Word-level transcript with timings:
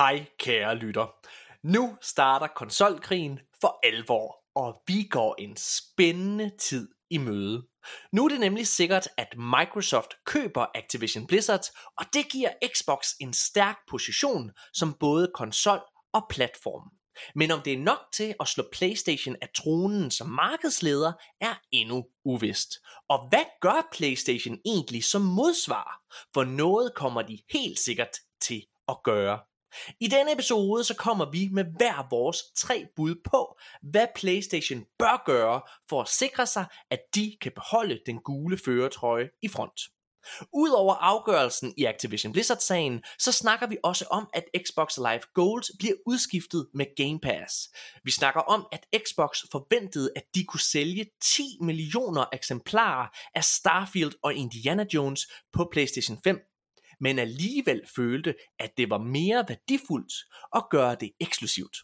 Hej 0.00 0.26
kære 0.38 0.74
lytter. 0.74 1.14
Nu 1.62 1.96
starter 2.02 2.46
konsolkrigen 2.46 3.38
for 3.60 3.78
alvor, 3.82 4.36
og 4.54 4.82
vi 4.86 5.02
går 5.10 5.34
en 5.38 5.56
spændende 5.56 6.50
tid 6.58 6.88
i 7.10 7.18
møde. 7.18 7.66
Nu 8.12 8.24
er 8.24 8.28
det 8.28 8.40
nemlig 8.40 8.66
sikkert, 8.66 9.08
at 9.16 9.28
Microsoft 9.36 10.14
køber 10.26 10.66
Activision 10.74 11.26
Blizzard, 11.26 11.64
og 11.98 12.06
det 12.12 12.28
giver 12.32 12.50
Xbox 12.74 13.06
en 13.20 13.32
stærk 13.32 13.76
position 13.90 14.50
som 14.74 14.96
både 15.00 15.30
konsol 15.34 15.80
og 16.12 16.26
platform. 16.30 16.90
Men 17.34 17.50
om 17.50 17.60
det 17.62 17.72
er 17.72 17.78
nok 17.78 18.00
til 18.12 18.34
at 18.40 18.48
slå 18.48 18.64
PlayStation 18.72 19.36
af 19.42 19.48
tronen 19.56 20.10
som 20.10 20.28
markedsleder, 20.28 21.12
er 21.40 21.54
endnu 21.72 22.06
uvist. 22.24 22.70
Og 23.08 23.28
hvad 23.28 23.44
gør 23.60 23.88
PlayStation 23.92 24.58
egentlig 24.64 25.04
som 25.04 25.22
modsvar? 25.22 26.00
For 26.34 26.44
noget 26.44 26.94
kommer 26.94 27.22
de 27.22 27.38
helt 27.52 27.78
sikkert 27.78 28.14
til 28.42 28.62
at 28.88 28.96
gøre. 29.04 29.38
I 30.00 30.06
denne 30.06 30.32
episode 30.32 30.84
så 30.84 30.94
kommer 30.94 31.30
vi 31.30 31.48
med 31.52 31.64
hver 31.64 32.06
vores 32.10 32.42
tre 32.56 32.86
bud 32.96 33.14
på, 33.24 33.58
hvad 33.82 34.06
PlayStation 34.14 34.84
bør 34.98 35.22
gøre 35.26 35.62
for 35.88 36.02
at 36.02 36.08
sikre 36.08 36.46
sig, 36.46 36.66
at 36.90 37.00
de 37.14 37.36
kan 37.40 37.52
beholde 37.52 38.00
den 38.06 38.18
gule 38.18 38.58
føretrøje 38.58 39.28
i 39.42 39.48
front. 39.48 39.80
Udover 40.52 40.94
afgørelsen 40.94 41.74
i 41.76 41.84
Activision 41.84 42.32
Blizzard-sagen, 42.32 43.02
så 43.18 43.32
snakker 43.32 43.66
vi 43.66 43.76
også 43.82 44.04
om, 44.10 44.28
at 44.34 44.44
Xbox 44.66 44.96
Live 44.96 45.20
Gold 45.34 45.78
bliver 45.78 45.94
udskiftet 46.06 46.66
med 46.74 46.86
Game 46.96 47.20
Pass. 47.20 47.68
Vi 48.04 48.10
snakker 48.10 48.40
om, 48.40 48.66
at 48.72 48.86
Xbox 49.06 49.38
forventede, 49.52 50.10
at 50.16 50.22
de 50.34 50.44
kunne 50.44 50.60
sælge 50.60 51.06
10 51.22 51.42
millioner 51.60 52.24
eksemplarer 52.32 53.08
af 53.34 53.44
Starfield 53.44 54.12
og 54.22 54.34
Indiana 54.34 54.86
Jones 54.94 55.26
på 55.52 55.68
PlayStation 55.72 56.18
5, 56.24 56.49
men 57.00 57.18
alligevel 57.18 57.82
følte, 57.96 58.34
at 58.58 58.70
det 58.76 58.90
var 58.90 58.98
mere 58.98 59.44
værdifuldt 59.48 60.12
at 60.56 60.64
gøre 60.70 60.94
det 61.00 61.10
eksklusivt. 61.20 61.76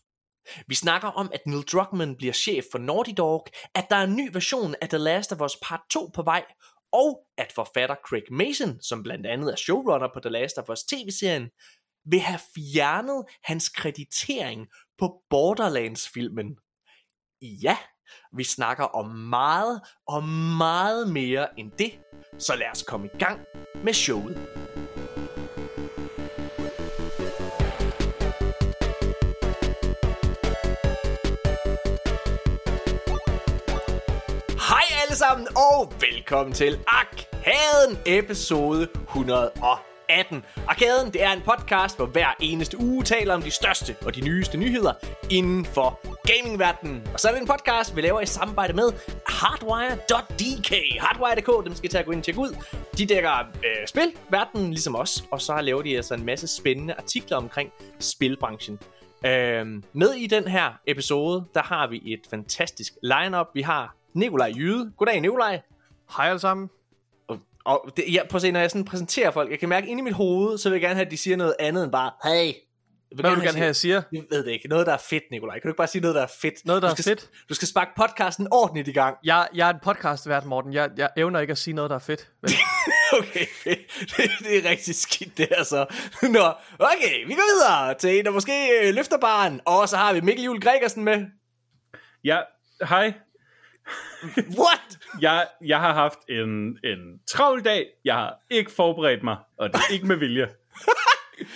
Vi 0.67 0.75
snakker 0.75 1.09
om, 1.09 1.31
at 1.35 1.41
Neil 1.47 1.63
Druckmann 1.63 2.17
bliver 2.17 2.33
chef 2.33 2.65
for 2.73 2.79
Naughty 2.79 3.11
Dog, 3.17 3.47
at 3.75 3.87
der 3.91 3.97
er 3.97 4.05
en 4.05 4.17
ny 4.17 4.31
version 4.33 4.75
af 4.81 4.89
The 4.89 4.99
Last 4.99 5.33
of 5.33 5.41
Us 5.41 5.57
Part 5.63 5.81
2 5.91 6.11
på 6.15 6.23
vej, 6.23 6.45
og 6.93 7.27
at 7.39 7.53
forfatter 7.55 7.97
Craig 8.09 8.23
Mason, 8.31 8.81
som 8.83 9.03
blandt 9.03 9.27
andet 9.27 9.53
er 9.53 9.57
showrunner 9.57 10.09
på 10.15 10.21
The 10.21 10.31
Last 10.31 10.59
of 10.59 10.69
Us 10.69 10.85
tv-serien, 10.85 11.51
vil 12.11 12.21
have 12.21 12.41
fjernet 12.55 13.25
hans 13.45 13.69
kreditering 13.69 14.67
på 14.99 15.23
Borderlands-filmen. 15.31 16.57
Ja, 17.43 17.77
vi 18.37 18.45
snakker 18.45 18.85
om 18.85 19.07
meget 19.11 19.81
og 20.07 20.25
meget 20.59 21.13
mere 21.13 21.59
end 21.59 21.73
det, 21.79 21.99
så 22.39 22.57
lad 22.57 22.71
os 22.73 22.83
komme 22.83 23.07
i 23.15 23.19
gang 23.19 23.41
med 23.85 23.93
showet. 23.93 24.86
Alle 35.17 35.29
sammen, 35.29 35.49
og 35.57 35.93
velkommen 36.01 36.55
til 36.55 36.79
Arkaden 36.87 37.99
episode 38.07 38.89
118. 38.95 40.45
Arkaden, 40.69 41.13
det 41.13 41.23
er 41.23 41.33
en 41.33 41.41
podcast, 41.41 41.97
hvor 41.97 42.07
hver 42.07 42.27
eneste 42.41 42.81
uge 42.81 43.05
taler 43.05 43.35
om 43.35 43.43
de 43.43 43.51
største 43.51 43.97
og 44.07 44.15
de 44.15 44.21
nyeste 44.21 44.59
nyheder 44.59 44.93
inden 45.31 45.65
for 45.65 46.01
gamingverdenen. 46.27 47.09
Og 47.15 47.21
så 47.21 47.29
er 47.29 47.33
det 47.33 47.41
en 47.41 47.47
podcast, 47.47 47.97
vi 47.97 48.01
laver 48.01 48.21
i 48.21 48.27
samarbejde 48.27 48.73
med 48.73 48.93
Hardwire.dk. 49.29 51.01
Hardwire.dk, 51.01 51.65
dem 51.65 51.75
skal 51.75 51.89
I 51.89 51.93
tage 51.93 52.01
at 52.01 52.07
gå 52.07 52.13
ind 52.13 52.21
og 52.21 52.25
tjekke 52.25 52.41
ud. 52.41 52.57
De 52.99 53.07
dækker 53.07 53.39
øh, 53.39 53.87
spilverdenen 53.87 54.71
ligesom 54.71 54.97
os, 54.97 55.25
og 55.31 55.41
så 55.41 55.61
laver 55.61 55.83
de 55.83 55.97
altså 55.97 56.15
en 56.15 56.25
masse 56.25 56.47
spændende 56.47 56.95
artikler 56.95 57.37
omkring 57.37 57.71
spilbranchen. 58.01 58.79
Øhm, 59.27 59.83
med 59.93 60.13
i 60.13 60.27
den 60.27 60.49
her 60.49 60.73
episode, 60.87 61.45
der 61.55 61.63
har 61.63 61.87
vi 61.87 62.03
et 62.13 62.21
fantastisk 62.31 62.93
lineup. 63.03 63.47
Vi 63.55 63.63
har 63.63 63.96
Nikolaj 64.17 64.53
Jyde. 64.57 64.93
Goddag, 64.97 65.21
Nikolaj. 65.21 65.61
Hej 66.17 66.29
alle 66.29 66.39
sammen. 66.39 66.69
Og, 67.29 67.39
og 67.65 67.91
det, 67.97 68.05
ja, 68.13 68.21
prøv 68.31 68.37
at 68.37 68.43
se, 68.43 68.51
når 68.51 68.61
jeg 68.61 68.71
sådan 68.71 68.85
præsenterer 68.85 69.31
folk, 69.31 69.51
jeg 69.51 69.59
kan 69.59 69.69
mærke 69.69 69.89
inde 69.89 70.01
i 70.01 70.05
mit 70.05 70.13
hoved, 70.13 70.59
så 70.59 70.69
vil 70.69 70.77
jeg 70.77 70.81
gerne 70.81 70.95
have, 70.95 71.07
at 71.07 71.11
de 71.11 71.17
siger 71.17 71.37
noget 71.37 71.55
andet 71.59 71.85
end 71.85 71.93
bare, 71.93 72.11
hey. 72.25 72.55
Jeg 73.11 73.21
Hvad 73.21 73.31
vil 73.31 73.39
du 73.39 73.45
gerne 73.45 73.59
have, 73.59 73.67
jeg 73.67 73.77
siger? 73.77 74.03
Jeg 74.13 74.23
ved 74.31 74.45
det 74.45 74.51
ikke. 74.51 74.69
Noget, 74.69 74.87
der 74.87 74.93
er 74.93 74.99
fedt, 75.11 75.23
Nikolaj. 75.31 75.55
Kan 75.55 75.63
du 75.63 75.69
ikke 75.69 75.77
bare 75.77 75.87
sige 75.87 76.03
noget, 76.03 76.15
der 76.15 76.23
er 76.23 76.31
fedt? 76.41 76.55
Noget, 76.65 76.83
der 76.83 76.89
du 76.89 76.93
er 76.93 76.95
skal, 76.95 77.05
fedt? 77.05 77.31
Du 77.49 77.55
skal 77.55 77.69
sparke 77.69 77.91
podcasten 77.97 78.49
ordentligt 78.51 78.89
i 78.89 78.93
gang. 78.93 79.17
Jeg, 79.25 79.49
jeg 79.55 79.69
er 79.69 79.73
en 79.75 79.81
podcastvært, 79.83 80.45
Morten. 80.45 80.73
Jeg, 80.73 80.91
jeg 80.97 81.11
evner 81.17 81.41
ikke 81.41 81.51
at 81.51 81.59
sige 81.59 81.75
noget, 81.75 81.91
der 81.91 81.97
er 81.97 82.01
fedt. 82.01 82.31
Okay, 83.13 83.47
fedt. 83.65 83.79
Det, 84.17 84.31
det 84.39 84.59
er 84.59 84.71
rigtig 84.71 84.95
skidt, 84.95 85.39
det 85.39 85.49
her 85.57 85.65
så. 85.65 85.87
Nå, 86.23 86.53
okay, 86.79 87.27
vi 87.27 87.35
går 87.35 87.55
videre 87.55 87.95
til 87.95 88.19
en, 88.19 88.25
der 88.25 88.31
måske 88.31 88.53
øh, 88.83 88.95
løfter 88.95 89.19
barn. 89.19 89.61
Og 89.65 89.89
så 89.89 89.97
har 89.97 90.13
vi 90.13 90.21
Mikkel 90.21 90.45
Juhl 90.45 90.61
Gregersen 90.61 91.05
med. 91.05 91.25
Ja, 92.25 92.41
hej. 92.89 93.13
What? 94.61 94.99
Jeg, 95.21 95.47
jeg 95.65 95.81
har 95.81 95.95
haft 95.95 96.19
en, 96.29 96.79
en 96.85 97.21
travl 97.27 97.65
dag. 97.65 97.87
Jeg 98.05 98.15
har 98.15 98.35
ikke 98.51 98.73
forberedt 98.73 99.23
mig, 99.23 99.37
og 99.59 99.69
det 99.69 99.81
er 99.89 99.93
ikke 99.93 100.07
med 100.07 100.17
vilje. 100.17 100.49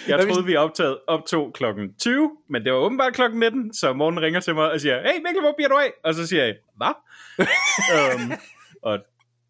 Jeg 0.08 0.20
troede, 0.20 0.44
vi 0.44 0.56
optog, 0.56 0.98
optog 1.06 1.52
klokken 1.54 1.94
20, 1.94 2.30
men 2.48 2.64
det 2.64 2.72
var 2.72 2.78
åbenbart 2.78 3.14
klokken 3.14 3.40
19, 3.40 3.74
så 3.74 3.92
morgen 3.92 4.22
ringer 4.22 4.40
til 4.40 4.54
mig 4.54 4.70
og 4.70 4.80
siger, 4.80 5.00
hey 5.00 5.22
Mikkel, 5.26 5.40
hvor 5.40 5.54
bliver 5.56 5.68
du 5.68 5.76
af? 5.76 5.92
Og 6.04 6.14
så 6.14 6.26
siger 6.26 6.44
jeg, 6.44 6.54
hvad? 6.76 6.94
um, 8.14 8.32
og 8.90 8.98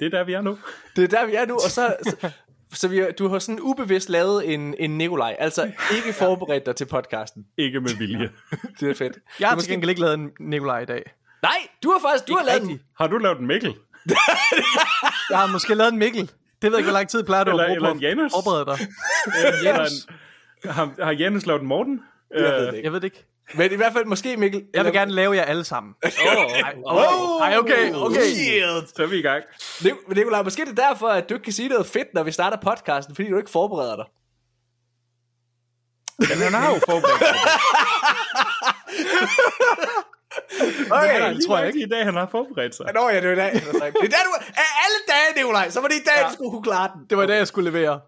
det 0.00 0.06
er 0.06 0.10
der, 0.10 0.24
vi 0.24 0.32
er 0.32 0.40
nu. 0.40 0.58
Det 0.96 1.04
er 1.04 1.08
der, 1.08 1.26
vi 1.26 1.34
er 1.34 1.46
nu, 1.46 1.54
og 1.54 1.70
så... 1.70 1.96
så 2.02 2.30
så 2.72 2.88
vi, 2.88 3.02
du 3.18 3.28
har 3.28 3.38
sådan 3.38 3.60
ubevidst 3.60 4.08
lavet 4.08 4.54
en, 4.54 4.74
en 4.78 4.98
Nikolaj, 4.98 5.36
altså 5.38 5.72
ikke 5.96 6.12
forberedt 6.12 6.66
dig 6.66 6.76
til 6.76 6.84
podcasten. 6.84 7.46
Ikke 7.58 7.80
med 7.80 7.90
vilje. 7.98 8.30
Det 8.80 8.90
er 8.90 8.94
fedt. 8.94 9.18
Jeg 9.40 9.48
har 9.48 9.56
til 9.56 9.70
gengæld 9.70 9.90
ikke 9.90 10.00
lavet 10.00 10.14
en 10.14 10.30
Nikolaj 10.40 10.80
i 10.80 10.84
dag. 10.84 11.02
Nej, 11.42 11.68
du 11.82 11.90
har 11.90 11.98
faktisk, 12.08 12.28
du 12.28 12.36
har 12.36 12.44
lavet 12.44 12.62
den. 12.62 12.80
Har 12.98 13.06
du 13.06 13.18
lavet 13.18 13.38
en 13.38 13.46
Mikkel? 13.46 13.74
Jeg 15.30 15.38
har 15.38 15.46
måske 15.46 15.74
lavet 15.74 15.92
en 15.92 15.98
Mikkel. 15.98 16.22
Det 16.22 16.32
ved 16.62 16.70
jeg 16.70 16.78
ikke, 16.78 16.90
hvor 16.90 16.98
lang 16.98 17.08
tid 17.08 17.22
plejer 17.24 17.44
du 17.44 17.50
Eller- 17.50 17.62
at 17.64 17.68
bruge 17.68 17.76
eller 17.76 17.88
på 17.90 17.94
en 17.94 18.00
Janus. 18.00 18.32
forberede 18.32 18.66
dig. 18.66 18.78
Eller 19.68 19.84
en, 20.64 20.70
har, 20.70 21.04
har 21.04 21.12
Janus 21.12 21.46
lavet 21.46 21.60
en 21.62 21.68
Morten? 21.68 22.00
Jeg 22.34 22.42
ved 22.42 22.52
det 22.60 22.68
Øh, 22.68 22.74
ikke. 22.74 22.84
Jeg 22.84 22.92
ved 22.92 23.00
det 23.00 23.04
ikke. 23.04 23.26
Men 23.54 23.72
i 23.72 23.74
hvert 23.74 23.92
fald 23.92 24.04
måske, 24.04 24.36
Mikkel. 24.36 24.64
Jeg 24.74 24.84
vil 24.84 24.92
gerne 24.92 25.12
lave 25.12 25.36
jer 25.36 25.42
alle 25.42 25.64
sammen. 25.64 25.94
Åh, 26.04 26.10
Ej, 26.12 26.74
okay. 26.84 27.40
Ej, 27.40 27.58
okay, 27.58 27.92
okay. 27.94 28.20
Shit. 28.20 28.96
så 28.96 29.02
er 29.02 29.06
vi 29.06 29.16
i 29.18 29.22
gang. 29.22 29.44
Nikolaj, 30.08 30.42
måske 30.42 30.64
det 30.64 30.78
er 30.78 30.88
derfor, 30.88 31.08
at 31.08 31.28
du 31.28 31.34
ikke 31.34 31.44
kan 31.44 31.52
sige 31.52 31.68
noget 31.68 31.86
fedt, 31.86 32.08
når 32.14 32.22
vi 32.22 32.32
starter 32.32 32.56
podcasten, 32.62 33.14
fordi 33.14 33.30
du 33.30 33.36
ikke 33.36 33.50
forbereder 33.50 33.96
dig. 33.96 34.04
Men 36.18 36.38
han 36.38 36.52
har 36.54 36.68
jo 36.74 36.80
forberedt 36.88 37.18
sig. 37.18 37.36
Okay, 40.90 41.20
Jeg 41.20 41.36
tror 41.46 41.58
jeg 41.58 41.66
ikke 41.66 41.82
i 41.86 41.88
dag, 41.88 42.04
han 42.04 42.14
har 42.14 42.28
forberedt 42.30 42.74
sig. 42.74 42.86
Nå 42.94 43.08
ja, 43.08 43.16
det 43.16 43.24
er 43.24 43.32
i 43.32 43.36
dag. 43.36 43.52
Det 43.52 43.66
er 43.68 43.72
der, 43.72 44.22
du... 44.24 44.32
Af 44.56 44.70
alle 44.84 44.98
dage, 45.08 45.36
Nikolaj, 45.36 45.70
så 45.70 45.80
var 45.80 45.88
det 45.88 45.94
i 45.96 46.04
dag, 46.06 46.22
ja. 46.22 46.28
du 46.28 46.34
skulle 46.34 46.50
kunne 46.50 46.62
klare 46.62 46.90
den. 46.94 47.06
Det 47.10 47.18
var 47.18 47.24
i 47.24 47.26
dag, 47.26 47.36
jeg 47.36 47.46
skulle 47.46 47.70
levere. 47.70 48.00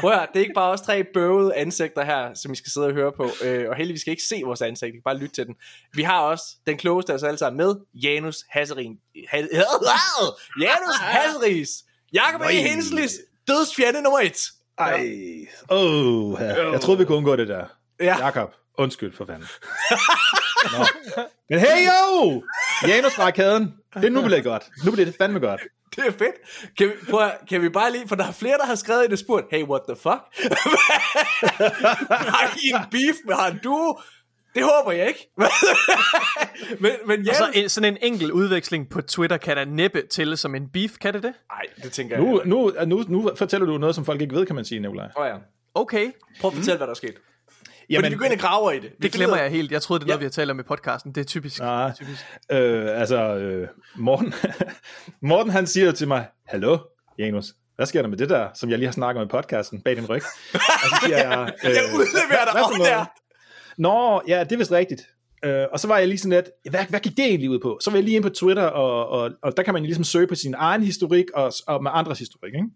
Prøv 0.00 0.10
at 0.12 0.28
det 0.32 0.40
er 0.40 0.40
ikke 0.40 0.54
bare 0.54 0.72
os 0.72 0.80
tre 0.80 1.04
bøvede 1.14 1.54
ansigter 1.54 2.04
her, 2.04 2.34
som 2.34 2.52
I 2.52 2.56
skal 2.56 2.72
sidde 2.72 2.86
og 2.86 2.92
høre 2.92 3.12
på. 3.12 3.30
Øh, 3.44 3.68
og 3.68 3.76
heldigvis 3.76 4.00
skal 4.00 4.10
I 4.10 4.12
ikke 4.12 4.22
se 4.22 4.42
vores 4.44 4.62
ansigt, 4.62 4.88
I 4.88 4.92
kan 4.92 5.00
bare 5.04 5.16
lytte 5.16 5.34
til 5.34 5.46
den. 5.46 5.54
Vi 5.94 6.02
har 6.02 6.20
også 6.20 6.44
den 6.66 6.76
klogeste 6.78 7.12
af 7.12 7.16
os 7.16 7.22
alle 7.22 7.38
sammen 7.38 7.56
med, 7.66 7.74
Janus 7.94 8.36
Hasserin. 8.50 8.96
Ha- 9.28 9.38
Janus 10.62 10.96
Hasseris. 11.00 11.68
Jakob 12.12 12.40
E. 12.40 12.54
Henslis, 12.54 13.12
dødsfjende 13.48 14.02
nummer 14.02 14.20
et. 14.20 14.38
Ej, 14.78 15.06
oh, 15.68 16.40
ja. 16.40 16.70
jeg 16.70 16.80
troede, 16.80 16.98
vi 16.98 17.04
kunne 17.04 17.18
undgå 17.18 17.36
det 17.36 17.48
der. 17.48 17.64
Ja. 18.00 18.16
Jakob, 18.18 18.54
undskyld 18.78 19.16
for 19.16 19.24
fanden. 19.24 19.48
Nå. 20.64 20.84
Men 21.50 21.58
hey 21.58 21.86
yo! 21.88 22.42
Janus 22.88 23.14
fra 23.14 23.22
arkaden. 23.22 23.74
Det 24.02 24.12
nu 24.12 24.20
bliver 24.22 24.36
det 24.36 24.44
godt. 24.44 24.68
Nu 24.84 24.90
bliver 24.90 25.06
det 25.06 25.14
fandme 25.14 25.40
godt. 25.40 25.60
Det 25.96 26.06
er 26.06 26.10
fedt. 26.10 26.34
Kan 26.78 26.88
vi, 26.88 26.92
prøv 27.10 27.30
kan 27.48 27.62
vi 27.62 27.68
bare 27.68 27.92
lige, 27.92 28.08
for 28.08 28.16
der 28.16 28.26
er 28.26 28.32
flere, 28.32 28.58
der 28.58 28.66
har 28.66 28.74
skrevet 28.74 29.04
i 29.04 29.08
det 29.08 29.18
spurgt, 29.18 29.46
hey, 29.50 29.62
what 29.62 29.80
the 29.88 29.96
fuck? 29.96 30.20
har 32.34 32.56
I 32.56 32.68
en 32.68 32.90
beef 32.90 33.16
med 33.26 33.34
han 33.34 33.60
du? 33.64 33.98
Det 34.54 34.62
håber 34.62 34.92
jeg 34.92 35.08
ikke. 35.08 35.30
men, 36.82 36.92
men 37.06 37.20
Og 37.20 37.26
ja, 37.26 37.34
så 37.34 37.50
en, 37.54 37.68
sådan 37.68 37.92
en 37.92 37.98
enkel 38.02 38.32
udveksling 38.32 38.90
på 38.90 39.00
Twitter 39.02 39.36
kan 39.36 39.56
da 39.56 39.64
næppe 39.64 40.02
tælle 40.10 40.36
som 40.36 40.54
en 40.54 40.68
beef, 40.72 40.90
kan 41.00 41.14
det 41.14 41.22
det? 41.22 41.32
Nej, 41.52 41.62
det 41.82 41.92
tænker 41.92 42.16
jeg. 42.16 42.24
Nu, 42.24 42.38
ikke. 42.40 42.50
nu, 42.50 42.72
nu, 42.86 43.04
nu 43.08 43.30
fortæller 43.36 43.66
du 43.66 43.78
noget, 43.78 43.94
som 43.94 44.04
folk 44.04 44.20
ikke 44.20 44.34
ved, 44.34 44.46
kan 44.46 44.54
man 44.54 44.64
sige, 44.64 44.80
Nikolaj. 44.80 45.08
Åh 45.16 45.26
ja. 45.26 45.36
Okay, 45.74 46.10
Prøv 46.40 46.48
at 46.48 46.54
fortælle, 46.54 46.76
hvad 46.76 46.86
der 46.86 46.90
er 46.92 46.96
sket. 46.96 47.14
Fordi 47.96 48.08
vi 48.08 48.14
går 48.14 48.24
ind 48.24 48.32
og 48.34 48.38
graver 48.38 48.70
i 48.72 48.76
det. 48.78 48.82
Vi 48.82 48.96
det 49.02 49.12
glemmer 49.12 49.36
jeg 49.36 49.50
helt. 49.50 49.72
Jeg 49.72 49.82
troede, 49.82 50.00
det 50.00 50.04
er 50.04 50.08
noget, 50.08 50.16
Ja. 50.18 50.20
vi 50.20 50.24
har 50.24 50.30
talt 50.30 50.50
om 50.50 50.60
i 50.60 50.62
podcasten. 50.62 51.12
Det 51.14 51.20
er 51.20 51.24
typisk. 51.24 51.60
Nej, 51.60 51.92
typisk. 51.94 52.24
øh, 52.52 53.00
altså, 53.00 53.16
øh, 53.36 53.68
Morten, 53.96 54.34
Morten 55.30 55.52
han 55.52 55.66
siger 55.66 55.92
til 55.92 56.08
mig, 56.08 56.26
Hallo, 56.46 56.78
Janus, 57.18 57.52
hvad 57.76 57.86
sker 57.86 58.02
der 58.02 58.08
med 58.08 58.18
det 58.18 58.28
der, 58.28 58.48
som 58.54 58.70
jeg 58.70 58.78
lige 58.78 58.86
har 58.86 58.92
snakket 58.92 59.20
om 59.22 59.26
i 59.26 59.30
podcasten, 59.30 59.80
bag 59.82 59.96
din 59.96 60.06
ryg? 60.06 60.22
Og 60.54 60.60
så 60.60 60.96
siger 61.04 61.16
jeg, 61.16 61.52
øh, 61.64 61.70
Jeg 61.70 61.82
udleverer 61.94 62.44
dig 62.44 62.86
der. 62.86 63.04
Nå, 63.78 64.22
ja, 64.28 64.44
det 64.44 64.52
er 64.52 64.56
vist 64.56 64.72
rigtigt. 64.72 65.02
Øh, 65.44 65.64
og 65.72 65.80
så 65.80 65.88
var 65.88 65.98
jeg 65.98 66.08
lige 66.08 66.18
sådan 66.18 66.32
lidt, 66.32 66.46
hvad, 66.70 66.84
hvad 66.88 67.00
gik 67.00 67.16
det 67.16 67.24
egentlig 67.24 67.50
ud 67.50 67.58
på? 67.58 67.78
Så 67.82 67.90
var 67.90 67.96
jeg 67.96 68.04
lige 68.04 68.14
ind 68.16 68.22
på 68.24 68.28
Twitter, 68.30 68.62
og, 68.66 69.08
og, 69.08 69.30
og 69.42 69.56
der 69.56 69.62
kan 69.62 69.74
man 69.74 69.82
jo 69.82 69.86
ligesom 69.86 70.04
søge 70.04 70.26
på 70.26 70.34
sin 70.34 70.54
egen 70.58 70.82
historik 70.82 71.24
og, 71.34 71.52
og 71.66 71.82
med 71.82 71.90
andres 71.94 72.18
historik. 72.18 72.54
Ikke? 72.54 72.66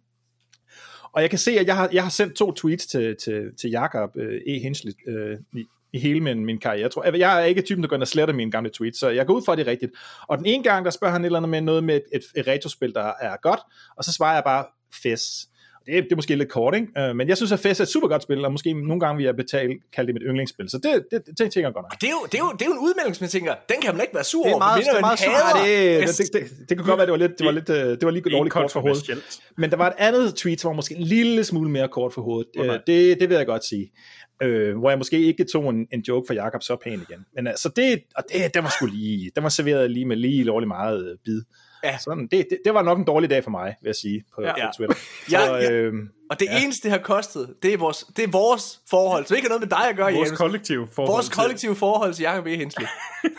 Og 1.13 1.23
jeg 1.23 1.31
kan 1.31 1.39
se, 1.39 1.51
at 1.51 1.67
jeg 1.67 1.77
har, 1.77 1.89
jeg 1.93 2.03
har 2.03 2.11
sendt 2.11 2.35
to 2.35 2.53
tweets 2.53 2.87
til, 2.87 3.17
til, 3.17 3.57
til 3.61 3.71
Jakob 3.71 4.17
øh, 4.17 4.41
E. 4.47 4.59
Hensley 4.59 4.93
øh, 5.07 5.39
i, 5.57 5.65
i 5.93 5.99
hele 5.99 6.21
min, 6.21 6.45
min 6.45 6.59
karriere. 6.59 6.83
Jeg, 6.83 6.91
tror, 6.91 7.05
jeg, 7.05 7.19
jeg 7.19 7.41
er 7.41 7.45
ikke 7.45 7.63
typen, 7.63 7.83
der 7.83 7.89
går 7.89 7.97
ind 7.97 8.03
og 8.03 8.09
sletter 8.09 8.35
mine 8.35 8.51
gamle 8.51 8.71
tweets, 8.71 8.99
så 8.99 9.09
jeg 9.09 9.27
går 9.27 9.35
ud 9.35 9.43
fra, 9.45 9.53
at 9.53 9.59
det 9.59 9.67
er 9.67 9.71
rigtigt. 9.71 9.93
Og 10.29 10.39
den 10.39 10.47
ene 10.47 10.63
gang, 10.63 10.85
der 10.85 10.91
spørger 10.91 11.13
han 11.13 11.23
et 11.23 11.27
eller 11.27 11.39
andet 11.39 11.51
med 11.51 11.61
noget 11.61 11.85
med 11.85 11.97
et, 11.97 12.05
et, 12.13 12.23
et 12.37 12.47
retrospil, 12.47 12.95
der 12.95 13.13
er 13.21 13.37
godt, 13.43 13.61
og 13.97 14.05
så 14.05 14.13
svarer 14.13 14.35
jeg 14.35 14.45
bare 14.45 14.65
FES. 15.03 15.49
Det 15.87 15.99
er, 15.99 16.03
det 16.03 16.13
er 16.13 16.17
måske 16.17 16.35
lidt 16.37 16.49
kort, 16.49 16.75
ikke? 16.75 16.87
Øh, 16.99 17.17
men 17.17 17.29
jeg 17.29 17.37
synes, 17.37 17.53
at 17.53 17.59
FES 17.59 17.81
er 17.81 17.85
et 17.85 17.89
super 17.89 18.09
godt 18.09 18.23
spil, 18.23 18.45
og 18.45 18.53
måske 18.53 18.73
nogle 18.73 19.01
gange 19.01 19.17
vil 19.17 19.25
jeg 19.25 19.37
betale, 19.37 19.75
kalde 19.95 20.07
det 20.07 20.15
mit 20.15 20.23
yndlingsspil. 20.27 20.69
Så 20.71 20.79
det, 20.79 21.05
det, 21.11 21.27
det 21.27 21.37
tænker 21.39 21.61
jeg 21.61 21.73
godt 21.75 21.85
nok. 21.85 22.01
Det 22.01 22.07
er, 22.07 22.11
jo, 22.11 22.27
det, 22.33 22.35
er 22.35 22.39
jo, 22.39 22.53
det 22.53 22.63
er 22.63 22.67
jo 22.67 22.73
en 22.73 22.79
udmelding, 22.79 23.17
som 23.17 23.25
jeg 23.25 23.31
tænker, 23.31 23.55
den 23.69 23.77
kan 23.83 23.95
man 23.95 24.01
ikke 24.01 24.15
være 24.15 24.25
sur 24.25 24.43
Det 24.43 24.51
er 24.51 24.55
over. 24.55 24.59
meget- 24.59 24.85
det 24.85 24.97
er 24.97 25.01
meget 25.01 25.19
sur. 25.19 25.33
det, 25.65 26.19
det, 26.19 26.33
det, 26.35 26.51
det, 26.61 26.69
det 26.69 26.79
kunne 26.79 26.87
godt 26.87 26.99
være, 26.99 27.07
det 27.07 27.13
var 27.13 27.19
lidt, 27.19 27.39
det 27.39 27.47
var 27.47 27.53
lidt, 27.53 27.69
øh, 27.71 27.77
det 27.77 28.03
var 28.05 28.11
lige 28.11 28.31
dårligt 28.31 28.53
kort 28.53 28.71
for 28.71 28.81
hovedet. 28.81 29.25
Men 29.59 29.71
der 29.71 29.77
var 29.77 29.87
et 29.87 29.95
andet 29.99 30.35
tweet, 30.35 30.61
som 30.61 30.69
var 30.69 30.75
måske 30.77 30.95
en 30.95 31.03
lille 31.03 31.45
smule 31.45 31.71
mere 31.71 31.89
kort 31.89 32.13
for 32.13 32.23
hovedet. 32.23 32.49
Okay. 32.59 32.71
Øh, 32.75 32.79
det, 32.87 33.21
det 33.21 33.29
vil 33.29 33.37
jeg 33.37 33.47
godt 33.47 33.65
sige. 33.65 33.93
Øh, 34.43 34.79
hvor 34.79 34.91
jeg 34.91 34.99
måske 34.99 35.19
ikke 35.21 35.45
tog 35.53 35.71
en, 35.71 35.87
en 35.93 36.01
joke 36.01 36.27
for 36.27 36.35
Jakob 36.35 36.63
så 36.63 36.77
pæn 36.85 36.93
igen. 37.11 37.25
Men 37.35 37.47
altså, 37.47 37.69
det, 37.77 38.03
og 38.17 38.25
det, 38.33 38.55
det 38.55 38.63
var 38.63 38.69
sgu 38.77 38.87
lige, 38.87 39.31
den 39.35 39.43
var 39.43 39.49
serveret 39.49 39.91
lige 39.91 40.05
med 40.07 40.17
lige 40.17 40.45
lovlig 40.45 40.69
meget 40.69 41.11
øh, 41.11 41.17
bid. 41.25 41.43
Ja. 41.85 41.99
Sådan, 41.99 42.27
det, 42.27 42.47
det, 42.51 42.59
det, 42.65 42.75
var 42.75 42.83
nok 42.83 42.99
en 42.99 43.05
dårlig 43.05 43.31
dag 43.31 43.45
for 43.45 43.51
mig, 43.51 43.75
vil 43.83 43.89
jeg 43.89 43.95
sige, 43.97 44.25
på, 44.35 44.43
Ja. 44.43 44.53
ja. 44.57 44.67
på 44.67 44.73
Twitter. 44.77 44.97
Ja, 45.31 45.47
Så, 45.47 45.55
ja. 45.57 45.71
øh, 45.73 45.93
Og 46.31 46.41
det 46.41 46.47
Ja. 46.47 46.63
eneste, 46.63 46.83
det 46.83 46.91
har 46.91 46.99
kostet, 46.99 47.55
det 47.63 47.73
er 47.73 47.77
vores, 47.79 48.05
det 48.17 48.25
er 48.25 48.29
vores 48.29 48.81
forhold. 48.91 49.25
Så 49.27 49.29
det 49.35 49.37
ikke 49.39 49.49
noget 49.49 49.61
med 49.61 49.69
dig 49.69 49.89
at 49.91 49.97
gøre, 49.97 50.13
Vores 50.13 50.27
Janus. 50.27 50.39
kollektive 50.39 50.89
forhold 50.95 51.15
Vores 51.15 51.29
kollektive 51.29 51.77
forhold 51.77 52.15
til 52.15 52.23
Jacob 52.23 52.47
E. 52.47 52.57
Hensley. 52.57 52.87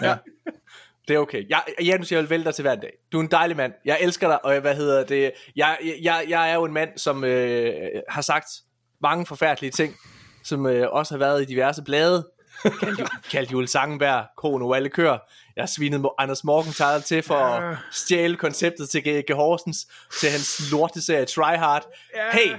Ja. 0.01 0.15
Det 1.07 1.13
er 1.13 1.19
okay. 1.19 1.49
Jeg, 1.49 1.61
Janus, 1.83 2.11
jeg 2.11 2.19
vil 2.21 2.29
vælge 2.29 2.43
dig 2.45 2.55
til 2.55 2.61
hver 2.61 2.75
dag. 2.75 2.91
Du 3.11 3.17
er 3.17 3.21
en 3.21 3.31
dejlig 3.31 3.57
mand. 3.57 3.73
Jeg 3.85 3.97
elsker 4.01 4.27
dig, 4.27 4.45
og 4.45 4.59
hvad 4.59 4.75
hedder 4.75 5.03
det? 5.05 5.31
Jeg, 5.55 5.77
jeg, 6.01 6.25
jeg 6.27 6.51
er 6.51 6.55
jo 6.55 6.63
en 6.65 6.73
mand, 6.73 6.89
som 6.97 7.23
øh, 7.23 7.73
har 8.09 8.21
sagt 8.21 8.47
mange 9.01 9.25
forfærdelige 9.25 9.71
ting, 9.71 9.95
som 10.43 10.65
øh, 10.65 10.87
også 10.91 11.13
har 11.13 11.19
været 11.19 11.41
i 11.41 11.45
diverse 11.45 11.81
blade. 11.83 12.27
Kaldt, 12.63 12.99
Ju- 12.99 13.07
kaldt 13.31 13.51
Jule 13.51 13.67
Sangenberg, 13.67 14.25
kone 14.37 14.65
og 14.65 14.75
alle 14.75 14.89
kører. 14.89 15.17
Jeg 15.55 15.67
Mo- 15.79 16.15
Anders 16.19 16.43
Morgenthaler 16.43 16.99
til 17.01 17.23
for 17.23 17.35
at 17.35 17.77
stjæle 17.91 18.35
konceptet 18.35 18.89
til 18.89 19.01
G.G. 19.03 19.33
Horsens, 19.35 19.87
til 20.19 20.29
hans 20.29 20.71
lorteserie 20.71 21.25
Try 21.25 21.55
Hard. 21.57 21.83
Hey! 22.33 22.55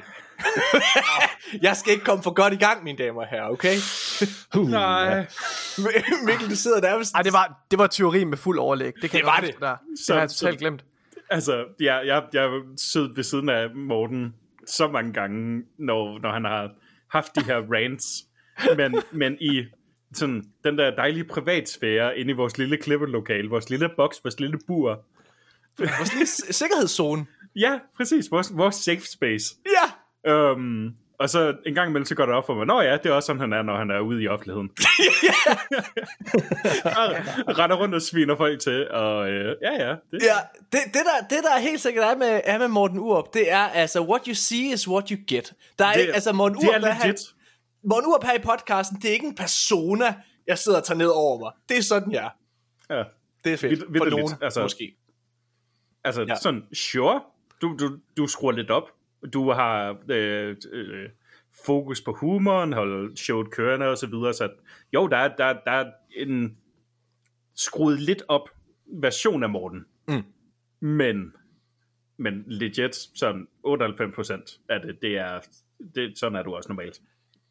jeg 1.63 1.77
skal 1.77 1.93
ikke 1.93 2.05
komme 2.05 2.23
for 2.23 2.31
godt 2.33 2.53
i 2.53 2.57
gang, 2.57 2.85
mine 2.85 2.99
damer 2.99 3.21
og 3.21 3.27
herrer, 3.29 3.49
okay? 3.49 3.77
uh, 4.57 4.69
Nej. 4.71 5.27
Mikkel, 6.27 6.51
du 6.51 6.57
sidder 6.57 6.81
nærmest... 6.81 7.15
Ej, 7.15 7.23
det 7.23 7.33
var, 7.33 7.65
det 7.71 7.79
var 7.79 7.87
teori 7.87 8.25
med 8.25 8.39
fuld 8.39 8.59
overlæg. 8.59 8.93
Det, 9.03 9.11
kan 9.11 9.19
Det 9.21 9.27
var 9.27 9.41
det. 9.41 9.55
Der. 9.61 9.77
Det 9.77 9.99
Så- 10.07 10.13
har 10.13 10.21
jeg 10.21 10.31
totalt 10.31 10.59
glemt. 10.59 10.85
Altså, 11.31 11.65
jeg, 11.81 12.03
jeg, 12.07 12.23
jeg 12.33 12.43
har 12.43 12.63
siddet 12.77 13.17
ved 13.17 13.25
siden 13.25 13.49
af 13.49 13.71
Morten 13.75 14.35
så 14.67 14.89
mange 14.89 15.13
gange, 15.13 15.63
når, 15.79 16.19
når 16.23 16.33
han 16.33 16.45
har 16.45 16.71
haft 17.11 17.35
de 17.37 17.45
her 17.45 17.57
rants, 17.73 18.07
men, 18.77 19.03
men 19.13 19.37
i 19.41 19.65
sådan, 20.15 20.45
den 20.65 20.79
der 20.79 20.91
dejlige 20.97 21.25
privatsfære 21.25 22.19
inde 22.19 22.31
i 22.31 22.35
vores 22.35 22.59
lille 22.59 22.77
klippelokale, 22.77 23.49
vores 23.51 23.71
lille 23.71 23.89
boks, 23.97 24.21
vores 24.25 24.41
lille 24.41 24.59
bur. 24.67 25.05
Vores 25.79 26.13
lille 26.15 26.27
sikkerhedszone. 26.51 27.27
Ja, 27.57 27.79
præcis, 27.97 28.31
vores, 28.31 28.51
vores 28.57 28.75
safe 28.75 29.01
space. 29.01 29.55
Ja. 30.25 30.51
Um, 30.53 30.95
og 31.19 31.31
så 31.31 31.55
en 31.67 31.75
gang 31.75 31.89
imellem, 31.89 32.05
så 32.07 32.15
går 32.15 32.27
det 32.27 32.35
op 32.35 32.47
for 32.47 32.55
mig, 32.55 32.67
Nå 32.67 32.81
ja, 32.81 32.93
det 32.97 33.07
er 33.07 33.13
også 33.13 33.27
sådan, 33.27 33.41
han 33.41 33.53
er, 33.53 33.63
når 33.63 33.77
han 33.77 33.91
er 33.91 34.01
ude 34.01 34.23
i 34.23 34.29
offentligheden. 34.29 34.71
og 37.49 37.59
render 37.59 37.77
rundt 37.77 37.95
og 37.95 38.03
sviner 38.03 38.37
folk 38.37 38.61
til, 38.61 38.91
og 38.91 39.29
øh, 39.31 39.57
ja, 39.63 39.87
ja. 39.89 39.91
Det, 39.91 40.23
Ja, 40.23 40.37
det, 40.73 40.81
det, 40.87 40.93
der, 40.95 41.27
det 41.37 41.39
der 41.45 41.59
helt 41.61 41.81
sikkert 41.81 42.05
er 42.05 42.17
med, 42.17 42.41
er 42.45 42.59
med 42.59 42.69
Morten 42.69 42.99
Urup, 42.99 43.35
det 43.35 43.53
er 43.53 43.59
altså, 43.59 44.01
what 44.03 44.25
you 44.27 44.35
see 44.35 44.73
is 44.73 44.89
what 44.89 45.09
you 45.09 45.19
get. 45.29 45.53
Der 45.79 45.85
er 45.87 45.93
Det- 45.93 46.01
ikke, 46.01 46.13
altså 46.13 46.33
Morten 46.33 46.59
det 46.59 46.65
er 46.65 46.71
Urup, 46.71 46.81
hvad 46.81 46.91
han, 46.93 47.17
Morten 47.85 48.09
Urup 48.11 48.25
her 48.25 48.35
i 48.35 48.43
podcasten, 48.43 48.97
det 49.03 49.05
er 49.09 49.13
ikke 49.13 49.27
en 49.27 49.35
persona, 49.35 50.05
jeg 50.47 50.59
sidder 50.59 50.79
og 50.79 50.85
tager 50.85 50.99
ned 50.99 51.07
over 51.15 51.39
mig. 51.41 51.53
Det 51.69 51.79
er 51.79 51.83
sådan, 51.83 52.13
jeg 52.13 52.31
er. 52.89 52.97
Ja. 52.97 53.05
Det 53.45 53.53
er 53.53 53.57
fedt. 53.57 53.81
Vildt- 53.81 53.99
For 53.99 54.11
nogen, 54.11 54.33
altså. 54.43 54.63
måske. 54.63 54.97
Altså 56.05 56.21
Ja. 56.21 56.27
ja. 56.29 56.35
sådan, 56.37 56.75
sure, 56.75 57.23
du, 57.63 57.77
du, 57.81 57.99
du 58.17 58.27
skruer 58.27 58.53
lidt 58.53 58.71
op. 58.71 58.89
Du 59.33 59.51
har 59.53 59.97
øh, 60.09 60.57
øh, 60.73 61.09
fokus 61.67 62.01
på 62.03 62.13
humoren, 62.13 62.73
holder 62.73 63.17
showet 63.17 63.51
kørende 63.51 63.87
og 63.87 63.99
så 63.99 64.07
videre. 64.07 64.33
Så 64.35 64.49
jo, 64.95 65.07
der 65.07 65.17
er, 65.17 65.37
der, 65.37 65.53
der 65.65 65.71
er 65.71 65.91
en 66.17 66.59
skruet 67.55 68.01
lidt 68.01 68.23
op 68.29 68.49
version 68.87 69.43
af 69.43 69.51
Morten. 69.51 69.85
Mm. 70.09 70.23
Men, 70.81 71.33
men 72.17 72.45
legit, 72.47 72.95
sådan 72.95 73.49
98% 73.67 74.59
af 74.69 74.81
det, 74.81 75.03
det 75.03 75.19
er, 75.19 75.41
det, 75.95 76.19
sådan 76.19 76.37
er 76.39 76.43
du 76.43 76.55
også 76.55 76.69
normalt. 76.69 77.01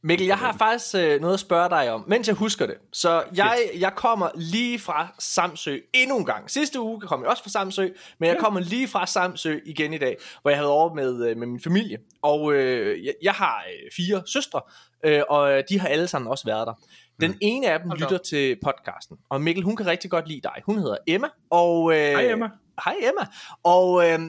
Mikkel, 0.03 0.27
jeg 0.27 0.37
har 0.37 0.55
faktisk 0.57 0.95
øh, 0.95 1.21
noget 1.21 1.33
at 1.33 1.39
spørge 1.39 1.69
dig 1.69 1.91
om, 1.91 2.03
mens 2.07 2.27
jeg 2.27 2.35
husker 2.35 2.65
det. 2.65 2.75
Så 2.93 3.23
jeg, 3.35 3.59
jeg 3.79 3.91
kommer 3.95 4.29
lige 4.35 4.79
fra 4.79 5.07
Samsø 5.19 5.77
endnu 5.93 6.17
en 6.17 6.25
gang. 6.25 6.51
Sidste 6.51 6.79
uge 6.79 7.01
kom 7.01 7.21
jeg 7.21 7.29
også 7.29 7.43
fra 7.43 7.49
Samsø, 7.49 7.87
men 8.19 8.29
jeg 8.29 8.37
kommer 8.39 8.59
lige 8.59 8.87
fra 8.87 9.05
Samsø 9.05 9.59
igen 9.65 9.93
i 9.93 9.97
dag, 9.97 10.17
hvor 10.41 10.51
jeg 10.51 10.57
havde 10.57 10.71
over 10.71 10.93
med, 10.93 11.27
øh, 11.29 11.37
med 11.37 11.47
min 11.47 11.59
familie. 11.61 11.97
Og 12.21 12.53
øh, 12.53 13.05
jeg, 13.05 13.13
jeg 13.23 13.33
har 13.33 13.63
øh, 13.67 13.91
fire 13.95 14.21
søstre, 14.25 14.61
øh, 15.05 15.21
og 15.29 15.61
de 15.69 15.79
har 15.79 15.87
alle 15.87 16.07
sammen 16.07 16.31
også 16.31 16.45
været 16.45 16.67
der. 16.67 16.73
Den 17.21 17.31
Mm. 17.31 17.37
ene 17.41 17.67
af 17.71 17.79
dem 17.79 17.89
Hold 17.89 17.99
lytter 17.99 18.17
til 18.17 18.57
podcasten, 18.63 19.17
og 19.29 19.41
Mikkel, 19.41 19.63
hun 19.63 19.75
kan 19.75 19.85
rigtig 19.87 20.11
godt 20.11 20.27
lide 20.27 20.41
dig. 20.43 20.61
Hun 20.65 20.77
hedder 20.77 20.97
Emma, 21.07 21.27
og... 21.51 21.91
Øh, 21.93 21.97
Hej 21.97 22.31
Emma. 22.31 22.49
Hej 22.85 22.95
Emma. 23.01 23.25
Og 23.63 24.09
øh, 24.09 24.19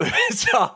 så, 0.42 0.68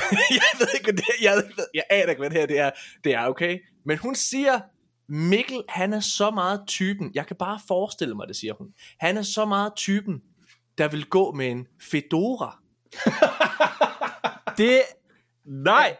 jeg 0.30 0.42
ved 0.58 0.66
ikke, 0.74 0.84
hvad 0.84 0.92
det 0.92 1.04
er. 1.08 1.22
Jeg, 1.22 1.36
ved- 1.36 1.66
jeg 1.74 1.82
aner 1.90 2.08
ikke, 2.10 2.20
hvad 2.20 2.30
det 2.30 2.38
her 2.38 2.46
det 2.46 2.58
er. 2.58 2.70
Det 3.04 3.14
er 3.14 3.26
okay. 3.26 3.58
Men 3.86 3.98
hun 3.98 4.14
siger, 4.14 4.60
Mikkel, 5.08 5.62
han 5.68 5.92
er 5.92 6.00
så 6.00 6.30
meget 6.30 6.60
typen. 6.66 7.10
Jeg 7.14 7.26
kan 7.26 7.36
bare 7.36 7.60
forestille 7.68 8.14
mig 8.14 8.28
det, 8.28 8.36
siger 8.36 8.54
hun. 8.58 8.66
Han 9.00 9.16
er 9.16 9.22
så 9.22 9.44
meget 9.44 9.72
typen, 9.76 10.20
der 10.78 10.88
vil 10.88 11.06
gå 11.06 11.32
med 11.32 11.46
en 11.50 11.66
fedora. 11.90 12.58
Det 14.58 14.82
Nej! 15.46 15.96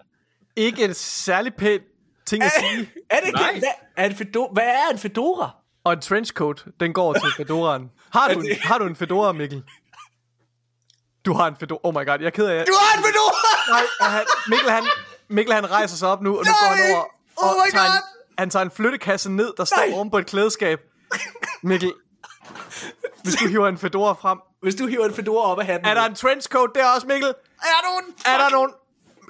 ikke 0.57 0.85
en 0.85 0.95
særlig 0.95 1.55
pæn 1.55 1.81
ting 2.27 2.43
at 2.43 2.51
sige. 2.61 2.91
Er 3.11 3.17
det 3.21 3.27
ikke? 3.27 3.39
Hvad 3.61 3.69
er, 3.97 4.07
en 4.11 4.15
fedora? 4.17 4.53
Hvad 4.53 4.65
er 4.67 4.93
en 4.93 4.99
fedora? 4.99 5.51
Og 5.85 5.93
en 5.93 6.01
trenchcoat, 6.01 6.65
den 6.81 6.93
går 6.93 7.13
til 7.13 7.23
fedoraen. 7.37 7.91
Har 8.13 8.33
du, 8.35 8.41
en, 8.41 8.47
har 8.63 8.79
du 8.79 8.87
en 8.87 8.97
fedora, 8.97 9.33
Mikkel? 9.33 9.63
Du 11.25 11.33
har 11.33 11.47
en 11.47 11.57
fedora. 11.61 11.81
Oh 11.83 11.95
my 11.95 12.07
god, 12.07 12.17
jeg 12.19 12.27
er 12.27 12.31
ked 12.31 12.47
af... 12.47 12.65
Du 12.67 12.73
har 12.81 12.99
en 12.99 13.05
fedora! 13.05 13.81
Nej, 14.01 14.11
han, 14.11 14.25
Mikkel, 14.49 14.71
han, 14.71 14.85
Mikkel 15.29 15.55
han 15.55 15.71
rejser 15.71 15.97
sig 15.97 16.09
op 16.09 16.23
nu, 16.23 16.31
og 16.39 16.45
nu 16.45 16.51
går 16.61 16.67
han 16.75 16.79
Nej! 16.79 16.93
over 16.97 17.05
Oh 17.37 17.49
og 17.51 17.57
my 17.67 17.71
tager 17.71 17.85
en, 17.85 17.91
God! 17.93 18.03
han 18.39 18.51
tager 18.51 18.65
en 18.65 18.71
flyttekasse 18.71 19.31
ned, 19.33 19.53
der 19.57 19.65
står 19.65 19.77
Nej! 19.87 19.95
oven 19.95 20.11
på 20.11 20.19
et 20.19 20.27
klædeskab. 20.27 20.81
Mikkel, 21.63 21.93
hvis 23.23 23.35
du 23.35 23.49
hiver 23.49 23.69
en 23.69 23.79
fedora 23.79 24.13
frem. 24.13 24.39
Hvis 24.63 24.75
du 24.75 24.87
hiver 24.87 25.05
en 25.07 25.15
fedora 25.15 25.53
op 25.53 25.59
af 25.61 25.67
hatten. 25.67 25.89
Er 25.89 25.95
der 25.95 26.05
en 26.05 26.15
trenchcoat 26.15 26.71
der 26.75 26.87
også, 26.95 27.07
Mikkel? 27.07 27.29
er 27.29 27.63
der 27.63 27.99
en 27.99 28.15
Er 28.27 28.39
der 28.39 28.51
nogle 28.51 28.73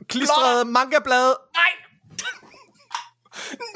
klistrede 0.09 0.65
mangablade? 0.65 1.37
Nej! 1.55 1.65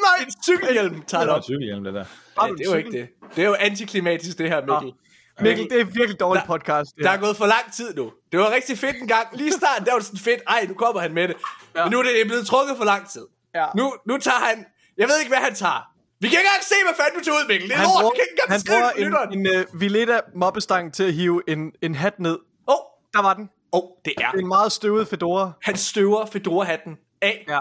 Nej! 0.01 0.25
En 0.27 0.33
cykelhjelm 0.45 1.03
tager 1.03 1.21
Det 1.21 1.29
det 1.29 1.33
er 1.33 1.35
op. 1.35 1.39
en 1.39 1.43
cykelhjelm, 1.43 1.85
det 1.85 1.95
der. 1.95 2.05
Nej, 2.37 2.49
det 2.49 2.61
er 2.67 2.71
jo 2.71 2.77
ikke 2.77 2.91
det. 2.91 3.09
Det 3.37 3.45
er 3.45 3.49
jo 3.49 3.55
antiklimatisk, 3.55 4.39
det 4.39 4.49
her, 4.49 4.61
Mikkel. 4.61 4.93
Mikkel, 5.41 5.71
det 5.71 5.81
er 5.81 5.85
virkelig 5.85 6.21
dårlig 6.21 6.41
Der- 6.41 6.47
podcast. 6.47 6.97
Det 6.97 7.05
Der 7.05 7.11
er 7.11 7.17
gået 7.17 7.37
for 7.37 7.47
lang 7.47 7.73
tid 7.77 7.95
nu. 7.95 8.13
Det 8.33 8.41
var 8.41 8.51
rigtig 8.51 8.79
fedt 8.79 8.97
en 8.97 9.09
gang. 9.09 9.27
Lige 9.33 9.49
i 9.49 9.53
starten, 9.53 9.87
der 9.87 9.93
var 9.93 9.99
det 9.99 10.07
sådan 10.07 10.19
fedt. 10.21 10.41
Ej, 10.49 10.65
nu 10.69 10.75
kommer 10.75 11.01
han 11.01 11.13
med 11.15 11.29
det. 11.29 11.37
Ja. 11.77 11.85
Men 11.85 11.93
nu 11.93 11.99
er 11.99 12.03
det 12.03 12.13
blevet 12.27 12.47
trukket 12.47 12.77
for 12.77 12.85
lang 12.85 13.09
tid. 13.11 13.27
Ja. 13.55 13.67
Nu, 13.77 13.95
nu 14.07 14.19
tager 14.19 14.39
han... 14.39 14.67
Jeg 14.99 15.09
ved 15.09 15.19
ikke, 15.19 15.29
hvad 15.31 15.39
han 15.39 15.55
tager. 15.55 15.91
Vi 16.21 16.29
kan 16.29 16.39
ikke 16.39 16.49
engang 16.49 16.65
se, 16.65 16.75
hvad 16.87 16.95
fanden 17.05 17.19
du 17.19 17.25
tager 17.25 17.37
ud, 17.39 17.49
Mikkel. 17.49 17.69
Det 17.69 17.75
er 17.75 17.79
han 17.79 17.87
lort. 17.87 18.01
bruger, 18.01 18.13
Vi 18.13 18.19
kan 18.19 18.25
ikke 18.31 18.43
han 18.43 18.47
engang 18.47 18.61
skrive 18.61 18.79
bruger 19.11 19.25
det 19.25 19.33
på 19.33 19.51
en, 19.51 19.61
en 19.65 19.67
uh, 19.75 19.81
Villetta 19.81 20.21
mobbestang 20.35 20.95
til 20.95 21.05
at 21.05 21.13
hive 21.13 21.43
en, 21.49 21.73
en 21.83 21.95
hat 21.95 22.21
ned. 22.21 22.39
Åh, 22.69 22.75
Der 23.15 23.23
var 23.23 23.35
den. 23.35 23.49
oh, 23.73 23.79
oh, 23.81 23.89
det 24.05 24.13
er. 24.19 24.31
Det 24.31 24.39
er 24.39 24.43
en 24.43 24.49
meget 24.49 24.73
støvet 24.73 25.09
fedora. 25.09 25.53
Han 25.63 25.77
støver 25.77 26.27
Fedora-hatten 26.27 26.97
af. 27.23 27.45
Ja. 27.49 27.61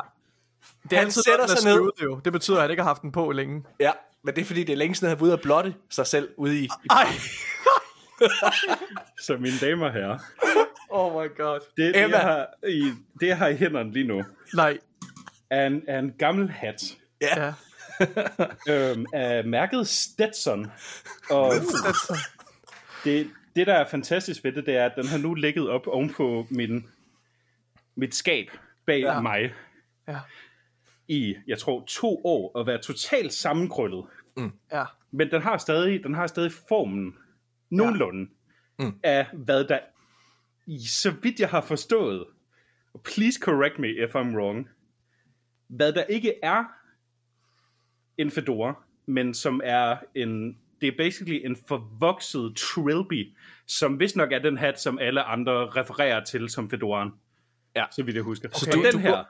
Det 0.83 0.91
er 0.93 0.95
Han 0.97 1.05
altid 1.05 1.21
sætter 1.23 1.43
er 1.43 1.47
sig 1.47 1.63
ned. 1.65 1.73
støvet, 1.75 1.91
jo. 2.03 2.19
Det 2.25 2.31
betyder, 2.33 2.57
at 2.57 2.61
han 2.61 2.71
ikke 2.71 2.83
har 2.83 2.89
haft 2.89 3.01
den 3.01 3.11
på 3.11 3.31
længe. 3.31 3.63
Ja, 3.79 3.91
men 4.23 4.35
det 4.35 4.41
er 4.41 4.45
fordi, 4.45 4.63
det 4.63 4.73
er 4.73 4.77
længe 4.77 4.95
siden, 4.95 5.09
han 5.09 5.19
var 5.19 5.25
ude 5.25 5.33
at 5.33 5.41
blotte 5.41 5.75
sig 5.89 6.07
selv 6.07 6.29
ude 6.37 6.59
i... 6.59 6.63
i 6.63 6.69
Ej. 6.89 7.07
Så 9.19 9.37
mine 9.37 9.55
damer 9.61 9.85
og 9.85 9.93
herrer, 9.93 10.19
Oh 10.89 11.23
my 11.23 11.35
god. 11.37 11.59
det, 11.77 11.95
det, 11.95 12.03
Emma. 12.03 12.17
jeg 12.17 12.25
har 12.25 12.47
i, 12.67 12.91
det, 13.19 13.27
jeg 13.27 13.37
har 13.37 13.47
i 13.47 13.55
hænderne 13.55 13.93
lige 13.93 14.07
nu, 14.07 14.23
Nej. 14.53 14.77
er 15.49 15.67
en, 15.67 15.83
er 15.87 15.99
en 15.99 16.13
gammel 16.19 16.49
hat, 16.49 16.83
ja. 17.21 17.45
Ja. 17.45 17.53
øhm, 18.91 19.05
af 19.13 19.45
mærket 19.45 19.87
Stetson. 19.87 20.71
Og 21.29 21.53
det, 23.03 23.29
det, 23.55 23.67
der 23.67 23.73
er 23.73 23.89
fantastisk 23.89 24.43
ved 24.43 24.51
det, 24.51 24.65
det 24.65 24.75
er, 24.77 24.85
at 24.85 24.91
den 24.95 25.07
har 25.07 25.17
nu 25.17 25.33
ligget 25.33 25.69
op 25.69 25.87
ovenpå 25.87 26.47
min, 26.49 26.87
mit 27.95 28.15
skab 28.15 28.47
bag 28.85 28.99
ja. 28.99 29.19
mig 29.21 29.53
Ja. 30.07 30.17
I, 31.07 31.35
jeg 31.47 31.57
tror, 31.59 31.83
to 31.87 32.21
år 32.25 32.51
og 32.55 32.67
været 32.67 32.81
totalt 32.81 33.33
sammenkrøllet. 33.33 34.05
Ja. 34.71 34.83
Men 35.11 35.31
den 35.31 35.41
har 35.41 35.57
stadig, 35.57 36.03
den 36.03 36.13
har 36.13 36.27
stadig 36.27 36.51
formen, 36.67 37.15
nogenlunde, 37.69 38.29
Mm. 38.79 38.99
af 39.03 39.27
hvad 39.33 39.63
der, 39.65 39.79
i 40.67 40.79
så 40.87 41.11
vidt 41.21 41.39
jeg 41.39 41.49
har 41.49 41.61
forstået, 41.61 42.25
please 43.03 43.39
correct 43.43 43.79
me 43.79 43.87
if 43.89 44.15
I'm 44.15 44.35
wrong, 44.35 44.69
hvad 45.67 45.93
der 45.93 46.03
ikke 46.03 46.33
er 46.43 46.63
en 48.17 48.31
fedora, 48.31 48.83
men 49.05 49.33
som 49.33 49.61
er 49.63 49.97
en, 50.15 50.57
det 50.81 50.87
er 50.87 50.97
basically 50.97 51.45
en 51.45 51.55
forvokset 51.67 52.53
trilby, 52.55 53.33
som 53.67 53.99
vist 53.99 54.15
nok 54.15 54.31
er 54.31 54.39
den 54.39 54.57
hat, 54.57 54.79
som 54.81 54.99
alle 54.99 55.23
andre 55.23 55.65
refererer 55.69 56.23
til 56.23 56.49
som 56.49 56.69
fedoraen. 56.69 57.11
Ja. 57.75 57.85
Så 57.91 58.03
vidt 58.03 58.15
jeg 58.15 58.23
husker. 58.23 58.49
Så 58.53 58.71
du- 58.73 58.83
den 58.83 58.91
du 58.93 58.97
her, 58.97 59.11
går- 59.11 59.27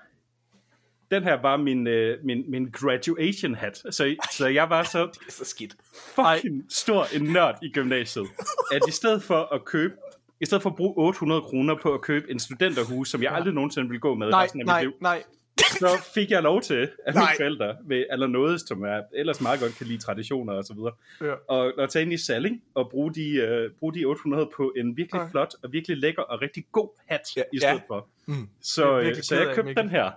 den 1.13 1.23
her 1.23 1.41
var 1.41 1.57
min, 1.57 1.87
øh, 1.87 2.17
min, 2.25 2.43
min 2.47 2.69
graduation 2.71 3.55
hat. 3.55 3.77
Så, 3.77 4.15
så 4.31 4.47
jeg 4.47 4.69
var 4.69 4.83
så 4.83 4.99
Det 5.13 5.27
er 5.27 5.31
så 5.31 5.45
skidt. 5.45 5.75
fucking 6.15 6.65
stor 6.69 7.05
en 7.15 7.23
nørd 7.23 7.55
i 7.63 7.71
gymnasiet, 7.71 8.25
at 8.71 8.81
i 8.87 8.91
stedet 8.91 9.23
for 9.23 9.53
at 9.53 9.65
købe 9.65 9.93
i 10.41 10.45
stedet 10.45 10.61
for 10.61 10.69
at 10.69 10.75
bruge 10.75 10.93
800 10.97 11.41
kroner 11.41 11.75
på 11.81 11.93
at 11.93 12.01
købe 12.01 12.31
en 12.31 12.39
studenterhus, 12.39 13.09
som 13.09 13.23
jeg 13.23 13.31
aldrig 13.31 13.53
nogensinde 13.53 13.87
ville 13.89 13.99
gå 13.99 14.15
med 14.15 14.29
Nej, 14.29 14.43
resten 14.43 14.59
af 14.61 14.65
nej, 14.65 14.79
mit 14.83 14.89
liv, 14.89 14.97
nej. 15.01 15.23
så 15.57 15.87
fik 16.13 16.31
jeg 16.31 16.43
lov 16.43 16.61
til 16.61 16.89
af 17.07 17.13
mine 17.13 17.27
forældre 17.37 17.75
ved 17.85 18.05
allernådes, 18.09 18.61
som 18.67 18.85
jeg 18.85 19.03
ellers 19.15 19.41
meget 19.41 19.59
godt 19.59 19.75
kan 19.77 19.87
lide 19.87 19.97
traditioner 20.01 20.53
og 20.53 20.63
så 20.63 20.73
videre, 20.73 20.91
Ja. 21.21 21.33
og, 21.55 21.71
og 21.77 21.89
tage 21.89 22.03
ind 22.03 22.13
i 22.13 22.17
Salling 22.17 22.61
og 22.73 22.89
bruge 22.91 23.13
de, 23.13 23.29
øh, 23.35 23.69
bruge 23.79 23.93
de 23.93 24.05
800 24.05 24.49
på 24.55 24.73
en 24.77 24.97
virkelig 24.97 25.19
Ja. 25.19 25.27
flot 25.31 25.53
og 25.63 25.71
virkelig 25.73 25.97
lækker 25.97 26.21
og 26.21 26.41
rigtig 26.41 26.65
god 26.71 26.89
hat 27.05 27.21
Ja, 27.37 27.41
i 27.53 27.57
stedet 27.59 27.73
ja. 27.73 27.95
for. 27.95 28.07
Mm. 28.25 28.49
Så, 28.61 28.99
øh, 28.99 29.15
så 29.21 29.35
jeg 29.35 29.55
købte 29.55 29.73
den 29.73 29.89
her. 29.89 30.11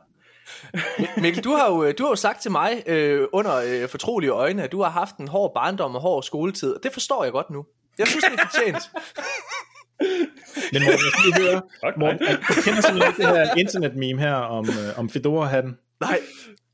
Mikkel, 1.22 1.44
du 1.44 1.50
har 1.50 1.70
jo, 1.70 1.84
øh, 1.84 1.94
du 1.98 2.02
har 2.02 2.10
jo 2.10 2.16
sagt 2.16 2.42
til 2.42 2.50
mig 2.50 2.82
øh, 2.86 3.26
under 3.32 3.56
øh, 3.56 3.88
fortrolige 3.88 4.30
øjne, 4.30 4.62
at 4.62 4.72
du 4.72 4.82
har 4.82 4.90
haft 4.90 5.16
en 5.16 5.28
hård 5.28 5.54
barndom 5.54 5.94
og 5.94 6.00
hård 6.00 6.22
skoletid. 6.22 6.76
Det 6.82 6.92
forstår 6.92 7.24
jeg 7.24 7.32
godt 7.32 7.50
nu. 7.50 7.64
Jeg 7.98 8.06
synes, 8.06 8.24
det 8.24 8.32
er 8.40 8.46
fortjent. 8.50 8.82
Men 10.72 10.82
Morten, 10.82 11.04
jeg 11.04 11.12
skal 11.12 11.24
lige 11.24 11.50
høre, 11.50 11.62
Morten, 11.96 12.18
du 12.48 12.60
kender 12.62 12.80
simpelthen 12.80 13.12
ikke 13.12 13.22
det 13.22 13.28
her 13.28 13.54
internet-meme 13.56 14.20
her 14.20 14.34
om, 14.34 14.68
øh, 14.68 14.98
om 14.98 15.10
Fedora-hatten? 15.10 15.72
Nej, 16.00 16.18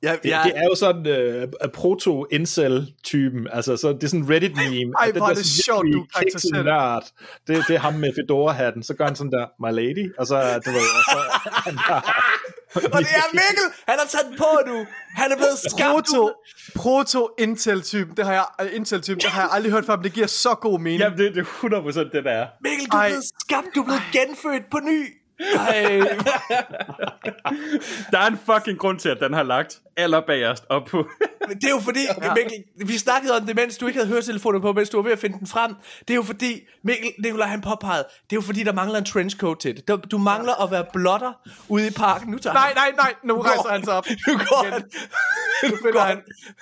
jeg, 0.02 0.18
Det, 0.22 0.30
jeg, 0.30 0.42
det 0.44 0.52
er 0.56 0.64
jo 0.64 0.74
sådan 0.74 1.06
øh, 1.06 1.48
proto-incel-typen, 1.74 3.48
altså 3.52 3.76
så 3.76 3.88
det 3.92 4.04
er 4.04 4.08
sådan 4.08 4.30
Reddit-meme. 4.30 4.92
Ej, 5.00 5.12
hvor 5.12 5.28
er 5.28 5.34
det 5.34 5.46
sådan 5.46 5.64
sjovt, 5.68 5.86
du 5.92 6.06
karakteriserer 6.14 6.62
nørd, 6.62 7.04
det, 7.46 7.64
det 7.68 7.74
er 7.74 7.78
ham 7.78 7.94
med 7.94 8.10
Fedora-hatten, 8.18 8.82
så 8.82 8.94
gør 8.94 9.04
han 9.04 9.16
sådan 9.16 9.32
der, 9.32 9.46
my 9.64 9.72
lady, 9.80 10.14
og 10.18 10.26
så, 10.26 10.36
du 10.64 10.70
ved, 10.70 10.88
og 10.98 11.04
så 11.12 11.18
han 11.66 11.76
og 12.74 12.82
det 12.82 13.12
er 13.22 13.28
Mikkel! 13.32 13.66
Han 13.88 13.98
har 13.98 14.06
taget 14.06 14.26
den 14.28 14.36
på 14.38 14.50
nu! 14.66 14.86
Han 15.16 15.32
er 15.32 15.36
blevet 15.36 15.58
skabt 15.70 15.92
Proto, 15.92 16.32
proto 16.76 17.28
Intel 17.38 17.82
typen, 17.82 18.16
det 18.16 18.24
har 18.26 18.32
jeg 18.32 18.44
øh, 18.60 18.76
Intel 18.76 19.02
typen, 19.02 19.20
det 19.20 19.30
har 19.30 19.42
jeg 19.42 19.50
aldrig 19.52 19.72
hørt 19.72 19.84
før, 19.86 19.96
men 19.96 20.04
det 20.04 20.12
giver 20.12 20.26
så 20.26 20.54
god 20.54 20.78
mening. 20.80 21.00
Jamen, 21.00 21.18
det, 21.18 21.34
det 21.34 21.40
er 21.40 22.02
100% 22.04 22.16
det, 22.16 22.24
der 22.24 22.30
er. 22.30 22.46
Mikkel, 22.60 22.86
du 22.86 22.96
er 22.96 23.00
Ej. 23.00 23.08
blevet 23.08 23.24
skabt, 23.40 23.66
du 23.74 23.80
er 23.80 23.84
blevet 23.84 24.02
genfødt 24.12 24.70
på 24.70 24.78
ny! 24.78 25.14
Ej, 25.54 26.00
Der 28.10 28.18
er 28.18 28.26
en 28.26 28.38
fucking 28.52 28.78
grund 28.78 28.98
til, 28.98 29.08
at 29.08 29.18
den 29.20 29.32
har 29.32 29.42
lagt 29.42 29.78
allerbagerst 29.96 30.64
op 30.68 30.84
på. 30.84 31.06
Det 31.54 31.64
er 31.64 31.70
jo 31.70 31.80
fordi, 31.80 32.02
ja. 32.22 32.34
Mikkel, 32.34 32.64
vi 32.86 32.98
snakkede 32.98 33.36
om 33.36 33.46
det, 33.46 33.56
mens 33.56 33.78
du 33.78 33.86
ikke 33.86 33.98
havde 33.98 34.08
høretelefoner 34.08 34.60
på, 34.60 34.72
mens 34.72 34.88
du 34.90 34.96
var 34.96 35.02
ved 35.04 35.12
at 35.12 35.18
finde 35.18 35.38
den 35.38 35.46
frem. 35.46 35.74
Det 36.00 36.10
er 36.10 36.14
jo 36.14 36.22
fordi, 36.22 36.60
Mikkel, 36.84 37.12
Nikolaj 37.18 37.48
han 37.48 37.60
påpegede, 37.60 38.04
det 38.30 38.32
er 38.32 38.40
jo 38.40 38.46
fordi, 38.50 38.62
der 38.62 38.72
mangler 38.72 38.98
en 38.98 39.04
trenchcoat 39.04 39.58
til 39.58 39.76
det. 39.76 39.88
Du, 39.88 39.96
du 40.10 40.18
mangler 40.18 40.54
at 40.64 40.70
være 40.70 40.84
blotter 40.92 41.32
ude 41.68 41.86
i 41.86 41.90
parken. 41.90 42.30
Nu 42.30 42.38
tager 42.38 42.54
Nej, 42.54 42.72
han, 42.76 42.76
nej, 42.76 42.90
nej, 43.02 43.14
nu 43.24 43.40
rejser 43.40 43.68
han 43.76 43.84
sig 43.84 43.94
op. 43.94 44.06
nu 44.28 44.32
går 44.38 44.62
Igen. 44.64 44.72
han. 44.72 44.82
Nu 45.70 45.76
finder 45.84 46.00
han, 46.00 46.18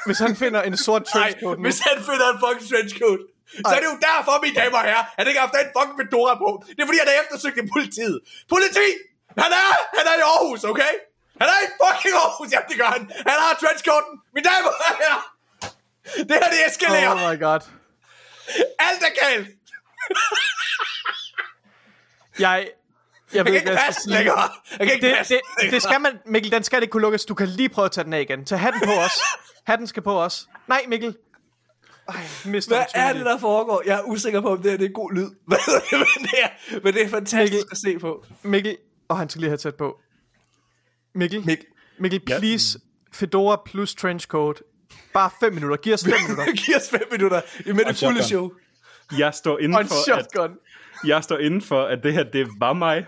hvis 0.07 0.19
han 0.19 0.37
finder 0.37 0.61
en 0.63 0.77
sort 0.77 1.03
Nej, 1.03 1.11
trenchcoat 1.15 1.59
nu, 1.59 1.63
hvis 1.69 1.79
han 1.89 1.97
finder 2.09 2.27
en 2.35 2.39
fucking 2.45 2.67
trenchcoat, 2.71 3.21
så 3.69 3.73
er 3.77 3.81
det 3.83 3.89
jo 3.93 3.97
derfor, 4.09 4.33
mine 4.45 4.57
damer 4.61 4.79
og 4.83 4.87
herrer, 4.91 5.05
at 5.19 5.23
ikke 5.29 5.41
har 5.41 5.47
haft 5.47 5.57
den 5.61 5.69
fucking 5.77 5.97
fedora 6.01 6.35
på. 6.45 6.49
Det 6.77 6.81
er 6.83 6.87
fordi, 6.91 6.99
han 7.05 7.09
er 7.13 7.17
eftersøgt 7.23 7.57
i 7.63 7.65
politiet. 7.77 8.17
Politi! 8.53 8.89
Han 9.45 9.51
er, 9.61 9.69
han 9.99 10.05
er 10.11 10.17
i 10.23 10.25
Aarhus, 10.33 10.63
okay? 10.73 10.93
Han 11.41 11.49
er 11.55 11.59
i 11.67 11.69
fucking 11.83 12.15
Aarhus, 12.23 12.49
jamen 12.53 12.69
det 12.71 12.77
gør 12.81 12.91
han. 12.97 13.03
Han 13.31 13.39
har 13.45 13.53
trenchcoaten. 13.63 14.15
Mine 14.35 14.45
damer 14.51 14.69
og 14.69 14.93
herrer. 15.01 15.23
Det 16.29 16.35
her, 16.41 16.49
det 16.55 16.61
eskalerer. 16.69 17.13
oh 17.15 17.21
my 17.31 17.41
god. 17.47 17.61
Alt 18.79 19.03
er 19.09 19.13
galt. 19.25 19.49
Jeg, 22.39 22.49
jeg 22.49 22.69
Jeg 23.35 23.45
ved 23.45 23.53
kan 23.53 23.55
ikke, 23.55 23.57
ikke 23.57 23.71
hvad 23.71 23.83
jeg 23.87 23.95
skal 23.95 24.03
sige. 24.03 24.17
Jeg 24.79 24.87
kan 24.87 24.93
ikke 24.95 25.07
Det, 25.07 25.17
passe 25.17 25.35
det, 25.61 25.73
det 25.73 25.83
skal 25.83 26.01
man, 26.01 26.19
Mikkel, 26.27 26.53
den 26.53 26.63
skal 26.63 26.83
ikke 26.83 26.93
kunne 26.93 27.01
lukkes. 27.03 27.25
Du 27.25 27.35
kan 27.35 27.49
lige 27.49 27.69
prøve 27.69 27.85
at 27.85 27.93
tage 27.93 28.05
den 28.05 28.13
af 28.13 28.21
igen. 28.21 28.45
Tag 28.45 28.61
hatten 28.61 28.83
på 28.85 28.93
os. 28.93 29.13
Hatten 29.67 29.87
skal 29.87 30.03
på 30.03 30.21
os. 30.21 30.47
Nej, 30.69 30.85
Mikkel. 30.89 31.17
Ej, 32.09 32.17
mister 32.45 32.77
Hvad 32.77 32.85
er 32.95 33.13
det, 33.13 33.25
der 33.27 33.39
foregår? 33.39 33.83
Jeg 33.87 33.99
er 33.99 34.03
usikker 34.03 34.41
på, 34.41 34.53
om 34.53 34.63
det 34.63 34.71
her 34.71 34.79
det 34.79 34.87
er 34.87 34.93
god 34.93 35.13
lyd. 35.13 35.31
Men 35.47 35.59
det 36.23 36.43
er, 36.43 36.81
men 36.83 36.95
det 36.95 37.03
er 37.03 37.09
fantastisk 37.09 37.67
at 37.71 37.79
se 37.85 37.99
på. 37.99 38.25
Mikkel, 38.43 38.77
og 39.09 39.19
han 39.19 39.29
skal 39.29 39.41
lige 39.41 39.51
have 39.51 39.59
tæt 39.59 39.75
på. 39.75 40.01
Mikkel, 41.15 41.47
Mikkel. 41.47 41.67
Mikkel, 41.99 42.21
please, 42.21 42.79
Fedora 43.13 43.63
plus 43.67 43.95
trenchcoat. 43.95 44.63
Bare 45.13 45.31
5 45.41 45.53
minutter. 45.53 45.77
Giv 45.77 45.95
os 45.95 46.05
5 46.05 46.13
minutter. 46.29 46.53
Giv 46.53 46.77
os 46.77 46.91
fem 46.91 47.09
minutter 47.13 47.41
med 47.75 47.85
det 47.85 47.97
fulde 47.97 48.25
show. 48.25 48.51
Jeg 49.19 49.35
står 49.35 49.59
inden 49.59 49.81
en 49.81 49.87
for, 49.89 50.41
at, 50.43 50.51
jeg 51.07 51.25
står 51.25 51.39
inden 51.39 51.63
for, 51.63 51.83
at 51.83 51.99
det 52.03 52.13
her, 52.13 52.23
det 52.23 52.49
var 52.59 52.73
mig. 52.73 53.07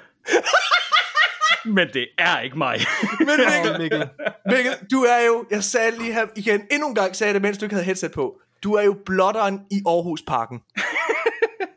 Men 1.77 1.89
det 1.95 2.09
er 2.19 2.41
ikke 2.41 2.59
mig. 2.59 2.81
Men 3.19 3.29
Mikkel, 3.29 3.79
Mikkel. 3.81 4.09
Mikkel, 4.47 4.73
du 4.91 5.03
er 5.03 5.27
jo, 5.27 5.45
jeg 5.51 5.65
sagde 5.65 5.99
lige 5.99 6.13
her 6.13 6.27
igen, 6.37 6.61
endnu 6.71 6.89
en 6.89 6.95
gang 6.95 7.17
sagde 7.17 7.29
jeg 7.29 7.35
det, 7.35 7.43
mens 7.43 7.59
du 7.59 7.65
ikke 7.65 7.75
havde 7.75 7.85
headset 7.87 8.13
på. 8.13 8.41
Du 8.63 8.75
er 8.75 8.83
jo 8.83 8.97
blotteren 9.07 9.61
i 9.71 9.83
Aarhusparken. 9.87 10.61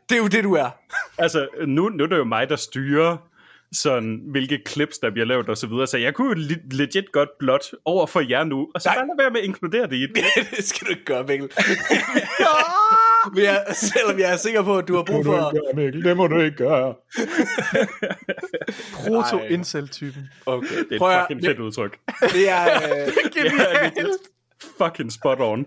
det 0.08 0.14
er 0.14 0.18
jo 0.18 0.26
det, 0.26 0.44
du 0.44 0.52
er. 0.54 0.70
altså, 1.18 1.48
nu, 1.66 1.88
nu 1.88 2.04
er 2.04 2.08
det 2.08 2.16
jo 2.16 2.24
mig, 2.24 2.48
der 2.48 2.56
styrer 2.56 3.16
sådan, 3.72 4.20
hvilke 4.30 4.60
clips, 4.68 4.98
der 4.98 5.10
bliver 5.10 5.26
lavet 5.26 5.48
og 5.48 5.56
så 5.56 5.66
videre. 5.66 5.86
Så 5.86 5.98
jeg 5.98 6.14
kunne 6.14 6.40
le- 6.42 6.62
legit 6.70 7.12
godt 7.12 7.28
blot 7.38 7.64
over 7.84 8.06
for 8.06 8.20
jer 8.30 8.44
nu, 8.44 8.68
og 8.74 8.82
så 8.82 8.88
Nej. 8.88 8.96
bare 8.96 9.06
lade 9.06 9.18
være 9.18 9.30
med 9.30 9.40
at 9.40 9.44
inkludere 9.46 9.86
det 9.86 9.96
i 9.96 10.06
det. 10.06 10.24
det 10.56 10.64
skal 10.64 10.86
du 10.86 10.90
ikke 10.90 11.04
gøre, 11.04 11.24
Mikkel. 11.24 11.50
Men 13.34 13.44
jeg, 13.44 13.64
selvom 13.72 14.18
jeg 14.18 14.32
er 14.32 14.36
sikker 14.36 14.62
på, 14.62 14.78
at 14.78 14.88
du 14.88 14.96
har 14.96 15.02
brug 15.02 15.24
for... 15.24 15.74
Mikkel, 15.76 16.04
det 16.04 16.16
må 16.16 16.26
du 16.26 16.40
ikke 16.40 16.56
gøre. 16.56 16.94
Proto-incel-typen. 18.94 20.22
Okay. 20.46 20.68
Det 20.68 20.92
er 20.94 20.98
Prøv 20.98 21.08
et 21.10 21.14
at, 21.14 21.20
fucking 21.22 21.44
fedt 21.44 21.58
udtryk. 21.58 21.98
det 22.32 22.48
er, 22.50 22.64
øh, 22.66 23.12
Genialt. 23.34 24.20
Fucking 24.78 25.12
spot 25.12 25.40
on. 25.40 25.64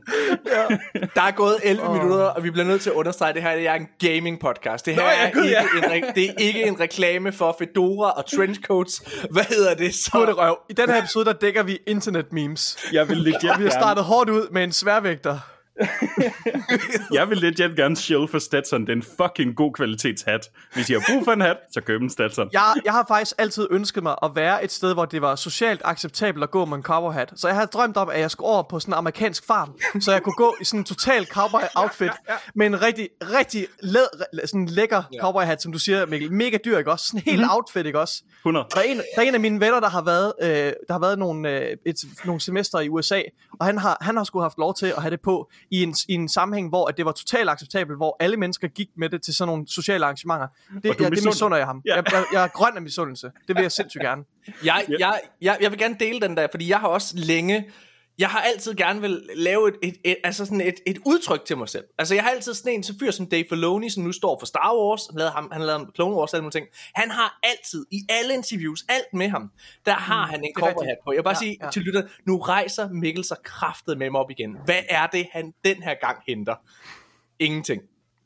der 1.16 1.22
er 1.22 1.32
gået 1.32 1.58
11 1.64 1.88
oh. 1.88 1.96
minutter, 1.96 2.26
og 2.26 2.44
vi 2.44 2.52
bliver 2.52 2.66
nødt 2.66 2.82
til 2.82 2.90
at 2.90 2.96
understrege, 2.96 3.30
at 3.30 3.36
det 3.36 3.44
her 3.44 3.56
det 3.56 3.68
er 3.68 3.74
en 3.74 3.88
gaming 4.00 4.40
podcast. 4.40 4.86
Det 4.86 4.96
her 4.96 5.02
Nå, 5.02 5.08
ja, 5.08 5.28
er, 5.28 5.32
gud, 5.32 5.44
ikke 5.44 5.88
ja. 5.88 5.96
en, 5.96 6.04
re- 6.04 6.14
det 6.16 6.30
er 6.30 6.34
ikke 6.38 6.64
en 6.64 6.80
reklame 6.80 7.32
for 7.32 7.56
Fedora 7.60 8.12
og 8.12 8.26
trenchcoats. 8.26 9.04
Hvad 9.32 9.44
hedder 9.44 9.74
det 9.74 9.96
så? 9.96 10.26
Det 10.28 10.38
røv. 10.38 10.58
I 10.70 10.74
den 10.74 10.90
her 10.90 11.00
episode, 11.00 11.26
der 11.26 11.34
dækker 11.34 11.64
vi 11.64 11.80
internet 11.88 12.34
memes. 12.34 12.78
Jeg 12.94 13.10
vil 13.10 13.18
legit 13.18 13.52
Vi 13.58 13.64
har 13.64 13.70
startet 13.70 14.04
hårdt 14.04 14.30
ud 14.30 14.50
med 14.52 14.64
en 14.64 14.72
sværvægter. 14.72 15.40
jeg 17.18 17.30
vil 17.30 17.38
legit 17.38 17.76
gerne 17.76 17.96
shill 17.96 18.28
for 18.28 18.40
Stetson. 18.40 18.82
Det 18.82 18.90
er 18.90 18.94
en 18.94 19.04
fucking 19.18 19.56
god 19.56 19.74
kvalitetshat. 19.74 20.50
Hvis 20.74 20.90
I 20.90 20.94
har 20.94 21.04
brug 21.10 21.26
for 21.26 21.32
en 21.32 21.42
hat, 21.42 21.58
så 21.72 21.82
køb 21.82 22.02
en 22.02 22.10
Stetson. 22.10 22.50
Jeg, 22.54 22.74
jeg 22.86 22.94
har 22.94 23.06
faktisk 23.08 23.36
altid 23.38 23.68
ønsket 23.72 24.04
mig 24.04 24.16
at 24.24 24.32
være 24.36 24.64
et 24.64 24.72
sted, 24.72 24.94
hvor 24.94 25.06
det 25.06 25.22
var 25.22 25.36
socialt 25.36 25.82
acceptabelt 25.86 26.44
at 26.44 26.52
gå 26.52 26.66
med 26.66 26.78
en 26.78 26.84
cowboyhat. 26.84 27.34
Så 27.36 27.48
jeg 27.48 27.56
havde 27.56 27.68
drømt 27.68 27.98
om, 27.98 28.10
at 28.10 28.20
jeg 28.20 28.32
skulle 28.32 28.48
over 28.48 28.64
på 28.64 28.80
sådan 28.80 28.94
en 28.94 28.98
amerikansk 28.98 29.48
farm, 29.48 29.76
så 30.02 30.12
jeg 30.12 30.24
kunne 30.24 30.34
gå 30.34 30.56
i 30.62 30.64
sådan 30.64 30.80
en 30.80 30.84
total 30.84 31.24
cowboy-outfit 31.24 32.12
med 32.56 32.66
en 32.66 32.82
rigtig, 32.82 33.10
rigtig 33.22 33.68
led, 33.82 34.08
sådan 34.46 34.62
en 34.62 34.68
lækker 34.68 35.04
cowboyhat, 35.22 35.62
som 35.62 35.72
du 35.72 35.80
siger, 35.80 36.06
Mikkel. 36.06 36.32
Mega 36.32 36.58
dyr, 36.66 36.78
ikke 36.78 36.92
også? 36.92 37.06
Sådan 37.08 37.22
en 37.26 37.32
helt 37.32 37.52
outfit, 37.52 37.86
ikke 37.86 38.00
også? 38.00 38.24
100. 38.40 38.66
Der 38.74 38.80
er, 38.80 38.84
en, 38.84 38.98
der 38.98 39.22
er 39.22 39.22
en 39.22 39.34
af 39.34 39.40
mine 39.40 39.60
venner, 39.60 39.80
der 39.80 39.90
har 39.90 40.02
været, 40.02 40.34
øh, 40.42 40.50
der 40.50 40.92
har 40.92 41.00
været 41.00 41.20
nogle, 41.20 41.50
øh, 41.50 41.78
et, 41.86 41.96
nogle 42.26 42.42
semester 42.42 42.80
i 42.80 42.90
USA, 42.90 43.22
og 43.60 43.66
han 43.66 43.78
har, 43.78 43.98
han 44.02 44.18
har 44.18 44.24
sgu 44.24 44.40
haft 44.40 44.58
lov 44.58 44.76
til 44.76 44.86
at 44.86 45.02
have 45.02 45.12
det 45.12 45.22
på 45.22 45.50
i 45.72 45.84
en, 45.84 45.96
i 46.08 46.14
en 46.14 46.30
sammenhæng, 46.30 46.70
hvor 46.70 46.88
at 46.88 46.98
det 46.98 47.06
var 47.06 47.12
totalt 47.12 47.50
acceptabelt, 47.50 47.98
hvor 47.98 48.18
alle 48.20 48.38
mennesker 48.38 48.68
gik 48.68 48.88
med 48.98 49.10
det 49.10 49.22
til 49.22 49.34
sådan 49.36 49.48
nogle 49.48 49.68
sociale 49.68 50.06
arrangementer. 50.06 50.48
Det, 50.48 50.84
du 50.84 50.88
ja, 50.90 50.94
det 50.94 51.10
misunder- 51.10 51.30
misunder 51.30 51.58
jeg 51.58 51.66
ham. 51.66 51.82
Ja. 51.86 51.96
Jeg, 51.96 52.04
jeg, 52.12 52.24
jeg 52.34 52.44
er 52.44 52.48
grøn 52.48 52.76
af 52.76 52.82
misundelse. 52.82 53.32
Det 53.48 53.56
vil 53.56 53.62
jeg 53.62 53.72
sindssygt 53.72 54.02
gerne. 54.02 54.24
Jeg, 54.64 54.86
jeg, 55.00 55.20
jeg, 55.42 55.58
jeg 55.62 55.72
vil 55.72 55.80
gerne 55.80 55.96
dele 56.00 56.20
den 56.22 56.38
der, 56.38 56.48
fordi 56.52 56.70
jeg 56.70 56.80
har 56.80 56.88
også 56.88 57.14
længe... 57.18 57.66
Jeg 58.20 58.30
har 58.30 58.40
altid 58.42 58.76
gerne 58.76 59.02
vil 59.02 59.22
lave 59.36 59.68
et, 59.68 59.76
et, 59.84 59.98
et, 60.06 60.18
altså 60.24 60.46
sådan 60.46 60.62
et, 60.62 60.76
et 60.88 60.98
udtryk 61.06 61.46
til 61.46 61.58
mig 61.58 61.70
selv. 61.70 61.86
Altså 61.98 62.16
jeg 62.16 62.24
har 62.24 62.32
altid 62.32 62.54
sådan 62.54 62.74
en 62.74 62.84
så 62.84 62.94
fyr 63.00 63.12
som 63.12 63.26
Dave 63.28 63.46
Filoni, 63.50 63.90
som 63.90 64.04
nu 64.04 64.12
står 64.12 64.40
for 64.40 64.46
Star 64.46 64.76
Wars. 64.76 65.08
Han 65.10 65.18
lavede, 65.18 65.32
ham, 65.32 65.50
han 65.52 65.62
lavede 65.62 65.88
Clone 65.96 66.16
Wars 66.16 66.34
og 66.34 66.40
alle 66.40 66.52
ting. 66.52 66.66
Han 66.96 67.12
har 67.12 67.40
altid, 67.44 67.86
i 67.92 68.00
alle 68.10 68.34
interviews, 68.34 68.86
alt 68.90 69.14
med 69.14 69.30
ham, 69.30 69.52
der 69.86 69.94
har 69.94 70.26
han 70.28 70.44
en 70.44 70.52
cowboyhat 70.56 70.76
rigtigt. 70.82 70.98
på. 71.06 71.12
Jeg 71.12 71.18
vil 71.18 71.24
bare 71.24 71.34
Ja, 71.34 71.40
sige 71.40 71.58
ja. 71.64 71.70
til 71.70 71.82
lytter, 71.82 72.04
nu 72.28 72.38
rejser 72.38 72.90
Mikkel 72.90 73.24
sig 73.24 73.38
kraftet 73.44 73.98
med 73.98 74.10
mig 74.10 74.22
op 74.22 74.32
igen. 74.32 74.58
Hvad 74.66 74.82
er 74.90 75.08
det, 75.08 75.28
han 75.32 75.54
den 75.66 75.84
her 75.84 75.94
gang 76.02 76.18
henter? 76.28 76.56
Ingenting. 77.40 77.82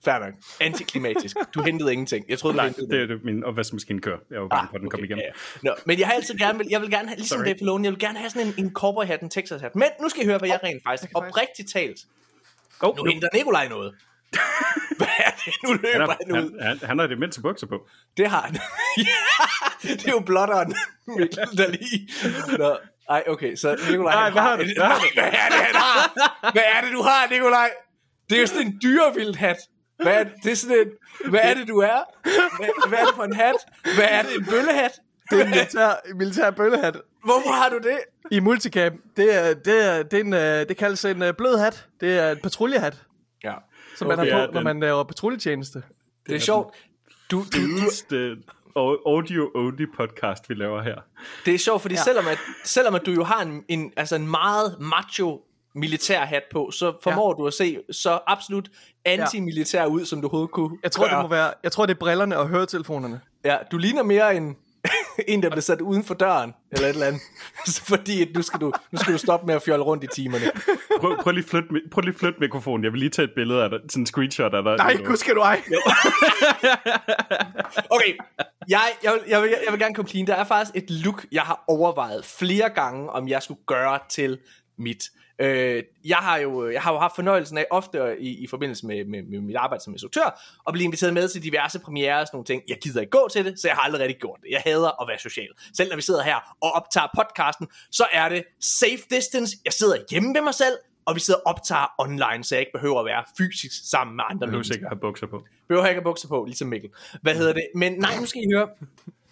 Fair 0.06 0.20
nok. 0.20 0.34
Antiklimatisk. 0.62 1.38
Du 1.56 1.62
hentede 1.62 1.92
ingenting. 1.94 2.26
Jeg 2.30 2.40
troede, 2.40 2.54
du 2.54 2.58
Nej, 2.58 2.66
hentede 2.66 2.88
det 2.90 3.02
er 3.02 3.06
det, 3.08 3.24
min 3.24 3.44
opvaskemaskine 3.44 4.02
kører. 4.02 4.18
Jeg 4.32 4.42
var 4.42 4.48
bange 4.48 4.68
på, 4.70 4.76
at 4.76 4.82
den 4.82 4.90
kom 4.90 5.04
igen. 5.04 5.18
Ah, 5.18 5.24
Ja, 5.24 5.26
ja. 5.64 5.70
Nå, 5.70 5.76
men 5.86 6.00
jeg 6.00 6.08
har 6.08 6.14
altid 6.14 6.36
gerne 6.38 6.58
vil, 6.58 6.68
jeg 6.70 6.82
vil 6.82 6.90
gerne 6.92 7.08
have, 7.08 7.18
ligesom 7.18 7.38
Sorry. 7.38 7.46
Dave 7.46 7.56
Filoni, 7.60 7.86
jeg 7.86 7.92
vil 7.92 8.00
gerne 8.00 8.18
have 8.20 8.30
sådan 8.30 8.48
en, 8.48 8.54
en 8.58 8.74
cowboy 8.74 9.04
hat, 9.06 9.22
en 9.22 9.30
Texas 9.30 9.62
hat. 9.62 9.76
Men 9.76 9.88
nu 10.02 10.10
skal 10.10 10.24
I 10.24 10.26
høre, 10.26 10.38
hvad 10.38 10.50
jeg 10.50 10.60
rent 10.64 10.84
faktisk, 10.84 11.04
faktisk- 11.12 11.18
oprigtigt 11.18 11.72
talt, 11.74 12.00
Oh, 12.82 12.98
nu 12.98 13.04
henter 13.12 13.28
Nikolaj 13.34 13.68
noget. 13.68 13.96
Hvad 14.98 15.08
er 15.20 15.32
det? 15.46 15.54
Nu 15.64 15.70
Han 15.70 15.80
løber 15.84 16.06
har, 16.06 16.18
han, 16.26 16.44
ud. 16.44 16.60
han, 16.62 16.68
han, 16.80 16.88
han 16.90 17.00
har 17.00 17.08
det 17.08 17.20
mindste 17.20 17.42
bukser 17.42 17.68
på. 17.68 17.88
Det 18.18 18.28
har 18.30 18.42
han. 18.42 18.56
ja, 18.98 19.04
det 19.94 20.08
er 20.08 20.12
jo 20.12 20.20
blotteren, 20.20 20.74
Mikkel, 21.08 21.38
der 21.58 21.68
lige... 21.70 22.10
Nå, 22.58 22.78
ej, 23.10 23.24
okay, 23.28 23.56
så 23.56 23.70
Nikolaj... 23.90 24.14
Nej, 24.14 24.24
han 24.24 24.32
hvad 24.34 24.42
har 24.42 24.56
du? 24.58 24.64
Hvad 24.64 24.86
har 24.86 24.96
du? 25.00 25.08
Hvad 25.14 25.24
er 25.24 25.30
det, 25.50 25.58
han 25.68 25.76
har? 25.76 26.52
Hvad 26.52 26.64
er 26.76 26.82
det, 26.82 26.92
du 26.94 27.02
har, 27.02 27.28
Nikolaj? 27.30 27.70
Det 28.30 28.36
er 28.38 28.42
jo 28.42 28.48
sådan 28.48 28.68
en 28.68 28.80
dyrevild 28.84 29.36
hat. 29.36 29.58
Hvad 30.02 30.14
er 30.20 30.24
det? 30.24 30.34
det 30.44 30.52
er 30.52 30.56
sådan 30.56 30.78
en... 30.78 31.30
Hvad 31.30 31.40
er 31.44 31.54
det, 31.54 31.68
du 31.68 31.78
er? 31.78 32.00
Hvad, 32.24 32.88
hvad 32.90 33.00
er 33.00 33.06
det 33.06 33.16
for 33.16 33.24
en 33.24 33.34
hat? 33.36 33.56
Hvad 33.96 34.08
er 34.10 34.22
det, 34.22 34.36
en 34.36 34.46
bøllehat? 34.46 34.92
Det 35.30 35.40
er 35.42 35.44
en 35.46 35.50
militær, 35.50 36.16
militær 36.16 36.52
bøllehat. 36.52 36.98
Hvorfor 37.24 37.50
har 37.52 37.70
du 37.70 37.78
det? 37.78 37.98
I 38.32 38.40
multicam, 38.40 38.94
det, 39.18 39.36
er, 39.36 39.54
det, 39.54 39.86
er, 39.90 40.04
det, 40.04 40.20
er 40.20 40.24
en, 40.24 40.34
øh, 40.34 40.70
det 40.70 40.78
kaldes 40.78 41.06
en 41.06 41.22
øh, 41.22 41.34
blød 41.34 41.58
hat. 41.58 41.88
Det 42.02 42.20
er 42.20 42.32
en 42.32 42.38
patruljehat, 42.44 43.04
Ja, 43.44 43.54
som 43.98 44.08
man 44.08 44.20
Okay, 44.20 44.32
har 44.32 44.40
ja, 44.40 44.46
på, 44.46 44.52
når 44.52 44.60
den- 44.60 44.64
man 44.64 44.80
laver 44.80 45.04
patruljetjeneste. 45.04 45.84
det 46.28 46.36
er 46.36 46.40
sjovt. 46.40 46.76
Du, 47.32 47.38
du, 47.54 47.60
du, 47.82 48.36
audio-only 49.06 49.86
podcast, 49.98 50.50
vi 50.50 50.54
laver 50.54 50.82
her. 50.82 50.96
Det 51.46 51.54
er 51.54 51.58
sjovt, 51.58 51.82
fordi 51.82 51.96
ja. 51.96 52.02
selvom, 52.04 52.28
at, 52.28 52.38
selvom 52.64 52.96
at 52.96 53.06
du 53.06 53.12
jo 53.12 53.24
har 53.24 53.42
en, 53.42 53.64
en, 53.70 53.94
altså 53.98 54.16
en 54.16 54.28
meget 54.28 54.76
macho 54.80 55.42
militær 55.76 56.26
hat 56.26 56.44
på, 56.52 56.72
så 56.72 56.94
formår 57.04 57.30
ja. 57.38 57.42
du 57.44 57.48
at 57.48 57.54
se 57.54 57.80
så 57.92 58.20
absolut 58.28 58.70
anti-militær 59.06 59.86
ud, 59.86 60.06
som 60.06 60.22
du 60.22 60.28
overhovedet 60.28 60.52
kunne 60.52 60.78
Jeg 60.84 60.92
tror, 60.92 61.06
gøre. 61.10 61.16
det 61.16 61.24
må 61.24 61.36
være, 61.36 61.54
jeg 61.64 61.72
tror, 61.72 61.86
det 61.86 61.94
er 61.94 62.00
brillerne 62.00 62.38
og 62.38 62.48
høretelefonerne. 62.48 63.22
Ja, 63.46 63.58
du 63.72 63.78
ligner 63.78 64.04
mere 64.04 64.36
en, 64.36 64.56
en 65.28 65.44
der 65.44 65.50
bliver 65.50 65.62
sat 65.62 65.82
uden 65.82 66.04
for 66.04 66.14
døren, 66.14 66.54
eller 66.72 66.88
et 66.88 66.94
eller 66.94 67.06
andet. 67.08 67.22
fordi 67.92 68.22
at 68.22 68.28
nu, 68.36 68.42
skal 68.42 68.60
du, 68.60 68.74
nu 68.92 68.98
skal 69.00 69.14
du 69.14 69.18
stoppe 69.18 69.46
med 69.48 69.56
at 69.56 69.62
fjolle 69.62 69.86
rundt 69.86 70.04
i 70.04 70.08
timerne. 70.08 70.46
Prøv, 71.00 71.18
prøv, 71.22 71.32
lige 71.34 71.48
flytte, 71.48 71.70
mi- 71.72 71.90
prøv 71.92 72.02
lige 72.02 72.18
flytte 72.18 72.40
mikrofonen. 72.40 72.84
Jeg 72.84 72.92
vil 72.92 73.00
lige 73.00 73.10
tage 73.10 73.24
et 73.26 73.32
billede 73.36 73.64
af 73.64 73.70
dig. 73.70 73.80
Sådan 73.90 74.02
en 74.02 74.06
screenshot 74.06 74.54
af 74.54 74.64
dig. 74.64 74.78
Nej, 74.78 74.96
gud 75.06 75.18
skal 75.18 75.36
du 75.36 75.40
ej. 75.42 75.62
Okay, 77.90 78.14
jeg, 78.70 78.82
jeg, 79.04 79.12
vil, 79.14 79.22
jeg, 79.28 79.42
vil, 79.42 79.50
jeg 79.66 79.72
vil 79.72 79.80
gerne 79.80 79.96
komme 79.96 80.10
clean. 80.10 80.28
Der 80.28 80.36
er 80.36 80.44
faktisk 80.44 80.76
et 80.76 80.90
look, 80.92 81.26
jeg 81.32 81.42
har 81.42 81.64
overvejet 81.68 82.26
flere 82.26 82.70
gange, 82.70 83.10
om 83.10 83.28
jeg 83.28 83.44
skulle 83.44 83.60
gøre 83.68 84.00
til 84.10 84.40
mit. 84.78 85.04
Øh, 85.40 85.84
jeg, 86.06 86.18
har 86.18 86.38
jo, 86.38 86.70
jeg 86.72 86.82
har 86.82 86.94
jo 86.94 87.00
haft 87.00 87.16
fornøjelsen 87.16 87.58
af 87.58 87.66
ofte 87.72 88.16
i, 88.20 88.44
i 88.44 88.48
forbindelse 88.48 88.86
med, 88.88 89.06
med, 89.06 89.24
med 89.24 89.40
mit 89.40 89.56
arbejde 89.56 89.84
som 89.84 89.94
instruktør, 89.94 90.42
at 90.68 90.74
blive 90.74 90.84
inviteret 90.86 91.14
med 91.14 91.28
til 91.30 91.44
diverse 91.44 91.80
premiere 91.80 92.20
og 92.20 92.28
sådan 92.28 92.36
nogle 92.36 92.46
ting. 92.46 92.64
Jeg 92.68 92.78
gider 92.84 93.02
ikke 93.02 93.12
gå 93.12 93.28
til 93.32 93.46
det, 93.46 93.60
så 93.60 93.68
jeg 93.68 93.76
har 93.76 93.82
aldrig 93.84 94.02
rigtig 94.02 94.20
gjort 94.20 94.40
det. 94.44 94.50
Jeg 94.52 94.62
hader 94.66 95.02
at 95.02 95.08
være 95.08 95.20
social. 95.20 95.48
Selv 95.78 95.90
når 95.90 95.96
vi 95.96 96.02
sidder 96.02 96.24
her 96.24 96.56
og 96.62 96.72
optager 96.72 97.08
podcasten, 97.16 97.68
så 97.92 98.06
er 98.12 98.30
det 98.30 98.44
safe 98.60 99.04
distance. 99.10 99.58
Jeg 99.66 99.74
sidder 99.74 99.98
hjemme 100.12 100.34
ved 100.36 100.42
mig 100.42 100.54
selv, 100.54 100.74
og 101.06 101.16
vi 101.16 101.20
sidder 101.20 101.40
og 101.40 101.48
optager 101.48 101.94
online, 101.98 102.44
så 102.44 102.56
jeg 102.56 102.60
ikke 102.60 102.72
behøver 102.74 103.00
at 103.00 103.06
være 103.06 103.24
fysisk 103.38 103.90
sammen 103.90 104.16
med 104.16 104.24
andre 104.30 104.34
Jeg 104.46 104.48
behøver 104.48 104.52
mennesker. 104.58 104.74
sikkert 104.74 104.90
have 104.92 105.00
bukser 105.00 105.28
på. 105.28 105.44
Behøver 105.68 105.88
ikke 105.88 106.00
have 106.00 106.04
bukser 106.04 106.28
på, 106.28 106.46
ligesom 106.46 106.68
Mikkel. 106.68 106.90
Hvad 107.22 107.36
hedder 107.36 107.54
det? 107.54 107.66
Men 107.76 107.94
nej, 107.94 108.18
nu 108.20 108.26
skal 108.26 108.42
I 108.42 108.48
høre. 108.56 108.68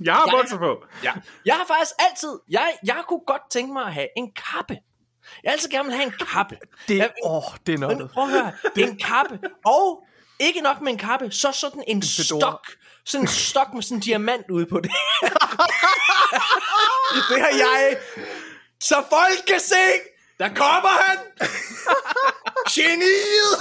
Jeg 0.03 0.13
har 0.13 0.25
Jeg- 0.27 0.33
bukser 0.41 0.57
på! 0.57 0.83
Ja. 1.03 1.11
Jeg 1.45 1.55
har 1.55 1.65
faktisk 1.67 1.91
altid, 2.09 2.39
jeg, 2.49 2.67
jeg 2.85 3.03
kunne 3.07 3.21
godt 3.27 3.41
tænke 3.51 3.73
mig 3.73 3.83
at 3.85 3.93
have 3.93 4.07
en 4.17 4.31
kappe. 4.31 4.77
Jeg 5.43 5.49
har 5.49 5.53
altid 5.53 5.69
gerne 5.69 5.85
vil 5.85 5.95
have 5.95 6.05
en 6.05 6.13
kappe. 6.31 6.57
Det, 6.87 6.97
Jeg- 6.97 7.11
åh, 7.23 7.37
oh, 7.37 7.43
det 7.67 7.73
er 7.73 7.77
noget. 7.77 8.09
prøv 8.13 8.23
at 8.23 8.29
høre, 8.29 8.51
en 8.77 8.97
kappe. 8.97 9.39
Og 9.65 10.03
ikke 10.39 10.61
nok 10.61 10.81
med 10.81 10.91
en 10.91 10.97
kappe, 10.97 11.31
så 11.31 11.51
sådan 11.51 11.83
en, 11.87 12.01
fedora. 12.03 12.39
stok. 12.39 12.67
Sådan 13.05 13.23
en 13.23 13.27
stok 13.27 13.73
med 13.73 13.81
sådan 13.83 13.97
en 13.97 14.01
diamant 14.01 14.45
ude 14.49 14.65
på 14.65 14.79
det. 14.79 14.91
det 17.29 17.39
har 17.41 17.49
jeg. 17.57 17.97
Så 18.79 18.95
folk 19.09 19.45
kan 19.47 19.59
se, 19.59 19.75
der 20.39 20.47
kommer 20.47 20.89
han. 20.89 21.17
Geniet. 22.75 23.57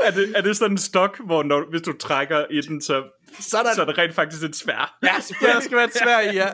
Er 0.00 0.10
det, 0.10 0.32
er 0.36 0.40
det 0.40 0.56
sådan 0.56 0.70
en 0.72 0.78
stok, 0.78 1.18
hvor 1.26 1.42
når, 1.42 1.70
hvis 1.70 1.82
du 1.82 1.92
trækker 1.98 2.44
i 2.50 2.60
den, 2.60 2.82
så, 2.82 3.02
Sådan. 3.40 3.74
så 3.74 3.80
er 3.80 3.84
det 3.86 3.98
rent 3.98 4.14
faktisk 4.14 4.42
et 4.42 4.56
svær? 4.56 4.96
Ja, 5.02 5.14
der 5.52 5.60
skal 5.60 5.76
være 5.76 5.84
et 5.84 5.94
svær 6.02 6.20
i, 6.20 6.34
ja. 6.34 6.52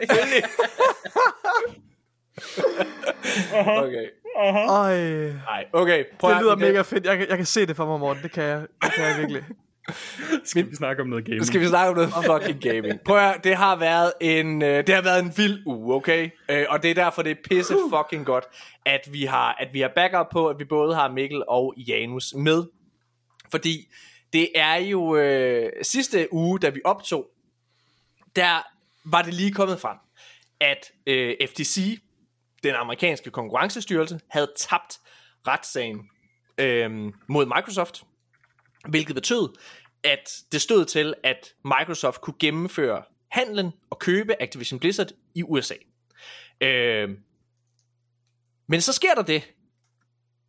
Okay. 3.77 4.07
Øj, 4.69 4.99
Nej, 5.33 5.65
okay. 5.73 6.05
Prøv 6.19 6.31
det 6.31 6.37
at- 6.37 6.43
lyder 6.43 6.57
mega 6.57 6.83
fedt. 6.83 7.07
Jeg, 7.07 7.19
kan- 7.19 7.29
jeg 7.29 7.37
kan 7.37 7.47
se 7.47 7.67
det 7.67 7.77
for 7.77 7.87
mig, 7.87 8.01
Morten. 8.01 8.23
Det 8.23 8.33
kan 8.33 8.43
jeg, 8.45 8.61
det 8.83 8.93
kan 8.93 9.05
jeg 9.05 9.19
virkelig. 9.19 9.43
Skal 10.45 10.71
vi 10.71 10.75
snakke 10.77 11.03
om 11.03 11.09
noget 11.09 11.25
gaming? 11.25 11.47
Skal 11.47 11.61
vi 11.61 11.67
snakke 11.67 11.89
om 11.91 11.95
noget 11.97 12.11
fucking 12.27 12.61
gaming. 12.63 13.01
Prøv 13.01 13.17
at, 13.19 13.45
det 13.45 13.57
har 13.57 13.77
været 13.77 14.13
en 14.21 14.63
øh, 14.63 14.87
det 14.87 14.95
har 14.95 15.03
været 15.03 15.23
en 15.25 15.33
vild 15.37 15.67
uge, 15.67 15.95
okay? 15.95 16.31
Øh, 16.49 16.67
og 16.69 16.83
det 16.83 16.91
er 16.91 16.95
derfor 16.95 17.23
det 17.23 17.31
er 17.31 17.37
pisse 17.51 17.75
fucking 17.97 18.27
godt 18.27 18.45
at 18.87 19.01
vi 19.13 19.25
har 19.25 19.57
at 19.61 19.69
vi 19.73 19.81
har 19.81 19.91
backup 19.97 20.27
på 20.33 20.49
at 20.49 20.59
vi 20.59 20.65
både 20.65 20.95
har 20.95 21.09
Mikkel 21.11 21.43
og 21.49 21.75
Janus 21.77 22.35
med. 22.35 22.65
Fordi 23.51 23.89
det 24.33 24.49
er 24.55 24.75
jo 24.77 25.17
øh, 25.17 25.71
sidste 25.83 26.29
uge 26.33 26.59
da 26.59 26.69
vi 26.69 26.81
optog 26.85 27.27
der 28.37 28.63
var 29.05 29.23
det 29.23 29.35
lige 29.35 29.53
kommet 29.53 29.81
frem 29.81 29.97
at 30.61 30.91
øh, 31.07 31.35
FTC 31.49 31.99
den 32.63 32.75
amerikanske 32.75 33.31
konkurrencestyrelse 33.31 34.21
havde 34.31 34.53
tabt 34.57 35.01
retssagen 35.47 36.09
øh, 36.59 37.13
mod 37.29 37.47
Microsoft 37.47 38.05
hvilket 38.89 39.15
betød, 39.15 39.49
at 40.05 40.43
det 40.53 40.63
stod 40.63 40.85
til, 40.85 41.15
at 41.25 41.55
Microsoft 41.65 42.21
kunne 42.21 42.35
gennemføre 42.41 43.03
handlen 43.31 43.73
og 43.91 43.99
købe 43.99 44.43
Activision 44.43 44.81
Blizzard 44.81 45.09
i 45.35 45.43
USA. 45.43 45.75
Øh, 46.61 47.11
men 48.69 48.81
så 48.81 48.93
sker 48.93 49.15
der 49.15 49.23
det, 49.23 49.53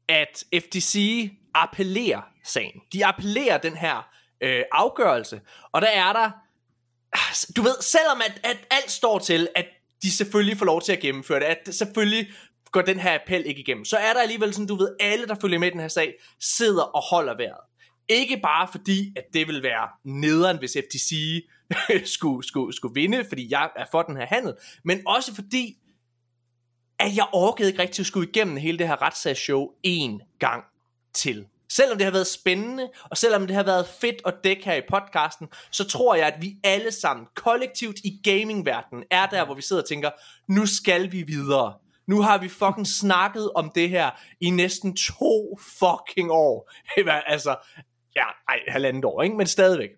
at 0.07 0.43
FTC 0.55 1.29
appellerer 1.53 2.21
sagen. 2.43 2.81
De 2.93 3.05
appellerer 3.05 3.57
den 3.57 3.77
her 3.77 4.09
øh, 4.41 4.63
afgørelse, 4.71 5.41
og 5.71 5.81
der 5.81 5.87
er 5.87 6.13
der, 6.13 6.31
du 7.55 7.61
ved, 7.61 7.81
selvom 7.81 8.21
at, 8.25 8.41
at 8.43 8.57
alt 8.71 8.91
står 8.91 9.19
til, 9.19 9.49
at 9.55 9.65
de 10.03 10.11
selvfølgelig 10.11 10.57
får 10.57 10.65
lov 10.65 10.81
til 10.81 10.91
at 10.91 10.99
gennemføre 10.99 11.39
det, 11.39 11.45
at 11.45 11.75
selvfølgelig 11.75 12.27
går 12.71 12.81
den 12.81 12.99
her 12.99 13.19
appel 13.19 13.45
ikke 13.45 13.61
igennem, 13.61 13.85
så 13.85 13.97
er 13.97 14.13
der 14.13 14.21
alligevel 14.21 14.53
sådan, 14.53 14.67
du 14.67 14.75
ved, 14.75 14.95
alle 14.99 15.27
der 15.27 15.35
følger 15.41 15.59
med 15.59 15.67
i 15.67 15.71
den 15.71 15.79
her 15.79 15.87
sag, 15.87 16.13
sidder 16.39 16.83
og 16.83 17.01
holder 17.01 17.37
vejret. 17.37 17.61
Ikke 18.09 18.39
bare 18.43 18.67
fordi, 18.71 19.13
at 19.15 19.23
det 19.33 19.47
vil 19.47 19.63
være 19.63 19.87
nederen, 20.03 20.57
hvis 20.57 20.77
FTC 20.85 21.15
skulle, 22.15 22.47
skulle, 22.47 22.75
skulle 22.75 22.93
vinde, 22.93 23.25
fordi 23.29 23.47
jeg 23.51 23.69
er 23.75 23.85
for 23.91 24.01
den 24.01 24.17
her 24.17 24.25
handel, 24.25 24.53
men 24.83 25.01
også 25.07 25.35
fordi, 25.35 25.77
at 26.99 27.15
jeg 27.15 27.27
orkede 27.33 27.67
ikke 27.67 27.81
rigtig 27.81 28.03
at 28.03 28.07
skulle 28.07 28.29
igennem 28.29 28.57
hele 28.57 28.77
det 28.77 28.87
her 28.87 29.01
retssagsshow 29.01 29.67
en 29.83 30.21
gang 30.39 30.63
til. 31.13 31.47
Selvom 31.75 31.97
det 31.97 32.05
har 32.05 32.11
været 32.11 32.27
spændende, 32.27 32.89
og 33.03 33.17
selvom 33.17 33.47
det 33.47 33.55
har 33.55 33.63
været 33.63 33.87
fedt 33.87 34.21
at 34.25 34.33
dække 34.43 34.65
her 34.65 34.75
i 34.75 34.81
podcasten, 34.89 35.47
så 35.71 35.87
tror 35.87 36.15
jeg, 36.15 36.27
at 36.27 36.41
vi 36.41 36.55
alle 36.63 36.91
sammen 36.91 37.27
kollektivt 37.35 37.99
i 38.03 38.19
gamingverdenen 38.23 39.03
er 39.11 39.25
der, 39.25 39.45
hvor 39.45 39.55
vi 39.55 39.61
sidder 39.61 39.81
og 39.81 39.87
tænker, 39.87 40.09
nu 40.47 40.65
skal 40.65 41.11
vi 41.11 41.23
videre. 41.23 41.73
Nu 42.07 42.21
har 42.21 42.37
vi 42.37 42.49
fucking 42.49 42.87
snakket 42.87 43.51
om 43.55 43.71
det 43.75 43.89
her 43.89 44.11
i 44.41 44.49
næsten 44.49 44.95
to 44.95 45.59
fucking 45.79 46.31
år. 46.31 46.71
altså, 47.33 47.55
ja, 48.15 48.25
ej, 48.47 48.59
halvandet 48.67 49.05
år, 49.05 49.21
ikke? 49.21 49.35
men 49.35 49.47
stadigvæk. 49.47 49.89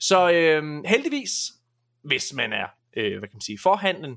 Så 0.00 0.30
øh, 0.30 0.84
heldigvis, 0.86 1.30
hvis 2.02 2.32
man 2.32 2.52
er, 2.52 2.66
øh, 2.96 3.18
hvad 3.18 3.28
kan 3.28 3.36
man 3.36 3.40
sige, 3.40 3.58
forhandlen, 3.62 4.16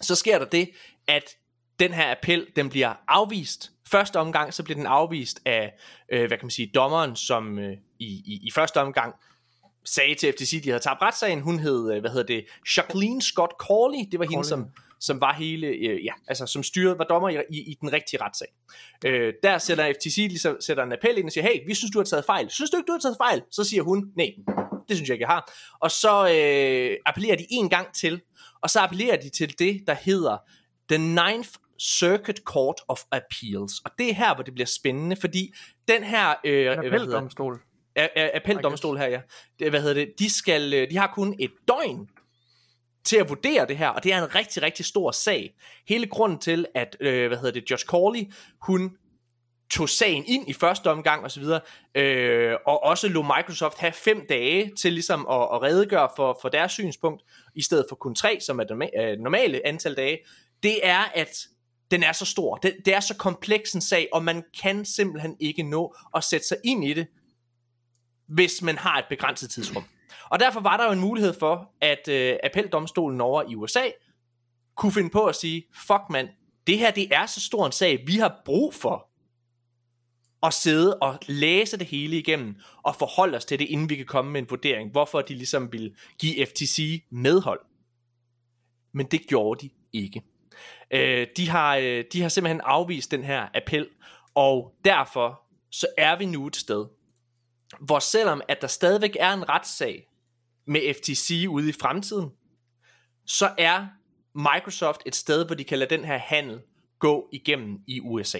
så 0.00 0.14
sker 0.14 0.38
der 0.38 0.46
det, 0.46 0.70
at 1.06 1.36
den 1.78 1.92
her 1.92 2.10
appel, 2.10 2.46
den 2.56 2.68
bliver 2.68 2.94
afvist. 3.08 3.70
Første 3.88 4.16
omgang, 4.16 4.54
så 4.54 4.62
bliver 4.62 4.76
den 4.76 4.86
afvist 4.86 5.40
af, 5.44 5.72
øh, 6.12 6.20
hvad 6.20 6.38
kan 6.38 6.46
man 6.46 6.50
sige, 6.50 6.70
dommeren, 6.74 7.16
som 7.16 7.58
øh, 7.58 7.76
i, 7.98 8.06
i, 8.06 8.40
i 8.42 8.50
første 8.50 8.80
omgang 8.80 9.14
sagde 9.84 10.14
til 10.14 10.32
FTC, 10.32 10.62
de 10.62 10.68
havde 10.68 10.82
tabt 10.82 11.02
retssagen. 11.02 11.40
Hun 11.40 11.58
hed, 11.58 11.92
øh, 11.92 12.00
hvad 12.00 12.10
hedder 12.10 12.26
det, 12.26 12.44
Jacqueline 12.76 13.22
Scott 13.22 13.52
Corley. 13.58 14.08
Det 14.12 14.20
var 14.20 14.26
hende, 14.30 14.44
som, 14.44 14.66
som 15.00 15.20
var 15.20 15.34
hele, 15.34 15.66
øh, 15.66 16.04
ja, 16.04 16.12
altså 16.28 16.46
som 16.46 16.62
styrede, 16.62 16.98
var 16.98 17.04
dommer 17.04 17.28
i, 17.28 17.36
i, 17.50 17.58
i 17.58 17.76
den 17.80 17.92
rigtige 17.92 18.22
retssag. 18.22 18.48
Øh, 19.04 19.32
der 19.42 19.58
sætter 19.58 19.92
FTC 19.92 20.16
ligesom, 20.16 20.56
sætter 20.60 20.82
en 20.82 20.92
appel 20.92 21.18
ind 21.18 21.26
og 21.26 21.32
siger, 21.32 21.44
hey, 21.44 21.66
vi 21.66 21.74
synes, 21.74 21.90
du 21.90 21.98
har 21.98 22.04
taget 22.04 22.24
fejl. 22.24 22.50
Synes 22.50 22.70
du 22.70 22.76
ikke, 22.76 22.86
du 22.86 22.92
har 22.92 23.00
taget 23.00 23.16
fejl? 23.16 23.42
Så 23.50 23.64
siger 23.64 23.82
hun, 23.82 24.12
nej, 24.16 24.34
det 24.88 24.96
synes 24.96 25.08
jeg 25.08 25.14
ikke, 25.14 25.22
jeg 25.22 25.34
har. 25.34 25.52
Og 25.80 25.90
så 25.90 26.28
øh, 26.28 26.96
appellerer 27.06 27.36
de 27.36 27.46
en 27.50 27.68
gang 27.68 27.94
til, 27.94 28.20
og 28.62 28.70
så 28.70 28.80
appellerer 28.80 29.16
de 29.20 29.28
til 29.28 29.58
det, 29.58 29.82
der 29.86 29.94
hedder 29.94 30.36
The 30.88 30.98
Ninth 30.98 31.50
Circuit 31.80 32.38
Court 32.44 32.80
of 32.88 33.00
Appeals. 33.12 33.72
Og 33.84 33.90
det 33.98 34.10
er 34.10 34.14
her, 34.14 34.34
hvor 34.34 34.44
det 34.44 34.54
bliver 34.54 34.66
spændende, 34.66 35.16
fordi 35.16 35.54
den 35.88 36.04
her... 36.04 36.34
Øh, 36.44 36.52
hedder, 36.52 36.78
Appeldomstol. 36.78 37.60
appeldomstol 38.34 38.98
her, 38.98 39.06
ja. 39.06 39.20
Det, 39.58 39.70
hvad 39.70 39.80
hedder 39.80 39.94
det? 39.94 40.12
De, 40.18 40.30
skal, 40.30 40.74
øh, 40.74 40.90
de 40.90 40.96
har 40.96 41.12
kun 41.14 41.36
et 41.40 41.50
døgn 41.68 42.08
til 43.04 43.16
at 43.16 43.28
vurdere 43.28 43.66
det 43.66 43.76
her, 43.76 43.88
og 43.88 44.04
det 44.04 44.12
er 44.12 44.22
en 44.22 44.34
rigtig, 44.34 44.62
rigtig 44.62 44.84
stor 44.84 45.10
sag. 45.10 45.54
Hele 45.88 46.06
grunden 46.06 46.38
til, 46.38 46.66
at, 46.74 46.96
øh, 47.00 47.26
hvad 47.26 47.38
hedder 47.38 47.60
det, 47.60 47.70
Josh 47.70 47.86
Corley, 47.86 48.32
hun 48.60 48.96
tog 49.70 49.88
sagen 49.88 50.24
ind 50.26 50.48
i 50.48 50.52
første 50.52 50.90
omgang 50.90 51.24
og 51.24 51.30
så 51.30 51.40
videre, 51.40 51.60
øh, 51.94 52.56
og 52.66 52.82
også 52.82 53.08
lå 53.08 53.22
Microsoft 53.22 53.78
have 53.78 53.92
fem 53.92 54.26
dage 54.28 54.72
til 54.78 54.92
ligesom 54.92 55.26
at, 55.30 55.42
at 55.42 55.62
redegøre 55.62 56.08
for, 56.16 56.38
for 56.42 56.48
deres 56.48 56.72
synspunkt, 56.72 57.22
i 57.54 57.62
stedet 57.62 57.86
for 57.88 57.96
kun 57.96 58.14
tre, 58.14 58.38
som 58.40 58.60
er 58.60 58.64
det 58.64 58.90
øh, 59.00 59.18
normale 59.18 59.66
antal 59.66 59.96
dage, 59.96 60.18
det 60.62 60.80
er, 60.82 61.04
at 61.14 61.46
den 61.90 62.02
er 62.02 62.12
så 62.12 62.24
stor, 62.24 62.56
det, 62.56 62.76
det 62.84 62.94
er 62.94 63.00
så 63.00 63.16
kompleks 63.16 63.72
en 63.72 63.80
sag, 63.80 64.08
og 64.12 64.24
man 64.24 64.44
kan 64.62 64.84
simpelthen 64.84 65.36
ikke 65.40 65.62
nå 65.62 65.94
at 66.14 66.24
sætte 66.24 66.46
sig 66.46 66.56
ind 66.64 66.84
i 66.84 66.92
det 66.92 67.06
hvis 68.26 68.62
man 68.62 68.78
har 68.78 68.98
et 68.98 69.04
begrænset 69.08 69.50
tidsrum. 69.50 69.84
Og 70.30 70.40
derfor 70.40 70.60
var 70.60 70.76
der 70.76 70.84
jo 70.84 70.92
en 70.92 71.00
mulighed 71.00 71.34
for, 71.38 71.70
at 71.80 72.08
øh, 72.08 72.36
appeldomstolen 72.44 73.20
over 73.20 73.42
i 73.42 73.54
USA 73.54 73.90
kunne 74.74 74.92
finde 74.92 75.10
på 75.10 75.24
at 75.24 75.36
sige, 75.36 75.64
fuck 75.74 76.02
mand, 76.10 76.28
det 76.66 76.78
her 76.78 76.90
det 76.90 77.14
er 77.14 77.26
så 77.26 77.40
stor 77.40 77.66
en 77.66 77.72
sag, 77.72 78.04
vi 78.06 78.16
har 78.16 78.42
brug 78.44 78.74
for 78.74 79.08
at 80.42 80.54
sidde 80.54 80.98
og 80.98 81.18
læse 81.26 81.76
det 81.76 81.86
hele 81.86 82.18
igennem, 82.18 82.56
og 82.82 82.96
forholde 82.96 83.36
os 83.36 83.44
til 83.44 83.58
det, 83.58 83.64
inden 83.64 83.90
vi 83.90 83.96
kan 83.96 84.06
komme 84.06 84.30
med 84.30 84.40
en 84.40 84.50
vurdering, 84.50 84.90
hvorfor 84.90 85.20
de 85.20 85.34
ligesom 85.34 85.72
vil 85.72 85.96
give 86.18 86.46
FTC 86.46 87.04
medhold. 87.10 87.60
Men 88.92 89.06
det 89.06 89.26
gjorde 89.26 89.66
de 89.66 89.70
ikke. 89.92 90.22
Øh, 90.90 91.26
de, 91.36 91.48
har, 91.48 91.76
øh, 91.76 92.04
de 92.12 92.22
har 92.22 92.28
simpelthen 92.28 92.60
afvist 92.64 93.10
den 93.10 93.24
her 93.24 93.46
appel, 93.54 93.88
og 94.34 94.74
derfor 94.84 95.42
så 95.70 95.86
er 95.98 96.18
vi 96.18 96.26
nu 96.26 96.46
et 96.46 96.56
sted, 96.56 96.86
hvor 97.80 97.98
selvom 97.98 98.40
at 98.48 98.60
der 98.60 98.66
stadigvæk 98.66 99.16
er 99.20 99.32
en 99.32 99.48
retssag 99.48 100.08
med 100.66 100.94
FTC 100.94 101.46
ude 101.48 101.68
i 101.68 101.72
fremtiden, 101.72 102.30
så 103.26 103.50
er 103.58 103.86
Microsoft 104.34 105.00
et 105.06 105.14
sted, 105.14 105.46
hvor 105.46 105.54
de 105.54 105.64
kan 105.64 105.78
lade 105.78 105.90
den 105.90 106.04
her 106.04 106.18
handel 106.18 106.62
gå 106.98 107.28
igennem 107.32 107.78
i 107.86 108.00
USA. 108.00 108.38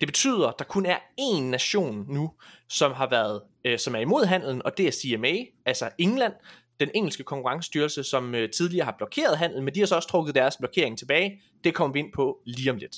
Det 0.00 0.08
betyder, 0.08 0.48
at 0.48 0.58
der 0.58 0.64
kun 0.64 0.86
er 0.86 0.98
én 1.20 1.40
nation 1.40 2.06
nu, 2.08 2.32
som 2.68 2.92
har 2.92 3.06
været, 3.10 3.42
øh, 3.64 3.78
som 3.78 3.94
er 3.94 3.98
imod 3.98 4.24
handelen, 4.24 4.62
og 4.64 4.78
det 4.78 4.86
er 4.86 4.92
CMA, 4.92 5.34
altså 5.66 5.90
England, 5.98 6.32
den 6.80 6.90
engelske 6.94 7.22
konkurrencestyrelse, 7.24 8.04
som 8.04 8.34
øh, 8.34 8.50
tidligere 8.50 8.84
har 8.84 8.94
blokeret 8.98 9.38
handel, 9.38 9.62
men 9.62 9.74
de 9.74 9.80
har 9.80 9.86
så 9.86 9.96
også 9.96 10.08
trukket 10.08 10.34
deres 10.34 10.56
blokering 10.56 10.98
tilbage. 10.98 11.40
Det 11.64 11.74
kommer 11.74 11.92
vi 11.92 11.98
ind 11.98 12.12
på 12.12 12.38
lige 12.46 12.70
om 12.70 12.76
lidt. 12.76 12.96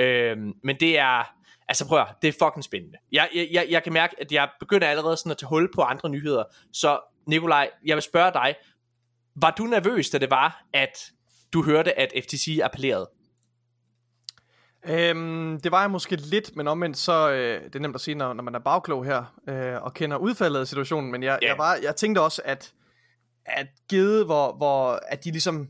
Øh, 0.00 0.36
men 0.64 0.76
det 0.80 0.98
er, 0.98 1.34
altså 1.68 1.88
prøv 1.88 1.98
at, 2.00 2.06
det 2.22 2.28
er 2.28 2.32
fucking 2.46 2.64
spændende. 2.64 2.98
Jeg, 3.12 3.28
jeg, 3.52 3.66
jeg 3.70 3.82
kan 3.82 3.92
mærke, 3.92 4.16
at 4.20 4.32
jeg 4.32 4.48
begynder 4.60 4.86
allerede 4.88 5.16
sådan 5.16 5.32
at 5.32 5.38
tage 5.38 5.48
hul 5.48 5.68
på 5.74 5.82
andre 5.82 6.08
nyheder. 6.08 6.44
Så 6.72 7.00
Nikolaj, 7.26 7.70
jeg 7.86 7.96
vil 7.96 8.02
spørge 8.02 8.32
dig, 8.32 8.54
var 9.36 9.50
du 9.50 9.64
nervøs, 9.64 10.10
da 10.10 10.18
det 10.18 10.30
var, 10.30 10.62
at 10.72 11.10
du 11.52 11.62
hørte, 11.64 11.98
at 11.98 12.12
FTC 12.24 12.60
appellerede? 12.62 13.10
Øhm, 14.88 15.60
det 15.60 15.72
var 15.72 15.80
jeg 15.80 15.90
måske 15.90 16.16
lidt, 16.16 16.56
men 16.56 16.68
omvendt 16.68 16.96
så, 16.98 17.30
øh, 17.30 17.64
det 17.64 17.74
er 17.76 17.78
nemt 17.80 17.94
at 17.94 18.00
sige, 18.00 18.14
når, 18.14 18.32
når 18.32 18.42
man 18.42 18.54
er 18.54 18.58
bagklog 18.58 19.04
her, 19.04 19.34
øh, 19.48 19.82
og 19.82 19.94
kender 19.94 20.16
udfaldet 20.16 20.60
af 20.60 20.66
situationen, 20.66 21.12
men 21.12 21.22
jeg, 21.22 21.38
Ja. 21.42 21.48
jeg, 21.48 21.58
var, 21.58 21.78
jeg 21.82 21.96
tænkte 21.96 22.20
også, 22.20 22.42
at, 22.44 22.72
at 23.56 23.66
givet, 23.88 24.24
hvor, 24.24 24.52
hvor 24.52 25.00
at 25.08 25.24
de 25.24 25.30
ligesom 25.30 25.68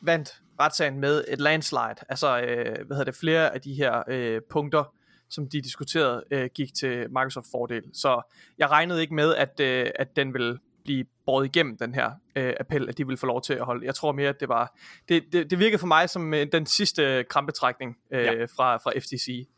vandt 0.00 0.42
retssagen 0.60 1.00
med 1.00 1.24
et 1.28 1.40
landslide, 1.40 1.94
altså, 2.08 2.40
øh, 2.40 2.86
hvad 2.86 2.96
hedder 2.96 3.04
det, 3.04 3.16
flere 3.16 3.54
af 3.54 3.60
de 3.60 3.74
her 3.74 4.02
øh, 4.08 4.40
punkter, 4.50 4.84
som 5.30 5.48
de 5.48 5.62
diskuterede, 5.62 6.24
øh, 6.30 6.50
gik 6.54 6.74
til 6.74 7.06
Microsoft 7.08 7.46
fordel. 7.50 7.82
Så 7.92 8.22
jeg 8.58 8.70
regnede 8.70 9.00
ikke 9.00 9.14
med, 9.14 9.34
at, 9.34 9.60
øh, 9.60 9.90
at 9.94 10.16
den 10.16 10.34
ville 10.34 10.58
blive 10.84 11.04
båret 11.26 11.46
igennem 11.46 11.76
den 11.76 11.94
her 11.94 12.10
øh, 12.36 12.54
appel, 12.60 12.88
at 12.88 12.98
de 12.98 13.06
ville 13.06 13.18
få 13.18 13.26
lov 13.26 13.42
til 13.42 13.54
at 13.54 13.64
holde. 13.64 13.86
Jeg 13.86 13.94
tror 13.94 14.12
mere, 14.12 14.28
at 14.28 14.40
det 14.40 14.48
var, 14.48 14.78
det, 15.08 15.24
det, 15.32 15.50
det 15.50 15.58
virkede 15.58 15.78
for 15.78 15.86
mig 15.86 16.10
som 16.10 16.34
øh, 16.34 16.46
den 16.52 16.66
sidste 16.66 17.24
krampetrækning 17.24 17.96
øh, 18.10 18.24
Ja. 18.24 18.32
ja. 18.32 18.44
fra, 18.44 18.76
fra 18.76 18.92
FTC. 18.98 19.48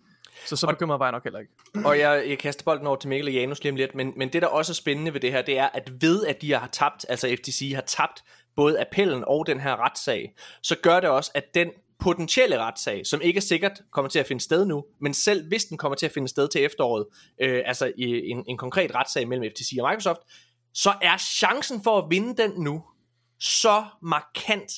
Så 0.46 0.56
så 0.56 0.66
bekymret 0.66 1.00
var 1.00 1.06
jeg 1.06 1.12
nok 1.12 1.24
heller 1.24 1.40
ikke. 1.40 1.52
Og 1.84 1.98
jeg, 1.98 2.24
jeg 2.28 2.38
kaster 2.38 2.64
bolden 2.64 2.86
over 2.86 2.96
til 2.96 3.08
Mikkel 3.08 3.28
og 3.28 3.34
Janus 3.34 3.62
lige 3.62 3.70
om 3.72 3.76
lidt, 3.76 3.94
men, 3.94 4.12
men 4.16 4.28
det 4.32 4.42
der 4.42 4.48
også 4.48 4.72
er 4.72 4.74
spændende 4.74 5.14
ved 5.14 5.20
det 5.20 5.32
her, 5.32 5.42
det 5.42 5.58
er, 5.58 5.68
at 5.74 6.02
ved 6.02 6.26
at 6.26 6.42
de 6.42 6.52
har 6.52 6.66
tabt, 6.66 7.06
altså 7.08 7.36
FTC 7.38 7.72
har 7.74 7.82
tabt 7.82 8.24
både 8.56 8.80
appellen 8.80 9.24
og 9.26 9.46
den 9.46 9.60
her 9.60 9.84
retssag, 9.84 10.34
så 10.62 10.76
gør 10.82 11.00
det 11.00 11.08
også, 11.10 11.30
at 11.34 11.54
den 11.54 11.68
potentielle 11.98 12.58
retssag, 12.58 13.06
som 13.06 13.20
ikke 13.20 13.38
er 13.38 13.42
sikkert 13.42 13.82
kommer 13.90 14.08
til 14.08 14.18
at 14.18 14.26
finde 14.26 14.42
sted 14.42 14.64
nu, 14.64 14.84
men 15.00 15.14
selv 15.14 15.48
hvis 15.48 15.64
den 15.64 15.78
kommer 15.78 15.96
til 15.96 16.06
at 16.06 16.12
finde 16.12 16.28
sted 16.28 16.48
til 16.48 16.64
efteråret, 16.64 17.06
øh, 17.40 17.62
altså 17.66 17.92
i 17.96 18.30
en, 18.30 18.44
en 18.48 18.58
konkret 18.58 18.94
retssag 18.94 19.28
mellem 19.28 19.50
FTC 19.50 19.76
og 19.80 19.88
Microsoft, 19.90 20.20
så 20.74 20.92
er 21.02 21.16
chancen 21.16 21.82
for 21.82 21.98
at 21.98 22.04
vinde 22.10 22.42
den 22.42 22.50
nu 22.62 22.82
så 23.40 23.84
markant 24.02 24.72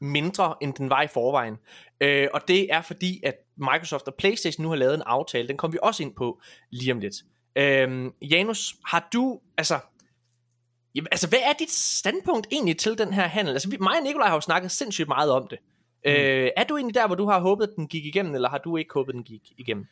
mindre, 0.00 0.54
end 0.60 0.74
den 0.74 0.90
var 0.90 1.02
i 1.02 1.06
forvejen. 1.06 1.56
Øh, 2.00 2.28
og 2.34 2.48
det 2.48 2.72
er 2.72 2.82
fordi, 2.82 3.20
at 3.24 3.34
Microsoft 3.56 4.06
og 4.06 4.14
Playstation 4.14 4.62
nu 4.62 4.68
har 4.68 4.76
lavet 4.76 4.94
en 4.94 5.02
aftale. 5.06 5.48
Den 5.48 5.56
kommer 5.56 5.72
vi 5.72 5.78
også 5.82 6.02
ind 6.02 6.14
på 6.14 6.40
lige 6.70 6.92
om 6.92 6.98
lidt. 6.98 7.14
Øh, 7.56 8.10
Janus, 8.22 8.74
har 8.86 9.08
du, 9.12 9.40
altså, 9.58 9.78
jamen, 10.94 11.08
altså, 11.12 11.28
hvad 11.28 11.38
er 11.38 11.52
dit 11.52 11.70
standpunkt 11.70 12.46
egentlig 12.52 12.78
til 12.78 12.98
den 12.98 13.12
her 13.12 13.26
handel? 13.26 13.52
Altså, 13.52 13.70
vi, 13.70 13.76
mig 13.76 13.96
og 13.98 14.02
Nikolaj 14.02 14.28
har 14.28 14.34
jo 14.34 14.40
snakket 14.40 14.70
sindssygt 14.70 15.08
meget 15.08 15.30
om 15.30 15.46
det. 15.48 15.58
Mm. 16.04 16.10
Øh, 16.10 16.50
er 16.56 16.64
du 16.64 16.76
egentlig 16.76 16.94
der, 16.94 17.06
hvor 17.06 17.16
du 17.16 17.26
har 17.26 17.40
håbet, 17.40 17.66
at 17.66 17.76
den 17.76 17.88
gik 17.88 18.04
igennem, 18.04 18.34
eller 18.34 18.48
har 18.48 18.58
du 18.58 18.76
ikke 18.76 18.94
håbet, 18.94 19.12
at 19.12 19.14
den 19.14 19.24
gik 19.24 19.52
igennem? 19.58 19.86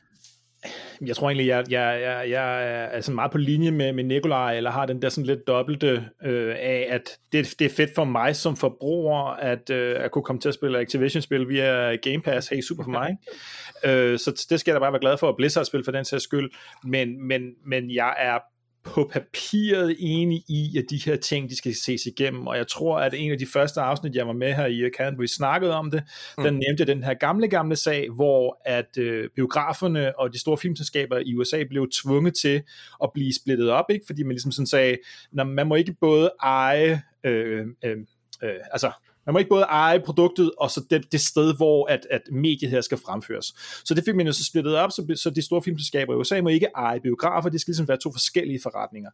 Jeg 1.07 1.17
tror 1.17 1.29
egentlig, 1.29 1.47
jeg, 1.47 1.65
jeg, 1.71 2.01
jeg, 2.03 2.31
jeg 2.31 2.65
er 2.97 3.01
sådan 3.01 3.15
meget 3.15 3.31
på 3.31 3.39
linje 3.39 3.71
med, 3.71 3.93
med 3.93 4.05
Nikolaj, 4.05 4.57
eller 4.57 4.71
har 4.71 4.87
den 4.87 5.03
der 5.03 5.09
sådan 5.09 5.27
lidt 5.27 5.47
dobbelte 5.47 6.09
øh, 6.25 6.55
af, 6.59 6.87
at 6.91 7.19
det, 7.33 7.55
det 7.59 7.65
er 7.65 7.75
fedt 7.77 7.91
for 7.95 8.05
mig 8.05 8.37
som 8.37 8.57
forbruger, 8.57 9.25
at, 9.25 9.71
øh, 9.71 10.05
at 10.05 10.11
kunne 10.11 10.25
komme 10.25 10.41
til 10.41 10.49
at 10.49 10.55
spille 10.55 10.79
Activision-spil 10.79 11.49
via 11.49 11.97
Game 11.97 12.23
Pass. 12.23 12.49
Hey, 12.49 12.61
super 12.61 12.85
for 12.85 12.91
mig. 12.91 13.17
øh, 13.87 14.19
så 14.19 14.47
det 14.51 14.61
skal 14.61 14.71
jeg 14.73 14.75
da 14.75 14.85
bare 14.85 14.93
være 14.93 15.01
glad 15.01 15.19
for, 15.19 15.29
at 15.29 15.37
Blizzard-spil 15.37 15.85
for 15.85 15.93
den 15.93 16.05
sags 16.05 16.25
skyld. 16.25 16.51
Men, 16.85 17.29
men, 17.29 17.43
men 17.67 17.91
jeg 17.91 18.15
er 18.19 18.39
på 18.85 19.11
papiret 19.13 19.97
enig 19.99 20.45
i, 20.49 20.79
at 20.79 20.85
de 20.91 21.01
her 21.05 21.17
ting, 21.17 21.51
de 21.51 21.57
skal 21.57 21.75
ses 21.75 22.07
igennem, 22.07 22.47
og 22.47 22.57
jeg 22.57 22.69
tror, 22.69 22.99
at 22.99 23.15
en 23.15 23.33
af 23.33 23.39
de 23.39 23.47
første 23.47 23.81
afsnit, 23.81 24.15
jeg 24.15 24.27
var 24.27 24.33
med 24.33 24.55
her 24.55 24.67
i 24.67 24.91
Canada, 24.97 25.15
hvor 25.15 25.23
vi 25.23 25.29
snakkede 25.29 25.75
om 25.75 25.91
det, 25.91 26.03
mm. 26.39 26.45
den 26.45 26.55
nævnte 26.55 26.85
den 26.85 27.05
her 27.05 27.15
gamle, 27.15 27.49
gamle 27.49 27.77
sag, 27.77 28.11
hvor 28.11 28.61
at 28.65 28.99
øh, 28.99 29.31
biograferne 29.37 30.19
og 30.19 30.33
de 30.33 30.41
store 30.41 30.59
filmselskaber 30.59 31.19
i 31.19 31.35
USA 31.35 31.65
blev 31.71 31.89
tvunget 32.03 32.35
til 32.43 32.63
at 33.03 33.11
blive 33.15 33.33
splittet 33.43 33.71
op, 33.71 33.85
ikke? 33.91 34.05
fordi 34.07 34.23
man 34.23 34.33
ligesom 34.33 34.53
sådan 34.53 34.67
sagde, 34.67 34.97
"Nå, 35.33 35.45
man 35.45 35.67
må 35.67 35.75
ikke 35.75 35.95
både 36.01 36.31
eje, 36.43 37.03
øh, 37.25 37.67
øh, 37.85 37.97
øh, 38.43 38.55
altså 38.73 38.91
man 39.27 39.33
må 39.33 39.39
ikke 39.39 39.49
både 39.49 39.63
eje 39.63 40.01
produktet, 40.01 40.51
og 40.59 40.71
så 40.71 40.85
det, 40.91 41.13
det 41.13 41.21
sted, 41.21 41.57
hvor 41.57 41.87
at, 41.87 42.07
at 42.11 42.21
mediet 42.33 42.71
her 42.71 42.81
skal 42.81 42.99
fremføres. 42.99 43.47
Så 43.85 43.95
det 43.95 44.05
fik 44.05 44.15
man 44.15 44.27
jo 44.27 44.33
så 44.33 44.45
splittet 44.45 44.77
op, 44.77 44.91
så, 44.91 45.15
så 45.17 45.31
de 45.31 45.43
store 45.43 45.63
filmselskaber 45.63 46.15
i 46.15 46.17
USA 46.17 46.41
må 46.43 46.49
ikke 46.49 46.69
eje 46.77 47.01
biografer, 47.01 47.49
det 47.49 47.61
skal 47.61 47.73
ligesom 47.73 47.89
være 47.89 47.99
to 47.99 48.13
forskellige 48.13 48.61
forretninger. 48.63 49.11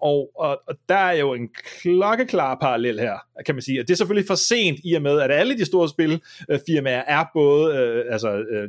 Og, 0.00 0.30
og, 0.38 0.60
og 0.68 0.74
der 0.88 0.94
er 0.94 1.12
jo 1.12 1.34
en 1.34 1.48
klokkeklar 1.82 2.58
parallel 2.60 3.00
her, 3.00 3.18
kan 3.46 3.54
man 3.54 3.62
sige. 3.62 3.80
Og 3.80 3.88
det 3.88 3.92
er 3.92 3.96
selvfølgelig 3.96 4.26
for 4.26 4.34
sent 4.34 4.80
i 4.84 4.94
og 4.94 5.02
med, 5.02 5.20
at 5.20 5.30
alle 5.30 5.58
de 5.58 5.64
store 5.64 5.88
spilfirmaer 5.88 7.02
er 7.06 7.24
både 7.34 7.76
øh, 7.76 8.04
altså, 8.12 8.38
øh, 8.38 8.68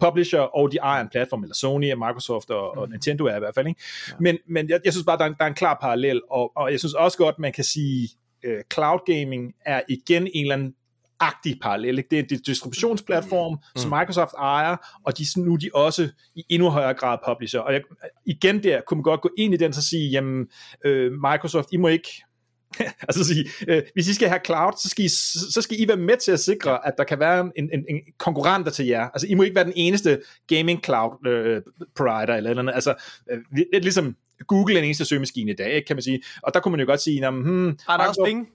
publisher, 0.00 0.40
og 0.40 0.72
de 0.72 0.76
ejer 0.76 1.02
en 1.02 1.08
platform, 1.08 1.42
eller 1.42 1.54
Sony 1.54 1.92
og 1.92 1.98
Microsoft 1.98 2.50
og, 2.50 2.76
og 2.76 2.90
Nintendo 2.90 3.24
er 3.24 3.36
i 3.36 3.38
hvert 3.38 3.54
fald. 3.54 3.66
Ikke? 3.66 3.80
Men, 4.20 4.38
men 4.48 4.68
jeg, 4.68 4.80
jeg 4.84 4.92
synes 4.92 5.06
bare, 5.06 5.18
der 5.18 5.24
er, 5.24 5.28
en, 5.28 5.34
der 5.38 5.44
er 5.44 5.48
en 5.48 5.54
klar 5.54 5.78
parallel, 5.80 6.20
og, 6.30 6.52
og 6.56 6.72
jeg 6.72 6.78
synes 6.78 6.94
også 6.94 7.18
godt, 7.18 7.38
man 7.38 7.52
kan 7.52 7.64
sige, 7.64 8.08
øh, 8.44 8.62
cloud 8.72 8.98
gaming 9.06 9.54
er 9.66 9.80
igen 9.88 10.28
en 10.34 10.44
eller 10.44 10.54
anden 10.54 10.74
agtig 11.20 11.58
parallel. 11.62 11.98
Ikke? 11.98 12.08
Det 12.10 12.18
er 12.18 12.22
en 12.22 12.42
distributionsplatform, 12.46 13.52
mm. 13.52 13.80
som 13.80 13.90
Microsoft 13.90 14.34
ejer, 14.38 14.76
og 15.04 15.18
de, 15.18 15.24
nu 15.36 15.52
er 15.52 15.56
de 15.56 15.70
også 15.74 16.08
i 16.34 16.44
endnu 16.48 16.68
højere 16.68 16.94
grad 16.94 17.18
publisher. 17.28 17.60
Og 17.60 17.72
jeg, 17.72 17.80
igen 18.26 18.62
der 18.62 18.80
kunne 18.86 18.96
man 18.96 19.02
godt 19.02 19.20
gå 19.20 19.30
ind 19.38 19.54
i 19.54 19.56
den 19.56 19.68
og 19.68 19.82
sige, 19.82 20.10
jamen 20.10 20.46
øh, 20.84 21.12
Microsoft, 21.12 21.68
I 21.72 21.76
må 21.76 21.88
ikke 21.88 22.24
altså 23.08 23.24
sige, 23.24 23.44
øh, 23.68 23.82
hvis 23.94 24.08
I 24.08 24.14
skal 24.14 24.28
have 24.28 24.40
cloud, 24.46 24.72
så 24.82 24.88
skal, 24.88 25.04
I, 25.04 25.08
så 25.52 25.62
skal 25.62 25.80
I 25.80 25.88
være 25.88 25.96
med 25.96 26.16
til 26.16 26.32
at 26.32 26.40
sikre, 26.40 26.86
at 26.86 26.94
der 26.98 27.04
kan 27.04 27.20
være 27.20 27.40
en, 27.40 27.70
en, 27.72 27.84
en 27.88 28.00
konkurrenter 28.18 28.70
til 28.70 28.86
jer. 28.86 29.08
Altså, 29.08 29.26
I 29.26 29.34
må 29.34 29.42
ikke 29.42 29.54
være 29.54 29.64
den 29.64 29.72
eneste 29.76 30.20
gaming 30.46 30.84
cloud 30.84 31.26
øh, 31.26 31.62
provider 31.96 32.34
eller 32.34 32.50
eller 32.50 32.62
andet. 32.62 32.74
Altså, 32.74 32.94
øh, 33.30 33.38
lidt 33.72 33.84
ligesom 33.84 34.16
Google 34.46 34.74
er 34.74 34.78
den 34.78 34.84
eneste 34.84 35.04
søgemaskine 35.04 35.50
i 35.52 35.54
dag, 35.54 35.72
ikke, 35.72 35.86
kan 35.86 35.96
man 35.96 36.02
sige. 36.02 36.22
Og 36.42 36.54
der 36.54 36.60
kunne 36.60 36.70
man 36.70 36.80
jo 36.80 36.86
godt 36.86 37.00
sige, 37.00 37.30
hmm, 37.30 37.78
Har 37.88 37.96
der 37.96 38.04
også 38.08 38.22
Bing? 38.24 38.48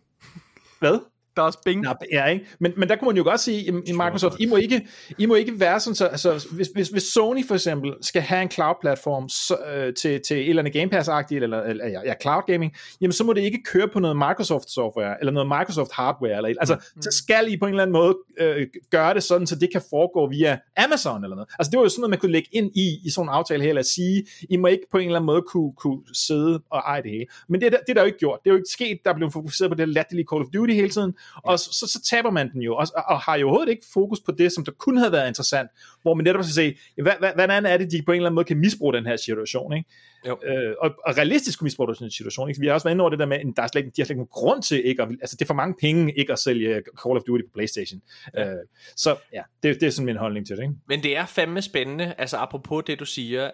Hvad? 0.79 0.99
Der 1.39 1.43
er 1.43 1.47
også 1.47 1.59
Bing. 1.65 1.85
Ja, 2.11 2.25
ikke? 2.25 2.45
Men, 2.59 2.73
men 2.77 2.89
der 2.89 2.95
kunne 2.95 3.07
man 3.07 3.17
jo 3.17 3.23
godt 3.23 3.39
sige, 3.39 3.65
i, 3.87 3.91
Microsoft, 3.91 4.35
I 4.39 4.45
må, 4.45 4.55
ikke, 4.55 4.87
I 5.17 5.25
må 5.25 5.35
ikke 5.35 5.59
være 5.59 5.79
sådan, 5.79 5.95
så, 5.95 6.05
altså, 6.07 6.47
hvis, 6.51 6.67
hvis, 6.67 6.89
hvis 6.89 7.03
Sony 7.03 7.45
for 7.47 7.55
eksempel 7.55 7.93
skal 8.01 8.21
have 8.21 8.41
en 8.41 8.51
cloud-platform 8.51 9.29
så, 9.29 9.57
øh, 9.75 9.93
til, 9.93 10.21
til 10.27 10.37
et 10.37 10.49
eller 10.49 10.61
andet 10.61 10.73
Game 10.73 10.91
Pass-agtigt, 10.99 11.43
eller, 11.43 11.61
eller 11.61 11.87
ja, 11.87 11.99
ja, 12.05 12.13
cloud 12.21 12.41
gaming, 12.47 12.73
jamen 13.01 13.11
så 13.13 13.23
må 13.23 13.33
det 13.33 13.41
ikke 13.41 13.63
køre 13.65 13.87
på 13.87 13.99
noget 13.99 14.17
Microsoft-software, 14.17 15.15
eller 15.19 15.31
noget 15.31 15.47
Microsoft-hardware, 15.47 16.35
eller, 16.37 16.49
altså, 16.59 16.75
Mm. 16.95 17.01
så 17.01 17.09
skal 17.11 17.53
I 17.53 17.57
på 17.57 17.65
en 17.65 17.69
eller 17.69 17.83
anden 17.83 17.93
måde 17.93 18.17
øh, 18.39 18.67
gøre 18.91 19.13
det 19.13 19.23
sådan, 19.23 19.47
så 19.47 19.55
det 19.55 19.69
kan 19.71 19.81
foregå 19.89 20.29
via 20.29 20.57
Amazon 20.77 21.23
eller 21.23 21.35
noget. 21.35 21.49
Altså 21.59 21.71
det 21.71 21.77
var 21.77 21.83
jo 21.83 21.89
sådan 21.89 22.01
noget, 22.01 22.09
man 22.09 22.19
kunne 22.19 22.31
lægge 22.31 22.49
ind 22.51 22.71
i, 22.75 22.97
i 23.05 23.09
sådan 23.09 23.25
en 23.29 23.33
aftale 23.33 23.63
her, 23.63 23.69
eller 23.69 23.81
sige, 23.81 24.25
I 24.49 24.57
må 24.57 24.67
ikke 24.67 24.83
på 24.91 24.97
en 24.97 25.05
eller 25.05 25.15
anden 25.19 25.25
måde 25.25 25.41
kunne, 25.41 25.73
kunne 25.73 25.99
sidde 26.13 26.61
og 26.71 26.79
eje 26.79 27.01
det 27.03 27.11
hele. 27.11 27.25
Men 27.49 27.61
det, 27.61 27.67
er 27.67 27.69
det 27.69 27.89
er 27.89 27.93
der 27.93 28.01
jo 28.01 28.05
ikke 28.05 28.17
gjort. 28.17 28.39
Det 28.43 28.49
er 28.49 28.53
jo 28.53 28.57
ikke 28.57 28.69
sket, 28.71 28.97
der 29.05 29.09
er 29.11 29.15
blevet 29.15 29.33
fokuseret 29.33 29.71
på 29.71 29.75
det 29.75 29.89
latterlige 29.89 30.25
Call 30.33 30.41
of 30.41 30.47
Duty 30.53 30.73
hele 30.73 30.89
tiden, 30.89 31.13
og 31.43 31.59
så, 31.59 31.69
så, 31.73 31.87
så 31.87 32.01
taber 32.09 32.31
man 32.31 32.51
den 32.51 32.61
jo, 32.61 32.75
og, 32.75 32.87
og 33.07 33.19
har 33.19 33.35
jo 33.35 33.47
overhovedet 33.47 33.71
ikke 33.71 33.85
fokus 33.93 34.19
på 34.19 34.31
det, 34.31 34.51
som 34.51 34.65
der 34.65 34.71
kunne 34.71 34.99
have 34.99 35.11
været 35.11 35.27
interessant, 35.27 35.69
hvor 36.01 36.13
man 36.13 36.23
netop 36.23 36.43
skal 36.43 36.53
se, 36.53 36.77
hvad, 37.01 37.13
hvad, 37.19 37.31
hvordan 37.35 37.65
er 37.65 37.77
det, 37.77 37.91
de 37.91 38.01
på 38.05 38.11
en 38.11 38.15
eller 38.15 38.29
anden 38.29 38.35
måde 38.35 38.45
kan 38.45 38.57
misbruge 38.57 38.93
den 38.93 39.05
her 39.05 39.17
situation, 39.17 39.73
ikke? 39.73 39.89
Jo. 40.27 40.37
Øh, 40.43 40.75
og, 40.79 40.91
og 41.05 41.17
realistisk 41.17 41.59
kunne 41.59 41.65
misbruge 41.65 41.95
den 41.95 41.95
her 41.99 42.09
situation, 42.09 42.49
ikke? 42.49 42.61
Vi 42.61 42.67
har 42.67 42.73
også 42.73 42.83
været 42.83 42.93
inde 42.93 43.01
over 43.01 43.09
det 43.09 43.19
der 43.19 43.25
med, 43.25 43.37
at 43.37 43.45
der 43.55 43.63
er 43.63 43.67
slet, 43.67 43.85
de 43.85 44.01
har 44.01 44.05
slet 44.05 44.09
ikke 44.09 44.19
nogen 44.19 44.27
grund 44.31 44.63
til 44.63 44.85
ikke 44.85 45.03
at, 45.03 45.09
altså 45.21 45.35
det 45.35 45.41
er 45.41 45.47
for 45.47 45.53
mange 45.53 45.75
penge 45.81 46.13
ikke 46.17 46.33
at 46.33 46.39
sælge 46.39 46.81
Call 47.03 47.17
of 47.17 47.23
Duty 47.27 47.43
på 47.43 47.49
Playstation. 47.53 48.01
Ja. 48.33 48.49
Øh, 48.49 48.57
så 48.95 49.15
ja, 49.33 49.41
det, 49.63 49.81
det 49.81 49.87
er 49.87 49.91
sådan 49.91 50.05
min 50.05 50.17
holdning 50.17 50.47
til 50.47 50.57
det, 50.57 50.63
ikke? 50.63 50.75
Men 50.87 51.03
det 51.03 51.17
er 51.17 51.25
fandme 51.25 51.61
spændende, 51.61 52.15
altså 52.17 52.37
apropos 52.37 52.83
det 52.87 52.99
du 52.99 53.05
siger, 53.05 53.51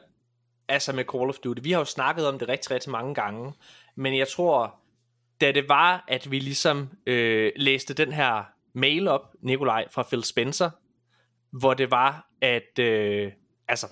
altså 0.67 0.93
med 0.93 1.03
Call 1.03 1.29
of 1.29 1.35
Duty. 1.43 1.61
Vi 1.63 1.71
har 1.71 1.79
jo 1.79 1.85
snakket 1.85 2.27
om 2.27 2.39
det 2.39 2.49
rigtig, 2.49 2.71
rigtig 2.71 2.91
mange 2.91 3.15
gange, 3.15 3.53
men 3.95 4.17
jeg 4.17 4.27
tror, 4.27 4.75
da 5.41 5.51
det 5.51 5.69
var, 5.69 6.05
at 6.07 6.31
vi 6.31 6.39
ligesom 6.39 6.89
øh, 7.07 7.51
læste 7.55 7.93
den 7.93 8.11
her 8.11 8.43
mail 8.73 9.07
op, 9.07 9.35
Nikolaj, 9.41 9.85
fra 9.91 10.03
Phil 10.03 10.23
Spencer, 10.23 10.69
hvor 11.51 11.73
det 11.73 11.91
var, 11.91 12.27
at 12.41 12.79
øh, 12.79 13.31
altså, 13.67 13.87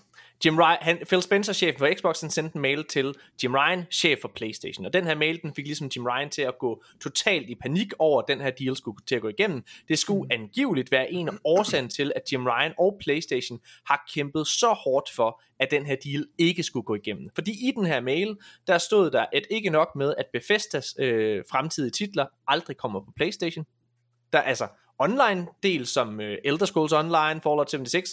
Jim 0.45 0.58
Ryan, 0.58 0.77
han, 0.82 0.97
Phil 1.08 1.21
Spencer, 1.21 1.53
chef 1.53 1.75
for 1.77 1.89
Xbox, 1.97 2.21
han 2.21 2.29
sendte 2.29 2.56
en 2.56 2.62
mail 2.62 2.86
til 2.86 3.15
Jim 3.43 3.56
Ryan, 3.56 3.86
chef 3.91 4.19
for 4.21 4.32
Playstation. 4.36 4.86
Og 4.86 4.93
den 4.93 5.03
her 5.03 5.15
mail, 5.15 5.41
den 5.41 5.53
fik 5.53 5.65
ligesom 5.65 5.89
Jim 5.95 6.06
Ryan 6.06 6.29
til 6.29 6.41
at 6.41 6.58
gå 6.60 6.84
totalt 7.01 7.49
i 7.49 7.56
panik 7.56 7.93
over, 7.99 8.21
at 8.21 8.27
den 8.27 8.41
her 8.41 8.51
deal 8.51 8.75
skulle 8.75 8.97
til 9.08 9.15
at 9.15 9.21
gå 9.21 9.27
igennem. 9.27 9.63
Det 9.88 9.99
skulle 9.99 10.34
angiveligt 10.34 10.91
være 10.91 11.12
en 11.12 11.27
af 11.29 11.34
årsagen 11.43 11.89
til, 11.89 12.12
at 12.15 12.32
Jim 12.32 12.45
Ryan 12.45 12.73
og 12.79 12.97
Playstation 12.99 13.60
har 13.86 14.10
kæmpet 14.13 14.47
så 14.47 14.73
hårdt 14.73 15.10
for, 15.15 15.41
at 15.60 15.71
den 15.71 15.86
her 15.86 15.95
deal 16.03 16.25
ikke 16.38 16.63
skulle 16.63 16.84
gå 16.84 16.95
igennem. 16.95 17.29
Fordi 17.36 17.51
i 17.51 17.71
den 17.75 17.86
her 17.86 18.01
mail, 18.01 18.38
der 18.67 18.77
stod 18.77 19.12
der, 19.12 19.25
at 19.34 19.47
ikke 19.49 19.69
nok 19.69 19.95
med, 19.95 20.13
at 20.17 20.25
Bethesdas 20.34 20.95
øh, 20.99 21.43
fremtidige 21.51 21.91
titler 21.91 22.25
aldrig 22.47 22.77
kommer 22.77 22.99
på 22.99 23.12
Playstation. 23.15 23.65
Der 24.34 24.39
er 24.39 24.43
altså 24.43 24.67
online 24.99 25.47
del 25.63 25.88
som 25.88 26.21
øh, 26.21 26.38
Elder 26.43 26.65
Scrolls 26.65 26.93
Online, 26.93 27.41
Fallout 27.41 27.71
76, 27.71 28.10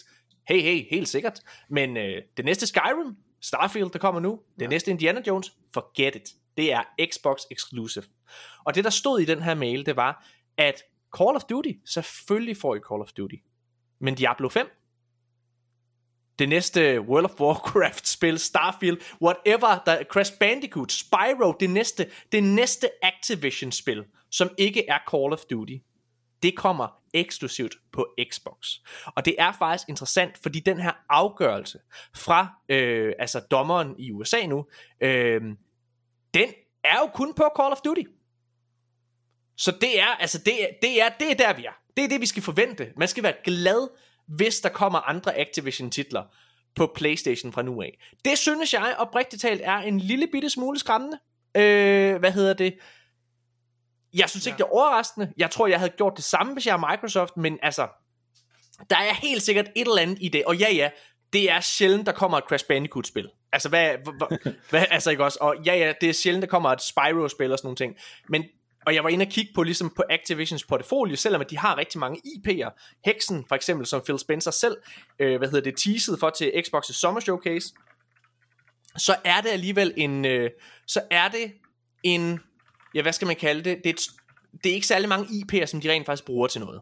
hey, 0.51 0.63
hey, 0.63 0.87
helt 0.91 1.09
sikkert. 1.09 1.41
Men 1.69 1.97
øh, 1.97 2.23
det 2.37 2.45
næste 2.45 2.67
Skyrim, 2.67 3.17
Starfield, 3.41 3.91
der 3.91 3.99
kommer 3.99 4.21
nu, 4.21 4.41
det 4.59 4.63
ja. 4.63 4.69
næste 4.69 4.91
Indiana 4.91 5.23
Jones, 5.27 5.53
forget 5.75 6.17
it. 6.17 6.35
Det 6.57 6.73
er 6.73 6.83
Xbox 7.13 7.41
exclusive. 7.51 8.05
Og 8.65 8.75
det, 8.75 8.85
der 8.85 8.91
stod 8.91 9.21
i 9.21 9.25
den 9.25 9.43
her 9.43 9.55
mail, 9.55 9.87
det 9.87 9.97
var, 9.97 10.27
at 10.57 10.83
Call 11.19 11.37
of 11.37 11.43
Duty, 11.45 11.73
selvfølgelig 11.85 12.57
får 12.57 12.75
I 12.75 12.79
Call 12.89 13.01
of 13.01 13.13
Duty. 13.13 13.37
Men 14.01 14.15
Diablo 14.15 14.49
5, 14.49 14.67
det 16.39 16.49
næste 16.49 17.01
World 17.01 17.25
of 17.25 17.41
Warcraft 17.41 18.09
spil, 18.17 18.39
Starfield, 18.39 18.99
whatever, 19.23 19.83
der 19.87 20.05
Crash 20.05 20.39
Bandicoot, 20.39 20.93
Spyro, 20.93 21.53
det 21.61 21.71
næste, 21.71 22.11
det 22.33 22.45
næste 22.45 22.91
Activision 23.03 23.73
spil, 23.73 24.05
som 24.31 24.51
ikke 24.59 24.89
er 24.89 24.99
Call 25.11 25.33
of 25.33 25.41
Duty, 25.51 25.77
det 26.43 26.57
kommer 26.57 27.01
eksklusivt 27.15 27.75
på 27.93 28.15
Xbox. 28.31 28.75
Og 29.07 29.25
det 29.25 29.35
er 29.39 29.53
faktisk 29.53 29.89
interessant, 29.89 30.39
fordi 30.43 30.61
den 30.61 30.81
her 30.81 30.93
afgørelse 31.09 31.79
fra 32.15 32.49
øh, 32.69 33.13
altså 33.19 33.41
dommeren 33.41 33.95
i 33.99 34.13
USA 34.13 34.47
nu, 34.47 34.67
øh, 35.01 35.43
den 36.35 36.49
er 36.85 36.99
jo 37.01 37.07
kun 37.15 37.35
på 37.35 37.45
Call 37.61 37.73
of 37.73 37.81
Duty. 37.85 38.03
Så 39.57 39.71
det 39.81 40.01
er, 40.01 40.07
altså 40.07 40.39
det, 40.39 40.63
er, 40.63 40.69
det, 40.83 41.03
er, 41.03 41.09
det 41.21 41.31
er 41.31 41.35
der, 41.35 41.53
vi 41.53 41.65
er. 41.65 41.73
Det 41.97 42.05
er 42.05 42.09
det, 42.09 42.21
vi 42.21 42.27
skal 42.27 42.43
forvente. 42.43 42.93
Man 42.97 43.09
skal 43.09 43.23
være 43.23 43.35
glad, 43.45 43.89
hvis 44.27 44.61
der 44.61 44.69
kommer 44.69 44.99
andre 44.99 45.39
Activision-titler 45.39 46.23
på 46.75 46.93
Playstation 46.95 47.53
fra 47.53 47.63
nu 47.63 47.83
af. 47.83 47.99
Det 48.25 48.39
synes 48.39 48.75
jeg 48.75 48.95
oprigtigt 48.99 49.43
talt 49.43 49.61
er 49.65 49.77
en 49.77 49.99
lille 49.99 50.27
bitte 50.27 50.51
smule 50.51 50.79
skræmmende. 50.79 51.19
Øh, 51.55 52.17
hvad 52.17 52.33
hedder 52.33 52.55
det? 52.55 52.75
Jeg 54.15 54.31
synes 54.31 54.47
ikke, 54.47 54.57
ja. 54.59 54.65
det 54.65 54.71
er 54.71 54.75
overraskende. 54.75 55.33
Jeg 55.37 55.51
tror, 55.51 55.67
jeg 55.67 55.79
havde 55.79 55.93
gjort 55.97 56.13
det 56.17 56.25
samme, 56.25 56.53
hvis 56.53 56.67
jeg 56.67 56.73
er 56.73 56.91
Microsoft, 56.91 57.37
men 57.37 57.59
altså, 57.63 57.89
der 58.91 58.97
er 58.97 59.15
helt 59.15 59.43
sikkert 59.43 59.67
et 59.77 59.87
eller 59.87 60.03
andet 60.03 60.19
i 60.21 60.29
det. 60.29 60.45
Og 60.45 60.57
ja, 60.57 60.73
ja, 60.73 60.91
det 61.33 61.51
er 61.51 61.61
sjældent, 61.61 62.07
der 62.07 62.13
kommer 62.13 62.39
et 62.39 62.45
Crash 62.45 62.67
Bandicoot-spil. 62.69 63.29
Altså, 63.53 63.69
hvad, 63.69 63.89
hvad, 63.89 64.53
hvad, 64.71 64.85
altså 64.91 65.11
ikke 65.11 65.25
også? 65.25 65.39
Og 65.41 65.57
ja, 65.67 65.75
ja, 65.75 65.93
det 66.01 66.09
er 66.09 66.13
sjældent, 66.13 66.43
der 66.43 66.49
kommer 66.49 66.71
et 66.71 66.83
Spyro-spil 66.83 67.53
og 67.53 67.59
sådan 67.59 67.67
nogle 67.67 67.77
ting. 67.77 67.97
Men, 68.29 68.45
og 68.87 68.95
jeg 68.95 69.05
var 69.05 69.11
inde 69.11 69.23
og 69.23 69.29
kigge 69.29 69.53
på, 69.55 69.63
ligesom 69.63 69.93
på 69.97 70.03
Activisions 70.11 70.65
portfolio, 70.65 71.17
selvom 71.17 71.45
de 71.51 71.59
har 71.59 71.79
rigtig 71.79 72.01
mange 72.01 72.21
IP'er. 72.27 72.99
Hexen, 73.05 73.45
for 73.49 73.55
eksempel, 73.55 73.87
som 73.87 74.03
Phil 74.05 74.19
Spencer 74.19 74.51
selv, 74.51 74.77
øh, 75.19 75.39
hvad 75.39 75.49
hedder 75.49 75.71
det, 75.71 75.79
teasede 75.79 76.17
for 76.21 76.31
til 76.31 76.53
Xbox's 76.67 76.93
Summer 76.93 77.21
Showcase, 77.21 77.75
så 78.99 79.17
er 79.25 79.41
det 79.41 79.49
alligevel 79.49 79.95
en, 79.97 80.25
øh, 80.25 80.51
så 80.87 81.01
er 81.11 81.29
det 81.29 81.53
en 82.03 82.41
ja, 82.95 83.03
hvad 83.03 83.13
skal 83.13 83.27
man 83.27 83.37
kalde 83.37 83.63
det? 83.63 83.79
Det 83.85 83.91
er, 83.91 83.95
et, 83.95 84.01
det 84.65 84.71
er 84.71 84.75
ikke 84.75 84.87
særlig 84.87 85.09
mange 85.09 85.27
IP'er, 85.27 85.67
som 85.67 85.81
de 85.81 85.91
rent 85.91 86.07
faktisk 86.07 86.25
bruger 86.25 86.47
til 86.47 86.61
noget. 86.61 86.81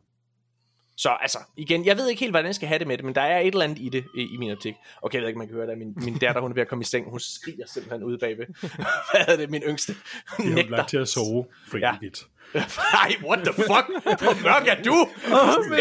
Så 0.99 1.17
altså, 1.21 1.39
igen, 1.57 1.87
jeg 1.87 1.97
ved 1.97 2.09
ikke 2.09 2.21
helt, 2.21 2.33
hvordan 2.33 2.47
jeg 2.47 2.55
skal 2.55 2.69
have 2.69 2.79
det 2.79 2.87
med 2.87 2.97
det, 2.97 3.05
men 3.05 3.15
der 3.15 3.21
er 3.21 3.41
et 3.41 3.47
eller 3.47 3.65
andet 3.65 3.79
i 3.79 3.89
det, 3.89 4.05
i, 4.15 4.21
i 4.35 4.37
min 4.37 4.51
optik. 4.51 4.75
Okay, 5.03 5.15
jeg 5.15 5.23
ved 5.23 5.29
ikke, 5.29 5.39
man 5.39 5.47
kan 5.47 5.57
høre 5.57 5.67
det. 5.67 5.79
Min, 5.79 5.95
min 5.97 6.19
datter, 6.19 6.41
hun 6.41 6.51
er 6.51 6.55
ved 6.55 6.63
at 6.63 6.69
komme 6.69 6.83
i 6.83 6.85
seng, 6.85 7.11
hun 7.11 7.21
skriger 7.21 7.67
simpelthen 7.67 8.03
ude 8.03 8.19
bagved. 8.19 8.47
Hvad 9.11 9.29
er 9.29 9.37
det, 9.37 9.51
min 9.51 9.63
yngste? 9.63 9.95
Hun 10.37 10.53
har 10.53 10.63
lagt 10.69 10.89
til 10.89 10.97
at 10.97 11.09
sove 11.09 11.47
for 11.69 11.79
ja. 11.79 11.97
evigt. 11.97 12.27
Nej, 12.95 13.13
what 13.25 13.39
the 13.39 13.53
fuck? 13.53 13.87
Hvor 14.23 14.43
mørk 14.43 14.67
er 14.69 14.83
du? 14.83 14.95
Oh, 15.33 15.79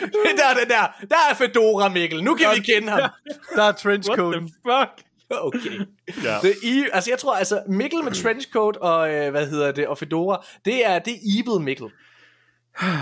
det 0.00 0.34
der, 0.36 0.60
den 0.60 0.68
der, 0.68 1.06
der 1.10 1.16
er 1.30 1.34
Fedora 1.34 1.88
Mikkel. 1.88 2.24
Nu 2.24 2.34
kan 2.34 2.46
vi 2.56 2.60
kende 2.60 2.90
ham. 2.90 3.10
Der 3.56 3.62
er 3.62 3.72
trenchcoat. 3.72 4.18
What 4.20 4.40
the 4.40 4.48
fuck? 4.48 5.06
Okay. 5.40 5.80
Ja. 6.24 6.38
Det 6.42 6.54
er, 6.64 6.84
altså 6.92 7.10
jeg 7.10 7.18
tror 7.18 7.34
altså 7.34 7.62
Mikkel 7.68 8.04
med 8.04 8.12
trenchcoat 8.12 8.76
og 8.76 9.14
øh, 9.14 9.30
hvad 9.30 9.46
hedder 9.46 9.72
det 9.72 9.86
og 9.86 9.98
Fedora, 9.98 10.44
det 10.64 10.86
er 10.86 10.98
det 10.98 11.12
er 11.12 11.18
evil 11.38 11.64
Mikkel. 11.64 11.86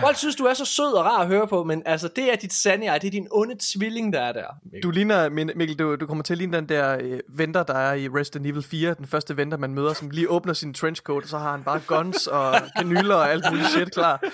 Folk 0.00 0.16
synes 0.16 0.37
du 0.37 0.44
er 0.44 0.54
så 0.54 0.64
sød 0.64 0.92
og 0.92 1.04
rar 1.04 1.20
at 1.20 1.26
høre 1.26 1.48
på, 1.48 1.64
men 1.64 1.82
altså 1.87 2.08
det 2.16 2.32
er 2.32 2.37
dit 2.37 2.52
sande 2.52 2.92
jeg, 2.92 3.02
det 3.02 3.06
er 3.06 3.11
din 3.11 3.28
onde 3.30 3.54
tvilling 3.61 4.12
der 4.12 4.20
er 4.20 4.32
der. 4.32 4.44
Mikkel. 4.64 4.82
Du 4.82 4.90
ligner 4.90 5.28
Mikkel, 5.28 5.78
du, 5.78 5.96
du 5.96 6.06
kommer 6.06 6.24
til 6.24 6.35
at 6.35 6.38
ligne 6.38 6.56
den 6.56 6.68
der 6.68 6.98
øh, 7.00 7.20
venter 7.28 7.62
der 7.62 7.74
er 7.74 7.94
i 7.94 8.08
Resident 8.08 8.46
Evil 8.46 8.62
4, 8.62 8.94
den 8.94 9.06
første 9.06 9.37
venter 9.37 9.58
man 9.58 9.74
møder, 9.74 9.92
som 9.92 10.11
lige 10.11 10.30
åbner 10.30 10.52
sin 10.52 10.74
trenchcoat, 10.74 11.22
og 11.22 11.28
så 11.28 11.38
har 11.38 11.50
han 11.50 11.64
bare 11.64 11.80
guns 11.87 12.26
og 12.26 12.54
kanyler 12.76 13.14
og 13.14 13.30
alt 13.30 13.44
muligt 13.50 13.68
shit 13.68 13.92
klar. 13.92 14.22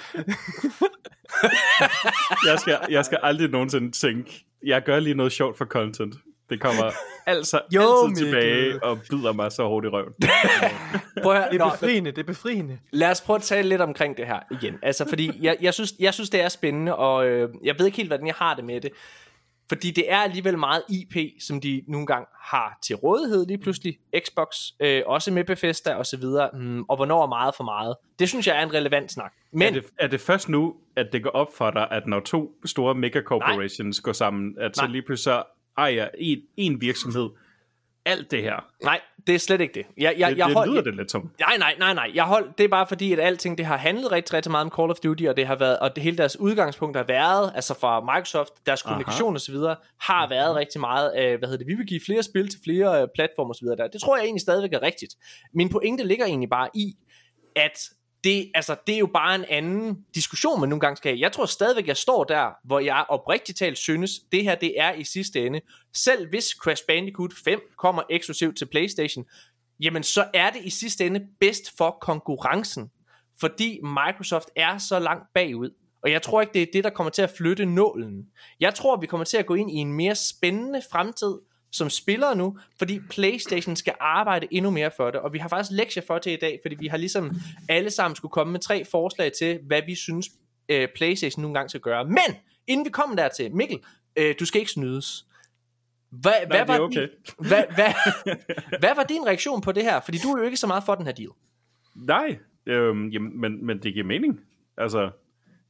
jeg 2.49 2.59
skal 2.59 2.79
jeg 2.91 3.05
skal 3.05 3.19
aldrig 3.23 3.51
nogensinde 3.51 3.91
tænke, 3.91 4.45
jeg 4.67 4.83
gør 4.83 5.01
lige 5.01 5.15
noget 5.15 5.33
sjovt 5.33 5.59
for 5.59 5.65
content. 5.65 6.15
Det 6.51 6.61
kommer 6.61 6.91
altså 7.27 7.61
jo, 7.75 7.81
altid 7.81 8.25
Mikkel. 8.25 8.41
tilbage 8.43 8.85
og 8.85 8.99
bider 9.11 9.33
mig 9.33 9.53
så 9.53 9.63
hårdt 9.63 9.87
i 9.87 9.89
røven. 9.89 10.13
Prøv 11.23 11.33
at, 11.35 11.49
det 11.53 11.61
er 11.61 11.71
befriende, 11.71 12.11
det 12.11 12.19
er 12.19 12.27
befriende. 12.27 12.79
Lad 12.93 13.11
os 13.11 13.21
prøve 13.21 13.37
at 13.37 13.43
tale 13.43 13.69
lidt 13.69 13.81
omkring 13.81 14.17
det 14.17 14.27
her 14.27 14.41
igen. 14.51 14.79
Altså, 14.83 15.09
fordi 15.09 15.31
jeg, 15.41 15.57
jeg, 15.61 15.75
synes, 15.75 15.93
jeg 16.01 16.15
synes, 16.15 16.31
det 16.31 16.41
er 16.41 16.49
spændende, 16.49 16.97
og 16.97 17.27
øh, 17.27 17.49
jeg 17.65 17.75
ved 17.79 17.87
ikke 17.87 17.97
helt, 17.97 18.09
hvordan 18.09 18.27
jeg 18.27 18.35
har 18.35 18.55
det 18.55 18.65
med 18.65 18.81
det. 18.81 18.91
Fordi 19.69 19.91
det 19.91 20.13
er 20.13 20.17
alligevel 20.17 20.59
meget 20.59 20.83
IP, 20.89 21.17
som 21.41 21.61
de 21.61 21.85
nogle 21.89 22.07
gange 22.07 22.27
har 22.41 22.79
til 22.83 22.97
rådighed 22.97 23.47
lige 23.47 23.59
pludselig. 23.59 23.99
Xbox, 24.25 24.47
øh, 24.81 25.03
også 25.07 25.33
med 25.33 25.45
Bethesda 25.45 25.95
og 25.95 26.07
så 26.07 26.17
videre. 26.17 26.51
Mm, 26.55 26.83
og 26.83 26.97
hvornår 26.97 27.23
er 27.23 27.27
meget 27.27 27.55
for 27.55 27.65
meget. 27.65 27.97
Det 28.19 28.29
synes 28.29 28.47
jeg 28.47 28.59
er 28.59 28.63
en 28.63 28.75
relevant 28.75 29.13
snak. 29.13 29.33
Men, 29.53 29.63
er, 29.63 29.71
det, 29.71 29.85
er 29.99 30.07
det 30.07 30.21
først 30.21 30.49
nu, 30.49 30.75
at 30.97 31.07
det 31.13 31.23
går 31.23 31.31
op 31.31 31.49
for 31.57 31.71
dig, 31.71 31.89
at 31.91 32.07
når 32.07 32.21
to 32.21 32.53
store 32.65 32.95
megacorporations 32.95 34.01
går 34.01 34.13
sammen, 34.13 34.55
at 34.61 34.77
så 34.77 34.87
lige 34.87 35.03
pludselig 35.03 35.25
så 35.25 35.43
ejer 35.79 36.09
en, 36.19 36.39
en 36.57 36.81
virksomhed 36.81 37.29
alt 38.09 38.31
det 38.31 38.43
her. 38.43 38.65
Nej, 38.85 39.01
det 39.27 39.35
er 39.35 39.39
slet 39.39 39.61
ikke 39.61 39.75
det. 39.75 39.87
Jeg, 39.97 40.15
jeg, 40.19 40.31
det, 40.31 40.39
jeg 40.39 40.47
det 40.47 40.57
hold, 40.57 40.71
lyder 40.71 40.83
det 40.83 40.97
lidt 40.97 41.11
som. 41.11 41.31
Nej, 41.41 41.57
nej, 41.59 41.75
nej, 41.79 41.95
nej. 41.95 42.11
Jeg 42.15 42.25
hold, 42.25 42.51
det 42.59 42.65
er 42.65 42.69
bare 42.69 42.87
fordi, 42.87 43.13
at 43.13 43.21
alting 43.21 43.59
det 43.59 43.67
har 43.67 43.77
handlet 43.77 44.13
rigtig, 44.13 44.35
rigtig 44.35 44.53
meget 44.53 44.65
om 44.65 44.73
Call 44.77 44.91
of 44.91 44.97
Duty, 44.97 45.25
og 45.25 45.37
det 45.37 45.47
har 45.47 45.57
været, 45.57 45.79
og 45.79 45.95
det 45.95 46.03
hele 46.03 46.17
deres 46.17 46.41
udgangspunkt 46.41 46.97
har 46.97 47.05
været, 47.05 47.53
altså 47.55 47.75
fra 47.81 48.01
Microsoft, 48.01 48.53
deres 48.67 48.83
kommunikation 48.83 49.35
og 49.35 49.41
så 49.41 49.53
videre, 49.53 49.77
har 50.01 50.27
mm-hmm. 50.27 50.35
været 50.35 50.57
rigtig 50.57 50.81
meget, 50.81 51.13
øh, 51.19 51.39
hvad 51.39 51.49
hedder 51.49 51.59
det, 51.59 51.67
vi 51.67 51.75
vil 51.75 51.87
give 51.87 52.01
flere 52.07 52.23
spil 52.23 52.49
til 52.49 52.61
flere 52.65 53.03
øh, 53.03 53.09
platformer 53.15 53.49
og 53.49 53.55
så 53.55 53.65
videre 53.65 53.77
der. 53.77 53.89
Det 53.89 54.01
tror 54.01 54.17
jeg 54.17 54.25
egentlig 54.25 54.41
stadigvæk 54.41 54.73
er 54.73 54.83
rigtigt. 54.83 55.15
Min 55.55 55.69
pointe 55.69 56.05
ligger 56.05 56.27
egentlig 56.27 56.51
bare 56.51 56.69
i, 56.75 56.97
at 57.57 57.79
det, 58.25 58.51
altså, 58.55 58.77
det 58.87 58.95
er 58.95 58.99
jo 58.99 59.07
bare 59.07 59.35
en 59.35 59.45
anden 59.49 60.05
diskussion, 60.15 60.61
man 60.61 60.69
nogle 60.69 60.81
gange 60.81 60.97
skal 60.97 61.13
have. 61.13 61.21
Jeg 61.21 61.33
tror 61.33 61.47
stadigvæk, 61.47 61.87
jeg 61.87 61.97
står 61.97 62.25
der, 62.25 62.51
hvor 62.65 62.81
jeg 62.81 63.05
oprigtigt 63.09 63.59
talt 63.59 63.79
synes, 63.79 64.11
det 64.33 64.43
her 64.45 64.55
det 64.55 64.81
er 64.81 64.93
i 64.93 65.05
sidste 65.05 65.47
ende. 65.47 65.61
Selv 65.95 66.29
hvis 66.29 66.45
Crash 66.45 66.83
Bandicoot 66.89 67.31
5 67.45 67.61
kommer 67.79 68.03
eksklusivt 68.11 68.59
til 68.59 68.67
Playstation, 68.67 69.25
jamen 69.81 70.03
så 70.03 70.27
er 70.35 70.51
det 70.51 70.61
i 70.65 70.71
sidste 70.71 71.07
ende 71.07 71.21
bedst 71.41 71.77
for 71.77 71.99
konkurrencen, 72.01 72.91
fordi 73.41 73.81
Microsoft 73.83 74.49
er 74.57 74.79
så 74.79 74.99
langt 74.99 75.25
bagud. 75.35 75.71
Og 76.03 76.11
jeg 76.11 76.23
tror 76.23 76.41
ikke, 76.41 76.53
det 76.53 76.63
er 76.63 76.67
det, 76.73 76.85
der 76.85 76.91
kommer 76.91 77.11
til 77.11 77.23
at 77.23 77.31
flytte 77.31 77.67
nålen. 77.67 78.27
Jeg 78.61 78.75
tror, 78.75 78.97
vi 78.97 79.07
kommer 79.07 79.25
til 79.25 79.37
at 79.37 79.47
gå 79.47 79.55
ind 79.55 79.71
i 79.71 79.75
en 79.75 79.93
mere 79.93 80.15
spændende 80.15 80.83
fremtid, 80.91 81.39
som 81.71 81.91
spillere 81.91 82.37
nu, 82.37 82.59
fordi 82.79 83.01
PlayStation 83.11 83.77
skal 83.77 83.95
arbejde 84.01 84.47
endnu 84.51 84.71
mere 84.71 84.91
for 84.97 85.11
det, 85.11 85.21
og 85.21 85.33
vi 85.33 85.39
har 85.39 85.49
faktisk 85.49 85.77
lektier 85.77 86.03
for 86.07 86.19
til 86.19 86.33
i 86.33 86.37
dag, 86.37 86.59
fordi 86.65 86.77
vi 86.79 86.87
har 86.87 86.97
ligesom 86.97 87.31
alle 87.69 87.91
sammen 87.91 88.17
skulle 88.17 88.33
komme 88.33 88.53
med 88.53 88.61
tre 88.61 88.85
forslag 88.85 89.33
til, 89.33 89.61
hvad 89.67 89.83
vi 89.87 89.95
synes 89.95 90.29
øh, 90.69 90.89
PlayStation 90.97 91.43
nogle 91.43 91.55
gange 91.55 91.69
skal 91.69 91.81
gøre. 91.81 92.05
Men, 92.05 92.37
inden 92.67 92.87
vi 92.87 92.91
kommer 92.91 93.17
dertil, 93.17 93.55
Mikkel, 93.55 93.79
øh, 94.17 94.35
du 94.41 94.45
skal 94.45 94.59
ikke 94.59 94.71
snydes. 94.71 95.25
Hvad, 96.11 96.33
Nej, 96.33 96.65
hvad, 96.65 96.67
var 96.67 96.85
okay. 96.85 97.01
din, 97.01 97.09
hvad, 97.49 97.65
hvad, 97.75 97.93
hvad 98.83 98.95
var 98.97 99.03
din 99.03 99.27
reaktion 99.27 99.61
på 99.61 99.73
det 99.73 99.83
her? 99.83 100.01
Fordi 100.01 100.19
du 100.19 100.29
er 100.29 100.39
jo 100.39 100.45
ikke 100.45 100.57
så 100.57 100.67
meget 100.67 100.83
for 100.87 100.95
den 100.95 101.07
her 101.07 101.13
deal. 101.13 101.29
Nej, 101.95 102.39
øhm, 102.67 103.09
jamen, 103.09 103.41
men, 103.41 103.67
men 103.67 103.83
det 103.83 103.95
giver 103.95 104.07
mening. 104.07 104.41
Altså, 104.77 105.11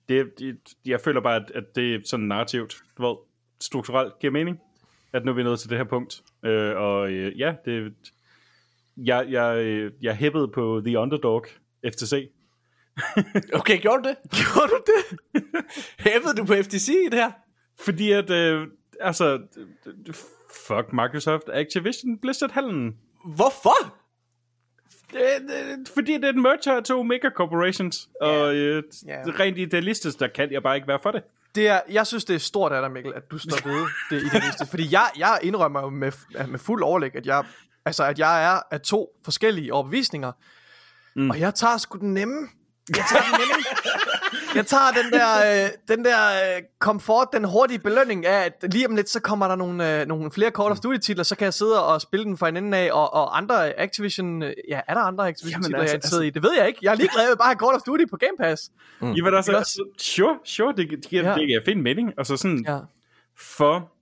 det, 0.09 0.31
det, 0.39 0.59
jeg 0.87 1.01
føler 1.01 1.21
bare, 1.21 1.37
at, 1.37 1.51
at 1.55 1.65
det 1.75 1.95
er 1.95 1.99
sådan 2.05 2.27
narrativt, 2.27 2.77
du 2.99 3.07
ved, 3.07 3.17
strukturelt 3.61 4.19
giver 4.19 4.33
mening 4.33 4.61
at 5.13 5.25
nu 5.25 5.31
er 5.31 5.35
vi 5.37 5.43
nået 5.43 5.61
til 5.61 5.71
det 5.71 5.79
her 5.79 5.85
punkt. 5.85 6.23
Øh, 6.45 6.77
og 6.77 7.11
øh, 7.13 7.39
ja, 7.39 7.55
det, 7.65 7.93
jeg, 8.97 9.27
jeg, 9.31 9.91
jeg 10.03 10.17
hæppede 10.17 10.49
på 10.49 10.83
The 10.87 10.99
Underdog 10.99 11.45
FTC. 11.93 12.31
okay, 13.61 13.81
gjorde 13.81 14.03
du 14.03 14.09
det? 14.09 14.17
Gjorde 14.41 14.69
du 14.73 14.81
det? 14.87 15.19
hæppede 16.13 16.35
du 16.37 16.45
på 16.45 16.55
FTC 16.63 16.89
i 16.89 17.09
det 17.11 17.15
her? 17.19 17.31
Fordi 17.81 18.13
at, 18.13 18.31
øh, 18.31 18.67
altså, 19.01 19.41
fuck 20.67 20.93
Microsoft 20.93 21.45
Activision 21.53 22.19
Blizzard-hallen. 22.19 22.97
Hvorfor? 23.25 23.95
Det, 25.13 25.21
det, 25.49 25.89
fordi 25.95 26.13
det 26.15 26.25
er 26.25 26.33
en 26.33 26.43
merger 26.43 26.73
af 26.77 26.85
to 26.85 27.03
mega 27.03 27.29
corporations, 27.31 28.09
og 28.21 28.55
øh, 28.57 28.83
Ja. 29.07 29.23
rent 29.27 29.59
idealistisk, 29.59 30.21
der 30.21 30.29
kan 30.29 30.53
jeg 30.53 30.63
bare 30.63 30.77
ikke 30.77 30.89
være 30.89 30.99
for 31.03 31.11
det. 31.11 31.23
Det 31.59 31.69
er, 31.69 31.81
jeg 31.91 32.07
synes, 32.07 32.25
det 32.25 32.35
er 32.35 32.39
stort 32.39 32.73
af 32.73 32.83
dig, 32.83 32.91
Mikkel, 32.91 33.13
at 33.17 33.31
du 33.31 33.39
står 33.39 33.69
ved 33.69 33.87
det 34.11 34.27
idealistiske. 34.27 34.71
Fordi 34.71 34.93
jeg, 34.93 35.11
jeg 35.19 35.39
indrømmer 35.43 35.81
jo 35.81 35.89
med, 35.91 36.13
med 36.49 36.59
fuld 36.59 36.83
overlæg, 36.83 37.17
at 37.17 37.27
jeg, 37.27 37.45
altså, 37.87 38.05
at 38.05 38.19
jeg 38.19 38.45
er 38.45 38.61
af 38.71 38.81
to 38.81 39.09
forskellige 39.25 39.75
overbevisninger. 39.75 40.33
Mm. 41.17 41.31
Og 41.31 41.41
jeg 41.41 41.55
tager 41.55 41.77
sgu 41.77 41.99
den 41.99 42.15
nemme. 42.15 42.49
Jeg 42.97 43.05
tager 43.11 43.23
den 43.23 43.41
nemme. 43.41 43.65
Jeg 44.59 44.67
tager 44.67 44.91
den 45.03 45.13
der, 45.13 45.65
øh, 45.65 45.71
den 45.97 46.05
der 46.05 46.57
øh, 46.57 46.63
komfort, 46.79 47.29
den 47.33 47.45
hurtige 47.45 47.79
belønning 47.79 48.27
af, 48.27 48.45
at 48.45 48.73
lige 48.73 48.89
om 48.89 48.97
lidt, 48.97 49.09
så 49.09 49.21
kommer 49.21 49.49
der 49.49 49.57
nogle, 49.57 50.01
øh, 50.01 50.07
nogle 50.07 50.31
flere 50.33 50.51
Call 50.51 50.71
of 50.71 50.79
Duty 50.79 50.99
titler, 50.99 51.25
så 51.25 51.37
kan 51.37 51.45
jeg 51.45 51.55
sidde 51.55 51.87
og 51.87 52.01
spille 52.01 52.25
den 52.25 52.37
fra 52.37 52.49
en 52.49 52.57
ende 52.57 52.79
af, 52.79 52.93
og, 52.93 53.15
og 53.15 53.37
andre 53.37 53.79
Activision, 53.81 54.43
øh, 54.43 54.53
ja, 54.69 54.81
er 54.89 54.95
der 54.95 55.01
andre 55.01 55.29
Activision 55.29 55.63
Jamen, 55.63 55.65
titler, 55.65 55.79
altså, 55.79 55.91
jeg 55.93 55.95
er 55.95 55.97
interesseret 55.97 56.27
i? 56.27 56.31
Det 56.31 56.43
ved 56.43 56.51
jeg 56.59 56.69
ikke. 56.69 56.79
Jeg 56.83 56.91
er 56.91 56.95
ligeglad, 56.97 57.23
jeg 57.23 57.31
vil 57.31 57.37
bare 57.37 57.49
have 57.49 57.59
Call 57.59 57.75
of 57.77 57.83
Duty 57.83 58.05
på 58.11 58.17
Game 58.17 58.37
Pass. 58.39 58.71
Mm. 59.01 59.13
Jamen 59.13 59.35
altså, 59.35 59.51
Ikke 59.51 59.59
altså, 59.59 59.85
sure, 59.99 60.39
sure, 60.45 60.75
det, 60.77 60.91
det, 60.91 61.01
giver, 61.09 61.23
Ja. 61.23 61.29
ja. 61.29 61.35
det 61.35 61.47
giver 61.47 61.61
fin 61.65 61.83
mening. 61.83 62.13
Altså 62.19 62.37
sådan. 62.37 62.65
Ja, 62.69 62.79
for 63.37 63.93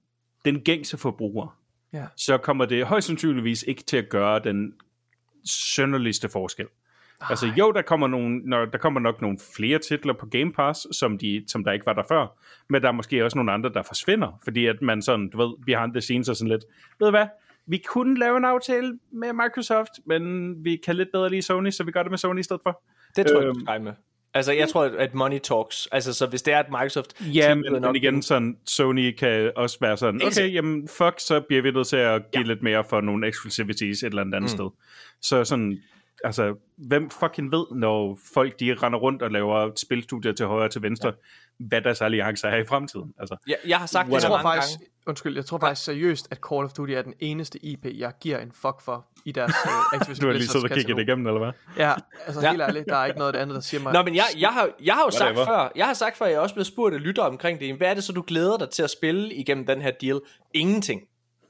den 0.45 0.61
gængse 0.61 0.99
forbruger, 0.99 1.59
ja. 1.93 2.05
så 2.17 2.39
kommer 2.39 2.65
det 2.65 2.87
højst 2.87 3.07
sandsynligvis 3.07 3.65
ikke 3.69 3.83
til 3.83 3.97
at 3.97 4.09
gøre 4.09 4.39
den 4.45 4.73
sønderligste 5.75 6.29
forskel. 6.29 6.67
Ej. 7.21 7.27
Altså 7.31 7.47
jo, 7.59 7.73
der 7.73 7.83
kommer, 7.83 8.07
nogle, 8.07 8.39
når, 8.39 8.65
der 8.65 8.79
kommer 8.79 9.01
nok 9.01 9.21
nogle 9.21 9.39
flere 9.57 9.79
titler 9.79 10.13
på 10.13 10.27
Game 10.27 10.53
Pass, 10.53 10.87
som, 10.93 11.19
de, 11.19 11.45
som 11.49 11.65
der 11.65 11.73
ikke 11.73 11.87
var 11.87 11.93
der 11.93 12.03
før, 12.09 12.39
men 12.71 12.83
der 12.83 12.89
er 12.89 12.93
måske 12.93 13.25
også 13.25 13.39
nogle 13.39 13.53
andre, 13.53 13.71
der 13.75 13.83
forsvinder, 13.83 14.41
fordi 14.45 14.67
at 14.67 14.83
man 14.83 15.03
sådan, 15.03 15.29
du 15.31 15.39
ved, 15.39 15.55
behind 15.67 15.93
the 15.93 16.01
scenes 16.01 16.29
og 16.29 16.37
sådan 16.37 16.51
lidt, 16.51 16.65
ved 16.99 17.07
du 17.07 17.11
hvad, 17.11 17.27
vi 17.67 17.79
kunne 17.87 18.19
lave 18.19 18.37
en 18.37 18.45
aftale 18.45 18.99
med 19.13 19.33
Microsoft, 19.33 19.91
men 20.07 20.55
vi 20.65 20.77
kan 20.85 20.97
lidt 20.97 21.09
bedre 21.13 21.31
lide 21.31 21.43
Sony, 21.43 21.71
så 21.71 21.85
vi 21.85 21.93
gør 21.93 22.03
det 22.03 22.11
med 22.13 22.19
Sony 22.19 22.41
i 22.41 22.43
stedet 22.43 22.63
for. 22.63 22.83
Det 23.17 23.27
tror 23.27 23.41
jeg, 23.41 23.49
Øhm. 23.49 23.65
regne 23.69 23.85
med. 23.85 23.93
Altså, 24.35 24.53
jeg 24.53 24.69
tror, 24.69 24.85
at- 24.99 25.15
money 25.15 25.39
talks. 25.39 25.89
Altså, 25.93 26.15
så 26.15 26.27
hvis 26.27 26.43
det 26.43 26.55
er, 26.55 26.59
at 26.59 26.67
Microsoft... 26.71 27.21
Ja, 27.35 27.55
men, 27.55 27.65
men 27.83 27.97
igen, 27.97 28.23
sådan, 28.23 28.57
Sony 28.67 29.11
kan 29.19 29.53
også 29.57 29.79
være 29.81 29.97
sådan, 29.97 30.21
okay, 30.27 30.53
jamen 30.55 30.89
fuck, 30.89 31.15
så 31.19 31.41
bliver 31.49 31.63
vi 31.63 31.71
nødt 31.71 31.87
til 31.87 31.97
at 31.97 32.23
give 32.33 32.41
ja. 32.43 32.47
lidt 32.49 32.63
mere 32.63 32.85
for 32.91 33.01
nogle 33.01 33.29
exclusivities 33.29 34.03
et 34.03 34.07
eller 34.07 34.21
andet, 34.23 34.35
andet 34.35 34.51
mm. 34.51 34.57
sted. 34.57 34.71
Så 35.23 35.45
sådan, 35.45 35.79
altså, 36.25 36.55
hvem 36.77 37.11
fucking 37.11 37.53
ved, 37.53 37.65
når 37.73 38.19
folk 38.35 38.61
de 38.61 38.75
render 38.75 38.99
rundt 38.99 39.23
og 39.23 39.31
laver 39.31 39.71
spilstudier 39.77 40.33
til 40.33 40.47
højre 40.47 40.65
og 40.65 40.71
til 40.71 40.83
venstre, 40.83 41.09
ja. 41.09 41.15
hvad 41.67 41.81
deres 41.83 42.01
alliancer 42.01 42.49
er 42.49 42.57
i 42.57 42.67
fremtiden. 42.67 43.13
Altså, 43.19 43.37
Jeg, 43.49 43.57
jeg 43.67 43.79
har 43.79 43.87
sagt 43.87 44.07
det 44.07 44.13
Jeg 44.13 44.21
så 44.21 44.29
tror 44.29 44.37
mange 44.43 44.57
faktisk, 44.61 44.79
gange. 44.79 44.91
undskyld, 45.07 45.35
jeg 45.37 45.45
tror 45.47 45.59
faktisk 45.59 45.85
seriøst, 45.85 46.29
at 46.31 46.39
Call 46.51 46.65
of 46.65 46.73
Duty 46.73 46.93
er 46.93 47.03
den 47.03 47.15
eneste 47.21 47.65
IP, 47.65 47.87
jeg 47.95 48.13
giver 48.21 48.39
en 48.39 48.53
fuck 48.53 48.81
for 48.81 49.07
i 49.25 49.33
deres 49.33 49.53
uh, 49.65 49.95
Activision 49.99 50.23
du 50.23 50.27
har 50.27 50.33
lige 50.39 50.47
siddet 50.49 50.71
og 50.71 50.77
kigget 50.77 50.97
det 50.97 51.03
igennem, 51.03 51.27
eller 51.27 51.39
hvad? 51.39 51.53
Ja, 51.79 51.93
altså 52.27 52.41
Ja. 52.41 52.47
ja. 52.47 52.51
helt 52.51 52.63
ærligt, 52.63 52.87
der 52.89 52.97
er 52.97 53.07
ikke 53.07 53.19
noget 53.19 53.37
andet, 53.37 53.55
der 53.55 53.61
siger 53.61 53.83
mig. 53.83 53.93
Nå, 53.93 54.03
men 54.03 54.15
jeg, 54.15 54.25
jeg, 54.39 54.49
har, 54.49 54.69
jeg 54.85 54.95
har 54.95 55.03
jo 55.05 55.11
sagt 55.11 55.23
Whatever. 55.37 55.47
før, 55.47 55.73
jeg 55.77 55.87
har 55.87 55.95
sagt 55.95 56.17
før, 56.17 56.27
jeg 56.27 56.35
er 56.35 56.41
også 56.41 56.55
blevet 56.55 56.67
spurgt 56.67 56.95
af 56.95 57.03
lytter 57.03 57.23
omkring 57.23 57.61
det. 57.61 57.77
Hvad 57.77 57.89
er 57.91 57.95
det 57.95 58.05
så, 58.05 58.13
du 58.13 58.25
glæder 58.27 58.57
dig 58.59 58.71
til 58.71 58.83
at 58.83 58.91
spille 58.91 59.35
igennem 59.35 59.67
den 59.67 59.83
her 59.83 59.91
deal? 60.01 60.21
Ingenting. 60.55 61.01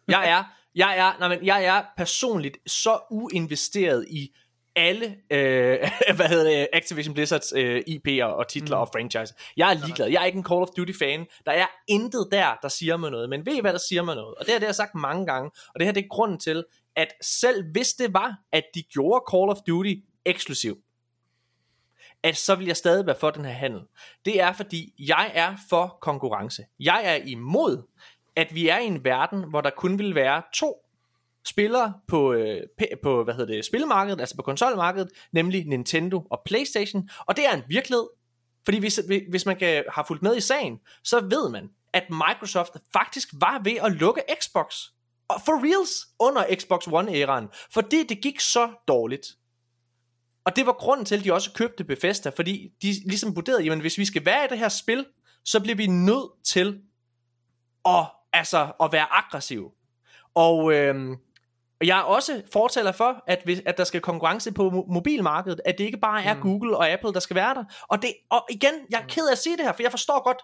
Jeg 0.09 0.31
er, 0.31 0.45
jeg 0.75 0.99
er, 0.99 1.13
nej, 1.19 1.29
men 1.29 1.47
jeg 1.47 1.65
er 1.65 1.83
personligt 1.97 2.57
så 2.67 2.99
uinvesteret 3.11 4.07
i 4.11 4.31
alle, 4.77 5.17
øh, 5.31 5.79
hvad 6.17 6.29
hedder 6.29 6.45
det, 6.45 6.69
Activision 6.73 7.15
Blizzards 7.15 7.53
øh, 7.57 7.83
IP'er 7.89 8.25
og 8.25 8.49
titler 8.49 8.77
mm. 8.77 8.81
og 8.81 8.89
franchise. 8.93 9.35
Jeg 9.57 9.71
er 9.71 9.75
ligeglad. 9.75 10.09
Jeg 10.09 10.23
er 10.23 10.27
ikke 10.27 10.39
en 10.39 10.45
Call 10.45 10.63
of 10.63 10.69
Duty 10.77 10.93
fan. 10.99 11.27
Der 11.47 11.53
er 11.53 11.67
intet 11.89 12.29
der, 12.33 12.55
der 12.63 12.69
siger 12.69 12.97
mig 12.97 13.11
noget. 13.11 13.31
Men 13.31 13.47
ved 13.47 13.55
I, 13.55 13.61
hvad 13.61 13.73
der 13.73 13.79
siger 13.89 14.03
mig 14.03 14.15
noget? 14.15 14.35
Og 14.35 14.47
det 14.47 14.53
har 14.53 14.59
det 14.59 14.67
jeg 14.67 14.75
sagt 14.75 14.95
mange 14.95 15.27
gange. 15.27 15.51
Og 15.75 15.81
det 15.81 15.87
her 15.87 15.93
det 15.93 16.05
er 16.05 16.09
grunden 16.09 16.39
til, 16.39 16.65
at 16.97 17.09
selv 17.23 17.65
hvis 17.73 17.93
det 17.93 18.15
var, 18.15 18.35
at 18.53 18.65
de 18.75 18.83
gjorde 18.83 19.25
Call 19.31 19.51
of 19.51 19.57
Duty 19.67 19.95
eksklusiv, 20.25 20.79
at 22.23 22.37
så 22.37 22.55
vil 22.55 22.67
jeg 22.67 22.77
stadig 22.77 23.07
være 23.07 23.17
for 23.21 23.31
den 23.31 23.45
her 23.45 23.53
handel. 23.53 23.81
Det 24.25 24.41
er 24.41 24.53
fordi, 24.53 24.95
jeg 24.99 25.33
er 25.35 25.57
for 25.71 25.99
konkurrence. 26.01 26.63
Jeg 26.81 27.03
er 27.05 27.15
imod, 27.15 27.83
at 28.37 28.55
vi 28.55 28.69
er 28.69 28.79
i 28.79 28.87
en 28.87 29.05
verden, 29.05 29.51
hvor 29.51 29.61
der 29.61 29.71
kun 29.71 29.99
vil 29.99 30.15
være 30.15 30.43
to 30.55 30.86
spillere 31.49 31.95
på, 32.09 32.33
øh, 32.33 32.61
på 33.03 33.25
hvad 33.25 33.35
hedder 33.35 33.55
det, 33.55 33.65
spilmarkedet, 33.65 34.21
altså 34.21 34.37
på 34.37 34.43
konsolmarkedet, 34.43 35.09
nemlig 35.33 35.67
Nintendo 35.67 36.27
og 36.31 36.43
Playstation, 36.45 37.09
og 37.27 37.37
det 37.37 37.47
er 37.47 37.55
en 37.55 37.63
virkelighed, 37.69 38.07
fordi 38.65 38.79
hvis, 38.79 39.01
hvis 39.31 39.47
man 39.47 39.57
kan, 39.57 39.85
har 39.95 40.05
fulgt 40.09 40.23
med 40.23 40.37
i 40.37 40.41
sagen, 40.41 40.79
så 41.05 41.21
ved 41.21 41.51
man, 41.51 41.71
at 41.93 42.05
Microsoft 42.11 42.73
faktisk 42.93 43.29
var 43.33 43.61
ved 43.65 43.77
at 43.83 43.93
lukke 43.93 44.23
Xbox. 44.41 44.75
Og 45.29 45.41
for 45.45 45.53
reals 45.53 46.07
under 46.19 46.55
Xbox 46.55 46.89
One-æraen, 46.89 47.69
fordi 47.73 48.07
det 48.07 48.23
gik 48.23 48.41
så 48.41 48.71
dårligt. 48.89 49.27
Og 50.45 50.57
det 50.57 50.67
var 50.67 50.73
grunden 50.73 51.07
til, 51.07 51.17
at 51.17 51.25
de 51.25 51.33
også 51.33 51.53
købte 51.53 51.85
Bethesda, 51.85 52.29
fordi 52.29 52.73
de 52.83 52.93
ligesom 53.07 53.37
vurderede, 53.37 53.63
jamen 53.63 53.81
hvis 53.81 53.99
vi 53.99 54.05
skal 54.05 54.25
være 54.25 54.45
i 54.45 54.49
det 54.49 54.59
her 54.59 54.69
spil, 54.69 55.07
så 55.45 55.61
bliver 55.61 55.77
vi 55.77 55.87
nødt 55.87 56.31
til 56.45 56.81
at, 57.85 58.05
altså, 58.33 58.73
at 58.83 58.93
være 58.93 59.07
aggressive. 59.13 59.71
Og 60.35 60.75
øhm, 60.75 61.17
jeg 61.85 61.99
er 61.99 62.03
også 62.03 62.43
fortaler 62.53 62.93
for, 62.93 63.23
at, 63.27 63.41
hvis, 63.45 63.63
at 63.67 63.79
der 63.79 63.85
skal 63.85 64.01
konkurrence 64.01 64.53
på 64.53 64.69
mo- 64.69 64.93
mobilmarkedet, 64.93 65.61
at 65.65 65.79
det 65.79 65.85
ikke 65.85 65.99
bare 65.99 66.25
er 66.25 66.35
mm. 66.35 66.41
Google 66.41 66.77
og 66.77 66.91
Apple, 66.91 67.13
der 67.13 67.21
skal 67.21 67.37
være 67.37 67.55
der. 67.55 67.65
Og, 67.83 68.03
det, 68.03 68.13
og 68.31 68.47
igen, 68.51 68.75
jeg 68.91 69.01
er 69.01 69.07
ked 69.09 69.27
af 69.27 69.33
at 69.33 69.39
sige 69.39 69.57
det 69.57 69.65
her, 69.65 69.73
for 69.73 69.83
jeg 69.83 69.91
forstår 69.91 70.25
godt, 70.25 70.39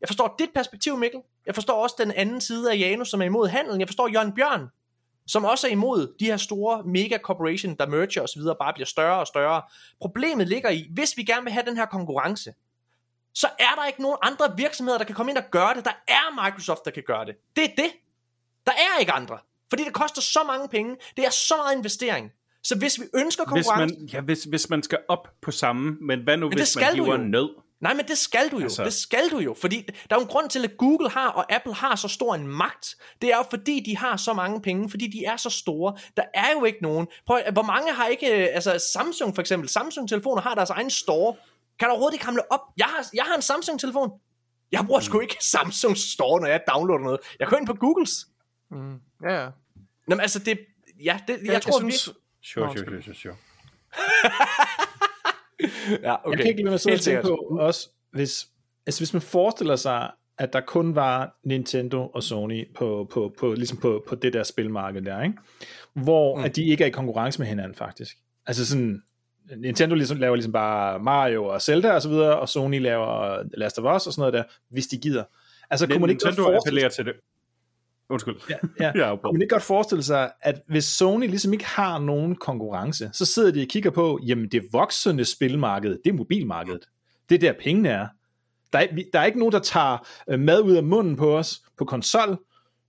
jeg 0.00 0.08
forstår 0.08 0.34
dit 0.38 0.50
perspektiv, 0.54 0.96
Mikkel. 0.96 1.20
Jeg 1.46 1.54
forstår 1.54 1.82
også 1.82 1.96
den 1.98 2.10
anden 2.10 2.40
side 2.40 2.72
af 2.72 2.76
Janus, 2.76 3.08
som 3.08 3.20
er 3.20 3.24
imod 3.24 3.48
handelen. 3.48 3.80
Jeg 3.80 3.88
forstår 3.88 4.08
Jørgen 4.08 4.32
Bjørn, 4.34 4.68
som 5.26 5.44
også 5.44 5.66
er 5.66 5.70
imod 5.70 6.14
de 6.20 6.24
her 6.24 6.36
store 6.36 6.82
mega 6.82 7.18
corporation, 7.18 7.74
der 7.74 7.86
merger 7.86 8.22
osv., 8.22 8.42
bare 8.60 8.72
bliver 8.72 8.86
større 8.86 9.20
og 9.20 9.26
større. 9.26 9.62
Problemet 10.00 10.48
ligger 10.48 10.70
i, 10.70 10.90
hvis 10.94 11.16
vi 11.16 11.24
gerne 11.24 11.42
vil 11.42 11.52
have 11.52 11.66
den 11.66 11.76
her 11.76 11.86
konkurrence, 11.86 12.54
så 13.34 13.48
er 13.58 13.74
der 13.76 13.86
ikke 13.86 14.02
nogen 14.02 14.16
andre 14.22 14.56
virksomheder, 14.56 14.98
der 14.98 15.04
kan 15.04 15.14
komme 15.14 15.32
ind 15.32 15.38
og 15.38 15.44
gøre 15.50 15.74
det. 15.74 15.84
Der 15.84 16.02
er 16.08 16.44
Microsoft, 16.44 16.84
der 16.84 16.90
kan 16.90 17.02
gøre 17.06 17.24
det. 17.24 17.36
Det 17.56 17.64
er 17.64 17.74
det. 17.76 17.90
Der 18.66 18.72
er 18.72 19.00
ikke 19.00 19.12
andre. 19.12 19.38
Fordi 19.70 19.84
det 19.84 19.92
koster 19.92 20.22
så 20.22 20.40
mange 20.46 20.68
penge. 20.68 20.96
Det 21.16 21.26
er 21.26 21.30
så 21.30 21.54
meget 21.56 21.76
investering. 21.76 22.30
Så 22.64 22.78
hvis 22.78 23.00
vi 23.00 23.04
ønsker 23.14 23.44
Hvis 23.52 23.66
konkurrence... 23.66 23.96
man, 23.98 24.08
ja, 24.12 24.20
hvis, 24.20 24.44
hvis 24.44 24.70
man 24.70 24.82
skal 24.82 24.98
op 25.08 25.28
på 25.42 25.50
samme, 25.50 25.96
men 26.00 26.20
hvad 26.24 26.36
nu, 26.36 26.48
det 26.48 26.58
hvis 26.58 26.76
man 26.76 26.94
hiver 26.94 27.16
jo. 27.18 27.24
nød? 27.24 27.48
Nej, 27.80 27.94
men 27.94 28.04
det 28.08 28.18
skal 28.18 28.48
du 28.50 28.56
jo. 28.56 28.62
Altså. 28.62 28.84
Det 28.84 28.92
skal 28.92 29.28
du 29.30 29.38
jo. 29.38 29.56
Fordi 29.60 29.76
der 30.10 30.16
er 30.16 30.20
jo 30.20 30.22
en 30.22 30.26
grund 30.28 30.50
til, 30.50 30.64
at 30.64 30.76
Google 30.76 31.10
har 31.10 31.28
og 31.28 31.52
Apple 31.52 31.74
har 31.74 31.96
så 31.96 32.08
stor 32.08 32.34
en 32.34 32.46
magt. 32.46 32.96
Det 33.22 33.32
er 33.32 33.36
jo 33.36 33.44
fordi, 33.50 33.82
de 33.86 33.96
har 33.96 34.16
så 34.16 34.32
mange 34.32 34.62
penge. 34.62 34.90
Fordi 34.90 35.06
de 35.06 35.24
er 35.24 35.36
så 35.36 35.50
store. 35.50 35.96
Der 36.16 36.22
er 36.34 36.52
jo 36.52 36.64
ikke 36.64 36.78
nogen. 36.82 37.06
Prøv, 37.26 37.40
hvor 37.52 37.62
mange 37.62 37.92
har 37.92 38.06
ikke... 38.06 38.42
øh, 38.42 38.48
Altså 38.52 38.78
Samsung 38.92 39.34
for 39.34 39.40
eksempel. 39.40 39.68
Samsung-telefoner 39.68 40.42
har 40.42 40.54
deres 40.54 40.70
egen 40.70 40.90
store. 40.90 41.36
Kan 41.78 41.88
du 41.88 41.90
overhovedet 41.90 42.14
ikke 42.14 42.24
hamle 42.24 42.52
op? 42.52 42.60
Jeg 42.76 42.86
har, 42.86 43.06
jeg 43.14 43.24
har 43.24 43.36
en 43.36 43.42
Samsung-telefon. 43.42 44.10
Jeg 44.72 44.84
bruger 44.86 45.00
sgu 45.00 45.20
ikke 45.20 45.36
Samsung 45.40 45.96
Store, 45.96 46.40
når 46.40 46.48
jeg 46.48 46.60
downloader 46.74 47.04
noget. 47.04 47.20
Jeg 47.40 47.48
kører 47.48 47.58
ind 47.60 47.66
på 47.66 47.74
Googles. 47.74 48.26
Mm, 48.70 48.94
ja, 49.22 49.42
ja. 49.42 49.48
Nå, 50.06 50.14
men 50.14 50.20
altså, 50.20 50.38
det... 50.38 50.58
Ja, 51.04 51.20
det, 51.28 51.38
jeg, 51.44 51.52
Jeg, 51.52 51.62
tror, 51.62 51.82
jeg 51.82 51.92
synes, 51.92 52.16
Sure, 52.42 52.76
sure, 52.76 52.84
sure, 52.86 53.02
sure, 53.02 53.14
sure. 53.22 53.34
Ja, 56.02 56.14
okay. 56.26 56.30
Jeg 56.30 56.38
kan 56.38 56.46
ikke 56.46 56.62
lade 56.62 56.70
mig 56.70 56.80
sidde 56.80 56.94
og 56.94 57.00
tænke 57.00 57.22
på 57.22 57.56
også, 57.60 57.88
hvis, 58.10 58.48
altså 58.86 59.00
hvis 59.00 59.12
man 59.12 59.22
forestiller 59.22 59.76
sig, 59.76 60.10
at 60.38 60.52
der 60.52 60.60
kun 60.60 60.94
var 60.94 61.38
Nintendo 61.44 62.06
og 62.06 62.22
Sony 62.22 62.74
på, 62.74 63.08
på, 63.10 63.34
på, 63.38 63.52
ligesom 63.52 63.78
på, 63.78 64.04
på 64.08 64.14
det 64.14 64.32
der 64.32 64.42
spilmarked 64.42 65.02
der, 65.02 65.22
ikke? 65.22 65.36
hvor 65.92 66.36
Mm. 66.38 66.44
at 66.44 66.56
de 66.56 66.64
ikke 66.64 66.84
er 66.84 66.88
i 66.88 66.90
konkurrence 66.90 67.38
med 67.38 67.46
hinanden 67.46 67.74
faktisk. 67.74 68.16
Altså 68.46 68.66
sådan, 68.66 69.02
Nintendo 69.56 69.94
ligesom, 69.94 70.18
laver 70.18 70.36
ligesom 70.36 70.52
bare 70.52 70.98
Mario 70.98 71.44
og 71.44 71.62
Zelda 71.62 71.92
og 71.92 72.02
så 72.02 72.08
videre, 72.08 72.38
og 72.38 72.48
Sony 72.48 72.80
laver 72.80 73.42
Last 73.54 73.78
of 73.78 73.96
Us 73.96 74.06
og 74.06 74.12
sådan 74.12 74.20
noget 74.20 74.32
der, 74.34 74.42
hvis 74.68 74.86
de 74.86 74.98
gider. 74.98 75.24
Altså 75.70 75.86
kunne 75.86 75.98
man 75.98 76.10
ikke 76.10 76.24
Nintendo 76.24 76.56
appellerer 76.56 76.88
til 76.88 77.04
det. 77.04 77.14
Undskyld. 78.10 78.34
Ja, 78.50 78.56
ja. 78.84 79.06
Jeg 79.06 79.18
man 79.32 79.42
ikke 79.42 79.52
godt 79.54 79.62
forestille 79.62 80.02
sig, 80.02 80.30
at 80.42 80.60
hvis 80.68 80.84
Sony 80.84 81.26
ligesom 81.26 81.52
ikke 81.52 81.64
har 81.66 81.98
nogen 81.98 82.36
konkurrence, 82.36 83.10
så 83.12 83.24
sidder 83.24 83.50
de 83.50 83.62
og 83.62 83.68
kigger 83.68 83.90
på, 83.90 84.18
jamen 84.26 84.48
det 84.48 84.62
voksende 84.72 85.24
spilmarked, 85.24 85.98
det 86.04 86.10
er 86.10 86.14
mobilmarkedet. 86.14 86.88
Det 87.28 87.34
er 87.34 87.38
der 87.38 87.52
pengene 87.60 87.88
er. 87.88 88.06
Der 88.72 88.78
er, 88.78 88.86
der 89.12 89.20
er 89.20 89.24
ikke 89.24 89.38
nogen, 89.38 89.52
der 89.52 89.58
tager 89.58 90.06
øh, 90.30 90.40
mad 90.40 90.60
ud 90.60 90.76
af 90.76 90.82
munden 90.82 91.16
på 91.16 91.38
os 91.38 91.62
på 91.78 91.84
konsol, 91.84 92.38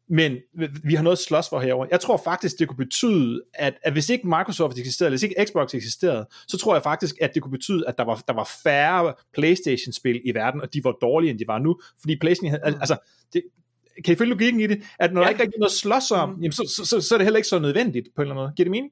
men 0.09 0.37
vi- 0.53 0.95
har 0.95 1.03
noget 1.03 1.19
slås 1.19 1.49
for 1.49 1.59
herovre. 1.59 1.87
Jeg 1.91 1.99
tror 1.99 2.17
faktisk, 2.23 2.59
det 2.59 2.67
kunne 2.67 2.77
betyde, 2.77 3.41
at, 3.53 3.73
at 3.83 3.93
hvis 3.93 4.09
ikke 4.09 4.27
Microsoft 4.27 4.77
eksisterede, 4.77 5.09
hvis 5.11 5.23
ikke 5.23 5.45
Xbox 5.47 5.73
eksisterede, 5.73 6.27
så 6.47 6.57
tror 6.57 6.75
jeg 6.75 6.83
faktisk, 6.83 7.15
at 7.21 7.31
det 7.33 7.41
kunne 7.41 7.51
betyde, 7.51 7.87
at 7.87 7.97
der 7.97 8.03
var, 8.03 8.23
der 8.27 8.33
var 8.33 8.49
færre 8.63 9.13
Playstation-spil 9.33 10.21
i 10.25 10.33
verden, 10.33 10.61
og 10.61 10.73
de 10.73 10.83
var 10.83 10.91
dårligere, 11.01 11.31
end 11.31 11.39
de 11.39 11.47
var 11.47 11.59
nu. 11.59 11.79
Fordi 11.99 12.17
Playstation, 12.19 12.59
havde- 12.63 12.77
altså, 12.79 12.97
det, 13.33 13.41
kan 14.05 14.13
I 14.13 14.15
følge 14.17 14.29
logikken 14.29 14.61
i 14.61 14.67
det? 14.67 14.81
At 14.99 15.13
når 15.13 15.21
ja. 15.21 15.25
Ja. 15.25 15.25
der 15.25 15.29
ikke 15.29 15.41
rigtig 15.43 15.55
er 15.55 15.59
noget 15.59 15.71
at 15.71 15.77
slås 15.77 16.11
om, 16.11 16.29
jamen, 16.41 16.51
så, 16.51 16.73
så, 16.75 16.85
så, 16.85 17.01
så 17.01 17.15
er 17.15 17.17
det 17.17 17.25
heller 17.25 17.37
ikke 17.37 17.47
så 17.47 17.59
nødvendigt 17.59 18.07
på 18.15 18.21
en 18.21 18.25
eller 18.25 18.35
anden 18.35 18.43
måde. 18.43 18.53
Giver 18.55 18.65
det 18.65 18.71
mening? 18.71 18.91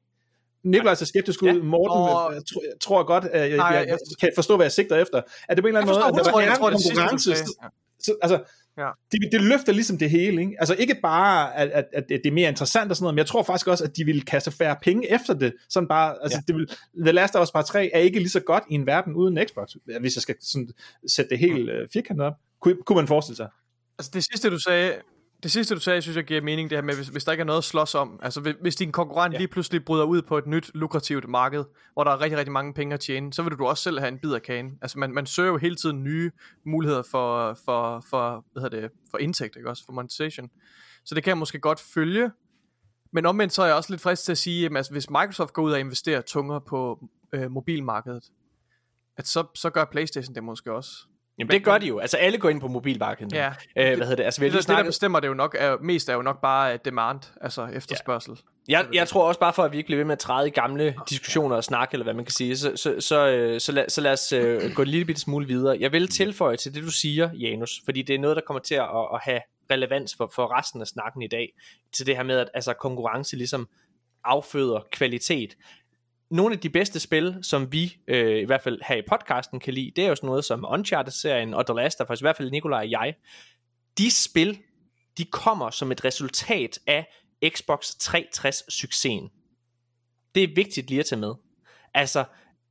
Nikolaj 0.63 0.91
er 0.91 1.05
skeptisk 1.05 1.41
ud. 1.43 1.47
Ja. 1.47 1.53
Morten 1.53 1.97
Og- 1.97 2.33
jeg 2.33 2.41
tror, 2.81 3.03
godt, 3.03 3.25
at 3.25 3.49
jeg, 3.49 3.57
Nej, 3.57 3.67
jeg, 3.67 3.87
jeg, 3.87 3.97
kan 4.19 4.31
forstå, 4.35 4.55
hvad 4.55 4.65
jeg 4.65 4.71
sigter 4.71 4.95
efter. 4.95 5.21
Er 5.49 5.55
det 5.55 5.63
på 5.63 5.67
en 5.67 5.75
eller 5.75 5.81
anden 5.81 5.95
Jeg 5.95 6.01
måde, 6.01 6.03
forstår 6.03 6.07
at 6.07 6.15
når 6.15 6.23
der 6.23 6.37
100%, 6.37 6.41
er 6.41 6.49
jeg 6.49 6.57
tror, 6.57 6.69
det 6.69 6.73
er 6.73 6.77
det 6.77 6.85
sidste, 6.85 6.95
du 6.95 7.07
konkurrence, 7.07 7.35
så, 7.35 7.53
så, 7.99 8.15
altså, 8.21 8.43
Ja. 8.77 8.89
Det, 9.11 9.19
det 9.31 9.41
løfter 9.41 9.73
ligesom 9.73 9.97
det 9.97 10.09
hele, 10.09 10.41
ikke? 10.41 10.55
Altså 10.59 10.75
ikke 10.75 10.95
bare, 11.01 11.55
at, 11.57 11.69
at, 11.69 11.85
at 11.93 12.05
det 12.09 12.25
er 12.25 12.31
mere 12.31 12.49
interessant 12.49 12.89
og 12.91 12.95
sådan 12.95 13.03
noget, 13.03 13.13
men 13.13 13.17
jeg 13.17 13.25
tror 13.25 13.43
faktisk 13.43 13.67
også, 13.67 13.83
at 13.83 13.97
de 13.97 14.05
vil 14.05 14.25
kaste 14.25 14.51
færre 14.51 14.75
penge 14.81 15.11
efter 15.11 15.33
det. 15.33 15.53
Sådan 15.69 15.87
bare, 15.87 16.15
altså 16.23 16.37
ja. 16.37 16.53
det 16.53 16.55
vil, 16.55 16.67
The 17.03 17.11
Last 17.11 17.35
of 17.35 17.43
Us 17.43 17.51
Part 17.51 17.65
3 17.65 17.89
er 17.93 17.99
ikke 17.99 18.19
lige 18.19 18.29
så 18.29 18.39
godt 18.39 18.63
i 18.69 18.73
en 18.73 18.85
verden 18.85 19.13
uden 19.13 19.39
Xbox, 19.47 19.69
hvis 19.99 20.15
jeg 20.15 20.21
skal 20.21 20.35
sådan 20.41 20.69
sætte 21.07 21.29
det 21.29 21.39
helt 21.39 21.69
øh, 21.69 21.87
firkantet 21.93 22.25
op. 22.25 22.33
Kunne, 22.59 22.75
kunne 22.85 22.95
man 22.95 23.07
forestille 23.07 23.35
sig? 23.35 23.47
Altså 23.99 24.11
det 24.13 24.23
sidste, 24.23 24.49
du 24.49 24.59
sagde, 24.59 25.01
det 25.43 25.51
sidste, 25.51 25.75
du 25.75 25.79
sagde, 25.79 26.01
synes 26.01 26.17
jeg 26.17 26.23
giver 26.23 26.41
mening, 26.41 26.69
det 26.69 26.77
her 26.77 26.83
med, 26.83 26.95
hvis, 26.95 27.07
hvis 27.07 27.23
der 27.23 27.31
ikke 27.31 27.41
er 27.41 27.45
noget 27.45 27.57
at 27.57 27.63
slås 27.63 27.95
om. 27.95 28.19
Altså, 28.23 28.41
hvis, 28.41 28.55
hvis 28.61 28.75
din 28.75 28.91
konkurrent 28.91 29.33
ja. 29.33 29.37
lige 29.37 29.47
pludselig 29.47 29.85
bryder 29.85 30.05
ud 30.05 30.21
på 30.21 30.37
et 30.37 30.47
nyt, 30.47 30.71
lukrativt 30.73 31.29
marked, 31.29 31.63
hvor 31.93 32.03
der 32.03 32.11
er 32.11 32.21
rigtig, 32.21 32.37
rigtig 32.37 32.51
mange 32.51 32.73
penge 32.73 32.93
at 32.93 32.99
tjene, 32.99 33.33
så 33.33 33.43
vil 33.43 33.51
du 33.51 33.65
også 33.65 33.83
selv 33.83 33.99
have 33.99 34.07
en 34.07 34.19
bid 34.19 34.33
af 34.33 34.41
kagen. 34.41 34.77
Altså, 34.81 34.99
man, 34.99 35.11
man 35.11 35.25
søger 35.25 35.49
jo 35.49 35.57
hele 35.57 35.75
tiden 35.75 36.03
nye 36.03 36.31
muligheder 36.65 37.03
for, 37.11 37.57
for, 37.65 38.05
for, 38.09 38.45
hvad 38.51 38.63
hedder 38.63 38.81
det, 38.81 38.91
for 39.11 39.17
indtægt, 39.17 39.55
ikke 39.55 39.69
også? 39.69 39.85
For 39.85 39.93
monetization. 39.93 40.49
Så 41.05 41.15
det 41.15 41.23
kan 41.23 41.29
jeg 41.29 41.37
måske 41.37 41.59
godt 41.59 41.79
følge. 41.79 42.31
Men 43.13 43.25
omvendt 43.25 43.53
så 43.53 43.61
er 43.61 43.65
jeg 43.65 43.75
også 43.75 43.93
lidt 43.93 44.01
frisk 44.01 44.23
til 44.23 44.31
at 44.31 44.37
sige, 44.37 44.65
at 44.65 44.77
altså, 44.77 44.91
hvis 44.91 45.09
Microsoft 45.09 45.53
går 45.53 45.61
ud 45.61 45.71
og 45.71 45.79
investerer 45.79 46.21
tungere 46.21 46.61
på 46.61 47.09
øh, 47.33 47.51
mobilmarkedet, 47.51 48.23
at 49.17 49.27
så, 49.27 49.43
så 49.55 49.69
gør 49.69 49.85
Playstation 49.85 50.35
det 50.35 50.43
måske 50.43 50.73
også. 50.73 50.91
Jamen 51.39 51.51
det 51.51 51.63
gør 51.63 51.77
de 51.77 51.88
jo. 51.88 51.99
Altså 51.99 52.17
alle 52.17 52.38
går 52.38 52.49
ind 52.49 52.61
på 52.61 52.67
mobilmarkedet. 52.67 53.33
Ja. 53.33 53.47
Øh, 53.47 53.53
hvad 53.75 53.97
hedder 53.97 54.15
det? 54.15 54.23
Altså, 54.23 54.41
har 54.41 54.45
Det, 54.45 54.51
lige 54.51 54.57
det, 54.57 54.67
der 54.67 54.73
snakket... 54.73 54.89
bestemmer 54.89 55.19
det 55.19 55.27
jo 55.27 55.33
nok, 55.33 55.55
er, 55.59 55.77
mest 55.81 56.09
er 56.09 56.13
jo 56.13 56.21
nok 56.21 56.41
bare 56.41 56.73
øh, 56.73 56.79
demand, 56.86 57.19
altså 57.41 57.65
efterspørgsel. 57.65 58.39
Jeg, 58.67 58.86
jeg 58.93 59.07
tror 59.07 59.27
også 59.27 59.39
bare 59.39 59.53
for, 59.53 59.63
at 59.63 59.71
vi 59.71 59.77
ikke 59.77 59.88
bliver 59.88 59.97
ved 59.97 60.05
med 60.05 60.13
at 60.13 60.19
træde 60.19 60.47
i 60.47 60.51
gamle 60.51 60.95
diskussioner 61.09 61.55
og 61.55 61.63
snakke, 61.63 61.93
eller 61.93 62.03
hvad 62.03 62.13
man 62.13 62.25
kan 62.25 62.31
sige, 62.31 62.57
så, 62.57 62.71
så, 62.75 62.95
så, 62.99 63.27
øh, 63.27 63.61
så, 63.61 63.71
lad, 63.71 63.89
så 63.89 64.01
lad 64.01 64.11
os 64.11 64.33
øh, 64.33 64.71
gå 64.75 64.81
en 64.81 64.88
lille 64.88 65.05
bitte 65.05 65.21
smule 65.21 65.47
videre. 65.47 65.77
Jeg 65.79 65.91
vil 65.91 66.07
tilføje 66.07 66.57
til 66.57 66.73
det, 66.73 66.83
du 66.83 66.91
siger, 66.91 67.29
Janus, 67.33 67.81
fordi 67.86 68.01
det 68.01 68.15
er 68.15 68.19
noget, 68.19 68.36
der 68.36 68.41
kommer 68.47 68.61
til 68.61 68.75
at, 68.75 68.89
at 69.13 69.19
have 69.21 69.41
relevans 69.71 70.15
for, 70.17 70.31
for 70.36 70.59
resten 70.59 70.81
af 70.81 70.88
snakken 70.88 71.21
i 71.21 71.27
dag, 71.27 71.53
til 71.93 72.05
det 72.05 72.15
her 72.15 72.23
med, 72.23 72.38
at 72.38 72.49
altså, 72.53 72.73
konkurrence 72.73 73.36
ligesom 73.36 73.67
afføder 74.23 74.79
kvalitet. 74.91 75.55
Nogle 76.36 76.53
af 76.53 76.59
de 76.59 76.69
bedste 76.69 76.99
spil, 76.99 77.39
som 77.41 77.71
vi 77.71 77.97
øh, 78.07 78.41
i 78.41 78.45
hvert 78.45 78.61
fald 78.61 78.79
her 78.88 78.95
i 78.95 79.01
podcasten 79.09 79.59
kan 79.59 79.73
lide, 79.73 79.91
det 79.95 80.03
er 80.03 80.07
jo 80.07 80.15
sådan 80.15 80.27
noget 80.27 80.45
som 80.45 80.65
Uncharted-serien 80.69 81.53
og 81.53 81.65
The 81.65 81.75
Last 81.75 82.01
of 82.01 82.09
Us, 82.09 82.21
i 82.21 82.23
hvert 82.23 82.36
fald 82.36 82.51
Nikolaj 82.51 82.79
og 82.79 82.91
jeg. 82.91 83.15
De 83.97 84.11
spil, 84.11 84.59
de 85.17 85.25
kommer 85.25 85.69
som 85.69 85.91
et 85.91 86.05
resultat 86.05 86.79
af 86.88 87.07
Xbox 87.49 87.89
360-succesen. 87.89 89.29
Det 90.36 90.43
er 90.43 90.55
vigtigt 90.55 90.89
lige 90.89 90.99
at 90.99 91.05
tage 91.05 91.19
med. 91.19 91.33
Altså, 91.93 92.23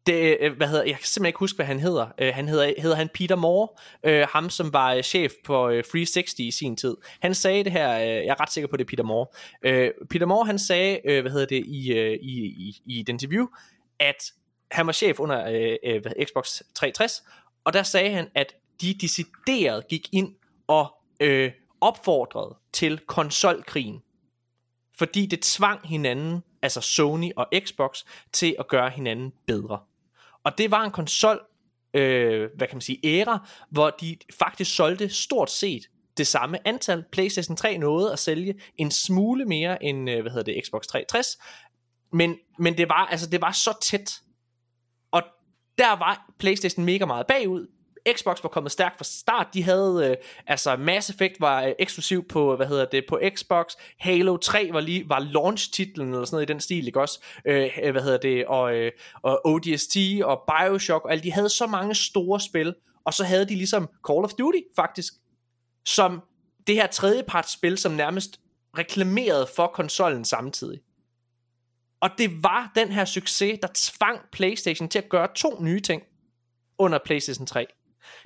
det, 0.06 0.36
øh, 0.40 0.56
hvad 0.56 0.68
hedder, 0.68 0.84
jeg 0.84 0.94
kan 0.94 1.04
simpelthen 1.04 1.26
ikke 1.28 1.38
huske, 1.38 1.56
hvad 1.56 1.66
han 1.66 1.80
hedder. 1.80 2.06
Øh, 2.18 2.34
han 2.34 2.48
hedder, 2.48 2.74
hedder 2.78 2.96
han 2.96 3.08
Peter 3.14 3.36
Moore, 3.36 3.68
øh, 4.04 4.26
ham 4.32 4.50
som 4.50 4.72
var 4.72 4.94
øh, 4.94 5.02
chef 5.02 5.32
på 5.44 5.68
øh, 5.68 5.84
360 5.84 6.38
i 6.38 6.50
sin 6.50 6.76
tid. 6.76 6.96
Han 7.20 7.34
sagde 7.34 7.64
det 7.64 7.72
her, 7.72 7.98
øh, 7.98 8.06
jeg 8.06 8.26
er 8.26 8.40
ret 8.40 8.52
sikker 8.52 8.68
på, 8.68 8.76
det 8.76 8.84
er 8.84 8.88
Peter 8.88 9.04
Moore. 9.04 9.26
Øh, 9.62 9.90
Peter 10.10 10.26
Moore, 10.26 10.46
han 10.46 10.58
sagde, 10.58 11.00
øh, 11.04 11.20
hvad 11.20 11.32
hedder 11.32 11.46
det, 11.46 11.66
i, 11.66 11.92
øh, 11.92 12.18
i, 12.22 12.44
i, 12.44 12.82
i 12.86 13.00
et 13.00 13.08
interview, 13.08 13.46
at 13.98 14.32
han 14.70 14.86
var 14.86 14.92
chef 14.92 15.20
under 15.20 15.50
øh, 15.50 15.76
øh, 15.84 16.02
Xbox 16.24 16.62
360, 16.74 17.22
og 17.64 17.72
der 17.72 17.82
sagde 17.82 18.10
han, 18.10 18.28
at 18.34 18.54
de 18.80 18.94
decideret 19.00 19.88
gik 19.88 20.08
ind 20.12 20.34
og 20.66 20.94
øh, 21.20 21.50
opfordrede 21.80 22.56
til 22.72 22.98
konsolkrigen 22.98 24.02
fordi 24.98 25.26
det 25.26 25.40
tvang 25.40 25.80
hinanden, 25.84 26.42
altså 26.62 26.80
Sony 26.80 27.30
og 27.36 27.46
Xbox, 27.58 28.04
til 28.32 28.56
at 28.58 28.68
gøre 28.68 28.90
hinanden 28.90 29.32
bedre. 29.46 29.80
Og 30.44 30.58
det 30.58 30.70
var 30.70 30.84
en 30.84 30.90
konsol, 30.90 31.40
øh, 31.94 32.50
hvad 32.56 32.68
kan 32.68 32.76
man 32.76 32.80
sige, 32.80 33.00
æra, 33.04 33.48
hvor 33.70 33.90
de 33.90 34.16
faktisk 34.38 34.76
solgte 34.76 35.08
stort 35.08 35.50
set 35.50 35.88
det 36.16 36.26
samme 36.26 36.68
antal. 36.68 37.04
PlayStation 37.12 37.56
3 37.56 37.78
nåede 37.78 38.12
at 38.12 38.18
sælge 38.18 38.54
en 38.76 38.90
smule 38.90 39.44
mere 39.44 39.84
end, 39.84 40.10
øh, 40.10 40.20
hvad 40.20 40.32
hedder 40.32 40.52
det, 40.52 40.66
Xbox 40.66 40.86
360, 40.86 41.38
men, 42.12 42.38
men 42.58 42.78
det 42.78 42.88
var, 42.88 43.06
altså 43.06 43.30
det 43.30 43.40
var 43.40 43.52
så 43.52 43.78
tæt. 43.82 44.20
Og 45.10 45.22
der 45.78 45.96
var 45.96 46.30
PlayStation 46.38 46.84
mega 46.84 47.04
meget 47.04 47.26
bagud. 47.26 47.66
Xbox 48.12 48.42
var 48.42 48.48
kommet 48.48 48.72
stærkt 48.72 48.96
fra 48.98 49.04
start. 49.04 49.46
De 49.54 49.62
havde, 49.62 50.08
øh, 50.10 50.16
altså 50.46 50.76
Mass 50.76 51.10
Effect 51.10 51.40
var 51.40 51.62
øh, 51.62 51.72
eksklusiv 51.78 52.28
på, 52.28 52.56
hvad 52.56 52.66
hedder 52.66 52.84
det, 52.84 53.04
på 53.08 53.20
Xbox. 53.36 53.66
Halo 53.98 54.36
3 54.36 54.68
var 54.72 54.80
lige 54.80 55.08
var 55.08 55.20
launch-titlen 55.20 56.08
eller 56.08 56.24
sådan 56.24 56.34
noget 56.34 56.50
i 56.50 56.52
den 56.52 56.60
stil, 56.60 56.86
ikke 56.86 57.00
også? 57.00 57.20
Øh, 57.46 57.70
øh 57.82 57.92
hvad 57.92 58.02
hedder 58.02 58.18
det, 58.18 58.46
og, 58.46 58.74
øh, 58.74 58.92
og 59.22 59.46
ODST 59.46 59.96
og 60.24 60.42
Bioshock 60.46 61.04
og 61.04 61.12
alle, 61.12 61.22
de 61.22 61.32
havde 61.32 61.48
så 61.48 61.66
mange 61.66 61.94
store 61.94 62.40
spil. 62.40 62.74
Og 63.04 63.14
så 63.14 63.24
havde 63.24 63.44
de 63.44 63.54
ligesom 63.54 63.88
Call 64.08 64.24
of 64.24 64.32
Duty 64.32 64.60
faktisk, 64.76 65.14
som 65.84 66.22
det 66.66 66.74
her 66.74 66.86
tredjepartsspil, 66.86 67.78
som 67.78 67.92
nærmest 67.92 68.40
reklamerede 68.78 69.46
for 69.56 69.66
konsollen 69.66 70.24
samtidig. 70.24 70.80
Og 72.00 72.10
det 72.18 72.42
var 72.42 72.72
den 72.74 72.88
her 72.88 73.04
succes, 73.04 73.58
der 73.62 73.68
tvang 73.74 74.20
PlayStation 74.32 74.88
til 74.88 74.98
at 74.98 75.08
gøre 75.08 75.28
to 75.34 75.62
nye 75.62 75.80
ting 75.80 76.02
under 76.78 76.98
PlayStation 77.04 77.46
3. 77.46 77.66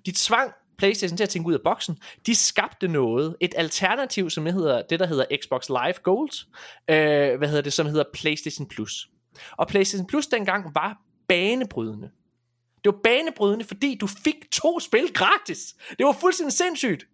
De 0.07 0.13
tvang 0.17 0.53
PlayStation 0.79 1.17
til 1.17 1.25
at 1.25 1.29
tænke 1.31 1.49
ud 1.49 1.55
af 1.55 1.61
boksen. 1.65 1.99
De 2.27 2.35
skabte 2.35 2.89
noget, 2.89 3.37
et 3.41 3.55
alternativ, 3.57 4.31
som 4.31 4.47
hedder, 4.47 4.83
det 4.83 5.01
der 5.01 5.07
hedder 5.07 5.25
Xbox 5.43 5.69
Live 5.69 5.95
Gold, 6.03 6.47
øh, 6.91 7.39
hvad 7.39 7.49
hedder 7.49 7.63
det, 7.63 7.73
som 7.73 7.87
hedder 7.87 8.05
PlayStation 8.15 8.69
Plus. 8.69 9.09
Og 9.53 9.69
PlayStation 9.69 10.07
Plus 10.07 10.27
dengang 10.27 10.75
var 10.75 10.99
banebrydende. 11.29 12.11
Det 12.85 12.93
var 12.93 12.99
banebrydende, 13.05 13.65
fordi 13.65 13.99
du 14.01 14.07
fik 14.07 14.51
to 14.53 14.81
spil 14.81 15.13
gratis. 15.15 15.75
Det 15.99 16.07
var 16.07 16.13
fuldstændig 16.13 16.53
sindssygt. 16.53 17.07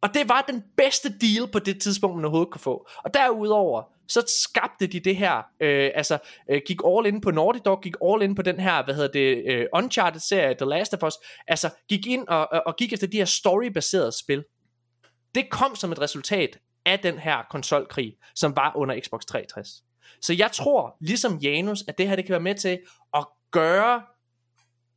Og 0.00 0.14
det 0.14 0.28
var 0.28 0.44
den 0.48 0.62
bedste 0.76 1.18
deal 1.18 1.48
på 1.52 1.58
det 1.58 1.80
tidspunkt, 1.80 2.16
man 2.16 2.24
overhovedet 2.24 2.52
kunne 2.52 2.60
få. 2.60 2.88
Og 3.04 3.14
derudover, 3.14 3.82
så 4.12 4.24
skabte 4.44 4.86
de 4.86 5.00
det 5.00 5.16
her, 5.16 5.42
øh, 5.60 5.90
altså 5.94 6.18
øh, 6.50 6.60
gik 6.66 6.80
all 6.86 7.06
in 7.06 7.20
på 7.20 7.30
Naughty 7.30 7.60
Dog, 7.64 7.82
gik 7.82 7.94
all 8.04 8.22
in 8.22 8.34
på 8.34 8.42
den 8.42 8.60
her, 8.60 8.84
hvad 8.84 8.94
hedder 8.94 9.12
det, 9.12 9.42
øh, 9.46 9.66
Uncharted-serie, 9.74 10.54
The 10.54 10.66
Last 10.66 10.94
of 10.94 11.02
Us, 11.02 11.14
altså 11.48 11.70
gik 11.88 12.06
ind 12.06 12.28
og, 12.28 12.52
og, 12.52 12.62
og 12.66 12.76
gik 12.76 12.92
efter 12.92 13.06
de 13.06 13.16
her 13.16 13.24
story-baserede 13.24 14.12
spil. 14.22 14.44
Det 15.34 15.50
kom 15.50 15.76
som 15.76 15.92
et 15.92 16.00
resultat 16.00 16.58
af 16.84 16.98
den 16.98 17.18
her 17.18 17.42
konsolkrig, 17.50 18.16
som 18.34 18.56
var 18.56 18.72
under 18.76 19.00
Xbox 19.00 19.24
360. 19.24 19.84
Så 20.20 20.32
jeg 20.32 20.52
tror, 20.52 20.96
ligesom 21.00 21.38
Janus, 21.38 21.84
at 21.88 21.98
det 21.98 22.08
her 22.08 22.16
det 22.16 22.24
kan 22.24 22.32
være 22.32 22.40
med 22.40 22.54
til 22.54 22.78
at 23.14 23.26
gøre 23.50 24.02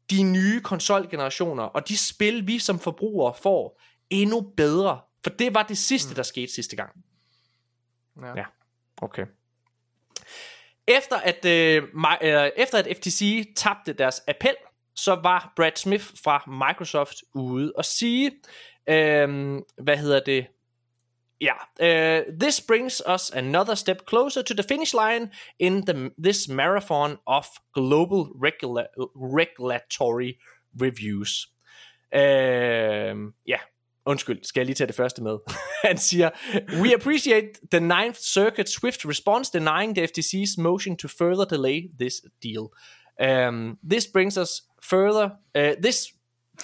de 0.09 0.23
nye 0.23 0.61
konsolgenerationer 0.61 1.63
og 1.63 1.87
de 1.87 1.97
spil, 1.97 2.47
vi 2.47 2.59
som 2.59 2.79
forbrugere 2.79 3.33
får, 3.43 3.81
endnu 4.09 4.53
bedre. 4.57 5.01
For 5.23 5.29
det 5.29 5.53
var 5.53 5.63
det 5.63 5.77
sidste, 5.77 6.15
der 6.15 6.23
skete 6.23 6.53
sidste 6.53 6.75
gang. 6.75 6.91
Ja. 8.21 8.27
Ja. 8.35 8.45
Okay. 9.01 9.25
Efter 10.87 11.15
at, 11.17 11.45
øh, 11.45 11.83
øh, 12.23 12.49
efter 12.57 12.77
at 12.77 12.97
FTC 12.97 13.53
tabte 13.55 13.93
deres 13.93 14.21
appel, 14.27 14.55
så 14.95 15.15
var 15.23 15.53
Brad 15.55 15.71
Smith 15.75 16.05
fra 16.23 16.43
Microsoft 16.67 17.15
ude 17.33 17.73
og 17.75 17.85
sige, 17.85 18.31
øh, 18.89 19.57
hvad 19.77 19.97
hedder 19.97 20.19
det? 20.19 20.47
Ja, 21.41 21.53
uh, 21.79 22.39
this 22.39 22.61
brings 22.61 23.03
us 23.13 23.31
another 23.31 23.75
step 23.75 23.97
closer 24.09 24.41
to 24.41 24.53
the 24.53 24.63
finish 24.63 24.93
line 24.93 25.31
in 25.59 25.85
the, 25.85 26.11
this 26.23 26.47
marathon 26.49 27.17
of 27.25 27.45
global 27.73 28.25
regula- 28.35 28.87
regulatory 29.15 30.31
reviews. 30.81 31.47
Uh, 32.15 33.31
ja, 33.47 33.59
Undskyld, 34.05 34.43
skal 34.43 34.59
jeg 34.59 34.65
lige 34.65 34.75
tage 34.75 34.87
det 34.87 34.95
første 34.95 35.23
med. 35.23 35.37
Han 35.87 35.97
siger, 35.97 36.29
We 36.81 36.95
appreciate 36.95 37.47
the 37.71 37.79
Ninth 37.79 38.19
Circuit's 38.19 38.71
swift 38.79 39.05
response 39.05 39.59
denying 39.59 39.95
the 39.95 40.03
FTC's 40.03 40.61
motion 40.61 40.97
to 40.97 41.07
further 41.07 41.45
delay 41.45 41.89
this 41.99 42.13
deal. 42.43 42.63
Um, 43.29 43.77
this 43.91 44.07
brings 44.13 44.37
us 44.37 44.49
further, 44.83 45.29
uh, 45.55 45.73
this 45.83 46.07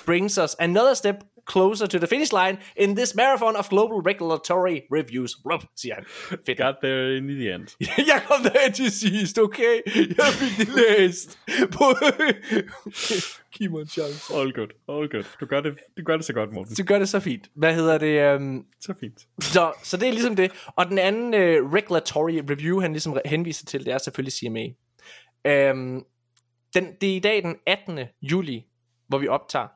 brings 0.05 0.37
us 0.37 0.55
another 0.59 0.93
step 0.93 1.23
closer 1.45 1.87
to 1.87 1.97
the 1.97 2.07
finish 2.07 2.33
line 2.33 2.57
in 2.75 2.95
this 2.95 3.15
marathon 3.15 3.55
of 3.55 3.69
global 3.69 4.01
regulatory 4.01 4.81
reviews. 4.91 5.37
Rup, 5.45 5.63
siger 5.75 5.95
han. 5.95 6.05
Fedt. 6.45 6.57
Got 6.57 6.75
there 6.83 7.17
in 7.17 7.27
the 7.27 7.53
end. 7.53 7.67
Jeg 8.11 8.23
kom 8.27 8.43
der 8.43 8.71
til 8.71 8.91
sidst, 8.91 9.39
okay? 9.39 9.81
Jeg 9.95 10.25
fik 10.25 10.67
det 10.67 10.75
læst. 10.75 11.39
Giv 13.53 13.71
mig 13.71 13.81
en 13.81 13.87
chance. 13.87 14.33
All 14.33 14.53
good, 14.53 14.67
all 14.89 15.09
good. 15.09 15.23
Du 15.39 15.45
gør 15.45 15.61
det, 15.61 15.77
du 15.97 16.03
gør 16.03 16.15
det 16.15 16.25
så 16.25 16.33
godt, 16.33 16.53
Morten. 16.53 16.75
Du 16.75 16.83
gør 16.83 16.99
det 16.99 17.09
så 17.09 17.19
fint. 17.19 17.49
Hvad 17.55 17.75
hedder 17.75 17.97
det? 17.97 18.35
Um... 18.35 18.65
Så 18.81 18.93
fint. 18.99 19.27
Så, 19.39 19.73
så 19.83 19.97
det 19.97 20.07
er 20.07 20.11
ligesom 20.11 20.35
det. 20.35 20.51
Og 20.65 20.85
den 20.85 20.97
anden 20.97 21.33
uh, 21.33 21.73
regulatory 21.73 22.41
review, 22.49 22.79
han 22.79 22.91
ligesom 22.91 23.17
henviser 23.25 23.65
til, 23.65 23.85
det 23.85 23.93
er 23.93 23.97
selvfølgelig 23.97 24.33
CMA. 24.33 24.65
Um, 25.71 26.05
den, 26.73 26.95
det 27.01 27.11
er 27.11 27.15
i 27.15 27.19
dag 27.19 27.43
den 27.43 27.55
18. 27.67 27.99
juli, 28.21 28.65
hvor 29.07 29.17
vi 29.17 29.27
optager. 29.27 29.67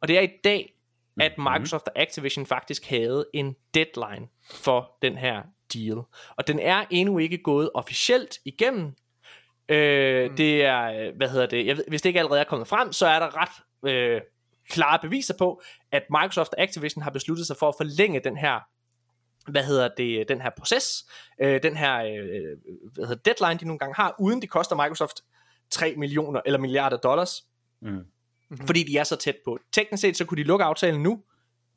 Og 0.00 0.08
det 0.08 0.18
er 0.18 0.20
i 0.20 0.30
dag, 0.44 0.72
at 1.20 1.38
Microsoft 1.38 1.88
og 1.88 1.92
Activision 1.96 2.46
faktisk 2.46 2.86
havde 2.86 3.26
en 3.34 3.56
deadline 3.74 4.28
for 4.50 4.98
den 5.02 5.18
her 5.18 5.42
deal. 5.74 5.96
Og 6.36 6.46
den 6.46 6.58
er 6.58 6.84
endnu 6.90 7.18
ikke 7.18 7.38
gået 7.38 7.70
officielt 7.74 8.38
igennem. 8.44 8.94
Øh, 9.68 10.30
mm. 10.30 10.36
Det 10.36 10.64
er, 10.64 11.12
hvad 11.16 11.28
hedder 11.28 11.46
det, 11.46 11.66
jeg 11.66 11.76
ved, 11.76 11.84
hvis 11.88 12.02
det 12.02 12.08
ikke 12.08 12.18
allerede 12.20 12.40
er 12.40 12.44
kommet 12.44 12.68
frem, 12.68 12.92
så 12.92 13.06
er 13.06 13.18
der 13.18 13.36
ret 13.36 13.90
øh, 13.90 14.20
klare 14.68 14.98
beviser 15.02 15.34
på, 15.38 15.62
at 15.92 16.02
Microsoft 16.10 16.54
og 16.54 16.62
Activision 16.62 17.02
har 17.02 17.10
besluttet 17.10 17.46
sig 17.46 17.56
for 17.56 17.68
at 17.68 17.74
forlænge 17.78 18.20
den 18.20 18.36
her 18.36 18.60
hvad 19.50 19.64
hedder 19.64 19.88
det, 19.96 20.28
den 20.28 20.40
her 20.40 20.50
proces, 20.58 21.04
øh, 21.40 21.62
den 21.62 21.76
her 21.76 21.96
øh, 21.96 22.58
hvad 22.94 23.06
hedder 23.06 23.32
deadline, 23.34 23.60
de 23.60 23.64
nogle 23.64 23.78
gange 23.78 23.94
har, 23.94 24.14
uden 24.18 24.42
det 24.42 24.50
koster 24.50 24.76
Microsoft 24.76 25.16
3 25.70 25.94
millioner 25.96 26.40
eller 26.46 26.58
milliarder 26.58 26.96
dollars, 26.96 27.44
Mm. 27.82 28.04
Mm-hmm. 28.50 28.66
fordi 28.66 28.82
de 28.82 28.98
er 28.98 29.04
så 29.04 29.16
tæt 29.16 29.36
på. 29.44 29.58
Teknisk 29.72 30.00
set, 30.00 30.16
så 30.16 30.24
kunne 30.24 30.38
de 30.38 30.46
lukke 30.46 30.64
aftalen 30.64 31.02
nu, 31.02 31.20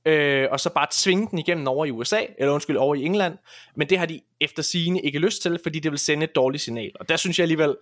øh, 0.05 0.47
og 0.51 0.59
så 0.59 0.69
bare 0.69 0.87
tvinge 0.91 1.27
den 1.31 1.39
igennem 1.39 1.67
over 1.67 1.85
i 1.85 1.91
USA, 1.91 2.21
eller 2.37 2.53
undskyld, 2.53 2.77
over 2.77 2.95
i 2.95 3.03
England, 3.03 3.37
men 3.75 3.89
det 3.89 3.97
har 3.97 4.05
de 4.05 4.21
efter 4.41 4.63
sigende 4.63 5.01
ikke 5.01 5.19
lyst 5.19 5.41
til, 5.41 5.59
fordi 5.63 5.79
det 5.79 5.91
vil 5.91 5.99
sende 5.99 6.23
et 6.23 6.35
dårligt 6.35 6.63
signal, 6.63 6.91
og 6.99 7.09
der 7.09 7.17
synes 7.17 7.39
jeg 7.39 7.43
alligevel, 7.43 7.75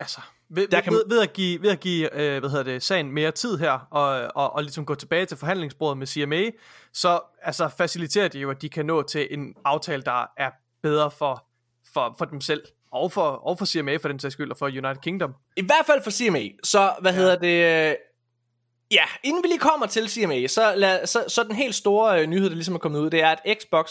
Altså, 0.00 0.20
ved, 0.48 0.68
Der 0.68 0.80
kan 0.80 0.92
ved, 0.92 1.02
ved 1.08 1.22
at 1.22 1.32
give, 1.32 1.62
ved 1.62 1.70
at 1.70 1.80
give 1.80 2.14
øh, 2.20 2.38
hvad 2.40 2.50
hedder 2.50 2.64
det, 2.64 2.82
sagen 2.82 3.12
mere 3.12 3.30
tid 3.30 3.58
her, 3.58 3.88
og, 3.90 4.30
og, 4.34 4.52
og 4.52 4.62
ligesom 4.62 4.86
gå 4.86 4.94
tilbage 4.94 5.26
til 5.26 5.36
forhandlingsbordet 5.36 5.98
med 5.98 6.06
CMA, 6.06 6.50
så 6.92 7.20
altså, 7.42 7.68
faciliterer 7.68 8.28
de 8.28 8.38
jo, 8.38 8.50
at 8.50 8.62
de 8.62 8.68
kan 8.68 8.86
nå 8.86 9.02
til 9.02 9.28
en 9.30 9.54
aftale, 9.64 10.02
der 10.02 10.26
er 10.36 10.50
bedre 10.82 11.10
for, 11.10 11.46
for, 11.94 12.14
for 12.18 12.24
dem 12.24 12.40
selv, 12.40 12.62
og 12.92 13.12
for, 13.12 13.22
og 13.22 13.58
for 13.58 13.66
CMA 13.66 13.96
for 13.96 14.08
den 14.08 14.18
sags 14.18 14.32
skyld, 14.32 14.50
og 14.50 14.56
for 14.56 14.66
United 14.66 15.02
Kingdom. 15.02 15.34
I 15.56 15.62
hvert 15.66 15.86
fald 15.86 16.02
for 16.02 16.10
CMA. 16.10 16.48
Så, 16.64 16.92
hvad 17.00 17.12
ja. 17.12 17.18
hedder 17.18 17.36
det... 17.36 17.96
øh, 18.94 18.94
Ja, 18.94 19.04
inden 19.22 19.42
vi 19.42 19.48
lige 19.48 19.58
kommer 19.58 19.86
til 19.86 20.08
CMA, 20.08 20.46
så, 20.46 20.74
lad, 20.76 21.06
så, 21.06 21.24
så 21.28 21.42
den 21.42 21.54
helt 21.54 21.74
store 21.74 22.20
øh, 22.20 22.26
nyhed, 22.26 22.48
der 22.48 22.54
ligesom 22.54 22.74
er 22.74 22.78
kommet 22.78 23.00
ud, 23.00 23.10
det 23.10 23.20
er, 23.20 23.28
at 23.28 23.58
Xbox 23.60 23.90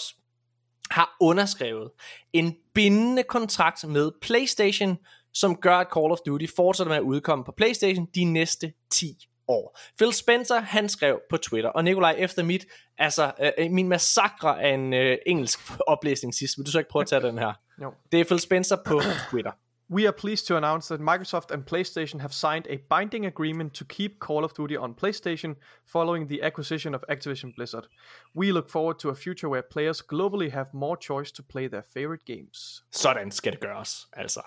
har 0.91 1.17
underskrevet 1.21 1.91
en 2.33 2.55
bindende 2.73 3.23
kontrakt 3.23 3.87
med 3.87 4.11
PlayStation, 4.21 4.97
som 5.33 5.55
gør, 5.55 5.77
at 5.77 5.87
Call 5.93 6.11
of 6.11 6.17
Duty 6.25 6.45
fortsætter 6.55 6.91
med 6.91 6.97
at 6.97 7.03
udkomme 7.03 7.45
på 7.45 7.53
PlayStation 7.57 8.07
de 8.15 8.23
næste 8.23 8.73
10 8.91 9.17
år. 9.47 9.79
Phil 9.97 10.13
Spencer, 10.13 10.59
han 10.59 10.89
skrev 10.89 11.19
på 11.29 11.37
Twitter, 11.37 11.69
og 11.69 11.83
Nikolaj, 11.83 12.15
efter 12.17 12.43
mit, 12.43 12.65
altså 12.97 13.31
øh, 13.57 13.71
min 13.71 13.87
massakre 13.87 14.61
af 14.63 14.73
en 14.73 14.93
øh, 14.93 15.17
engelsk 15.25 15.59
oplæsning 15.87 16.33
sidst, 16.33 16.57
vil 16.57 16.65
du 16.65 16.71
så 16.71 16.79
ikke 16.79 16.89
prøve 16.89 17.01
at 17.01 17.07
tage 17.07 17.21
den 17.21 17.37
her? 17.37 17.53
Jo. 17.81 17.93
Det 18.11 18.19
er 18.19 18.23
Phil 18.23 18.39
Spencer 18.39 18.77
på 18.85 19.01
Twitter. 19.29 19.51
We 19.93 20.07
are 20.07 20.11
pleased 20.11 20.47
to 20.47 20.57
announce 20.57 20.87
that 20.87 20.99
Microsoft 20.99 21.51
and 21.51 21.63
PlayStation 21.63 22.19
have 22.21 22.33
signed 22.33 22.65
a 22.67 22.77
binding 22.89 23.27
agreement 23.27 23.75
to 23.75 23.85
keep 23.85 24.19
Call 24.19 24.43
of 24.43 24.51
Duty 24.55 24.75
on 24.75 24.95
PlayStation 24.95 25.55
following 25.85 26.27
the 26.29 26.41
acquisition 26.41 26.95
of 26.95 27.03
Activision 27.07 27.53
Blizzard. 27.55 27.87
We 28.33 28.51
look 28.51 28.69
forward 28.69 28.97
to 28.99 29.09
a 29.09 29.15
future 29.15 29.49
where 29.49 29.61
players 29.61 30.01
globally 30.01 30.49
have 30.49 30.73
more 30.73 30.97
choice 30.97 31.31
to 31.33 31.43
play 31.43 31.67
their 31.67 31.83
favorite 31.93 32.25
games. 32.25 32.83
Sådan 32.91 33.31
skal 33.31 33.51
det 33.51 33.59
gøres, 33.59 34.07
altså. 34.13 34.41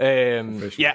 øhm, 0.00 0.70
ja, 0.78 0.92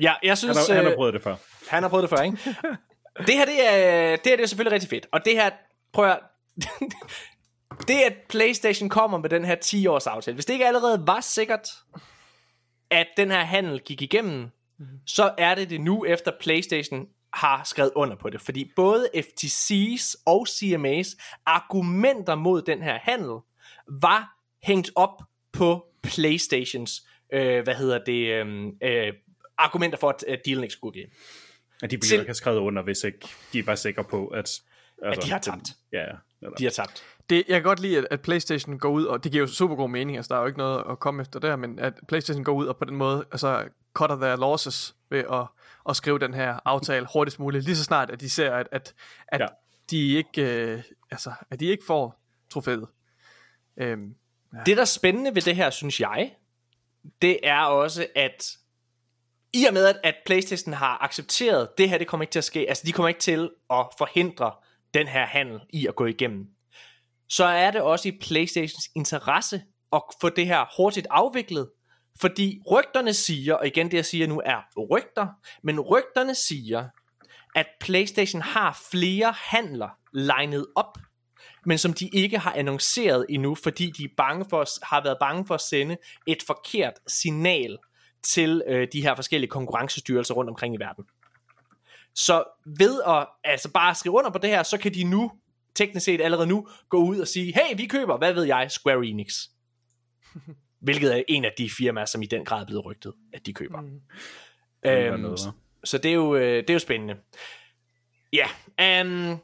ja, 0.00 0.14
jeg 0.22 0.30
Han 0.30 0.36
synes... 0.36 0.68
har, 0.68 0.74
han 0.74 0.84
har 0.84 0.92
øh, 0.92 0.96
prøvet 0.96 1.14
det 1.14 1.22
før. 1.22 1.36
Han 1.68 1.82
har 1.82 1.90
prøvet 1.90 2.02
det 2.02 2.18
før, 2.18 2.24
ikke? 2.24 2.38
det 3.26 3.34
her, 3.34 3.44
det 3.44 3.66
er, 3.66 4.16
det 4.16 4.26
her 4.26 4.36
det 4.36 4.40
er 4.40 4.46
selvfølgelig 4.46 4.72
rigtig 4.72 4.90
fedt. 4.90 5.06
Og 5.12 5.24
det 5.24 5.32
her, 5.32 5.50
prøv 5.92 6.06
at 6.06 6.18
Det 7.88 7.94
at 7.94 8.14
Playstation 8.28 8.88
kommer 8.88 9.18
med 9.18 9.30
den 9.30 9.44
her 9.44 9.56
10-års 9.64 10.06
aftale, 10.06 10.34
hvis 10.34 10.46
det 10.46 10.52
ikke 10.52 10.66
allerede 10.66 11.06
var 11.06 11.20
sikkert, 11.20 11.68
at 12.90 13.06
den 13.16 13.30
her 13.30 13.44
handel 13.44 13.80
gik 13.80 14.02
igennem, 14.02 14.48
så 15.06 15.34
er 15.38 15.54
det 15.54 15.70
det 15.70 15.80
nu, 15.80 16.04
efter 16.04 16.32
Playstation 16.40 17.06
har 17.32 17.64
skrevet 17.64 17.92
under 17.94 18.16
på 18.16 18.30
det. 18.30 18.40
Fordi 18.40 18.70
både 18.76 19.08
FTC's 19.16 20.22
og 20.26 20.46
CMA's 20.48 21.40
argumenter 21.46 22.34
mod 22.34 22.62
den 22.62 22.82
her 22.82 22.98
handel 23.02 23.38
var 23.88 24.36
hængt 24.62 24.90
op 24.94 25.22
på 25.52 25.86
Playstations, 26.02 27.02
øh, 27.32 27.62
hvad 27.64 27.74
hedder 27.74 27.98
det, 28.04 28.26
øh, 28.26 28.66
øh, 28.82 29.12
argumenter 29.58 29.98
for, 29.98 30.08
at, 30.08 30.24
at 30.28 30.40
dealen 30.46 30.64
ikke 30.64 30.72
skulle 30.72 30.92
give. 31.00 31.06
At 31.82 31.90
de 31.90 31.96
Til- 31.96 32.00
ville 32.10 32.14
ikke 32.22 32.28
have 32.28 32.34
skrevet 32.34 32.58
under, 32.58 32.82
hvis 32.82 33.04
ikke 33.04 33.28
de 33.52 33.58
er 33.58 33.62
bare 33.62 33.76
sikre 33.76 34.04
på, 34.04 34.26
at... 34.26 34.60
Altså, 35.02 35.20
de 35.26 35.30
har 35.30 35.38
den- 35.38 35.52
tabt. 35.52 35.68
Ja, 35.92 36.00
ja. 36.00 36.06
Eller, 36.42 36.56
De 36.56 36.64
har 36.64 36.70
tabt. 36.70 37.04
Det, 37.30 37.36
jeg 37.48 37.54
kan 37.54 37.62
godt 37.62 37.80
lide, 37.80 37.98
at, 37.98 38.06
at 38.10 38.20
PlayStation 38.20 38.78
går 38.78 38.88
ud, 38.88 39.04
og 39.04 39.24
det 39.24 39.32
giver 39.32 39.42
jo 39.42 39.52
super 39.52 39.74
god 39.76 39.88
mening, 39.90 40.16
altså 40.16 40.28
der 40.28 40.36
er 40.36 40.40
jo 40.40 40.46
ikke 40.46 40.58
noget 40.58 40.84
at 40.90 40.98
komme 40.98 41.22
efter 41.22 41.40
der, 41.40 41.56
men 41.56 41.78
at 41.78 41.94
PlayStation 42.08 42.44
går 42.44 42.52
ud 42.52 42.66
og 42.66 42.76
på 42.76 42.84
den 42.84 42.96
måde, 42.96 43.24
altså 43.32 43.64
cutter 43.94 44.16
their 44.16 44.36
losses 44.36 44.94
ved 45.10 45.18
at, 45.18 45.46
at 45.88 45.96
skrive 45.96 46.18
den 46.18 46.34
her 46.34 46.58
aftale 46.64 47.06
hurtigst 47.12 47.38
muligt, 47.38 47.64
lige 47.64 47.76
så 47.76 47.84
snart, 47.84 48.10
at 48.10 48.20
de 48.20 48.30
ser, 48.30 48.52
at, 48.54 48.68
at, 48.72 48.94
at 49.28 49.40
Ja. 49.40 49.44
ja. 49.44 49.48
de 49.90 50.12
ikke, 50.14 50.62
øh, 50.72 50.82
altså, 51.10 51.32
at 51.50 51.60
de 51.60 51.66
ikke 51.66 51.84
får 51.86 52.20
trofæet. 52.50 52.86
Øhm, 53.76 54.14
Det, 54.66 54.76
der 54.76 54.80
er 54.80 54.84
spændende 54.86 55.34
ved 55.34 55.42
det 55.42 55.56
her, 55.56 55.70
synes 55.70 56.00
jeg, 56.00 56.34
det 57.22 57.38
er 57.42 57.60
også, 57.60 58.06
at 58.14 58.56
i 59.52 59.64
og 59.64 59.74
med, 59.74 59.86
at, 59.86 59.96
at 60.04 60.14
PlayStation 60.26 60.72
har 60.74 61.04
accepteret, 61.04 61.68
det 61.78 61.88
her, 61.90 61.98
det 61.98 62.06
kommer 62.06 62.22
ikke 62.22 62.32
til 62.32 62.38
at 62.38 62.44
ske, 62.44 62.66
altså 62.68 62.82
de 62.86 62.92
kommer 62.92 63.08
ikke 63.08 63.20
til 63.20 63.50
at 63.70 63.86
forhindre 63.98 64.52
den 64.94 65.06
her 65.06 65.26
handel 65.26 65.60
i 65.70 65.86
at 65.86 65.96
gå 65.96 66.06
igennem, 66.06 66.46
så 67.28 67.44
er 67.44 67.70
det 67.70 67.80
også 67.80 68.08
i 68.08 68.18
PlayStations 68.20 68.88
interesse 68.96 69.62
at 69.92 70.02
få 70.20 70.28
det 70.28 70.46
her 70.46 70.64
hurtigt 70.76 71.06
afviklet, 71.10 71.70
fordi 72.20 72.60
rygterne 72.70 73.14
siger, 73.14 73.54
og 73.54 73.66
igen 73.66 73.90
det 73.90 73.96
jeg 73.96 74.04
siger 74.04 74.26
nu 74.26 74.42
er 74.44 74.86
rygter, 74.90 75.26
men 75.62 75.80
rygterne 75.80 76.34
siger, 76.34 76.88
at 77.54 77.66
PlayStation 77.80 78.42
har 78.42 78.82
flere 78.90 79.34
handler 79.36 79.88
legnet 80.12 80.66
op, 80.74 80.98
men 81.66 81.78
som 81.78 81.92
de 81.92 82.08
ikke 82.08 82.38
har 82.38 82.52
annonceret 82.52 83.26
endnu, 83.28 83.54
fordi 83.54 83.90
de 83.90 84.04
er 84.04 84.08
bange 84.16 84.46
for, 84.50 84.84
har 84.86 85.02
været 85.02 85.16
bange 85.20 85.46
for 85.46 85.54
at 85.54 85.60
sende 85.60 85.96
et 86.26 86.38
forkert 86.46 86.92
signal 87.06 87.78
til 88.22 88.62
øh, 88.68 88.88
de 88.92 89.02
her 89.02 89.14
forskellige 89.14 89.50
konkurrencestyrelser 89.50 90.34
rundt 90.34 90.50
omkring 90.50 90.74
i 90.74 90.78
verden. 90.78 91.04
Så 92.14 92.44
ved 92.78 93.02
at 93.06 93.26
altså 93.44 93.70
bare 93.70 93.94
skrive 93.94 94.14
under 94.14 94.30
på 94.30 94.38
det 94.38 94.50
her, 94.50 94.62
så 94.62 94.78
kan 94.78 94.94
de 94.94 95.04
nu, 95.04 95.32
teknisk 95.76 96.04
set 96.04 96.20
allerede 96.20 96.46
nu, 96.46 96.68
gå 96.88 96.96
ud 96.96 97.18
og 97.18 97.28
sige, 97.28 97.52
hey, 97.54 97.76
vi 97.76 97.86
køber, 97.86 98.18
hvad 98.18 98.32
ved 98.32 98.44
jeg, 98.44 98.70
Square 98.70 99.06
Enix. 99.06 99.32
Hvilket 100.86 101.16
er 101.16 101.22
en 101.28 101.44
af 101.44 101.52
de 101.58 101.70
firmaer, 101.78 102.04
som 102.04 102.22
i 102.22 102.26
den 102.26 102.44
grad 102.44 102.62
er 102.62 102.66
blevet 102.66 102.84
rygtet, 102.84 103.12
at 103.32 103.46
de 103.46 103.52
køber. 103.52 103.80
Mm. 103.80 104.00
Øhm, 104.86 105.20
noget, 105.20 105.40
så, 105.84 105.98
det 105.98 106.10
er 106.10 106.14
jo, 106.14 106.34
øh, 106.34 106.56
det 106.56 106.70
er 106.70 106.74
jo 106.74 106.78
spændende. 106.78 107.16
Ja, 108.32 108.46
um, 109.02 109.40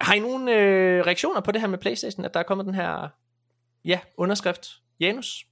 har 0.00 0.14
I 0.14 0.18
nogen 0.18 0.48
øh, 0.48 1.06
reaktioner 1.06 1.40
på 1.40 1.52
det 1.52 1.60
her 1.60 1.68
med 1.68 1.78
Playstation, 1.78 2.24
at 2.24 2.34
der 2.34 2.40
er 2.40 2.44
kommet 2.44 2.66
den 2.66 2.74
her 2.74 3.08
ja, 3.84 4.00
underskrift? 4.16 4.66
Janus? 5.00 5.44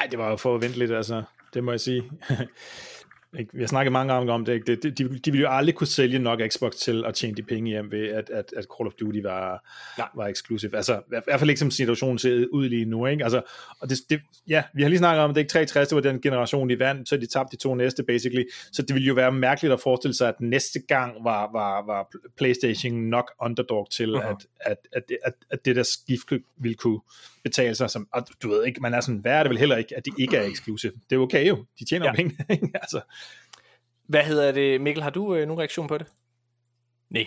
Ej, 0.00 0.06
det 0.06 0.18
var 0.18 0.30
jo 0.30 0.36
forventeligt, 0.36 0.92
altså. 0.92 1.22
Det 1.54 1.64
må 1.64 1.70
jeg 1.70 1.80
sige. 1.80 2.10
Ikke? 3.38 3.50
Vi 3.54 3.60
har 3.62 3.66
snakket 3.66 3.92
mange 3.92 4.14
gange 4.14 4.32
om 4.32 4.44
det. 4.44 4.52
Ikke? 4.54 4.76
Det- 4.76 4.98
De, 4.98 5.18
de 5.18 5.30
ville 5.30 5.42
jo 5.46 5.50
aldrig 5.56 5.74
kunne 5.74 5.86
sælge 5.86 6.18
nok 6.18 6.40
Xbox 6.48 6.72
til 6.74 7.04
at 7.06 7.14
tjene 7.14 7.34
de 7.36 7.42
penge 7.42 7.70
hjem 7.70 7.90
ved, 7.90 8.08
at, 8.08 8.30
at, 8.30 8.44
at 8.56 8.64
Call 8.78 8.86
of 8.86 8.92
Duty 9.00 9.18
var, 9.22 9.64
Nej. 9.98 10.08
var 10.14 10.26
exclusive. 10.26 10.76
Altså, 10.76 10.94
i 10.98 11.00
hvert 11.24 11.38
fald 11.40 11.50
ikke 11.50 11.58
som 11.58 11.70
situationen 11.70 12.18
ser 12.18 12.46
ud 12.52 12.68
lige 12.68 12.84
nu. 12.84 13.06
Ikke? 13.06 13.24
Altså, 13.24 13.42
og 13.80 13.90
det, 13.90 13.98
det, 14.10 14.20
ja, 14.48 14.62
vi 14.74 14.82
har 14.82 14.88
lige 14.88 14.98
snakket 14.98 15.22
om, 15.24 15.30
at 15.30 15.34
det 15.36 15.40
ikke 15.40 15.50
63, 15.50 15.88
det 15.88 15.96
var 15.96 16.02
den 16.02 16.20
generation, 16.20 16.70
de 16.70 16.78
vandt, 16.78 17.08
så 17.08 17.16
de 17.16 17.26
tabte 17.26 17.56
de 17.56 17.62
to 17.62 17.74
næste, 17.74 18.02
basically. 18.02 18.44
Så 18.72 18.82
det 18.82 18.94
ville 18.94 19.06
jo 19.08 19.14
være 19.14 19.32
mærkeligt 19.32 19.72
at 19.74 19.80
forestille 19.80 20.14
sig, 20.14 20.28
at 20.28 20.40
næste 20.40 20.80
gang 20.88 21.24
var, 21.24 21.50
var, 21.52 21.86
var 21.86 22.08
PlayStation 22.36 22.92
nok 22.94 23.30
underdog 23.42 23.88
til, 23.90 24.14
uh-huh. 24.16 24.28
at, 24.30 24.36
at, 24.60 24.76
at, 24.92 25.02
det- 25.08 25.18
at, 25.24 25.32
at 25.50 25.64
det 25.64 25.76
der 25.76 25.82
skift 25.82 26.32
ville 26.60 26.74
kunne 26.74 27.00
betale 27.44 27.74
sig. 27.74 27.90
Som, 27.90 28.08
og 28.12 28.26
du 28.42 28.48
ved 28.48 28.64
ikke, 28.66 28.80
man 28.80 28.94
er 28.94 29.00
sådan, 29.00 29.20
hvad 29.20 29.32
er 29.32 29.42
det 29.42 29.50
vel 29.50 29.58
heller 29.58 29.76
ikke, 29.76 29.96
at 29.96 30.04
det 30.04 30.14
ikke 30.18 30.36
er 30.36 30.42
exclusive. 30.52 30.92
Det 31.10 31.16
er 31.16 31.20
okay 31.20 31.48
jo, 31.48 31.64
de 31.80 31.84
tjener 31.84 32.06
Ja. 32.06 32.12
penge. 32.12 32.36
altså, 32.82 33.00
Hvad 34.08 34.22
hedder 34.22 34.52
det? 34.52 34.80
Mikkel, 34.80 35.02
har 35.02 35.10
du 35.10 35.34
øh, 35.34 35.46
nogen 35.46 35.58
reaktion 35.58 35.88
på 35.88 35.98
det? 35.98 36.06
Nej. 37.10 37.26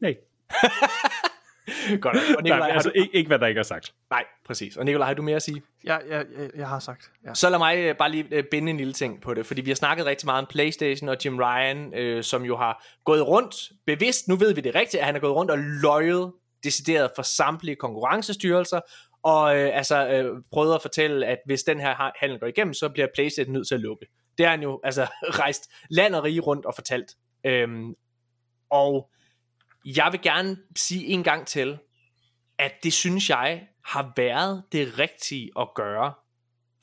Nej. 0.00 0.16
Godt. 2.00 2.16
Og 2.16 2.42
Nej, 2.42 2.42
Nikolaj, 2.42 2.70
altså, 2.70 2.88
du... 2.88 3.00
ikke, 3.00 3.16
ikke 3.16 3.28
hvad 3.28 3.38
der 3.38 3.46
ikke 3.46 3.58
er 3.58 3.62
sagt. 3.62 3.94
Nej, 4.10 4.24
præcis. 4.46 4.76
Og 4.76 4.84
Nikolaj, 4.84 5.06
har 5.06 5.14
du 5.14 5.22
mere 5.22 5.36
at 5.36 5.42
sige? 5.42 5.62
jeg, 5.84 6.02
jeg, 6.08 6.24
jeg, 6.38 6.50
jeg 6.56 6.68
har 6.68 6.78
sagt, 6.78 7.10
ja. 7.26 7.34
Så 7.34 7.50
lad 7.50 7.58
mig 7.58 7.78
øh, 7.78 7.96
bare 7.96 8.10
lige 8.10 8.26
øh, 8.30 8.44
binde 8.50 8.70
en 8.70 8.76
lille 8.76 8.92
ting 8.92 9.22
på 9.22 9.34
det, 9.34 9.46
fordi 9.46 9.60
vi 9.60 9.70
har 9.70 9.74
snakket 9.74 10.06
rigtig 10.06 10.26
meget 10.26 10.38
om 10.42 10.46
Playstation 10.50 11.08
og 11.08 11.16
Jim 11.24 11.38
Ryan, 11.38 11.94
øh, 11.94 12.22
som 12.22 12.44
jo 12.44 12.56
har 12.56 12.84
gået 13.04 13.26
rundt, 13.26 13.54
bevidst, 13.86 14.28
nu 14.28 14.36
ved 14.36 14.54
vi 14.54 14.60
det 14.60 14.74
rigtigt, 14.74 15.00
at 15.00 15.06
han 15.06 15.14
har 15.14 15.20
gået 15.20 15.34
rundt 15.34 15.50
og 15.50 15.58
løjet 15.58 16.32
decideret 16.64 17.10
for 17.16 17.22
samtlige 17.22 17.76
konkurrencestyrelser, 17.76 18.80
og 19.22 19.58
øh, 19.58 19.76
altså 19.76 20.08
øh, 20.08 20.42
prøvet 20.52 20.74
at 20.74 20.82
fortælle, 20.82 21.26
at 21.26 21.38
hvis 21.46 21.62
den 21.62 21.80
her 21.80 21.94
ha- 21.94 22.10
handel 22.20 22.38
går 22.38 22.46
igennem, 22.46 22.74
så 22.74 22.88
bliver 22.88 23.08
Playstation 23.14 23.52
nødt 23.52 23.68
til 23.68 23.74
at 23.74 23.80
lukke. 23.80 24.06
Det 24.38 24.46
har 24.46 24.50
han 24.50 24.62
jo 24.62 24.80
altså 24.84 25.06
rejst 25.42 25.70
land 25.90 26.14
og 26.14 26.24
rige 26.24 26.40
rundt 26.40 26.66
og 26.66 26.74
fortalt. 26.74 27.16
Øhm, 27.44 27.94
og 28.70 29.10
jeg 29.84 30.08
vil 30.12 30.22
gerne 30.22 30.56
sige 30.76 31.06
en 31.06 31.22
gang 31.22 31.46
til, 31.46 31.78
at 32.58 32.72
det 32.82 32.92
synes 32.92 33.30
jeg 33.30 33.68
har 33.84 34.12
været 34.16 34.62
det 34.72 34.98
rigtige 34.98 35.50
at 35.58 35.68
gøre 35.74 36.12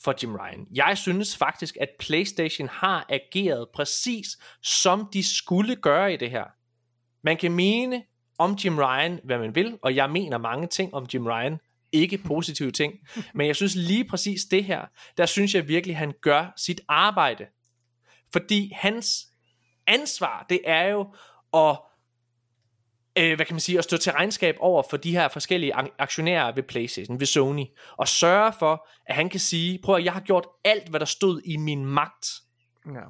for 0.03 0.15
Jim 0.23 0.35
Ryan. 0.35 0.67
Jeg 0.73 0.97
synes 0.97 1.37
faktisk, 1.37 1.77
at 1.81 1.89
PlayStation 1.99 2.67
har 2.67 3.05
ageret 3.09 3.67
præcis 3.73 4.37
som 4.61 5.09
de 5.13 5.35
skulle 5.37 5.75
gøre 5.75 6.13
i 6.13 6.17
det 6.17 6.29
her. 6.31 6.45
Man 7.21 7.37
kan 7.37 7.51
mene 7.51 8.03
om 8.37 8.57
Jim 8.63 8.77
Ryan, 8.77 9.19
hvad 9.23 9.37
man 9.37 9.55
vil, 9.55 9.77
og 9.81 9.95
jeg 9.95 10.09
mener 10.09 10.37
mange 10.37 10.67
ting 10.67 10.93
om 10.93 11.05
Jim 11.13 11.25
Ryan, 11.25 11.59
ikke 11.93 12.17
positive 12.17 12.71
ting, 12.71 12.93
men 13.33 13.47
jeg 13.47 13.55
synes 13.55 13.75
lige 13.75 14.05
præcis 14.05 14.45
det 14.45 14.63
her, 14.63 14.81
der 15.17 15.25
synes 15.25 15.55
jeg 15.55 15.67
virkelig, 15.67 15.97
han 15.97 16.13
gør 16.21 16.53
sit 16.57 16.81
arbejde. 16.87 17.45
Fordi 18.33 18.71
hans 18.75 19.27
ansvar, 19.87 20.45
det 20.49 20.59
er 20.65 20.83
jo 20.87 21.15
at 21.53 21.77
øh, 23.17 23.35
hvad 23.35 23.45
kan 23.45 23.53
man 23.53 23.59
sige, 23.59 23.77
at 23.77 23.83
stå 23.83 23.97
til 23.97 24.11
regnskab 24.11 24.55
over 24.59 24.83
for 24.89 24.97
de 24.97 25.11
her 25.11 25.27
forskellige 25.27 25.75
ak- 25.75 25.95
aktionærer 25.99 26.51
ved 26.55 26.63
PlayStation, 26.63 27.19
ved 27.19 27.27
Sony, 27.27 27.65
og 27.97 28.07
sørge 28.07 28.53
for, 28.59 28.87
at 29.05 29.15
han 29.15 29.29
kan 29.29 29.39
sige, 29.39 29.79
prøv 29.83 29.95
at 29.95 30.05
jeg 30.05 30.13
har 30.13 30.21
gjort 30.21 30.45
alt, 30.65 30.89
hvad 30.89 30.99
der 30.99 31.05
stod 31.05 31.41
i 31.45 31.57
min 31.57 31.85
magt, 31.85 32.27
Ja. 32.85 33.01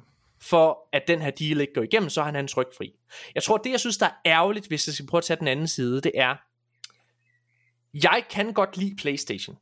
for 0.42 0.88
at 0.92 1.02
den 1.08 1.22
her 1.22 1.30
deal 1.30 1.60
ikke 1.60 1.72
går 1.74 1.82
igennem, 1.82 2.10
så 2.10 2.20
er 2.20 2.24
han 2.24 2.34
hans 2.34 2.56
rygfri. 2.56 2.92
Jeg 3.34 3.42
tror, 3.42 3.56
det 3.56 3.70
jeg 3.70 3.80
synes, 3.80 3.96
der 3.98 4.06
er 4.06 4.12
ærgerligt, 4.26 4.66
hvis 4.68 4.86
jeg 4.88 4.94
skal 4.94 5.06
prøve 5.06 5.18
at 5.18 5.24
tage 5.24 5.40
den 5.40 5.48
anden 5.48 5.68
side, 5.68 6.00
det 6.00 6.12
er, 6.14 6.36
jeg 7.94 8.24
kan 8.30 8.52
godt 8.52 8.76
lide 8.76 8.96
PlayStation. 8.96 9.58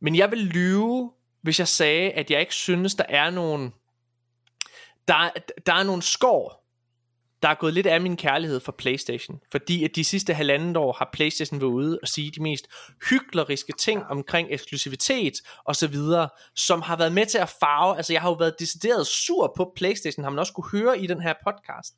Men 0.00 0.16
jeg 0.16 0.30
vil 0.30 0.38
lyve, 0.38 1.12
hvis 1.42 1.58
jeg 1.58 1.68
sagde, 1.68 2.10
at 2.10 2.30
jeg 2.30 2.40
ikke 2.40 2.54
synes, 2.54 2.94
der 2.94 3.04
er 3.08 3.30
nogen... 3.30 3.72
Der, 5.08 5.30
der 5.66 5.72
er 5.74 5.82
nogle 5.82 6.02
skår, 6.02 6.68
der 7.42 7.48
er 7.48 7.54
gået 7.54 7.74
lidt 7.74 7.86
af 7.86 8.00
min 8.00 8.16
kærlighed 8.16 8.60
for 8.60 8.72
PlayStation. 8.72 9.40
Fordi 9.50 9.84
at 9.84 9.96
de 9.96 10.04
sidste 10.04 10.34
halvandet 10.34 10.76
år 10.76 10.92
har 10.92 11.10
PlayStation 11.12 11.60
været 11.60 11.70
ude 11.70 11.98
og 12.02 12.08
sige 12.08 12.30
de 12.30 12.42
mest 12.42 12.66
hykleriske 13.10 13.72
ting 13.78 14.04
omkring 14.04 14.48
eksklusivitet 14.50 15.34
og 15.64 15.76
så 15.76 15.86
videre, 15.86 16.28
som 16.54 16.82
har 16.82 16.96
været 16.96 17.12
med 17.12 17.26
til 17.26 17.38
at 17.38 17.48
farve. 17.60 17.96
Altså 17.96 18.12
jeg 18.12 18.22
har 18.22 18.28
jo 18.28 18.34
været 18.34 18.54
decideret 18.58 19.06
sur 19.06 19.52
på 19.56 19.72
PlayStation, 19.76 20.24
har 20.24 20.30
man 20.30 20.38
også 20.38 20.52
kunne 20.52 20.70
høre 20.70 21.00
i 21.00 21.06
den 21.06 21.20
her 21.20 21.34
podcast. 21.44 21.94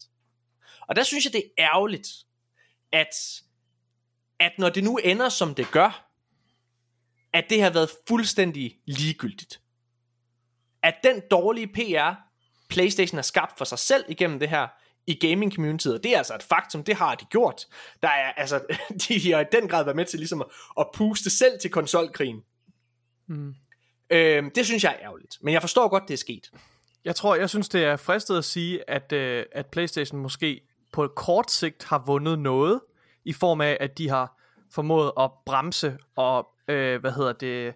Og 0.88 0.96
der 0.96 1.02
synes 1.02 1.24
jeg, 1.24 1.32
det 1.32 1.42
er 1.58 1.64
ærgerligt, 1.64 2.08
at, 2.92 3.14
at 4.40 4.52
når 4.58 4.68
det 4.68 4.84
nu 4.84 4.96
ender, 4.96 5.28
som 5.28 5.54
det 5.54 5.70
gør, 5.70 6.06
at 7.32 7.44
det 7.50 7.62
har 7.62 7.70
været 7.70 7.90
fuldstændig 8.08 8.78
ligegyldigt. 8.86 9.60
At 10.82 10.94
den 11.04 11.22
dårlige 11.30 11.66
PR, 11.66 12.14
PlayStation 12.68 13.16
har 13.16 13.22
skabt 13.22 13.58
for 13.58 13.64
sig 13.64 13.78
selv 13.78 14.04
igennem 14.08 14.38
det 14.38 14.48
her, 14.48 14.68
i 15.06 15.14
gaming 15.28 15.54
communityet, 15.54 16.04
det 16.04 16.14
er 16.14 16.18
altså 16.18 16.34
et 16.34 16.42
faktum, 16.42 16.84
det 16.84 16.94
har 16.96 17.14
de 17.14 17.24
gjort. 17.24 17.66
Der 18.02 18.08
er, 18.08 18.32
altså, 18.32 18.60
de 19.08 19.32
har 19.32 19.40
i 19.40 19.44
den 19.52 19.68
grad 19.68 19.84
været 19.84 19.96
med 19.96 20.04
til 20.04 20.18
ligesom 20.18 20.40
at, 20.40 20.46
at 20.80 20.86
puste 20.94 21.30
selv 21.30 21.60
til 21.60 21.70
konsolkrigen. 21.70 22.44
Mm. 23.26 23.54
Øhm, 24.10 24.50
det 24.50 24.66
synes 24.66 24.84
jeg 24.84 24.92
er 24.92 25.06
ærgerligt, 25.06 25.38
men 25.40 25.54
jeg 25.54 25.60
forstår 25.60 25.88
godt, 25.88 26.08
det 26.08 26.14
er 26.14 26.18
sket. 26.18 26.50
Jeg 27.04 27.16
tror, 27.16 27.34
jeg 27.34 27.50
synes, 27.50 27.68
det 27.68 27.84
er 27.84 27.96
fristet 27.96 28.38
at 28.38 28.44
sige, 28.44 28.90
at, 28.90 29.12
øh, 29.12 29.44
at 29.52 29.66
PlayStation 29.66 30.20
måske 30.20 30.60
på 30.92 31.08
kort 31.16 31.50
sigt 31.50 31.84
har 31.84 32.02
vundet 32.06 32.38
noget, 32.38 32.80
i 33.30 33.32
form 33.32 33.60
af, 33.60 33.76
at 33.80 33.98
de 33.98 34.08
har 34.08 34.40
formået 34.72 35.12
at 35.20 35.30
bremse 35.46 35.98
og, 36.16 36.48
øh, 36.68 37.00
hvad 37.00 37.12
hedder 37.12 37.32
det, 37.32 37.74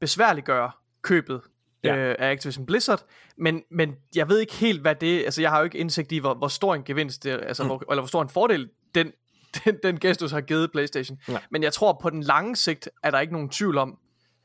besværliggøre 0.00 0.70
købet 1.02 1.40
Ja. 1.84 1.96
øh, 1.96 2.16
af 2.18 2.30
Activision 2.30 2.66
Blizzard, 2.66 3.04
men, 3.36 3.62
men 3.70 3.96
jeg 4.14 4.28
ved 4.28 4.38
ikke 4.38 4.54
helt, 4.54 4.80
hvad 4.80 4.94
det, 4.94 5.24
altså 5.24 5.42
jeg 5.42 5.50
har 5.50 5.58
jo 5.58 5.64
ikke 5.64 5.78
indsigt 5.78 6.12
i, 6.12 6.18
hvor, 6.18 6.34
hvor 6.34 6.48
stor 6.48 6.74
en 6.74 6.84
gevinst, 6.84 7.24
det, 7.24 7.30
altså, 7.30 7.62
mm. 7.62 7.66
hvor, 7.66 7.84
eller 7.90 8.02
hvor 8.02 8.06
stor 8.06 8.22
en 8.22 8.28
fordel 8.28 8.68
den, 8.94 9.12
den, 9.64 9.78
den 9.82 10.00
gestus 10.00 10.30
har 10.30 10.40
givet 10.40 10.72
PlayStation. 10.72 11.18
Nej. 11.28 11.42
Men 11.50 11.62
jeg 11.62 11.72
tror, 11.72 11.98
på 12.02 12.10
den 12.10 12.22
lange 12.22 12.56
sigt 12.56 12.88
er 13.02 13.10
der 13.10 13.20
ikke 13.20 13.32
nogen 13.32 13.48
tvivl 13.48 13.78
om, 13.78 13.98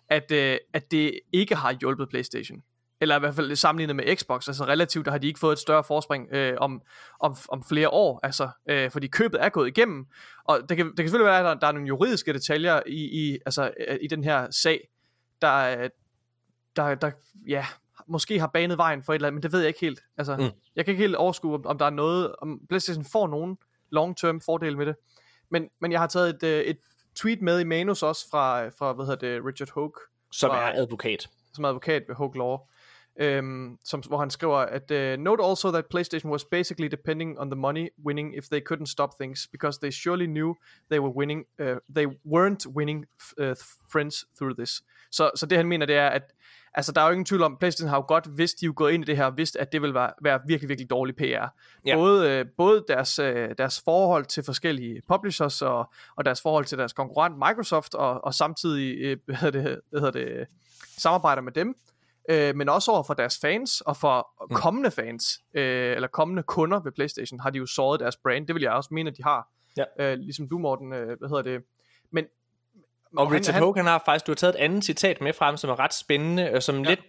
at, 0.09 0.31
øh, 0.31 0.57
at 0.73 0.91
det 0.91 1.19
ikke 1.33 1.55
har 1.55 1.73
hjulpet 1.79 2.09
PlayStation. 2.09 2.61
Eller 3.01 3.15
i 3.15 3.19
hvert 3.19 3.35
fald 3.35 3.55
sammenlignet 3.55 3.95
med 3.95 4.15
Xbox. 4.17 4.47
Altså 4.47 4.63
relativt, 4.63 5.05
der 5.05 5.11
har 5.11 5.17
de 5.17 5.27
ikke 5.27 5.39
fået 5.39 5.53
et 5.53 5.59
større 5.59 5.83
forspring 5.83 6.27
øh, 6.31 6.57
om, 6.57 6.81
om, 7.19 7.35
om 7.49 7.63
flere 7.63 7.89
år. 7.89 8.19
Altså, 8.23 8.49
øh, 8.69 8.91
fordi 8.91 9.07
købet 9.07 9.43
er 9.43 9.49
gået 9.49 9.67
igennem. 9.67 10.05
Og 10.43 10.59
det 10.69 10.77
kan, 10.77 10.85
det 10.87 10.97
kan 10.97 11.05
selvfølgelig 11.05 11.25
være, 11.31 11.39
at 11.39 11.45
der, 11.45 11.53
der 11.53 11.67
er 11.67 11.71
nogle 11.71 11.87
juridiske 11.87 12.33
detaljer 12.33 12.81
i, 12.87 12.95
i, 12.95 13.37
altså, 13.45 13.71
øh, 13.87 13.97
i 14.01 14.07
den 14.07 14.23
her 14.23 14.47
sag, 14.51 14.87
der, 15.41 15.87
der, 16.75 16.95
der 16.95 17.11
ja, 17.47 17.65
måske 18.07 18.39
har 18.39 18.47
banet 18.47 18.77
vejen 18.77 19.03
for 19.03 19.13
et 19.13 19.15
eller 19.15 19.27
andet, 19.27 19.35
men 19.35 19.43
det 19.43 19.51
ved 19.51 19.59
jeg 19.59 19.67
ikke 19.67 19.79
helt. 19.79 19.99
Altså, 20.17 20.35
Mm. 20.37 20.49
Jeg 20.75 20.85
kan 20.85 20.91
ikke 20.91 21.03
helt 21.03 21.15
overskue, 21.15 21.53
om, 21.55 21.65
om 21.65 21.77
der 21.77 21.85
er 21.85 21.89
noget, 21.89 22.35
om 22.41 22.59
PlayStation 22.69 23.05
får 23.11 23.27
nogen 23.27 23.57
long-term 23.91 24.39
fordel 24.45 24.77
med 24.77 24.85
det. 24.85 24.95
Men, 25.49 25.69
men 25.81 25.91
jeg 25.91 25.99
har 25.99 26.07
taget 26.07 26.29
et, 26.29 26.43
øh, 26.43 26.61
et 26.61 26.77
tweet 27.15 27.41
med 27.41 27.59
i 27.59 27.63
manus 27.63 28.03
også 28.03 28.29
fra, 28.31 28.67
fra 28.67 28.93
hvad 28.93 29.05
hedder 29.05 29.27
det, 29.39 29.45
Richard 29.45 29.69
Hogue, 29.73 29.93
Som 30.31 30.51
Fra- 30.51 30.69
er 30.69 30.81
advokat. 30.81 31.27
som 31.53 31.63
er 31.63 31.67
advokat 31.67 32.03
ved 32.07 32.15
Hogue 32.15 32.37
Law, 32.37 32.57
øhm, 33.19 33.77
som, 33.85 33.99
hvor 34.07 34.17
han 34.17 34.29
skriver, 34.29 34.57
at 34.57 34.91
uh, 34.91 35.23
note 35.23 35.43
also 35.43 35.71
that 35.71 35.85
PlayStation 35.93 36.29
was 36.29 36.45
basically 36.45 36.87
depending 36.87 37.39
on 37.39 37.49
the 37.49 37.55
money 37.55 37.87
winning 38.05 38.37
if 38.37 38.43
they 38.43 38.61
couldn't 38.71 38.85
stop 38.85 39.09
things, 39.21 39.47
because 39.51 39.79
they 39.79 39.91
surely 39.91 40.25
knew 40.25 40.55
they 40.89 40.99
were 40.99 41.13
winning, 41.15 41.45
uh, 41.61 41.77
they 41.95 42.05
weren't 42.05 42.67
winning 42.75 43.05
uh, 43.41 43.55
friends 43.91 44.25
through 44.37 44.55
this. 44.57 44.81
Så, 45.11 45.31
så 45.35 45.45
det 45.45 45.57
han 45.57 45.67
mener, 45.67 45.85
det 45.85 45.95
er, 45.95 46.09
at 46.09 46.33
altså, 46.73 46.91
der 46.91 47.01
er 47.01 47.05
jo 47.05 47.11
ingen 47.11 47.25
tvivl 47.25 47.43
om, 47.43 47.57
PlayStation 47.59 47.89
har 47.89 47.97
jo 47.97 48.05
godt 48.07 48.37
vidst, 48.37 48.61
de 48.61 48.65
er 48.65 48.71
gået 48.71 48.91
ind 48.91 49.03
i 49.03 49.07
det 49.07 49.17
her, 49.17 49.25
og 49.25 49.37
vidst, 49.37 49.55
at 49.55 49.71
det 49.71 49.81
vil 49.81 49.93
være, 49.93 50.11
være 50.21 50.39
virkelig, 50.47 50.69
virkelig 50.69 50.89
dårlig 50.89 51.15
PR. 51.15 51.47
Ja. 51.85 51.95
Både, 51.95 52.29
øh, 52.31 52.45
både 52.57 52.85
deres, 52.87 53.19
øh, 53.19 53.49
deres 53.57 53.81
forhold 53.85 54.25
til 54.25 54.43
forskellige 54.43 55.01
publishers, 55.07 55.61
og, 55.61 55.93
og 56.15 56.25
deres 56.25 56.41
forhold 56.41 56.65
til 56.65 56.77
deres 56.77 56.93
konkurrent 56.93 57.35
Microsoft, 57.37 57.93
og, 57.93 58.23
og 58.23 58.33
samtidig, 58.33 58.97
øh, 58.97 59.17
hvad 59.25 59.35
hedder 59.35 59.61
det, 59.61 59.79
hvad 59.89 59.99
hedder 59.99 60.19
det, 60.19 60.47
samarbejder 60.97 61.41
med 61.41 61.51
dem, 61.51 61.75
øh, 62.29 62.55
men 62.55 62.69
også 62.69 62.91
over 62.91 63.03
for 63.03 63.13
deres 63.13 63.39
fans, 63.41 63.81
og 63.81 63.97
for 63.97 64.27
Mm. 64.49 64.55
kommende 64.55 64.91
fans, 64.91 65.39
øh, 65.53 65.95
eller 65.95 66.07
kommende 66.07 66.43
kunder 66.43 66.79
ved 66.79 66.91
PlayStation, 66.91 67.39
har 67.39 67.49
de 67.49 67.57
jo 67.57 67.65
såret 67.65 67.99
deres 67.99 68.17
brand. 68.23 68.47
Det 68.47 68.55
vil 68.55 68.61
jeg 68.61 68.71
også 68.71 68.89
mene, 68.93 69.09
at 69.09 69.17
de 69.17 69.23
har. 69.23 69.47
Ja. 69.77 69.83
Øh, 69.99 70.17
ligesom 70.17 70.49
du, 70.49 70.57
Morten, 70.57 70.93
øh, 70.93 71.05
hvad 71.19 71.29
hedder 71.29 71.41
det. 71.41 71.61
Men, 72.11 72.25
Og 73.17 73.31
Richard 73.31 73.59
Hogue, 73.59 73.77
han 73.77 73.85
har 73.85 74.01
faktisk, 74.05 74.27
du 74.27 74.31
har 74.31 74.35
taget 74.35 74.55
et 74.55 74.59
andet 74.59 74.83
citat 74.85 75.21
med 75.21 75.33
frem, 75.33 75.57
som 75.57 75.69
er 75.69 75.79
ret 75.79 75.93
spændende, 75.93 76.51
og 76.53 76.63
som 76.63 76.83
ja. 76.83 76.89
Lidt 76.89 76.99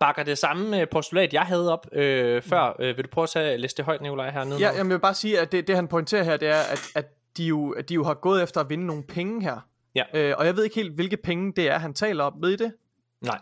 bakker 0.00 0.22
det 0.22 0.38
samme 0.38 0.80
øh, 0.80 0.88
postulat, 0.88 1.32
jeg 1.32 1.42
havde 1.42 1.72
op 1.72 1.86
øh, 1.92 2.42
før. 2.42 2.76
Øh, 2.80 2.96
vil 2.96 3.04
du 3.04 3.10
prøve 3.12 3.22
at 3.22 3.28
tage, 3.30 3.56
læse 3.56 3.76
det 3.76 3.84
højt, 3.84 4.00
Nikolaj, 4.02 4.30
hernede? 4.30 4.60
Ja, 4.60 4.66
jamen, 4.66 4.90
jeg 4.90 4.94
vil 4.94 5.00
bare 5.00 5.14
sige, 5.14 5.40
at 5.40 5.52
det, 5.52 5.66
det 5.66 5.76
han 5.76 5.88
pointerer 5.88 6.22
her, 6.22 6.36
det 6.36 6.48
er, 6.48 6.60
at, 6.72 6.90
at, 6.94 7.06
de 7.36 7.44
jo, 7.44 7.70
at 7.70 7.88
de 7.88 7.94
jo 7.94 8.04
har 8.04 8.14
gået 8.14 8.42
efter 8.42 8.60
at 8.60 8.68
vinde 8.70 8.86
nogle 8.86 9.02
penge 9.02 9.42
her. 9.42 9.66
Ja. 9.94 10.04
Øh, 10.14 10.34
og 10.38 10.46
jeg 10.46 10.56
ved 10.56 10.64
ikke 10.64 10.76
helt, 10.76 10.92
hvilke 10.94 11.16
penge 11.16 11.52
det 11.56 11.70
er, 11.70 11.78
han 11.78 11.94
taler 11.94 12.24
om. 12.24 12.34
Ved 12.42 12.50
I 12.50 12.56
det? 12.56 12.72
Nej. 13.20 13.38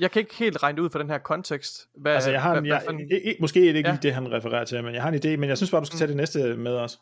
Jeg 0.00 0.10
kan 0.10 0.20
ikke 0.20 0.34
helt 0.34 0.62
regne 0.62 0.76
det 0.76 0.82
ud 0.82 0.90
fra 0.90 0.98
den 0.98 1.10
her 1.10 1.18
kontekst. 1.18 1.86
Hvad, 1.96 2.14
Altså, 2.14 2.30
jeg 2.30 2.42
har 2.42 2.54
en, 2.56 2.58
hvad, 2.66 2.72
jeg, 2.76 2.80
hvad 2.84 2.94
en- 2.94 3.00
i- 3.10 3.30
i- 3.30 3.36
måske 3.40 3.60
er 3.68 3.72
det 3.72 3.76
ikke 3.76 3.88
Ja. 3.88 3.94
lige 3.94 4.02
det, 4.02 4.14
han 4.14 4.32
refererer 4.32 4.64
til, 4.64 4.84
men 4.84 4.94
jeg 4.94 5.02
har 5.02 5.08
en 5.08 5.14
idé, 5.24 5.36
men 5.36 5.48
jeg 5.48 5.56
synes 5.56 5.70
bare, 5.70 5.80
du 5.80 5.86
skal 5.86 5.98
tage 5.98 6.08
det 6.08 6.16
næste 6.16 6.56
med 6.56 6.72
os. 6.76 6.98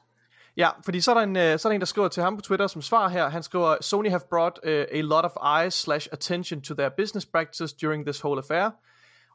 Ja, 0.57 0.69
fordi 0.85 1.01
så 1.01 1.11
er, 1.11 1.15
der 1.15 1.23
en, 1.23 1.37
øh, 1.37 1.59
så 1.59 1.69
er 1.69 1.71
der 1.71 1.75
en, 1.75 1.81
der 1.81 1.87
skriver 1.87 2.09
til 2.09 2.23
ham 2.23 2.37
på 2.37 2.43
Twitter 2.43 2.67
som 2.67 2.83
svar 2.83 3.09
her. 3.09 3.29
Han 3.29 3.43
skriver, 3.43 3.77
Sony 3.81 4.09
have 4.11 4.21
brought 4.31 4.59
uh, 4.67 4.99
a 4.99 5.01
lot 5.01 5.25
of 5.25 5.31
eyes 5.63 5.75
slash 5.75 6.09
attention 6.13 6.63
to 6.63 6.75
their 6.75 6.89
business 6.97 7.27
practices 7.27 7.73
during 7.73 8.07
this 8.07 8.21
whole 8.25 8.39
affair. 8.39 8.71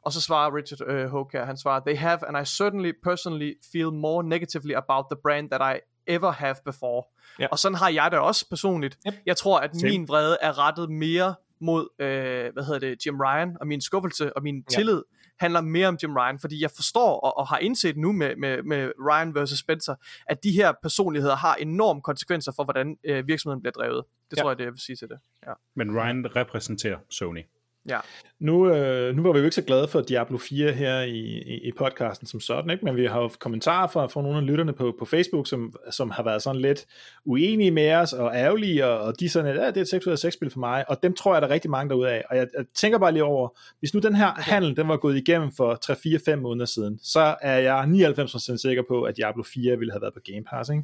Og 0.04 0.12
så 0.12 0.20
svarer 0.20 0.54
Richard 0.56 1.04
uh, 1.04 1.10
Hoke 1.10 1.38
her, 1.38 1.44
han 1.44 1.56
svarer, 1.58 1.80
They 1.86 1.96
have, 1.98 2.18
and 2.28 2.38
I 2.38 2.44
certainly 2.44 2.92
personally 3.04 3.52
feel 3.72 3.92
more 3.92 4.24
negatively 4.24 4.74
about 4.74 5.04
the 5.12 5.18
brand 5.22 5.50
that 5.50 5.76
I 5.76 5.78
ever 6.06 6.30
have 6.30 6.54
before. 6.64 7.02
Ja. 7.38 7.46
Og 7.50 7.58
sådan 7.58 7.76
har 7.78 7.88
jeg 7.88 8.10
det 8.10 8.18
også 8.18 8.48
personligt. 8.48 8.98
Yep. 9.06 9.14
Jeg 9.26 9.36
tror, 9.36 9.58
at 9.58 9.70
Same. 9.76 9.90
min 9.90 10.08
vrede 10.08 10.36
er 10.42 10.66
rettet 10.66 10.90
mere 10.90 11.34
mod, 11.64 11.88
øh, 11.98 12.52
hvad 12.52 12.64
hedder 12.64 12.78
det, 12.78 13.06
Jim 13.06 13.20
Ryan, 13.20 13.56
og 13.60 13.66
min 13.66 13.80
skuffelse 13.80 14.36
og 14.36 14.42
min 14.42 14.56
Ja. 14.56 14.76
tillid 14.76 15.02
handler 15.40 15.60
mere 15.60 15.88
om 15.88 15.98
Jim 16.02 16.16
Ryan, 16.16 16.38
fordi 16.38 16.62
jeg 16.62 16.70
forstår 16.70 17.20
og, 17.20 17.38
og 17.38 17.48
har 17.48 17.58
indset 17.58 17.96
nu 17.96 18.12
med, 18.12 18.36
med, 18.36 18.62
med 18.62 18.90
Ryan 19.10 19.34
versus 19.34 19.58
Spencer, 19.58 19.94
at 20.26 20.44
de 20.44 20.50
her 20.52 20.72
personligheder 20.82 21.36
har 21.36 21.54
enorme 21.54 22.00
konsekvenser 22.02 22.52
for, 22.56 22.64
hvordan 22.64 22.96
øh, 23.04 23.26
virksomheden 23.28 23.62
bliver 23.62 23.72
drevet. 23.72 24.04
Det 24.30 24.36
Ja. 24.36 24.42
tror 24.42 24.50
jeg, 24.50 24.58
det 24.58 24.64
jeg 24.64 24.72
vil 24.72 24.80
sige 24.80 24.96
til 24.96 25.08
det. 25.08 25.18
Ja. 25.46 25.52
Men 25.76 25.96
Ryan 25.98 26.36
repræsenterer 26.36 26.98
Sony. 27.10 27.42
Ja. 27.88 27.98
Nu, 28.40 28.70
øh, 28.70 29.16
nu 29.16 29.22
var 29.22 29.32
vi 29.32 29.38
jo 29.38 29.44
ikke 29.44 29.54
så 29.54 29.62
glade 29.62 29.88
for 29.88 30.00
Diablo 30.00 30.38
4 30.38 30.72
her 30.72 31.00
i, 31.00 31.18
i, 31.18 31.68
i 31.68 31.72
podcasten 31.78 32.26
som 32.26 32.40
sådan, 32.40 32.70
ikke? 32.70 32.84
men 32.84 32.96
vi 32.96 33.06
har 33.06 33.20
jo 33.20 33.30
kommentarer 33.38 33.86
fra, 33.88 34.06
fra 34.06 34.22
nogle 34.22 34.38
af 34.38 34.46
lytterne 34.46 34.72
på, 34.72 34.94
på 34.98 35.04
Facebook, 35.04 35.46
som, 35.46 35.74
som 35.90 36.10
har 36.10 36.22
været 36.22 36.42
sådan 36.42 36.60
lidt 36.60 36.86
uenige 37.24 37.70
med 37.70 37.92
os 37.92 38.12
og 38.12 38.34
ærgerlige, 38.34 38.86
og, 38.86 39.00
og 39.00 39.20
de 39.20 39.24
er 39.24 39.28
sådan, 39.28 39.50
at 39.50 39.56
ja, 39.56 39.66
det 39.66 39.76
er 39.76 39.80
et 39.80 39.88
6 39.88 40.06
ud 40.06 40.12
af 40.12 40.18
6 40.18 40.34
spil 40.34 40.50
for 40.50 40.60
mig, 40.60 40.90
og 40.90 41.02
dem 41.02 41.14
tror 41.14 41.34
jeg, 41.34 41.42
der 41.42 41.48
er 41.48 41.52
rigtig 41.52 41.70
mange 41.70 41.88
derude 41.88 42.10
af. 42.10 42.24
Og 42.30 42.36
jeg, 42.36 42.46
jeg 42.56 42.64
tænker 42.74 42.98
bare 42.98 43.12
lige 43.12 43.24
over, 43.24 43.48
hvis 43.78 43.94
nu 43.94 44.00
den 44.00 44.14
her 44.14 44.32
handel, 44.36 44.76
den 44.76 44.88
var 44.88 44.96
gået 44.96 45.16
igennem 45.16 45.52
for 45.52 46.32
3-4-5 46.32 46.36
måneder 46.36 46.66
siden, 46.66 46.98
så 47.02 47.36
er 47.40 47.58
jeg 47.58 47.84
99% 47.84 48.56
sikker 48.56 48.82
på, 48.88 49.02
at 49.02 49.16
Diablo 49.16 49.42
4 49.42 49.78
ville 49.78 49.92
have 49.92 50.02
været 50.02 50.14
på 50.14 50.20
Game 50.32 50.44
Pass. 50.44 50.70
Ikke? 50.70 50.82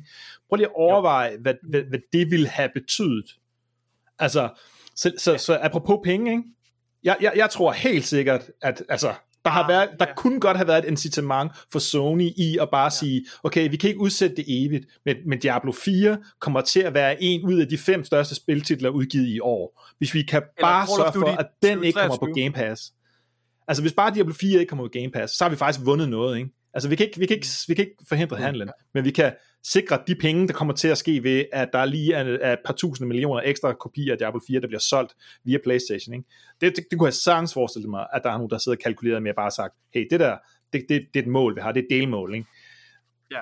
Prøv 0.48 0.57
lige 0.57 0.66
at 0.66 0.74
overveje, 0.74 1.36
hvad, 1.40 1.55
hvad, 1.62 1.82
hvad 1.82 1.98
det 2.12 2.30
ville 2.30 2.48
have 2.48 2.70
betydet. 2.74 3.36
Altså, 4.18 4.48
så, 4.96 5.12
så, 5.18 5.36
så 5.36 5.59
apropos 5.62 5.98
penge, 6.05 6.30
ikke? 6.30 6.42
Jeg, 7.05 7.16
jeg, 7.20 7.32
jeg 7.36 7.51
tror 7.51 7.72
helt 7.72 8.05
sikkert, 8.05 8.51
at 8.62 8.82
altså, 8.88 9.14
der, 9.44 9.51
har 9.51 9.68
været, 9.68 9.88
der 9.98 10.07
ja. 10.09 10.14
kunne 10.14 10.40
godt 10.40 10.57
have 10.57 10.66
været 10.66 10.84
et 10.84 10.90
incitament 10.90 11.53
for 11.72 11.78
Sony 11.78 12.30
i 12.36 12.59
at 12.61 12.68
bare 12.70 12.84
ja. 12.84 12.90
sige, 12.90 13.26
okay, 13.42 13.70
vi 13.70 13.76
kan 13.76 13.88
ikke 13.88 14.01
udsætte 14.01 14.36
det 14.36 14.44
evigt, 14.48 14.86
men, 15.05 15.16
men 15.26 15.38
Diablo 15.38 15.72
4 15.72 16.18
kommer 16.40 16.61
til 16.61 16.80
at 16.80 16.94
være 16.94 17.22
en 17.22 17.44
ud 17.44 17.61
af 17.61 17.68
de 17.68 17.78
fem 17.78 18.05
største 18.05 18.34
spiltitler 18.34 18.90
udgivet 18.90 19.28
i 19.28 19.40
år. 19.40 19.82
Hvis 19.98 20.14
vi 20.14 20.22
kan 20.22 20.42
bare 20.61 20.86
Call 20.86 21.01
of 21.01 21.14
sørge 21.14 21.26
for, 21.26 21.36
at 21.40 21.46
den 21.62 21.84
ikke 21.84 22.01
kommer 22.01 22.16
på 22.16 22.26
2023. 22.26 22.42
Game 22.42 22.53
Pass. 22.53 22.92
Altså, 23.68 23.82
hvis 23.82 23.92
bare 23.92 24.14
Diablo 24.14 24.34
4 24.34 24.61
ikke 24.61 24.68
kommer 24.68 24.84
på 24.84 24.92
Game 24.92 25.11
Pass, 25.11 25.36
så 25.36 25.44
har 25.44 25.51
vi 25.51 25.57
faktisk 25.57 25.86
vundet 25.86 26.09
noget, 26.09 26.38
ikke? 26.38 26.51
Altså, 26.74 26.88
vi 26.88 26.96
kan 26.96 27.07
ikke, 27.07 27.18
vi 27.18 27.26
kan 27.26 27.36
ikke, 27.36 27.48
vi 27.68 27.74
kan 27.74 27.84
ikke 27.84 28.05
forhindre 28.09 28.36
handlen, 28.36 28.70
men 28.94 29.05
vi 29.05 29.11
kan 29.11 29.32
sikre 29.64 30.02
de 30.06 30.14
penge, 30.14 30.48
der 30.48 30.54
kommer 30.54 30.74
til 30.74 30.88
at 30.88 30.98
ske 30.98 31.22
ved, 31.22 31.44
at 31.52 31.68
der 31.72 31.84
lige 31.84 32.14
er, 32.14 32.38
er 32.40 32.52
et 32.52 32.58
par 32.64 32.72
tusinde 32.72 33.08
millioner 33.08 33.42
ekstra 33.44 33.72
kopier 33.72 34.12
af 34.12 34.18
Diablo 34.18 34.40
4, 34.46 34.61
der 34.61 34.66
bliver 34.66 34.80
solgt 34.80 35.14
via 35.44 35.58
Playstation. 35.64 36.14
Ikke? 36.14 36.28
Det, 36.61 36.76
det, 36.76 36.84
det 36.90 36.98
kunne 36.98 37.06
jeg 37.06 37.14
sagtens 37.14 37.54
forestille 37.54 37.88
mig, 37.88 38.06
at 38.12 38.20
der 38.24 38.30
er 38.30 38.36
nogen, 38.36 38.50
der 38.50 38.58
sidder 38.58 38.78
og 38.78 38.82
kalkulerer 38.82 39.20
med 39.20 39.30
at 39.30 39.36
bare 39.36 39.50
sagt, 39.50 39.74
hey, 39.94 40.06
det 40.11 40.20
der, 40.20 40.36
det, 40.72 40.84
det, 40.88 41.06
det 41.14 41.20
er 41.20 41.24
et 41.24 41.30
mål, 41.30 41.56
vi 41.56 41.61
har, 41.61 41.72
det 41.72 41.80
er 41.80 41.84
et 41.84 42.00
delmål. 42.00 42.34
Ikke? 42.34 42.46
Ja. 43.30 43.40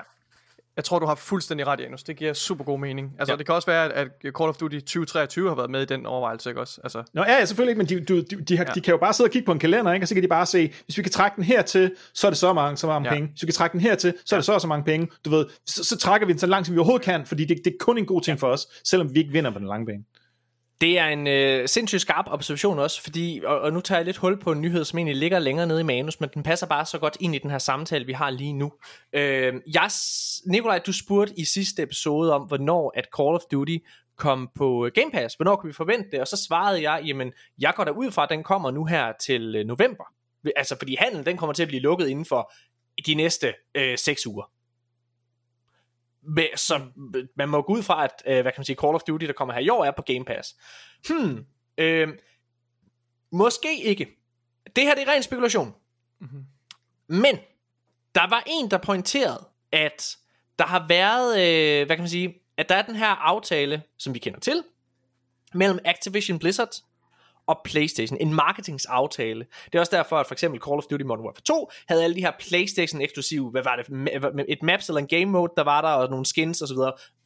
Jeg 0.79 0.83
tror, 0.85 0.99
du 0.99 1.05
har 1.05 1.15
fuldstændig 1.15 1.67
ret, 1.67 1.79
Janus. 1.79 2.03
Det 2.03 2.15
giver 2.17 2.33
super 2.33 2.63
god 2.63 2.79
mening. 2.79 3.07
Altså, 3.19 3.31
Ja. 3.31 3.33
ja. 3.33 3.37
det 3.37 3.45
kan 3.45 3.55
også 3.55 3.65
være, 3.65 3.93
at 3.93 4.07
Call 4.23 4.49
of 4.49 4.55
Duty 4.57 4.79
2023 4.79 5.47
har 5.49 5.55
været 5.55 5.69
med 5.69 5.81
i 5.81 5.85
den 5.85 6.05
overvejelse, 6.05 6.49
ikke 6.49 6.61
også? 6.61 6.81
Altså, 6.83 7.03
Nå 7.13 7.21
ja, 7.27 7.33
ja 7.33 7.45
selvfølgelig 7.45 7.71
ikke, 7.71 7.95
men 7.97 8.07
de, 8.07 8.13
de, 8.15 8.21
de, 8.35 8.41
de, 8.43 8.57
har, 8.57 8.65
ja. 8.65 8.71
de 8.73 8.81
kan 8.81 8.91
jo 8.91 8.97
bare 8.97 9.13
sidde 9.13 9.27
og 9.27 9.31
kigge 9.31 9.45
på 9.45 9.51
en 9.51 9.59
kalender, 9.59 9.93
ikke? 9.93 10.03
og 10.03 10.07
så 10.07 10.13
kan 10.13 10.23
de 10.23 10.27
bare 10.27 10.45
se, 10.45 10.73
hvis 10.85 10.97
vi 10.97 11.03
kan 11.03 11.11
trække 11.11 11.35
den 11.35 11.43
hertil, 11.43 11.91
så 12.13 12.27
er 12.27 12.31
det 12.31 12.37
så 12.37 12.53
mange, 12.53 12.77
så 12.77 12.87
mange 12.87 13.09
Ja. 13.09 13.13
penge. 13.15 13.29
Hvis 13.29 13.41
vi 13.41 13.45
kan 13.47 13.53
trække 13.53 13.73
den 13.73 13.81
hertil, 13.81 14.13
så 14.25 14.35
er 14.35 14.37
det 14.39 14.45
så 14.45 14.53
og 14.53 14.61
så 14.61 14.67
mange 14.67 14.83
penge. 14.83 15.07
Du 15.25 15.29
ved, 15.29 15.45
så, 15.65 15.83
så 15.83 15.97
trækker 15.97 16.27
vi 16.27 16.33
den 16.33 16.39
så 16.39 16.47
langt, 16.47 16.67
som 16.67 16.73
vi 16.75 16.79
overhovedet 16.79 17.05
kan, 17.05 17.25
fordi 17.25 17.45
det, 17.45 17.57
det 17.65 17.71
er 17.73 17.77
kun 17.79 17.97
en 17.97 18.05
god 18.05 18.21
ting 18.21 18.39
for 18.39 18.47
os, 18.47 18.67
selvom 18.83 19.13
vi 19.15 19.19
ikke 19.19 19.31
vinder 19.31 19.51
på 19.51 19.59
den 19.59 19.67
lange 19.67 19.85
bane. 19.85 20.03
Det 20.81 20.99
er 20.99 21.05
en 21.05 21.27
øh, 21.27 21.67
sindssygt 21.67 22.01
skarp 22.01 22.25
observation 22.27 22.79
også, 22.79 23.01
fordi, 23.01 23.41
og, 23.45 23.61
og 23.61 23.73
nu 23.73 23.81
tager 23.81 23.99
jeg 23.99 24.05
lidt 24.05 24.17
hul 24.17 24.39
på 24.39 24.51
en 24.51 24.61
nyhed, 24.61 24.85
som 24.85 24.99
egentlig 24.99 25.15
ligger 25.15 25.39
længere 25.39 25.67
nede 25.67 25.79
i 25.79 25.83
manus, 25.83 26.19
men 26.19 26.29
den 26.33 26.43
passer 26.43 26.67
bare 26.67 26.85
så 26.85 26.99
godt 26.99 27.17
ind 27.19 27.35
i 27.35 27.37
den 27.37 27.49
her 27.49 27.57
samtale, 27.57 28.05
vi 28.05 28.13
har 28.13 28.29
lige 28.29 28.53
nu. 28.53 28.71
Øh, 29.13 29.53
jeg, 29.73 29.89
Nikolaj, 30.45 30.79
du 30.79 30.93
spurgte 30.93 31.33
i 31.39 31.45
sidste 31.45 31.83
episode 31.83 32.33
om, 32.33 32.41
hvornår 32.41 32.93
at 32.95 33.07
Call 33.17 33.35
of 33.35 33.41
Duty 33.51 33.77
kom 34.17 34.49
på 34.55 34.89
Game 34.95 35.11
Pass. 35.11 35.35
Hvornår 35.35 35.55
kan 35.55 35.67
vi 35.67 35.73
forvente 35.73 36.11
det? 36.11 36.19
Og 36.19 36.27
så 36.27 36.45
svarede 36.47 36.91
jeg, 36.91 37.01
jamen, 37.05 37.31
jeg 37.59 37.73
går 37.75 37.83
da 37.83 37.91
ud 37.91 38.11
fra, 38.11 38.23
at 38.23 38.29
den 38.29 38.43
kommer 38.43 38.71
nu 38.71 38.85
her 38.85 39.13
til 39.21 39.55
øh, 39.55 39.65
november. 39.65 40.03
Altså, 40.55 40.75
fordi 40.77 40.95
handlen, 40.99 41.25
den 41.25 41.37
kommer 41.37 41.53
til 41.53 41.63
at 41.63 41.67
blive 41.67 41.81
lukket 41.81 42.07
inden 42.07 42.25
for 42.25 42.51
de 43.05 43.15
næste 43.15 43.53
øh, 43.75 43.97
6 43.97 44.27
uger. 44.27 44.51
Men, 46.29 46.47
så 46.55 46.81
man 47.35 47.49
må 47.49 47.61
gå 47.61 47.73
ud 47.73 47.83
fra, 47.83 48.03
at 48.03 48.23
øh, 48.25 48.41
hvad 48.41 48.43
kan 48.43 48.59
man 48.59 48.65
sige, 48.65 48.75
Call 48.75 48.95
of 48.95 49.01
Duty, 49.01 49.25
der 49.25 49.33
kommer 49.33 49.53
her 49.53 49.61
i 49.61 49.69
år, 49.69 49.85
er 49.85 49.91
på 49.91 50.01
Game 50.01 50.25
Pass. 50.25 50.55
Hmm, 51.07 51.45
øh, 51.77 52.07
måske 53.31 53.83
ikke. 53.83 54.07
Det 54.75 54.83
her 54.83 54.95
det 54.95 55.07
er 55.07 55.11
ren 55.11 55.23
spekulation. 55.23 55.75
Mhm. 56.19 56.45
Men 57.07 57.39
der 58.15 58.29
var 58.29 58.43
en, 58.47 58.71
der 58.71 58.77
pointerede, 58.77 59.47
at 59.71 60.17
der 60.59 60.65
har 60.65 60.87
været, 60.87 61.31
øh, 61.31 61.85
hvad 61.85 61.95
kan 61.95 62.03
man 62.03 62.09
sige, 62.09 62.41
at 62.57 62.69
der 62.69 62.75
er 62.75 62.81
den 62.81 62.95
her 62.95 63.07
aftale, 63.07 63.83
som 63.97 64.13
vi 64.13 64.19
kender 64.19 64.39
til, 64.39 64.63
mellem 65.53 65.79
Activision 65.85 66.39
Blizzard 66.39 66.83
og 67.49 67.61
PlayStation. 67.63 68.17
En 68.21 68.33
marketingsaftale. 68.33 69.45
Det 69.65 69.75
er 69.75 69.79
også 69.79 69.95
derfor, 69.95 70.17
at 70.17 70.27
for 70.27 70.33
eksempel 70.33 70.61
Call 70.61 70.77
of 70.77 70.83
Duty 70.83 71.03
Modern 71.03 71.25
Warfare 71.25 71.41
2 71.41 71.71
havde 71.87 72.03
alle 72.03 72.15
de 72.15 72.21
her 72.21 72.31
PlayStation 72.39 73.01
eksklusive, 73.01 73.49
hvad 73.49 73.63
var 73.63 73.75
det, 73.75 74.45
et 74.49 74.63
maps 74.63 74.89
eller 74.89 75.01
en 75.01 75.07
game 75.07 75.25
mode, 75.25 75.53
der 75.57 75.63
var 75.63 75.81
der, 75.81 75.89
og 75.89 76.09
nogle 76.09 76.25
skins 76.25 76.61
osv. 76.61 76.77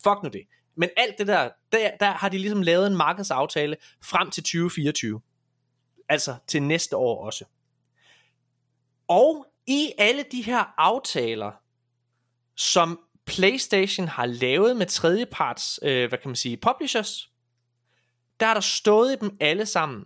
Fuck 0.04 0.24
nu 0.24 0.30
det. 0.30 0.42
Men 0.76 0.90
alt 0.98 1.18
det 1.18 1.28
der, 1.28 1.50
der, 1.72 1.90
der 2.00 2.12
har 2.12 2.30
de 2.30 2.38
ligesom 2.38 2.62
lavet 2.62 2.88
en 2.88 2.96
markedsaftale 2.96 3.76
frem 4.04 4.32
til 4.32 4.44
2024. 4.44 5.22
Altså 6.10 6.36
til 6.48 6.64
næste 6.64 6.98
år 6.98 7.26
også. 7.26 7.46
Og 9.08 9.46
i 9.68 9.92
alle 9.98 10.24
de 10.32 10.42
her 10.42 10.74
aftaler, 10.78 11.52
som 12.56 13.00
PlayStation 13.26 14.08
har 14.08 14.26
lavet 14.26 14.78
med 14.78 14.86
tredjeparts, 14.86 15.80
øh, 15.84 16.10
hvad 16.10 16.20
kan 16.20 16.30
man 16.30 16.36
sige, 16.36 16.58
publishers, 16.58 17.30
der 18.40 18.46
er 18.46 18.54
der 18.54 18.62
stået 18.62 19.14
i 19.14 19.16
dem 19.22 19.38
alle 19.40 19.66
sammen, 19.66 20.06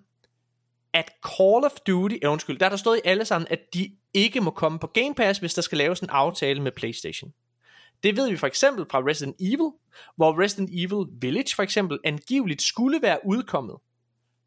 at 0.98 1.12
Call 1.38 1.66
of 1.66 1.72
Duty, 1.88 2.16
ja, 2.22 2.28
undskyld, 2.28 2.60
der 2.60 2.66
er 2.66 2.70
der 2.70 2.78
stået 2.78 2.98
i 2.98 3.08
alle 3.08 3.26
sammen, 3.26 3.48
at 3.52 3.60
de 3.74 3.96
ikke 4.14 4.42
må 4.42 4.52
komme 4.52 4.80
på 4.80 4.88
Game 4.88 5.16
Pass, 5.16 5.40
hvis 5.40 5.54
der 5.54 5.62
skal 5.62 5.78
laves 5.78 6.00
en 6.00 6.10
aftale 6.10 6.62
med 6.62 6.72
PlayStation. 6.72 7.34
Det 8.04 8.18
ved 8.18 8.30
vi 8.30 8.38
for 8.38 8.48
eksempel 8.48 8.86
fra 8.92 9.00
Resident 9.00 9.36
Evil, 9.40 9.72
hvor 10.16 10.42
Resident 10.44 10.70
Evil 10.74 11.08
Village 11.22 11.56
for 11.56 11.64
eksempel 11.64 12.00
angiveligt 12.04 12.62
skulle 12.62 13.02
være 13.02 13.20
udkommet 13.26 13.76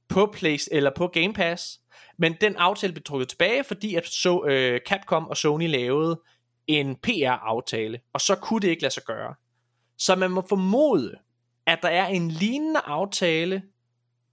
på 0.08 0.26
Place 0.32 0.74
eller 0.74 0.90
på 0.96 1.06
Game 1.06 1.32
Pass, 1.32 1.80
men 2.18 2.36
den 2.40 2.56
aftale 2.56 2.92
blev 2.92 3.02
trukket 3.02 3.28
tilbage, 3.28 3.64
fordi 3.64 3.94
at 3.94 4.06
så, 4.06 4.44
øh, 4.44 4.80
Capcom 4.88 5.28
og 5.28 5.36
Sony 5.36 5.68
lavede 5.68 6.20
en 6.66 6.96
PR-aftale, 6.96 8.00
og 8.12 8.20
så 8.20 8.34
kunne 8.34 8.60
det 8.60 8.68
ikke 8.68 8.82
lade 8.82 8.94
sig 8.94 9.02
gøre. 9.02 9.34
Så 9.98 10.16
man 10.16 10.30
må 10.30 10.44
formode, 10.48 11.14
at 11.66 11.78
der 11.82 11.88
er 11.88 12.06
en 12.06 12.30
lignende 12.30 12.80
aftale 12.80 13.62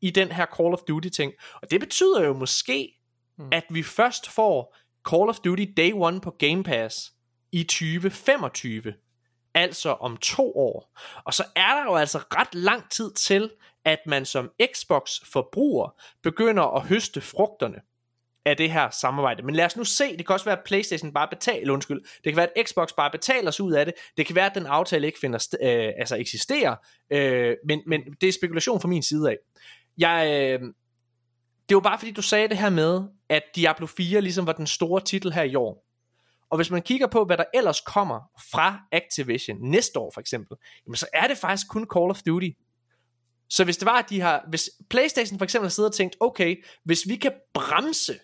i 0.01 0.09
den 0.09 0.31
her 0.31 0.45
Call 0.57 0.73
of 0.73 0.79
Duty 0.87 1.09
ting. 1.09 1.33
Og 1.61 1.71
det 1.71 1.79
betyder 1.79 2.23
jo 2.25 2.33
måske, 2.33 2.93
Hmm. 3.37 3.49
at 3.51 3.63
vi 3.69 3.83
først 3.83 4.29
får 4.29 4.75
Call 5.09 5.29
of 5.29 5.39
Duty 5.39 5.65
Day 5.77 5.91
One 5.95 6.21
på 6.21 6.31
Game 6.39 6.63
Pass 6.63 7.13
i 7.51 7.63
2025. 7.63 8.93
Altså 9.53 9.89
om 9.89 10.17
to 10.17 10.57
år. 10.57 10.97
Og 11.23 11.33
så 11.33 11.43
er 11.55 11.75
der 11.75 11.83
jo 11.83 11.95
altså 11.95 12.17
ret 12.17 12.55
lang 12.55 12.91
tid 12.91 13.11
til, 13.13 13.51
at 13.85 13.99
man 14.05 14.25
som 14.25 14.51
Xbox-forbruger 14.73 16.01
begynder 16.23 16.63
at 16.75 16.81
høste 16.87 17.21
frugterne 17.21 17.77
af 18.45 18.57
det 18.57 18.71
her 18.71 18.89
samarbejde. 18.89 19.43
Men 19.43 19.55
lad 19.55 19.65
os 19.65 19.77
nu 19.77 19.83
se, 19.83 20.17
det 20.17 20.25
kan 20.25 20.33
også 20.33 20.45
være, 20.45 20.57
at 20.57 20.63
Playstation 20.65 21.13
bare 21.13 21.27
betaler, 21.27 21.73
undskyld, 21.73 22.01
det 22.01 22.23
kan 22.33 22.35
være, 22.35 22.47
at 22.57 22.67
Xbox 22.69 22.89
bare 22.97 23.11
betaler 23.11 23.51
sig 23.51 23.65
ud 23.65 23.73
af 23.73 23.85
det, 23.85 23.93
det 24.17 24.25
kan 24.25 24.35
være, 24.35 24.45
at 24.45 24.55
den 24.55 24.65
aftale 24.65 25.07
ikke 25.07 25.19
finder, 25.19 25.55
øh, 25.61 25.93
altså 25.97 26.15
eksisterer, 26.15 26.75
øh, 27.09 27.55
men, 27.65 27.81
men 27.87 28.01
det 28.21 28.29
er 28.29 28.33
spekulation 28.33 28.81
fra 28.81 28.87
min 28.87 29.03
side 29.03 29.29
af. 29.29 29.37
Jeg, 29.97 30.27
øh, 30.27 30.73
det 31.69 31.75
var 31.75 31.81
bare 31.81 31.99
fordi, 31.99 32.11
du 32.11 32.21
sagde 32.21 32.47
det 32.47 32.57
her 32.57 32.69
med, 32.69 33.03
at 33.29 33.43
Diablo 33.55 33.85
4 33.85 34.21
ligesom 34.21 34.47
var 34.47 34.53
den 34.53 34.67
store 34.67 35.01
titel 35.01 35.33
her 35.33 35.43
i 35.43 35.55
år. 35.55 35.87
Og 36.49 36.57
hvis 36.57 36.71
man 36.71 36.81
kigger 36.81 37.07
på, 37.07 37.25
hvad 37.25 37.37
der 37.37 37.43
ellers 37.53 37.81
kommer 37.81 38.31
fra 38.51 38.79
Activision 38.91 39.57
næste 39.61 39.99
år 39.99 40.11
for 40.13 40.21
eksempel, 40.21 40.57
jamen 40.85 40.95
så 40.95 41.07
er 41.13 41.27
det 41.27 41.37
faktisk 41.37 41.67
kun 41.69 41.87
Call 41.95 42.09
of 42.09 42.21
Duty. 42.21 42.49
Så 43.49 43.63
hvis 43.63 43.77
det 43.77 43.85
var, 43.85 43.99
at 43.99 44.09
de 44.09 44.21
har, 44.21 44.45
hvis 44.49 44.69
Playstation 44.89 45.37
for 45.37 45.43
eksempel 45.43 45.65
har 45.65 45.69
siddet 45.69 45.89
og 45.89 45.95
tænkt, 45.95 46.15
okay, 46.19 46.63
hvis 46.83 47.07
vi 47.07 47.15
kan 47.15 47.31
bremse 47.53 48.19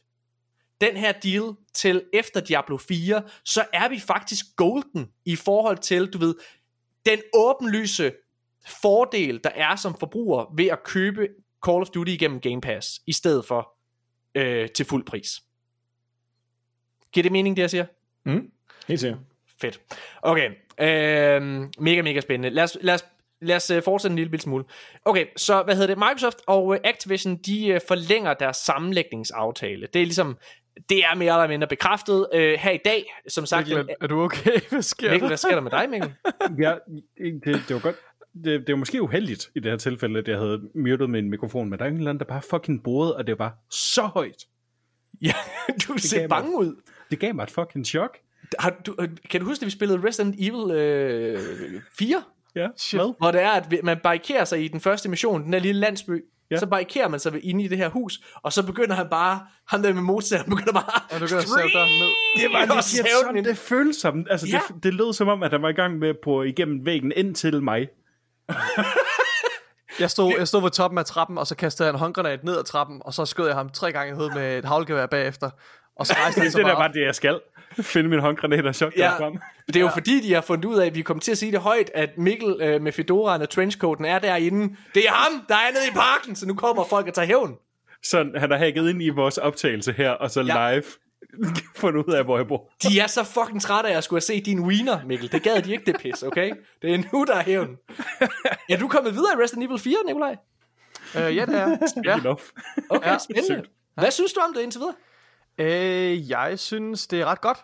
den 0.82 0.98
her 0.98 1.12
deal 1.12 1.56
til 1.74 2.04
efter 2.14 2.40
Diablo 2.40 2.78
4, 2.78 3.24
så 3.46 3.66
er 3.74 3.90
vi 3.90 4.00
faktisk 4.00 4.46
golden 4.56 5.12
i 5.26 5.36
forhold 5.36 5.78
til, 5.78 6.08
du 6.08 6.18
ved, 6.18 6.36
den 7.06 7.20
åbenlyse 7.34 8.12
fordel, 8.82 9.40
der 9.44 9.50
er 9.50 9.76
som 9.76 9.96
forbruger 10.00 10.54
ved 10.56 10.66
at 10.66 10.84
købe 10.84 11.28
Call 11.66 11.82
of 11.82 11.90
Duty 11.90 12.12
igennem 12.12 12.40
Game 12.40 12.62
Pass, 12.62 13.02
i 13.08 13.14
stedet 13.14 13.46
for 13.46 13.74
øh, 14.36 14.70
til 14.70 14.86
fuld 14.86 15.06
pris. 15.06 15.42
Giver 17.12 17.22
det 17.22 17.32
mening, 17.32 17.56
det 17.58 17.62
jeg 17.62 17.70
siger? 17.70 17.86
Mm. 18.26 18.52
Helt 18.88 19.00
sikkert. 19.00 19.20
Fedt. 19.62 19.82
Okay, 20.22 20.50
øh, 20.80 21.42
mega, 21.80 22.02
mega 22.02 22.20
spændende. 22.22 22.50
Lad 22.56 22.64
os, 22.64 22.78
lad 22.82 22.94
os, 22.94 23.06
lad 23.42 23.56
os 23.56 23.70
øh, 23.70 23.84
fortsætte 23.84 24.14
en 24.14 24.20
lille 24.20 24.40
smule. 24.40 24.66
Okay, 25.06 25.26
så 25.38 25.64
hvad 25.64 25.76
hedder 25.76 25.88
det? 25.88 25.98
Microsoft 25.98 26.38
og 26.48 26.74
øh, 26.74 26.80
Activision, 26.84 27.36
de 27.36 27.68
øh, 27.68 27.82
forlænger 27.88 28.34
deres 28.34 28.58
sammenlægningsaftale. 28.58 29.88
Det 29.94 30.02
er 30.02 30.06
ligesom, 30.06 30.38
det 30.90 31.00
er 31.00 31.16
mere 31.16 31.34
eller 31.34 31.48
mindre 31.48 31.68
bekræftet 31.68 32.28
øh, 32.34 32.60
her 32.60 32.72
i 32.72 32.80
dag. 32.86 33.14
Som 33.28 33.46
sagt, 33.46 33.68
Mikkel, 33.68 33.90
er, 33.90 33.96
er 34.02 34.08
du 34.08 34.22
okay? 34.22 34.60
Hvad 34.70 34.82
sker 34.82 35.12
Mikkel, 35.12 35.22
der? 35.22 35.28
hvad 35.28 35.38
sker 35.38 35.54
der 35.54 35.62
med 35.62 35.72
dig, 35.72 35.90
Mikkel? 35.90 36.14
Ja, 36.64 36.76
det, 37.46 37.64
det 37.68 37.74
var 37.74 37.80
godt. 37.80 37.96
Det, 38.34 38.46
det 38.68 38.70
var 38.74 38.76
måske 38.76 39.02
uheldigt 39.02 39.50
i 39.56 39.60
det 39.60 39.72
her 39.72 39.78
tilfælde, 39.78 40.20
at 40.20 40.28
jeg 40.28 40.38
havde 40.38 40.62
muted 40.76 41.08
min 41.08 41.30
mikrofon, 41.30 41.70
men 41.70 41.80
der 41.80 41.86
er 41.86 41.90
en 41.90 41.98
eller 41.98 42.10
anden, 42.10 42.20
der 42.20 42.26
bare 42.26 42.42
fucking 42.50 42.84
boede, 42.84 43.16
og 43.16 43.28
det 43.28 43.40
var 43.40 43.58
så 43.72 44.02
højt. 44.02 44.44
Ja, 45.22 45.34
du 45.88 45.94
ser 45.98 46.18
gav 46.18 46.22
mig- 46.24 46.30
bange 46.30 46.58
ud. 46.60 46.76
Det 47.12 47.20
gav 47.20 47.36
mig 47.36 47.44
et 47.44 47.52
fucking 47.52 47.86
chok. 47.86 48.18
Har, 48.60 48.70
du, 48.86 48.96
øh, 49.00 49.10
kan 49.30 49.40
du 49.42 49.46
huske, 49.48 49.64
at 49.64 49.66
vi 49.66 49.72
spillede 49.72 50.08
Resident 50.08 50.36
Evil 50.40 50.72
øh, 50.76 51.40
4? 51.98 52.24
Ja, 52.56 52.68
Shit. 52.78 53.00
hvad? 53.00 53.14
Hvor 53.18 53.32
det 53.32 53.42
er, 53.42 53.50
at 53.52 53.74
man 53.84 53.98
barrikerer 54.04 54.46
sig 54.46 54.64
i 54.64 54.68
den 54.68 54.80
første 54.80 55.10
mission, 55.10 55.44
den 55.44 55.54
der 55.54 55.60
lille 55.60 55.82
landsby. 55.82 56.24
Ja. 56.52 56.58
Så 56.58 56.66
barrikerer 56.68 57.08
man 57.08 57.20
sig 57.20 57.46
inde 57.46 57.64
i 57.64 57.68
det 57.68 57.78
her 57.78 57.90
hus, 57.90 58.22
og 58.36 58.54
så 58.54 58.66
begynder 58.66 58.96
han 58.96 59.08
bare, 59.12 59.40
ham 59.68 59.82
der 59.82 59.94
med 59.94 60.02
motorsaven, 60.02 60.50
begynder 60.50 60.74
bare 60.74 61.02
Og 61.12 61.20
du 61.22 61.28
kan 61.28 61.42
save 61.42 61.70
døren 61.74 62.00
ned. 62.00 62.10
Det 62.44 62.54
var 62.54 62.76
det, 62.76 62.84
sådan, 62.84 63.44
det 63.46 63.58
føles 63.58 63.96
som, 63.96 64.26
altså 64.30 64.48
Ja. 64.48 64.60
det, 64.74 64.84
det 64.84 64.94
lød 64.94 65.14
som 65.14 65.28
om, 65.28 65.44
at 65.44 65.52
han 65.52 65.62
var 65.62 65.70
i 65.70 65.74
gang 65.74 66.00
med 66.00 66.14
på 66.24 66.44
igennem 66.44 66.86
væggen 66.86 67.14
ind 67.16 67.36
til 67.36 67.64
mig. 67.64 67.88
Jeg 70.00 70.10
stod, 70.12 70.34
jeg 70.38 70.48
stod 70.48 70.62
ved 70.62 70.70
toppen 70.72 70.98
af 70.98 71.06
trappen, 71.06 71.38
og 71.38 71.48
så 71.48 71.56
kastede 71.56 71.88
jeg 71.88 71.94
en 71.94 72.00
håndgranat 72.00 72.44
ned 72.44 72.58
ad 72.58 72.64
trappen, 72.64 73.02
og 73.06 73.14
så 73.14 73.26
skød 73.26 73.46
jeg 73.48 73.56
ham 73.56 73.70
tre 73.70 73.92
gange 73.92 74.12
i 74.12 74.16
hovedet 74.16 74.36
med 74.36 74.58
et 74.58 74.66
havlgevær 74.66 75.06
bagefter. 75.06 75.50
Og 75.96 76.08
så 76.08 76.14
rejste 76.14 76.40
han 76.40 76.46
Det, 76.46 76.52
sig 76.52 76.60
det 76.60 76.66
der 76.68 76.76
bare 76.76 76.92
det, 76.94 77.02
jeg 77.06 77.16
skal. 77.16 77.40
Finde 77.82 78.10
min 78.10 78.20
håndgranat 78.20 78.66
og 78.66 78.76
shotgun 78.76 78.98
Ja. 79.00 79.18
frem. 79.18 79.38
Det 79.68 79.76
er 79.76 79.80
jo 79.80 79.90
fordi, 79.94 80.28
de 80.28 80.34
har 80.34 80.42
fundet 80.42 80.66
ud 80.66 80.78
af, 80.78 80.86
at 80.86 80.96
vi 80.96 81.02
kommer 81.02 81.22
til 81.22 81.32
at 81.32 81.38
sige 81.38 81.52
det 81.52 81.60
højt, 81.60 81.92
at 81.94 82.18
Mikkel 82.18 82.56
øh, 82.62 82.82
med 82.82 82.92
fedoraen 82.92 83.42
og 83.42 83.50
trenchcoaten 83.50 84.06
er 84.06 84.20
derinde. 84.20 84.76
Det 84.96 85.08
er 85.08 85.12
ham, 85.12 85.46
der 85.50 85.56
er 85.56 85.72
nede 85.74 85.88
i 85.88 85.94
parken, 85.94 86.36
så 86.36 86.46
nu 86.48 86.54
kommer 86.56 86.84
folk 86.90 87.08
og 87.08 87.14
tager 87.14 87.26
hævn. 87.26 87.56
Så 88.04 88.26
han 88.38 88.52
har 88.52 88.58
hacket 88.58 88.90
ind 88.90 89.04
i 89.04 89.10
vores 89.10 89.38
optagelse 89.38 89.94
her, 89.94 90.10
og 90.12 90.32
så 90.32 90.42
Ja. 90.42 90.72
live 90.72 90.84
fundet 91.76 92.06
ud 92.08 92.14
af, 92.14 92.24
hvor 92.24 92.38
jeg 92.38 92.48
bor. 92.48 92.72
De 92.84 93.00
er 93.00 93.08
så 93.08 93.24
fucking 93.24 93.62
trætte 93.62 93.88
af, 93.88 93.92
at 93.92 93.96
jeg 93.96 94.04
skulle 94.04 94.18
have 94.18 94.22
set 94.22 94.46
din 94.46 94.60
wiener, 94.60 95.06
Mikkel. 95.06 95.32
Det 95.32 95.44
gad 95.44 95.62
de 95.62 95.72
ikke, 95.72 95.92
det 95.92 96.02
pis, 96.02 96.24
okay? 96.24 96.52
Det 96.82 96.94
er 96.94 97.04
nu, 97.14 97.26
der 97.28 97.36
er 97.36 97.44
hævn. 97.44 97.78
Ja, 98.70 98.78
du 98.78 98.86
er 98.86 98.90
kommet 98.90 99.14
videre 99.14 99.34
i 99.40 99.44
Resident 99.44 99.64
Evil 99.66 99.80
4, 99.80 99.96
Nikolaj. 100.06 100.36
Øh, 101.16 101.36
ja, 101.36 101.46
det 101.46 101.56
er. 101.56 101.68
Ja. 102.06 102.34
Okay, 102.90 103.10
Ja, 103.12 103.18
spændende. 103.18 103.70
Hvad 103.96 104.12
synes 104.12 104.34
du 104.34 104.40
om 104.40 104.54
det 104.54 104.62
indtil 104.62 104.82
videre? 104.82 104.96
Øh, 105.58 106.30
jeg 106.30 106.60
synes, 106.60 107.08
det 107.08 107.22
er 107.22 107.26
ret 107.26 107.42
godt. 107.42 107.58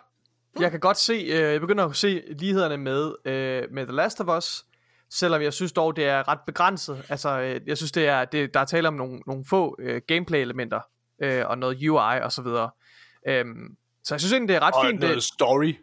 Jeg 0.60 0.70
kan 0.70 0.80
godt 0.80 0.96
se, 0.96 1.12
øh, 1.12 1.52
jeg 1.52 1.60
begynder 1.60 1.84
at 1.84 1.96
se 1.96 2.22
lighederne 2.38 2.76
med, 2.76 3.12
øh, 3.24 3.62
med 3.72 3.86
The 3.86 3.96
Last 3.96 4.20
of 4.20 4.38
Us, 4.38 4.64
selvom 5.10 5.42
jeg 5.42 5.52
synes 5.52 5.72
dog, 5.72 5.96
det 5.96 6.04
er 6.04 6.28
ret 6.28 6.38
begrænset. 6.46 7.04
Altså, 7.08 7.40
øh, 7.40 7.60
jeg 7.66 7.76
synes, 7.76 7.92
det 7.92 8.06
er, 8.08 8.24
det, 8.24 8.54
der 8.54 8.60
er 8.60 8.64
tale 8.64 8.88
om 8.88 8.94
nogle, 8.94 9.20
nogle 9.26 9.44
få 9.50 9.76
øh, 9.78 10.02
gameplay-elementer, 10.08 10.80
øh, 11.22 11.46
og 11.46 11.58
noget 11.58 11.88
UI 11.88 12.20
og 12.22 12.32
så 12.32 12.42
videre. 12.42 12.70
Øhm, 13.28 13.76
så 14.04 14.14
jeg 14.14 14.20
synes 14.20 14.32
egentlig, 14.32 14.48
det 14.48 14.56
er 14.56 14.60
ret 14.62 14.90
fint. 14.90 15.02
Det, 15.02 15.22
story. 15.22 15.74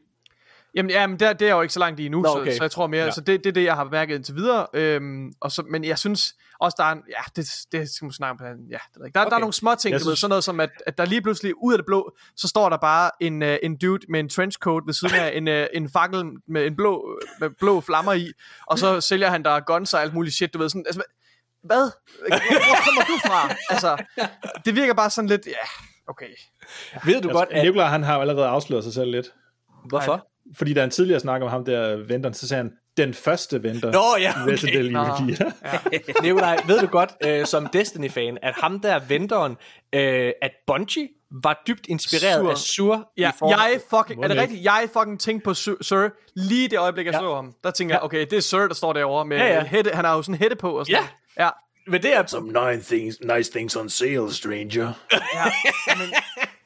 Jamen, 0.76 0.90
ja, 0.90 1.08
men 1.08 1.20
der, 1.20 1.34
det 1.34 1.48
er 1.50 1.56
jo 1.56 1.62
ikke 1.62 1.74
så 1.74 1.80
langt 1.80 2.00
i 2.00 2.10
Nå, 2.10 2.22
Nå, 2.22 2.30
okay. 2.30 2.52
så, 2.52 2.58
så 2.58 2.64
jeg 2.64 2.72
tror 2.72 2.88
mere, 2.88 3.06
Ja. 3.06 3.12
så 3.12 3.22
det, 3.22 3.44
det 3.44 3.50
er 3.50 3.54
det, 3.54 3.64
jeg 3.64 3.76
har 3.76 3.84
bemærket 3.84 4.16
indtil 4.16 4.36
videre. 4.36 4.68
Øhm, 4.74 5.32
og 5.42 5.52
så, 5.52 5.62
men 5.72 5.84
jeg 5.84 5.98
synes 6.00 6.34
også, 6.60 6.76
der 6.80 6.84
er 6.84 6.92
en, 6.92 7.02
ja, 7.10 7.22
det, 7.36 7.50
det 7.72 7.90
skal 7.90 8.06
man 8.06 8.12
snakke 8.14 8.32
om, 8.32 8.46
ja, 8.46 8.54
det 8.54 8.70
jeg 8.70 8.80
ikke. 9.06 9.14
Der, 9.16 9.22
okay. 9.22 9.30
der 9.30 9.36
er 9.36 9.40
nogle 9.40 9.54
små 9.54 9.76
ting, 9.76 9.92
Jeg 9.92 10.00
du 10.02 10.06
ved, 10.06 10.12
synes- 10.12 10.20
sådan 10.20 10.30
noget 10.30 10.44
som, 10.44 10.60
at, 10.60 10.70
at 10.86 10.98
der 10.98 11.06
lige 11.06 11.22
pludselig 11.22 11.54
ud 11.64 11.74
af 11.74 11.78
det 11.78 11.86
blå, 11.86 12.16
så 12.36 12.48
står 12.48 12.70
der 12.70 12.78
bare 12.78 13.12
en, 13.22 13.42
uh, 13.42 13.56
en 13.64 13.78
dude 13.78 14.06
med 14.10 14.20
en 14.20 14.30
trenchcoat 14.30 14.84
ved 14.86 14.94
siden 14.94 15.16
af 15.16 15.32
en, 15.38 15.48
uh, 15.48 15.66
en 15.74 15.90
fakkel 15.90 16.24
med 16.48 16.66
en 16.68 16.76
blå, 16.76 17.20
med 17.40 17.50
blå 17.60 17.82
flammer 17.82 18.14
i, 18.14 18.32
og 18.68 18.80
så 18.80 19.02
sælger 19.02 19.30
han 19.30 19.44
der 19.44 19.60
guns 19.60 19.94
og 19.94 20.02
alt 20.02 20.14
muligt 20.14 20.36
shit, 20.36 20.54
du 20.54 20.60
ved, 20.60 20.70
sådan, 20.70 20.84
altså, 20.88 21.02
hvad? 21.64 21.92
Hvor, 22.28 22.38
hvor 22.68 22.84
kommer 22.86 23.02
du 23.02 23.28
fra? 23.28 23.56
Altså, 23.70 24.04
det 24.66 24.76
virker 24.76 24.94
bare 24.94 25.10
sådan 25.10 25.30
lidt, 25.30 25.46
ja, 25.48 25.68
okay. 26.08 26.26
Ved 27.06 27.22
du 27.22 27.30
godt, 27.30 27.50
at... 27.52 27.64
Nikolaj, 27.66 27.88
han 27.88 28.04
har 28.04 28.20
allerede 28.20 28.48
afsløret 28.48 28.84
sig 28.84 28.94
selv 28.94 29.12
lidt. 29.12 29.34
Hvorfor? 29.90 30.28
Fordi 30.58 30.74
der 30.74 30.80
er 30.82 30.86
en 30.86 30.92
tidligere 30.92 31.20
snak 31.20 31.42
om 31.42 31.50
ham 31.50 31.66
der 31.66 31.96
venteren, 31.96 32.34
så 32.34 32.48
sagde 32.48 32.64
han, 32.64 32.72
den 32.98 33.14
første 33.14 33.64
venter. 33.64 33.92
Nå, 33.92 34.04
ja, 34.20 34.34
okay. 34.44 34.54
Resident 34.54 34.92
Nå. 34.92 35.06
4. 36.16 36.22
Nikolaj, 36.24 36.58
ved 36.68 36.80
du 36.80 36.88
godt, 36.88 37.10
øh, 37.26 37.46
som 37.46 37.68
Destiny-fan, 37.74 38.38
at 38.42 38.54
ham 38.58 38.80
der 38.80 39.00
venteren, 39.00 39.58
øh, 39.94 40.32
at 40.42 40.52
Bungie 40.68 41.08
var 41.44 41.64
dybt 41.68 41.88
inspireret 41.88 42.42
Sur. 42.42 42.52
af 42.52 42.58
Sur 42.58 43.12
Ja, 43.18 43.32
jeg 43.42 43.80
fucking, 43.90 44.24
er 44.24 44.28
det 44.28 44.38
rigtigt? 44.38 44.64
Jeg 44.64 44.88
fucking 44.94 45.20
tænkte 45.20 45.44
på 45.44 45.54
Sir, 45.54 45.74
Sir 45.82 46.10
lige 46.36 46.68
det 46.70 46.80
øjeblik, 46.80 47.06
jeg 47.06 47.14
Ja. 47.14 47.20
så 47.20 47.36
ham. 47.36 47.54
Der 47.64 47.72
tænker 47.72 47.96
jeg, 47.96 48.02
okay, 48.04 48.20
det 48.30 48.34
er 48.34 48.40
Sir, 48.42 48.68
der 48.68 48.74
står 48.74 48.94
derovre 48.94 49.26
med 49.26 49.38
Ja, 49.38 49.44
ja, 49.44 49.50
ja. 49.50 49.56
ja. 49.58 49.64
Hætte, 49.66 49.92
han 49.94 50.06
har 50.06 50.16
jo 50.16 50.22
sådan 50.22 50.36
en 50.36 50.40
hætte 50.40 50.56
på 50.56 50.80
og 50.80 50.86
sådan 50.86 51.04
Ja. 51.38 51.44
Ja. 51.44 51.50
Men 51.88 52.02
det 52.04 52.16
er 52.16 52.26
Some 52.26 52.72
nice 52.74 52.96
things, 52.96 53.18
nice 53.36 53.52
things 53.52 53.76
on 53.76 53.90
sale, 53.90 54.34
stranger. 54.34 54.94
ja. 55.12 55.44
Men 55.98 56.08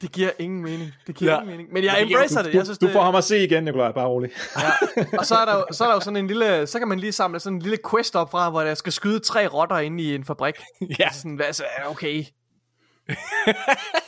det 0.01 0.11
giver 0.11 0.29
ingen 0.39 0.61
mening. 0.63 0.91
Det 1.07 1.15
giver 1.15 1.31
Ja. 1.31 1.37
ingen 1.39 1.51
mening. 1.51 1.73
Men 1.73 1.83
jeg 1.83 1.95
Det 1.99 2.07
giver- 2.07 2.19
embracer 2.19 2.41
det. 2.43 2.53
Jeg 2.53 2.65
synes, 2.65 2.77
Du 2.77 2.85
det 2.85 2.93
får 2.93 3.01
ham 3.03 3.15
at 3.15 3.23
se 3.23 3.43
igen, 3.43 3.63
Nikolaj, 3.63 3.91
bare 3.91 4.07
rolig. 4.07 4.31
ja. 4.57 4.71
Og 5.17 5.25
så 5.25 5.35
er, 5.35 5.45
der 5.45 5.55
jo, 5.55 5.65
så 5.71 5.83
er 5.83 5.87
der 5.87 5.95
jo 5.95 5.99
sådan 6.01 6.17
en 6.17 6.27
lille, 6.27 6.67
så 6.67 6.79
kan 6.79 6.87
man 6.87 6.99
lige 6.99 7.11
samle 7.11 7.39
sådan 7.39 7.55
en 7.57 7.61
lille 7.61 7.77
quest 7.91 8.15
op 8.15 8.31
fra, 8.31 8.49
hvor 8.49 8.61
der 8.61 8.73
skal 8.75 8.93
skyde 8.93 9.19
tre 9.19 9.47
rotter 9.47 9.77
inde 9.77 10.03
i 10.03 10.15
en 10.15 10.25
fabrik. 10.25 10.55
Ja. 10.99 11.09
Sådan, 11.13 11.35
hvad, 11.35 11.45
altså, 11.45 11.63
okay. 11.87 12.23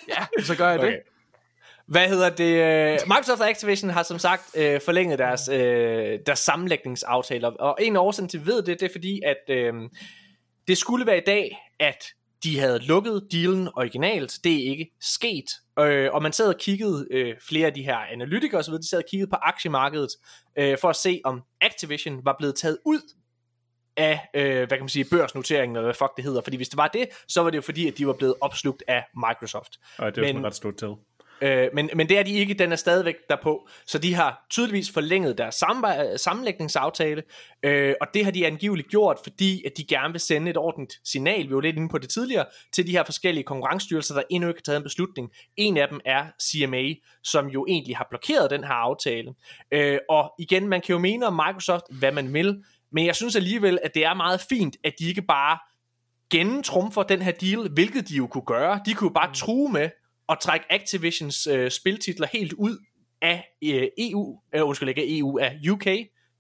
ja, 0.09 0.43
så 0.43 0.55
gør 0.57 0.69
jeg 0.69 0.79
det. 0.79 0.87
Okay. 0.87 0.97
Hvad 1.87 2.07
hedder 2.07 2.29
det? 2.29 2.53
øh, 2.93 2.99
Microsoft 3.07 3.41
og 3.41 3.49
Activision 3.49 3.89
har 3.89 4.03
som 4.03 4.19
sagt 4.19 4.41
øh, 4.57 4.81
forlænget 4.85 5.19
deres, 5.19 5.49
øh, 5.49 6.19
deres 6.25 6.39
sammenlægningsaftaler, 6.39 7.47
og 7.49 7.77
en 7.81 7.95
af 7.95 7.99
årsagen 7.99 8.29
til, 8.29 8.37
at 8.37 8.45
vi 8.45 8.51
ved 8.51 8.61
det, 8.61 8.79
det 8.79 8.83
er 8.83 8.89
fordi, 8.93 9.21
at 9.25 9.55
øh, 9.55 9.73
det 10.67 10.77
skulle 10.77 11.05
være 11.05 11.17
i 11.17 11.23
dag, 11.25 11.57
at 11.79 12.05
de 12.43 12.59
havde 12.59 12.79
lukket 12.79 13.27
dealen 13.31 13.69
originalt. 13.75 14.39
Det 14.43 14.53
er 14.53 14.69
ikke 14.69 14.91
sket. 15.01 15.45
Øh, 15.79 16.13
og 16.13 16.21
man 16.23 16.33
sad 16.33 16.47
og 16.47 16.57
kiggede, 16.59 17.07
øh, 17.11 17.35
flere 17.47 17.67
af 17.67 17.73
de 17.73 17.83
her 17.83 17.97
analytikere 17.97 18.59
osv., 18.59 18.73
de 18.73 18.89
sad 18.89 18.97
og 18.97 19.03
kiggede 19.11 19.29
på 19.29 19.35
aktiemarkedet, 19.41 20.09
øh, 20.57 20.77
for 20.77 20.89
at 20.89 20.95
se, 20.95 21.21
om 21.23 21.41
Activision 21.61 22.25
var 22.25 22.35
blevet 22.37 22.55
taget 22.55 22.77
ud 22.85 22.99
af, 23.97 24.19
øh, 24.35 24.55
hvad 24.57 24.67
kan 24.67 24.79
man 24.79 24.89
sige, 24.89 25.05
børsnoteringen, 25.11 25.75
eller 25.75 25.85
hvad 25.87 25.93
fuck 25.93 26.11
det 26.15 26.23
hedder. 26.25 26.41
Fordi 26.41 26.57
hvis 26.57 26.69
det 26.69 26.77
var 26.77 26.87
det, 26.87 27.07
så 27.27 27.41
var 27.43 27.49
det 27.49 27.57
jo 27.57 27.61
fordi, 27.61 27.87
at 27.87 27.97
de 27.97 28.07
var 28.07 28.13
blevet 28.13 28.35
opslugt 28.41 28.83
af 28.87 29.03
Microsoft. 29.15 29.71
Og 29.97 30.11
det 30.15 30.17
jo 30.17 30.21
Men- 30.25 30.35
sådan 30.35 30.45
ret 30.45 30.55
stort 30.55 30.75
til. 30.77 30.87
Øh, 31.41 31.69
men, 31.73 31.89
men 31.95 32.09
det 32.09 32.19
er 32.19 32.23
de 32.23 32.33
ikke, 32.33 32.53
den 32.53 32.71
er 32.71 32.75
stadigvæk 32.75 33.15
derpå. 33.29 33.67
Så 33.87 33.97
de 33.97 34.13
har 34.13 34.45
tydeligvis 34.49 34.91
forlænget 34.91 35.37
deres 35.37 35.55
sambe- 35.55 36.17
sammenlægningsaftale, 36.17 37.23
øh, 37.63 37.95
og 38.01 38.07
det 38.13 38.23
har 38.25 38.31
de 38.31 38.47
angiveligt 38.47 38.87
gjort, 38.87 39.19
fordi 39.23 39.63
at 39.65 39.71
de 39.77 39.83
gerne 39.83 40.13
vil 40.13 40.21
sende 40.21 40.51
et 40.51 40.57
ordentligt 40.57 40.99
signal, 41.05 41.49
vi 41.49 41.55
var 41.55 41.61
lidt 41.61 41.75
inde 41.75 41.89
på 41.89 41.97
det 41.97 42.09
tidligere, 42.09 42.45
til 42.71 42.87
de 42.87 42.91
her 42.91 43.03
forskellige 43.03 43.43
konkurrencestyrelser, 43.43 44.15
der 44.15 44.23
endnu 44.29 44.49
ikke 44.49 44.57
har 44.57 44.63
taget 44.63 44.77
en 44.77 44.83
beslutning. 44.83 45.29
En 45.57 45.77
af 45.77 45.87
dem 45.87 45.99
er 46.05 46.25
CMA, 46.41 46.93
som 47.23 47.47
jo 47.47 47.65
egentlig 47.69 47.97
har 47.97 48.07
blokeret 48.09 48.49
den 48.49 48.63
her 48.63 48.73
aftale. 48.73 49.33
Øh, 49.71 49.97
og 50.09 50.33
igen, 50.39 50.67
man 50.67 50.81
kan 50.81 50.93
jo 50.93 50.99
mene 50.99 51.27
om 51.27 51.33
Microsoft, 51.33 51.83
hvad 51.99 52.11
man 52.11 52.33
vil, 52.33 52.63
men 52.91 53.05
jeg 53.05 53.15
synes 53.15 53.35
alligevel, 53.35 53.79
at 53.83 53.93
det 53.93 54.05
er 54.05 54.13
meget 54.13 54.41
fint, 54.49 54.75
at 54.83 54.93
de 54.99 55.07
ikke 55.07 55.21
bare 55.21 55.57
gennemtrumfer 56.29 57.03
den 57.03 57.21
her 57.21 57.31
deal, 57.31 57.69
hvilket 57.73 58.09
de 58.09 58.15
jo 58.15 58.27
kunne 58.27 58.45
gøre. 58.47 58.79
De 58.85 58.93
kunne 58.93 59.07
jo 59.09 59.13
bare 59.13 59.33
true 59.33 59.71
med 59.71 59.89
at 60.29 60.37
trække 60.41 60.65
Activisions 60.69 61.47
øh, 61.47 61.71
spiltitler 61.71 62.27
helt 62.27 62.53
ud 62.53 62.77
af 63.21 63.47
øh, 63.63 63.87
EU, 63.97 64.39
øh, 64.55 64.67
undskyld 64.67 64.89
ikke 64.89 65.01
af 65.01 65.07
EU, 65.07 65.39
af 65.39 65.59
UK. 65.71 65.85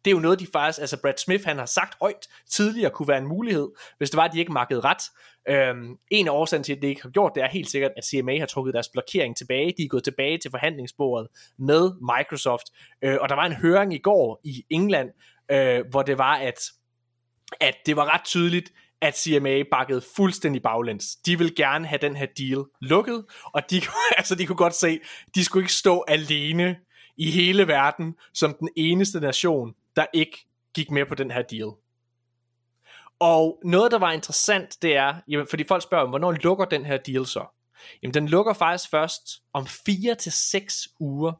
Det 0.05 0.11
er 0.11 0.15
jo 0.15 0.19
noget, 0.19 0.39
de 0.39 0.47
faktisk, 0.53 0.79
altså 0.79 1.01
Brad 1.01 1.13
Smith, 1.17 1.45
han 1.45 1.57
har 1.57 1.65
sagt 1.65 1.97
højt 2.01 2.27
tidligere 2.49 2.91
kunne 2.91 3.07
være 3.07 3.17
en 3.17 3.27
mulighed, 3.27 3.69
hvis 3.97 4.09
det 4.09 4.17
var, 4.17 4.23
at 4.23 4.33
de 4.33 4.39
ikke 4.39 4.51
markede 4.51 4.81
ret. 4.81 5.03
Øhm, 5.49 5.97
en 6.11 6.27
af 6.27 6.31
årsagen 6.31 6.63
til, 6.63 6.75
at 6.75 6.81
det 6.81 6.87
ikke 6.87 7.01
har 7.01 7.09
gjort, 7.09 7.31
det 7.35 7.43
er 7.43 7.47
helt 7.47 7.69
sikkert, 7.69 7.91
at 7.97 8.05
CMA 8.05 8.39
har 8.39 8.45
trukket 8.45 8.73
deres 8.73 8.89
blokering 8.89 9.37
tilbage. 9.37 9.73
De 9.77 9.83
er 9.83 9.87
gået 9.87 10.03
tilbage 10.03 10.37
til 10.37 10.51
forhandlingsbordet 10.51 11.27
med 11.59 11.91
Microsoft. 12.17 12.67
Øh, 13.01 13.17
og 13.21 13.29
der 13.29 13.35
var 13.35 13.45
en 13.45 13.53
høring 13.53 13.93
i 13.93 13.97
går 13.97 14.41
i 14.43 14.65
England, 14.69 15.09
øh, 15.51 15.85
hvor 15.91 16.01
det 16.01 16.17
var, 16.17 16.35
at 16.35 16.59
at 17.59 17.75
det 17.85 17.95
var 17.95 18.13
ret 18.13 18.23
tydeligt, 18.25 18.73
at 19.03 19.17
CMA 19.17 19.63
bakkede 19.71 20.01
fuldstændig 20.15 20.61
baglæns. 20.61 21.15
De 21.15 21.37
vil 21.37 21.55
gerne 21.55 21.87
have 21.87 21.99
den 22.01 22.15
her 22.15 22.25
deal 22.37 22.65
lukket, 22.81 23.25
og 23.45 23.61
de, 23.69 23.81
altså, 24.17 24.35
de 24.35 24.45
kunne 24.45 24.55
godt 24.55 24.75
se, 24.75 24.99
de 25.35 25.43
skulle 25.43 25.63
ikke 25.63 25.73
stå 25.73 26.03
alene 26.07 26.75
i 27.17 27.31
hele 27.31 27.67
verden 27.67 28.15
som 28.33 28.55
den 28.59 28.69
eneste 28.75 29.19
nation, 29.19 29.73
der 29.95 30.05
ikke 30.13 30.45
gik 30.75 30.91
med 30.91 31.05
på 31.05 31.15
den 31.15 31.31
her 31.31 31.41
deal. 31.41 31.69
Og 33.19 33.59
noget, 33.63 33.91
der 33.91 33.97
var 33.97 34.11
interessant, 34.11 34.81
det 34.81 34.95
er, 34.95 35.15
jamen, 35.27 35.47
fordi 35.47 35.63
folk 35.67 35.83
spørger, 35.83 36.09
hvornår 36.09 36.31
lukker 36.31 36.65
den 36.65 36.85
her 36.85 36.97
deal 36.97 37.25
så? 37.25 37.45
Jamen, 38.03 38.13
den 38.13 38.27
lukker 38.27 38.53
faktisk 38.53 38.89
først 38.89 39.41
om 39.53 39.67
4 39.67 40.15
til 40.15 40.31
6 40.31 40.87
uger. 40.99 41.31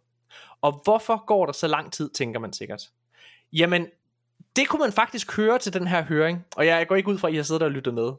Og 0.62 0.82
hvorfor 0.84 1.26
går 1.26 1.46
der 1.46 1.54
så 1.54 1.68
lang 1.68 1.94
tid, 1.94 2.10
tænker 2.10 2.40
man 2.40 2.54
sikkert. 2.54 2.82
Jamen, 3.54 3.88
det 4.56 4.68
kunne 4.68 4.80
man 4.80 4.94
faktisk 4.94 5.36
høre 5.36 5.60
til 5.60 5.74
den 5.74 5.88
her 5.88 6.04
høring, 6.04 6.46
og 6.56 6.66
jeg 6.66 6.88
går 6.88 6.96
ikke 6.96 7.10
ud 7.10 7.18
fra, 7.18 7.28
at 7.28 7.34
I 7.34 7.38
har 7.38 7.44
siddet 7.44 7.64
og 7.64 7.72
lyttet 7.72 7.94
med. 7.94 8.12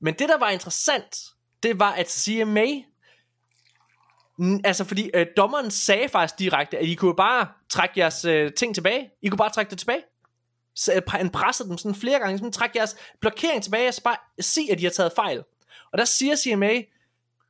Men 0.00 0.14
det, 0.14 0.28
der 0.28 0.38
var 0.38 0.50
interessant, 0.50 1.16
det 1.62 1.78
var, 1.78 1.92
at 1.92 2.10
CMA, 2.10 2.66
altså 4.64 4.84
fordi 4.84 5.10
øh, 5.14 5.26
dommeren 5.36 5.70
sagde 5.70 6.08
faktisk 6.08 6.38
direkte, 6.38 6.78
at 6.78 6.84
I 6.84 6.94
kunne 6.94 7.16
bare 7.16 7.48
trække 7.68 8.00
jeres 8.00 8.24
øh, 8.24 8.52
ting 8.52 8.74
tilbage. 8.74 9.10
I 9.22 9.28
kunne 9.28 9.38
bare 9.38 9.50
trække 9.50 9.70
det 9.70 9.78
tilbage. 9.78 10.02
Så 10.74 10.92
øh, 10.94 11.02
han 11.08 11.30
pressede 11.30 11.68
dem 11.68 11.78
sådan 11.78 11.94
flere 11.94 12.18
gange, 12.18 12.38
sådan 12.38 12.52
træk 12.52 12.76
jeres 12.76 12.96
blokering 13.20 13.62
tilbage, 13.62 13.88
og 13.88 13.94
så 13.94 14.02
bare 14.02 14.16
sig, 14.40 14.70
at 14.70 14.78
de 14.78 14.84
har 14.84 14.90
taget 14.90 15.12
fejl. 15.16 15.42
Og 15.92 15.98
der 15.98 16.04
siger 16.04 16.36
CMA, 16.36 16.82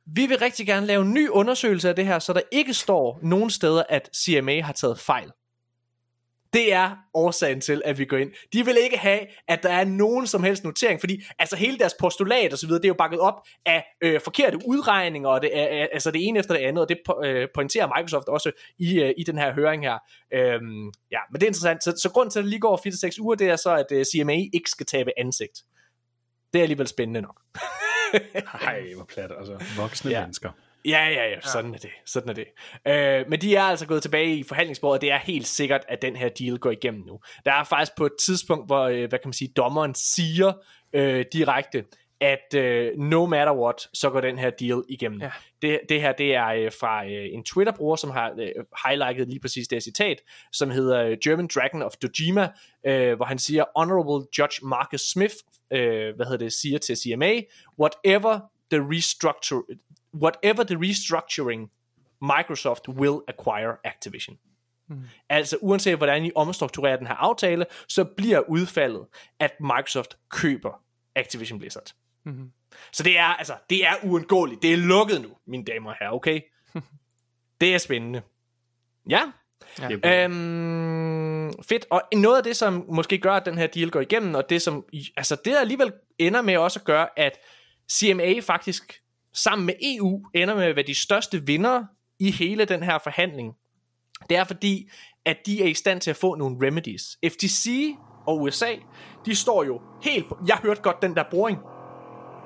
vi 0.05 0.25
vil 0.25 0.39
rigtig 0.39 0.67
gerne 0.67 0.85
lave 0.85 1.01
en 1.01 1.13
ny 1.13 1.29
undersøgelse 1.29 1.89
af 1.89 1.95
det 1.95 2.05
her, 2.05 2.19
så 2.19 2.33
der 2.33 2.41
ikke 2.51 2.73
står 2.73 3.19
nogen 3.21 3.49
steder, 3.49 3.83
at 3.89 4.09
CMA 4.15 4.61
har 4.61 4.73
taget 4.73 4.99
fejl. 4.99 5.31
Det 6.53 6.73
er 6.73 6.95
årsagen 7.13 7.61
til, 7.61 7.81
at 7.85 7.97
vi 7.97 8.05
går 8.05 8.17
ind. 8.17 8.31
De 8.53 8.65
vil 8.65 8.77
ikke 8.83 8.97
have, 8.97 9.19
at 9.47 9.63
der 9.63 9.69
er 9.69 9.85
nogen 9.85 10.27
som 10.27 10.43
helst 10.43 10.63
notering, 10.63 10.99
fordi 10.99 11.23
altså 11.39 11.55
hele 11.55 11.77
deres 11.77 11.95
postulat 11.99 12.53
og 12.53 12.59
så 12.59 12.67
videre, 12.67 12.81
det 12.81 12.85
er 12.85 12.89
jo 12.89 12.93
bakket 12.97 13.19
op 13.19 13.33
af 13.65 13.85
øh, 14.01 14.21
forkerte 14.21 14.57
udregninger, 14.65 15.29
og 15.29 15.41
det 15.41 15.57
er 15.57 15.87
altså 15.93 16.11
det 16.11 16.27
ene 16.27 16.39
efter 16.39 16.53
det 16.53 16.61
andet, 16.61 16.81
og 16.81 16.89
det 16.89 16.97
po- 17.09 17.25
øh, 17.25 17.47
pointerer 17.55 17.87
Microsoft 17.97 18.27
også 18.27 18.51
i, 18.79 19.01
øh, 19.01 19.13
i 19.17 19.23
den 19.23 19.37
her 19.37 19.53
høring 19.53 19.83
her. 19.83 19.97
Øhm, 20.33 20.91
ja, 21.11 21.19
men 21.31 21.41
det 21.41 21.43
er 21.43 21.47
interessant. 21.47 21.83
Så, 21.83 21.93
så 22.01 22.09
grunden 22.09 22.31
til, 22.31 22.39
at 22.39 22.43
det 22.43 22.49
lige 22.49 22.59
går 22.59 23.11
4-6 23.17 23.21
uger, 23.21 23.35
det 23.35 23.49
er 23.49 23.55
så, 23.55 23.75
at 23.75 23.91
øh, 23.91 24.05
CMA 24.05 24.33
ikke 24.53 24.69
skal 24.69 24.85
tabe 24.85 25.11
ansigt. 25.17 25.63
Det 26.53 26.59
er 26.59 26.63
alligevel 26.63 26.87
spændende 26.87 27.21
nok. 27.21 27.41
Nej, 28.63 28.93
hvor 28.95 29.05
plat, 29.05 29.31
altså. 29.39 29.63
Voksne 29.77 30.11
ja. 30.11 30.21
mennesker. 30.21 30.51
Ja, 30.87 31.07
ja, 31.07 31.29
ja, 31.29 31.41
sådan 31.41 31.73
er 31.73 31.77
det. 31.77 31.89
Sådan 32.05 32.29
er 32.29 32.33
det. 32.33 32.47
Øh, 32.87 33.29
men 33.29 33.41
de 33.41 33.55
er 33.55 33.63
altså 33.63 33.87
gået 33.87 34.01
tilbage 34.01 34.35
i 34.35 34.43
forhandlingsbordet, 34.43 34.97
og 34.97 35.01
det 35.01 35.11
er 35.11 35.17
helt 35.17 35.47
sikkert, 35.47 35.81
at 35.87 36.01
den 36.01 36.15
her 36.15 36.29
deal 36.29 36.57
går 36.57 36.71
igennem 36.71 37.03
nu. 37.07 37.19
Der 37.45 37.53
er 37.53 37.63
faktisk 37.63 37.91
på 37.97 38.05
et 38.05 38.13
tidspunkt, 38.19 38.67
hvor, 38.67 38.83
øh, 38.83 38.97
hvad 38.97 39.19
kan 39.19 39.21
man 39.25 39.33
sige, 39.33 39.51
dommeren 39.55 39.95
siger 39.95 40.53
øh, 40.93 41.25
direkte, 41.33 41.85
at 42.21 42.53
øh, 42.55 42.97
no 42.97 43.25
matter 43.25 43.53
what, 43.53 43.89
så 43.93 44.09
går 44.09 44.21
den 44.21 44.37
her 44.37 44.49
deal 44.49 44.83
igennem. 44.89 45.21
Ja. 45.21 45.31
Det, 45.61 45.79
det 45.89 46.01
her, 46.01 46.11
det 46.11 46.35
er 46.35 46.47
øh, 46.47 46.71
fra 46.79 47.05
øh, 47.05 47.25
en 47.31 47.43
Twitter-bruger, 47.43 47.95
som 47.95 48.11
har 48.11 48.31
øh, 48.39 48.65
highlightet 48.85 49.27
lige 49.27 49.39
præcis 49.39 49.67
det 49.67 49.75
her 49.75 49.81
citat, 49.81 50.21
som 50.51 50.69
hedder 50.69 51.03
øh, 51.03 51.17
German 51.23 51.49
Dragon 51.55 51.81
of 51.81 51.91
Dojima, 51.91 52.49
øh, 52.85 53.15
hvor 53.15 53.25
han 53.25 53.39
siger, 53.39 53.65
Honorable 53.75 54.27
Judge 54.39 54.65
Marcus 54.65 55.01
Smith, 55.01 55.35
øh, 55.73 56.15
hvad 56.15 56.25
hedder 56.25 56.37
det, 56.37 56.53
siger 56.53 56.77
til 56.77 56.97
CMA, 56.97 57.33
whatever 57.79 58.39
the 58.71 58.79
restructure, 58.95 59.63
whatever 60.21 60.63
the 60.63 60.77
restructuring, 60.79 61.71
Microsoft 62.21 62.87
will 62.87 63.19
acquire 63.27 63.77
Activision. 63.83 64.37
Mm. 64.89 65.03
Altså 65.29 65.57
uanset 65.61 65.97
hvordan 65.97 66.25
I 66.25 66.31
omstrukturerer 66.35 66.97
den 66.97 67.07
her 67.07 67.15
aftale, 67.15 67.65
så 67.87 68.03
bliver 68.03 68.39
udfaldet, 68.39 69.05
at 69.39 69.51
Microsoft 69.59 70.17
køber 70.29 70.81
Activision 71.15 71.59
Blizzard. 71.59 71.93
Mhm. 72.23 72.51
Så 72.91 73.03
det 73.03 73.17
er 73.17 73.23
altså, 73.23 73.53
det 73.69 73.85
er 73.85 73.93
uundgåeligt. 74.03 74.61
Det 74.61 74.73
er 74.73 74.77
lukket 74.77 75.21
nu, 75.21 75.29
mine 75.47 75.63
damer 75.63 75.89
og 75.89 75.95
herrer, 75.99 76.11
okay? 76.11 76.41
det 77.61 77.73
er 77.73 77.77
spændende. 77.77 78.21
Ja. 79.09 79.31
Ja. 79.81 80.23
Øhm, 80.23 81.53
fedt. 81.63 81.85
Og 81.89 82.01
noget 82.13 82.37
af 82.37 82.43
det, 82.43 82.55
som 82.55 82.85
måske 82.89 83.17
gør, 83.17 83.33
at 83.33 83.45
den 83.45 83.57
her 83.57 83.67
deal 83.67 83.89
går 83.89 84.01
igennem, 84.01 84.35
og 84.35 84.49
det 84.49 84.61
som, 84.61 84.85
altså 85.17 85.35
det 85.35 85.45
der 85.45 85.59
alligevel 85.59 85.93
ender 86.17 86.41
med 86.41 86.57
også 86.57 86.79
at 86.79 86.85
gøre, 86.85 87.07
at 87.19 87.39
CMA 87.91 88.39
faktisk 88.39 89.01
sammen 89.37 89.65
med 89.65 89.73
EU 89.81 90.25
ender 90.33 90.55
med 90.55 90.63
at 90.63 90.75
være 90.75 90.85
de 90.87 90.95
største 90.95 91.45
vinder 91.45 91.83
i 92.19 92.31
hele 92.31 92.65
den 92.65 92.83
her 92.83 92.97
forhandling. 93.03 93.53
Det 94.29 94.37
er 94.37 94.43
fordi, 94.43 94.89
at 95.25 95.37
de 95.45 95.63
er 95.63 95.67
i 95.67 95.73
stand 95.73 96.01
til 96.01 96.09
at 96.09 96.15
få 96.17 96.35
nogle 96.35 96.67
remedies. 96.67 97.03
FTC 97.25 97.95
og 98.27 98.41
USA, 98.41 98.75
de 99.25 99.35
står 99.35 99.63
jo 99.63 99.81
helt 100.03 100.29
på... 100.29 100.37
Jeg 100.47 100.57
hørte 100.57 100.81
godt 100.81 101.01
den 101.01 101.15
der 101.15 101.23
boring. 101.31 101.59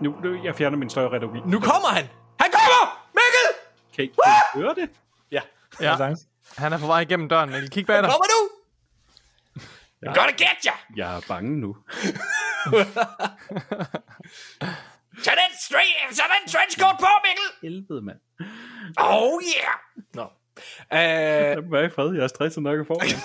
Nu, 0.02 0.16
nu 0.24 0.44
jeg 0.44 0.56
fjerner 0.56 0.78
min 0.78 0.90
støj 0.90 1.06
retorik. 1.06 1.46
Nu 1.46 1.60
kommer 1.60 1.88
han! 1.88 2.06
Han 2.40 2.52
kommer! 2.52 3.08
Mikkel! 3.14 3.48
Kan 3.96 4.04
I, 4.04 4.08
kan 4.08 4.14
I 4.56 4.60
høre 4.60 4.76
det? 4.76 4.90
Ja, 5.32 5.42
Ja. 5.82 6.16
Han 6.58 6.74
er 6.74 6.78
på 6.78 6.86
vej 6.86 7.00
igennem 7.00 7.30
døren, 7.30 7.50
Mikkel. 7.50 7.70
Kig 7.70 7.86
bag 7.86 7.96
han 7.96 8.04
dig. 8.04 8.12
kommer 8.12 8.26
nu! 8.34 8.50
I'm 10.06 10.14
gonna 10.16 10.32
get 10.32 10.66
ya! 10.66 10.72
Jeg 10.96 11.16
er 11.18 11.22
bange 11.28 11.60
nu. 11.60 11.78
Tag 15.24 15.34
den, 15.34 15.52
straight, 15.66 15.96
tag 16.18 16.26
den 16.36 16.50
trenchcoat 16.52 16.96
på, 17.00 17.08
Mikkel! 17.26 17.48
Helvede, 17.64 18.02
mand. 18.02 18.18
Oh 18.98 19.42
yeah! 19.54 19.74
Nå. 20.14 20.24
Uh, 20.24 20.98
Jeg 20.98 21.64
må 21.64 21.72
være 21.72 21.86
i 21.86 21.90
fred. 21.90 22.14
Jeg 22.14 22.24
er 22.24 22.28
stresset 22.28 22.64
nok 22.64 22.80
i 22.80 22.84
forvejen. 22.88 23.22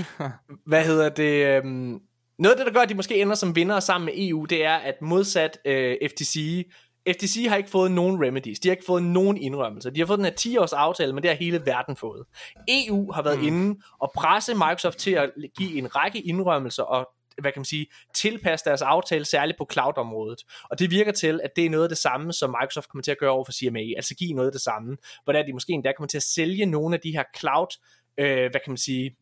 hvad 0.70 0.84
hedder 0.84 1.08
det? 1.08 1.46
øhm, 1.46 2.00
noget 2.38 2.52
af 2.52 2.56
det, 2.56 2.66
der 2.66 2.72
gør, 2.72 2.80
at 2.80 2.88
de 2.88 2.94
måske 2.94 3.22
ender 3.22 3.34
som 3.34 3.56
vinder 3.56 3.80
sammen 3.80 4.06
med 4.06 4.14
EU, 4.16 4.44
det 4.44 4.64
er, 4.64 4.74
at 4.74 4.94
modsat 5.02 5.58
øh, 5.64 5.96
FTC, 6.10 6.66
FTC 7.08 7.46
har 7.48 7.56
ikke 7.56 7.70
fået 7.70 7.90
nogen 7.90 8.24
remedies. 8.24 8.60
De 8.60 8.68
har 8.68 8.72
ikke 8.72 8.86
fået 8.86 9.02
nogen 9.02 9.36
indrømmelser. 9.36 9.90
De 9.90 10.00
har 10.00 10.06
fået 10.06 10.18
den 10.18 10.24
her 10.24 10.32
10-års 10.40 10.72
aftale, 10.72 11.12
men 11.12 11.22
det 11.22 11.30
har 11.30 11.36
hele 11.36 11.62
verden 11.66 11.96
fået. 11.96 12.24
EU 12.68 13.12
har 13.12 13.22
været 13.22 13.38
mm. 13.38 13.46
inde 13.46 13.80
og 14.00 14.12
presse 14.16 14.54
Microsoft 14.54 14.98
til 14.98 15.10
at 15.10 15.30
give 15.58 15.78
en 15.78 15.96
række 15.96 16.20
indrømmelser 16.20 16.82
og 16.82 17.08
hvad 17.40 17.52
kan 17.52 17.60
man 17.60 17.64
sige, 17.64 17.86
tilpasse 18.14 18.64
deres 18.64 18.82
aftale, 18.82 19.24
særligt 19.24 19.58
på 19.58 19.68
cloud-området. 19.72 20.42
Og 20.70 20.78
det 20.78 20.90
virker 20.90 21.12
til, 21.12 21.40
at 21.44 21.50
det 21.56 21.66
er 21.66 21.70
noget 21.70 21.84
af 21.84 21.88
det 21.88 21.98
samme, 21.98 22.32
som 22.32 22.50
Microsoft 22.60 22.88
kommer 22.88 23.02
til 23.02 23.10
at 23.10 23.18
gøre 23.18 23.30
over 23.30 23.44
for 23.44 23.52
CMA, 23.52 23.80
altså 23.96 24.14
give 24.14 24.32
noget 24.32 24.48
af 24.48 24.52
det 24.52 24.60
samme, 24.60 24.96
hvordan 25.24 25.46
de 25.46 25.52
måske 25.52 25.72
endda 25.72 25.92
kommer 25.96 26.08
til 26.08 26.18
at 26.18 26.22
sælge 26.22 26.66
nogle 26.66 26.94
af 26.96 27.00
de 27.00 27.10
her 27.10 27.24
cloud, 27.38 27.78
øh, 28.18 28.50
hvad 28.50 28.60
kan 28.64 28.70
man 28.70 28.76
sige, 28.76 29.16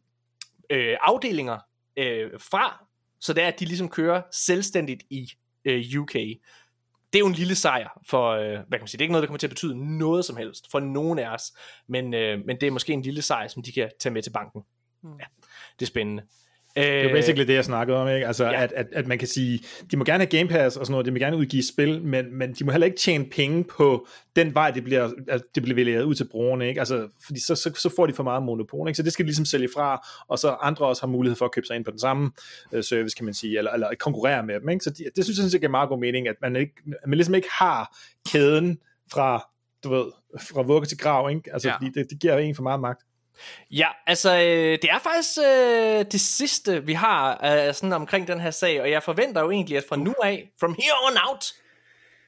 øh, 0.71 0.97
afdelinger 1.01 1.59
øh, 1.97 2.31
fra, 2.41 2.85
så 3.21 3.33
det 3.33 3.43
er, 3.43 3.49
at 3.49 3.61
de 3.61 3.65
ligesom 3.65 3.89
kører 3.89 4.23
selvstændigt 4.33 5.03
i 5.11 5.33
øh, 5.65 6.01
UK. 6.01 6.15
Det 7.13 7.19
er 7.19 7.21
jo 7.21 7.27
en 7.27 7.33
lille 7.33 7.55
sejr 7.55 8.01
for, 8.09 8.31
øh, 8.31 8.51
hvad 8.51 8.79
kan 8.79 8.81
man 8.81 8.89
sige, 8.89 8.99
det 8.99 9.03
er 9.03 9.05
ikke 9.05 9.13
noget, 9.13 9.23
der 9.23 9.27
kommer 9.27 9.39
til 9.39 9.47
at 9.47 9.51
betyde 9.51 9.99
noget 9.99 10.25
som 10.25 10.37
helst 10.37 10.71
for 10.71 10.81
nogen 10.81 11.19
af 11.19 11.29
os, 11.35 11.53
men, 11.89 12.15
øh, 12.15 12.47
men 12.47 12.61
det 12.61 12.67
er 12.67 12.71
måske 12.71 12.93
en 12.93 13.03
lille 13.03 13.23
sejr, 13.23 13.49
som 13.49 13.63
de 13.63 13.73
kan 13.73 13.91
tage 14.01 14.13
med 14.13 14.23
til 14.23 14.31
banken. 14.31 14.63
Ja, 15.05 15.25
det 15.79 15.87
er 15.87 15.87
spændende. 15.87 16.23
Det 16.77 16.89
er 16.89 17.03
jo 17.03 17.09
basically 17.09 17.47
det, 17.47 17.55
jeg 17.55 17.65
snakkede 17.65 17.99
om, 17.99 18.09
ikke? 18.09 18.27
Altså, 18.27 18.45
Ja. 18.45 18.63
at, 18.63 18.73
at, 18.73 18.87
at 18.93 19.07
man 19.07 19.19
kan 19.19 19.29
sige, 19.29 19.61
de 19.91 19.97
må 19.97 20.05
gerne 20.05 20.19
have 20.19 20.39
Game 20.39 20.49
Pass 20.49 20.77
og 20.77 20.87
sådan 20.87 20.93
noget, 20.93 21.07
de 21.07 21.11
må 21.11 21.19
gerne 21.19 21.37
udgive 21.37 21.63
spil, 21.63 22.03
men, 22.03 22.39
men 22.39 22.53
de 22.53 22.65
må 22.65 22.71
heller 22.71 22.85
ikke 22.85 22.97
tjene 22.97 23.25
penge 23.25 23.65
på 23.65 24.07
den 24.37 24.55
vej, 24.55 24.71
det 24.71 24.85
bliver, 24.85 25.11
altså, 25.29 25.47
det 25.55 25.63
bliver 25.63 25.85
leveret 25.85 26.03
ud 26.05 26.15
til 26.15 26.29
brugerne, 26.31 26.69
ikke? 26.69 26.81
Altså, 26.81 27.09
fordi 27.27 27.41
så, 27.41 27.55
så, 27.55 27.73
så 27.75 27.91
får 27.97 28.07
de 28.07 28.13
for 28.13 28.23
meget 28.23 28.43
monopol, 28.43 28.89
ikke? 28.89 28.97
Så 28.97 29.03
det 29.03 29.13
skal 29.13 29.25
de 29.25 29.29
ligesom 29.29 29.45
sælge 29.45 29.69
fra, 29.75 30.07
og 30.29 30.39
så 30.39 30.57
andre 30.61 30.87
også 30.87 31.03
har 31.03 31.09
mulighed 31.09 31.37
for 31.37 31.45
at 31.45 31.53
købe 31.53 31.67
sig 31.67 31.77
ind 31.77 31.85
på 31.85 31.91
den 31.91 31.99
samme 31.99 32.31
øh, 32.73 32.85
service, 32.85 33.17
kan 33.17 33.25
man 33.25 33.35
sige, 33.35 33.59
eller, 33.59 33.71
eller 33.71 33.89
konkurrere 34.01 34.47
med 34.47 34.61
dem, 34.61 34.69
ikke? 34.69 34.85
Så 34.85 34.91
de, 34.91 35.05
det 35.17 35.25
synes 35.25 35.29
jeg 35.29 35.37
sådan 35.37 35.51
set 35.51 35.61
giver 35.61 35.71
meget 35.71 35.89
god 35.89 35.99
mening, 35.99 36.29
at 36.29 36.37
man, 36.43 36.57
ikke, 36.57 36.75
at 37.03 37.09
man 37.09 37.17
ligesom 37.17 37.35
ikke 37.35 37.49
har 37.59 37.97
kæden 38.33 38.79
fra, 39.13 39.49
du 39.85 39.91
ved, 39.95 40.05
fra 40.41 40.63
vugge 40.63 40.87
til 40.87 40.99
grav, 40.99 41.31
ikke? 41.31 41.53
Altså, 41.53 41.69
ja. 41.69 41.75
fordi 41.77 41.91
det, 41.95 42.07
det 42.11 42.21
giver 42.21 42.39
en 42.39 42.55
for 42.55 42.63
meget 42.63 42.81
magt. 42.81 43.03
Ja, 43.71 43.89
altså 44.07 44.35
øh, 44.37 44.79
det 44.83 44.85
er 44.85 44.99
faktisk 44.99 45.39
øh, 45.39 46.13
det 46.13 46.21
sidste, 46.21 46.85
vi 46.87 46.93
har 46.93 47.41
øh, 47.45 47.75
sådan 47.75 47.93
omkring 47.93 48.29
den 48.29 48.41
her 48.41 48.51
sag, 48.51 48.81
og 48.81 48.91
jeg 48.91 49.03
forventer 49.03 49.41
jo 49.41 49.51
egentlig, 49.51 49.77
at 49.77 49.85
fra 49.89 49.97
nu 49.97 50.15
af, 50.23 50.51
from 50.61 50.75
here 50.79 50.95
on 51.11 51.17
out, 51.31 51.45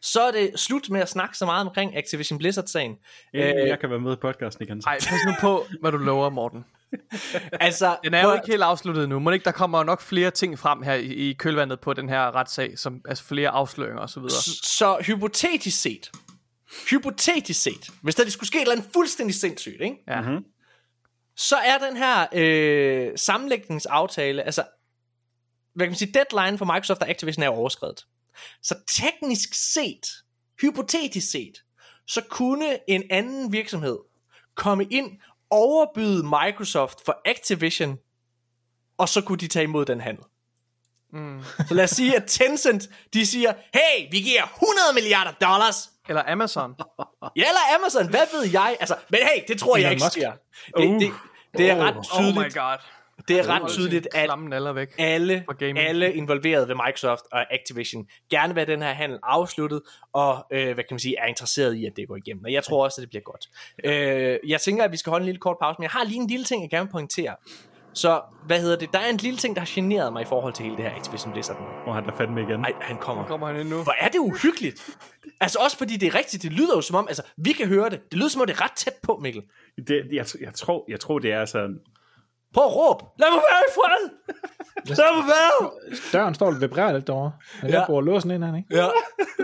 så 0.03 0.23
er 0.23 0.31
det 0.31 0.61
slut 0.61 0.91
med 0.91 1.01
at 1.01 1.09
snakke 1.09 1.39
så 1.39 1.45
meget 1.45 1.67
omkring 1.67 1.97
Activision 1.97 2.39
Blizzard-sagen. 2.39 2.97
Øh, 3.35 3.49
Øh, 3.49 3.69
jeg 3.69 3.81
kan 3.81 3.91
være 3.91 4.01
med 4.01 4.13
i 4.13 4.17
podcasten 4.17 4.65
igen. 4.65 4.83
så. 4.83 4.89
Ej, 4.89 4.99
pas 4.99 5.19
nu 5.27 5.33
på, 5.41 5.67
hvad 5.81 5.93
du 5.93 5.99
lover, 5.99 6.31
Morten. 6.31 6.65
altså, 7.53 7.97
Den 8.05 8.15
er 8.15 8.23
jo 8.23 8.33
ikke 8.33 8.47
helt 8.47 8.63
afsluttet 8.63 9.09
nu. 9.09 9.19
Må 9.19 9.31
ikke, 9.31 9.45
der 9.45 9.51
kommer 9.53 9.85
nok 9.85 10.01
flere 10.01 10.31
ting 10.31 10.59
frem 10.59 10.83
her 10.83 10.95
i, 10.95 11.07
i 11.07 11.33
kølvandet 11.33 11.81
på 11.81 11.93
den 11.93 12.09
her 12.09 12.35
retssag, 12.35 12.79
som 12.79 13.01
altså 13.09 13.25
flere 13.25 13.49
afsløringer 13.49 14.01
og 14.01 14.11
så 14.11 14.21
videre. 14.21 14.43
Så 14.63 15.03
hypotetisk 15.07 15.83
set, 15.83 16.11
hypotetisk 16.91 17.63
set, 17.63 17.91
hvis 18.03 18.15
der 18.15 18.31
skulle 18.31 18.47
ske 18.47 18.59
et 18.59 18.63
eller 18.63 18.73
andet 18.73 18.89
fuldstændig 18.93 19.35
sindssygt, 19.35 19.81
ikke? 19.81 19.97
Ja. 20.09 20.21
Mhm. 20.21 20.45
Så 21.37 21.57
er 21.57 21.79
den 21.79 21.97
her 21.97 22.27
øh, 22.33 23.13
sammenlægningsaftale, 23.17 24.43
altså, 24.43 24.65
hvad 25.75 25.87
kan 25.87 25.91
man 25.91 25.99
sige, 25.99 26.13
deadline 26.13 26.59
for 26.59 26.65
Microsoft 26.65 27.03
og 27.03 27.09
Activision 27.09 27.43
er 27.43 27.49
overskrevet. 27.49 28.07
Så 28.63 28.75
teknisk 28.89 29.49
set, 29.75 30.07
hypotetisk 30.61 31.31
set, 31.31 31.55
så 32.07 32.23
kunne 32.31 32.91
en 32.91 33.03
anden 33.11 33.53
virksomhed 33.53 33.99
komme 34.55 34.85
ind, 34.85 35.21
overbyde 35.51 36.23
Microsoft 36.23 37.05
for 37.05 37.21
Activision, 37.25 37.99
og 38.99 39.09
så 39.09 39.21
kunne 39.21 39.39
de 39.39 39.49
tage 39.49 39.63
imod 39.63 39.85
den 39.85 40.01
handel. 40.01 40.25
Mm. 41.13 41.43
Så 41.69 41.75
lad 41.75 41.85
os 41.85 41.91
sige, 41.91 42.17
at 42.17 42.25
Tencent, 42.27 42.89
de 43.13 43.27
siger, 43.27 43.55
hey, 43.75 44.11
vi 44.11 44.21
giver 44.21 44.43
100 44.43 44.95
milliarder 44.95 45.33
dollars. 45.33 45.91
Eller 46.09 46.23
Amazon. 46.27 46.75
Ja, 47.37 47.43
eller 47.43 47.61
Amazon, 47.79 48.11
hvad 48.11 48.21
ved 48.33 48.51
jeg? 48.53 48.77
Altså, 48.81 48.95
men 49.11 49.21
hey, 49.23 49.43
det 49.49 49.59
tror 49.61 49.77
jeg 49.77 49.91
ikke 49.91 50.03
sker. 50.11 50.33
Det, 50.77 50.87
Uh. 50.89 51.01
det, 51.01 51.11
det 51.59 51.71
er 51.71 51.77
ret 51.77 51.97
Oh 51.97 52.03
tydeligt. 52.05 52.37
my 52.57 52.61
god. 52.61 52.77
Det 53.29 53.39
er 53.39 53.49
ret 53.49 53.69
tydeligt, 53.69 54.09
at 54.15 54.31
væk. 54.75 54.89
alle, 54.99 55.45
alle 55.77 56.13
involveret 56.15 56.69
ved 56.69 56.75
Microsoft 56.87 57.23
og 57.33 57.55
Activision 57.55 58.07
gerne 58.31 58.55
vil 58.55 58.65
have 58.65 58.73
den 58.77 58.83
her 58.83 58.93
handel 58.93 59.19
afsluttet, 59.23 59.83
og 60.13 60.47
øh, 60.53 60.65
hvad 60.65 60.75
kan 60.75 60.87
man 60.91 60.99
sige, 60.99 61.17
er 61.19 61.27
interesseret 61.27 61.75
i, 61.75 61.87
at 61.87 61.93
det 61.97 62.09
går 62.09 62.17
igennem. 62.17 62.45
Og 62.45 62.53
jeg 62.53 62.65
tror 62.65 62.85
også, 62.85 63.01
at 63.01 63.03
det 63.03 63.09
bliver 63.09 63.23
godt. 63.23 63.49
Øh, 63.85 64.39
jeg 64.51 64.61
tænker, 64.61 64.85
at 64.85 64.93
vi 64.93 64.97
skal 64.97 65.11
holde 65.11 65.23
en 65.23 65.27
lille 65.27 65.41
kort 65.41 65.57
pause, 65.63 65.77
men 65.79 65.83
jeg 65.83 65.91
har 65.91 66.05
lige 66.05 66.21
en 66.21 66.27
lille 66.27 66.45
ting, 66.45 66.63
jeg 66.63 66.71
gerne 66.71 66.85
vil 66.87 66.93
pointere. 66.93 67.37
Så, 67.95 68.21
hvad 68.47 68.61
hedder 68.61 68.77
det? 68.77 68.93
Der 68.93 68.99
er 68.99 69.09
en 69.11 69.17
lille 69.17 69.37
ting, 69.39 69.57
der 69.57 69.61
har 69.61 69.71
generet 69.75 70.13
mig 70.13 70.23
i 70.23 70.25
forhold 70.25 70.53
til 70.53 70.65
hele 70.65 70.77
det 70.77 70.85
her 70.85 70.97
Activision 70.97 71.33
Blizzard. 71.33 71.61
nu. 71.61 71.67
Og 71.87 71.95
han 71.95 72.05
er 72.09 72.17
fandme 72.17 72.43
igen. 72.43 72.65
Ej, 72.65 72.73
han 72.81 72.97
kommer. 72.97 73.25
Kommer 73.27 73.47
han 73.47 73.61
ind 73.61 73.69
nu? 73.69 73.83
Hvor 73.83 73.95
er 74.01 74.09
det 74.09 74.19
uhyggeligt. 74.19 74.91
Altså 75.41 75.59
også 75.59 75.77
fordi 75.79 75.97
det 75.97 76.07
er 76.07 76.15
rigtigt, 76.15 76.43
det 76.43 76.53
lyder 76.53 76.75
jo 76.77 76.81
som 76.81 76.97
om, 76.97 77.09
altså 77.09 77.23
vi 77.37 77.53
kan 77.53 77.67
høre 77.67 77.91
det. 77.91 78.01
Det 78.11 78.19
lyder 78.19 78.29
som 78.29 78.41
om 78.41 78.47
det 78.47 78.57
er 78.57 78.65
ret 78.65 78.73
tæt 78.73 78.95
på, 79.03 79.19
Mikkel. 79.23 79.43
Det, 79.89 80.03
jeg, 80.13 80.27
jeg, 80.41 80.55
tror, 80.55 80.85
jeg 80.89 81.01
tror, 81.01 81.19
det 81.19 81.33
er 81.33 81.45
sådan... 81.45 81.77
At 82.57 82.77
råbe. 82.77 83.05
Lad 83.19 83.29
mig 83.31 83.41
være 83.51 83.63
i 83.69 83.73
fred. 83.75 84.11
Lad 84.97 85.17
mig 85.17 85.25
være. 85.27 85.71
Døren 86.13 86.35
står 86.35 86.47
og 86.47 86.61
vibrerer 86.61 86.93
lidt 86.93 87.07
derovre. 87.07 87.33
Jeg 87.63 87.71
Ja. 87.71 87.87
bruger 87.87 88.03
låsen 88.03 88.31
ind, 88.31 88.45
han, 88.45 88.57
ikke? 88.57 88.77
Ja. 88.77 88.87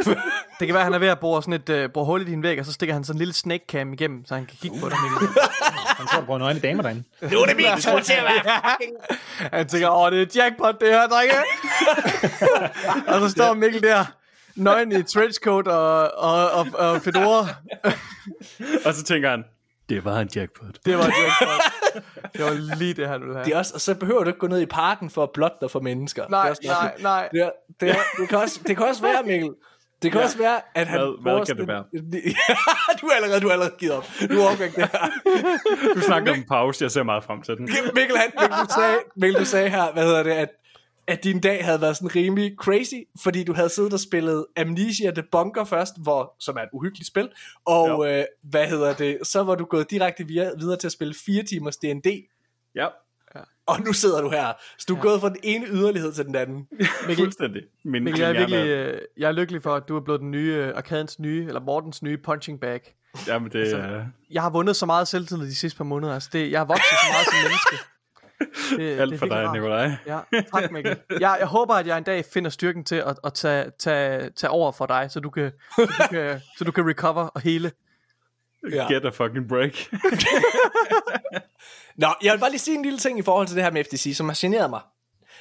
Det 0.59 0.66
kan 0.68 0.74
være, 0.74 0.80
at 0.80 0.84
han 0.84 0.95
er 0.95 0.99
ved 0.99 1.09
at 1.09 1.20
bore, 1.20 1.43
sådan 1.43 1.55
et, 1.55 1.84
uh, 1.84 1.93
bore 1.93 2.05
hul 2.05 2.20
i 2.22 2.24
din 2.24 2.43
væg, 2.43 2.59
og 2.61 2.66
så 2.66 2.72
stikker 2.72 2.93
han 2.95 3.05
sådan 3.05 3.14
en 3.16 3.18
lille 3.18 3.34
snake 3.34 3.64
cam 3.68 3.93
igennem, 3.93 4.24
så 4.26 4.34
han 4.34 4.47
kan 4.47 4.57
kigge 4.62 4.80
på 4.80 4.88
dig, 4.88 4.97
Mikkel. 5.03 5.28
Han 5.99 6.09
står 6.09 6.18
og 6.18 6.24
bruger 6.26 6.38
nøgne 6.38 6.61
damer 6.61 6.82
derinde. 6.82 7.03
Nu 7.22 7.38
er 7.41 7.47
det 7.47 7.57
min 7.57 7.66
tur 7.80 8.01
til 8.01 8.12
at 8.12 8.24
være 8.24 8.61
fucking... 8.70 8.97
Han 9.53 9.68
tænker, 9.68 9.88
åh, 9.91 10.11
det 10.12 10.22
er 10.36 10.43
jackpot, 10.43 10.80
det 10.80 10.88
her, 10.88 11.07
drenge. 11.09 11.34
og 13.14 13.20
så 13.20 13.28
står 13.28 13.55
Mikkel 13.55 13.82
der, 13.82 14.05
nøgen 14.61 14.92
i 14.92 15.02
trenchcoat 15.02 15.68
og, 15.68 16.11
og, 16.18 16.50
og, 16.50 16.66
og 16.78 17.02
fedora. 17.02 17.46
Og 18.86 18.94
så 18.94 19.02
tænker 19.04 19.30
han, 19.30 19.44
det 19.88 20.04
var 20.04 20.18
en 20.20 20.28
jackpot. 20.36 20.74
Det 20.86 20.98
var 20.98 21.04
jackpot. 21.04 22.02
Det 22.32 22.44
var 22.44 22.76
lige 22.76 22.94
det, 22.94 23.08
han 23.08 23.20
ville 23.20 23.34
have. 23.34 23.44
Det 23.44 23.54
er 23.54 23.58
også, 23.58 23.74
og 23.74 23.80
så 23.80 23.94
behøver 23.94 24.24
du 24.24 24.28
ikke 24.30 24.38
gå 24.38 24.46
ned 24.46 24.61
i 24.61 24.66
parken 24.66 25.11
for 25.11 25.22
at 25.22 25.30
blotte 25.34 25.56
dig 25.61 25.70
for 25.70 25.80
mennesker. 25.80 26.22
det 26.26 26.32
er 26.34 26.36
Nej, 26.42 26.50
også, 26.50 26.61
nej, 26.64 26.94
nej. 27.00 27.28
Det, 27.32 27.40
er, 27.40 27.50
det, 27.80 27.90
er, 27.90 27.94
det, 28.18 28.28
kan 28.28 28.38
også, 28.38 28.61
det 28.66 28.76
kan 28.76 28.86
også 28.86 29.02
være, 29.02 29.22
Mikkel. 29.22 29.50
Det 30.02 30.12
kan 30.12 30.20
ja. 30.20 30.24
også 30.26 30.38
være, 30.38 30.61
at 30.74 30.86
han... 30.86 31.00
Hvad- 31.00 31.22
hvad 31.22 31.46
kan 31.46 31.56
det 31.56 31.66
sådan- 31.66 32.24
du 33.00 33.06
er 33.06 33.14
allerede, 33.16 33.40
du 33.40 33.48
er 33.48 33.52
allerede 33.52 33.74
givet 33.78 33.94
op. 33.94 34.06
Du 34.30 34.40
overgår 34.42 34.64
ikke 34.64 34.80
det 34.80 34.90
her. 34.92 35.94
Du 35.94 36.00
snakker 36.00 36.32
om 36.32 36.38
en 36.38 36.44
pause, 36.48 36.82
jeg 36.84 36.90
ser 36.90 37.02
meget 37.02 37.24
frem 37.24 37.42
til 37.42 37.56
den. 37.56 37.64
Mikkel, 37.94 38.16
han, 38.16 38.30
Mikkel, 38.40 38.58
du 38.58 38.66
sagde, 38.74 38.96
Mikkel, 39.16 39.40
du 39.40 39.44
sagde 39.44 39.68
her, 39.70 39.92
hvad 39.92 40.04
hedder 40.04 40.22
det, 40.22 40.30
at, 40.30 40.48
at 41.11 41.24
din 41.24 41.40
dag 41.40 41.64
havde 41.64 41.80
været 41.80 41.96
sådan 41.96 42.16
rimelig 42.16 42.54
crazy, 42.58 42.94
fordi 43.22 43.44
du 43.44 43.52
havde 43.52 43.68
siddet 43.68 43.92
og 43.92 44.00
spillet 44.00 44.46
Amnesia 44.56 45.11
The 45.11 45.22
Bunker 45.32 45.64
først, 45.64 46.02
hvor, 46.02 46.34
som 46.38 46.56
er 46.56 46.61
et 46.61 46.68
uhyggeligt 46.72 47.08
spil, 47.08 47.28
og 47.64 48.11
øh, 48.11 48.24
hvad 48.42 48.66
hedder 48.66 48.94
det, 48.94 49.18
så 49.22 49.42
var 49.42 49.54
du 49.54 49.64
gået 49.64 49.90
direkte 49.90 50.26
videre, 50.26 50.52
videre 50.58 50.76
til 50.76 50.88
at 50.88 50.92
spille 50.92 51.14
4 51.26 51.42
timers 51.42 51.76
D&D, 51.76 52.28
Ja, 52.74 53.40
og 53.66 53.80
nu 53.80 53.92
sidder 53.92 54.20
du 54.20 54.30
her. 54.30 54.52
Så 54.78 54.84
du 54.88 54.96
er 54.96 55.00
gået 55.00 55.20
fra 55.20 55.28
den 55.28 55.36
ene 55.42 55.66
yderlighed 55.66 56.12
til 56.12 56.24
den 56.24 56.34
anden. 56.34 56.68
fuldstændig. 57.16 57.62
Min, 57.84 58.04
Mikkel, 58.04 58.20
jeg 58.20 58.30
er 58.30 58.38
virkelig 58.38 58.66
øh, 58.66 59.00
jeg 59.16 59.28
er 59.28 59.32
lykkelig 59.32 59.62
for, 59.62 59.74
at 59.74 59.88
du 59.88 59.96
er 59.96 60.00
blevet 60.00 60.20
den 60.20 60.30
nye, 60.30 60.54
øh, 60.54 60.76
Arkadens 60.76 61.18
nye, 61.18 61.46
eller 61.46 61.61
Mortens 61.61 62.02
nye 62.02 62.18
punching 62.18 62.61
bag. 62.61 62.80
Jamen, 63.26 63.50
det 63.52 63.72
er 63.72 64.04
Jeg 64.30 64.42
har 64.42 64.50
vundet 64.50 64.76
så 64.76 64.86
meget 64.86 65.08
selvtillid 65.08 65.46
de 65.46 65.54
sidste 65.54 65.76
par 65.76 65.84
måneder. 65.84 66.14
Altså 66.14 66.30
det, 66.32 66.50
jeg 66.50 66.61
har 66.61 66.64
vokset 66.64 66.98
så 67.04 67.06
meget 67.12 67.26
som 67.26 67.36
menneske. 67.42 67.76
Det, 68.76 69.01
alt 69.01 69.18
for 69.18 69.26
dig, 69.26 69.53
Nikolaj. 69.53 69.91
Ja, 70.07 70.20
tak 70.55 70.70
Mikkel. 70.70 70.97
Jeg, 71.11 71.36
jeg 71.38 71.47
håber, 71.47 71.74
at 71.74 71.86
jeg 71.86 71.99
en 71.99 72.05
dag 72.05 72.24
finder 72.24 72.51
styrken 72.51 72.84
til 72.84 72.97
at, 72.97 73.18
at 73.24 73.34
tage, 73.34 73.70
tage, 73.78 74.30
tage 74.30 74.51
over 74.51 74.72
for 74.72 74.86
dig, 74.86 75.11
så 75.11 75.20
du 75.20 75.30
kan, 75.30 75.53
så 75.76 75.82
du 75.86 76.07
kan, 76.11 76.41
så 76.59 76.64
du 76.64 76.72
kan 76.72 76.88
recover 76.88 77.26
og 77.26 77.41
hele. 77.41 77.72
Ja. 78.72 78.93
Get 78.93 79.05
a 79.05 79.09
fucking 79.09 79.49
break. 79.49 79.72
Nå, 82.03 82.09
jeg 82.22 82.32
vil 82.32 82.38
bare 82.41 82.51
lige 82.51 82.61
sige 82.61 82.76
en 82.76 82.82
lille 82.82 82.99
ting 82.99 83.18
i 83.18 83.22
forhold 83.22 83.47
til 83.47 83.57
det 83.57 83.64
her 83.64 83.70
med 83.70 83.84
FTC, 83.84 84.16
som 84.16 84.28
har 84.28 84.36
generet 84.41 84.70
mig. 84.70 84.80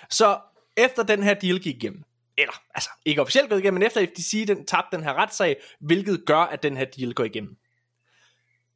Så 0.10 0.40
efter 0.78 1.04
den 1.04 1.24
her 1.24 1.34
deal 1.34 1.60
gik 1.60 1.76
igennem, 1.76 2.04
eller 2.38 2.54
altså 2.76 2.90
ikke 3.06 3.22
officielt 3.22 3.50
gået 3.50 3.60
igennem, 3.60 3.80
men 3.80 3.88
efter 3.88 4.06
FTC 4.06 4.48
den, 4.48 4.66
tabte 4.66 4.98
den 4.98 5.04
her 5.04 5.14
retssag, 5.14 5.58
hvilket 5.80 6.24
gør, 6.26 6.40
at 6.40 6.64
den 6.64 6.78
her 6.78 6.86
deal 6.86 7.14
går 7.14 7.24
igennem, 7.24 7.58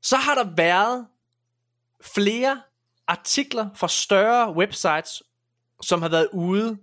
så 0.01 0.15
har 0.17 0.35
der 0.35 0.55
været 0.55 1.07
flere 2.15 2.61
artikler 3.07 3.69
fra 3.75 3.87
større 3.87 4.53
websites, 4.53 5.23
som 5.81 6.01
har 6.01 6.09
været 6.09 6.27
ude 6.33 6.77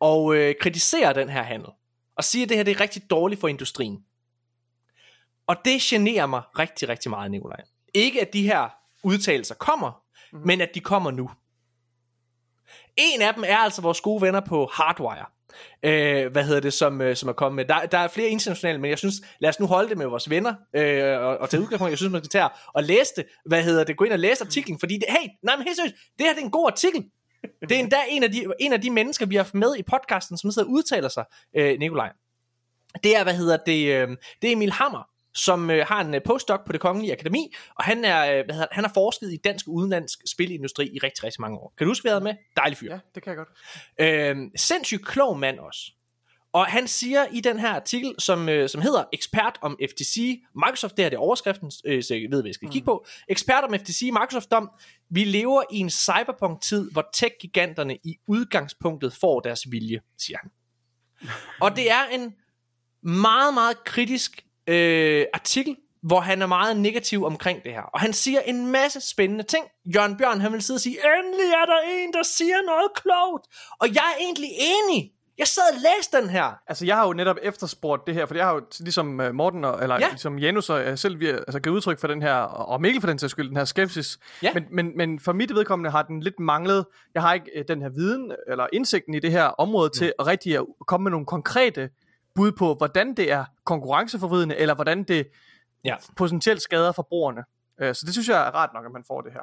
og 0.00 0.36
øh, 0.36 0.54
kritisere 0.60 1.14
den 1.14 1.28
her 1.28 1.42
handel. 1.42 1.68
Og 2.16 2.24
sige, 2.24 2.42
at 2.42 2.48
det 2.48 2.56
her 2.56 2.64
det 2.64 2.76
er 2.76 2.80
rigtig 2.80 3.10
dårligt 3.10 3.40
for 3.40 3.48
industrien. 3.48 4.04
Og 5.46 5.56
det 5.64 5.80
generer 5.80 6.26
mig 6.26 6.42
rigtig, 6.58 6.88
rigtig 6.88 7.10
meget, 7.10 7.30
Nikolaj. 7.30 7.60
Ikke 7.94 8.20
at 8.20 8.32
de 8.32 8.42
her 8.42 8.68
udtalelser 9.02 9.54
kommer, 9.54 10.02
mm. 10.32 10.38
men 10.44 10.60
at 10.60 10.70
de 10.74 10.80
kommer 10.80 11.10
nu. 11.10 11.30
En 12.96 13.22
af 13.22 13.34
dem 13.34 13.44
er 13.46 13.56
altså 13.56 13.82
vores 13.82 14.00
gode 14.00 14.22
venner 14.22 14.40
på 14.40 14.70
Hardwire. 14.72 15.26
Øh, 15.82 16.32
hvad 16.32 16.44
hedder 16.44 16.60
det, 16.60 16.72
som, 16.72 17.00
øh, 17.00 17.16
som 17.16 17.28
er 17.28 17.32
kommet 17.32 17.56
med. 17.56 17.64
Der, 17.64 17.86
der 17.86 17.98
er 17.98 18.08
flere 18.08 18.28
internationale, 18.28 18.80
men 18.80 18.90
jeg 18.90 18.98
synes, 18.98 19.14
lad 19.38 19.50
os 19.50 19.60
nu 19.60 19.66
holde 19.66 19.88
det 19.88 19.98
med 19.98 20.06
vores 20.06 20.30
venner, 20.30 20.54
øh, 20.74 21.20
og, 21.20 21.38
og 21.38 21.50
tage 21.50 21.60
udgangspunkt. 21.60 21.90
Jeg 21.90 21.98
synes, 21.98 22.12
man 22.12 22.20
skal 22.20 22.30
tage 22.30 22.48
og 22.74 22.82
læse 22.82 23.12
det. 23.16 23.24
Hvad 23.46 23.62
hedder 23.62 23.84
det? 23.84 23.96
Gå 23.96 24.04
ind 24.04 24.12
og 24.12 24.18
læse 24.18 24.44
artiklen, 24.44 24.78
fordi 24.78 24.94
det, 24.94 25.04
hey, 25.08 25.28
nej, 25.42 25.56
men 25.56 25.64
helt 25.64 25.76
seriøst, 25.76 25.94
det 26.18 26.26
her 26.26 26.34
det 26.34 26.40
er 26.40 26.44
en 26.44 26.50
god 26.50 26.70
artikel. 26.70 27.04
Det 27.60 27.72
er 27.72 27.78
endda 27.80 27.96
en 28.08 28.22
af 28.22 28.32
de, 28.32 28.44
en 28.60 28.72
af 28.72 28.80
de 28.80 28.90
mennesker, 28.90 29.26
vi 29.26 29.34
har 29.34 29.42
haft 29.42 29.54
med 29.54 29.76
i 29.78 29.82
podcasten, 29.82 30.38
som 30.38 30.50
sidder 30.50 30.68
og 30.68 30.72
udtaler 30.72 31.08
sig, 31.08 31.24
øh, 31.56 31.78
Nikolaj. 31.78 32.12
Det 33.02 33.16
er, 33.16 33.22
hvad 33.22 33.34
hedder 33.34 33.56
det, 33.66 33.94
øh, 33.94 34.08
det 34.42 34.48
er 34.48 34.52
Emil 34.52 34.72
Hammer, 34.72 35.08
som 35.36 35.70
øh, 35.70 35.86
har 35.86 36.00
en 36.00 36.14
øh, 36.14 36.20
postdoc 36.22 36.60
på 36.66 36.72
det 36.72 36.80
Kongelige 36.80 37.12
Akademi, 37.12 37.54
og 37.74 37.84
han 37.84 38.04
er, 38.04 38.38
øh, 38.38 38.44
hvad 38.44 38.54
hedder, 38.54 38.68
han 38.72 38.84
har 38.84 38.92
forsket 38.94 39.32
i 39.32 39.36
dansk 39.36 39.68
og 39.68 39.74
udenlandsk 39.74 40.18
spilindustri 40.26 40.86
i 40.86 40.98
rigtig, 40.98 41.24
rigtig 41.24 41.40
mange 41.40 41.58
år. 41.58 41.74
Kan 41.78 41.84
du 41.84 41.90
huske, 41.90 42.04
vi 42.04 42.08
havde 42.08 42.24
med? 42.24 42.34
Dejlig 42.56 42.78
fyr. 42.78 42.92
Ja, 42.92 42.98
det 43.14 43.22
kan 43.22 43.30
jeg 43.30 43.36
godt. 43.36 43.48
Øh, 44.00 44.36
sindssygt 44.56 45.06
klog 45.06 45.38
mand 45.38 45.58
også. 45.58 45.92
Og 46.52 46.66
han 46.66 46.88
siger 46.88 47.26
i 47.32 47.40
den 47.40 47.58
her 47.58 47.68
artikel, 47.68 48.14
som, 48.18 48.48
øh, 48.48 48.68
som 48.68 48.80
hedder 48.80 49.04
Ekspert 49.12 49.58
om 49.62 49.78
FTC, 49.90 50.42
Microsoft, 50.54 50.96
det 50.96 51.04
her 51.04 51.10
det 51.10 51.16
er 51.16 51.20
overskriften, 51.20 51.72
øh, 51.84 52.02
så 52.02 52.14
jeg 52.14 52.30
ved, 52.30 52.42
hvad 52.42 52.48
jeg 52.48 52.54
skal 52.54 52.70
kigge 52.70 52.84
på. 52.84 53.06
Ekspert 53.28 53.64
om 53.64 53.74
FTC, 53.74 54.02
Microsoft 54.02 54.52
om, 54.52 54.70
vi 55.10 55.24
lever 55.24 55.62
i 55.72 55.78
en 55.78 55.90
cyberpunk-tid, 55.90 56.90
hvor 56.90 57.08
tech-giganterne 57.14 57.96
i 58.04 58.16
udgangspunktet 58.28 59.12
får 59.12 59.40
deres 59.40 59.70
vilje, 59.70 60.00
siger 60.18 60.38
han. 60.38 60.50
Og 61.60 61.76
det 61.76 61.90
er 61.90 62.04
en 62.12 62.34
meget, 63.02 63.54
meget 63.54 63.84
kritisk 63.84 64.46
øh, 64.66 65.26
artikel, 65.34 65.76
hvor 66.02 66.20
han 66.20 66.42
er 66.42 66.46
meget 66.46 66.76
negativ 66.76 67.24
omkring 67.24 67.62
det 67.64 67.72
her. 67.72 67.82
Og 67.82 68.00
han 68.00 68.12
siger 68.12 68.40
en 68.40 68.66
masse 68.66 69.00
spændende 69.00 69.44
ting. 69.44 69.64
Jørgen 69.94 70.16
Bjørn, 70.16 70.40
han 70.40 70.52
vil 70.52 70.62
sidde 70.62 70.76
og 70.76 70.80
sige, 70.80 70.96
endelig 71.18 71.50
er 71.50 71.64
der 71.66 71.78
en, 71.88 72.12
der 72.12 72.22
siger 72.22 72.56
noget 72.66 72.90
klogt. 72.94 73.46
Og 73.80 73.88
jeg 73.94 74.04
er 74.16 74.20
egentlig 74.20 74.50
enig. 74.58 75.12
Jeg 75.38 75.46
sad 75.46 75.62
og 75.72 75.78
læste 75.96 76.16
den 76.20 76.30
her. 76.30 76.58
Altså, 76.66 76.86
jeg 76.86 76.96
har 76.96 77.06
jo 77.06 77.12
netop 77.12 77.36
efterspurgt 77.42 78.06
det 78.06 78.14
her, 78.14 78.26
for 78.26 78.34
jeg 78.34 78.44
har 78.46 78.54
jo 78.54 78.60
ligesom 78.80 79.20
øh, 79.20 79.34
Morten, 79.34 79.64
og, 79.64 79.82
eller 79.82 79.94
Ja. 80.00 80.08
ligesom 80.08 80.38
Janus 80.38 80.70
og 80.70 80.84
jeg 80.84 80.98
selv 80.98 81.20
vi, 81.20 81.26
altså, 81.28 81.60
givet 81.60 81.76
udtryk 81.76 81.98
for 82.00 82.08
den 82.08 82.22
her, 82.22 82.34
og 82.34 82.80
Mikkel 82.80 83.00
for 83.00 83.08
den 83.08 83.18
sags 83.18 83.30
skyld, 83.30 83.48
den 83.48 83.56
her 83.56 83.64
skepsis. 83.64 84.18
Ja. 84.42 84.50
Men, 84.54 84.64
men, 84.70 84.96
men 84.96 85.20
for 85.20 85.32
mit 85.32 85.54
vedkommende 85.54 85.90
har 85.90 86.02
den 86.02 86.20
lidt 86.20 86.40
manglet, 86.40 86.84
jeg 87.14 87.22
har 87.22 87.34
ikke 87.34 87.50
øh, 87.56 87.64
den 87.68 87.82
her 87.82 87.88
viden, 87.88 88.32
eller 88.48 88.66
indsigten 88.72 89.14
i 89.14 89.18
det 89.18 89.30
her 89.30 89.44
område, 89.44 89.90
til 89.90 90.12
at 90.18 90.26
rigtig 90.26 90.56
at 90.56 90.64
komme 90.86 91.04
med 91.04 91.10
nogle 91.10 91.26
konkrete 91.26 91.90
bud 92.36 92.52
på, 92.52 92.74
hvordan 92.74 93.14
det 93.14 93.32
er 93.32 93.44
konkurrenceforvridende, 93.64 94.56
eller 94.56 94.74
hvordan 94.74 95.02
det 95.04 95.26
Ja. 95.84 95.96
potentielt 96.16 96.62
skader 96.62 96.92
forbrugerne. 96.92 97.44
Øh, 97.80 97.94
Så 97.94 98.02
det 98.06 98.14
synes 98.14 98.28
jeg 98.28 98.46
er 98.46 98.50
rart 98.50 98.70
nok, 98.74 98.84
at 98.84 98.92
man 98.92 99.04
får 99.06 99.20
det 99.20 99.32
her. 99.32 99.40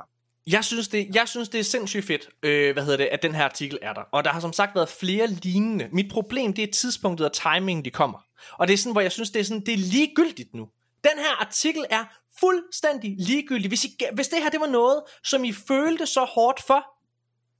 Jeg 0.47 0.63
synes, 0.65 0.87
det, 0.87 1.15
jeg 1.15 1.27
synes, 1.27 1.49
det 1.49 1.59
er 1.59 1.63
sindssygt 1.63 2.05
fedt, 2.05 2.29
øh, 2.43 2.73
hvad 2.73 2.83
hedder 2.83 2.97
det, 2.97 3.05
at 3.05 3.23
den 3.23 3.35
her 3.35 3.45
artikel 3.45 3.79
er 3.81 3.93
der. 3.93 4.01
Og 4.11 4.23
der 4.23 4.29
har 4.29 4.39
som 4.39 4.53
sagt 4.53 4.75
været 4.75 4.89
flere 4.89 5.27
lignende. 5.27 5.89
Mit 5.91 6.11
problem, 6.11 6.53
det 6.53 6.63
er 6.63 6.71
tidspunktet 6.71 7.27
og 7.27 7.33
timingen, 7.33 7.85
de 7.85 7.91
kommer. 7.91 8.19
Og 8.53 8.67
det 8.67 8.73
er 8.73 8.77
sådan, 8.77 8.91
hvor 8.91 9.01
jeg 9.01 9.11
synes, 9.11 9.31
det 9.31 9.39
er, 9.39 9.43
sådan, 9.43 9.65
det 9.65 9.73
er 9.73 9.77
ligegyldigt 9.77 10.53
nu. 10.53 10.69
Den 11.03 11.17
her 11.17 11.41
artikel 11.45 11.85
er 11.89 12.03
fuldstændig 12.39 13.15
ligegyldig. 13.19 13.67
Hvis, 13.67 13.85
I, 13.85 13.97
hvis 14.13 14.27
det 14.27 14.43
her 14.43 14.49
det 14.49 14.59
var 14.59 14.67
noget, 14.67 15.03
som 15.23 15.43
I 15.43 15.51
følte 15.53 16.05
så 16.05 16.25
hårdt 16.25 16.61
for, 16.63 16.85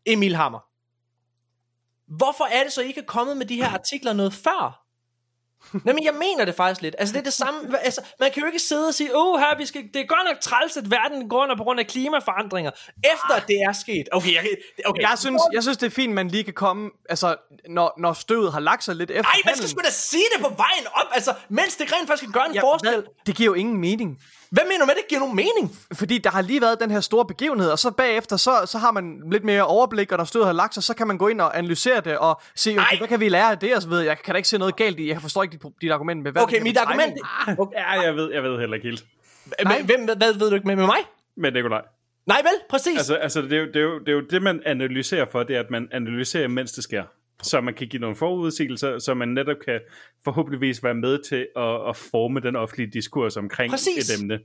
Emil 0.06 0.36
Hammer, 0.36 0.60
hvorfor 2.18 2.44
er 2.44 2.64
det 2.64 2.74
så, 2.74 2.82
I 2.82 2.88
ikke 2.88 3.02
er 3.02 3.06
kommet 3.06 3.38
med 3.38 3.46
de 3.46 3.56
her 3.56 3.70
artikler 3.70 4.14
noget 4.14 4.34
før? 4.34 4.83
Nej, 5.86 5.94
men 5.94 6.04
jeg 6.04 6.14
mener 6.14 6.46
det 6.46 6.56
faktisk 6.56 6.82
lidt. 6.82 6.96
Altså, 7.00 7.14
det 7.14 7.20
er 7.20 7.24
det 7.24 7.34
samme. 7.34 7.80
Altså, 7.80 8.02
man 8.20 8.32
kan 8.32 8.42
jo 8.42 8.48
ikke 8.48 8.60
sidde 8.60 8.88
og 8.88 8.94
sige, 8.94 9.10
åh, 9.16 9.40
her, 9.40 9.58
vi 9.58 9.66
skal, 9.66 9.82
det 9.94 10.02
er 10.02 10.06
godt 10.06 10.22
nok 10.30 10.40
træls, 10.42 10.78
at 10.78 10.92
verden 10.92 11.30
går 11.30 11.44
under 11.44 11.58
på 11.58 11.64
grund 11.64 11.80
af 11.80 11.88
klimaforandringer, 11.88 12.72
efter 12.98 13.34
at 13.36 13.48
det 13.48 13.56
er 13.62 13.74
sket. 13.74 14.10
Okay, 14.12 14.34
jeg, 14.34 14.44
okay. 14.86 15.02
Jeg 15.02 15.18
synes, 15.18 15.42
jeg 15.54 15.64
synes, 15.64 15.78
det 15.78 15.86
er 15.86 15.92
fint, 15.92 16.14
man 16.14 16.28
lige 16.28 16.44
kan 16.44 16.54
komme, 16.54 16.90
altså, 17.10 17.36
når, 17.70 17.94
når 17.98 18.14
støvet 18.14 18.54
har 18.54 18.60
lagt 18.60 18.84
sig 18.84 18.96
lidt 18.96 19.12
efter 19.12 19.32
Ej, 19.32 19.40
man 19.46 19.56
skal 19.56 19.70
sgu 19.70 19.80
da 19.86 19.92
sige 19.92 20.26
det 20.36 20.46
på 20.46 20.50
vejen 20.50 20.88
op, 20.94 21.08
altså, 21.12 21.34
mens 21.50 21.76
det 21.76 21.94
rent 21.94 22.08
faktisk 22.08 22.24
kan 22.24 22.32
gøre 22.32 22.48
en 22.50 22.54
Ja, 22.54 22.62
forskel. 22.62 23.04
Det 23.26 23.36
giver 23.36 23.48
jo 23.48 23.54
ingen 23.54 23.78
mening. 23.78 24.20
Hvad 24.54 24.64
mener 24.66 24.80
du 24.80 24.86
med, 24.86 24.96
det 24.96 25.08
giver 25.10 25.20
nogen 25.20 25.36
mening? 25.36 25.78
Fordi 25.94 26.18
der 26.18 26.30
har 26.30 26.42
lige 26.42 26.62
været 26.62 26.80
den 26.80 26.92
her 26.92 27.00
store 27.00 27.26
begivenhed, 27.26 27.70
og 27.70 27.80
så 27.80 27.92
bagefter, 27.92 28.38
så, 28.38 28.52
så 28.66 28.78
har 28.78 28.92
man 28.92 29.22
lidt 29.32 29.44
mere 29.44 29.66
overblik, 29.66 30.12
og 30.12 30.18
når 30.18 30.26
stødet 30.26 30.46
har 30.46 30.54
lagt 30.54 30.74
sig, 30.74 30.84
så 30.84 30.94
kan 30.94 31.08
man 31.08 31.18
gå 31.18 31.28
ind 31.28 31.42
og 31.42 31.58
analysere 31.58 32.02
det, 32.02 32.18
og 32.18 32.42
se, 32.56 32.76
okay, 32.80 32.98
hvad 32.98 33.08
kan 33.08 33.20
vi 33.20 33.30
lære 33.30 33.52
af 33.52 33.60
det, 33.60 33.76
og 33.76 33.82
så 33.82 33.90
videre. 33.90 34.06
Jeg 34.06 34.18
kan 34.18 34.34
da 34.34 34.38
ikke 34.38 34.50
se 34.50 34.58
noget 34.58 34.76
galt 34.76 35.00
i, 35.00 35.10
jeg 35.10 35.22
forstår 35.22 35.44
ikke 35.44 35.54
dit, 35.54 35.62
dit 35.82 35.92
argument 35.92 36.24
med, 36.24 36.32
hvad 36.32 36.42
Okay, 36.42 36.62
mit 36.62 36.74
med 36.74 36.82
argument... 36.82 37.14
timing. 37.46 37.60
Okay. 37.60 37.78
Ja, 37.78 38.02
jeg 38.02 38.16
ved, 38.16 38.34
jeg 38.34 38.44
ved 38.44 38.60
heller 38.60 38.76
ikke 38.76 38.88
helt. 38.88 39.06
Hvem, 39.46 39.86
hvem, 39.86 40.18
hvad, 40.18 40.34
ved 40.40 40.50
du 40.50 40.56
ikke 40.56 40.68
med, 40.68 40.76
med 40.76 40.86
mig? 40.86 41.00
Men 41.38 41.54
Nikolaj, 41.54 41.82
Nej 42.28 42.38
vel, 42.38 42.60
præcis. 42.70 42.98
altså, 42.98 43.16
altså 43.16 43.42
det, 43.42 43.54
er 43.54 43.58
jo, 43.58 43.66
det, 43.66 43.76
er 43.76 43.82
jo, 43.82 44.00
det 44.00 44.10
er 44.10 44.14
jo 44.14 44.22
det, 44.22 44.42
man 44.42 44.62
analyserer 44.66 45.26
for, 45.32 45.44
det 45.44 45.56
er, 45.56 45.60
at 45.60 45.72
man 45.72 45.88
analyserer, 45.92 46.48
mens 46.48 46.72
det 46.72 46.84
sker. 46.84 47.04
Så 47.44 47.62
man 47.62 47.74
kan 47.74 47.88
give 47.88 48.00
nogle 48.00 48.16
forudsigelser, 48.16 49.00
så 49.00 49.14
man 49.14 49.28
netop 49.28 49.58
kan 49.66 49.80
forhåbentligvis 50.24 50.84
være 50.84 50.94
med 50.94 51.20
til 51.30 51.48
at, 51.56 51.90
at 51.90 51.96
forme 51.96 52.40
den 52.40 52.56
offentlige 52.56 52.92
diskurs 52.94 53.38
omkring 53.38 53.72
Præcis. 53.72 54.10
et 54.10 54.20
emne. 54.22 54.40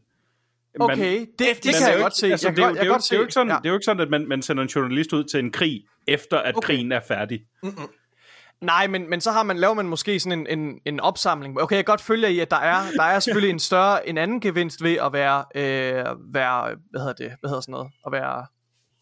Okay, 0.81 1.21
det, 1.21 1.29
det, 1.39 1.75
kan 1.75 1.93
jeg 1.93 1.99
godt 2.01 2.17
se. 2.17 2.27
Altså, 2.27 2.51
det, 2.51 2.59
er 2.59 2.85
jo- 2.85 3.21
ikke 3.23 3.33
sådan, 3.33 3.49
ja. 3.49 3.57
det 3.57 3.65
er 3.67 3.69
jo 3.69 3.75
ikke 3.75 3.85
sådan, 3.85 4.01
at 4.03 4.11
man, 4.11 4.29
man 4.29 4.43
sender 4.43 4.63
en 4.63 4.69
journalist 4.69 5.13
ud 5.13 5.25
til 5.25 5.41
en 5.41 5.53
krig, 5.53 5.85
efter 6.07 6.39
at 6.39 6.57
Okay. 6.57 6.67
krigen 6.67 6.93
er 6.93 7.01
færdig. 7.09 7.41
Nej, 8.61 8.87
men, 8.87 9.11
men 9.11 9.21
så 9.21 9.31
har 9.31 9.43
man, 9.43 9.57
laver 9.59 9.75
man 9.75 9.87
måske 9.89 10.21
sådan 10.21 10.47
en, 10.47 10.59
en, 10.59 10.81
en 10.85 11.01
opsamling. 11.01 11.61
Okay, 11.63 11.77
jeg 11.77 11.85
kan 11.85 11.93
godt 11.93 12.01
følge 12.01 12.33
i, 12.33 12.41
at 12.41 12.51
der 12.51 12.57
er, 12.57 12.83
der 12.97 13.03
er 13.03 13.21
selvfølgelig 13.21 13.51
en 13.53 13.59
større, 13.59 14.09
en 14.09 14.19
anden 14.19 14.41
gevinst 14.41 14.83
ved 14.83 14.97
at 14.97 15.13
være, 15.13 15.45
øh, 15.55 16.05
være 16.35 16.77
hvad 16.91 17.01
hedder 17.01 17.13
det, 17.13 17.33
hvad 17.41 17.51
hedder 17.51 17.61
sådan 17.61 17.73
noget, 17.73 17.91
at 18.07 18.13
være 18.13 18.47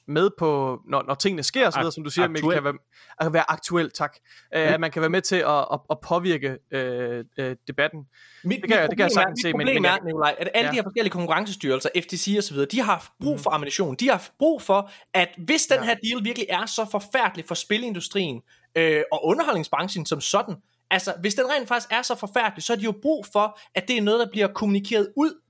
med 0.09 0.31
på, 0.39 0.81
når, 0.89 1.05
når 1.07 1.15
tingene 1.15 1.43
sker, 1.43 1.71
så 1.71 1.79
videre, 1.79 1.93
som 1.93 2.05
du 2.05 2.11
siger, 2.11 2.29
Mikkel, 2.29 2.53
kan 2.53 2.65
være, 2.65 2.75
at 3.21 3.33
være 3.33 3.51
aktuel, 3.51 3.91
tak. 3.91 4.17
Øh, 4.55 4.73
At 4.75 4.81
man 4.81 4.91
kan 4.91 5.03
være 5.03 5.11
med 5.11 5.21
til 5.23 5.37
at, 5.37 5.67
at, 5.73 5.81
at 5.91 6.01
påvirke 6.01 6.57
øh, 6.71 7.25
øh, 7.39 7.57
debatten. 7.69 8.01
Mit, 8.45 8.61
Det 8.63 8.71
kan 8.71 8.79
jeg- 8.81 8.89
det 8.91 8.99
kan 8.99 9.05
jeg 9.05 9.11
sagtens 9.13 9.41
er, 9.41 9.43
se, 9.43 9.49
Mit 9.49 9.57
men- 9.57 9.67
problem 9.67 9.83
men 10.05 10.17
er, 10.23 10.25
at 10.39 10.49
alle 10.55 10.67
Ja. 10.67 10.71
de 10.71 10.75
her 10.77 10.83
forskellige 10.83 11.13
konkurrencestyrelser, 11.13 11.89
FTC 12.03 12.35
og 12.39 12.43
så 12.45 12.55
videre, 12.55 12.69
de 12.73 12.79
har 12.79 12.85
haft 12.93 13.11
brug 13.21 13.41
for 13.41 13.51
ammunition. 13.51 13.95
De 13.95 14.05
har 14.07 14.13
haft 14.13 14.33
brug 14.39 14.63
for, 14.63 14.91
at 15.15 15.29
hvis 15.39 15.67
den 15.67 15.79
Ja. 15.81 15.85
her 15.85 15.95
deal 15.95 16.25
virkelig 16.25 16.47
er 16.51 16.67
så 16.67 16.87
forfærdelig 16.91 17.45
for 17.45 17.55
spilindustrien 17.55 18.43
øh, 18.77 19.03
og 19.13 19.25
underholdningsbranchen 19.27 20.07
som 20.07 20.21
sådan, 20.21 20.55
altså 20.91 21.15
hvis 21.21 21.35
den 21.35 21.45
rent 21.51 21.69
faktisk 21.69 21.93
er 21.93 22.03
så 22.03 22.15
forfærdelig, 22.15 22.63
så 22.65 22.73
har 22.73 22.79
de 22.79 22.85
jo 22.85 22.95
brug 23.03 23.27
for, 23.33 23.59
at 23.75 23.89
det 23.89 23.97
er 23.99 24.03
noget, 24.03 24.21
der 24.21 24.31
bliver 24.33 24.47
kommunikeret 24.49 25.13
ud 25.17 25.41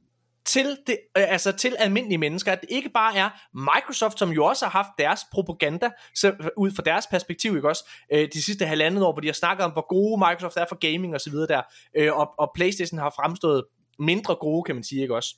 til, 0.47 0.79
det, 0.87 0.99
øh, 1.17 1.33
altså 1.33 1.53
til 1.53 1.77
almindelige 1.79 2.19
mennesker, 2.19 2.53
at 2.53 2.61
det 2.61 2.71
ikke 2.71 2.89
bare 2.89 3.17
er 3.17 3.31
Microsoft, 3.55 4.19
som 4.19 4.31
jo 4.31 4.45
også 4.45 4.65
har 4.65 4.71
haft 4.71 4.89
deres 4.99 5.21
propaganda, 5.33 5.91
så, 6.15 6.35
ud 6.57 6.71
fra 6.77 6.83
deres 6.83 7.07
perspektiv, 7.07 7.57
ikke 7.57 7.69
også, 7.69 7.91
øh, 8.13 8.29
de 8.33 8.43
sidste 8.43 8.67
halvandet 8.67 9.05
år, 9.05 9.13
hvor 9.13 9.21
de 9.21 9.29
har 9.29 9.35
snakket 9.35 9.65
om, 9.65 9.73
hvor 9.73 9.87
gode 9.89 10.19
Microsoft 10.19 10.57
er 10.57 10.65
for 10.69 10.93
gaming 10.93 11.15
og 11.15 11.21
så 11.21 11.31
videre 11.31 11.47
der, 11.47 11.63
øh, 11.97 12.17
og, 12.17 12.31
og 12.39 12.51
Playstation 12.55 12.99
har 12.99 13.13
fremstået 13.17 13.65
mindre 13.99 14.35
gode, 14.35 14.65
kan 14.65 14.75
man 14.75 14.85
sige, 14.85 15.03
ikke 15.03 15.15
også. 15.15 15.37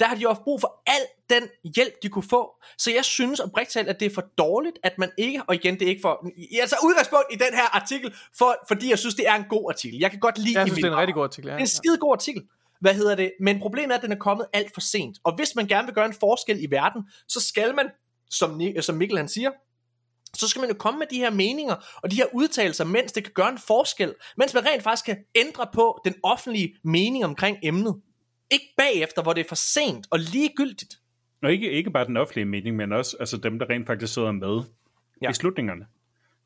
Der 0.00 0.06
har 0.06 0.14
de 0.14 0.20
jo 0.20 0.28
haft 0.28 0.42
brug 0.44 0.60
for 0.60 0.82
al 0.86 1.02
den 1.30 1.48
hjælp, 1.76 2.02
de 2.02 2.08
kunne 2.08 2.28
få. 2.30 2.50
Så 2.78 2.90
jeg 2.90 3.04
synes 3.04 3.40
oprigtigt 3.40 3.72
talt, 3.72 3.88
at 3.88 4.00
det 4.00 4.06
er 4.06 4.14
for 4.14 4.24
dårligt, 4.38 4.78
at 4.82 4.98
man 4.98 5.10
ikke, 5.18 5.42
og 5.48 5.54
igen, 5.54 5.74
det 5.74 5.82
er 5.82 5.88
ikke 5.88 6.00
for, 6.00 6.26
tager 6.68 6.84
udgangspunkt 6.84 7.26
i 7.32 7.34
den 7.34 7.54
her 7.54 7.76
artikel, 7.76 8.14
for, 8.38 8.56
fordi 8.68 8.90
jeg 8.90 8.98
synes, 8.98 9.14
det 9.14 9.28
er 9.28 9.34
en 9.34 9.44
god 9.48 9.72
artikel. 9.72 9.98
Jeg 9.98 10.10
kan 10.10 10.20
godt 10.20 10.38
lide 10.38 10.58
Jeg 10.58 10.66
synes, 10.66 10.76
det 10.76 10.84
er 10.84 10.92
en 10.92 10.98
rigtig 10.98 11.14
god 11.14 11.24
artikel. 11.24 11.48
Ja. 11.48 11.54
Det 11.54 11.60
er 11.60 11.64
en 11.64 11.66
skide 11.66 11.98
god 11.98 12.12
artikel. 12.12 12.42
Hvad 12.80 12.94
hedder 12.94 13.14
det? 13.14 13.32
Men 13.40 13.60
problemet 13.60 13.92
er, 13.92 13.96
at 13.96 14.02
den 14.02 14.12
er 14.12 14.16
kommet 14.16 14.46
alt 14.52 14.74
for 14.74 14.80
sent. 14.80 15.18
Og 15.24 15.36
hvis 15.36 15.54
man 15.56 15.66
gerne 15.66 15.86
vil 15.86 15.94
gøre 15.94 16.06
en 16.06 16.14
forskel 16.20 16.64
i 16.64 16.66
verden, 16.70 17.02
så 17.28 17.40
skal 17.40 17.74
man, 17.74 17.86
som, 18.30 18.60
som 18.80 18.94
Mikkel 18.96 19.16
han 19.18 19.28
siger, 19.28 19.50
så 20.34 20.48
skal 20.48 20.60
man 20.60 20.68
jo 20.70 20.76
komme 20.76 20.98
med 20.98 21.06
de 21.10 21.16
her 21.18 21.30
meninger 21.30 21.74
og 22.02 22.10
de 22.10 22.16
her 22.16 22.26
udtalelser, 22.34 22.84
mens 22.84 23.12
det 23.12 23.24
kan 23.24 23.32
gøre 23.32 23.48
en 23.52 23.58
forskel. 23.66 24.14
Mens 24.36 24.54
man 24.54 24.66
rent 24.66 24.82
faktisk 24.82 25.04
kan 25.04 25.18
ændre 25.34 25.66
på 25.74 26.00
den 26.04 26.14
offentlige 26.22 26.74
mening 26.84 27.24
omkring 27.24 27.56
emnet. 27.62 28.00
Ikke 28.50 28.74
bagefter, 28.76 29.22
hvor 29.22 29.32
det 29.32 29.44
er 29.44 29.48
for 29.48 29.54
sent 29.54 30.06
og 30.10 30.18
ligegyldigt. 30.18 30.94
Og 31.42 31.52
ikke, 31.52 31.70
ikke 31.70 31.90
bare 31.90 32.06
den 32.06 32.16
offentlige 32.16 32.44
mening, 32.44 32.76
men 32.76 32.92
også 32.92 33.16
altså 33.20 33.36
dem, 33.36 33.58
der 33.58 33.70
rent 33.70 33.86
faktisk 33.86 34.14
sidder 34.14 34.32
med 34.32 34.62
Ja. 35.22 35.30
i 35.30 35.34
slutningerne. 35.34 35.86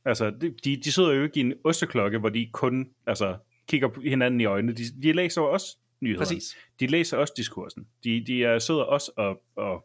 Altså, 0.04 0.30
de, 0.30 0.54
de, 0.64 0.76
de 0.84 0.92
sidder 0.92 1.12
jo 1.12 1.22
ikke 1.22 1.36
i 1.36 1.40
en 1.40 1.52
osteklokke, 1.64 2.18
hvor 2.18 2.28
de 2.28 2.48
kun 2.52 2.86
altså, 3.06 3.36
kigger 3.68 4.08
hinanden 4.10 4.40
i 4.40 4.44
øjnene. 4.44 4.72
De, 4.72 4.82
de 5.02 5.12
læser 5.12 5.42
jo 5.42 5.52
også 5.52 5.76
nyhederne. 6.04 6.26
Præcis. 6.26 6.56
De 6.80 6.86
læser 6.86 7.16
også 7.16 7.34
diskursen. 7.36 7.86
De, 8.04 8.24
de 8.26 8.44
er, 8.44 8.58
sidder 8.58 8.82
også 8.82 9.12
og, 9.16 9.42
og 9.56 9.84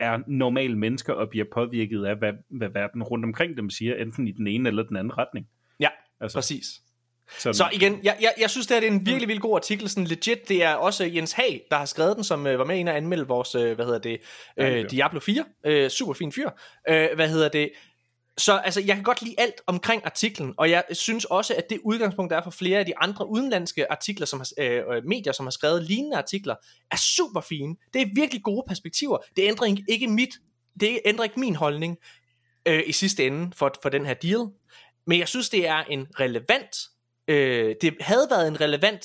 er 0.00 0.18
normale 0.26 0.78
mennesker 0.78 1.12
og 1.12 1.28
bliver 1.30 1.44
påvirket 1.54 2.04
af, 2.04 2.16
hvad, 2.16 2.32
hvad 2.50 2.68
verden 2.68 3.02
rundt 3.02 3.24
omkring 3.24 3.56
dem 3.56 3.70
siger, 3.70 3.94
enten 3.94 4.28
i 4.28 4.32
den 4.32 4.46
ene 4.46 4.68
eller 4.68 4.82
den 4.82 4.96
anden 4.96 5.18
retning. 5.18 5.46
Ja, 5.80 5.88
Altså. 6.20 6.38
præcis. 6.38 6.66
Sådan. 7.38 7.54
Så 7.54 7.68
igen, 7.72 8.00
jeg, 8.02 8.16
jeg, 8.20 8.32
jeg 8.40 8.50
synes, 8.50 8.66
det, 8.66 8.74
her, 8.74 8.80
det 8.80 8.86
er 8.86 8.92
en 8.92 9.06
virkelig, 9.06 9.28
virkelig 9.28 9.42
god 9.42 9.56
artikel. 9.56 9.88
Sådan 9.88 10.04
legit, 10.04 10.48
det 10.48 10.64
er 10.64 10.74
også 10.74 11.04
Jens 11.04 11.32
Hag, 11.32 11.66
der 11.70 11.76
har 11.76 11.84
skrevet 11.84 12.16
den, 12.16 12.24
som 12.24 12.46
øh, 12.46 12.58
var 12.58 12.64
med 12.64 12.78
ind 12.78 12.88
og 12.88 12.96
anmelde 12.96 13.26
vores, 13.26 13.54
øh, 13.54 13.74
hvad 13.74 13.84
hedder 13.84 13.98
det, 13.98 14.20
øh, 14.56 14.90
Diablo 14.90 15.20
4. 15.20 15.44
Øh, 15.66 15.90
super 15.90 16.12
fin 16.12 16.32
fyr. 16.32 16.50
Øh, 16.88 17.08
hvad 17.14 17.28
hedder 17.28 17.48
det? 17.48 17.70
Så 18.38 18.52
altså, 18.58 18.80
jeg 18.80 18.94
kan 18.96 19.04
godt 19.04 19.22
lide 19.22 19.34
alt 19.38 19.54
omkring 19.66 20.04
artiklen, 20.04 20.54
og 20.56 20.70
jeg 20.70 20.84
synes 20.92 21.24
også, 21.24 21.54
at 21.54 21.70
det 21.70 21.80
udgangspunkt, 21.84 22.30
der 22.30 22.36
er 22.36 22.42
for 22.42 22.50
flere 22.50 22.78
af 22.78 22.86
de 22.86 22.98
andre 22.98 23.28
udenlandske 23.28 23.92
artikler, 23.92 24.26
som 24.26 24.40
har, 24.40 24.48
øh, 24.58 24.82
øh, 24.96 25.04
medier, 25.04 25.32
som 25.32 25.46
har 25.46 25.50
skrevet 25.50 25.82
lignende 25.82 26.16
artikler, 26.16 26.54
er 26.90 26.96
super 26.96 27.40
fine. 27.40 27.76
Det 27.94 28.02
er 28.02 28.06
virkelig 28.14 28.42
gode 28.42 28.64
perspektiver. 28.68 29.18
Det 29.36 29.42
ændrer 29.42 29.66
ikke- 29.66 29.84
ikke 29.88 30.08
mit, 30.08 30.28
det 30.80 31.00
ændrer 31.04 31.24
ikke 31.24 31.40
min 31.40 31.54
holdning 31.56 31.98
øh, 32.66 32.82
i 32.86 32.92
sidste 32.92 33.26
ende 33.26 33.52
for, 33.56 33.72
for 33.82 33.88
den 33.88 34.06
her 34.06 34.14
deal. 34.14 34.40
Men 35.06 35.18
jeg 35.18 35.28
synes, 35.28 35.48
det 35.48 35.66
er 35.68 35.78
en 35.84 36.06
relevant, 36.20 36.76
øh, 37.28 37.76
det 37.80 37.96
havde 38.00 38.26
været 38.30 38.48
en 38.48 38.60
relevant, 38.60 39.04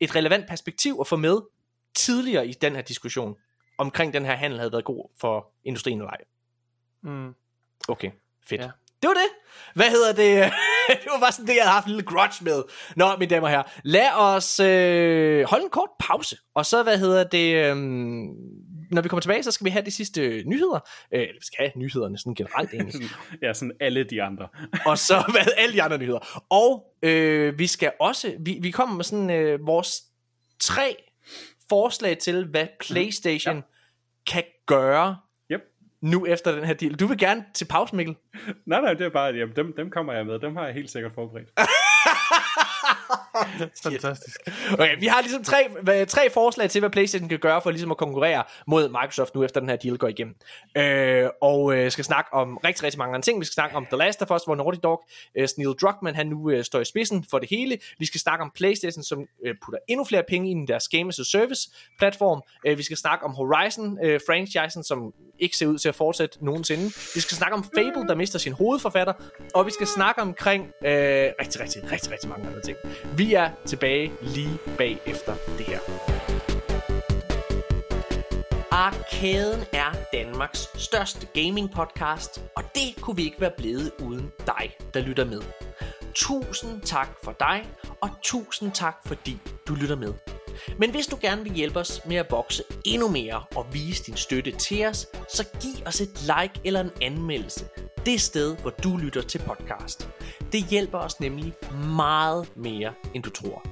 et 0.00 0.14
relevant 0.14 0.48
perspektiv 0.48 0.96
at 1.00 1.06
få 1.06 1.16
med 1.16 1.36
tidligere 1.96 2.46
i 2.46 2.52
den 2.52 2.74
her 2.74 2.82
diskussion, 2.82 3.34
omkring 3.78 4.12
den 4.14 4.24
her 4.24 4.34
handel 4.36 4.58
havde 4.58 4.72
været 4.72 4.84
god 4.84 5.10
for 5.20 5.52
industrien 5.64 5.98
eller 5.98 6.10
ej. 6.10 6.20
Mm. 7.02 7.34
Okay, 7.88 8.10
fedt. 8.48 8.60
Ja. 8.60 8.68
Det 9.02 9.08
var 9.08 9.14
det. 9.14 9.30
Hvad 9.74 9.90
hedder 9.90 10.12
det? 10.12 10.52
det 11.02 11.08
var 11.12 11.20
bare 11.20 11.32
sådan 11.32 11.46
det, 11.46 11.54
jeg 11.54 11.62
havde 11.62 11.72
haft 11.72 11.86
en 11.86 11.92
lille 11.92 12.06
grudge 12.06 12.44
med. 12.44 12.62
Nå, 12.96 13.16
mine 13.16 13.30
damer 13.30 13.46
og 13.46 13.50
herrer. 13.50 13.70
Lad 13.84 14.10
os 14.16 14.60
øh, 14.60 15.44
holde 15.48 15.64
en 15.64 15.70
kort 15.70 15.88
pause. 16.00 16.36
Og 16.54 16.66
så, 16.66 16.82
hvad 16.82 16.98
hedder 16.98 17.24
det... 17.24 17.54
Øh, 17.54 17.76
når 18.90 19.02
vi 19.02 19.08
kommer 19.08 19.20
tilbage, 19.20 19.42
så 19.42 19.50
skal 19.50 19.64
vi 19.64 19.70
have 19.70 19.84
de 19.84 19.90
sidste 19.90 20.42
nyheder. 20.46 20.80
Øh, 21.14 21.20
eller 21.20 21.34
vi 21.40 21.46
skal 21.46 21.58
have 21.58 21.72
nyhederne 21.76 22.18
sådan 22.18 22.34
generelt 22.34 22.72
egentlig. 22.72 23.08
Ja, 23.42 23.52
sådan 23.52 23.72
alle 23.80 24.04
de 24.04 24.22
andre. 24.22 24.48
og 24.90 24.98
så 24.98 25.24
hvad 25.30 25.52
alle 25.56 25.74
de 25.74 25.82
andre 25.82 25.98
nyheder. 25.98 26.42
Og 26.50 26.84
øh, 27.02 27.58
vi 27.58 27.66
skal 27.66 27.92
også, 28.00 28.34
vi, 28.40 28.58
vi 28.62 28.70
kommer 28.70 28.96
med 28.96 29.04
sådan 29.04 29.30
øh, 29.30 29.66
vores 29.66 30.02
tre 30.60 30.96
forslag 31.68 32.18
til, 32.18 32.44
hvad 32.44 32.66
PlayStation 32.80 33.56
ja. 33.56 33.62
kan 34.26 34.44
gøre. 34.66 35.16
Nu 36.04 36.26
efter 36.26 36.54
den 36.54 36.64
her 36.64 36.74
deal. 36.74 36.94
Du 36.94 37.06
vil 37.06 37.18
gerne 37.18 37.44
til 37.54 37.64
pause, 37.64 37.96
Mikkel? 37.96 38.16
Nej, 38.66 38.80
nej, 38.80 38.94
det 38.94 39.06
er 39.06 39.10
bare, 39.10 39.34
jamen, 39.34 39.56
dem, 39.56 39.72
dem 39.76 39.90
kommer 39.90 40.12
jeg 40.12 40.26
med. 40.26 40.38
Dem 40.38 40.56
har 40.56 40.64
jeg 40.64 40.74
helt 40.74 40.90
sikkert 40.90 41.12
forberedt. 41.14 41.48
Fantastisk. 43.82 44.36
Okay, 44.72 44.98
vi 45.00 45.06
har 45.06 45.20
ligesom 45.20 45.44
tre, 45.44 46.06
tre 46.06 46.30
forslag 46.30 46.70
til, 46.70 46.80
hvad 46.80 46.90
PlayStation 46.90 47.28
kan 47.28 47.38
gøre 47.38 47.62
for 47.62 47.70
ligesom 47.70 47.90
at 47.90 47.96
konkurrere 47.96 48.42
mod 48.66 48.88
Microsoft 48.88 49.34
nu 49.34 49.44
efter 49.44 49.60
den 49.60 49.68
her 49.68 49.76
deal 49.76 49.98
går 49.98 50.08
igennem. 50.08 50.34
Øh, 50.76 51.28
og 51.42 51.76
øh, 51.76 51.90
skal 51.90 52.04
snakke 52.04 52.34
om 52.34 52.56
rigtig, 52.56 52.84
rigtig 52.84 52.98
mange 52.98 53.14
andre 53.14 53.22
ting. 53.22 53.40
Vi 53.40 53.44
skal 53.44 53.54
snakke 53.54 53.76
om 53.76 53.86
The 53.86 53.96
Last 53.96 54.22
of 54.22 54.30
Us, 54.30 54.42
hvor 54.44 54.54
Naughty 54.54 54.78
Dog, 54.82 55.04
øh, 55.38 55.48
Neil 55.58 55.74
Druckmann, 55.80 56.16
han 56.16 56.26
nu 56.26 56.50
øh, 56.50 56.64
står 56.64 56.80
i 56.80 56.84
spidsen 56.84 57.24
for 57.30 57.38
det 57.38 57.50
hele. 57.50 57.78
Vi 57.98 58.06
skal 58.06 58.20
snakke 58.20 58.42
om 58.42 58.50
PlayStation, 58.54 59.02
som 59.02 59.26
øh, 59.44 59.54
putter 59.64 59.78
endnu 59.88 60.04
flere 60.04 60.22
penge 60.28 60.50
ind 60.50 60.68
i 60.68 60.72
deres 60.72 60.88
Game 60.88 61.08
as 61.08 61.18
a 61.18 61.24
Service 61.24 61.70
platform. 61.98 62.42
Øh, 62.66 62.78
vi 62.78 62.82
skal 62.82 62.96
snakke 62.96 63.24
om 63.24 63.34
Horizon 63.34 63.98
øh, 64.04 64.20
franchisen, 64.26 64.84
som 64.84 65.12
ikke 65.38 65.56
ser 65.56 65.66
ud 65.66 65.78
til 65.78 65.88
at 65.88 65.94
fortsætte 65.94 66.44
nogensinde. 66.44 66.84
Vi 67.14 67.20
skal 67.20 67.36
snakke 67.36 67.54
om 67.54 67.64
Fable, 67.74 68.08
der 68.08 68.14
mister 68.14 68.38
sin 68.38 68.52
hovedforfatter. 68.52 69.12
Og 69.54 69.66
vi 69.66 69.70
skal 69.70 69.86
snakke 69.86 70.22
omkring 70.22 70.62
øh, 70.64 70.90
rigtig, 71.40 71.60
rigtig, 71.60 71.92
rigtig, 71.92 72.12
rigtig 72.12 72.28
mange 72.28 72.46
andre 72.48 72.60
ting. 72.60 72.76
Vi 73.16 73.23
er 73.32 73.50
tilbage 73.66 74.12
lige 74.22 74.58
bagefter 74.78 75.34
det 75.58 75.66
her. 75.66 75.78
Arkaden 78.70 79.64
er 79.72 79.94
Danmarks 80.12 80.68
største 80.74 81.26
gaming 81.34 81.70
podcast, 81.70 82.44
og 82.56 82.62
det 82.74 83.02
kunne 83.02 83.16
vi 83.16 83.22
ikke 83.22 83.40
være 83.40 83.52
blevet 83.56 83.92
uden 84.02 84.32
dig, 84.46 84.76
der 84.94 85.00
lytter 85.00 85.24
med. 85.24 85.42
Tusind 86.14 86.80
tak 86.80 87.08
for 87.22 87.32
dig, 87.40 87.68
og 88.00 88.10
tusind 88.22 88.72
tak 88.72 88.96
fordi 89.06 89.38
du 89.68 89.74
lytter 89.74 89.96
med. 89.96 90.33
Men 90.78 90.90
hvis 90.90 91.06
du 91.06 91.18
gerne 91.20 91.42
vil 91.42 91.52
hjælpe 91.52 91.78
os 91.78 92.00
med 92.06 92.16
at 92.16 92.26
vokse 92.30 92.62
endnu 92.84 93.08
mere 93.08 93.42
og 93.56 93.66
vise 93.72 94.04
din 94.04 94.16
støtte 94.16 94.50
til 94.50 94.86
os, 94.86 95.06
så 95.28 95.44
giv 95.60 95.86
os 95.86 96.00
et 96.00 96.20
like 96.22 96.60
eller 96.64 96.80
en 96.80 96.90
anmeldelse. 97.02 97.64
Det 98.06 98.20
sted, 98.20 98.56
hvor 98.56 98.70
du 98.70 98.96
lytter 98.96 99.22
til 99.22 99.38
podcast. 99.38 100.08
Det 100.52 100.64
hjælper 100.64 100.98
os 100.98 101.20
nemlig 101.20 101.54
meget 101.96 102.56
mere, 102.56 102.92
end 103.14 103.22
du 103.22 103.30
tror. 103.30 103.62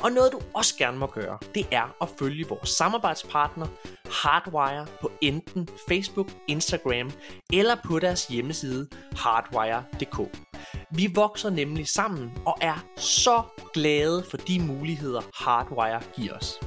Og 0.00 0.12
noget 0.12 0.32
du 0.32 0.40
også 0.54 0.74
gerne 0.78 0.98
må 0.98 1.06
gøre, 1.06 1.38
det 1.54 1.66
er 1.70 1.96
at 2.02 2.08
følge 2.18 2.48
vores 2.48 2.68
samarbejdspartner 2.68 3.66
Hardwire 4.10 4.86
på 5.00 5.10
enten 5.20 5.68
Facebook, 5.88 6.30
Instagram 6.48 7.12
eller 7.52 7.76
på 7.84 7.98
deres 7.98 8.26
hjemmeside 8.26 8.88
hardwire.dk. 9.16 10.38
Vi 10.90 11.10
vokser 11.14 11.50
nemlig 11.50 11.88
sammen 11.88 12.32
og 12.46 12.58
er 12.60 12.84
så 12.96 13.42
glade 13.74 14.24
for 14.30 14.36
de 14.36 14.60
muligheder 14.60 15.20
Hardwire 15.34 16.02
giver 16.16 16.34
os. 16.34 16.60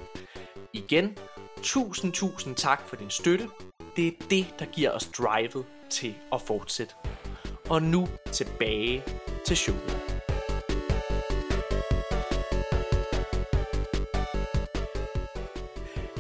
Igen, 0.73 1.17
tusind 1.63 2.13
tusind 2.13 2.55
tak 2.55 2.88
for 2.88 2.95
din 2.95 3.09
støtte. 3.09 3.49
Det 3.95 4.07
er 4.07 4.11
det, 4.29 4.45
der 4.59 4.65
giver 4.65 4.91
os 4.91 5.09
drivet 5.17 5.65
til 5.89 6.15
at 6.33 6.41
fortsætte. 6.41 6.93
Og 7.69 7.81
nu 7.81 8.07
tilbage 8.31 9.03
til 9.45 9.57
showet. 9.57 10.20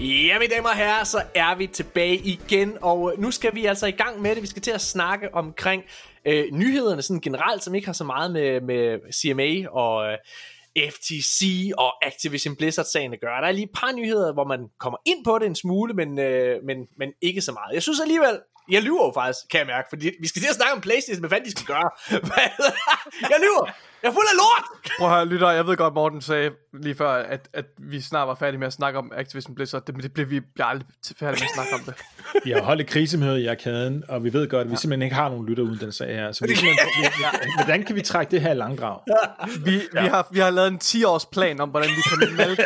Ja, 0.03 0.39
mine 0.39 0.55
damer 0.55 0.69
og 0.69 0.75
herrer, 0.75 1.03
så 1.03 1.23
er 1.35 1.55
vi 1.55 1.67
tilbage 1.67 2.15
igen, 2.15 2.77
og 2.81 3.13
nu 3.17 3.31
skal 3.31 3.55
vi 3.55 3.65
altså 3.65 3.87
i 3.87 3.91
gang 3.91 4.21
med 4.21 4.35
det. 4.35 4.41
Vi 4.41 4.47
skal 4.47 4.61
til 4.61 4.71
at 4.71 4.81
snakke 4.81 5.33
omkring 5.33 5.83
øh, 6.25 6.45
nyhederne 6.51 7.01
sådan 7.01 7.21
generelt, 7.21 7.63
som 7.63 7.75
ikke 7.75 7.87
har 7.87 7.93
så 7.93 8.03
meget 8.03 8.31
med, 8.31 8.61
med 8.61 8.99
CMA 9.13 9.69
og 9.69 10.11
øh, 10.11 10.17
FTC 10.91 11.71
og 11.77 12.05
Activision 12.05 12.55
Blizzard-sagen 12.55 13.13
at 13.13 13.19
gøre. 13.21 13.41
Der 13.41 13.47
er 13.47 13.51
lige 13.51 13.63
et 13.63 13.75
par 13.75 13.91
nyheder, 13.91 14.33
hvor 14.33 14.45
man 14.45 14.59
kommer 14.79 14.97
ind 15.05 15.25
på 15.25 15.39
det 15.39 15.45
en 15.45 15.55
smule, 15.55 15.93
men, 15.93 16.19
øh, 16.19 16.63
men, 16.63 16.77
men 16.97 17.13
ikke 17.21 17.41
så 17.41 17.51
meget. 17.51 17.73
Jeg 17.73 17.83
synes 17.83 17.99
alligevel, 17.99 18.39
jeg 18.71 18.81
lyver 18.81 19.05
jo 19.05 19.11
faktisk, 19.13 19.39
kan 19.51 19.59
jeg 19.59 19.67
mærke, 19.67 19.87
fordi 19.89 20.11
vi 20.21 20.27
skal 20.27 20.41
til 20.41 20.49
at 20.49 20.55
snakke 20.55 20.73
om 20.73 20.81
Playstation, 20.81 21.19
hvad 21.19 21.29
fanden 21.29 21.45
de 21.45 21.51
skal 21.51 21.65
gøre. 21.65 21.89
jeg 23.33 23.39
lyver! 23.39 23.90
Jeg 24.03 24.09
er 24.09 24.13
fuld 24.13 24.25
af 24.31 24.37
lort! 24.37 24.93
Prøv 24.99 25.07
at 25.07 25.13
høre, 25.15 25.25
lytter, 25.25 25.51
jeg 25.51 25.67
ved 25.67 25.77
godt, 25.77 25.93
Morten 25.93 26.21
sagde 26.21 26.51
lige 26.73 26.95
før, 26.95 27.11
at, 27.11 27.49
at 27.53 27.65
vi 27.77 28.01
snart 28.01 28.27
var 28.27 28.35
færdige 28.35 28.59
med 28.59 28.67
at 28.67 28.73
snakke 28.73 28.99
om 28.99 29.11
Activision 29.15 29.55
Blizzard. 29.55 29.85
Det, 29.85 30.03
det 30.03 30.13
bliver 30.13 30.27
vi 30.27 30.39
bliver 30.39 30.65
aldrig 30.65 30.87
færdige 31.19 31.43
med 31.43 31.47
at 31.47 31.55
snakke 31.55 31.73
om 31.73 31.79
det. 31.79 31.93
Vi 32.45 32.51
har 32.51 32.61
holdt 32.61 32.81
et 32.81 32.87
krisemøde 32.87 33.41
i 33.41 33.47
arkaden, 33.47 34.03
og 34.07 34.23
vi 34.23 34.33
ved 34.33 34.49
godt, 34.49 34.65
at 34.65 34.71
vi 34.71 34.75
simpelthen 34.75 35.01
ikke 35.01 35.15
har 35.15 35.29
nogen 35.29 35.45
lytter 35.45 35.63
uden 35.63 35.79
den 35.79 35.91
sag 35.91 36.15
her. 36.15 36.31
Så 36.31 36.45
vi 36.45 36.53
vi, 36.53 36.67
hvordan 37.55 37.83
kan 37.83 37.95
vi 37.95 38.01
trække 38.01 38.31
det 38.31 38.41
her 38.41 38.53
langdrag? 38.53 38.99
Vi, 39.65 39.71
vi, 39.93 40.07
har, 40.07 40.27
vi 40.31 40.39
har 40.39 40.49
lavet 40.49 40.67
en 40.67 40.79
10-års 40.83 41.25
plan 41.25 41.59
om, 41.59 41.69
hvordan 41.69 41.89
vi 41.89 42.01
kan 42.01 42.35
malke 42.47 42.63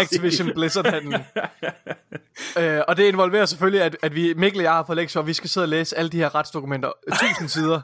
Activision 0.00 0.50
Blizzard-handlen. 0.54 1.20
øh, 2.58 2.80
og 2.88 2.96
det 2.96 3.04
involverer 3.04 3.46
selvfølgelig, 3.46 3.82
at, 3.82 3.96
at 4.02 4.14
vi, 4.14 4.34
Mikkel 4.34 4.60
og 4.60 4.64
jeg 4.64 4.72
har 4.72 4.84
fået 4.86 4.96
lektier, 4.96 5.20
og 5.20 5.26
vi 5.26 5.32
skal 5.32 5.50
sidde 5.50 5.64
og 5.64 5.68
læse 5.68 5.98
alle 5.98 6.08
de 6.10 6.16
her 6.16 6.34
retsdokumenter, 6.34 6.90
1000 7.08 7.48
sider, 7.48 7.80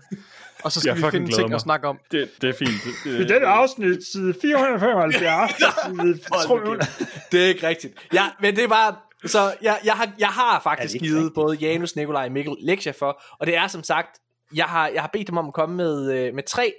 og 0.64 0.72
så 0.72 0.80
skal 0.80 0.88
Jeg 0.88 0.96
vi 0.96 1.10
finde 1.10 1.32
ting 1.32 1.48
mig. 1.48 1.54
at 1.56 1.60
snakke 1.60 1.88
om. 1.88 1.98
Det, 2.10 2.30
det 2.42 2.48
er 2.50 2.54
fint. 2.58 2.70
Det, 3.04 3.20
I 3.20 3.24
dette 3.24 3.46
afsnit, 3.46 4.04
side 4.12 4.34
475. 4.42 5.52
Hold 6.48 6.78
da 6.78 6.84
kæft. 6.98 7.32
det 7.32 7.44
er 7.44 7.48
ikke 7.48 7.68
rigtigt. 7.68 7.94
Ja, 8.12 8.24
men 8.40 8.56
det 8.56 8.64
er 8.64 8.68
bare... 8.68 8.96
Så 9.26 9.54
jeg, 9.62 9.78
jeg, 9.84 9.94
har, 9.94 10.12
jeg 10.18 10.28
har 10.28 10.60
faktisk 10.60 10.94
givet 10.98 11.34
både 11.34 11.56
Janus, 11.56 11.96
Nikolaj 11.96 12.24
og 12.26 12.32
Mikkel 12.32 12.54
lektier 12.60 12.92
for, 12.92 13.22
og 13.40 13.46
det 13.46 13.56
er 13.56 13.66
som 13.66 13.82
sagt, 13.82 14.18
jeg 14.54 14.64
har, 14.64 14.88
jeg 14.88 15.02
har 15.02 15.10
bedt 15.12 15.26
dem 15.28 15.36
om 15.36 15.46
at 15.48 15.54
komme 15.54 15.76
med, 15.76 16.12
øh, 16.12 16.34
med 16.34 16.42
tre 16.42 16.74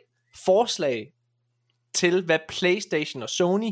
forslag 0.45 1.07
til, 1.93 2.21
hvad 2.25 2.39
PlayStation 2.49 3.23
og 3.23 3.29
Sony 3.29 3.69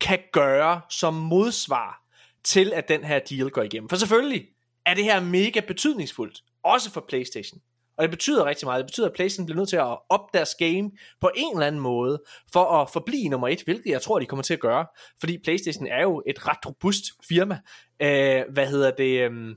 kan 0.00 0.18
gøre 0.32 0.80
som 0.90 1.14
modsvar 1.14 2.02
til, 2.44 2.72
at 2.74 2.88
den 2.88 3.04
her 3.04 3.18
deal 3.18 3.50
går 3.50 3.62
igennem. 3.62 3.88
For 3.88 3.96
selvfølgelig 3.96 4.46
er 4.86 4.94
det 4.94 5.04
her 5.04 5.20
mega 5.20 5.60
betydningsfuldt, 5.60 6.40
også 6.64 6.90
for 6.90 7.04
PlayStation. 7.08 7.60
Og 8.00 8.02
det 8.02 8.10
betyder 8.10 8.44
rigtig 8.44 8.66
meget. 8.66 8.78
Det 8.78 8.86
betyder, 8.86 9.06
at 9.06 9.12
PlayStation 9.12 9.46
bliver 9.46 9.56
nødt 9.56 9.68
til 9.68 9.76
at 9.76 9.98
op 10.08 10.34
deres 10.34 10.54
game 10.54 10.90
på 11.20 11.30
en 11.34 11.56
eller 11.56 11.66
anden 11.66 11.80
måde, 11.80 12.22
for 12.52 12.64
at 12.64 12.90
forblive 12.90 13.28
nummer 13.28 13.48
et, 13.48 13.62
hvilket 13.62 13.90
jeg 13.90 14.02
tror, 14.02 14.18
de 14.18 14.26
kommer 14.26 14.42
til 14.42 14.54
at 14.54 14.60
gøre. 14.60 14.86
Fordi 15.20 15.38
PlayStation 15.38 15.86
er 15.86 16.02
jo 16.02 16.22
et 16.26 16.48
ret 16.48 16.66
robust 16.66 17.04
firma. 17.28 17.58
Øh, 18.02 18.42
hvad 18.52 18.66
hedder 18.66 18.90
det? 18.90 19.20
øhm, 19.20 19.54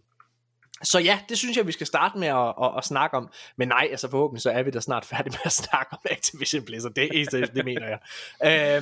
så 0.83 0.99
ja, 0.99 1.19
det 1.29 1.37
synes 1.37 1.57
jeg, 1.57 1.67
vi 1.67 1.71
skal 1.71 1.87
starte 1.87 2.17
med 2.17 2.27
at, 2.27 2.53
at, 2.63 2.77
at 2.77 2.83
snakke 2.83 3.17
om. 3.17 3.29
Men 3.57 3.67
nej, 3.67 3.87
altså 3.91 4.09
forhåbentlig 4.09 4.41
så 4.41 4.51
er 4.51 4.63
vi 4.63 4.71
da 4.71 4.79
snart 4.79 5.05
færdige 5.05 5.31
med 5.31 5.45
at 5.45 5.51
snakke 5.51 5.93
om 5.93 5.99
Activision 6.11 6.65
Blizzard. 6.65 6.93
Det, 6.93 7.03
er, 7.03 7.25
det, 7.31 7.55
det 7.55 7.65
mener 7.65 7.87
jeg. 7.87 7.99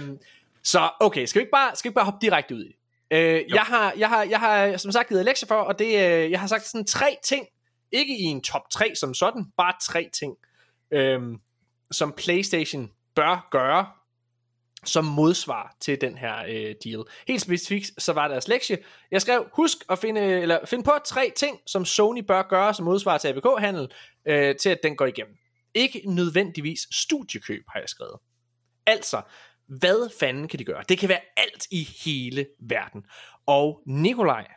Øhm, 0.01 0.19
så 0.63 0.89
okay, 0.99 1.25
skal 1.25 1.39
vi 1.39 1.43
ikke 1.43 1.51
bare, 1.51 1.75
skal 1.75 1.89
vi 1.89 1.91
ikke 1.91 1.95
bare 1.95 2.05
hoppe 2.05 2.19
direkte 2.21 2.55
ud 2.55 2.63
i 2.63 2.67
det? 2.67 2.75
Øh, 3.11 3.43
jeg, 3.49 3.61
har, 3.61 3.93
jeg, 3.97 4.09
har, 4.09 4.23
jeg 4.23 4.39
har 4.39 4.77
som 4.77 4.91
sagt 4.91 5.09
givet 5.09 5.25
lektier 5.25 5.47
for, 5.47 5.55
og 5.55 5.79
det, 5.79 5.85
øh, 5.85 6.31
jeg 6.31 6.39
har 6.39 6.47
sagt 6.47 6.65
sådan 6.65 6.85
tre 6.85 7.17
ting, 7.23 7.47
ikke 7.91 8.17
i 8.17 8.23
en 8.23 8.41
top 8.41 8.69
3 8.69 8.95
som 8.95 9.13
sådan, 9.13 9.45
bare 9.57 9.73
tre 9.81 10.09
ting, 10.13 10.37
øhm, 10.91 11.41
som 11.91 12.13
PlayStation 12.17 12.91
bør 13.15 13.47
gøre 13.51 13.87
som 14.83 15.05
modsvar 15.05 15.75
til 15.79 16.01
den 16.01 16.17
her 16.17 16.43
øh, 16.47 16.75
deal. 16.83 17.03
Helt 17.27 17.41
specifikt, 17.41 17.91
så 17.97 18.13
var 18.13 18.27
deres 18.27 18.47
lektie. 18.47 18.77
Jeg 19.11 19.21
skrev, 19.21 19.45
husk 19.53 19.77
at 19.89 19.99
finde, 19.99 20.21
eller 20.21 20.65
finde 20.65 20.83
på 20.83 20.91
tre 21.05 21.31
ting, 21.35 21.59
som 21.65 21.85
Sony 21.85 22.19
bør 22.27 22.41
gøre 22.41 22.73
som 22.73 22.85
modsvar 22.85 23.17
til 23.17 23.27
ABK-handel, 23.27 23.91
øh, 24.25 24.55
til 24.55 24.69
at 24.69 24.79
den 24.83 24.95
går 24.95 25.05
igennem. 25.05 25.35
Ikke 25.73 26.01
nødvendigvis 26.05 26.87
studiekøb, 26.91 27.63
har 27.69 27.79
jeg 27.79 27.89
skrevet. 27.89 28.15
Altså, 28.85 29.21
hvad 29.67 30.09
fanden 30.19 30.47
kan 30.47 30.59
de 30.59 30.63
gøre? 30.65 30.83
Det 30.89 30.97
kan 30.97 31.09
være 31.09 31.21
alt 31.37 31.67
i 31.71 31.87
hele 32.05 32.45
verden. 32.59 33.05
Og 33.45 33.81
Nikolaj, 33.85 34.47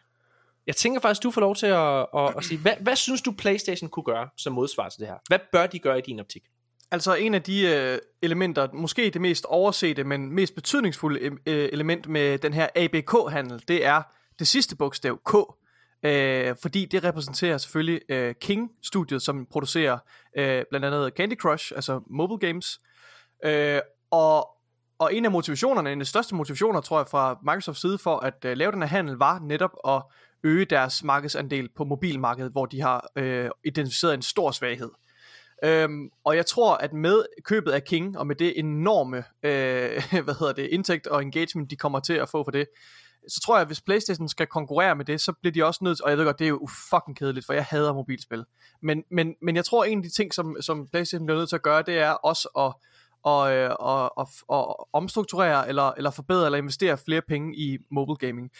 jeg 0.66 0.76
tænker 0.76 1.00
faktisk, 1.00 1.22
du 1.22 1.30
får 1.30 1.40
lov 1.40 1.56
til 1.56 1.66
at, 1.66 2.06
at, 2.16 2.36
at 2.36 2.44
sige, 2.44 2.58
hvad, 2.58 2.72
hvad 2.80 2.96
synes 2.96 3.22
du 3.22 3.32
PlayStation 3.32 3.90
kunne 3.90 4.04
gøre 4.04 4.28
som 4.36 4.52
modsvar 4.52 4.88
til 4.88 5.00
det 5.00 5.08
her? 5.08 5.16
Hvad 5.28 5.38
bør 5.52 5.66
de 5.66 5.78
gøre 5.78 5.98
i 5.98 6.02
din 6.02 6.20
optik? 6.20 6.42
Altså 6.90 7.14
en 7.14 7.34
af 7.34 7.42
de 7.42 7.66
øh, 7.66 7.98
elementer, 8.22 8.68
måske 8.72 9.10
det 9.10 9.20
mest 9.20 9.44
oversete, 9.44 10.04
men 10.04 10.32
mest 10.32 10.54
betydningsfulde 10.54 11.20
øh, 11.46 11.68
element 11.72 12.08
med 12.08 12.38
den 12.38 12.52
her 12.52 12.68
ABK-handel, 12.74 13.62
det 13.68 13.84
er 13.84 14.02
det 14.38 14.48
sidste 14.48 14.76
bogstav, 14.76 15.18
K. 15.26 15.34
Øh, 16.02 16.56
fordi 16.62 16.84
det 16.84 17.04
repræsenterer 17.04 17.58
selvfølgelig 17.58 18.00
øh, 18.08 18.34
King-studiet, 18.40 19.22
som 19.22 19.46
producerer 19.50 19.98
øh, 20.38 20.64
blandt 20.70 20.86
andet 20.86 21.12
Candy 21.16 21.36
Crush, 21.36 21.72
altså 21.74 22.00
mobile 22.10 22.38
games. 22.38 22.78
Øh, 23.44 23.80
og, 24.10 24.48
og 24.98 25.14
en 25.14 25.24
af 25.24 25.30
motivationerne, 25.30 25.92
en 25.92 26.00
af 26.00 26.04
de 26.04 26.10
største 26.10 26.34
motivationer, 26.34 26.80
tror 26.80 26.98
jeg, 26.98 27.06
fra 27.08 27.38
Microsofts 27.42 27.80
side 27.80 27.98
for 27.98 28.16
at 28.16 28.44
øh, 28.44 28.56
lave 28.56 28.72
den 28.72 28.82
her 28.82 28.88
handel, 28.88 29.14
var 29.14 29.38
netop 29.38 29.76
at 29.88 30.02
øge 30.44 30.64
deres 30.64 31.04
markedsandel 31.04 31.68
på 31.76 31.84
mobilmarkedet, 31.84 32.52
hvor 32.52 32.66
de 32.66 32.80
har 32.80 33.10
øh, 33.16 33.50
identificeret 33.64 34.14
en 34.14 34.22
stor 34.22 34.50
svaghed. 34.50 34.90
Øhm, 35.64 36.10
og 36.24 36.36
jeg 36.36 36.46
tror, 36.46 36.74
at 36.74 36.92
med 36.92 37.24
købet 37.44 37.72
af 37.72 37.84
King, 37.84 38.18
og 38.18 38.26
med 38.26 38.36
det 38.36 38.58
enorme 38.58 39.16
øh, 39.42 40.22
hvad 40.24 40.38
hedder 40.38 40.52
det, 40.52 40.62
indtægt 40.62 41.06
og 41.06 41.22
engagement, 41.22 41.70
de 41.70 41.76
kommer 41.76 42.00
til 42.00 42.12
at 42.12 42.28
få 42.28 42.44
for 42.44 42.50
det, 42.50 42.66
så 43.28 43.40
tror 43.40 43.56
jeg, 43.56 43.60
at 43.60 43.66
hvis 43.66 43.80
Playstation 43.80 44.28
skal 44.28 44.46
konkurrere 44.46 44.96
med 44.96 45.04
det, 45.04 45.20
så 45.20 45.32
bliver 45.32 45.52
de 45.52 45.64
også 45.64 45.84
nødt 45.84 45.98
til, 45.98 46.04
og 46.04 46.10
jeg 46.10 46.18
ved 46.18 46.24
godt, 46.24 46.38
det 46.38 46.44
er 46.44 46.48
jo 46.48 46.68
fucking 46.90 47.16
kedeligt, 47.16 47.46
for 47.46 47.52
jeg 47.52 47.64
hader 47.64 47.92
mobilspil. 47.92 48.44
Men, 48.82 49.04
men, 49.10 49.34
men 49.42 49.56
jeg 49.56 49.64
tror, 49.64 49.84
at 49.84 49.90
en 49.90 49.98
af 49.98 50.02
de 50.02 50.10
ting, 50.10 50.34
som, 50.34 50.56
som 50.60 50.88
Playstation 50.88 51.26
bliver 51.26 51.38
nødt 51.38 51.48
til 51.48 51.56
at 51.56 51.62
gøre, 51.62 51.82
det 51.82 51.98
er 51.98 52.10
også 52.10 52.48
at 52.58 52.74
og, 53.24 53.52
øh, 53.52 53.70
og, 53.80 54.18
og, 54.18 54.28
og 54.48 54.88
omstrukturere 54.92 55.68
eller, 55.68 55.92
eller 55.92 56.10
forbedre 56.10 56.44
eller 56.44 56.58
investere 56.58 56.98
flere 56.98 57.22
penge 57.28 57.56
i 57.56 57.78
mobile 57.90 58.16
gaming. 58.16 58.50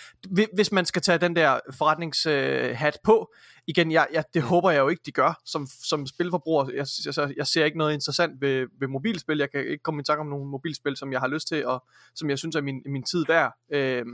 Hvis 0.55 0.73
man 0.73 0.85
skal 0.85 1.03
tage 1.03 1.19
den 1.19 1.37
der 1.37 1.61
forretningshat 1.79 2.99
på, 3.05 3.33
igen, 3.67 3.93
jeg, 3.93 4.07
jeg, 4.13 4.25
det 4.35 4.43
håber 4.43 4.71
jeg 4.71 4.81
jo 4.81 4.89
ikke, 4.89 5.03
de 5.07 5.13
gør 5.13 5.41
som, 5.45 5.67
som 5.85 6.07
spilforbruger. 6.07 6.69
Jeg, 6.75 6.87
jeg, 7.07 7.35
jeg 7.37 7.47
ser 7.47 7.65
ikke 7.65 7.79
noget 7.79 7.95
interessant 7.95 8.41
ved, 8.41 8.67
ved 8.81 8.89
mobilspil. 8.89 9.39
Jeg 9.39 9.51
kan 9.51 9.61
ikke 9.61 9.83
komme 9.83 10.01
i 10.01 10.05
tanke 10.05 10.21
om 10.21 10.27
nogle 10.27 10.47
mobilspil, 10.47 10.97
som 10.97 11.13
jeg 11.13 11.21
har 11.21 11.29
lyst 11.29 11.49
til, 11.49 11.67
og 11.67 11.85
som 12.15 12.31
jeg 12.31 12.39
synes 12.39 12.57
er 12.57 12.61
min, 12.61 12.83
min 12.87 13.03
tid 13.03 13.25
værd. 13.29 13.53
Øh, 13.73 14.05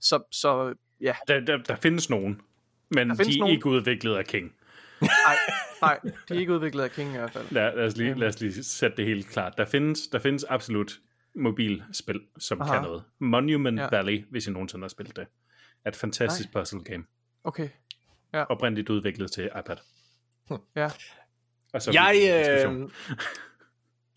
så, 0.00 0.22
så 0.32 0.74
ja. 1.00 1.14
Der, 1.28 1.40
der, 1.40 1.56
der 1.56 1.76
findes 1.76 2.10
nogen, 2.10 2.40
men 2.90 3.10
de 3.10 3.12
er 3.12 3.38
nogen. 3.38 3.54
ikke 3.54 3.66
udviklet 3.66 4.16
af 4.16 4.24
King. 4.24 4.52
Nej, 5.02 5.36
nej, 5.82 6.00
de 6.28 6.34
er 6.34 6.38
ikke 6.38 6.52
udviklet 6.52 6.84
af 6.84 6.90
King 6.90 7.14
i 7.14 7.16
hvert 7.16 7.30
fald. 7.32 7.46
Lad, 7.50 7.76
lad, 7.76 7.86
os, 7.86 7.96
lige, 7.96 8.14
lad 8.14 8.28
os 8.28 8.40
lige 8.40 8.64
sætte 8.64 8.96
det 8.96 9.06
helt 9.06 9.28
klart. 9.28 9.58
Der 9.58 9.64
findes, 9.64 10.08
der 10.08 10.18
findes 10.18 10.44
absolut 10.44 10.92
mobilspil, 11.34 12.20
som 12.38 12.60
Aha. 12.60 12.72
kan 12.72 12.82
noget. 12.82 13.04
Monument 13.18 13.80
ja. 13.80 13.88
Valley, 13.90 14.24
hvis 14.30 14.46
I 14.46 14.50
nogensinde 14.50 14.84
har 14.84 14.88
spillet 14.88 15.16
det, 15.16 15.26
er 15.84 15.88
et 15.88 15.96
fantastisk 15.96 16.54
nej. 16.54 16.62
puzzle 16.62 16.84
game. 16.84 17.04
Okay. 17.44 17.68
Ja. 18.32 18.42
Oprindeligt 18.42 18.90
udviklet 18.90 19.32
til 19.32 19.50
iPad. 19.58 19.76
Hm. 20.48 20.56
Ja. 20.76 20.88
Og 21.72 21.82
så 21.82 21.90
jeg, 21.92 22.14
øh, 22.14 22.88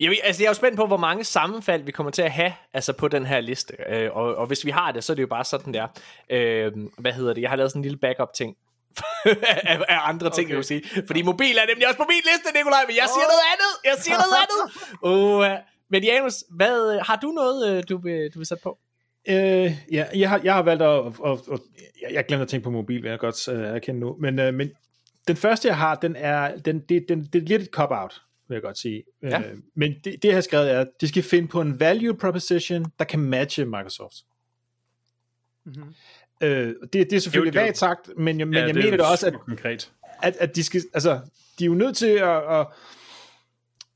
jeg, 0.00 0.18
altså, 0.24 0.42
jeg 0.42 0.46
er 0.46 0.50
jo 0.50 0.54
spændt 0.54 0.76
på, 0.76 0.86
hvor 0.86 0.96
mange 0.96 1.24
sammenfald 1.24 1.82
vi 1.82 1.92
kommer 1.92 2.10
til 2.10 2.22
at 2.22 2.32
have 2.32 2.52
altså 2.72 2.92
på 2.92 3.08
den 3.08 3.26
her 3.26 3.40
liste. 3.40 3.74
Øh, 3.88 4.16
og, 4.16 4.36
og 4.36 4.46
hvis 4.46 4.64
vi 4.64 4.70
har 4.70 4.92
det, 4.92 5.04
så 5.04 5.12
er 5.12 5.14
det 5.14 5.22
jo 5.22 5.26
bare 5.26 5.44
sådan 5.44 5.74
der. 5.74 5.86
Øh, 6.30 6.72
hvad 6.98 7.12
hedder 7.12 7.34
det? 7.34 7.42
Jeg 7.42 7.50
har 7.50 7.56
lavet 7.56 7.70
sådan 7.70 7.80
en 7.80 7.82
lille 7.82 7.98
backup-ting 7.98 8.56
af, 9.70 9.76
af 9.88 9.98
andre 10.10 10.30
ting, 10.30 10.46
okay. 10.46 10.48
jeg 10.48 10.56
vil 10.56 10.64
sige. 10.64 10.82
Fordi 11.06 11.22
mobil 11.22 11.56
er 11.58 11.66
nemlig 11.66 11.86
også 11.88 11.98
på 11.98 12.08
min 12.08 12.22
liste, 12.30 12.48
Nikolaj, 12.58 12.84
men 12.88 12.96
jeg 12.96 13.08
siger 13.14 13.26
oh. 13.26 13.32
noget 13.34 13.46
andet. 13.54 13.72
Jeg 13.88 13.96
siger 14.04 14.16
noget 14.24 14.38
andet. 14.44 14.62
Uh, 15.12 15.76
men 15.90 16.04
Janus, 16.04 16.44
hvad, 16.50 17.00
har 17.08 17.16
du 17.16 17.28
noget, 17.28 17.76
øh, 17.76 17.82
du 17.88 17.98
vil, 17.98 18.30
du 18.34 18.38
vil 18.38 18.46
sætte 18.46 18.62
på? 18.62 18.78
Øh, 19.28 19.72
ja, 19.92 20.06
jeg 20.14 20.30
har, 20.30 20.40
jeg 20.44 20.54
har 20.54 20.62
valgt 20.62 20.82
at, 20.82 21.06
at, 21.06 21.38
at, 21.52 21.60
at 22.06 22.14
jeg 22.14 22.26
glemte 22.26 22.42
at 22.42 22.48
tænke 22.48 22.64
på 22.64 22.70
mobil, 22.70 23.02
vil 23.02 23.08
jeg 23.08 23.18
godt 23.18 23.48
uh, 23.48 23.54
erkende 23.54 24.00
nu, 24.00 24.16
men, 24.20 24.38
uh, 24.38 24.54
men 24.54 24.70
den 25.28 25.36
første, 25.36 25.68
jeg 25.68 25.76
har, 25.76 25.94
den 25.94 26.16
er, 26.16 26.56
den, 26.56 26.80
det, 26.80 27.04
den, 27.08 27.24
det 27.32 27.42
er 27.42 27.46
lidt 27.46 27.62
et 27.62 27.68
cop-out, 27.68 28.22
vil 28.48 28.54
jeg 28.54 28.62
godt 28.62 28.78
sige. 28.78 29.02
Ja. 29.22 29.38
Uh, 29.38 29.58
men 29.74 29.94
det, 30.04 30.22
det, 30.22 30.24
jeg 30.24 30.34
har 30.34 30.40
skrevet 30.40 30.70
er, 30.70 30.80
at 30.80 30.88
de 31.00 31.08
skal 31.08 31.22
finde 31.22 31.48
på 31.48 31.60
en 31.60 31.80
value 31.80 32.16
proposition, 32.16 32.84
der 32.98 33.04
kan 33.04 33.20
matche 33.20 33.64
Microsoft. 33.64 34.14
Mm-hmm. 35.64 35.94
Øh, 36.40 36.74
det, 36.82 36.92
det 36.92 37.12
er 37.12 37.18
selvfølgelig 37.18 37.54
jo, 37.54 37.60
vagt 37.60 37.78
sagt, 37.78 38.10
men 38.16 38.38
jeg, 38.38 38.48
men 38.48 38.54
ja, 38.54 38.66
jeg 38.66 38.74
mener 38.74 38.90
det 38.90 39.00
også, 39.00 39.26
at, 39.26 39.34
konkret. 39.34 39.92
At, 40.22 40.36
at 40.40 40.56
de 40.56 40.64
skal, 40.64 40.82
altså, 40.94 41.20
de 41.58 41.64
er 41.64 41.66
jo 41.66 41.74
nødt 41.74 41.96
til 41.96 42.06
at, 42.06 42.60
at 42.60 42.66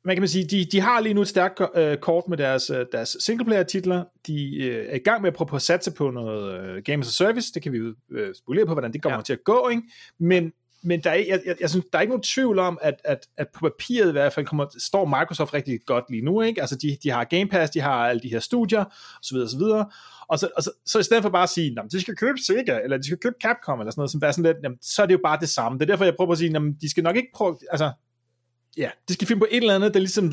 man 0.05 0.17
kan 0.17 0.21
man 0.21 0.29
sige, 0.29 0.45
de, 0.45 0.65
de 0.65 0.81
har 0.81 1.01
lige 1.01 1.15
nu 1.15 1.21
et 1.21 1.29
stærkt 1.29 1.61
uh, 1.61 1.95
kort 2.01 2.29
med 2.29 2.37
deres, 2.37 2.71
uh, 2.71 2.77
deres 2.93 3.17
singleplayer 3.21 3.63
titler. 3.63 4.05
De 4.27 4.57
uh, 4.61 4.93
er 4.93 4.95
i 4.95 4.99
gang 4.99 5.23
med 5.23 5.29
at 5.29 5.35
prøve 5.35 5.57
at 5.57 5.63
satse 5.63 5.93
på 5.93 6.11
noget 6.11 6.77
uh, 6.77 6.83
Games 6.85 7.07
as 7.07 7.21
a 7.21 7.25
Service. 7.25 7.53
Det 7.55 7.63
kan 7.63 7.73
vi 7.73 7.79
jo 7.79 7.95
uh, 8.11 8.19
spolere 8.35 8.67
på, 8.67 8.73
hvordan 8.73 8.93
det 8.93 9.03
kommer 9.03 9.19
ja. 9.19 9.23
til 9.23 9.33
at 9.33 9.45
gå. 9.45 9.69
Ikke? 9.69 9.83
Men, 10.19 10.53
men 10.83 11.01
der 11.01 11.11
er, 11.11 11.15
jeg, 11.15 11.41
jeg, 11.47 11.57
jeg 11.61 11.71
synes, 11.71 11.87
der 11.93 11.99
er 11.99 12.03
ikke 12.03 12.11
nogen 12.11 12.23
tvivl 12.23 12.59
om, 12.59 12.79
at, 12.83 12.95
at, 13.05 13.27
at 13.37 13.49
på 13.49 13.61
papiret 13.61 14.09
i 14.09 14.13
hvert 14.13 14.33
fald 14.33 14.47
kommer, 14.47 14.67
står 14.79 15.05
Microsoft 15.05 15.55
rigtig 15.55 15.81
godt 15.87 16.05
lige 16.11 16.23
nu. 16.23 16.43
Ikke? 16.43 16.61
Altså 16.61 16.77
de, 16.77 16.99
de 17.03 17.11
har 17.11 17.25
Game 17.25 17.47
Pass, 17.47 17.71
de 17.71 17.81
har 17.81 18.09
alle 18.09 18.23
de 18.23 18.29
her 18.29 18.41
studier, 18.41 18.85
osv. 19.25 19.37
osv. 19.37 19.63
Og 20.29 20.39
så, 20.39 20.49
og 20.57 20.63
så, 20.63 20.71
så 20.87 20.99
i 20.99 21.03
stedet 21.03 21.23
for 21.23 21.31
bare 21.31 21.43
at 21.43 21.49
sige, 21.49 21.77
at 21.79 21.93
de 21.93 22.01
skal 22.01 22.17
købe 22.17 22.39
Sega, 22.39 22.79
eller 22.85 22.97
de 22.97 23.05
skal 23.05 23.19
købe 23.19 23.37
Capcom, 23.43 23.81
eller 23.81 23.91
sådan 23.91 24.01
noget, 24.01 24.11
som 24.11 24.21
er 24.25 24.31
sådan 24.33 24.45
lidt, 24.45 24.57
jamen, 24.65 24.79
så 24.83 25.03
er 25.03 25.07
det 25.07 25.13
jo 25.13 25.21
bare 25.25 25.41
det 25.41 25.49
samme. 25.49 25.79
Det 25.79 25.83
er 25.83 25.87
derfor, 25.87 26.05
jeg 26.05 26.17
prøver 26.17 26.33
at 26.33 26.39
sige, 26.39 26.57
at 26.57 26.63
de 26.81 26.91
skal 26.91 27.05
nok 27.05 27.17
ikke 27.17 27.29
prøve, 27.35 27.59
altså, 27.71 27.93
ja, 28.77 28.91
de 29.09 29.15
skal 29.15 29.27
finde 29.27 29.41
på 29.41 29.47
et 29.51 29.57
eller 29.57 29.75
andet, 29.75 29.95
der 29.95 30.01
ligesom 30.01 30.33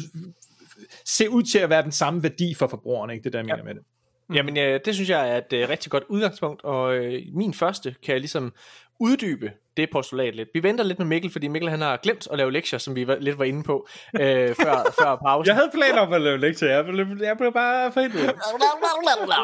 ser 1.05 1.27
ud 1.27 1.43
til 1.43 1.59
at 1.59 1.69
være 1.69 1.83
den 1.83 1.91
samme 1.91 2.23
værdi 2.23 2.53
for 2.53 2.67
forbrugerne, 2.67 3.13
ikke? 3.13 3.23
Det 3.23 3.33
der, 3.33 3.39
jeg 3.39 3.45
mener 3.45 3.57
ja. 3.57 3.63
med 3.63 3.73
det. 3.73 3.83
Mm. 4.29 4.35
Jamen, 4.35 4.57
øh, 4.57 4.79
det 4.85 4.95
synes 4.95 5.09
jeg 5.09 5.29
er 5.29 5.37
et 5.37 5.53
øh, 5.53 5.69
rigtig 5.69 5.91
godt 5.91 6.03
udgangspunkt, 6.09 6.63
og 6.63 6.95
øh, 6.95 7.21
min 7.33 7.53
første 7.53 7.95
kan 8.03 8.13
jeg 8.13 8.19
ligesom 8.19 8.53
uddybe 8.99 9.51
det 9.77 9.89
postulat 9.91 10.35
lidt. 10.35 10.49
Vi 10.53 10.63
venter 10.63 10.83
lidt 10.83 10.99
med 10.99 11.07
Mikkel, 11.07 11.31
fordi 11.31 11.47
Mikkel 11.47 11.69
han 11.69 11.81
har 11.81 11.97
glemt 11.97 12.27
at 12.31 12.37
lave 12.37 12.51
lektier, 12.51 12.79
som 12.79 12.95
vi 12.95 13.07
var, 13.07 13.15
lidt 13.15 13.37
var 13.37 13.45
inde 13.45 13.63
på 13.63 13.87
øh, 14.19 14.55
før, 14.55 14.91
før 15.01 15.15
pausen. 15.15 15.47
Jeg 15.47 15.55
havde 15.55 15.69
planer 15.73 15.99
om 16.01 16.13
at 16.13 16.21
lave 16.21 16.37
lektier, 16.37 16.69
jeg 16.69 16.85
blev, 16.85 17.07
jeg 17.21 17.37
blev 17.37 17.53
bare 17.53 17.91
forhindret. 17.91 18.35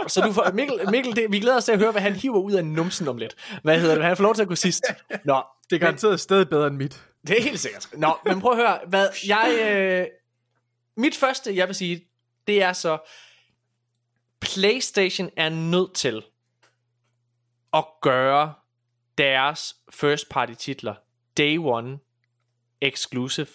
Så 0.07 0.21
du 0.21 0.33
får, 0.33 0.51
Mikkel, 0.53 0.79
Mikkel 0.91 1.15
det, 1.15 1.25
vi 1.31 1.39
glæder 1.39 1.57
os 1.57 1.65
til 1.65 1.71
at 1.71 1.79
høre, 1.79 1.91
hvad 1.91 2.01
han 2.01 2.13
hiver 2.13 2.39
ud 2.39 2.53
af 2.53 2.65
numsen 2.65 3.07
om 3.07 3.17
lidt. 3.17 3.35
Hvad 3.63 3.79
hedder 3.79 3.95
det? 3.95 4.03
Han 4.03 4.17
får 4.17 4.23
lov 4.23 4.35
til 4.35 4.41
at 4.41 4.47
gå 4.47 4.55
sidst. 4.55 4.83
Nå, 5.25 5.41
det 5.69 5.75
er 5.75 5.79
garanteret 5.79 6.19
stadig 6.19 6.49
bedre 6.49 6.67
end 6.67 6.75
mit. 6.75 7.03
Det 7.27 7.37
er 7.37 7.43
helt 7.43 7.59
sikkert. 7.59 7.87
Nå, 7.93 8.17
men 8.25 8.41
prøv 8.41 8.51
at 8.51 8.57
høre, 8.57 8.79
hvad 8.87 9.07
jeg... 9.27 9.57
Øh, 9.71 10.07
mit 10.97 11.15
første, 11.15 11.55
jeg 11.55 11.67
vil 11.67 11.75
sige, 11.75 12.07
det 12.47 12.63
er 12.63 12.73
så, 12.73 12.97
PlayStation 14.41 15.29
er 15.37 15.49
nødt 15.49 15.93
til 15.93 16.23
at 17.73 17.85
gøre 18.01 18.53
deres 19.17 19.75
first 19.93 20.29
party 20.29 20.53
titler 20.53 20.95
day 21.37 21.57
one 21.57 21.99
exclusive 22.81 23.47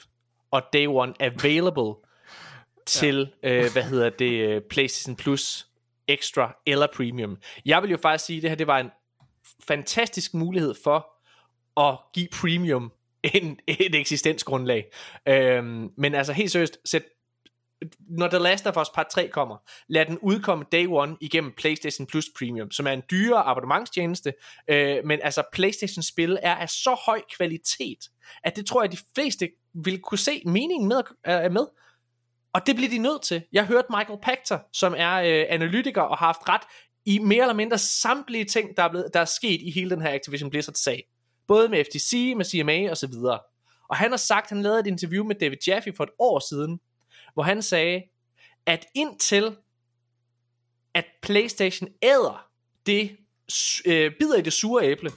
og 0.51 0.63
day 0.73 0.87
one 0.87 1.15
available 1.21 1.95
til, 2.87 3.33
ja. 3.43 3.65
øh, 3.65 3.73
hvad 3.73 3.83
hedder 3.83 4.11
det, 4.11 4.49
øh, 4.49 4.63
PlayStation 4.71 5.17
Plus 5.17 5.69
Extra 6.09 6.57
eller 6.67 6.87
Premium. 6.95 7.39
Jeg 7.65 7.83
vil 7.83 7.91
jo 7.91 7.99
faktisk 8.03 8.25
sige, 8.25 8.37
at 8.37 8.43
det 8.43 8.51
her 8.51 8.57
det 8.57 8.67
var 8.67 8.79
en 8.79 8.91
fantastisk 9.67 10.35
mulighed 10.35 10.75
for 10.85 11.07
at 11.81 11.99
give 12.15 12.29
Premium 12.41 12.93
en, 13.35 13.59
et 13.67 13.95
eksistensgrundlag. 13.95 14.91
Øhm, 15.29 15.91
men 15.97 16.15
altså 16.15 16.33
helt 16.33 16.51
seriøst, 16.51 16.79
sæt 16.85 17.03
når 18.01 18.29
The 18.29 18.39
Last 18.39 18.67
of 18.67 18.77
Us 18.77 18.89
Part 18.95 19.07
3 19.07 19.29
kommer, 19.29 19.57
lad 19.89 20.07
den 20.07 20.19
udkomme 20.19 20.65
day 20.73 20.87
one 20.89 21.17
igennem 21.21 21.53
PlayStation 21.57 22.07
Plus 22.07 22.27
Premium, 22.39 22.71
som 22.71 22.87
er 22.87 22.93
en 22.93 23.03
dyrere 23.11 23.43
abonnementstjeneste, 23.43 24.33
øh, 24.71 24.97
men 25.05 25.21
altså 25.23 25.43
PlayStation-spil 25.53 26.39
er 26.43 26.55
af 26.55 26.69
så 26.69 27.01
høj 27.07 27.21
kvalitet, 27.37 27.99
at 28.45 28.57
det 28.57 28.67
tror 28.67 28.83
jeg, 28.83 28.93
de 28.93 28.99
fleste 29.15 29.51
vil 29.75 30.01
kunne 30.01 30.19
se 30.19 30.43
meningen 30.47 30.89
med, 30.89 31.03
øh, 31.27 31.53
med. 31.53 31.67
Og 32.53 32.67
det 32.67 32.77
bliver 32.77 32.91
de 32.91 32.99
nødt 32.99 33.23
til. 33.23 33.43
Jeg 33.53 33.67
hørte 33.67 33.87
Michael 33.91 34.19
Pachter, 34.23 34.59
som 34.73 34.95
er 34.97 35.15
øh, 35.15 35.47
analytiker 35.49 36.03
og 36.03 36.19
har 36.19 36.27
haft 36.27 36.49
ret 36.49 36.63
i 37.07 37.19
mere 37.19 37.43
eller 37.43 37.55
mindre 37.55 37.79
samtlige 37.79 38.45
ting, 38.45 38.77
der 38.77 38.83
er, 38.83 38.89
blevet, 38.89 39.11
der 39.15 39.21
er 39.21 39.25
sket 39.25 39.61
i 39.63 39.71
hele 39.71 39.91
den 39.91 40.03
her 40.03 40.15
Activision 40.15 40.51
Blizzard-sag. 40.51 41.03
Både 41.49 41.69
med 41.69 41.85
FTC, 41.85 42.35
med 42.37 42.45
CMA 42.45 42.91
og 42.91 42.97
så 42.97 43.07
videre. 43.07 43.41
Og 43.91 43.97
han 43.97 44.11
har 44.11 44.17
sagt, 44.17 44.49
han 44.49 44.63
lavede 44.63 44.81
et 44.81 44.87
interview 44.87 45.25
med 45.25 45.35
David 45.35 45.57
Jaffe 45.67 45.93
for 45.97 46.05
et 46.05 46.11
år 46.19 46.39
siden, 46.49 46.81
hvor 47.39 47.43
han 47.43 47.63
sagde, 47.63 48.03
at 48.67 48.87
indtil 48.95 49.57
at 50.95 51.05
PlayStation 51.23 51.89
æder 52.03 52.49
det, 52.87 53.17
øh, 53.87 54.13
bider 54.19 54.39
i 54.39 54.43
det 54.43 54.53
sure 54.53 54.85
æble, 54.85 55.11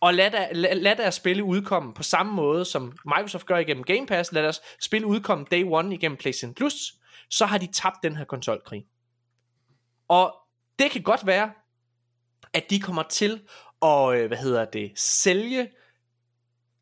og 0.00 0.14
lad, 0.14 0.30
der, 0.30 0.52
lad, 0.52 0.74
lad 0.74 0.96
deres 0.96 1.14
spil 1.14 1.42
udkomme 1.42 1.94
på 1.94 2.02
samme 2.02 2.32
måde, 2.32 2.64
som 2.64 2.98
Microsoft 3.04 3.46
gør 3.46 3.58
igennem 3.58 3.84
Game 3.84 4.06
Pass, 4.06 4.32
lad 4.32 4.42
deres 4.42 4.60
spil 4.80 5.04
udkomme 5.04 5.46
day 5.50 5.64
one 5.66 5.94
igennem 5.94 6.18
PlayStation 6.18 6.54
Plus, 6.54 6.94
så 7.30 7.46
har 7.46 7.58
de 7.58 7.66
tabt 7.72 7.96
den 8.02 8.16
her 8.16 8.24
konsolkrig. 8.24 8.86
Og 10.08 10.34
det 10.78 10.90
kan 10.90 11.02
godt 11.02 11.26
være, 11.26 11.52
at 12.52 12.70
de 12.70 12.80
kommer 12.80 13.02
til 13.02 13.42
at, 13.82 14.14
øh, 14.14 14.26
hvad 14.26 14.38
hedder 14.38 14.64
det, 14.64 14.92
sælge 14.96 15.70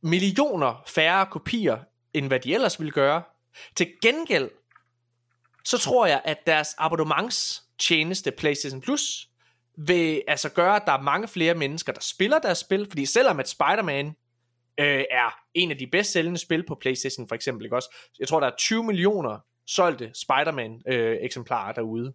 millioner 0.03 0.83
færre 0.87 1.27
kopier, 1.27 1.79
end 2.15 2.27
hvad 2.27 2.41
de 2.41 2.55
ellers 2.55 2.81
ville 2.81 2.93
gøre, 2.93 3.23
til 3.77 3.93
gengæld, 4.03 4.51
så 5.65 5.79
tror 5.79 6.07
jeg, 6.07 6.23
at 6.25 6.47
deres 6.47 6.75
abonnementstjeneste 6.79 8.31
PlayStation 8.31 8.81
Plus 8.81 9.29
vil 9.79 10.23
altså 10.29 10.49
gøre, 10.49 10.77
at 10.77 10.83
der 10.87 10.93
er 10.93 11.01
mange 11.01 11.29
flere 11.29 11.55
mennesker, 11.55 11.93
der 11.93 12.01
spiller 12.01 12.39
deres 12.39 12.59
spil, 12.59 12.87
fordi 12.89 13.07
selvom 13.07 13.41
at 13.41 13.49
Spider-Man 13.49 14.07
øh, 14.79 15.05
er 15.11 15.39
en 15.55 15.71
af 15.71 15.79
de 15.79 15.87
bedst 15.87 16.13
sælgende 16.13 16.39
spil 16.39 16.67
på 16.67 16.75
PlayStation 16.75 17.29
for 17.29 17.35
eksempel, 17.35 17.65
ikke 17.65 17.77
også? 17.77 17.97
Jeg 18.19 18.29
tror, 18.29 18.41
der 18.41 18.47
er 18.47 18.57
20 18.59 18.85
millioner 18.85 19.39
solgte 19.67 20.11
Spider-Man 20.15 20.83
øh, 20.87 21.17
eksemplarer 21.21 21.73
derude. 21.73 22.13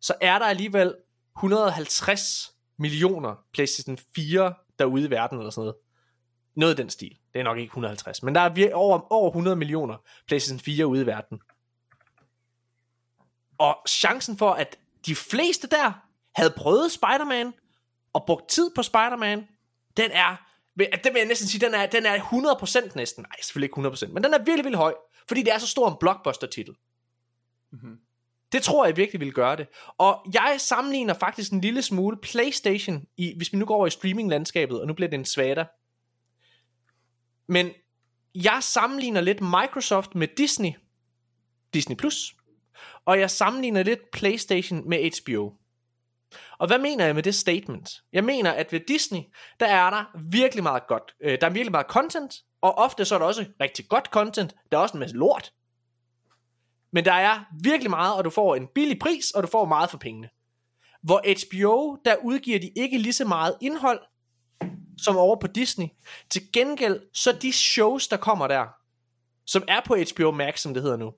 Så 0.00 0.14
er 0.20 0.38
der 0.38 0.46
alligevel 0.46 0.94
150 1.36 2.52
millioner 2.78 3.44
PlayStation 3.52 3.98
4 4.14 4.54
derude 4.78 5.06
i 5.06 5.10
verden 5.10 5.38
eller 5.38 5.50
sådan 5.50 5.62
noget. 5.62 5.76
Noget 6.54 6.74
i 6.78 6.82
den 6.82 6.90
stil. 6.90 7.16
Det 7.32 7.38
er 7.40 7.44
nok 7.44 7.58
ikke 7.58 7.70
150, 7.70 8.22
men 8.22 8.34
der 8.34 8.40
er 8.40 8.50
vir- 8.54 8.72
over, 8.72 9.12
over 9.12 9.28
100 9.30 9.56
millioner 9.56 9.96
PlayStation 10.26 10.60
4 10.60 10.86
ude 10.86 11.02
i 11.02 11.06
verden. 11.06 11.40
Og 13.58 13.78
chancen 13.88 14.38
for, 14.38 14.50
at 14.50 14.78
de 15.06 15.14
fleste 15.14 15.68
der 15.68 15.92
havde 16.34 16.54
prøvet 16.56 16.92
Spider-Man 16.92 17.52
og 18.12 18.24
brugt 18.26 18.48
tid 18.48 18.70
på 18.74 18.82
Spider-Man, 18.82 19.48
den 19.96 20.10
er, 20.10 20.36
det 20.78 21.04
vil 21.12 21.18
jeg 21.18 21.26
næsten 21.26 21.48
sige, 21.48 21.66
den 21.66 21.74
er, 21.74 21.86
den 21.86 22.06
er 22.06 22.18
100% 22.18 22.92
næsten. 22.96 23.22
Nej, 23.22 23.40
selvfølgelig 23.42 23.70
ikke 23.78 23.88
100%, 23.88 24.12
men 24.12 24.24
den 24.24 24.34
er 24.34 24.38
virkelig, 24.38 24.56
virkelig 24.56 24.78
høj, 24.78 24.94
fordi 25.28 25.42
det 25.42 25.54
er 25.54 25.58
så 25.58 25.66
stor 25.66 25.88
en 25.88 25.96
blockbuster-titel. 26.00 26.74
Det 28.52 28.62
tror 28.62 28.84
jeg 28.86 28.96
virkelig 28.96 29.20
vil 29.20 29.32
gøre 29.32 29.56
det. 29.56 29.66
Og 29.98 30.26
jeg 30.34 30.56
sammenligner 30.58 31.14
faktisk 31.14 31.52
en 31.52 31.60
lille 31.60 31.82
smule 31.82 32.16
PlayStation, 32.16 33.04
i, 33.16 33.34
hvis 33.36 33.52
vi 33.52 33.58
nu 33.58 33.64
går 33.66 33.74
over 33.76 33.86
i 33.86 33.90
streaminglandskabet, 33.90 34.80
og 34.80 34.86
nu 34.86 34.94
bliver 34.94 35.08
det 35.10 35.18
en 35.18 35.24
svada. 35.24 35.64
Men 37.50 37.70
jeg 38.34 38.58
sammenligner 38.60 39.20
lidt 39.20 39.40
Microsoft 39.40 40.14
med 40.14 40.28
Disney, 40.36 40.70
Disney 41.74 41.96
Plus, 41.96 42.34
og 43.04 43.20
jeg 43.20 43.30
sammenligner 43.30 43.82
lidt 43.82 44.10
PlayStation 44.12 44.88
med 44.88 45.10
HBO. 45.22 45.52
Og 46.58 46.66
hvad 46.66 46.78
mener 46.78 47.04
jeg 47.04 47.14
med 47.14 47.22
det 47.22 47.34
statement? 47.34 47.90
Jeg 48.12 48.24
mener, 48.24 48.50
at 48.50 48.72
ved 48.72 48.80
Disney, 48.88 49.20
der 49.60 49.66
er 49.66 49.90
der 49.90 50.04
virkelig 50.30 50.62
meget 50.62 50.86
godt. 50.86 51.14
Øh, 51.22 51.40
der 51.40 51.46
er 51.46 51.50
virkelig 51.50 51.70
meget 51.70 51.86
content, 51.86 52.34
og 52.60 52.78
ofte 52.78 53.04
så 53.04 53.14
er 53.14 53.18
der 53.18 53.26
også 53.26 53.44
rigtig 53.60 53.88
godt 53.88 54.06
content. 54.06 54.54
Der 54.72 54.78
er 54.78 54.82
også 54.82 54.96
en 54.96 55.00
masse 55.00 55.16
lort. 55.16 55.52
Men 56.92 57.04
der 57.04 57.12
er 57.12 57.44
virkelig 57.62 57.90
meget, 57.90 58.14
og 58.14 58.24
du 58.24 58.30
får 58.30 58.56
en 58.56 58.68
billig 58.74 58.98
pris, 58.98 59.30
og 59.30 59.42
du 59.42 59.48
får 59.48 59.64
meget 59.64 59.90
for 59.90 59.98
pengene. 59.98 60.28
Hvor 61.02 61.20
HBO, 61.20 61.96
der 62.04 62.16
udgiver 62.16 62.58
de 62.58 62.70
ikke 62.76 62.98
lige 62.98 63.12
så 63.12 63.24
meget 63.24 63.56
indhold, 63.60 64.00
som 65.04 65.16
over 65.16 65.36
på 65.36 65.46
Disney. 65.46 65.86
Til 66.30 66.52
gengæld, 66.52 67.00
så 67.12 67.32
de 67.32 67.52
shows, 67.52 68.08
der 68.08 68.16
kommer 68.16 68.46
der, 68.46 68.66
som 69.46 69.64
er 69.68 69.80
på 69.86 69.96
HBO 69.96 70.30
Max, 70.30 70.60
som 70.60 70.74
det 70.74 70.82
hedder 70.82 70.96
nu, 70.96 71.12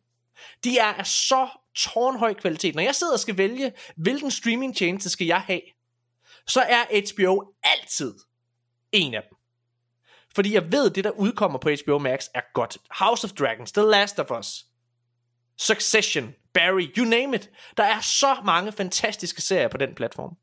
de 0.65 0.79
er 0.79 0.93
af 0.93 1.07
så 1.07 1.49
tårnhøj 1.75 2.35
kvalitet. 2.35 2.75
Når 2.75 2.83
jeg 2.83 2.95
sidder 2.95 3.13
og 3.13 3.21
skal 3.21 3.39
vælge, 3.39 3.73
hvilken 3.97 4.31
streamingtjeneste 4.31 5.11
skal 5.11 5.27
jeg 5.27 5.41
have, 5.41 5.61
så 6.47 6.61
er 6.61 7.13
HBO 7.13 7.53
altid 7.63 8.15
en 8.93 9.15
af 9.15 9.23
dem. 9.31 9.39
Fordi 10.35 10.55
jeg 10.55 10.73
ved, 10.73 10.91
at 10.91 10.95
det, 10.95 11.05
der 11.05 11.11
udkommer 11.11 11.59
på 11.59 11.71
HBO 11.85 11.99
Max, 11.99 12.27
er 12.35 12.41
godt. 12.55 12.79
House 12.91 13.25
of 13.25 13.31
Dragons, 13.31 13.73
The 13.73 13.83
Last 13.83 14.19
of 14.19 14.31
Us, 14.39 14.67
Succession, 15.59 16.35
Barry, 16.55 16.97
you 16.97 17.05
name 17.05 17.37
it. 17.37 17.51
Der 17.77 17.83
er 17.83 18.01
så 18.01 18.37
mange 18.45 18.73
fantastiske 18.73 19.43
serier 19.43 19.69
på 19.69 19.77
den 19.77 19.95
platform. 19.95 20.37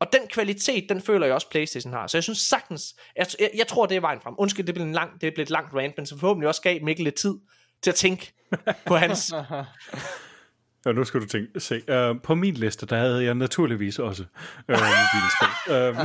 Og 0.00 0.06
den 0.12 0.20
kvalitet, 0.28 0.88
den 0.88 1.00
føler 1.00 1.26
jeg 1.26 1.34
også 1.34 1.50
PlayStation 1.50 1.92
har. 1.92 2.06
Så 2.06 2.16
jeg 2.16 2.22
synes 2.22 2.38
sagtens, 2.38 2.94
jeg, 3.16 3.26
jeg, 3.40 3.50
jeg 3.56 3.66
tror, 3.66 3.86
det 3.86 3.96
er 3.96 4.00
vejen 4.00 4.20
frem. 4.20 4.34
Undskyld, 4.38 4.66
det 4.66 4.74
blev, 4.74 4.86
en 4.86 4.92
lang, 4.92 5.20
det 5.20 5.34
blev 5.34 5.42
et 5.42 5.50
langt 5.50 5.74
rant, 5.74 5.94
men 5.96 6.06
så 6.06 6.18
forhåbentlig 6.18 6.48
også 6.48 6.62
gav 6.62 6.82
Mikkel 6.82 7.04
lidt 7.04 7.14
tid 7.14 7.34
til 7.82 7.90
at 7.90 7.94
tænke 7.94 8.32
på 8.86 8.96
hans... 8.96 9.32
Og 10.86 10.94
nu 10.94 11.04
skal 11.04 11.20
du 11.20 11.26
tænke, 11.26 11.60
se, 11.60 11.82
uh, 11.88 12.22
på 12.22 12.34
min 12.34 12.54
liste, 12.54 12.86
der 12.86 12.96
havde 12.96 13.24
jeg 13.24 13.34
naturligvis 13.34 13.98
også 13.98 14.22
uh, 14.68 14.74
mobilspil. 14.74 15.48
Uh, 15.70 15.96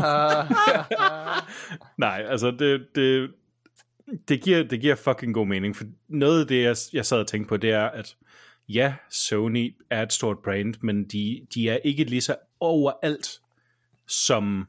nej, 2.05 2.25
altså 2.29 2.51
det, 2.59 2.87
det, 2.95 3.31
det, 4.27 4.41
giver, 4.41 4.63
det 4.63 4.81
giver 4.81 4.95
fucking 4.95 5.33
god 5.33 5.47
mening, 5.47 5.75
for 5.75 5.85
noget 6.09 6.41
af 6.41 6.47
det, 6.47 6.63
jeg, 6.63 6.75
jeg 6.93 7.05
sad 7.05 7.19
og 7.19 7.27
tænkte 7.27 7.49
på, 7.49 7.57
det 7.57 7.71
er, 7.71 7.85
at 7.85 8.15
ja, 8.69 8.93
Sony 9.11 9.75
er 9.89 10.03
et 10.03 10.13
stort 10.13 10.37
brand, 10.43 10.75
men 10.81 11.03
de, 11.03 11.47
de 11.53 11.69
er 11.69 11.77
ikke 11.77 12.03
lige 12.03 12.21
så 12.21 12.35
overalt, 12.59 13.39
som 14.07 14.67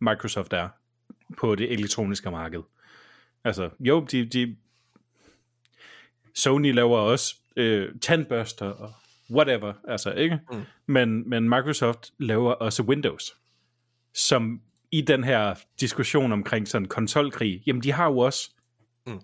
Microsoft 0.00 0.52
er 0.52 0.68
på 1.38 1.54
det 1.54 1.72
elektroniske 1.72 2.30
marked. 2.30 2.62
Altså, 3.44 3.70
jo, 3.80 4.06
de, 4.10 4.26
de 4.26 4.56
Sony 6.34 6.74
laver 6.74 6.98
også 6.98 7.36
øh, 7.56 7.88
tandbørster 8.00 8.66
og 8.66 8.92
whatever, 9.30 9.72
altså 9.88 10.12
ikke? 10.12 10.40
Mm. 10.52 10.62
Men, 10.86 11.28
men 11.28 11.48
Microsoft 11.48 12.10
laver 12.18 12.52
også 12.52 12.82
Windows, 12.82 13.36
som 14.14 14.60
i 14.90 15.00
den 15.00 15.24
her 15.24 15.54
diskussion 15.80 16.32
omkring 16.32 16.68
sådan 16.68 16.88
konsolkrig, 16.88 17.62
jamen 17.66 17.82
de 17.82 17.92
har 17.92 18.06
jo 18.06 18.18
også 18.18 18.50
Mm. 19.06 19.20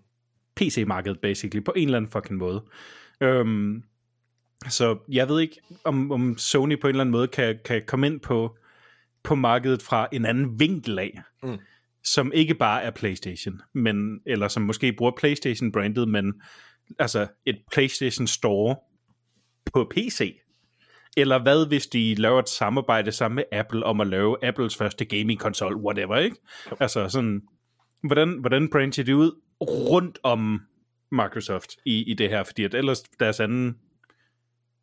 PC-markedet 0.56 1.20
basically, 1.20 1.64
på 1.64 1.72
en 1.76 1.88
eller 1.88 1.96
anden 1.96 2.10
fucking 2.10 2.38
måde. 2.38 2.64
Øhm, 3.20 3.82
så 4.68 4.98
jeg 5.08 5.28
ved 5.28 5.40
ikke, 5.40 5.60
om, 5.84 6.12
om 6.12 6.38
Sony 6.38 6.80
på 6.80 6.86
en 6.86 6.90
eller 6.90 7.00
anden 7.00 7.12
måde 7.12 7.28
kan, 7.28 7.58
kan 7.64 7.82
komme 7.86 8.06
ind 8.06 8.20
på, 8.20 8.56
på 9.26 9.34
markedet 9.34 9.82
fra 9.82 10.08
en 10.12 10.24
anden 10.24 10.60
vinkel 10.60 10.98
af, 10.98 11.20
Mm. 11.42 11.58
som 12.04 12.32
ikke 12.34 12.54
bare 12.54 12.82
er 12.82 12.90
PlayStation, 12.90 13.60
men, 13.74 14.20
eller 14.26 14.48
som 14.48 14.62
måske 14.62 14.92
bruger 14.92 15.12
PlayStation-brandet, 15.18 16.08
men 16.08 16.32
altså 16.98 17.26
et 17.46 17.58
PlayStation 17.72 18.26
Store 18.26 18.76
på 19.72 19.92
PC. 19.94 20.36
Eller 21.16 21.42
hvad, 21.42 21.68
hvis 21.68 21.86
de 21.86 22.14
laver 22.14 22.38
et 22.38 22.48
samarbejde 22.48 23.12
sammen 23.12 23.34
med 23.34 23.44
Apple 23.52 23.84
om 23.84 24.00
at 24.00 24.06
lave 24.06 24.44
Apples 24.44 24.76
første 24.76 25.04
gaming-konsol, 25.04 25.76
whatever, 25.76 26.16
ikke? 26.16 26.36
Altså 26.80 27.08
sådan, 27.08 27.42
hvordan, 28.02 28.38
hvordan 28.40 28.70
brancher 28.70 29.04
de 29.04 29.16
ud 29.16 29.32
rundt 29.60 30.18
om 30.22 30.60
Microsoft 31.12 31.70
i, 31.86 32.10
i 32.10 32.14
det 32.14 32.28
her? 32.28 32.44
Fordi 32.44 32.64
at 32.64 32.74
ellers 32.74 33.02
deres 33.02 33.40
anden 33.40 33.76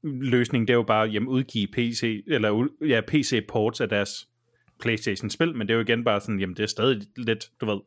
løsning, 0.03 0.67
det 0.67 0.73
er 0.73 0.77
jo 0.77 0.83
bare 0.83 1.07
at 1.07 1.23
udgive 1.23 1.67
PC, 1.67 2.23
eller 2.27 2.67
ja, 2.87 3.01
PC-ports 3.07 3.81
af 3.81 3.89
deres 3.89 4.27
PlayStation-spil, 4.79 5.55
men 5.55 5.67
det 5.67 5.73
er 5.73 5.77
jo 5.77 5.83
igen 5.83 6.03
bare 6.03 6.21
sådan, 6.21 6.39
jamen 6.39 6.55
det 6.55 6.63
er 6.63 6.67
stadig 6.67 7.01
lidt, 7.17 7.49
du 7.61 7.65
ved, 7.65 7.79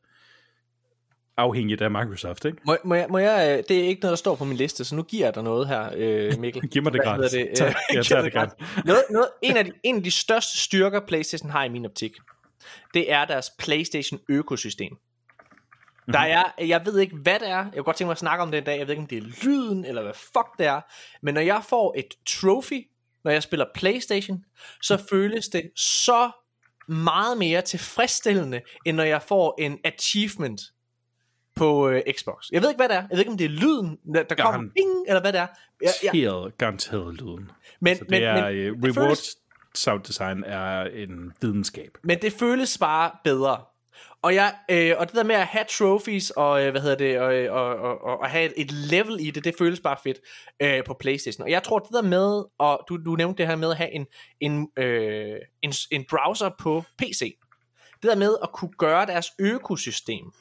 afhængigt 1.37 1.83
af 1.83 1.91
Microsoft, 1.91 2.45
ikke? 2.45 2.59
Må, 2.67 2.77
må, 2.85 2.95
jeg, 2.95 3.07
må 3.11 3.19
jeg, 3.19 3.59
øh, 3.59 3.65
det 3.69 3.79
er 3.85 3.89
ikke 3.89 4.01
noget, 4.01 4.11
der 4.13 4.17
står 4.17 4.35
på 4.35 4.45
min 4.45 4.57
liste, 4.57 4.85
så 4.85 4.97
nu 4.97 5.03
giver 5.03 5.27
jeg 5.27 5.35
dig 5.35 5.43
noget 5.43 5.69
her, 5.69 5.91
øh, 5.97 6.39
Mikkel. 6.41 6.69
Giv 6.69 6.83
mig 6.83 6.93
det 6.93 7.03
gratis. 7.03 7.31
det? 7.31 7.49
Tag- 7.57 7.67
Øh, 7.69 7.75
jeg 7.95 8.07
tager 8.07 8.23
det 8.23 8.33
gratis. 8.33 8.55
Noget, 8.85 9.03
noget, 9.11 9.29
en, 9.43 9.57
af 9.57 9.65
de, 9.65 9.73
en 9.83 9.97
af 9.97 10.03
de 10.03 10.11
største 10.11 10.59
styrker, 10.59 11.01
PlayStation 11.09 11.51
har 11.51 11.65
i 11.65 11.69
min 11.69 11.85
optik, 11.85 12.13
det 12.95 13.13
er 13.13 13.25
deres 13.25 13.51
PlayStation-økosystem. 13.59 14.93
Mhm. 14.93 16.13
Der 16.13 16.19
er, 16.19 16.43
jeg 16.67 16.83
ved 16.87 16.99
ikke, 16.99 17.17
hvad 17.17 17.39
det 17.41 17.49
er. 17.49 17.57
Jeg 17.65 17.73
kunne 17.75 17.83
godt 17.83 17.97
tænke 17.97 18.07
mig 18.09 18.13
at 18.13 18.19
snakke 18.19 18.43
om 18.43 18.51
det 18.51 18.61
i 18.61 18.65
dag. 18.65 18.79
Jeg 18.79 18.87
ved 18.87 18.95
ikke, 18.95 19.03
om 19.03 19.07
det 19.09 19.19
er 19.19 19.45
lyden, 19.45 19.85
eller 19.85 20.03
hvad 20.03 20.15
fuck 20.15 20.59
det 20.59 20.67
er. 20.67 20.81
Men 21.23 21.35
når 21.35 21.41
jeg 21.41 21.63
får 21.69 21.95
et 21.99 22.07
trophy, 22.29 22.87
når 23.25 23.31
jeg 23.31 23.43
spiller 23.43 23.67
Playstation, 23.75 24.45
så 24.83 25.03
føles 25.11 25.49
det 25.49 25.71
så 25.77 26.31
meget 26.89 27.39
mere 27.39 27.63
tilfredsstillende, 27.63 28.61
end 28.87 28.97
når 28.97 29.05
jeg 29.05 29.23
får 29.23 29.55
en 29.59 29.79
achievement 29.85 30.61
på 31.55 31.89
øh, 31.89 32.03
Xbox. 32.19 32.45
Jeg 32.53 32.63
ved 32.63 32.69
ikke, 32.69 32.79
hvad 32.79 32.89
det 32.89 32.97
er. 32.97 33.01
Jeg 33.01 33.09
ved 33.11 33.19
ikke, 33.19 33.31
om 33.31 33.39
det 33.39 33.45
er 33.45 33.49
lyden, 33.49 33.99
der, 34.15 34.23
der 34.23 34.35
kommer 34.35 34.61
bing, 34.77 34.91
eller 35.09 35.21
hvad 35.21 35.33
det 35.33 35.41
er. 35.41 35.47
Jeg, 35.83 35.91
jeg, 36.03 36.13
Helt 36.13 36.59
garanteret 36.59 37.15
lyden. 37.15 37.51
men, 37.81 37.97
Så 37.97 38.03
det 38.05 38.11
men, 38.11 38.23
er, 38.23 38.45
men, 38.45 38.55
øh, 38.55 38.73
reward 38.83 38.95
føles- 38.95 39.37
sound 39.75 40.03
design 40.03 40.45
er 40.47 40.81
en 40.83 41.33
videnskab. 41.41 41.91
Men 42.03 42.19
det 42.23 42.33
føles 42.33 42.79
bare 42.79 43.11
bedre. 43.25 43.59
Og, 44.23 44.35
jeg, 44.35 44.55
øh, 44.70 44.94
og 44.98 45.06
det 45.06 45.16
der 45.16 45.23
med 45.23 45.35
at 45.35 45.47
have 45.47 45.64
trophies 45.70 46.31
og 46.31 46.62
øh, 46.62 46.70
hvad 46.70 46.81
hedder 46.81 46.97
det 46.97 47.20
og, 47.20 47.35
øh, 47.35 47.52
og, 47.52 47.77
og, 47.77 48.01
og, 48.05 48.20
og 48.20 48.31
have 48.31 48.44
et, 48.44 48.52
et 48.56 48.73
level 48.73 49.16
i 49.20 49.31
det, 49.31 49.44
det 49.44 49.55
føles 49.59 49.81
bare 49.81 49.97
fedt 50.05 50.18
øh, 50.62 50.85
på 50.85 50.94
PlayStation. 51.01 51.43
Og 51.43 51.51
jeg 51.51 51.62
tror 51.62 51.78
det 51.78 51.93
der 51.93 52.02
med 52.02 52.44
og 52.59 52.85
du 52.89 52.97
du 52.97 53.16
nævnte 53.16 53.39
det 53.39 53.47
her 53.47 53.56
med 53.56 53.70
at 53.70 53.77
have 53.77 53.93
en 53.93 54.06
en, 54.40 54.68
øh, 54.77 55.36
en 55.62 55.73
en 55.90 56.05
browser 56.10 56.51
på 56.60 56.85
PC. 56.98 57.39
Det 58.02 58.10
der 58.10 58.16
med 58.16 58.36
at 58.43 58.52
kunne 58.52 58.73
gøre 58.78 59.06
deres 59.06 59.32
økosystem 59.39 60.32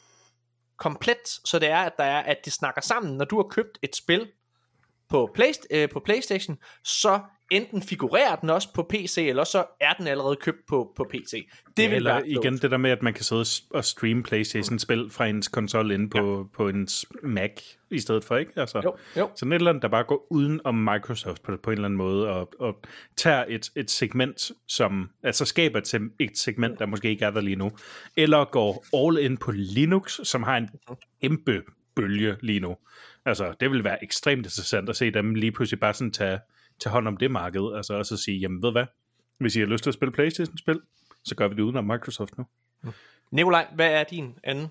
komplet, 0.77 1.27
så 1.45 1.60
det 1.60 1.69
er 1.69 1.77
at 1.77 1.94
der 1.98 2.03
er 2.03 2.22
at 2.22 2.38
det 2.45 2.53
snakker 2.53 2.82
sammen, 2.82 3.18
når 3.18 3.26
du 3.26 3.36
har 3.36 3.44
købt 3.44 3.80
et 3.84 3.95
spil 3.95 4.27
på, 5.10 5.32
Play, 5.36 5.52
øh, 5.72 5.90
på 5.90 5.99
PlayStation, 5.99 6.57
så 6.84 7.19
enten 7.52 7.82
figurerer 7.82 8.36
den 8.36 8.49
også 8.49 8.68
på 8.73 8.84
PC, 8.90 9.18
eller 9.18 9.44
så 9.44 9.65
er 9.82 9.94
den 9.94 10.07
allerede 10.07 10.36
købt 10.36 10.57
på, 10.68 10.94
på 10.95 11.07
PC. 11.11 11.32
Det 11.77 11.84
Ja, 11.84 11.88
vil 11.90 11.95
eller 11.95 12.14
være 12.14 12.30
igen 12.30 12.57
det 12.57 12.72
der 12.72 12.77
med, 12.77 12.91
at 12.91 13.03
man 13.03 13.14
kan 13.14 13.23
sidde 13.23 13.45
og 13.72 13.86
streame 13.86 14.23
Playstation-spil 14.23 15.10
fra 15.11 15.26
ens 15.26 15.48
konsol 15.48 15.91
inde 15.91 16.10
på, 16.10 16.38
ja. 16.38 16.44
på 16.57 16.69
ens 16.69 17.06
Mac 17.23 17.52
i 17.91 17.99
stedet 17.99 18.23
for, 18.23 18.38
ikke? 18.38 18.52
Altså, 18.56 18.82
Jo, 18.84 18.95
jo. 19.18 19.30
Sådan 19.36 19.52
et 19.52 19.56
eller 19.56 19.69
andet, 19.69 19.82
der 19.82 19.88
bare 19.90 20.03
går 20.03 20.27
uden 20.32 20.61
om 20.64 20.76
Microsoft 20.76 21.44
på, 21.44 21.57
på 21.64 21.69
en 21.72 21.73
eller 21.77 21.86
anden 21.86 21.98
måde, 21.98 22.30
og, 22.30 22.49
og 22.60 22.76
tager 23.18 23.45
et, 23.48 23.69
et 23.76 23.91
segment, 23.91 24.52
som 24.68 25.10
altså 25.23 25.45
skaber 25.45 25.80
et, 25.80 25.95
sem- 25.95 26.15
et 26.19 26.38
segment, 26.38 26.80
der 26.80 26.86
måske 26.86 27.10
ikke 27.10 27.26
er 27.26 27.32
der 27.32 27.41
lige 27.41 27.56
nu, 27.56 27.72
eller 28.18 28.45
går 28.45 28.86
all 28.94 29.26
in 29.26 29.38
på 29.38 29.52
Linux, 29.52 30.19
som 30.27 30.44
har 30.44 30.57
en 30.57 30.69
kæmpe 31.22 31.61
bølge 31.95 32.36
lige 32.41 32.60
nu. 32.60 32.76
Altså, 33.26 33.54
det 33.60 33.72
vil 33.72 33.84
være 33.84 34.04
ekstremt 34.04 34.38
interessant 34.38 34.90
at 34.90 34.96
se 34.96 35.12
dem 35.12 35.36
lige 35.36 35.52
pludselig 35.52 35.80
bare 35.80 35.94
sådan 35.94 36.12
tage, 36.12 36.40
tage 36.80 36.92
hånd 36.92 37.08
om 37.08 37.18
det 37.18 37.32
marked, 37.32 37.76
altså 37.76 37.94
også 37.94 38.16
at 38.16 38.20
sige, 38.20 38.38
jamen 38.38 38.62
ved 38.62 38.72
hvad, 38.72 38.86
hvis 39.38 39.56
I 39.56 39.60
har 39.60 39.68
lyst 39.68 39.84
til 39.84 39.90
at 39.90 39.94
spille 39.94 40.12
Playstation-spil, 40.12 40.82
så 41.24 41.36
gør 41.36 41.48
vi 41.48 41.56
det 41.56 41.62
uden 41.62 41.76
om 41.76 41.86
Microsoft 41.86 42.38
nu. 42.38 42.46
Nikolaj, 43.32 43.68
hvad 43.76 43.92
er 43.92 44.04
din 44.04 44.40
anden? 44.44 44.68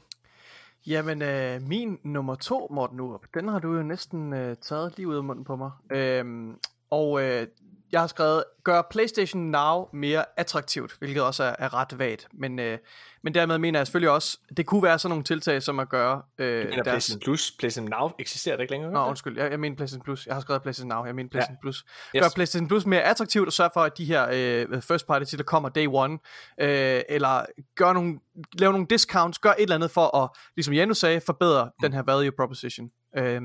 Jamen, 0.87 1.23
øh, 1.23 1.63
min 1.63 1.99
nummer 2.03 2.35
to, 2.35 2.69
Morten 2.71 3.01
Urup, 3.01 3.27
den 3.35 3.49
har 3.49 3.59
du 3.59 3.75
jo 3.75 3.83
næsten 3.83 4.33
øh, 4.33 4.57
taget 4.57 4.93
lige 4.97 5.09
ud 5.09 5.17
af 5.17 5.25
munden 5.25 5.45
på 5.45 5.57
mig. 5.57 5.71
Øhm, 5.93 6.59
og 6.91 7.23
øh, 7.23 7.47
jeg 7.95 8.03
har 8.03 8.07
skrevet, 8.07 8.45
gør 8.65 8.83
PlayStation 8.91 9.43
Now 9.43 9.89
mere 9.93 10.25
attraktivt, 10.37 10.97
hvilket 10.99 11.23
også 11.23 11.45
er, 11.45 11.55
er 11.59 11.75
ret 11.75 11.99
vagt. 11.99 12.29
Men, 12.33 12.59
øh, 12.59 12.79
men 13.23 13.35
dermed 13.35 13.59
mener 13.59 13.79
jeg 13.79 13.87
selvfølgelig 13.87 14.11
også, 14.11 14.39
det 14.57 14.67
kunne 14.67 14.83
være 14.83 14.99
sådan 14.99 15.11
nogle 15.11 15.25
tiltag, 15.25 15.63
som 15.63 15.79
at 15.79 15.89
gøre 15.89 16.23
øh, 16.39 16.65
En 16.65 16.73
af 16.73 16.85
PlayStation 16.85 17.21
Plus. 17.21 17.53
PlayStation 17.59 17.91
Now 17.91 18.11
eksisterer 18.19 18.57
det 18.57 18.63
ikke 18.63 18.73
længere. 18.73 18.93
Nå, 18.93 19.07
undskyld, 19.09 19.39
jeg, 19.39 19.51
jeg 19.51 19.61
mener 19.61 19.77
PlayStation 19.77 20.05
Plus. 20.05 20.27
Jeg 20.27 20.35
har 20.35 20.41
skrevet 20.41 20.63
PlayStation 20.63 20.89
Now, 20.89 21.05
jeg 21.05 21.15
mener 21.15 21.31
PlayStation 21.31 21.57
ja. 21.57 21.61
Plus. 21.61 21.85
Yes. 22.17 22.23
Gør 22.23 22.29
PlayStation 22.35 22.69
Plus 22.69 22.87
mere 22.87 23.03
attraktivt 23.03 23.47
og 23.47 23.53
sørg 23.53 23.71
for, 23.75 23.81
at 23.81 23.99
de 23.99 24.05
her 24.05 24.29
øh, 24.33 24.83
first 24.83 25.07
party 25.07 25.25
titler 25.25 25.45
kommer 25.45 25.69
day 25.69 25.87
one. 25.91 26.19
Øh, 26.61 27.01
eller 27.09 27.47
gør 27.77 27.93
nogle, 27.93 28.19
lave 28.59 28.73
nogle 28.73 28.87
discounts, 28.91 29.39
gør 29.39 29.51
et 29.51 29.57
eller 29.59 29.75
andet 29.75 29.91
for 29.91 30.17
at, 30.17 30.31
ligesom 30.57 30.75
Janus 30.75 30.99
sagde, 30.99 31.21
forbedre 31.21 31.65
mm. 31.65 31.71
den 31.83 31.93
her 31.93 32.03
value 32.03 32.33
proposition. 32.37 32.91
Øh, 33.17 33.41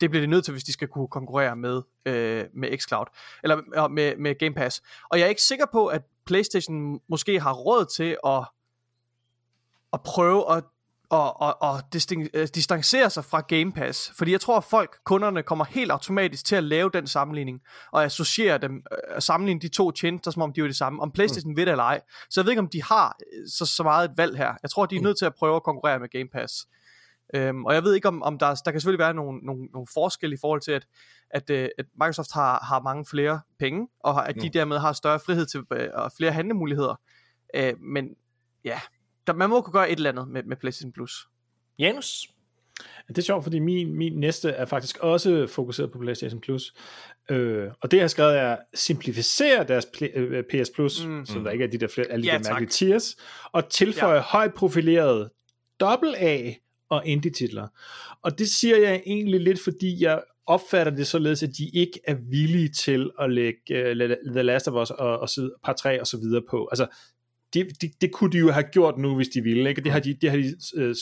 det 0.00 0.10
bliver 0.10 0.20
de 0.20 0.26
nødt 0.26 0.44
til, 0.44 0.52
hvis 0.52 0.64
de 0.64 0.72
skal 0.72 0.88
kunne 0.88 1.08
konkurrere 1.08 1.56
med, 1.56 1.82
øh, 2.06 2.44
med 2.54 2.78
xCloud, 2.78 3.06
eller 3.42 3.88
med, 3.88 4.16
med 4.16 4.38
Game 4.38 4.54
Pass. 4.54 4.82
Og 5.08 5.18
jeg 5.18 5.24
er 5.24 5.28
ikke 5.28 5.42
sikker 5.42 5.66
på, 5.72 5.86
at 5.86 6.02
PlayStation 6.26 7.00
måske 7.08 7.40
har 7.40 7.52
råd 7.52 7.86
til 7.96 8.16
at, 8.26 8.44
at 9.92 10.00
prøve 10.02 10.56
at 10.56 10.64
og, 11.10 11.40
og, 11.40 11.62
og 11.62 11.80
distancere 12.54 13.10
sig 13.10 13.24
fra 13.24 13.40
Game 13.40 13.72
Pass. 13.72 14.12
Fordi 14.16 14.32
jeg 14.32 14.40
tror, 14.40 14.56
at 14.56 14.64
folk, 14.64 14.98
kunderne, 15.04 15.42
kommer 15.42 15.64
helt 15.64 15.90
automatisk 15.90 16.44
til 16.44 16.56
at 16.56 16.64
lave 16.64 16.90
den 16.92 17.06
sammenligning, 17.06 17.60
og 17.92 18.04
associere 18.04 18.58
dem, 18.58 18.82
øh, 18.92 19.22
sammenligne 19.22 19.60
de 19.60 19.68
to 19.68 19.90
tjenester, 19.90 20.30
som 20.30 20.42
om 20.42 20.52
de 20.52 20.60
er 20.60 20.64
det 20.64 20.76
samme. 20.76 21.02
Om 21.02 21.10
PlayStation 21.10 21.52
mm. 21.52 21.56
ved 21.56 21.66
det 21.66 21.72
eller 21.72 21.84
ej. 21.84 22.00
Så 22.30 22.40
jeg 22.40 22.44
ved 22.44 22.52
ikke, 22.52 22.60
om 22.60 22.68
de 22.68 22.82
har 22.82 23.16
øh, 23.32 23.48
så, 23.48 23.66
så 23.66 23.82
meget 23.82 24.10
et 24.10 24.16
valg 24.16 24.36
her. 24.36 24.54
Jeg 24.62 24.70
tror, 24.70 24.86
de 24.86 24.96
er 24.96 25.00
nødt 25.00 25.18
til 25.18 25.24
at 25.24 25.34
prøve 25.34 25.56
at 25.56 25.62
konkurrere 25.62 25.98
med 25.98 26.08
Game 26.08 26.28
Pass. 26.32 26.66
Øhm, 27.34 27.64
og 27.64 27.74
jeg 27.74 27.82
ved 27.82 27.94
ikke, 27.94 28.08
om, 28.08 28.22
om 28.22 28.38
der, 28.38 28.54
der 28.64 28.70
kan 28.70 28.80
selvfølgelig 28.80 29.04
være 29.04 29.14
nogle, 29.14 29.38
nogle, 29.38 29.64
nogle 29.64 29.86
forskelle 29.94 30.34
i 30.34 30.38
forhold 30.40 30.60
til, 30.60 30.72
at, 30.72 30.86
at, 31.30 31.50
øh, 31.50 31.68
at 31.78 31.86
Microsoft 31.94 32.32
har, 32.32 32.64
har 32.64 32.80
mange 32.80 33.06
flere 33.10 33.40
penge, 33.58 33.88
og 34.00 34.28
at 34.28 34.34
de 34.42 34.48
dermed 34.48 34.78
har 34.78 34.92
større 34.92 35.20
frihed 35.20 35.46
til 35.46 35.60
øh, 35.72 35.88
og 35.94 36.12
flere 36.16 36.32
handlemuligheder. 36.32 37.00
Øh, 37.54 37.80
men 37.80 38.08
ja, 38.64 38.80
der, 39.26 39.32
man 39.32 39.50
må 39.50 39.60
kunne 39.60 39.72
gøre 39.72 39.90
et 39.90 39.96
eller 39.96 40.10
andet 40.10 40.28
med, 40.28 40.42
med 40.42 40.56
PlayStation 40.56 40.92
Plus. 40.92 41.28
Janus? 41.78 42.28
Det 43.08 43.18
er 43.18 43.22
sjovt, 43.22 43.42
fordi 43.42 43.58
min, 43.58 43.94
min 43.94 44.12
næste 44.12 44.50
er 44.50 44.64
faktisk 44.64 44.98
også 44.98 45.46
fokuseret 45.46 45.92
på 45.92 45.98
PlayStation 45.98 46.40
Plus. 46.40 46.74
Øh, 47.30 47.70
og 47.80 47.90
det 47.90 47.96
jeg 47.96 48.02
har 48.02 48.08
skrevet 48.08 48.38
er, 48.38 48.56
simplificere 48.74 49.64
deres 49.64 49.84
pl- 49.84 50.18
øh, 50.18 50.44
PS 50.44 50.70
Plus, 50.74 51.06
mm. 51.06 51.26
så 51.26 51.38
der 51.38 51.50
ikke 51.50 51.64
er 51.64 51.68
de 51.68 51.78
der 51.78 51.88
flere, 51.88 52.06
alle 52.06 52.22
de 52.22 52.32
Ja, 52.32 52.38
der 52.38 52.50
mærkelige 52.50 52.70
tiers, 52.70 53.16
og 53.52 53.68
tilføje 53.68 54.14
ja. 54.14 54.20
højt 54.20 54.54
profilerede 54.54 55.30
AA 55.80 56.52
og 56.90 57.06
indie-titler. 57.06 57.68
Og 58.22 58.38
det 58.38 58.48
siger 58.48 58.76
jeg 58.76 59.02
egentlig 59.06 59.40
lidt, 59.40 59.60
fordi 59.60 60.02
jeg 60.04 60.22
opfatter 60.46 60.94
det 60.94 61.06
således, 61.06 61.42
at 61.42 61.50
de 61.58 61.68
ikke 61.68 62.00
er 62.04 62.14
villige 62.30 62.68
til 62.68 63.10
at 63.20 63.32
lægge 63.32 63.60
uh, 63.70 64.32
The 64.32 64.42
Last 64.42 64.68
of 64.68 64.82
Us 64.82 64.90
og, 64.90 65.18
og 65.18 65.28
side, 65.28 65.54
par 65.64 65.72
3 65.72 66.00
og 66.00 66.06
så 66.06 66.16
videre 66.18 66.42
på. 66.50 66.68
Altså, 66.72 66.86
det, 67.54 67.80
det, 67.80 67.90
det 68.00 68.12
kunne 68.12 68.32
de 68.32 68.38
jo 68.38 68.50
have 68.50 68.66
gjort 68.72 68.98
nu, 68.98 69.16
hvis 69.16 69.28
de 69.28 69.42
ville, 69.42 69.68
ikke? 69.68 69.80
Det 69.80 69.92
har 69.92 70.00
de, 70.00 70.14
det 70.14 70.30
har 70.30 70.36
de 70.36 70.54
uh, 70.76 70.94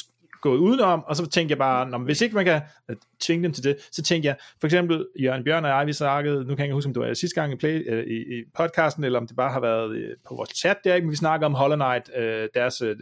gået 0.45 0.59
udenom, 0.59 1.05
og 1.07 1.17
så 1.17 1.27
tænkte 1.27 1.53
jeg 1.53 1.59
bare, 1.59 1.91
Nå, 1.91 1.99
hvis 1.99 2.21
ikke 2.21 2.35
man 2.35 2.45
kan 2.45 2.61
øh, 2.91 2.97
tvinge 3.21 3.43
dem 3.43 3.53
til 3.53 3.65
det, 3.65 3.77
så 3.93 4.03
tænkte 4.03 4.27
jeg, 4.27 4.37
for 4.61 4.67
eksempel 4.67 5.07
Jørgen 5.21 5.45
Bjørn 5.45 5.65
og 5.65 5.71
jeg, 5.71 5.87
vi 5.87 5.93
snakkede, 5.93 6.37
nu 6.37 6.45
kan 6.45 6.59
jeg 6.59 6.65
ikke 6.65 6.75
huske, 6.75 6.89
om 6.89 6.95
det 6.95 7.03
var 7.03 7.15
sidste 7.15 7.41
gang 7.41 7.53
i, 7.53 7.57
play, 7.57 7.93
øh, 7.93 8.05
i, 8.07 8.17
i 8.17 8.45
podcasten, 8.57 9.05
eller 9.05 9.19
om 9.19 9.27
det 9.27 9.37
bare 9.37 9.53
har 9.53 9.61
været 9.61 9.97
øh, 9.97 10.17
på 10.29 10.35
vores 10.35 10.51
chat 10.51 10.77
der, 10.85 10.95
ikke? 10.95 11.05
men 11.05 11.11
vi 11.11 11.17
snakker 11.17 11.47
om 11.47 11.55
Hollow 11.55 11.77
Knight, 11.77 12.11
øh, 12.17 12.49
deres 12.55 12.83
øh, 12.83 12.97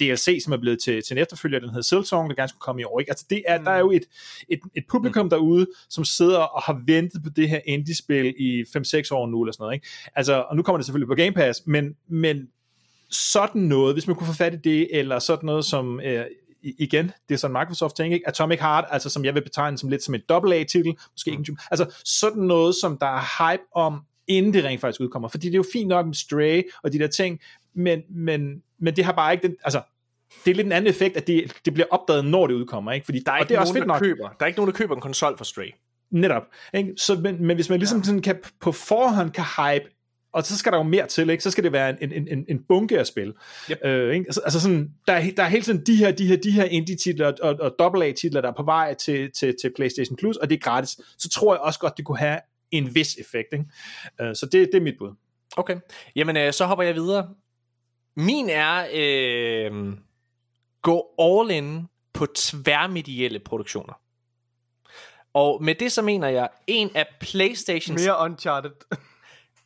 DLC, 0.00 0.40
som 0.44 0.52
er 0.52 0.56
blevet 0.56 0.78
til, 0.80 1.02
til 1.02 1.16
en 1.16 1.22
efterfølger, 1.22 1.58
den 1.58 1.68
hedder 1.68 1.82
Silksong, 1.82 2.30
der 2.30 2.36
gerne 2.36 2.48
skulle 2.48 2.60
komme 2.60 2.80
i 2.80 2.84
år. 2.84 3.00
Ikke? 3.00 3.10
Altså 3.10 3.26
det 3.30 3.42
er, 3.48 3.58
der 3.58 3.70
er 3.70 3.78
jo 3.78 3.90
et, 3.90 4.04
et, 4.48 4.60
et 4.74 4.84
publikum 4.90 5.30
derude, 5.30 5.66
som 5.90 6.04
sidder 6.04 6.38
og 6.38 6.62
har 6.62 6.82
ventet 6.86 7.22
på 7.22 7.30
det 7.36 7.48
her 7.48 7.60
indie-spil 7.66 8.34
i 8.38 8.62
5-6 8.62 9.08
år 9.10 9.26
nu, 9.26 9.42
eller 9.42 9.52
sådan 9.52 9.62
noget. 9.64 9.74
Ikke? 9.74 9.86
Altså, 10.14 10.44
og 10.50 10.56
nu 10.56 10.62
kommer 10.62 10.78
det 10.78 10.86
selvfølgelig 10.86 11.08
på 11.08 11.14
Game 11.14 11.32
Pass, 11.32 11.62
men, 11.66 11.94
men 12.08 12.48
sådan 13.14 13.62
noget, 13.62 13.94
hvis 13.94 14.06
man 14.06 14.16
kunne 14.16 14.26
få 14.26 14.32
fat 14.32 14.54
i 14.54 14.56
det, 14.56 14.98
eller 14.98 15.18
sådan 15.18 15.46
noget 15.46 15.64
som, 15.64 16.00
øh, 16.00 16.24
igen, 16.78 17.12
det 17.28 17.34
er 17.34 17.38
sådan 17.38 17.56
Microsoft 17.60 17.96
ting, 17.96 18.14
ikke? 18.14 18.28
Atomic 18.28 18.60
Heart, 18.60 18.84
altså 18.90 19.10
som 19.10 19.24
jeg 19.24 19.34
vil 19.34 19.42
betegne 19.42 19.78
som 19.78 19.88
lidt 19.88 20.02
som 20.02 20.14
et 20.14 20.22
AA-titel, 20.30 20.96
måske 21.12 21.30
ikke 21.30 21.44
en 21.48 21.58
altså 21.70 21.94
sådan 22.04 22.42
noget, 22.42 22.74
som 22.74 22.98
der 22.98 23.06
er 23.06 23.52
hype 23.52 23.62
om, 23.74 24.00
inden 24.28 24.54
det 24.54 24.64
rent 24.64 24.80
faktisk 24.80 25.00
udkommer, 25.00 25.28
fordi 25.28 25.46
det 25.46 25.54
er 25.54 25.58
jo 25.58 25.64
fint 25.72 25.88
nok 25.88 26.06
med 26.06 26.14
Stray 26.14 26.62
og 26.82 26.92
de 26.92 26.98
der 26.98 27.06
ting, 27.06 27.40
men, 27.74 28.02
men, 28.10 28.62
men 28.78 28.96
det 28.96 29.04
har 29.04 29.12
bare 29.12 29.32
ikke 29.32 29.48
den, 29.48 29.56
altså, 29.64 29.82
det 30.44 30.50
er 30.50 30.54
lidt 30.54 30.66
en 30.66 30.72
anden 30.72 30.90
effekt, 30.90 31.16
at 31.16 31.26
det, 31.26 31.52
det 31.64 31.74
bliver 31.74 31.86
opdaget, 31.90 32.24
når 32.24 32.46
det 32.46 32.54
udkommer, 32.54 32.92
ikke? 32.92 33.04
Fordi 33.04 33.18
Der 33.26 33.32
er 33.32 33.36
og 33.36 33.40
ikke 33.40 33.48
det 33.48 33.56
er 33.56 33.60
også 33.60 33.72
nogen, 33.72 33.82
fedt 33.82 33.88
der 33.88 33.94
nok. 33.94 34.02
køber. 34.02 34.28
Der 34.28 34.36
er 34.40 34.46
ikke 34.46 34.58
nogen, 34.58 34.72
der 34.72 34.76
køber 34.76 34.94
en 34.94 35.00
konsol 35.00 35.36
for 35.36 35.44
Stray. 35.44 35.70
Netop. 36.10 36.42
Ikke? 36.74 36.92
Så, 36.96 37.14
men, 37.14 37.46
men 37.46 37.56
hvis 37.56 37.70
man 37.70 37.78
ligesom 37.78 37.98
ja. 37.98 38.04
sådan 38.04 38.22
kan, 38.22 38.36
på 38.60 38.72
forhånd 38.72 39.30
kan 39.30 39.44
hype, 39.44 39.90
og 40.34 40.44
så 40.44 40.58
skal 40.58 40.72
der 40.72 40.78
jo 40.78 40.84
mere 40.84 41.06
til, 41.06 41.30
ikke? 41.30 41.42
så 41.42 41.50
skal 41.50 41.64
det 41.64 41.72
være 41.72 42.02
en, 42.02 42.12
en, 42.12 42.28
en, 42.28 42.44
en 42.48 42.64
bunke 42.68 42.98
af 42.98 43.06
spil. 43.06 43.34
Yep. 43.70 43.78
Øh, 43.84 44.14
ikke? 44.14 44.24
Altså, 44.28 44.40
altså 44.40 44.60
sådan, 44.60 44.90
der, 45.06 45.12
er, 45.12 45.30
der 45.36 45.42
er 45.42 45.48
hele 45.48 45.62
tiden 45.62 45.86
de 45.86 45.96
her, 45.96 46.12
de 46.12 46.26
her, 46.26 46.36
de 46.36 46.50
her 46.50 46.64
indie-titler 46.64 47.32
og, 47.42 47.56
og 47.60 47.96
AA-titler, 47.96 48.40
der 48.40 48.48
er 48.48 48.54
på 48.56 48.62
vej 48.62 48.94
til, 48.94 49.30
til, 49.32 49.54
til 49.62 49.72
PlayStation 49.76 50.16
Plus, 50.16 50.36
og 50.36 50.50
det 50.50 50.56
er 50.56 50.60
gratis. 50.60 51.00
Så 51.18 51.28
tror 51.28 51.54
jeg 51.54 51.60
også 51.60 51.78
godt, 51.78 51.96
det 51.96 52.04
kunne 52.04 52.18
have 52.18 52.40
en 52.70 52.94
vis 52.94 53.16
effekt. 53.16 53.52
Ikke? 53.52 53.64
Øh, 54.20 54.36
så 54.36 54.46
det, 54.52 54.68
det 54.72 54.74
er 54.74 54.80
mit 54.80 54.94
bud. 54.98 55.14
Okay. 55.56 55.76
Jamen, 56.16 56.36
øh, 56.36 56.52
så 56.52 56.66
hopper 56.66 56.84
jeg 56.84 56.94
videre. 56.94 57.28
Min 58.16 58.48
er 58.48 58.86
øh, 58.94 59.92
gå 60.82 61.14
all 61.18 61.50
in 61.50 61.88
på 62.12 62.26
tværmedielle 62.36 63.38
produktioner. 63.38 64.00
Og 65.34 65.64
med 65.64 65.74
det 65.74 65.92
så 65.92 66.02
mener 66.02 66.28
jeg, 66.28 66.48
en 66.66 66.90
af 66.94 67.06
Playstations, 67.20 68.02
Mere 68.02 68.24
Uncharted. 68.24 68.70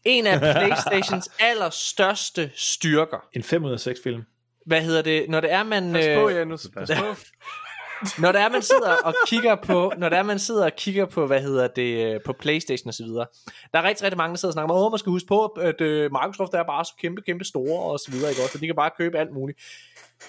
En 0.09 0.27
af 0.27 0.41
Playstations 0.41 1.31
allerstørste 1.51 2.51
styrker. 2.55 3.25
En 3.33 3.43
5 3.43 3.65
ud 3.65 3.73
af 3.73 3.81
6 3.81 4.01
film. 4.03 4.23
Hvad 4.67 4.83
hedder 4.83 5.03
det? 5.03 5.29
Når 5.29 5.41
det 5.41 5.53
er, 5.53 5.63
man... 5.63 5.93
Pas 5.93 6.07
på, 6.17 6.29
øh, 6.29 6.37
Janus. 6.37 6.67
Pas 6.75 6.91
på. 6.99 7.05
når 8.23 8.33
der 8.33 8.41
er 8.41 8.49
man 8.49 8.63
sidder 8.63 8.95
og 9.05 9.15
kigger 9.27 9.55
på 9.55 9.93
når 9.99 10.09
der 10.09 10.17
er 10.17 10.23
man 10.23 10.39
sidder 10.39 10.65
og 10.65 10.77
kigger 10.77 11.07
på 11.07 11.27
hvad 11.27 11.43
hedder 11.43 11.69
det 11.69 12.15
øh, 12.15 12.21
på 12.25 12.33
PlayStation 12.33 12.89
og 12.89 12.95
så 12.95 13.05
videre. 13.05 13.27
Der 13.73 13.79
er 13.79 13.83
rigtig 13.83 14.05
rigtig 14.05 14.17
mange 14.17 14.33
der 14.33 14.39
sidder 14.39 14.51
og 14.51 14.53
snakker 14.53 14.75
om, 14.75 14.85
åh 14.85 14.93
man 14.93 14.99
skal 14.99 15.11
huske 15.11 15.29
på 15.29 15.47
at 15.47 15.81
øh, 15.81 16.13
Microsoft 16.13 16.55
er 16.55 16.63
bare 16.63 16.85
så 16.85 16.93
kæmpe 17.01 17.23
kæmpe 17.23 17.45
store 17.45 17.83
og 17.83 17.99
så 17.99 18.11
videre 18.11 18.31
ikke 18.31 18.43
også, 18.43 18.53
så 18.53 18.59
de 18.59 18.67
kan 18.67 18.77
bare 18.77 18.91
købe 18.99 19.19
alt 19.19 19.33
muligt. 19.33 19.59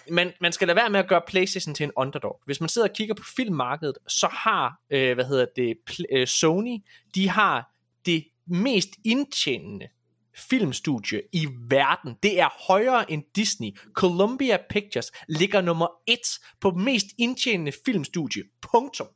Men 0.09 0.31
man 0.41 0.51
skal 0.51 0.67
lade 0.67 0.75
være 0.75 0.89
med 0.89 0.99
at 0.99 1.07
gøre 1.07 1.21
PlayStation 1.27 1.75
til 1.75 1.83
en 1.83 1.91
underdog. 1.95 2.41
Hvis 2.45 2.61
man 2.61 2.69
sidder 2.69 2.87
og 2.87 2.93
kigger 2.93 3.15
på 3.15 3.23
filmmarkedet, 3.35 3.97
så 4.07 4.27
har 4.27 4.79
øh, 4.89 5.13
hvad 5.13 5.25
hedder 5.25 5.45
det 5.55 6.29
Sony, 6.29 6.77
de 7.15 7.29
har 7.29 7.71
det 8.05 8.25
mest 8.49 8.89
indtjenende 9.05 9.87
filmstudie 10.35 11.21
i 11.33 11.47
verden. 11.69 12.15
Det 12.23 12.39
er 12.39 12.49
højere 12.67 13.11
end 13.11 13.23
Disney. 13.35 13.77
Columbia 13.93 14.57
Pictures 14.69 15.11
ligger 15.27 15.61
nummer 15.61 15.87
et 16.07 16.39
på 16.61 16.71
mest 16.71 17.05
indtjenende 17.17 17.71
filmstudie. 17.85 18.43
Punktum. 18.61 19.07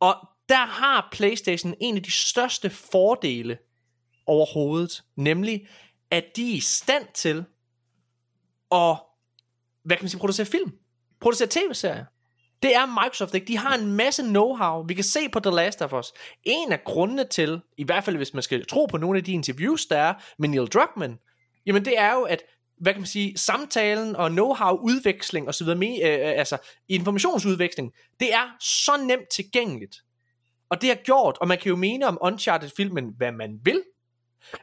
Og 0.00 0.28
der 0.48 0.66
har 0.66 1.08
PlayStation 1.12 1.74
en 1.80 1.96
af 1.96 2.02
de 2.02 2.10
største 2.10 2.70
fordele 2.70 3.58
overhovedet, 4.26 5.04
nemlig 5.16 5.66
at 6.10 6.24
de 6.36 6.50
er 6.50 6.56
i 6.56 6.60
stand 6.60 7.06
til 7.14 7.44
at, 8.70 8.96
hvad 9.82 9.96
kan 9.96 10.04
man 10.04 10.08
sige, 10.08 10.20
producere 10.20 10.46
film, 10.46 10.72
producere 11.20 11.48
tv-serier. 11.50 12.04
Det 12.62 12.76
er 12.76 12.86
Microsoft 12.86 13.34
ikke. 13.34 13.46
De 13.46 13.56
har 13.56 13.74
en 13.74 13.92
masse 13.92 14.22
know-how. 14.22 14.86
Vi 14.88 14.94
kan 14.94 15.04
se 15.04 15.28
på 15.28 15.40
The 15.40 15.50
Last 15.50 15.82
of 15.82 15.92
Us. 15.92 16.12
En 16.42 16.72
af 16.72 16.84
grundene 16.84 17.24
til, 17.24 17.60
i 17.76 17.84
hvert 17.84 18.04
fald 18.04 18.16
hvis 18.16 18.34
man 18.34 18.42
skal 18.42 18.66
tro 18.66 18.86
på 18.86 18.96
nogle 18.96 19.18
af 19.18 19.24
de 19.24 19.32
interviews, 19.32 19.86
der 19.86 19.96
er 19.96 20.14
med 20.38 20.48
Neil 20.48 20.66
Druckmann, 20.66 21.18
jamen 21.66 21.84
det 21.84 21.98
er 21.98 22.14
jo, 22.14 22.22
at 22.22 22.42
hvad 22.80 22.92
kan 22.92 23.00
man 23.00 23.06
sige, 23.06 23.38
samtalen 23.38 24.16
og 24.16 24.26
know-how 24.26 24.70
udveksling 24.70 25.48
og 25.48 25.54
så 25.54 25.64
videre, 25.64 25.78
med, 25.78 25.98
øh, 26.02 26.12
øh, 26.12 26.38
altså 26.38 26.58
informationsudveksling, 26.88 27.92
det 28.20 28.34
er 28.34 28.56
så 28.60 28.92
nemt 29.06 29.28
tilgængeligt. 29.28 29.96
Og 30.68 30.80
det 30.80 30.88
har 30.88 30.96
gjort, 30.96 31.38
og 31.40 31.48
man 31.48 31.58
kan 31.58 31.68
jo 31.68 31.76
mene 31.76 32.06
om 32.06 32.18
Uncharted-filmen, 32.20 33.14
hvad 33.16 33.32
man 33.32 33.58
vil, 33.64 33.82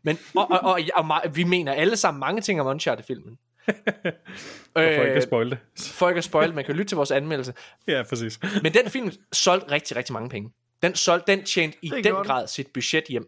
men, 0.03 0.19
og, 0.35 0.51
og, 0.51 0.59
og, 0.59 0.79
og, 0.95 1.05
og 1.23 1.35
vi 1.35 1.43
mener 1.43 1.73
alle 1.73 1.97
sammen 1.97 2.19
mange 2.19 2.41
ting 2.41 2.61
om 2.61 2.67
Uncharted-filmen. 2.67 3.37
For 4.73 4.81
ikke 4.81 5.15
at 5.15 5.23
spoil 5.23 5.49
det. 5.49 5.57
for 5.79 6.09
ikke 6.09 6.17
at 6.17 6.23
spoil, 6.23 6.53
man 6.53 6.65
kan 6.65 6.75
lytte 6.75 6.89
til 6.89 6.95
vores 6.95 7.11
anmeldelse. 7.11 7.53
Ja, 7.87 8.03
præcis. 8.09 8.39
Men 8.63 8.73
den 8.73 8.89
film 8.89 9.11
solgte 9.31 9.71
rigtig, 9.71 9.97
rigtig 9.97 10.13
mange 10.13 10.29
penge. 10.29 10.51
Den, 10.83 10.95
solgte, 10.95 11.31
den 11.31 11.45
tjente 11.45 11.77
i 11.81 11.89
den 11.89 12.03
den. 12.03 12.13
grad 12.13 12.47
sit 12.47 12.67
budget 12.73 13.03
hjem. 13.09 13.27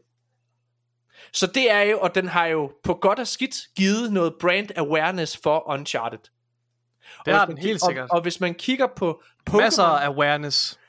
Så 1.33 1.47
det 1.47 1.71
er 1.71 1.81
jo, 1.81 1.99
og 1.99 2.15
den 2.15 2.27
har 2.27 2.45
jo 2.45 2.71
på 2.83 2.93
godt 2.93 3.19
og 3.19 3.27
skidt 3.27 3.55
givet 3.75 4.13
noget 4.13 4.33
brand 4.39 4.69
awareness 4.75 5.39
for 5.43 5.69
Uncharted. 5.69 6.19
Det 7.25 7.33
og 7.33 7.39
har 7.39 7.45
den 7.45 7.57
helt 7.57 7.81
sikkert. 7.87 8.09
Og, 8.09 8.15
og 8.15 8.21
hvis 8.21 8.39
man 8.39 8.53
kigger 8.53 8.87
på 8.95 9.21
Pokémon... 9.49 9.57
Masser 9.57 9.83
af 9.83 10.07
awareness. 10.07 10.79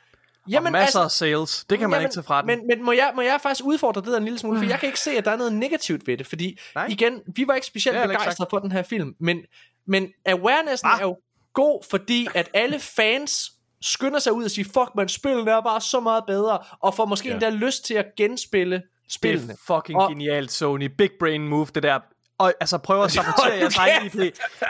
Jamen, 0.49 0.67
og 0.67 0.73
masser 0.73 1.01
altså, 1.01 1.03
af 1.03 1.11
sales. 1.11 1.65
Det 1.71 1.79
kan 1.79 1.91
man 1.91 1.97
Jamen, 1.97 2.07
ikke 2.07 2.15
tage 2.15 2.25
fra 2.25 2.39
den. 2.41 2.47
Men, 2.47 2.67
men 2.67 2.83
må, 2.85 2.93
jeg, 2.93 3.13
må 3.15 3.23
jeg 3.23 3.39
faktisk 3.43 3.65
udfordre 3.65 4.01
det 4.01 4.09
der 4.09 4.17
en 4.17 4.25
lille 4.25 4.39
smule, 4.39 4.59
for 4.59 4.67
jeg 4.67 4.79
kan 4.81 4.87
ikke 4.87 5.01
se, 5.01 5.11
at 5.11 5.25
der 5.25 5.31
er 5.31 5.37
noget 5.37 5.53
negativt 5.53 6.07
ved 6.07 6.17
det, 6.19 6.27
fordi 6.27 6.59
Nej. 6.75 6.87
igen, 6.91 7.21
vi 7.37 7.45
var 7.49 7.55
ikke 7.55 7.67
specielt 7.67 7.99
Det 7.99 8.09
begejstrede 8.09 8.49
for 8.51 8.59
den 8.59 8.73
her 8.73 8.83
film, 8.83 9.15
men, 9.21 9.39
men 9.87 10.09
awarenessen 10.27 10.89
Ah. 10.89 10.99
er 11.01 11.03
jo 11.03 11.17
god, 11.55 11.85
fordi 11.91 12.29
at 12.35 12.51
alle 12.55 12.79
fans 12.81 13.51
skynder 13.83 14.19
sig 14.19 14.33
ud 14.33 14.45
og 14.45 14.51
siger, 14.51 14.65
fuck 14.65 14.91
man, 14.97 15.09
spillene 15.09 15.51
er 15.51 15.61
bare 15.61 15.81
så 15.81 16.01
meget 16.01 16.25
bedre, 16.27 16.59
og 16.83 16.95
får 16.95 17.05
måske 17.05 17.29
Ja. 17.29 17.35
endda 17.35 17.51
lyst 17.51 17.85
til 17.85 17.95
at 17.95 18.07
genspille 18.17 18.77
det 18.77 18.83
spillene. 19.13 19.53
er 19.53 19.57
fucking 19.75 19.99
Og- 19.99 20.09
genialt, 20.11 20.53
Sony. 20.53 20.91
Big 20.99 21.11
brain 21.21 21.49
move, 21.49 21.67
det 21.75 21.83
der. 21.83 21.99
Og 22.39 22.53
altså 22.61 22.79
prøver 22.79 23.05
at 23.05 23.13
sabotere 23.19 23.53
jeres 23.55 23.77
egen 23.77 24.07
IP. 24.07 24.13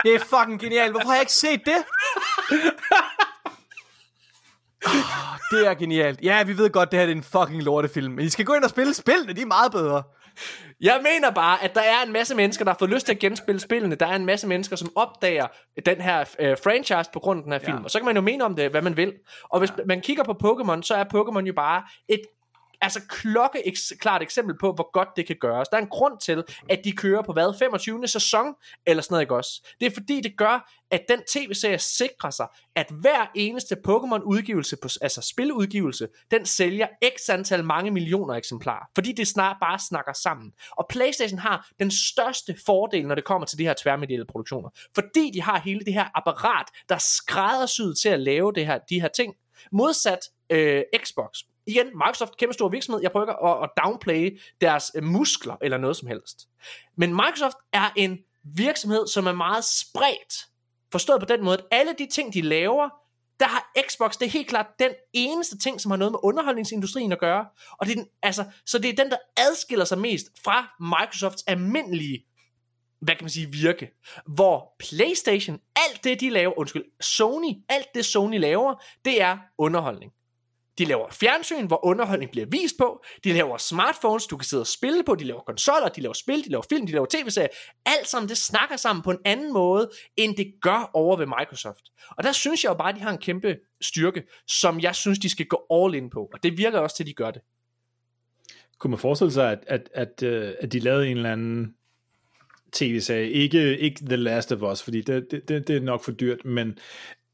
Det 0.04 0.14
er 0.14 0.18
fucking 0.18 0.60
genialt. 0.60 0.90
Hvorfor 0.92 1.06
har 1.08 1.14
jeg 1.14 1.22
ikke 1.22 1.32
set 1.32 1.60
det? 1.66 1.76
Det 5.50 5.66
er 5.66 5.74
genialt. 5.74 6.20
Ja, 6.22 6.42
vi 6.42 6.58
ved 6.58 6.70
godt, 6.70 6.90
det 6.90 6.98
her 6.98 7.06
er 7.06 7.10
en 7.12 7.22
fucking 7.22 7.62
lortefilm. 7.62 8.12
Men 8.12 8.24
I 8.24 8.28
skal 8.28 8.44
gå 8.44 8.54
ind 8.54 8.64
og 8.64 8.70
spille 8.70 8.94
spillene, 8.94 9.32
de 9.32 9.42
er 9.42 9.46
meget 9.46 9.72
bedre. 9.72 10.02
Jeg 10.80 11.00
mener 11.02 11.30
bare, 11.30 11.64
at 11.64 11.74
der 11.74 11.80
er 11.80 12.06
en 12.06 12.12
masse 12.12 12.34
mennesker, 12.34 12.64
der 12.64 12.72
har 12.72 12.78
fået 12.78 12.90
lyst 12.90 13.06
til 13.06 13.12
at 13.12 13.18
genspille 13.18 13.60
spillene. 13.60 13.94
Der 13.94 14.06
er 14.06 14.16
en 14.16 14.26
masse 14.26 14.46
mennesker, 14.46 14.76
som 14.76 14.92
opdager 14.96 15.46
den 15.86 16.00
her 16.00 16.24
øh, 16.38 16.56
franchise 16.64 17.10
på 17.12 17.18
grund 17.18 17.38
af 17.38 17.42
den 17.44 17.52
her 17.52 17.58
film. 17.58 17.78
Ja. 17.78 17.84
Og 17.84 17.90
så 17.90 17.98
kan 17.98 18.06
man 18.06 18.16
jo 18.16 18.22
mene 18.22 18.44
om 18.44 18.56
det, 18.56 18.70
hvad 18.70 18.82
man 18.82 18.96
vil. 18.96 19.12
Og 19.50 19.58
hvis 19.58 19.72
man 19.86 20.00
kigger 20.00 20.24
på 20.24 20.32
Pokémon, 20.44 20.82
så 20.82 20.94
er 20.94 21.04
Pokémon 21.04 21.46
jo 21.46 21.52
bare 21.56 21.82
et 22.08 22.20
altså 22.84 23.00
klokke 23.08 23.58
eks- 23.66 23.96
klart 23.98 24.22
eksempel 24.22 24.58
på, 24.60 24.72
hvor 24.72 24.92
godt 24.92 25.08
det 25.16 25.26
kan 25.26 25.36
gøres. 25.40 25.68
Der 25.68 25.76
er 25.76 25.82
en 25.82 25.88
grund 25.88 26.20
til, 26.20 26.42
at 26.70 26.80
de 26.84 26.92
kører 26.92 27.22
på 27.22 27.32
hvad, 27.32 27.58
25. 27.58 28.08
sæson, 28.08 28.46
eller 28.86 29.02
sådan 29.02 29.14
noget, 29.14 29.22
ikke 29.22 29.36
også? 29.36 29.66
Det 29.80 29.86
er 29.86 29.90
fordi, 29.90 30.20
det 30.20 30.36
gør, 30.36 30.70
at 30.90 31.04
den 31.08 31.20
tv-serie 31.32 31.78
sikrer 31.78 32.30
sig, 32.30 32.46
at 32.76 32.86
hver 33.00 33.30
eneste 33.34 33.76
Pokémon-udgivelse, 33.88 34.76
på, 34.82 34.88
altså 35.02 35.20
spiludgivelse, 35.20 36.08
den 36.30 36.46
sælger 36.46 36.86
x 37.16 37.28
antal 37.28 37.64
mange 37.64 37.90
millioner 37.90 38.34
eksemplarer. 38.34 38.84
Fordi 38.94 39.12
det 39.12 39.28
snart 39.28 39.56
bare 39.60 39.78
snakker 39.78 40.12
sammen. 40.12 40.52
Og 40.70 40.86
PlayStation 40.88 41.38
har 41.38 41.68
den 41.78 41.90
største 41.90 42.56
fordel, 42.66 43.06
når 43.06 43.14
det 43.14 43.24
kommer 43.24 43.46
til 43.46 43.58
de 43.58 43.64
her 43.64 43.74
tværmedielle 43.82 44.26
produktioner. 44.26 44.68
Fordi 44.94 45.30
de 45.34 45.42
har 45.42 45.60
hele 45.60 45.80
det 45.80 45.94
her 45.94 46.06
apparat, 46.14 46.66
der 46.88 46.94
er 46.94 46.98
skræddersyet 46.98 47.98
til 47.98 48.08
at 48.08 48.20
lave 48.20 48.52
det 48.52 48.66
her, 48.66 48.78
de 48.88 49.00
her 49.00 49.08
ting. 49.08 49.34
Modsat 49.72 50.20
øh, 50.50 50.82
Xbox. 51.04 51.38
Igen, 51.66 51.86
Microsoft, 51.86 52.36
kæmpe 52.36 52.52
stor 52.52 52.68
virksomhed. 52.68 53.02
Jeg 53.02 53.12
prøver 53.12 53.26
ikke 53.26 53.46
at, 53.46 53.62
at 53.62 53.84
downplay 53.84 54.40
deres 54.60 54.92
øh, 54.94 55.04
muskler 55.04 55.56
eller 55.62 55.78
noget 55.78 55.96
som 55.96 56.08
helst. 56.08 56.48
Men 56.96 57.10
Microsoft 57.10 57.56
er 57.72 57.92
en 57.96 58.18
virksomhed, 58.42 59.06
som 59.06 59.26
er 59.26 59.32
meget 59.32 59.64
spredt. 59.64 60.46
Forstået 60.92 61.20
på 61.20 61.26
den 61.26 61.44
måde, 61.44 61.58
at 61.58 61.64
alle 61.70 61.94
de 61.98 62.06
ting, 62.06 62.34
de 62.34 62.40
laver, 62.40 62.88
der 63.40 63.46
har 63.46 63.72
Xbox, 63.88 64.16
det 64.16 64.26
er 64.26 64.30
helt 64.30 64.48
klart 64.48 64.66
den 64.78 64.90
eneste 65.12 65.58
ting, 65.58 65.80
som 65.80 65.90
har 65.90 65.98
noget 65.98 66.12
med 66.12 66.18
underholdningsindustrien 66.22 67.12
at 67.12 67.18
gøre. 67.18 67.46
Og 67.78 67.86
det 67.86 67.92
er 67.92 67.96
den, 67.96 68.08
altså, 68.22 68.44
så 68.66 68.78
det 68.78 68.88
er 68.88 69.02
den, 69.04 69.10
der 69.10 69.16
adskiller 69.36 69.84
sig 69.84 69.98
mest 69.98 70.26
fra 70.44 70.74
Microsofts 70.80 71.44
almindelige 71.46 72.24
hvad 73.04 73.14
kan 73.16 73.24
man 73.24 73.30
sige, 73.30 73.52
virke. 73.52 73.90
Hvor 74.26 74.74
PlayStation, 74.78 75.60
alt 75.76 76.04
det 76.04 76.20
de 76.20 76.30
laver, 76.30 76.58
undskyld, 76.58 76.84
Sony, 77.00 77.54
alt 77.68 77.94
det 77.94 78.04
Sony 78.04 78.38
laver, 78.38 78.82
det 79.04 79.22
er 79.22 79.38
underholdning. 79.58 80.12
De 80.78 80.84
laver 80.84 81.10
fjernsyn, 81.10 81.66
hvor 81.66 81.86
underholdning 81.86 82.30
bliver 82.30 82.46
vist 82.46 82.74
på. 82.78 83.04
De 83.24 83.32
laver 83.32 83.58
smartphones, 83.58 84.26
du 84.26 84.36
kan 84.36 84.44
sidde 84.44 84.60
og 84.60 84.66
spille 84.66 85.02
på. 85.04 85.14
De 85.14 85.24
laver 85.24 85.40
konsoller, 85.40 85.88
de 85.88 86.00
laver 86.00 86.14
spil, 86.14 86.44
de 86.44 86.50
laver 86.50 86.64
film, 86.70 86.86
de 86.86 86.92
laver 86.92 87.06
tv-serier. 87.10 87.48
Alt 87.86 88.08
sammen, 88.08 88.28
det 88.28 88.38
snakker 88.38 88.76
sammen 88.76 89.02
på 89.02 89.10
en 89.10 89.18
anden 89.24 89.52
måde, 89.52 89.90
end 90.16 90.36
det 90.36 90.54
gør 90.60 90.90
over 90.94 91.16
ved 91.16 91.26
Microsoft. 91.26 91.82
Og 92.10 92.24
der 92.24 92.32
synes 92.32 92.64
jeg 92.64 92.70
jo 92.70 92.74
bare, 92.74 92.88
at 92.88 92.94
de 92.94 93.00
har 93.00 93.10
en 93.10 93.18
kæmpe 93.18 93.56
styrke, 93.80 94.22
som 94.48 94.80
jeg 94.80 94.94
synes, 94.94 95.18
de 95.18 95.28
skal 95.28 95.46
gå 95.46 95.66
all 95.70 95.94
in 95.94 96.10
på. 96.10 96.30
Og 96.32 96.42
det 96.42 96.58
virker 96.58 96.78
også 96.78 96.96
til, 96.96 97.02
at 97.02 97.08
de 97.08 97.14
gør 97.14 97.30
det. 97.30 97.42
Kunne 98.78 98.90
man 98.90 98.98
forestille 98.98 99.32
sig, 99.32 99.52
at, 99.52 99.64
at, 99.66 99.88
at, 99.94 100.22
øh, 100.22 100.54
at 100.60 100.72
de 100.72 100.78
lavede 100.78 101.08
en 101.08 101.16
eller 101.16 101.32
anden 101.32 101.74
tv-serie, 102.72 103.30
ikke, 103.30 103.78
ikke 103.78 104.00
The 104.06 104.16
Last 104.16 104.52
of 104.52 104.62
Us, 104.62 104.82
fordi 104.82 105.00
det, 105.00 105.26
det, 105.30 105.48
det, 105.48 105.68
det 105.68 105.76
er 105.76 105.80
nok 105.80 106.04
for 106.04 106.12
dyrt, 106.12 106.44
men, 106.44 106.78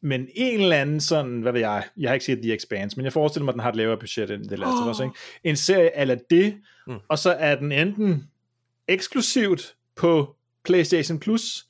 men 0.02 0.28
en 0.35 0.60
eller 0.60 0.77
anden 0.77 1.01
sådan, 1.01 1.40
hvad 1.40 1.52
ved 1.52 1.60
jeg, 1.60 1.85
jeg 1.97 2.10
har 2.10 2.14
ikke 2.14 2.27
set 2.27 2.39
The 2.43 2.55
Expanse, 2.55 2.97
men 2.97 3.05
jeg 3.05 3.12
forestiller 3.12 3.44
mig, 3.44 3.52
at 3.52 3.55
den 3.55 3.60
har 3.60 3.68
et 3.70 3.77
lavere 3.77 3.97
budget 3.98 4.31
end 4.31 4.44
The 4.44 4.56
Last 4.56 4.72
of 4.82 4.90
Us, 4.90 5.01
ikke? 5.01 5.14
En 5.44 5.56
serie 5.56 5.97
ala 5.97 6.18
det, 6.31 6.55
Mm. 6.86 6.97
og 7.09 7.18
så 7.18 7.31
er 7.31 7.55
den 7.55 7.72
enten 7.72 8.24
eksklusivt 8.89 9.74
på 9.97 10.36
PlayStation 10.64 11.18
Plus, 11.18 11.66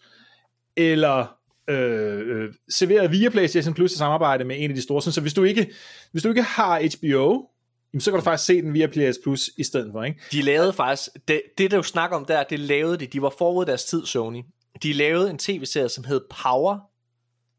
eller 0.76 1.36
øh, 1.68 2.18
øh, 2.42 2.52
serveret 2.68 3.10
via 3.12 3.28
PlayStation 3.28 3.74
Plus 3.74 3.92
i 3.92 3.96
samarbejde 3.96 4.44
med 4.44 4.56
en 4.58 4.70
af 4.70 4.76
de 4.76 4.82
store. 4.82 5.02
Så 5.02 5.20
hvis 5.20 5.34
du 5.34 5.44
ikke, 5.44 5.70
hvis 6.12 6.22
du 6.22 6.28
ikke 6.28 6.42
har 6.42 6.78
HBO, 6.98 7.48
jamen, 7.92 8.00
så 8.00 8.10
kan 8.10 8.18
du 8.18 8.24
faktisk 8.24 8.46
se 8.46 8.62
den 8.62 8.74
via 8.74 8.86
PS 8.86 9.18
Plus 9.22 9.50
i 9.58 9.64
stedet 9.64 9.88
for, 9.92 10.02
ikke? 10.04 10.20
De 10.32 10.42
lavede 10.42 10.72
faktisk, 10.72 11.08
det, 11.28 11.42
det 11.58 11.70
der 11.70 11.76
jo 11.76 11.82
snakker 11.82 12.16
om 12.16 12.24
der, 12.24 12.42
det 12.42 12.58
lavede 12.60 12.96
de, 12.96 13.06
de 13.06 13.22
var 13.22 13.34
forud 13.38 13.64
deres 13.66 13.84
tid, 13.84 14.06
Sony. 14.06 14.42
De 14.82 14.92
lavede 14.92 15.30
en 15.30 15.38
tv-serie, 15.38 15.88
som 15.88 16.04
hed 16.04 16.20
Power, 16.42 16.78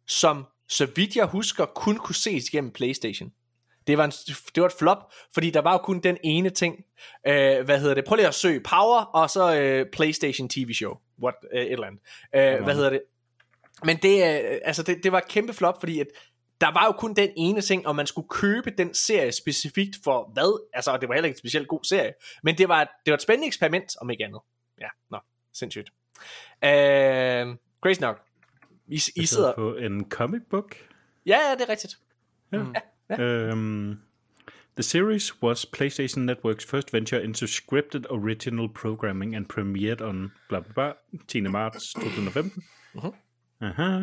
som, 0.07 0.45
så 0.71 0.87
vidt 0.95 1.15
jeg 1.15 1.25
husker, 1.25 1.65
kun 1.65 1.97
kunne 1.97 2.15
ses 2.15 2.49
gennem 2.49 2.71
Playstation. 2.71 3.31
Det 3.87 3.97
var, 3.97 4.05
en, 4.05 4.11
det 4.55 4.61
var 4.61 4.65
et 4.65 4.73
flop, 4.79 5.13
fordi 5.33 5.49
der 5.49 5.61
var 5.61 5.71
jo 5.71 5.77
kun 5.77 5.99
den 5.99 6.17
ene 6.23 6.49
ting. 6.49 6.85
Øh, 7.27 7.65
hvad 7.65 7.79
hedder 7.79 7.93
det? 7.95 8.05
Prøv 8.05 8.15
lige 8.15 8.27
at 8.27 8.35
søge 8.35 8.59
Power, 8.59 9.01
og 9.01 9.29
så 9.29 9.55
øh, 9.55 9.85
Playstation 9.93 10.49
TV 10.49 10.73
show. 10.73 10.93
What, 11.23 11.35
øh, 11.53 11.61
et 11.61 11.71
eller 11.71 11.87
andet. 11.87 12.01
Øh, 12.35 12.63
hvad 12.63 12.75
hedder 12.75 12.89
det? 12.89 13.01
Men 13.83 13.97
det, 13.97 14.43
øh, 14.43 14.59
altså 14.63 14.83
det, 14.83 15.03
det 15.03 15.11
var 15.11 15.17
et 15.17 15.27
kæmpe 15.27 15.53
flop, 15.53 15.79
fordi 15.79 15.99
at 15.99 16.07
der 16.61 16.73
var 16.73 16.85
jo 16.85 16.91
kun 16.91 17.13
den 17.13 17.29
ene 17.37 17.61
ting, 17.61 17.87
og 17.87 17.95
man 17.95 18.07
skulle 18.07 18.27
købe 18.29 18.71
den 18.77 18.93
serie 18.93 19.31
specifikt 19.31 19.95
for 20.03 20.31
hvad? 20.33 20.67
Altså, 20.73 20.91
og 20.91 21.01
det 21.01 21.09
var 21.09 21.15
heller 21.15 21.27
ikke 21.27 21.35
en 21.35 21.39
specielt 21.39 21.67
god 21.67 21.83
serie. 21.83 22.13
Men 22.43 22.57
det 22.57 22.69
var, 22.69 22.83
det 22.83 23.11
var 23.11 23.15
et 23.15 23.21
spændende 23.21 23.47
eksperiment, 23.47 23.95
om 24.01 24.09
ikke 24.09 24.25
andet. 24.25 24.41
Ja, 24.81 24.87
nå, 25.11 25.17
sindssygt. 25.53 25.89
Øh, 26.63 27.55
crazy 27.81 28.01
nok. 28.01 28.30
I, 28.91 28.95
I 29.15 29.25
sidder... 29.25 29.53
på 29.55 29.75
en 29.75 30.09
comic 30.09 30.41
book? 30.49 30.75
Ja, 31.25 31.37
ja, 31.49 31.55
det 31.55 31.61
er 31.61 31.69
rigtigt. 31.69 31.97
Ja. 32.51 32.57
Mm. 32.57 32.75
Ja, 33.09 33.23
ja. 33.23 33.51
Um, 33.51 33.99
the 34.75 34.83
series 34.83 35.43
was 35.43 35.65
PlayStation 35.65 36.29
Network's 36.29 36.65
first 36.65 36.93
venture 36.93 37.23
into 37.23 37.47
scripted 37.47 38.05
original 38.09 38.69
programming 38.69 39.35
and 39.35 39.45
premiered 39.45 40.01
on 40.01 40.31
bla 40.49 40.59
bla 40.59 40.73
bla, 40.73 40.93
10. 41.27 41.41
marts 41.41 41.93
2015. 41.93 42.63
Uh-huh. 42.95 43.05
Mhm. 43.05 43.13
Aha. 43.61 43.99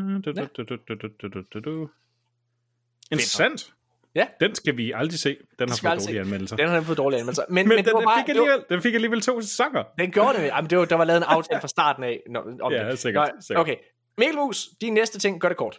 Interessant. 3.10 3.72
Ja. 4.14 4.26
Den 4.40 4.54
skal 4.54 4.76
vi 4.76 4.92
aldrig 4.92 5.18
se. 5.18 5.36
Den 5.58 5.68
har 5.68 5.76
fået 5.76 5.90
dårlige 5.92 6.14
se. 6.14 6.20
anmeldelser. 6.20 6.56
Den 6.56 6.68
har 6.68 6.76
den 6.76 6.84
fået 6.84 6.98
dårlige 6.98 7.20
anmeldelser. 7.20 7.42
Men, 7.48 7.54
men, 7.54 7.68
men 7.68 7.84
den, 7.84 7.94
den, 7.94 8.04
bare, 8.04 8.22
fik 8.22 8.28
alligevel, 8.28 8.64
den 8.70 8.82
fik 8.82 8.94
alligevel 8.94 9.20
to 9.20 9.40
sæsoner. 9.40 9.84
Den 9.98 10.10
gjorde 10.10 10.38
det. 10.38 10.44
Jamen, 10.44 10.70
det 10.70 10.78
var, 10.78 10.84
der 10.84 10.96
var 10.96 11.04
lavet 11.04 11.16
en 11.18 11.24
aftale 11.26 11.60
fra 11.60 11.68
starten 11.68 12.04
af. 12.04 12.22
Nå, 12.30 12.40
om 12.60 12.72
ja, 12.72 12.94
sikkert. 12.94 13.30
Nå, 13.50 13.60
okay, 13.60 13.76
Mikkel 14.18 14.36
Mus, 14.36 14.68
din 14.80 14.94
næste 14.94 15.18
ting, 15.18 15.40
gør 15.40 15.48
det 15.48 15.56
kort. 15.56 15.78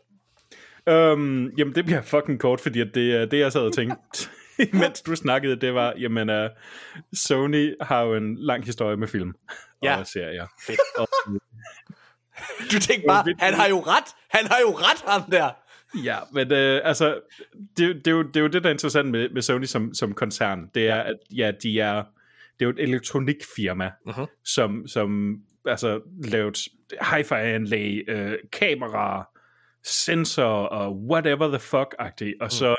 Um, 0.92 1.50
jamen, 1.58 1.76
det 1.76 1.86
bliver 1.86 2.02
fucking 2.02 2.40
kort, 2.40 2.62
fordi 2.62 2.80
det, 2.84 3.16
er 3.16 3.26
det 3.26 3.40
jeg 3.40 3.52
sad 3.52 3.62
og 3.62 3.74
tænkte, 3.74 3.98
mens 4.82 5.02
du 5.02 5.16
snakkede, 5.16 5.56
det 5.56 5.74
var, 5.74 5.94
jamen, 6.00 6.30
uh, 6.30 6.50
Sony 7.14 7.74
har 7.82 8.02
jo 8.02 8.16
en 8.16 8.36
lang 8.40 8.66
historie 8.66 8.98
med 8.98 9.08
film 9.08 9.34
Ja. 9.84 9.98
og 10.00 10.08
serier. 10.08 10.48
Fedt. 10.68 10.80
Og, 10.98 11.08
Du 12.72 12.80
tænkte 12.80 13.08
bare, 13.08 13.36
han 13.40 13.54
har 13.54 13.68
jo 13.68 13.80
ret. 13.80 14.04
Han 14.30 14.48
har 14.48 14.58
jo 14.62 14.72
ret, 14.72 15.04
ham 15.12 15.22
der. 15.32 15.50
ja, 16.04 16.18
men 16.32 16.52
uh, 16.52 16.88
altså, 16.90 17.20
det, 17.78 17.96
det, 17.96 18.08
er 18.08 18.12
jo, 18.12 18.22
det 18.24 18.36
er 18.36 18.42
jo 18.42 18.48
det, 18.48 18.64
der 18.64 18.70
er 18.70 18.74
interessant 18.74 19.10
med, 19.12 19.30
med 19.30 19.42
Sony 19.42 19.66
som, 19.66 19.94
som 19.94 20.14
koncern. 20.14 20.70
Det 20.76 20.88
er, 20.90 20.96
at 21.02 21.16
ja, 21.36 21.52
de 21.64 21.80
er, 21.80 21.96
det 22.60 22.62
er 22.62 22.66
jo 22.66 22.70
et 22.70 22.80
elektronikfirma, 22.80 23.92
Mhm. 24.06 24.26
som, 24.46 24.88
som 24.88 25.36
altså, 25.66 26.02
lavet 26.24 26.58
hi-fi-anlæg, 27.16 28.04
øh, 28.08 28.38
kameraer, 28.52 29.24
sensorer 29.84 30.68
og 30.68 30.98
whatever 30.98 31.48
the 31.48 31.58
fuck-agtigt, 31.58 32.34
og 32.42 32.52
så 32.52 32.76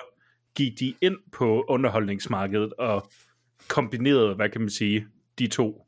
gik 0.56 0.80
de 0.80 0.94
ind 1.00 1.16
på 1.32 1.64
underholdningsmarkedet 1.68 2.72
og 2.72 3.10
kombinerede, 3.68 4.34
hvad 4.34 4.48
kan 4.48 4.60
man 4.60 4.70
sige, 4.70 5.06
de 5.38 5.46
to 5.46 5.86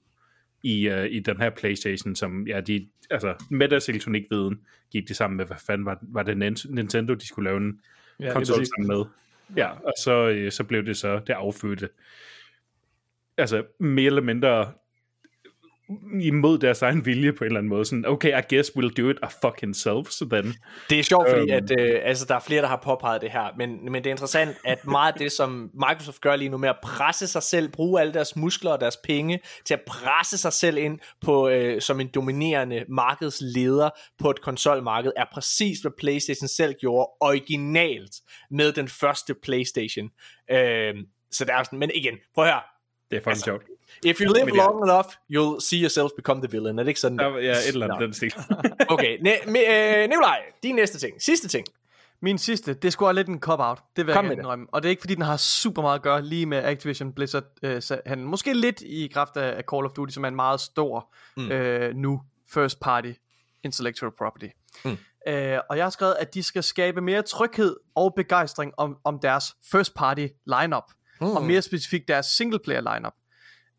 i, 0.62 0.88
uh, 0.90 1.04
i 1.04 1.20
den 1.20 1.36
her 1.40 1.50
Playstation, 1.50 2.16
som, 2.16 2.46
ja, 2.46 2.60
de, 2.60 2.88
altså, 3.10 3.34
med 3.50 3.68
deres 3.68 3.88
elektronikviden 3.88 4.60
gik 4.90 5.08
de 5.08 5.14
sammen 5.14 5.36
med, 5.36 5.46
hvad 5.46 5.56
fanden 5.66 5.84
var, 5.84 5.98
var 6.02 6.22
det 6.22 6.32
Nin- 6.32 6.74
Nintendo, 6.74 7.14
de 7.14 7.26
skulle 7.26 7.50
lave 7.50 7.56
en 7.56 7.80
Ja, 8.20 8.32
konsol 8.32 8.66
sammen 8.66 8.88
med. 8.88 9.04
Ja, 9.56 9.70
og 9.70 9.92
så, 10.02 10.28
øh, 10.28 10.52
så 10.52 10.64
blev 10.64 10.86
det 10.86 10.96
så 10.96 11.20
det 11.26 11.32
affødte. 11.32 11.88
Altså, 13.36 13.64
mere 13.80 14.06
eller 14.06 14.22
mindre 14.22 14.72
imod 16.20 16.58
deres 16.58 16.82
egen 16.82 17.06
vilje 17.06 17.32
på 17.32 17.44
en 17.44 17.46
eller 17.46 17.58
anden 17.58 17.68
måde. 17.68 17.84
Sådan, 17.84 18.06
okay, 18.06 18.38
I 18.38 18.54
guess 18.54 18.70
we'll 18.70 19.02
do 19.02 19.08
it 19.10 19.16
a 19.22 19.28
fucking 19.48 19.76
self, 19.76 20.10
så 20.10 20.28
then. 20.30 20.54
Det 20.90 20.98
er 20.98 21.02
sjovt, 21.02 21.28
fordi 21.30 21.52
Øhm. 21.52 21.64
at, 21.70 21.80
øh, 21.80 22.00
altså, 22.04 22.24
der 22.28 22.34
er 22.34 22.40
flere, 22.40 22.62
der 22.62 22.68
har 22.68 22.80
påpeget 22.84 23.20
det 23.20 23.30
her, 23.30 23.56
men, 23.58 23.84
men 23.84 23.94
det 23.94 24.06
er 24.06 24.10
interessant, 24.10 24.56
at 24.64 24.86
meget 24.86 25.12
af 25.12 25.18
det, 25.18 25.32
som 25.32 25.70
Microsoft 25.74 26.20
gør 26.20 26.36
lige 26.36 26.48
nu 26.48 26.58
med 26.58 26.68
at 26.68 26.76
presse 26.82 27.26
sig 27.26 27.42
selv, 27.42 27.68
bruge 27.68 28.00
alle 28.00 28.12
deres 28.14 28.36
muskler 28.36 28.70
og 28.70 28.80
deres 28.80 28.96
penge 29.04 29.40
til 29.64 29.74
at 29.74 29.80
presse 29.86 30.38
sig 30.38 30.52
selv 30.52 30.76
ind 30.76 30.98
på 31.20 31.48
øh, 31.48 31.80
som 31.80 32.00
en 32.00 32.08
dominerende 32.14 32.84
markedsleder 32.88 33.90
på 34.18 34.30
et 34.30 34.40
konsolmarked, 34.40 35.12
er 35.16 35.24
præcis, 35.34 35.80
hvad 35.80 35.92
PlayStation 35.98 36.48
selv 36.48 36.74
gjorde 36.80 37.08
originalt 37.20 38.14
med 38.50 38.72
den 38.72 38.88
første 38.88 39.34
PlayStation. 39.42 40.10
Øh, 40.50 40.94
så 41.30 41.44
der 41.44 41.54
er 41.54 41.62
sådan, 41.62 41.78
men 41.78 41.90
igen, 41.94 42.14
prøv 42.34 42.44
at 42.44 42.50
høre. 42.50 42.60
Det 43.12 43.18
er 43.18 43.20
fucking 43.20 43.30
altså, 43.30 43.44
sjovt. 43.44 43.62
If 44.04 44.20
you 44.20 44.32
live 44.32 44.44
Men 44.46 44.54
ja. 44.54 44.62
long 44.62 44.82
enough, 44.84 45.08
you'll 45.32 45.60
see 45.60 45.82
yourself 45.82 46.10
become 46.16 46.42
the 46.42 46.50
villain. 46.50 46.78
Er 46.78 46.82
det 46.82 46.88
ikke 46.88 47.00
sådan? 47.00 47.18
Der, 47.18 47.38
ja, 47.38 47.50
et 47.50 47.68
eller 47.68 47.86
andet 47.86 48.00
Nå. 48.00 48.06
den 48.06 48.14
stil. 48.14 48.34
Okay, 48.94 49.18
ne- 49.18 49.44
me- 49.46 49.72
øh, 49.72 50.08
Nikolaj, 50.08 50.38
din 50.62 50.74
næste 50.74 50.98
ting. 50.98 51.22
Sidste 51.22 51.48
ting. 51.48 51.66
Min 52.20 52.38
sidste, 52.38 52.74
det 52.74 52.92
skulle 52.92 53.12
lidt 53.12 53.28
en 53.28 53.40
cop-out. 53.40 53.78
Det 53.96 54.06
vil 54.06 54.14
Kom 54.14 54.24
jeg 54.24 54.32
indrømme. 54.32 54.66
Og 54.72 54.82
det 54.82 54.88
er 54.88 54.90
ikke 54.90 55.00
fordi, 55.00 55.14
den 55.14 55.22
har 55.22 55.36
super 55.36 55.82
meget 55.82 55.94
at 55.94 56.02
gøre 56.02 56.22
lige 56.22 56.46
med 56.46 56.64
Activision 56.64 57.12
Blizzard 57.12 57.44
øh, 57.62 57.82
handel. 58.06 58.26
Måske 58.26 58.54
lidt 58.54 58.80
i 58.80 59.10
kraft 59.14 59.36
af 59.36 59.56
af 59.56 59.64
Call 59.70 59.84
of 59.84 59.90
Duty, 59.90 60.12
som 60.12 60.24
er 60.24 60.28
en 60.28 60.36
meget 60.36 60.60
stor 60.60 61.14
mm. 61.36 61.50
øh, 61.50 61.94
nu 61.94 62.22
first 62.54 62.80
party 62.80 63.12
intellectual 63.64 64.12
property. 64.18 64.46
Mm. 64.84 64.98
Øh, 65.28 65.58
og 65.70 65.76
jeg 65.76 65.84
har 65.84 65.90
skrevet, 65.90 66.16
at 66.18 66.34
de 66.34 66.42
skal 66.42 66.62
skabe 66.62 67.00
mere 67.00 67.22
tryghed 67.22 67.76
og 67.94 68.14
begejstring 68.16 68.72
om, 68.76 68.96
om 69.04 69.18
deres 69.18 69.44
first 69.72 69.94
party 69.94 70.26
lineup. 70.46 70.84
Mm. 71.22 71.36
Og 71.36 71.42
mere 71.42 71.62
specifikt 71.62 72.08
deres 72.08 72.26
single 72.26 72.58
player 72.64 72.94
lineup. 72.94 73.12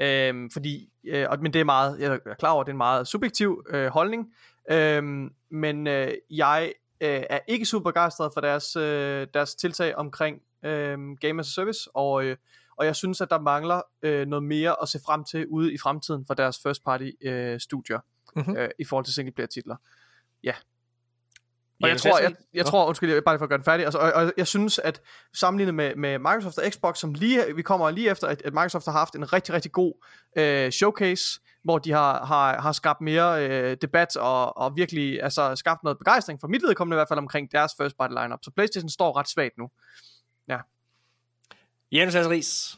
Øhm, 0.02 0.50
fordi, 0.52 0.90
øh, 1.08 1.26
og, 1.30 1.40
men 1.42 1.54
det 1.54 1.60
er 1.62 1.66
meget, 1.66 2.00
jeg 2.00 2.20
er 2.26 2.34
klar 2.40 2.52
over, 2.52 2.62
at 2.62 2.66
det 2.66 2.72
er 2.72 2.74
en 2.74 2.78
meget 2.78 3.08
subjektiv 3.08 3.64
øh, 3.70 3.88
holdning, 3.88 4.34
øhm, 4.72 5.30
men 5.52 5.88
øh, 5.88 6.14
jeg 6.30 6.74
øh, 7.02 7.24
er 7.30 7.40
ikke 7.48 7.66
super 7.66 7.90
begejstret 7.92 8.32
for 8.34 8.42
deres, 8.42 8.76
øh, 8.76 9.28
deres 9.34 9.56
tiltag 9.56 9.96
omkring 9.96 10.42
øh, 10.66 10.98
Game 11.22 11.40
as 11.40 11.48
a 11.48 11.52
Service, 11.52 11.90
og, 11.94 12.26
øh, 12.26 12.38
og 12.78 12.86
jeg 12.86 12.96
synes, 12.96 13.22
at 13.22 13.30
der 13.30 13.40
mangler 13.40 13.82
øh, 14.04 14.28
noget 14.28 14.44
mere 14.44 14.76
at 14.82 14.90
se 14.90 15.00
frem 15.06 15.24
til 15.24 15.48
ude 15.48 15.74
i 15.74 15.78
fremtiden 15.78 16.26
for 16.28 16.34
deres 16.34 16.60
first 16.64 16.84
party 16.84 17.10
øh, 17.22 17.60
studier, 17.60 18.00
Mhm. 18.36 18.46
mm-hmm. 18.46 18.62
øh, 18.62 18.70
i 18.80 18.86
forhold 18.86 19.06
til 19.06 19.14
single 19.14 19.34
player 19.34 19.48
titler. 19.48 19.76
Ja. 20.44 20.54
Og 21.82 21.90
jeg 21.90 21.90
Jens 21.90 22.02
tror, 22.02 22.20
jeg, 22.20 22.36
jeg 22.54 22.66
tror, 22.66 22.88
undskyld, 22.88 23.14
jeg, 23.14 23.24
bare 23.24 23.38
for 23.38 23.46
at 23.46 23.50
gøre 23.50 23.58
den 23.58 23.66
færdig, 23.66 23.86
altså, 23.86 24.00
og, 24.00 24.14
og 24.14 24.34
jeg 24.38 24.48
synes, 24.48 24.80
at 24.80 25.02
sammenlignet 25.34 25.76
med, 25.76 25.96
med 25.96 26.20
Microsoft 26.20 26.58
og 26.58 26.64
Xbox, 26.72 26.98
som 26.98 27.14
lige, 27.14 27.56
vi 27.56 27.62
kommer 27.62 27.92
lige 27.92 28.10
efter, 28.10 28.28
at, 28.28 28.42
at 28.46 28.54
Microsoft 28.54 28.86
har 28.86 28.92
haft 28.92 29.16
en 29.16 29.34
rigtig, 29.34 29.54
rigtig 29.54 29.72
god 29.72 29.94
øh, 30.38 30.72
showcase, 30.72 31.40
hvor 31.64 31.78
de 31.78 31.92
har, 31.92 32.26
har, 32.26 32.62
har 32.62 32.72
skabt 32.72 33.02
mere 33.02 33.48
øh, 33.48 33.78
debat 33.82 34.16
og, 34.16 34.58
og 34.58 34.76
virkelig 34.76 35.24
altså, 35.24 35.56
skabt 35.56 35.84
noget 35.84 35.98
begejstring 35.98 36.40
for 36.42 36.48
mit 36.48 36.62
vedkommende 36.62 36.96
i 36.96 36.98
hvert 36.98 37.08
fald 37.08 37.20
omkring 37.20 37.52
deres 37.52 37.72
first 37.82 37.98
party 37.98 38.12
lineup. 38.12 38.40
Så 38.44 38.52
PlayStation 38.56 38.90
står 38.90 39.18
ret 39.18 39.30
svagt 39.30 39.58
nu. 39.58 39.70
Jens 41.94 42.14
Hans 42.14 42.30
Ries. 42.30 42.78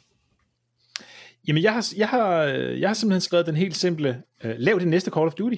Jamen, 1.47 1.63
jeg 1.63 1.73
har, 1.73 1.93
jeg, 1.97 2.09
har, 2.09 2.35
jeg 2.81 2.89
har 2.89 2.93
simpelthen 2.93 3.21
skrevet 3.21 3.45
den 3.45 3.55
helt 3.55 3.75
simple, 3.75 4.23
øh, 4.43 4.55
lav 4.57 4.79
det 4.79 4.87
næste 4.87 5.11
Call 5.11 5.27
of 5.27 5.33
Duty. 5.33 5.57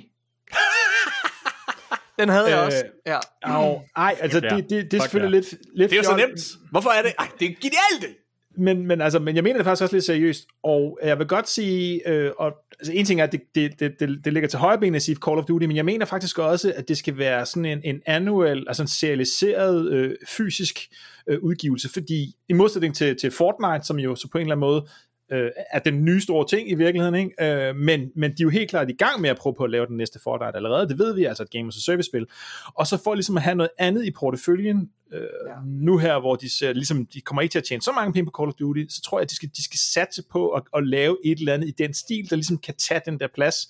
Den 2.20 2.30
havde 2.30 2.46
jeg 2.46 2.58
Øh, 2.58 2.66
også. 2.66 2.84
Ja. 3.06 3.20
Au, 3.44 3.82
ej, 3.96 4.16
altså, 4.20 4.40
Ja, 4.44 4.56
det, 4.56 4.70
det, 4.70 4.92
det 4.92 4.98
er 4.98 5.02
selvfølgelig 5.02 5.42
lidt, 5.42 5.52
lidt 5.76 5.90
Det 5.90 5.98
er 5.98 6.02
jo 6.02 6.04
så 6.04 6.16
nemt. 6.16 6.40
Hvorfor 6.72 6.90
er 6.90 7.02
det? 7.02 7.14
Ej, 7.20 7.28
det 7.40 7.46
er 7.46 7.54
genialt! 7.62 8.18
Men, 8.60 8.88
men, 8.88 9.02
altså, 9.02 9.20
men 9.20 9.36
jeg 9.36 9.44
mener 9.44 9.58
det 9.58 9.66
faktisk 9.66 9.82
også 9.82 9.96
lidt 9.96 10.06
seriøst, 10.06 10.48
og 10.64 11.00
jeg 11.04 11.20
vil 11.20 11.28
godt 11.28 11.50
sige, 11.50 12.10
øh, 12.10 12.32
og, 12.38 12.54
altså 12.80 12.94
en 12.94 13.06
ting 13.06 13.20
er, 13.20 13.24
at 13.24 13.32
det, 13.32 13.42
det, 13.56 13.80
det, 13.80 14.00
det, 14.00 14.26
det 14.26 14.34
ligger 14.34 14.50
til 14.50 14.60
højre 14.60 14.80
ben 14.80 14.96
at 14.96 15.02
sige 15.02 15.18
Call 15.26 15.38
of 15.38 15.46
Duty, 15.46 15.66
men 15.66 15.76
jeg 15.76 15.86
mener 15.86 16.06
faktisk 16.06 16.40
også, 16.40 16.74
at 16.76 16.88
det 16.88 16.98
skal 16.98 17.18
være 17.18 17.46
sådan 17.46 17.66
en, 17.66 17.82
en 17.84 18.02
annual, 18.06 18.64
altså 18.68 18.84
en 18.84 18.88
serialiseret 18.88 19.92
øh, 19.92 20.16
fysisk 20.28 20.80
øh, 21.28 21.40
udgivelse, 21.44 21.90
fordi 21.94 22.36
i 22.50 22.54
modsætning 22.54 22.96
til, 22.96 23.16
til 23.16 23.32
Fortnite, 23.32 23.88
som 23.88 24.00
jo 24.00 24.16
så 24.16 24.28
på 24.32 24.38
en 24.38 24.42
eller 24.42 24.56
anden 24.56 24.68
måde 24.68 24.88
øh, 25.32 25.52
er 25.72 25.80
den 25.80 26.06
nye 26.06 26.22
store 26.22 26.48
ting 26.48 26.72
i 26.72 26.76
virkeligheden, 26.76 27.16
ikke? 27.16 27.68
Øh, 27.68 27.76
men, 27.76 28.12
men 28.16 28.32
de 28.32 28.36
er 28.40 28.44
jo 28.44 28.50
helt 28.50 28.70
klart 28.70 28.90
i 28.90 28.94
gang 28.94 29.22
med 29.22 29.30
at 29.30 29.38
prøve 29.38 29.56
på 29.56 29.64
at 29.64 29.70
lave 29.70 29.86
den 29.86 29.98
næste 29.98 30.20
Fortnite 30.24 30.56
allerede, 30.56 30.90
det 30.90 31.00
ved 31.00 31.16
vi, 31.16 31.26
altså 31.26 31.44
et 31.44 31.50
Game 31.50 31.68
as 31.68 31.78
a 31.78 31.80
Service 31.80 32.10
spil, 32.10 32.26
og 32.74 32.88
så 32.88 32.98
for 33.04 33.14
ligesom 33.14 33.38
at 33.38 33.44
have 33.44 33.56
noget 33.56 33.70
andet 33.78 34.06
i 34.06 34.12
porteføljen, 34.12 34.90
øh, 35.14 35.22
ja. 35.22 35.54
nu 35.66 35.98
her, 35.98 36.20
hvor 36.20 36.36
de 36.36 36.58
ser, 36.58 36.74
ligesom, 36.74 37.06
de 37.06 37.22
kommer 37.22 37.42
ikke 37.42 37.52
til 37.52 37.60
at 37.60 37.66
tjene 37.66 37.82
så 37.82 37.92
mange 37.92 38.14
penge 38.14 38.26
på 38.26 38.42
Call 38.42 38.48
of 38.48 38.54
Duty, 38.54 38.86
så 38.90 39.02
tror 39.02 39.20
jeg, 39.20 39.24
at 39.24 39.30
de 39.30 39.36
skal, 39.36 39.50
de 39.58 39.64
skal 39.64 39.80
satse 39.80 40.24
på 40.32 40.50
at, 40.50 40.64
at 40.76 40.88
lave 40.88 41.18
et 41.26 41.40
eller 41.40 41.54
andet 41.54 41.68
i 41.68 41.74
den 41.78 41.94
stil, 41.94 42.30
der 42.30 42.36
ligesom 42.36 42.58
kan 42.58 42.74
tage 42.78 43.02
den 43.06 43.20
der 43.20 43.28
plads, 43.36 43.68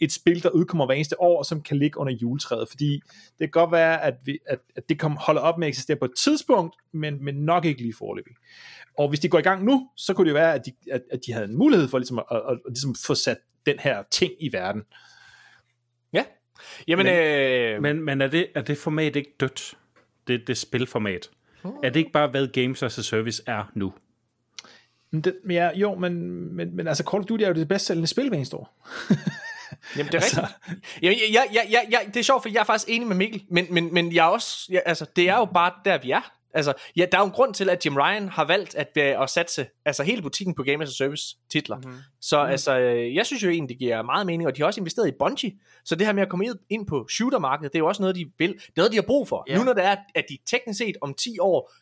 et 0.00 0.12
spil, 0.12 0.42
der 0.42 0.50
udkommer 0.50 0.86
hver 0.86 0.94
eneste 0.94 1.20
år, 1.20 1.42
som 1.42 1.62
kan 1.62 1.76
ligge 1.76 1.98
under 1.98 2.12
juletræet, 2.12 2.68
fordi 2.68 2.92
det 3.38 3.38
kan 3.38 3.50
godt 3.50 3.72
være, 3.72 4.02
at, 4.02 4.14
vi, 4.24 4.38
at, 4.46 4.58
at 4.76 4.88
det 4.88 4.98
kommer 4.98 5.18
holder 5.20 5.40
op 5.40 5.58
med 5.58 5.66
at 5.66 5.68
eksistere 5.68 5.96
på 5.96 6.04
et 6.04 6.14
tidspunkt, 6.16 6.76
men, 6.92 7.24
men 7.24 7.34
nok 7.34 7.64
ikke 7.64 7.82
lige 7.82 7.94
foreløbig. 7.98 8.32
Og 8.98 9.08
hvis 9.08 9.20
de 9.20 9.28
går 9.28 9.38
i 9.38 9.42
gang 9.42 9.64
nu, 9.64 9.88
så 9.96 10.14
kunne 10.14 10.24
det 10.24 10.30
jo 10.30 10.34
være, 10.34 10.54
at 10.54 10.66
de, 10.66 10.72
at, 10.92 11.02
at 11.10 11.20
de 11.26 11.32
havde 11.32 11.44
en 11.46 11.56
mulighed 11.56 11.88
for 11.88 11.98
ligesom 11.98 12.18
at, 12.18 12.24
at, 12.30 12.36
at, 12.36 12.52
at 12.52 12.58
ligesom 12.66 12.94
få 13.06 13.14
sat 13.14 13.38
den 13.66 13.78
her 13.78 14.02
ting 14.10 14.32
i 14.40 14.52
verden. 14.52 14.82
Ja. 16.12 16.24
Jamen, 16.88 17.06
Men- 17.06 17.14
øh, 17.14 17.82
Men, 17.82 18.04
men 18.04 18.20
er, 18.20 18.26
det, 18.28 18.46
er 18.54 18.62
det 18.62 18.78
format 18.78 19.16
ikke 19.16 19.34
dødt? 19.40 19.74
Det, 20.26 20.46
det 20.46 20.58
spilformat. 20.58 21.30
Er 21.82 21.90
det 21.90 21.96
ikke 22.00 22.12
bare, 22.12 22.28
hvad 22.28 22.46
Games 22.48 22.82
as 22.82 22.98
a 22.98 23.02
Service 23.02 23.42
er 23.46 23.70
nu? 23.74 23.92
Men 25.10 25.20
det, 25.20 25.36
men 25.44 25.56
ja, 25.56 25.70
jo, 25.78 25.94
men, 25.94 26.12
men, 26.56 26.76
men 26.76 26.88
altså 26.88 27.04
Call 27.10 27.20
of 27.20 27.26
Duty 27.26 27.42
er 27.44 27.48
jo 27.48 27.54
det 27.54 27.68
bedst 27.68 27.86
sælgende 27.86 28.06
spil 28.08 28.28
hver 28.28 28.36
eneste 28.36 28.56
år. 28.56 28.76
Jamen, 29.96 30.12
det 30.12 30.14
er 30.14 30.22
rigtigt. 30.24 30.46
Jamen, 31.02 31.18
jeg, 31.32 31.46
jeg, 31.54 31.66
jeg, 31.70 31.86
jeg, 31.90 32.00
det 32.14 32.16
er 32.20 32.24
sjovt, 32.24 32.42
for 32.42 32.48
jeg 32.48 32.60
er 32.60 32.64
faktisk 32.64 32.88
enig 32.88 33.08
med 33.08 33.16
Mikkel, 33.16 33.44
men, 33.50 33.66
men, 33.70 33.94
men 33.94 34.12
jeg 34.14 34.24
er 34.26 34.28
også, 34.30 34.66
jeg, 34.70 34.82
altså, 34.86 35.06
det 35.16 35.28
er 35.28 35.36
jo 35.36 35.44
bare 35.44 35.72
der, 35.84 35.98
vi 35.98 36.10
er. 36.10 36.32
Altså, 36.54 36.72
ja, 36.96 37.06
der 37.12 37.18
er 37.18 37.22
jo 37.22 37.26
en 37.26 37.32
grund 37.32 37.54
til, 37.54 37.70
at 37.70 37.86
Jim 37.86 37.96
Ryan 37.96 38.28
har 38.28 38.44
valgt 38.44 38.74
at, 38.74 38.88
øh, 38.98 39.22
at 39.22 39.30
satse 39.30 39.66
altså, 39.84 40.02
hele 40.02 40.22
butikken 40.22 40.54
på 40.54 40.62
Game 40.62 40.82
as 40.82 40.88
a 40.88 40.92
Service 40.92 41.36
titler. 41.50 41.76
Mm-hmm. 41.76 41.98
Så 42.20 42.44
mm. 42.44 42.50
altså, 42.50 42.78
øh, 42.78 43.14
jeg 43.14 43.26
synes 43.26 43.42
jo 43.42 43.48
egentlig, 43.50 43.68
det 43.68 43.78
giver 43.78 44.02
meget 44.02 44.26
mening, 44.26 44.46
og 44.46 44.56
de 44.56 44.62
har 44.62 44.66
også 44.66 44.80
investeret 44.80 45.08
i 45.08 45.12
Bungie. 45.18 45.52
Så 45.84 45.94
det 45.94 46.06
her 46.06 46.12
med 46.14 46.22
at 46.22 46.28
komme 46.28 46.44
ind- 46.44 46.58
ind 46.70 46.86
på 46.86 47.06
shootermarkedet, 47.10 47.72
det 47.72 47.78
er 47.78 47.80
jo 47.80 47.86
også 47.86 48.02
noget, 48.02 48.16
de 48.16 48.30
vil. 48.38 48.48
Det 48.52 48.58
er 48.66 48.70
noget, 48.76 48.92
de 48.92 48.96
har 48.96 49.02
brug 49.02 49.28
for. 49.28 49.44
Yeah. 49.50 49.58
Nu 49.58 49.64
når 49.64 49.72
det 49.72 49.84
er, 49.84 49.96
at 50.14 50.24
de 50.28 50.38
teknisk 50.46 50.78
set 50.78 50.96
om 51.00 51.14
10 51.14 51.38
år 51.40 51.72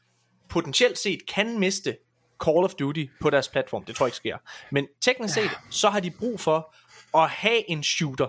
potentielt 0.48 0.98
set 0.98 1.18
kan 1.28 1.58
miste 1.58 1.96
Call 2.44 2.56
of 2.64 2.74
Duty 2.74 3.04
på 3.20 3.30
deres 3.30 3.48
platform. 3.48 3.84
Det 3.84 3.96
tror 3.96 4.06
jeg 4.06 4.08
ikke 4.08 4.16
sker. 4.16 4.36
Men 4.72 4.86
teknisk 5.00 5.34
set, 5.34 5.50
så 5.70 5.88
har 5.88 6.00
de 6.00 6.10
brug 6.10 6.40
for 6.40 6.74
at 7.18 7.28
have 7.30 7.70
en 7.70 7.82
shooter. 7.82 8.26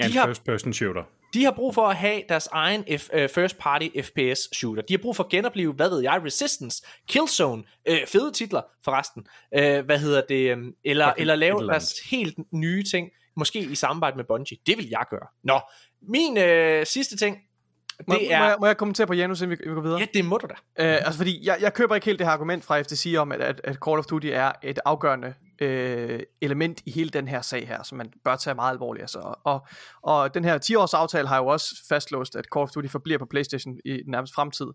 En 0.00 0.10
har- 0.12 0.26
first 0.26 0.44
person 0.44 0.72
shooter. 0.72 1.02
De 1.34 1.44
har 1.44 1.50
brug 1.50 1.74
for 1.74 1.88
at 1.88 1.96
have 1.96 2.22
deres 2.28 2.46
egen 2.52 2.84
F, 2.98 3.08
uh, 3.14 3.28
first 3.34 3.58
party 3.58 3.88
FPS 4.02 4.56
shooter. 4.56 4.82
De 4.82 4.92
har 4.92 4.98
brug 4.98 5.16
for 5.16 5.24
at 5.24 5.30
genopleve, 5.30 5.72
hvad 5.72 5.88
ved 5.88 6.00
jeg, 6.02 6.20
Resistance, 6.24 6.82
Killzone, 7.08 7.62
uh, 7.90 7.96
fede 8.06 8.32
titler 8.32 8.62
forresten. 8.84 9.26
Uh, 9.56 9.84
hvad 9.86 9.98
hedder 9.98 10.22
det? 10.28 10.52
Um, 10.52 10.74
eller, 10.84 11.12
eller 11.18 11.34
lave 11.34 11.60
eller 11.60 11.72
deres 11.72 11.94
helt 12.10 12.38
nye 12.52 12.82
ting, 12.82 13.10
måske 13.36 13.58
i 13.60 13.74
samarbejde 13.74 14.16
med 14.16 14.24
Bungie. 14.24 14.58
Det 14.66 14.76
vil 14.76 14.88
jeg 14.88 15.04
gøre. 15.10 15.26
Nå, 15.44 15.60
min 16.02 16.36
uh, 16.38 16.86
sidste 16.86 17.16
ting, 17.16 17.38
Må, 18.08 18.14
det 18.14 18.22
må, 18.22 18.28
jeg, 18.28 18.52
er... 18.52 18.58
må 18.58 18.66
jeg 18.66 18.76
kommentere 18.76 19.06
på 19.06 19.14
Janus, 19.14 19.40
inden 19.40 19.58
vi, 19.58 19.68
vi 19.68 19.74
går 19.74 19.80
videre? 19.80 20.00
Ja, 20.00 20.06
det 20.14 20.24
må 20.24 20.38
du 20.38 20.46
da. 20.46 20.84
Øh, 20.84 20.94
altså 20.94 21.16
fordi, 21.16 21.46
jeg, 21.46 21.58
jeg 21.60 21.74
køber 21.74 21.94
ikke 21.94 22.04
helt 22.04 22.18
det 22.18 22.26
her 22.26 22.32
argument 22.34 22.64
fra 22.64 22.82
FTC 22.82 23.14
om, 23.18 23.32
at, 23.32 23.40
at, 23.40 23.60
at 23.64 23.76
Call 23.84 23.98
of 23.98 24.04
Duty 24.04 24.26
er 24.32 24.52
et 24.62 24.78
afgørende 24.84 25.34
øh, 25.60 26.20
element 26.40 26.82
i 26.86 26.90
hele 26.90 27.10
den 27.10 27.28
her 27.28 27.40
sag 27.40 27.68
her, 27.68 27.82
som 27.82 27.98
man 27.98 28.12
bør 28.24 28.36
tage 28.36 28.54
meget 28.54 28.72
alvorligt. 28.72 29.02
Altså. 29.02 29.34
Og, 29.44 29.66
og 30.02 30.34
den 30.34 30.44
her 30.44 30.58
10-års 30.58 30.94
aftale 30.94 31.28
har 31.28 31.36
jo 31.36 31.46
også 31.46 31.66
fastlåst, 31.88 32.36
at 32.36 32.44
Call 32.54 32.62
of 32.62 32.70
Duty 32.70 32.88
forbliver 32.88 33.18
på 33.18 33.26
Playstation 33.26 33.78
i 33.84 33.90
nærmest 33.90 34.08
nærmeste 34.08 34.34
fremtid. 34.34 34.66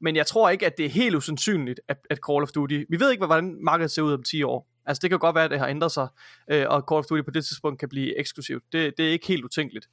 Men 0.00 0.16
jeg 0.16 0.26
tror 0.26 0.50
ikke, 0.50 0.66
at 0.66 0.78
det 0.78 0.86
er 0.86 0.90
helt 0.90 1.16
usandsynligt, 1.16 1.80
at, 1.88 1.96
at 2.10 2.18
Call 2.28 2.42
of 2.42 2.48
Duty... 2.48 2.84
Vi 2.88 3.00
ved 3.00 3.10
ikke, 3.10 3.26
hvordan 3.26 3.58
markedet 3.64 3.90
ser 3.90 4.02
ud 4.02 4.12
om 4.12 4.22
10 4.22 4.42
år. 4.42 4.66
Altså 4.86 5.00
det 5.00 5.10
kan 5.10 5.18
godt 5.18 5.34
være, 5.34 5.44
at 5.44 5.50
det 5.50 5.58
har 5.58 5.66
ændret 5.66 5.92
sig, 5.92 6.08
øh, 6.50 6.66
og 6.68 6.84
Call 6.90 6.98
of 6.98 7.04
Duty 7.04 7.22
på 7.22 7.30
det 7.30 7.44
tidspunkt 7.44 7.80
kan 7.80 7.88
blive 7.88 8.18
eksklusivt. 8.18 8.62
Det, 8.72 8.94
det 8.98 9.08
er 9.08 9.12
ikke 9.12 9.26
helt 9.26 9.44
utænkeligt. 9.44 9.86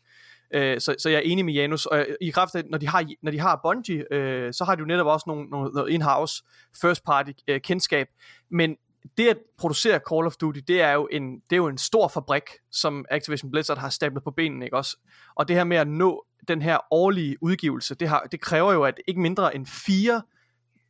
Øh, 0.53 0.79
så, 0.81 0.95
så 0.99 1.09
jeg 1.09 1.17
er 1.17 1.21
enig 1.21 1.45
med 1.45 1.53
Janus, 1.53 1.85
og 1.85 2.05
i 2.21 2.29
kraft 2.29 2.55
af, 2.55 2.63
når 2.69 2.77
de 2.77 2.87
har, 2.87 3.05
når 3.23 3.31
de 3.31 3.39
har 3.39 3.59
Bungie, 3.63 4.13
øh, 4.13 4.53
så 4.53 4.63
har 4.63 4.75
de 4.75 4.79
jo 4.79 4.85
netop 4.85 5.07
også 5.07 5.23
nogle, 5.27 5.49
nogle, 5.49 5.71
noget 5.73 5.89
in-house 5.89 6.43
first 6.81 7.03
party 7.05 7.31
øh, 7.47 7.61
kendskab, 7.61 8.07
men 8.51 8.75
det 9.17 9.27
at 9.27 9.37
producere 9.57 9.99
Call 10.09 10.25
of 10.25 10.35
Duty, 10.35 10.59
det 10.67 10.81
er 10.81 10.91
jo 10.91 11.07
en, 11.11 11.33
det 11.33 11.51
er 11.51 11.57
jo 11.57 11.67
en 11.67 11.77
stor 11.77 12.07
fabrik, 12.07 12.43
som 12.71 13.05
Activision 13.11 13.51
Blizzard 13.51 13.77
har 13.77 13.89
stablet 13.89 14.23
på 14.23 14.31
benene, 14.31 14.65
ikke 14.65 14.77
også? 14.77 14.97
Og 15.35 15.47
det 15.47 15.55
her 15.55 15.63
med 15.63 15.77
at 15.77 15.87
nå 15.87 16.25
den 16.47 16.61
her 16.61 16.77
årlige 16.91 17.37
udgivelse, 17.41 17.95
det, 17.95 18.07
har, 18.09 18.27
det 18.31 18.41
kræver 18.41 18.73
jo, 18.73 18.83
at 18.83 18.99
ikke 19.07 19.21
mindre 19.21 19.55
end 19.55 19.65
fire 19.65 20.21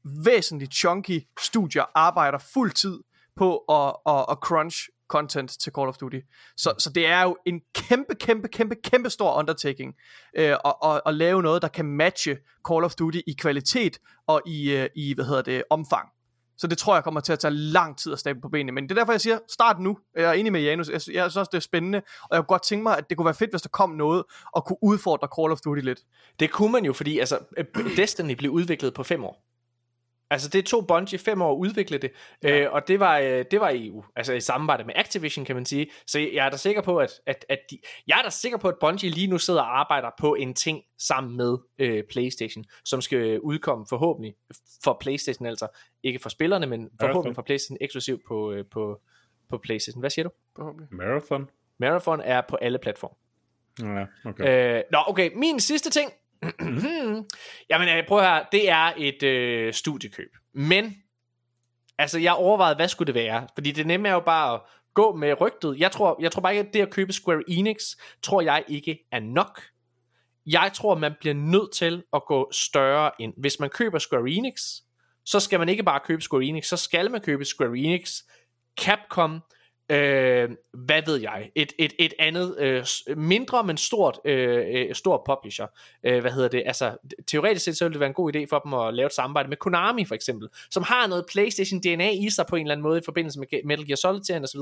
væsentligt 0.04 0.74
chunky 0.74 1.28
studier 1.40 1.84
arbejder 1.96 2.38
fuld 2.38 2.72
tid 2.72 3.00
på 3.36 3.58
at, 3.58 3.96
at, 4.06 4.26
at 4.30 4.38
crunch 4.38 4.90
content 5.08 5.52
til 5.60 5.74
Call 5.76 5.88
of 5.88 5.98
Duty. 5.98 6.20
Så, 6.58 6.74
så 6.80 6.90
det 6.90 7.08
er 7.08 7.22
jo 7.22 7.38
en 7.46 7.62
kæmpe, 7.76 8.16
kæmpe, 8.16 8.48
kæmpe, 8.48 8.76
kæmpe 8.84 9.10
stor 9.10 9.40
undertaking 9.40 9.96
øh, 10.38 10.56
at, 10.66 10.74
at, 10.86 11.02
at 11.06 11.14
lave 11.14 11.42
noget, 11.44 11.62
der 11.62 11.68
kan 11.68 11.86
matche 11.86 12.38
Call 12.70 12.84
of 12.84 12.96
Duty 12.96 13.20
i 13.28 13.34
kvalitet 13.34 14.00
og 14.28 14.42
i, 14.46 14.72
øh, 14.72 14.90
i 14.96 15.14
hvad 15.14 15.26
hedder 15.26 15.42
det, 15.42 15.64
omfang. 15.70 16.10
Så 16.58 16.68
det 16.68 16.78
tror 16.78 16.96
jeg 16.96 17.04
kommer 17.04 17.20
til 17.20 17.34
at 17.34 17.40
tage 17.40 17.54
lang 17.54 17.98
tid 17.98 18.14
at 18.14 18.20
stable 18.20 18.42
på 18.42 18.50
benene. 18.50 18.72
Men 18.72 18.84
det 18.84 18.92
er 18.92 18.96
derfor, 18.96 19.14
jeg 19.14 19.22
siger, 19.22 19.40
start 19.48 19.80
nu. 19.80 19.98
Jeg 20.16 20.24
er 20.24 20.34
enig 20.34 20.52
med 20.52 20.62
Janus. 20.62 20.90
Jeg, 20.90 21.02
synes 21.02 21.18
også, 21.18 21.50
det 21.52 21.58
er 21.58 21.62
spændende. 21.62 22.02
Og 22.24 22.30
jeg 22.32 22.38
kunne 22.40 22.48
godt 22.48 22.64
tænke 22.64 22.84
mig, 22.84 22.98
at 22.98 23.10
det 23.10 23.18
kunne 23.18 23.26
være 23.26 23.34
fedt, 23.34 23.52
hvis 23.52 23.62
der 23.62 23.70
kom 23.70 23.90
noget, 23.90 24.24
og 24.54 24.66
kunne 24.66 24.78
udfordre 24.82 25.28
Call 25.40 25.52
of 25.52 25.60
Duty 25.60 25.82
lidt. 25.82 26.00
Det 26.40 26.52
kunne 26.52 26.72
man 26.72 26.86
jo, 26.86 26.94
fordi 26.94 27.20
altså, 27.20 27.40
øh, 27.58 27.66
Destiny 27.98 28.32
blev 28.32 28.52
udviklet 28.52 28.94
på 28.94 29.04
fem 29.04 29.24
år. 29.24 29.44
Altså 30.30 30.50
det 30.50 30.66
tog 30.66 30.88
Bungie 30.88 31.20
fem 31.20 31.42
år 31.42 31.52
at 31.52 31.58
udvikle 31.58 31.98
det, 31.98 32.12
ja. 32.44 32.60
øh, 32.60 32.74
og 32.74 32.88
det 32.88 33.00
var, 33.00 33.18
øh, 33.20 33.46
det 33.52 33.60
var 33.60 33.70
i, 33.70 33.92
altså 34.16 34.34
i 34.34 34.40
samarbejde 34.40 34.84
med 34.84 34.94
Activision, 34.96 35.46
kan 35.46 35.56
man 35.56 35.66
sige. 35.66 35.88
Så 36.08 36.20
jeg 36.20 36.46
er 36.46 36.50
da 36.50 36.58
sikker 36.58 36.82
på, 36.82 36.98
at, 36.98 37.12
at, 37.26 37.46
at 37.50 37.60
de, 37.72 37.80
jeg 38.08 38.20
er 38.20 38.24
da 38.24 38.30
sikker 38.30 38.58
på, 38.58 38.68
at 38.68 38.76
Bungie 38.80 39.10
lige 39.10 39.28
nu 39.28 39.38
sidder 39.38 39.62
og 39.62 39.80
arbejder 39.80 40.10
på 40.20 40.36
en 40.36 40.54
ting 40.54 40.84
sammen 41.00 41.38
med 41.38 41.58
øh, 41.80 42.04
PlayStation, 42.12 42.66
som 42.86 43.02
skal 43.02 43.40
udkomme 43.40 43.86
forhåbentlig 43.90 44.36
for 44.84 44.98
PlayStation, 45.02 45.46
altså 45.46 45.68
ikke 46.04 46.20
for 46.20 46.30
spillerne, 46.30 46.66
men 46.66 46.90
forhåbentlig 47.00 47.36
for 47.36 47.42
PlayStation 47.42 47.78
eksklusivt 47.82 48.22
på, 48.28 48.52
øh, 48.52 48.66
på, 48.72 49.02
på 49.50 49.58
PlayStation. 49.58 50.00
Hvad 50.00 50.10
siger 50.10 50.24
du? 50.24 50.30
Forhåbentlig. 50.56 50.88
Marathon? 50.92 51.50
Marathon 51.78 52.22
er 52.22 52.42
på 52.42 52.56
alle 52.56 52.80
platforme. 52.80 53.16
Ja, 53.80 54.06
okay. 54.26 54.78
Øh, 54.78 54.84
nå, 54.92 55.00
okay, 55.08 55.32
min 55.36 55.60
sidste 55.60 55.90
ting. 55.90 56.12
Jamen, 57.70 57.90
øh, 57.90 58.08
prøv 58.08 58.20
at 58.20 58.26
høre, 58.26 58.46
det 58.52 58.70
er 58.70 58.94
et 58.98 59.24
øh, 59.24 59.74
studiekøb. 59.74 60.36
Men, 60.54 60.96
altså, 61.98 62.20
jeg 62.20 62.34
overvejede, 62.34 62.76
hvad 62.76 62.88
skulle 62.88 63.08
det 63.14 63.16
være? 63.16 63.48
Fordi 63.54 63.72
det 63.72 63.88
nemme 63.88 64.10
er 64.10 64.14
jo 64.14 64.20
bare 64.20 64.54
at 64.54 64.62
gå 64.94 65.16
med 65.16 65.42
rygtet. 65.42 65.80
Jeg 65.80 65.92
tror, 65.92 66.18
jeg 66.22 66.32
tror 66.32 66.42
bare 66.42 66.56
ikke, 66.56 66.68
at 66.68 66.74
det 66.74 66.82
at 66.82 66.90
købe 66.90 67.14
Square 67.14 67.44
Enix, 67.48 67.96
tror 68.22 68.42
jeg 68.42 68.64
ikke 68.68 69.00
er 69.12 69.20
nok. 69.20 69.62
Jeg 70.46 70.72
tror, 70.74 70.96
man 70.96 71.14
bliver 71.20 71.36
nødt 71.36 71.74
til 71.74 72.04
at 72.14 72.26
gå 72.26 72.52
større 72.52 73.12
ind. 73.20 73.34
Hvis 73.38 73.60
man 73.60 73.70
køber 73.70 74.00
Square 74.00 74.30
Enix, 74.30 74.62
så 75.26 75.40
skal 75.40 75.60
man 75.60 75.70
ikke 75.70 75.84
bare 75.84 76.00
købe 76.06 76.22
Square 76.22 76.44
Enix, 76.44 76.66
så 76.66 76.78
skal 76.78 77.12
man 77.12 77.22
købe 77.22 77.46
Square 77.46 77.78
Enix, 77.78 78.22
Capcom, 78.80 79.42
øh, 79.90 80.50
hvad 80.74 81.02
ved 81.06 81.22
jeg, 81.22 81.52
et, 81.56 81.74
et, 81.80 81.94
et 82.00 82.14
andet 82.20 82.56
øh, 82.60 82.86
mindre, 83.18 83.64
men 83.64 83.78
stort 83.78 84.20
øh, 84.26 84.66
øh 84.68 84.96
stort 84.96 85.22
publisher. 85.26 85.68
Øh, 86.04 86.22
hvad 86.22 86.32
hedder 86.32 86.50
det? 86.50 86.64
Altså, 86.66 86.98
teoretisk 87.28 87.66
set, 87.66 87.78
så 87.78 87.86
ville 87.86 87.94
det 87.94 88.00
være 88.00 88.08
en 88.08 88.14
god 88.14 88.36
idé 88.36 88.46
for 88.50 88.60
dem 88.60 88.74
at 88.74 88.94
lave 88.94 89.06
et 89.06 89.14
samarbejde 89.14 89.50
med 89.50 89.58
Konami 89.58 90.06
for 90.06 90.16
eksempel, 90.16 90.50
som 90.72 90.84
har 90.84 91.08
noget 91.08 91.26
PlayStation 91.32 91.80
DNA 91.80 92.12
i 92.12 92.30
sig 92.30 92.46
på 92.50 92.56
en 92.56 92.62
eller 92.62 92.72
anden 92.72 92.84
måde 92.84 93.00
i 93.00 93.06
forbindelse 93.06 93.40
med 93.40 93.48
Metal 93.66 93.88
Gear 93.88 93.96
Solid-serien 93.96 94.44
osv., 94.44 94.60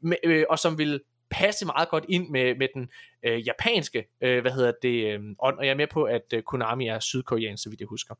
med, 0.00 0.16
øh, 0.24 0.44
og 0.50 0.58
som 0.58 0.78
vil 0.78 1.00
passe 1.30 1.66
meget 1.66 1.88
godt 1.88 2.04
ind 2.08 2.28
med, 2.28 2.54
med 2.54 2.68
den 2.74 2.88
øh, 3.22 3.46
japanske, 3.46 4.06
øh, 4.20 4.40
hvad 4.40 4.52
hedder 4.52 4.72
det, 4.82 5.14
øh, 5.14 5.20
ånd, 5.38 5.58
og 5.58 5.64
jeg 5.64 5.70
er 5.70 5.76
med 5.76 5.86
på, 5.86 6.04
at 6.04 6.22
øh, 6.34 6.42
Konami 6.42 6.88
er 6.88 7.00
sydkoreansk, 7.00 7.62
så 7.62 7.70
vidt 7.70 7.80
jeg 7.80 7.88
husker. 7.88 8.14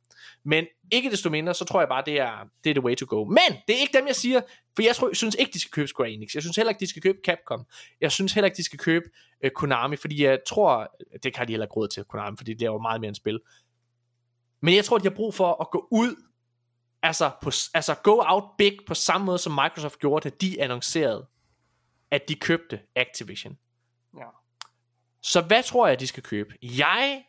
Men 0.44 0.66
ikke 0.92 1.10
desto 1.10 1.30
mindre, 1.30 1.54
så 1.54 1.64
tror 1.64 1.80
jeg 1.80 1.88
bare, 1.88 2.02
det 2.06 2.20
er, 2.20 2.48
det 2.64 2.70
er 2.70 2.74
the 2.74 2.82
way 2.82 2.94
to 2.94 3.06
go. 3.08 3.24
Men 3.24 3.60
det 3.68 3.76
er 3.76 3.80
ikke 3.80 3.98
dem, 3.98 4.06
jeg 4.06 4.16
siger, 4.16 4.40
for 4.76 4.82
jeg, 4.82 4.96
tror, 4.96 5.08
jeg 5.08 5.16
synes 5.16 5.36
ikke, 5.38 5.52
de 5.52 5.60
skal 5.60 5.70
købe 5.70 5.88
Square 5.88 6.10
Enix. 6.10 6.34
Jeg 6.34 6.42
synes 6.42 6.56
heller 6.56 6.70
ikke, 6.70 6.80
de 6.80 6.86
skal 6.86 7.02
købe 7.02 7.18
Capcom. 7.24 7.66
Jeg 8.00 8.12
synes 8.12 8.32
heller 8.32 8.46
ikke, 8.46 8.56
de 8.56 8.64
skal 8.64 8.78
købe 8.78 9.04
øh, 9.44 9.50
Konami, 9.50 9.96
fordi 9.96 10.24
jeg 10.24 10.38
tror, 10.46 10.96
det 11.22 11.34
kan 11.34 11.46
de 11.46 11.52
heller 11.52 11.66
ikke 11.66 11.74
råd 11.74 11.88
til, 11.88 12.04
Konami, 12.04 12.36
fordi 12.36 12.54
det 12.54 12.62
er 12.62 12.70
jo 12.70 12.78
meget 12.78 13.00
mere 13.00 13.08
end 13.08 13.16
spil. 13.16 13.40
Men 14.60 14.74
jeg 14.74 14.84
tror, 14.84 14.98
de 14.98 15.04
har 15.04 15.14
brug 15.16 15.34
for 15.34 15.60
at 15.60 15.70
gå 15.70 15.88
ud, 15.90 16.16
altså, 17.02 17.30
på, 17.42 17.50
altså 17.74 17.94
go 17.94 18.22
out 18.24 18.44
big 18.58 18.78
på 18.86 18.94
samme 18.94 19.24
måde, 19.24 19.38
som 19.38 19.52
Microsoft 19.52 19.98
gjorde, 19.98 20.30
da 20.30 20.36
de 20.40 20.62
annoncerede, 20.62 21.26
at 22.10 22.28
de 22.28 22.34
købte 22.34 22.80
Activision. 22.96 23.58
Ja. 24.18 24.26
Så 25.22 25.40
hvad 25.40 25.62
tror 25.62 25.88
jeg, 25.88 26.00
de 26.00 26.06
skal 26.06 26.22
købe? 26.22 26.54
Jeg 26.62 27.24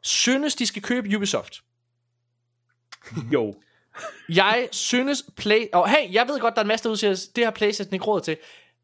synes, 0.00 0.54
de 0.54 0.66
skal 0.66 0.82
købe 0.82 1.16
Ubisoft. 1.16 1.54
Jo. 3.34 3.54
Jeg 4.28 4.68
synes 4.72 5.24
Play... 5.36 5.66
Og 5.72 5.90
hey, 5.90 6.12
jeg 6.12 6.28
ved 6.28 6.40
godt, 6.40 6.54
der 6.54 6.60
er 6.60 6.64
en 6.64 6.68
masse, 6.68 6.84
der 6.84 6.90
udsiger, 6.90 7.30
det 7.36 7.44
har 7.44 7.50
PlayStation 7.50 7.92
ikke 7.94 8.04
råd 8.04 8.20
til. 8.20 8.36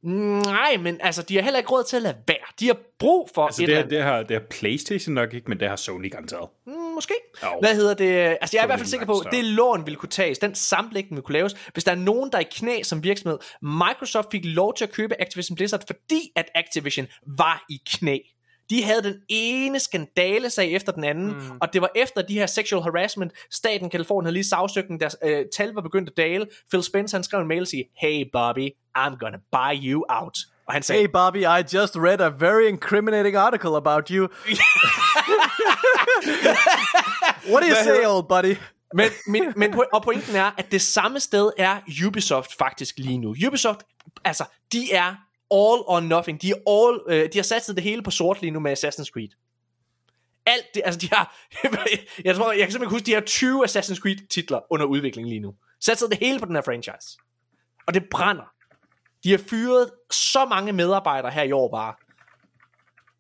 Nej, 0.05 0.77
men 0.81 0.99
altså, 1.01 1.23
de 1.23 1.35
har 1.37 1.43
heller 1.43 1.59
ikke 1.59 1.71
råd 1.71 1.85
til 1.85 1.97
at 1.97 2.03
lade 2.03 2.17
være. 2.27 2.37
De 2.61 2.67
har 2.67 2.77
brug 2.99 3.31
for 3.35 3.47
Altså, 3.47 3.63
et 3.63 3.69
det, 3.69 3.75
er, 3.75 3.79
andet. 3.79 3.91
det, 3.91 4.03
har, 4.03 4.23
det 4.23 4.31
har 4.31 4.43
Playstation 4.51 5.15
nok 5.15 5.35
ikke, 5.35 5.49
men 5.49 5.61
det 5.61 5.69
har 5.69 5.77
Sony 5.77 6.11
garanteret. 6.11 6.49
Mm, 6.67 6.73
måske. 6.73 7.15
Jo. 7.43 7.49
Hvad 7.61 7.75
hedder 7.75 7.95
det? 7.95 8.07
Altså, 8.41 8.57
jeg 8.57 8.61
er 8.61 8.65
i 8.65 8.69
hvert 8.69 8.79
fald 8.79 8.89
sikker 8.89 9.07
på, 9.07 9.19
at 9.19 9.27
det 9.33 9.45
lån 9.45 9.87
ville 9.87 9.97
kunne 9.97 10.09
tages. 10.09 10.39
Den 10.39 10.55
sammenlægning 10.55 11.11
ville 11.11 11.23
kunne 11.23 11.33
laves. 11.33 11.53
Hvis 11.73 11.85
der 11.85 11.93
er 11.93 11.97
nogen, 11.97 12.33
der 12.33 12.39
er 12.39 12.43
i 12.43 12.49
knæ 12.53 12.83
som 12.83 13.03
virksomhed. 13.05 13.39
Microsoft 13.63 14.29
fik 14.31 14.43
lov 14.45 14.75
til 14.75 14.85
at 14.85 14.93
købe 14.93 15.21
Activision 15.21 15.57
Blizzard, 15.57 15.83
fordi 15.87 16.33
at 16.37 16.51
Activision 16.55 17.07
var 17.27 17.65
i 17.71 17.81
knæ. 17.87 18.19
De 18.71 18.83
havde 18.83 19.03
den 19.03 19.15
ene 19.29 19.81
skandalesag 19.81 20.73
efter 20.73 20.93
den 20.93 21.05
anden, 21.05 21.27
mm. 21.27 21.59
og 21.61 21.73
det 21.73 21.81
var 21.81 21.91
efter 21.95 22.23
de 22.23 22.35
her 22.35 22.47
sexual 22.47 22.83
harassment. 22.83 23.33
Staten 23.51 23.91
Kalifornien 23.91 24.25
havde 24.25 24.35
lige 24.35 24.45
sagsøgt 24.45 24.89
den, 24.89 25.01
deres 25.01 25.17
øh, 25.25 25.45
tal 25.57 25.73
var 25.73 25.81
begyndt 25.81 26.09
at 26.09 26.17
dale. 26.17 26.47
Phil 26.71 26.83
Spencer 26.83 27.19
han 27.19 27.25
skrev 27.25 27.41
en 27.41 27.49
mail 27.49 27.61
og 27.61 27.67
sige, 27.67 27.85
Hey 27.97 28.25
Bobby, 28.33 28.69
I'm 28.99 29.17
gonna 29.19 29.39
buy 29.53 29.75
you 29.83 30.05
out. 30.09 30.39
Og 30.67 30.73
han 30.73 30.83
sagde, 30.83 31.03
Hey 31.03 31.09
Bobby, 31.13 31.39
I 31.39 31.77
just 31.77 31.97
read 31.97 32.21
a 32.21 32.29
very 32.39 32.69
incriminating 32.69 33.37
article 33.37 33.77
about 33.77 34.09
you. 34.09 34.29
What 37.51 37.63
do 37.63 37.69
you 37.69 37.75
say, 37.85 38.05
old 38.07 38.29
buddy? 38.29 38.57
Men, 38.95 39.11
men, 39.27 39.53
men 39.57 39.75
og 39.93 40.03
pointen 40.03 40.37
er, 40.37 40.51
at 40.59 40.73
det 40.73 40.83
samme 40.83 41.21
sted 41.21 41.51
er 41.59 41.79
Ubisoft 42.07 42.51
faktisk 42.59 42.99
lige 42.99 43.19
nu. 43.19 43.35
Ubisoft, 43.47 43.81
altså, 44.25 44.45
de 44.73 44.93
er 44.93 45.15
all 45.55 45.81
or 45.87 46.01
nothing. 46.01 46.43
De, 46.43 46.51
er 46.51 46.71
all, 46.71 47.01
øh, 47.09 47.33
de 47.33 47.39
har 47.39 47.43
sat 47.43 47.67
det 47.67 47.83
hele 47.83 48.03
på 48.03 48.11
sort 48.11 48.41
lige 48.41 48.51
nu 48.51 48.61
med 48.61 48.73
Assassin's 48.73 49.11
Creed. 49.11 49.29
Alt 50.47 50.75
det, 50.75 50.83
altså 50.85 51.01
de 51.01 51.09
har, 51.13 51.37
jeg 52.25 52.37
tror, 52.37 52.53
jeg 52.53 52.61
kan 52.61 52.73
simpelthen 52.73 52.95
huske, 52.95 53.07
de 53.07 53.13
har 53.13 53.21
20 53.21 53.65
Assassin's 53.65 54.01
Creed 54.01 54.29
titler 54.29 54.61
under 54.71 54.87
udvikling 54.87 55.29
lige 55.29 55.41
nu. 55.41 55.55
Satset 55.81 56.11
det 56.11 56.19
hele 56.19 56.39
på 56.39 56.47
den 56.47 56.55
her 56.55 56.63
franchise. 56.63 57.19
Og 57.87 57.95
det 57.95 58.05
brænder. 58.11 58.45
De 59.25 59.31
har 59.31 59.39
fyret 59.39 59.91
så 60.11 60.45
mange 60.45 60.73
medarbejdere 60.73 61.33
her 61.33 61.43
i 61.43 61.53
år 61.53 61.71
bare. 61.71 61.95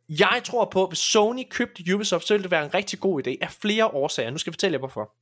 Jeg 0.09 0.43
tror 0.45 0.65
på, 0.65 0.83
at 0.83 0.91
hvis 0.91 0.99
Sony 0.99 1.43
købte 1.51 1.95
Ubisoft, 1.95 2.27
så 2.27 2.35
ville 2.35 2.43
det 2.43 2.51
være 2.51 2.65
en 2.65 2.75
rigtig 2.75 3.01
god 3.01 3.27
idé 3.27 3.37
af 3.41 3.51
flere 3.51 3.87
årsager. 3.87 4.31
Nu 4.31 4.39
skal 4.39 4.51
jeg 4.51 4.55
fortælle 4.55 4.75
jer 4.75 4.79
hvorfor. 4.79 5.15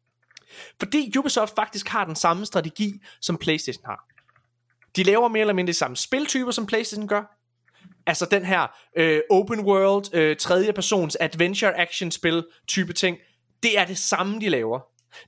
Fordi 0.79 1.19
Ubisoft 1.19 1.55
faktisk 1.55 1.89
har 1.89 2.05
den 2.05 2.17
samme 2.17 2.47
strategi, 2.47 2.93
som 3.21 3.39
PlayStation 3.39 3.85
har. 3.85 4.12
De 4.97 5.03
laver 5.03 5.29
mere 5.29 5.41
eller 5.41 5.55
mindre 5.55 5.69
de 5.69 5.77
samme 5.77 5.97
spiltyper, 5.97 6.51
som 6.51 6.67
PlayStation 6.67 7.09
gør. 7.09 7.39
Altså 8.07 8.27
den 8.31 8.45
her 8.45 8.67
øh, 8.97 9.21
open 9.31 9.61
world, 9.61 10.15
øh, 10.15 10.37
tredje 10.37 10.73
persons 10.73 11.17
adventure 11.21 11.81
action 11.81 12.11
spil 12.11 12.45
type 12.69 12.93
ting. 12.93 13.17
Det 13.63 13.79
er 13.79 13.85
det 13.85 13.99
samme, 13.99 14.41
de 14.41 14.49
laver. 14.49 14.81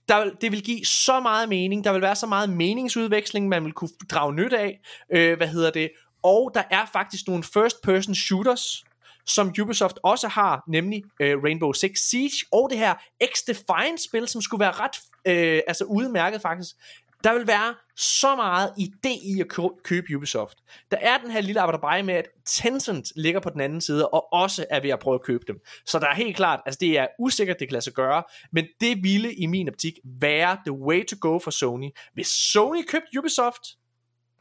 Der, 0.09 0.31
det 0.41 0.53
vil 0.53 0.63
give 0.63 0.85
så 0.85 1.21
meget 1.21 1.49
mening. 1.49 1.85
Der 1.85 1.93
vil 1.93 2.03
være 2.03 2.17
så 2.17 2.27
meget 2.27 2.51
meningsudveksling, 2.51 3.49
man 3.49 3.65
vil 3.65 3.73
kunne 3.73 3.91
drage 4.11 4.35
nyt 4.35 4.53
af. 4.53 4.81
Øh, 5.13 5.37
hvad 5.37 5.49
hedder 5.49 5.71
det? 5.71 5.91
Og 6.23 6.51
der 6.55 6.63
er 6.71 6.87
faktisk 6.93 7.27
nogle 7.27 7.43
first 7.43 7.83
person 7.83 8.15
shooters, 8.15 8.85
som 9.27 9.55
Ubisoft 9.63 9.99
også 10.03 10.29
har, 10.29 10.63
nemlig 10.69 11.03
øh, 11.21 11.43
Rainbow 11.43 11.73
Six 11.73 11.99
Siege, 12.11 12.47
og 12.53 12.69
det 12.71 12.79
her 12.79 12.95
X-Defiant 13.25 14.09
spil, 14.09 14.29
som 14.29 14.43
skulle 14.43 14.61
være 14.61 14.73
ret 14.73 14.97
øh, 15.27 15.61
altså 15.67 15.85
udmærket 15.85 16.43
faktisk. 16.43 16.77
Der 17.25 17.35
vil 17.35 17.47
være 17.47 17.75
så 17.97 18.37
meget 18.37 18.71
idé 18.81 19.09
i 19.09 19.41
at 19.41 19.49
kø- 19.49 19.83
købe 19.85 20.17
Ubisoft. 20.17 20.59
Der 20.91 20.97
er 20.97 21.19
den 21.19 21.31
her 21.31 21.41
lille 21.41 21.61
arbejderbej 21.61 22.03
med, 22.03 22.15
at 22.15 22.29
Tencent 22.47 23.13
ligger 23.17 23.41
på 23.41 23.51
den 23.51 23.61
anden 23.61 23.81
side, 23.81 24.09
og 24.09 24.33
også 24.33 24.67
er 24.71 24.81
ved 24.81 24.91
at 24.91 24.99
prøve 24.99 25.15
at 25.15 25.23
købe 25.23 25.45
dem. 25.49 25.57
Så 25.87 25.99
der 25.99 26.07
er 26.07 26.15
helt 26.15 26.37
klart, 26.37 26.61
altså 26.67 26.79
det 26.81 26.99
er 26.99 27.07
usikkert, 27.19 27.57
det 27.59 27.69
kan 27.69 27.73
lade 27.73 27.85
sig 27.85 27.93
gøre, 27.93 28.23
men 28.53 28.67
det 28.81 29.03
ville 29.03 29.35
i 29.35 29.47
min 29.47 29.69
optik 29.69 29.95
være 30.05 30.59
the 30.67 30.73
way 30.73 31.07
to 31.07 31.17
go 31.21 31.39
for 31.39 31.51
Sony. 31.51 31.91
Hvis 32.15 32.27
Sony 32.27 32.85
købte 32.89 33.19
Ubisoft, 33.19 33.63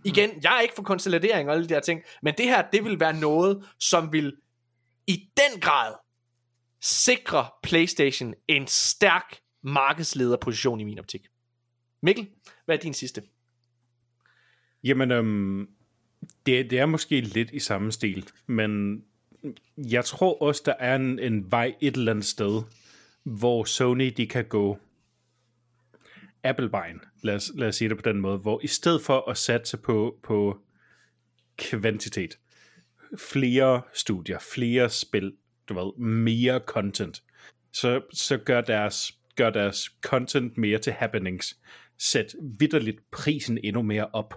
igen, 0.05 0.29
jeg 0.43 0.57
er 0.57 0.61
ikke 0.61 0.75
for 0.75 0.83
konsolidering 0.83 1.49
og 1.49 1.55
alle 1.55 1.67
de 1.69 1.73
der 1.73 1.79
ting, 1.79 2.01
men 2.21 2.33
det 2.37 2.45
her, 2.45 2.61
det 2.73 2.83
vil 2.83 2.99
være 2.99 3.19
noget, 3.19 3.65
som 3.79 4.13
vil 4.13 4.33
i 5.07 5.29
den 5.37 5.61
grad 5.61 5.93
sikre 6.81 7.47
PlayStation 7.63 8.33
en 8.47 8.67
stærk 8.67 9.37
markedslederposition 9.63 10.79
i 10.79 10.83
min 10.83 10.99
optik. 10.99 11.21
Mikkel, 12.01 12.27
hvad 12.65 12.75
er 12.75 12.81
din 12.81 12.93
sidste? 12.93 13.23
Jamen, 14.83 15.11
øhm, 15.11 15.69
det, 16.45 16.69
det 16.69 16.79
er 16.79 16.85
måske 16.85 17.21
lidt 17.21 17.51
i 17.51 17.59
samme 17.59 17.91
stil, 17.91 18.29
men 18.47 19.03
jeg 19.77 20.05
tror 20.05 20.41
også, 20.41 20.61
der 20.65 20.73
er 20.79 20.95
en, 20.95 21.19
en 21.19 21.51
vej 21.51 21.75
et 21.81 21.97
eller 21.97 22.11
andet 22.11 22.25
sted, 22.25 22.61
hvor 23.23 23.63
Sony 23.63 24.13
de 24.17 24.27
kan 24.27 24.45
gå 24.45 24.79
Apple-vejen, 26.43 27.01
lad 27.21 27.35
os, 27.35 27.51
lad 27.55 27.67
os 27.67 27.75
sige 27.75 27.89
det 27.89 27.97
på 27.97 28.09
den 28.09 28.19
måde, 28.19 28.37
hvor 28.37 28.59
i 28.63 28.67
stedet 28.67 29.01
for 29.01 29.29
at 29.29 29.37
satse 29.37 29.77
på, 29.77 30.19
på 30.23 30.61
kvantitet, 31.57 32.37
flere 33.17 33.81
studier, 33.93 34.39
flere 34.39 34.89
spil, 34.89 35.33
du 35.69 35.73
ved, 35.73 36.05
mere 36.05 36.59
content, 36.65 37.23
så, 37.71 38.01
så 38.13 38.37
gør, 38.37 38.61
deres, 38.61 39.17
gør 39.35 39.49
deres 39.49 39.91
content 40.01 40.57
mere 40.57 40.79
til 40.79 40.93
happenings. 40.93 41.59
Sæt 42.03 42.35
vidderligt 42.59 43.11
prisen 43.11 43.59
endnu 43.63 43.81
mere 43.81 44.07
op. 44.13 44.33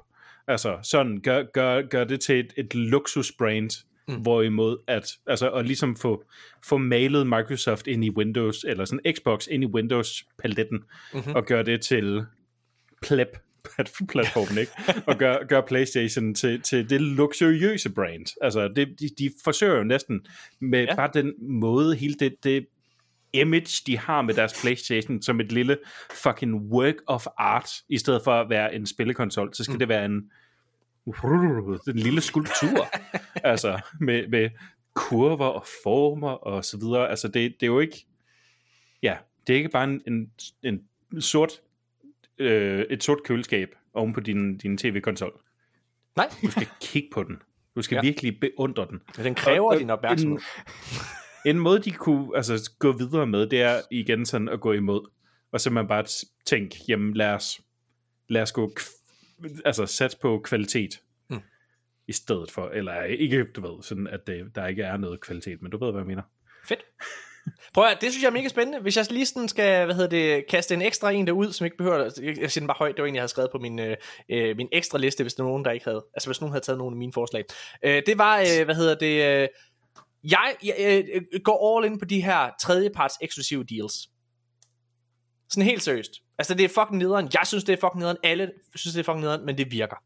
Altså 0.49 0.79
sådan, 0.83 1.21
gør, 1.21 1.43
gør, 1.43 1.83
gør 1.83 2.05
det 2.05 2.21
til 2.21 2.41
et, 2.41 2.53
et 2.57 2.75
luksusbrand, 2.75 3.71
mm. 4.09 4.15
hvorimod 4.15 4.79
at, 4.87 5.11
altså, 5.27 5.49
og 5.49 5.65
ligesom 5.65 5.97
få, 5.97 6.25
få 6.65 6.77
malet 6.79 7.27
Microsoft 7.27 7.87
ind 7.87 8.05
i 8.05 8.11
Windows, 8.11 8.65
eller 8.69 8.85
sådan 8.85 9.15
Xbox 9.15 9.47
ind 9.47 9.65
i 9.65 9.67
Windows-paletten, 9.67 10.85
mm-hmm. 11.15 11.35
og 11.35 11.45
gøre 11.47 11.63
det 11.63 11.81
til 11.81 12.25
pleb 13.03 13.29
platformen, 14.13 14.59
ikke? 14.59 14.73
Og 15.07 15.19
gør, 15.19 15.47
gør 15.49 15.61
PlayStation 15.61 16.35
til, 16.35 16.61
til 16.61 16.91
det 16.91 17.01
luksuriøse 17.01 17.91
brand. 17.91 18.27
Altså, 18.43 18.69
det, 18.69 18.89
de, 19.01 19.09
de 19.19 19.31
forsøger 19.45 19.77
jo 19.77 19.85
næsten 19.85 20.27
med 20.61 20.85
ja. 20.85 20.95
bare 20.95 21.11
den 21.15 21.33
måde, 21.61 21.97
hele 21.97 22.15
det, 22.15 22.35
det 22.45 22.67
image, 23.33 23.83
de 23.87 23.99
har 23.99 24.23
med 24.23 24.35
deres 24.35 24.61
PlayStation, 24.63 25.23
som 25.23 25.41
et 25.41 25.53
lille 25.53 25.79
fucking 26.11 26.55
work 26.55 26.95
of 27.07 27.27
art, 27.39 27.71
i 27.89 27.99
stedet 27.99 28.21
for 28.25 28.33
at 28.33 28.51
være 28.51 28.75
en 28.75 28.87
spillekonsol, 28.87 29.55
så 29.55 29.65
skal 29.65 29.73
mm. 29.73 29.79
det 29.79 29.89
være 29.89 30.05
en, 30.05 30.31
en 31.89 31.97
lille 31.99 32.21
skulptur, 32.21 32.87
altså 33.53 33.81
med, 34.01 34.29
med 34.29 34.51
kurver 34.95 35.47
og 35.47 35.67
former 35.85 36.31
og 36.31 36.65
så 36.65 36.79
videre. 36.79 37.09
Altså, 37.11 37.29
det, 37.29 37.35
det 37.61 37.63
er 37.63 37.67
jo 37.67 37.81
ikke, 37.81 38.07
ja, 39.03 39.17
det 39.47 39.53
er 39.53 39.57
ikke 39.57 39.69
bare 39.69 39.85
en, 39.85 40.03
en, 40.07 40.31
en 40.63 41.21
sort, 41.23 41.53
øh, 42.39 42.85
et 42.91 43.05
sort 43.05 43.23
køleskab 43.25 43.69
oven 43.95 44.13
på 44.13 44.21
din, 44.21 44.59
din 44.59 44.79
tv-konsol. 44.79 45.41
Nej, 46.17 46.29
Du 46.43 46.51
skal 46.51 46.69
kigge 46.81 47.09
på 47.13 47.23
den. 47.23 47.37
Du 47.77 47.83
skal 47.83 47.95
Ja. 47.97 48.01
virkelig 48.01 48.41
beundre 48.41 48.87
den. 48.91 49.01
den 49.17 49.35
kræver 49.35 49.61
Og- 49.67 49.67
og 49.75 49.79
din 49.81 49.91
opmærksomhed. 49.91 50.39
En, 50.39 50.43
en 51.51 51.59
måde, 51.59 51.79
de 51.79 51.91
kunne 51.91 52.37
altså, 52.37 52.71
gå 52.79 52.93
videre 52.93 53.27
med, 53.27 53.47
det 53.47 53.63
er 53.63 53.81
igen 53.91 54.27
sådan 54.27 54.49
at 54.49 54.61
gå 54.61 54.73
imod. 54.73 55.11
Og 55.53 55.61
så 55.61 55.71
man 55.71 55.89
bare 55.89 56.05
tænke, 56.45 56.77
jamen 56.89 57.15
lad 57.15 57.31
os, 57.31 57.61
lad 58.29 58.43
os 58.43 58.53
gå, 58.53 58.73
altså 59.65 59.87
sats 59.87 60.15
på 60.15 60.41
kvalitet. 60.45 61.01
Mm. 61.31 61.41
I 62.09 62.13
stedet 62.13 62.51
for, 62.51 62.69
eller 62.69 63.03
ikke, 63.03 63.45
du 63.45 63.61
ved, 63.61 63.83
sådan 63.83 64.07
at 64.07 64.27
det, 64.27 64.55
der 64.55 64.67
ikke 64.67 64.83
er 64.83 64.97
noget 64.97 65.21
kvalitet, 65.21 65.63
men 65.63 65.71
du 65.71 65.85
ved, 65.85 65.91
hvad 65.91 66.01
jeg 66.01 66.07
mener. 66.07 66.23
Fedt. 66.69 66.85
Prøv 67.75 67.85
at, 67.85 67.99
det 68.01 68.13
synes 68.13 68.23
jeg 68.23 68.29
er 68.29 68.33
mega 68.33 68.49
spændende. 68.49 68.81
Hvis 68.81 68.97
jeg 68.97 69.07
lige 69.11 69.27
sådan 69.27 69.49
skal, 69.49 69.85
hvad 69.85 69.95
hedder 69.95 70.11
det, 70.11 70.47
kaste 70.47 70.75
en 70.75 70.83
ekstra 70.83 71.11
en 71.11 71.27
derud, 71.27 71.53
som 71.53 71.65
ikke 71.65 71.77
behøver, 71.77 72.11
jeg, 72.23 72.41
jeg 72.41 72.51
siger 72.51 72.63
den 72.63 72.67
bare 72.67 72.77
højt, 72.79 72.97
det 72.97 73.03
var 73.03 73.09
en, 73.09 73.15
jeg 73.15 73.23
havde 73.23 73.29
skrevet 73.29 73.51
på 73.53 73.59
min, 73.59 73.79
øh, 73.79 73.97
øh, 74.29 74.57
min 74.57 74.69
ekstra 74.73 74.99
liste, 74.99 75.25
hvis 75.25 75.35
der 75.35 75.43
var 75.43 75.51
nogen, 75.51 75.65
der 75.65 75.71
ikke 75.71 75.85
havde, 75.85 76.05
altså 76.15 76.29
hvis 76.29 76.41
nogen 76.41 76.53
havde 76.53 76.65
taget 76.65 76.79
nogle 76.79 76.95
af 76.95 76.99
mine 76.99 77.13
forslag. 77.13 77.45
Øh, 77.83 78.03
det 78.07 78.19
var, 78.19 78.39
øh, 78.39 78.65
hvad 78.65 78.75
hedder 78.75 78.95
det, 78.95 79.43
øh, 79.43 79.49
jeg, 80.25 80.55
jeg 80.65 81.05
øh, 81.15 81.23
går 81.45 81.77
all 81.79 81.93
in 81.93 81.99
på 81.99 82.05
de 82.05 82.23
her 82.23 82.51
tredjeparts 82.63 83.15
eksklusive 83.21 83.65
deals. 83.65 83.95
Sådan 85.51 85.65
helt 85.65 85.83
seriøst. 85.83 86.13
Altså 86.39 86.55
det 86.55 86.65
er 86.65 86.69
fucking 86.69 86.99
nederen. 86.99 87.29
Jeg 87.35 87.47
synes, 87.47 87.65
det 87.65 87.73
er 87.73 87.77
fucking 87.77 87.99
nederen. 87.99 88.17
Alle 88.23 88.53
synes, 88.75 88.95
det 88.95 89.01
er 89.01 89.05
fucking 89.05 89.21
nederen, 89.21 89.47
men 89.47 89.59
det 89.59 89.73
virker. 89.73 89.97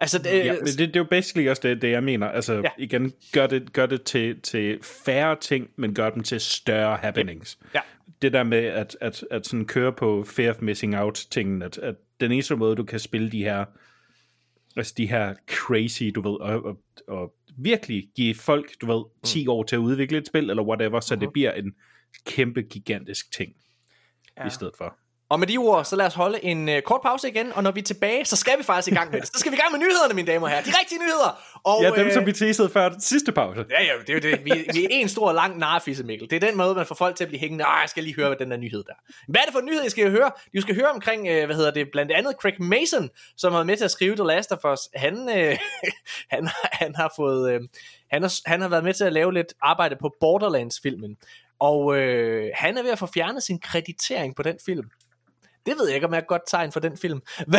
Altså, 0.00 0.18
det, 0.18 0.44
Ja, 0.44 0.52
men 0.52 0.66
det, 0.66 0.78
det 0.78 0.96
er 0.96 1.00
jo 1.00 1.06
basically 1.10 1.48
også 1.48 1.62
det, 1.68 1.82
det 1.82 1.90
jeg 1.90 2.02
mener. 2.02 2.28
Altså 2.28 2.54
Ja. 2.54 2.70
igen, 2.78 3.12
gør 3.32 3.46
det, 3.46 3.72
gør 3.72 3.86
det 3.86 4.02
til, 4.02 4.40
til 4.40 4.78
færre 4.82 5.36
ting, 5.40 5.70
men 5.76 5.94
gør 5.94 6.10
dem 6.10 6.22
til 6.22 6.40
større 6.40 6.96
happenings. 6.96 7.58
Ja. 7.74 7.80
Det 8.22 8.32
der 8.32 8.42
med 8.42 8.64
at, 8.64 8.96
at, 9.00 9.24
at 9.30 9.46
sådan 9.46 9.64
køre 9.66 9.92
på 9.92 10.24
fear 10.24 10.50
of 10.50 10.60
missing 10.60 10.98
out 10.98 11.26
tingen, 11.30 11.62
at, 11.62 11.78
at 11.78 11.94
den 12.20 12.32
eneste 12.32 12.56
måde, 12.56 12.76
du 12.76 12.84
kan 12.84 12.98
spille 12.98 13.30
de 13.30 13.44
her 13.44 13.64
altså 14.76 14.94
de 14.96 15.06
her 15.06 15.34
crazy, 15.46 16.02
du 16.14 16.20
ved, 16.20 16.40
og, 16.40 16.64
og, 16.64 16.82
og 17.08 17.34
virkelig 17.58 18.08
give 18.16 18.34
folk, 18.34 18.80
du 18.80 18.86
ved, 18.86 19.04
10 19.22 19.46
år 19.46 19.62
til 19.62 19.76
at 19.76 19.80
udvikle 19.80 20.18
et 20.18 20.26
spil, 20.26 20.50
eller 20.50 20.62
whatever, 20.62 21.00
så 21.00 21.16
det 21.16 21.32
bliver 21.32 21.52
en 21.52 21.74
kæmpe, 22.26 22.62
gigantisk 22.62 23.32
ting 23.32 23.52
ja. 24.38 24.46
i 24.46 24.50
stedet 24.50 24.72
for. 24.78 24.98
Og 25.28 25.38
med 25.38 25.46
de 25.46 25.56
ord, 25.56 25.84
så 25.84 25.96
lad 25.96 26.06
os 26.06 26.14
holde 26.14 26.44
en 26.44 26.68
uh, 26.68 26.74
kort 26.84 27.00
pause 27.02 27.28
igen, 27.28 27.52
og 27.52 27.62
når 27.62 27.70
vi 27.70 27.80
er 27.80 27.84
tilbage, 27.84 28.24
så 28.24 28.36
skal 28.36 28.58
vi 28.58 28.62
faktisk 28.62 28.92
i 28.92 28.94
gang 28.94 29.10
med 29.10 29.20
det. 29.20 29.28
Så 29.28 29.38
skal 29.40 29.52
vi 29.52 29.56
i 29.56 29.60
gang 29.60 29.72
med 29.72 29.80
nyhederne, 29.80 30.14
mine 30.14 30.32
damer 30.32 30.46
og 30.46 30.50
herrer. 30.50 30.62
De 30.62 30.70
rigtige 30.80 30.98
nyheder! 30.98 31.58
Og, 31.64 31.82
Ja, 31.82 31.90
dem 31.90 32.06
øh, 32.06 32.12
som 32.12 32.26
vi 32.26 32.32
teasede 32.32 32.68
før 32.68 32.88
den 32.88 33.00
sidste 33.00 33.32
pause. 33.32 33.64
Ja, 33.70 33.82
ja, 33.84 33.92
det 34.06 34.10
er 34.10 34.14
jo 34.14 34.36
det. 34.36 34.44
Vi, 34.44 34.50
vi 34.72 34.84
er 34.84 34.88
en 34.90 35.08
stor, 35.08 35.32
lang 35.32 35.58
narfisse, 35.58 36.04
Mikkel. 36.04 36.30
Det 36.30 36.42
er 36.42 36.48
den 36.48 36.56
måde, 36.56 36.74
man 36.74 36.86
får 36.86 36.94
folk 36.94 37.16
til 37.16 37.24
at 37.24 37.28
blive 37.28 37.40
hængende. 37.40 37.64
Ah, 37.64 37.80
jeg 37.80 37.88
skal 37.88 38.02
lige 38.02 38.16
høre, 38.16 38.28
hvad 38.28 38.36
den 38.36 38.50
der 38.50 38.56
nyhed 38.56 38.84
der. 38.84 38.92
Hvad 39.28 39.40
er 39.40 39.44
det 39.44 39.52
for 39.52 39.60
en 39.60 39.66
nyhed, 39.66 39.84
I 39.84 39.90
skal 39.90 40.10
høre? 40.10 40.30
I 40.52 40.60
skal 40.60 40.74
høre 40.74 40.90
omkring, 40.90 41.28
øh, 41.28 41.46
hvad 41.46 41.56
hedder 41.56 41.70
det, 41.70 41.88
blandt 41.92 42.12
andet 42.12 42.34
Craig 42.40 42.62
Mason, 42.62 43.10
som 43.36 43.52
har 43.52 43.58
været 43.58 43.66
med 43.66 43.76
til 43.76 43.84
at 43.84 43.90
skrive 43.90 44.16
The 44.16 44.24
Last 44.24 44.52
of 44.52 44.72
Us. 44.72 44.80
Han, 44.94 45.28
øh, 45.38 45.58
han, 46.34 46.48
han 46.72 46.94
har 46.94 47.12
fået, 47.16 47.52
øh, 47.52 47.60
han, 48.10 48.22
har, 48.22 48.32
han 48.46 48.60
har 48.60 48.68
været 48.68 48.84
med 48.84 48.94
til 48.94 49.04
at 49.04 49.12
lave 49.12 49.32
lidt 49.34 49.54
arbejde 49.62 49.96
på 50.00 50.14
Borderlands-filmen. 50.20 51.16
Og 51.60 51.96
øh, 51.96 52.50
han 52.54 52.78
er 52.78 52.82
ved 52.82 52.90
at 52.90 52.98
få 52.98 53.06
fjernet 53.14 53.42
sin 53.42 53.58
kreditering 53.58 54.36
på 54.36 54.42
den 54.42 54.58
film. 54.66 54.90
Det 55.66 55.74
ved 55.78 55.86
jeg 55.86 55.94
ikke, 55.94 56.06
om 56.06 56.12
jeg 56.12 56.18
er 56.18 56.22
et 56.22 56.28
godt 56.28 56.42
tegn 56.46 56.72
for 56.72 56.80
den 56.80 56.96
film. 56.96 57.20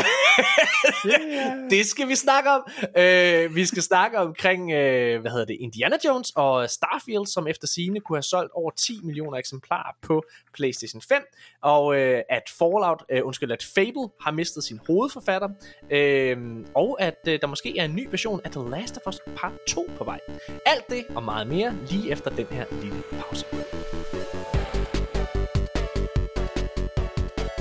Det 1.70 1.86
skal 1.86 2.08
vi 2.08 2.16
snakke 2.16 2.50
om. 2.50 2.68
Øh, 2.98 3.56
vi 3.56 3.66
skal 3.66 3.84
snakke 3.84 4.18
omkring, 4.18 4.72
øh, 4.72 5.22
hvad 5.22 5.32
hedder 5.32 5.46
det, 5.46 5.58
Indiana 5.60 5.98
Jones 6.06 6.32
og 6.36 6.70
Starfield, 6.70 7.26
som 7.26 7.48
efter 7.48 7.68
sine 7.68 8.00
kunne 8.00 8.18
have 8.18 8.24
solgt 8.24 8.52
over 8.54 8.72
10 8.72 9.00
millioner 9.04 9.38
eksemplarer 9.38 9.92
på 10.02 10.24
PlayStation 10.54 11.02
5, 11.02 11.24
og 11.62 11.96
øh, 11.96 12.22
at 12.30 12.44
Fallout, 12.58 13.04
øh, 13.12 13.26
undskyld, 13.26 13.52
at 13.52 13.64
Fable 13.76 14.10
har 14.22 14.32
mistet 14.32 14.64
sin 14.64 14.80
hovedforfatter, 14.88 15.50
øh, 15.92 16.38
og 16.76 17.02
at 17.02 17.18
øh, 17.28 17.40
der 17.42 17.48
måske 17.48 17.78
er 17.78 17.86
en 17.86 17.96
ny 17.96 18.08
version 18.10 18.42
af 18.44 18.52
The 18.52 18.70
Last 18.70 18.98
of 18.98 19.14
Us 19.14 19.20
Part 19.36 19.54
2 19.68 19.90
på 19.98 20.04
vej. 20.04 20.20
Alt 20.66 20.90
det 20.90 21.06
og 21.16 21.24
meget 21.24 21.48
mere 21.48 21.76
lige 21.90 22.12
efter 22.12 22.30
den 22.30 22.48
her 22.52 22.66
lille 22.82 23.04
pause. 23.12 23.46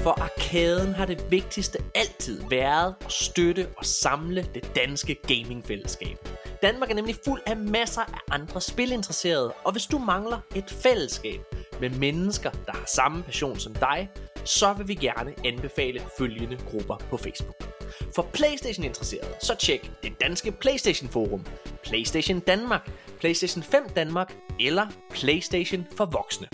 For 0.07 0.23
arkaden 0.23 0.95
har 0.95 1.07
det 1.07 1.31
vigtigste 1.31 1.79
altid 1.95 2.43
været 2.51 2.95
at 3.05 3.13
støtte 3.13 3.69
og 3.77 3.85
samle 3.85 4.49
det 4.55 4.71
danske 4.77 5.15
gamingfællesskab. 5.15 6.29
Danmark 6.63 6.91
er 6.91 6.95
nemlig 6.95 7.17
fuld 7.25 7.41
af 7.47 7.57
masser 7.57 8.01
af 8.01 8.19
andre 8.31 8.61
spilinteresserede, 8.61 9.53
og 9.65 9.73
hvis 9.73 9.87
du 9.87 9.99
mangler 9.99 10.39
et 10.55 10.71
fællesskab 10.71 11.41
med 11.81 11.91
mennesker, 11.91 12.51
der 12.51 12.73
har 12.73 12.85
samme 12.95 13.23
passion 13.23 13.59
som 13.59 13.75
dig, 13.75 14.11
så 14.45 14.73
vil 14.73 14.89
vi 14.89 14.95
gerne 14.95 15.35
anbefale 15.45 16.01
følgende 16.19 16.57
grupper 16.57 16.97
på 17.11 17.17
Facebook. 17.17 17.57
For 18.15 18.29
Playstation-interesserede, 18.33 19.35
så 19.41 19.55
tjek 19.55 19.91
det 20.03 20.21
danske 20.21 20.53
Playstation 20.53 21.11
Forum, 21.11 21.47
Playstation 21.85 22.41
Danmark, 22.41 22.91
Playstation 23.21 23.63
5 23.63 23.89
Danmark 23.97 24.35
eller 24.61 24.87
Playstation 25.11 25.87
for 25.97 26.05
voksne. 26.05 26.49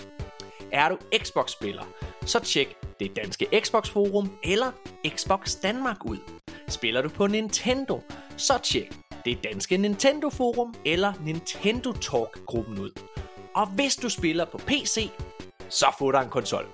Er 0.73 0.89
du 0.89 0.97
Xbox-spiller, 1.17 1.83
så 2.25 2.39
tjek 2.39 2.77
det 2.99 3.15
danske 3.15 3.47
Xbox 3.59 3.89
Forum 3.89 4.31
eller 4.43 4.71
Xbox 5.07 5.55
Danmark 5.55 6.05
ud. 6.05 6.17
Spiller 6.67 7.01
du 7.01 7.09
på 7.09 7.27
Nintendo, 7.27 8.01
så 8.37 8.57
tjek 8.63 8.91
det 9.25 9.43
danske 9.43 9.77
Nintendo 9.77 10.29
Forum 10.29 10.73
eller 10.85 11.13
Nintendo 11.25 11.91
Talk-gruppen 11.91 12.79
ud. 12.79 12.91
Og 13.55 13.67
hvis 13.67 13.95
du 13.95 14.09
spiller 14.09 14.45
på 14.45 14.57
PC, 14.57 15.09
så 15.69 15.85
få 15.99 16.11
dig 16.11 16.21
en 16.21 16.29
konsol. 16.29 16.65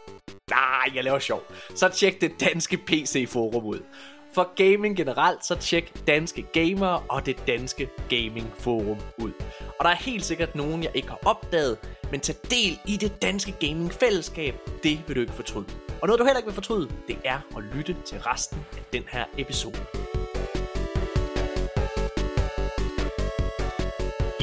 Nej, 0.49 0.95
jeg 0.95 1.03
laver 1.03 1.19
sjov. 1.19 1.43
Så 1.76 1.89
tjek 1.89 2.21
det 2.21 2.39
danske 2.39 2.77
PC-forum 2.77 3.65
ud. 3.65 3.80
For 4.34 4.49
gaming 4.56 4.97
generelt, 4.97 5.45
så 5.45 5.56
tjek 5.56 6.07
danske 6.07 6.41
gamere 6.53 6.99
og 7.10 7.26
det 7.26 7.47
danske 7.47 7.89
gaming 8.10 8.53
forum 8.60 8.97
ud. 9.18 9.31
Og 9.80 9.85
der 9.85 9.89
er 9.89 9.95
helt 9.95 10.26
sikkert 10.26 10.56
nogen, 10.56 10.84
jeg 10.84 10.91
ikke 10.93 11.07
har 11.07 11.19
opdaget, 11.26 11.77
men 12.11 12.19
tag 12.19 12.35
del 12.49 12.80
i 12.85 12.97
det 12.97 13.22
danske 13.22 13.51
gaming 13.51 13.93
fællesskab, 13.93 14.56
det 14.84 14.99
vil 15.07 15.15
du 15.15 15.22
ikke 15.22 15.34
fortryde. 15.34 15.65
Og 16.01 16.07
noget 16.07 16.19
du 16.19 16.26
heller 16.26 16.38
ikke 16.38 16.47
vil 16.47 16.56
fortryde, 16.56 16.89
det 17.07 17.18
er 17.26 17.39
at 17.57 17.64
lytte 17.76 17.95
til 18.06 18.19
resten 18.19 18.60
af 18.77 18.84
den 18.93 19.03
her 19.11 19.26
episode. 19.38 20.18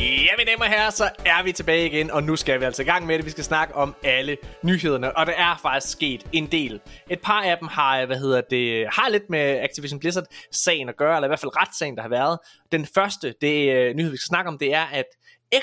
Ja, 0.07 0.37
mine 0.39 0.51
damer 0.51 0.65
og 0.65 0.71
herrer, 0.71 0.91
så 0.91 1.11
er 1.25 1.43
vi 1.43 1.53
tilbage 1.53 1.87
igen, 1.87 2.11
og 2.11 2.23
nu 2.23 2.37
skal 2.37 2.61
vi 2.61 2.65
altså 2.65 2.83
i 2.83 2.85
gang 2.85 3.07
med 3.07 3.17
det. 3.17 3.25
Vi 3.25 3.31
skal 3.31 3.45
snakke 3.45 3.75
om 3.75 3.95
alle 4.03 4.37
nyhederne, 4.63 5.17
og 5.17 5.27
der 5.27 5.33
er 5.33 5.59
faktisk 5.63 5.93
sket 5.93 6.27
en 6.33 6.47
del. 6.47 6.81
Et 7.11 7.21
par 7.21 7.43
af 7.43 7.59
dem 7.59 7.69
har, 7.69 8.07
hvad 8.07 8.19
hedder 8.19 8.41
det, 8.51 8.87
har 8.93 9.09
lidt 9.09 9.31
med 9.31 9.41
Activision 9.41 10.01
Blizzard-sagen 10.01 10.89
at 10.89 10.97
gøre, 10.97 11.17
eller 11.17 11.27
i 11.27 11.31
hvert 11.31 11.41
fald 11.41 11.57
retssagen, 11.57 11.97
der 11.97 12.03
har 12.03 12.09
været. 12.09 12.39
Den 12.73 12.87
første, 12.95 13.35
det 13.41 13.73
øh, 13.73 13.95
nyhed, 13.95 14.11
vi 14.11 14.17
skal 14.17 14.29
snakke 14.29 14.49
om, 14.49 14.59
det 14.59 14.75
er, 14.75 14.85
at 14.85 15.05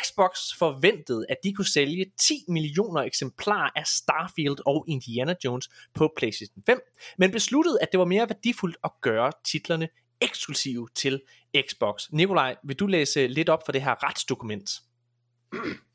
Xbox 0.03 0.31
forventede, 0.59 1.25
at 1.29 1.37
de 1.43 1.53
kunne 1.53 1.73
sælge 1.73 2.05
10 2.19 2.33
millioner 2.47 3.01
eksemplarer 3.01 3.69
af 3.75 3.87
Starfield 3.87 4.57
og 4.65 4.85
Indiana 4.87 5.35
Jones 5.45 5.69
på 5.95 6.13
PlayStation 6.17 6.63
5, 6.65 6.79
men 7.17 7.31
besluttede, 7.31 7.77
at 7.81 7.87
det 7.91 7.99
var 7.99 8.05
mere 8.05 8.29
værdifuldt 8.29 8.77
at 8.83 8.91
gøre 9.01 9.31
titlerne 9.45 9.87
eksklusive 10.21 10.87
til 10.95 11.21
Xbox. 11.69 12.09
Nikolaj, 12.11 12.55
vil 12.63 12.75
du 12.75 12.87
læse 12.87 13.27
lidt 13.27 13.49
op 13.49 13.65
for 13.65 13.71
det 13.71 13.81
her 13.81 14.03
retsdokument? 14.03 14.69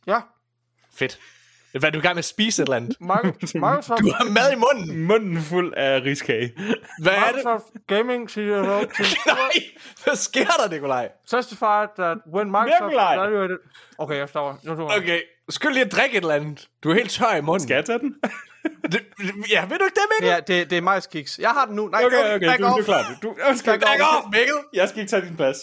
Ja. 0.06 0.20
Fedt. 0.90 1.18
Hvad 1.72 1.82
er 1.84 1.90
du 1.90 1.98
i 1.98 2.00
gang 2.02 2.14
med 2.14 2.18
at 2.18 2.24
spise 2.24 2.62
et 2.62 2.66
eller 2.66 2.76
andet? 2.76 2.96
Microsoft, 3.00 4.00
Du 4.02 4.12
har 4.16 4.30
mad 4.30 4.52
i 4.52 4.56
munden. 4.56 5.04
Munden 5.06 5.42
fuld 5.42 5.74
af 5.76 6.00
riskage. 6.04 6.52
Hvad 7.02 7.12
er 7.12 7.26
det? 7.26 7.34
Microsoft 7.36 7.64
Gaming 7.86 8.30
CEO 8.30 8.62
Nej, 8.62 9.50
hvad 10.04 10.16
sker 10.16 10.44
der, 10.46 10.70
Nikolaj? 10.70 11.08
testified 11.30 11.88
that 11.98 12.18
when 12.34 12.46
Microsoft 12.46 12.82
Nikolaj! 12.82 13.14
evaluated... 13.14 13.56
Okay, 13.98 14.16
jeg 14.16 14.28
stopper. 14.28 14.54
Nu 14.62 14.74
tror 14.76 14.92
jeg. 14.92 15.02
Okay, 15.02 15.20
skyld 15.48 15.72
lige 15.72 15.84
at 15.84 15.92
drikke 15.92 16.16
et 16.16 16.22
eller 16.22 16.34
andet. 16.34 16.68
Du 16.84 16.90
er 16.90 16.94
helt 16.94 17.10
tør 17.10 17.34
i 17.36 17.40
munden. 17.40 17.62
Skal 17.68 17.74
jeg 17.74 17.84
tage 17.84 17.98
den? 17.98 18.14
Det, 18.92 19.00
ja, 19.50 19.66
ved 19.66 19.78
du 19.78 19.84
ikke 19.84 19.94
det, 19.94 20.02
Mikkel? 20.20 20.28
Ja, 20.34 20.40
det, 20.40 20.70
det 20.70 20.78
er 20.78 20.82
majskiks. 20.82 21.38
Jeg 21.38 21.50
har 21.50 21.66
den 21.66 21.76
nu. 21.76 21.88
Nej, 21.88 22.04
Okay, 22.04 22.34
okay, 22.34 22.46
back 22.46 22.58
du, 22.58 22.64
du 22.64 22.70
off. 22.70 22.78
er 22.78 22.84
klar. 22.84 23.16
Du, 23.22 23.28
du, 23.52 23.58
skal, 23.58 23.80
Back 23.80 24.00
off, 24.00 24.26
Mikkel. 24.32 24.54
Jeg 24.74 24.88
skal 24.88 25.00
ikke 25.00 25.10
tage 25.10 25.22
din 25.26 25.36
plads. 25.36 25.58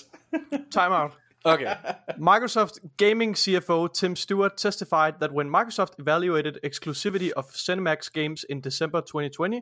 Time 0.72 0.98
out. 1.02 1.12
Okay. 1.46 1.76
Microsoft 2.20 2.80
Gaming 2.98 3.34
CFO 3.34 3.94
Tim 3.94 4.16
Stewart 4.16 4.58
testified 4.58 5.20
that 5.20 5.32
when 5.32 5.50
Microsoft 5.50 6.00
evaluated 6.00 6.60
exclusivity 6.64 7.32
of 7.32 7.52
Cinemax 7.52 8.12
games 8.12 8.44
in 8.46 8.62
December 8.62 9.02
2020, 9.02 9.62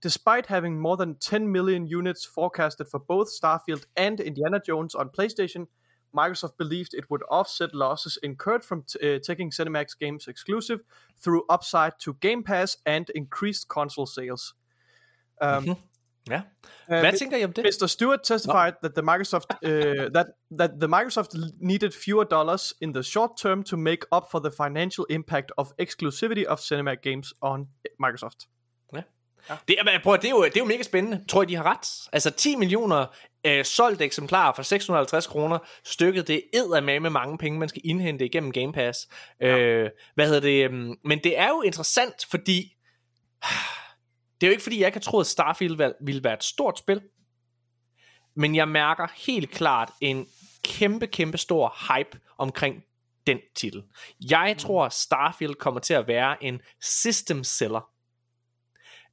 despite 0.00 0.46
having 0.46 0.78
more 0.78 0.96
than 0.96 1.16
10 1.16 1.50
million 1.50 1.86
units 1.86 2.24
forecasted 2.24 2.86
for 2.88 3.00
both 3.00 3.28
Starfield 3.28 3.86
and 3.96 4.20
Indiana 4.20 4.60
Jones 4.64 4.94
on 4.94 5.08
PlayStation, 5.08 5.66
Microsoft 6.16 6.56
believed 6.56 6.94
it 6.94 7.10
would 7.10 7.22
offset 7.30 7.74
losses 7.74 8.18
incurred 8.22 8.64
from 8.64 8.84
t- 8.84 9.16
uh, 9.16 9.18
taking 9.18 9.50
Cinemax 9.50 9.98
games 9.98 10.28
exclusive 10.28 10.80
through 11.18 11.44
upside 11.50 11.98
to 12.00 12.14
Game 12.14 12.42
Pass 12.42 12.76
and 12.86 13.10
increased 13.10 13.68
console 13.68 14.06
sales. 14.06 14.54
Um, 15.40 15.76
Ja. 16.30 16.36
uh, 16.36 16.98
Hvad 17.00 17.18
tænker 17.18 17.36
I 17.36 17.44
om 17.44 17.52
det? 17.52 17.64
Mr. 17.64 17.86
Stewart 17.86 18.20
testified 18.24 18.72
that 18.82 18.92
the 18.94 19.02
Microsoft 19.02 19.46
uh, 19.62 19.70
that 20.14 20.26
that 20.58 20.70
the 20.80 20.88
Microsoft 20.88 21.30
needed 21.60 21.92
fewer 22.04 22.24
dollars 22.24 22.74
in 22.80 22.94
the 22.94 23.02
short 23.02 23.30
term 23.42 23.62
to 23.62 23.76
make 23.76 24.02
up 24.16 24.22
for 24.30 24.38
the 24.38 24.50
financial 24.64 25.04
impact 25.10 25.52
of 25.56 25.66
exclusivity 25.78 26.44
of 26.48 26.58
cinema 26.58 26.94
games 26.94 27.34
on 27.40 27.66
Microsoft. 28.00 28.38
Det, 29.68 29.76
er, 29.78 29.98
prøv, 30.02 30.16
det, 30.16 30.24
er 30.24 30.30
jo, 30.30 30.44
det 30.44 30.56
er 30.56 30.60
jo 30.60 30.64
mega 30.64 30.82
spændende. 30.82 31.24
Tror 31.28 31.42
I, 31.42 31.46
de 31.46 31.54
har 31.56 31.62
ret? 31.62 32.08
Altså 32.12 32.30
10 32.30 32.56
millioner 32.56 33.06
øh, 33.46 33.64
solgte 33.64 34.04
eksemplarer 34.04 34.52
for 34.54 34.62
650 34.62 35.26
kroner 35.26 35.58
stykket. 35.84 36.28
Det 36.28 36.42
er 36.54 36.80
med 36.80 37.00
med 37.00 37.10
mange 37.10 37.38
penge, 37.38 37.58
man 37.58 37.68
skal 37.68 37.82
indhente 37.84 38.24
igennem 38.24 38.52
Game 38.52 38.72
Pass. 38.72 39.08
Ja. 39.40 39.58
Øh, 39.58 39.90
hvad 40.14 40.26
hedder 40.26 40.40
det? 40.40 40.64
øhm, 40.64 40.94
Men 41.04 41.18
det 41.24 41.38
er 41.38 41.48
jo 41.48 41.62
interessant, 41.62 42.26
fordi... 42.30 42.76
Det 44.40 44.46
er 44.46 44.48
jo 44.48 44.50
ikke, 44.50 44.62
fordi 44.62 44.78
jeg 44.80 44.86
ikke 44.86 44.96
har 44.96 45.00
troet, 45.00 45.24
at 45.24 45.28
Starfield 45.28 45.76
vil- 45.76 45.94
ville 46.00 46.24
være 46.24 46.34
et 46.34 46.44
stort 46.44 46.78
spil. 46.78 47.00
Men 48.36 48.54
jeg 48.54 48.68
mærker 48.68 49.06
helt 49.26 49.50
klart 49.50 49.90
en 50.00 50.26
kæmpe, 50.64 51.06
kæmpe 51.06 51.38
stor 51.38 51.94
hype 51.94 52.20
omkring 52.38 52.82
den 53.26 53.38
titel. 53.56 53.82
Jeg 54.30 54.56
tror, 54.58 54.88
Starfield 54.88 55.54
kommer 55.54 55.80
til 55.80 55.94
at 55.94 56.06
være 56.06 56.44
en 56.44 56.60
system 56.80 57.44
seller 57.44 57.90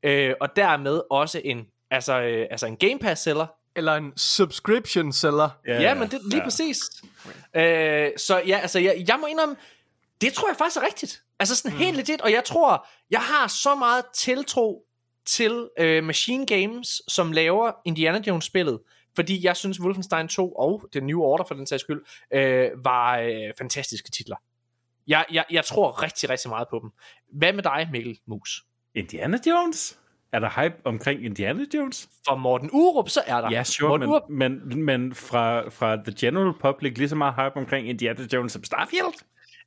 øh, 0.04 0.34
og 0.42 0.56
dermed 0.56 1.02
også 1.10 1.42
en 1.44 1.66
altså, 1.92 2.22
øh, 2.22 2.48
altså 2.52 2.66
en 2.66 2.78
Game 2.78 3.00
Pass 3.00 3.22
seller. 3.22 3.48
Eller 3.76 3.94
en 3.96 4.18
subscription 4.18 5.14
seller. 5.14 5.50
Ja, 5.68 5.82
ja 5.82 5.94
men 5.94 6.12
det 6.12 6.20
lige 6.24 6.38
ja. 6.38 6.44
præcis. 6.44 6.78
Øh, 7.56 8.10
så 8.18 8.42
ja, 8.48 8.58
altså 8.58 8.80
jeg, 8.80 9.04
jeg 9.08 9.18
må 9.20 9.28
indrømme, 9.28 9.56
det 10.22 10.34
tror 10.34 10.48
jeg 10.48 10.58
faktisk 10.58 10.78
er 10.78 10.86
rigtigt. 10.86 11.24
Altså 11.40 11.56
sådan 11.56 11.72
mm. 11.72 11.78
helt 11.78 11.98
legit, 11.98 12.22
og 12.22 12.32
jeg 12.32 12.44
tror, 12.44 12.88
jeg 13.12 13.20
har 13.22 13.48
så 13.48 13.76
meget 13.76 14.06
tiltro 14.16 14.86
til 15.26 15.70
øh, 15.80 16.04
Machine 16.04 16.46
Games, 16.46 17.02
som 17.08 17.32
laver 17.32 17.72
Indiana 17.86 18.22
Jones 18.28 18.46
spillet, 18.46 18.80
fordi 19.16 19.46
jeg 19.46 19.58
synes 19.58 19.82
Wolfenstein 19.82 20.28
2 20.28 20.52
og 20.52 20.86
The 20.92 21.02
New 21.02 21.20
Order 21.20 21.44
for 21.48 21.56
den 21.56 21.68
sags 21.68 21.82
skyld, 21.82 22.02
øh, 22.34 22.70
var 22.84 23.18
øh, 23.18 23.54
fantastiske 23.58 24.12
titler. 24.12 24.36
Jeg, 25.08 25.26
jeg, 25.32 25.46
jeg 25.52 25.66
tror 25.66 26.04
rigtig, 26.04 26.30
rigtig 26.30 26.50
meget 26.50 26.68
på 26.70 26.80
dem. 26.82 26.92
Hvad 27.34 27.54
med 27.54 27.64
dig, 27.64 27.90
Mikkel 27.92 28.20
Mus? 28.28 28.64
Indiana 28.96 29.38
Jones? 29.48 30.00
Er 30.32 30.40
der 30.40 30.62
hype 30.62 30.76
omkring 30.84 31.26
Indiana 31.26 31.66
Jones? 31.74 32.10
For 32.28 32.36
Morten 32.36 32.70
Urup, 32.74 33.10
så 33.10 33.22
er 33.26 33.42
der. 33.42 33.52
Ja, 33.52 33.64
sure, 33.64 33.90
Morten 33.90 34.10
Urup, 34.10 34.30
men, 34.30 34.68
men, 34.70 34.84
men 34.84 35.16
fra, 35.16 35.70
fra 35.70 35.96
the 35.96 36.14
general 36.20 36.54
public 36.60 36.98
lige 36.98 37.10
så 37.10 37.16
meget 37.16 37.36
hype 37.36 37.58
omkring 37.58 37.90
Indiana 37.90 38.28
Jones 38.34 38.52
som 38.52 38.64
Starfield? 38.64 39.14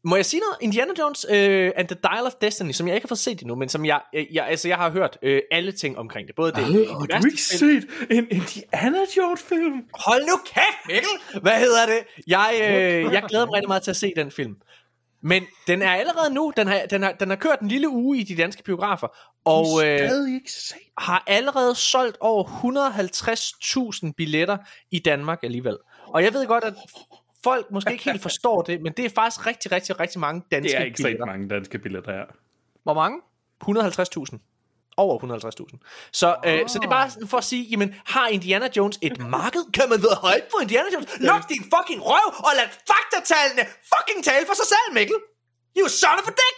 Må 0.06 0.16
jeg 0.16 0.26
sige 0.26 0.40
noget? 0.40 0.56
Indiana 0.60 0.92
Jones 0.98 1.26
øh, 1.30 1.72
and 1.76 1.88
the 1.88 1.98
Dial 2.02 2.26
of 2.26 2.32
Destiny, 2.40 2.72
som 2.72 2.86
jeg 2.88 2.94
ikke 2.94 3.04
har 3.04 3.08
fået 3.08 3.18
set 3.18 3.40
endnu, 3.40 3.54
men 3.54 3.68
som 3.68 3.84
jeg, 3.84 4.00
øh, 4.14 4.34
jeg, 4.34 4.46
altså 4.46 4.68
jeg 4.68 4.76
har 4.76 4.90
hørt 4.90 5.18
øh, 5.22 5.42
alle 5.50 5.72
ting 5.72 5.98
omkring 5.98 6.26
det. 6.26 6.36
Både 6.36 6.52
det, 6.52 6.66
det 6.66 6.88
Har 7.12 7.20
du 7.20 7.26
ikke 7.26 7.42
set 7.42 7.86
en 8.10 8.26
Indiana 8.30 8.98
Jones 9.16 9.42
film? 9.42 9.82
Hold 9.94 10.22
nu 10.22 10.36
kæft, 10.46 10.86
Mikkel! 10.86 11.42
Hvad 11.42 11.52
hedder 11.52 11.86
det? 11.86 11.98
Jeg, 12.26 12.50
øh, 12.54 13.12
jeg 13.12 13.22
glæder 13.28 13.46
mig 13.46 13.54
rigtig 13.54 13.68
meget 13.68 13.82
til 13.82 13.90
at 13.90 13.96
se 13.96 14.12
den 14.16 14.30
film. 14.30 14.56
Men 15.22 15.42
den 15.66 15.82
er 15.82 15.90
allerede 15.90 16.34
nu, 16.34 16.52
den 16.56 16.66
har, 16.66 16.80
den 16.90 17.02
har, 17.02 17.12
den 17.12 17.28
har 17.28 17.36
kørt 17.36 17.60
en 17.60 17.68
lille 17.68 17.88
uge 17.88 18.18
i 18.18 18.22
de 18.22 18.36
danske 18.36 18.62
biografer, 18.62 19.08
og 19.44 19.66
øh, 19.66 19.98
Stadig 19.98 20.34
ikke 20.34 20.52
set. 20.52 20.76
har 20.98 21.24
allerede 21.26 21.74
solgt 21.74 22.16
over 22.20 22.44
150.000 24.06 24.12
billetter 24.16 24.56
i 24.90 24.98
Danmark 24.98 25.38
alligevel. 25.42 25.76
Og 26.06 26.24
jeg 26.24 26.34
ved 26.34 26.46
godt, 26.46 26.64
at 26.64 26.74
folk 27.48 27.64
måske 27.76 27.92
ikke 27.92 28.04
helt 28.10 28.22
forstår 28.28 28.62
det, 28.68 28.76
men 28.84 28.90
det 28.96 29.04
er 29.08 29.12
faktisk 29.20 29.46
rigtig, 29.50 29.68
rigtig, 29.76 29.92
rigtig 30.00 30.20
mange 30.26 30.38
danske 30.52 30.68
Det 30.68 30.80
er 30.80 30.84
ikke 30.84 30.96
så 30.96 31.02
billetter. 31.02 31.26
mange 31.32 31.48
danske 31.54 31.76
billetter 31.84 32.12
her. 32.18 32.26
Hvor 32.86 32.94
mange? 33.02 33.16
150.000. 33.64 34.38
Over 35.04 35.14
150.000. 35.18 36.10
Så, 36.20 36.28
oh. 36.44 36.52
øh, 36.52 36.68
så 36.70 36.74
det 36.80 36.86
er 36.90 36.94
bare 37.00 37.10
sådan 37.10 37.28
for 37.28 37.38
at 37.38 37.48
sige, 37.52 37.62
jamen, 37.72 37.88
har 38.14 38.26
Indiana 38.36 38.68
Jones 38.76 38.98
et 39.02 39.16
marked? 39.36 39.64
Kan 39.76 39.86
man 39.92 39.98
være 40.06 40.18
hype 40.26 40.46
på 40.54 40.58
Indiana 40.64 40.88
Jones? 40.94 41.08
Luk 41.30 41.42
din 41.54 41.64
fucking 41.74 42.00
røv, 42.10 42.28
og 42.46 42.52
lad 42.58 42.68
faktatallene 42.92 43.64
fucking 43.92 44.20
tale 44.30 44.44
for 44.50 44.56
sig 44.60 44.68
selv, 44.74 44.88
Mikkel! 44.98 45.18
You 45.78 45.86
son 46.02 46.16
of 46.22 46.26
a 46.32 46.34
dick! 46.42 46.56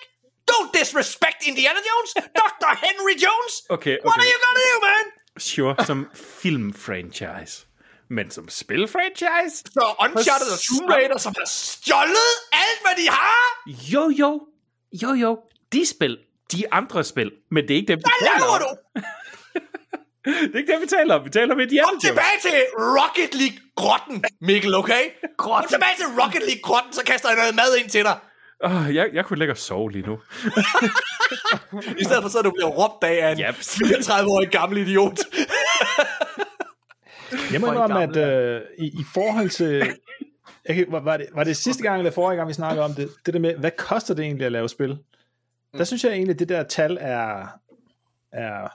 Don't 0.51 0.71
disrespect 0.81 1.39
Indiana 1.51 1.81
Jones! 1.89 2.11
Dr. 2.43 2.71
Henry 2.87 3.15
Jones! 3.25 3.55
Okay, 3.77 3.97
What 3.97 4.17
okay. 4.17 4.21
are 4.23 4.29
you 4.33 4.39
gonna 4.45 4.65
do, 4.71 4.75
man? 4.89 5.05
Sure, 5.51 5.75
som 5.91 5.99
film-franchise. 6.43 7.68
Men 8.11 8.31
som 8.31 8.49
spil-franchise? 8.49 9.57
Så 9.73 9.95
Uncharted 10.05 10.49
og 10.53 10.59
Tomb 10.69 10.91
Raider, 10.93 11.19
som 11.19 11.35
har 11.39 11.45
stjålet 11.47 12.31
alt, 12.53 12.81
hvad 12.85 13.05
de 13.05 13.09
har! 13.11 13.63
Jo, 13.93 14.11
jo. 14.19 14.41
Jo, 15.03 15.13
jo. 15.15 15.39
De 15.73 15.87
spil. 15.87 16.19
De 16.53 16.73
andre 16.73 17.05
spil. 17.05 17.33
Men 17.51 17.63
det 17.69 17.71
er 17.71 17.77
ikke 17.77 17.89
dem, 17.93 17.99
vi 17.99 18.05
taler 18.29 18.47
om. 18.47 18.61
du? 18.61 19.01
Det 20.25 20.55
er 20.55 20.59
ikke 20.59 20.73
dem, 20.73 20.81
vi 20.83 20.87
taler 20.87 21.15
om. 21.15 21.25
Vi 21.25 21.31
taler 21.31 21.55
om 21.55 21.61
Indiana 21.61 21.89
Kom 21.89 22.01
tilbage 22.01 22.39
til 22.43 22.53
Rocket 22.79 23.35
League-grotten, 23.35 24.25
Mikkel, 24.41 24.75
okay? 24.75 25.03
Kom 25.39 25.65
tilbage 25.69 25.97
til 25.97 26.07
Rocket 26.23 26.43
League-grotten, 26.43 26.93
så 26.93 27.03
kaster 27.07 27.29
jeg 27.29 27.37
noget 27.39 27.55
mad 27.55 27.77
ind 27.77 27.91
til 27.91 28.05
dig. 28.05 28.19
Oh, 28.65 28.95
jeg, 28.95 29.09
jeg 29.13 29.25
kunne 29.25 29.39
lægge 29.39 29.53
og 29.55 29.59
sove 29.59 29.91
lige 29.93 30.07
nu. 30.07 30.19
I 32.01 32.05
stedet 32.05 32.23
for 32.23 32.29
så 32.29 32.39
er 32.39 32.43
du 32.43 32.51
bliver 32.51 32.69
råbt 32.69 33.05
af 33.05 33.33
en 33.33 33.39
Yep. 33.41 33.55
34-årig 33.55 34.49
gammel 34.49 34.79
idiot. 34.79 35.19
Jeg 37.53 37.61
må 37.61 37.67
indrømme, 37.67 38.03
at 38.03 38.17
øh, 38.17 38.61
i, 38.79 38.87
i 38.87 39.05
forhold 39.15 39.51
til... 39.51 39.83
Jeg 40.69 40.77
kan, 40.77 40.87
var, 40.89 41.01
var, 41.01 41.17
det, 41.17 41.27
var 41.35 41.45
det 41.45 41.57
sidste 41.67 41.83
gang, 41.83 41.99
eller 41.99 42.11
forrige 42.11 42.37
gang, 42.37 42.49
vi 42.49 42.55
snakkede 42.55 42.85
om 42.85 42.95
det, 42.95 43.09
det 43.27 43.35
der 43.35 43.41
med, 43.41 43.55
hvad 43.55 43.71
koster 43.71 44.15
det 44.15 44.25
egentlig 44.25 44.47
at 44.47 44.53
lave 44.53 44.69
spil? 44.69 44.99
Der 45.79 45.85
synes 45.85 46.05
jeg 46.05 46.13
egentlig, 46.13 46.33
at 46.33 46.39
det 46.39 46.49
der 46.49 46.63
tal 46.63 46.99
er, 47.01 47.47
er 48.33 48.69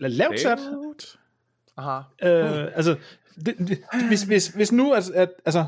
lavt 0.00 0.40
sat. 0.40 0.58
Aha. 1.76 2.00
Øh, 2.22 2.66
altså, 2.74 2.96
det, 3.46 3.58
det, 3.58 3.84
hvis, 4.08 4.22
hvis, 4.22 4.48
hvis 4.48 4.72
nu, 4.72 4.92
at, 4.92 5.10
at, 5.10 5.30
altså, 5.44 5.66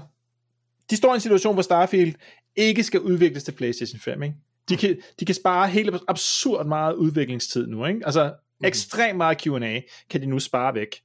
de 0.91 0.97
står 0.97 1.13
i 1.13 1.15
en 1.15 1.21
situation, 1.21 1.55
hvor 1.55 1.63
Starfield 1.63 2.15
ikke 2.57 2.83
skal 2.83 3.01
udvikles 3.01 3.45
til 3.45 3.53
PlayStation 3.53 4.01
5, 4.01 4.23
ikke? 4.23 4.35
De 4.69 4.77
kan, 4.77 4.97
de 5.21 5.25
kan 5.25 5.35
spare 5.35 5.69
helt 5.69 5.95
absurd 6.09 6.67
meget 6.67 6.95
udviklingstid 6.95 7.67
nu, 7.67 7.87
ikke? 7.87 8.01
Altså, 8.05 8.35
ekstremt 8.65 9.17
meget 9.17 9.43
Q&A 9.43 9.81
kan 10.11 10.21
de 10.21 10.27
nu 10.27 10.39
spare 10.39 10.75
væk. 10.75 11.01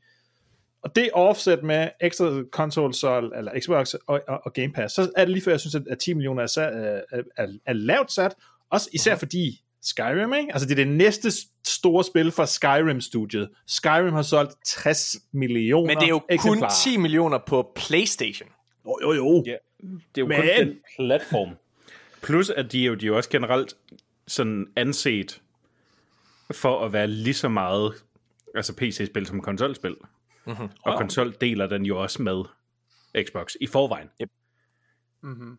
Og 0.86 0.96
det 0.96 1.10
offset 1.14 1.64
med 1.64 1.90
ekstra 2.02 2.44
consoles, 2.52 3.04
eller 3.04 3.60
Xbox 3.60 3.94
og, 3.94 4.22
og, 4.28 4.42
og 4.46 4.54
Game 4.54 4.74
Pass, 4.74 4.96
så 4.96 5.12
er 5.16 5.26
det 5.26 5.30
lige 5.32 5.44
før, 5.44 5.52
jeg 5.52 5.60
synes, 5.60 5.76
at 5.90 6.00
10 6.00 6.14
millioner 6.14 6.44
er, 6.44 6.48
sat, 6.48 6.74
er, 6.74 7.22
er, 7.38 7.48
er 7.66 7.74
lavt 7.74 8.12
sat, 8.12 8.36
også 8.70 8.90
især 8.94 9.16
fordi 9.16 9.62
Skyrim, 9.82 10.34
ikke? 10.34 10.54
Altså 10.54 10.68
det 10.68 10.80
er 10.80 10.86
det 10.86 10.88
næste 10.88 11.32
store 11.68 12.04
spil 12.04 12.32
fra 12.32 12.46
Skyrim-studiet. 12.46 13.50
Skyrim 13.68 14.14
har 14.14 14.22
solgt 14.22 14.54
60 14.66 15.16
millioner 15.32 15.88
Men 15.88 15.98
det 15.98 16.04
er 16.04 16.10
jo 16.10 16.20
kun 16.20 16.26
eksemplarer. 16.30 16.74
10 16.84 16.98
millioner 16.98 17.38
på 17.48 17.72
Playstation. 17.76 18.50
Jo, 18.86 19.00
jo, 19.02 19.14
jo. 19.14 19.44
Ja, 19.46 19.56
det 19.82 19.98
er 20.16 20.22
jo 20.22 20.28
Men- 20.28 20.38
kun 20.38 20.48
den 20.68 20.78
platform. 21.00 21.50
Plus, 22.22 22.50
at 22.50 22.72
de 22.72 22.82
er 22.82 22.86
jo, 22.86 22.94
de 22.94 23.06
er 23.06 23.08
jo 23.08 23.18
også 23.18 23.30
generelt 23.30 23.74
sådan 24.28 24.68
anset 24.76 25.42
for 26.52 26.86
at 26.86 26.94
være 26.94 27.08
lige 27.08 27.34
så 27.34 27.50
meget 27.50 27.94
altså 28.56 28.74
PC-spil 28.76 29.26
som 29.26 29.42
konsolspil. 29.42 29.96
Mm-hmm. 30.48 30.64
Og 30.64 30.92
Wow. 30.92 30.98
konsol 30.98 31.36
deler 31.42 31.68
den 31.68 31.86
jo 31.86 32.02
også 32.02 32.22
med 32.22 32.44
Xbox 33.28 33.54
i 33.62 33.68
forvejen. 33.68 34.08
Mm-hmm. 35.24 35.58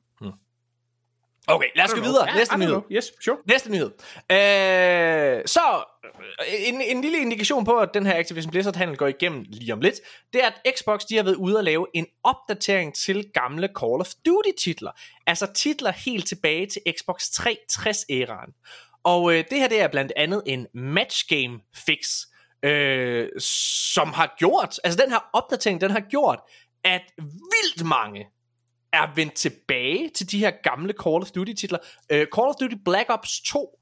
Okay, 1.48 1.66
lad 1.76 1.84
os 1.84 1.94
gå 1.94 2.00
videre. 2.00 2.34
Næste 2.36 2.58
nyhed. 2.58 2.80
Yes, 2.92 3.12
sure. 3.24 3.36
Næste 3.46 3.70
nyhed. 3.70 3.90
Øh, 4.32 5.42
så, 5.46 5.84
øh, 6.04 6.68
en, 6.68 6.80
en 6.80 7.00
lille 7.00 7.18
indikation 7.18 7.64
på, 7.64 7.78
at 7.78 7.88
den 7.94 8.06
her 8.06 8.18
Activision 8.18 8.50
Blizzard-handel 8.50 8.96
går 8.96 9.06
igennem 9.06 9.44
lige 9.48 9.72
om 9.72 9.80
lidt, 9.80 9.94
det 10.32 10.44
er, 10.44 10.46
at 10.46 10.74
Xbox 10.78 11.00
de 11.08 11.16
har 11.16 11.22
været 11.22 11.34
ude 11.34 11.58
at 11.58 11.64
lave 11.64 11.86
en 11.94 12.06
opdatering 12.24 12.94
til 12.94 13.30
gamle 13.34 13.68
Call 13.80 14.00
of 14.00 14.06
Duty-titler. 14.26 14.90
Altså 15.26 15.52
titler 15.54 15.92
helt 15.92 16.28
tilbage 16.28 16.66
til 16.66 16.82
Xbox 17.00 17.22
360-æraen. 17.22 18.62
Og 19.04 19.32
øh, 19.34 19.44
det 19.50 19.58
her 19.58 19.68
det 19.68 19.80
er 19.80 19.88
blandt 19.88 20.12
andet 20.16 20.42
en 20.46 20.66
match 20.74 21.24
game 21.28 21.60
fix, 21.74 22.26
øh, 22.66 23.28
som 23.40 24.08
har 24.08 24.34
gjort, 24.38 24.80
altså 24.84 25.02
den 25.02 25.10
her 25.10 25.30
opdatering, 25.32 25.80
den 25.80 25.90
har 25.90 26.00
gjort, 26.00 26.40
at 26.84 27.02
vildt 27.18 27.84
mange 27.86 28.26
er 28.92 29.14
vendt 29.14 29.34
tilbage 29.34 30.10
til 30.14 30.30
de 30.30 30.38
her 30.38 30.50
gamle 30.62 30.94
Call 31.02 31.22
of 31.22 31.30
Duty 31.30 31.52
titler. 31.52 31.78
Øh, 32.10 32.26
Call 32.34 32.48
of 32.48 32.54
Duty 32.60 32.76
Black 32.84 33.10
Ops 33.10 33.40
2 33.40 33.78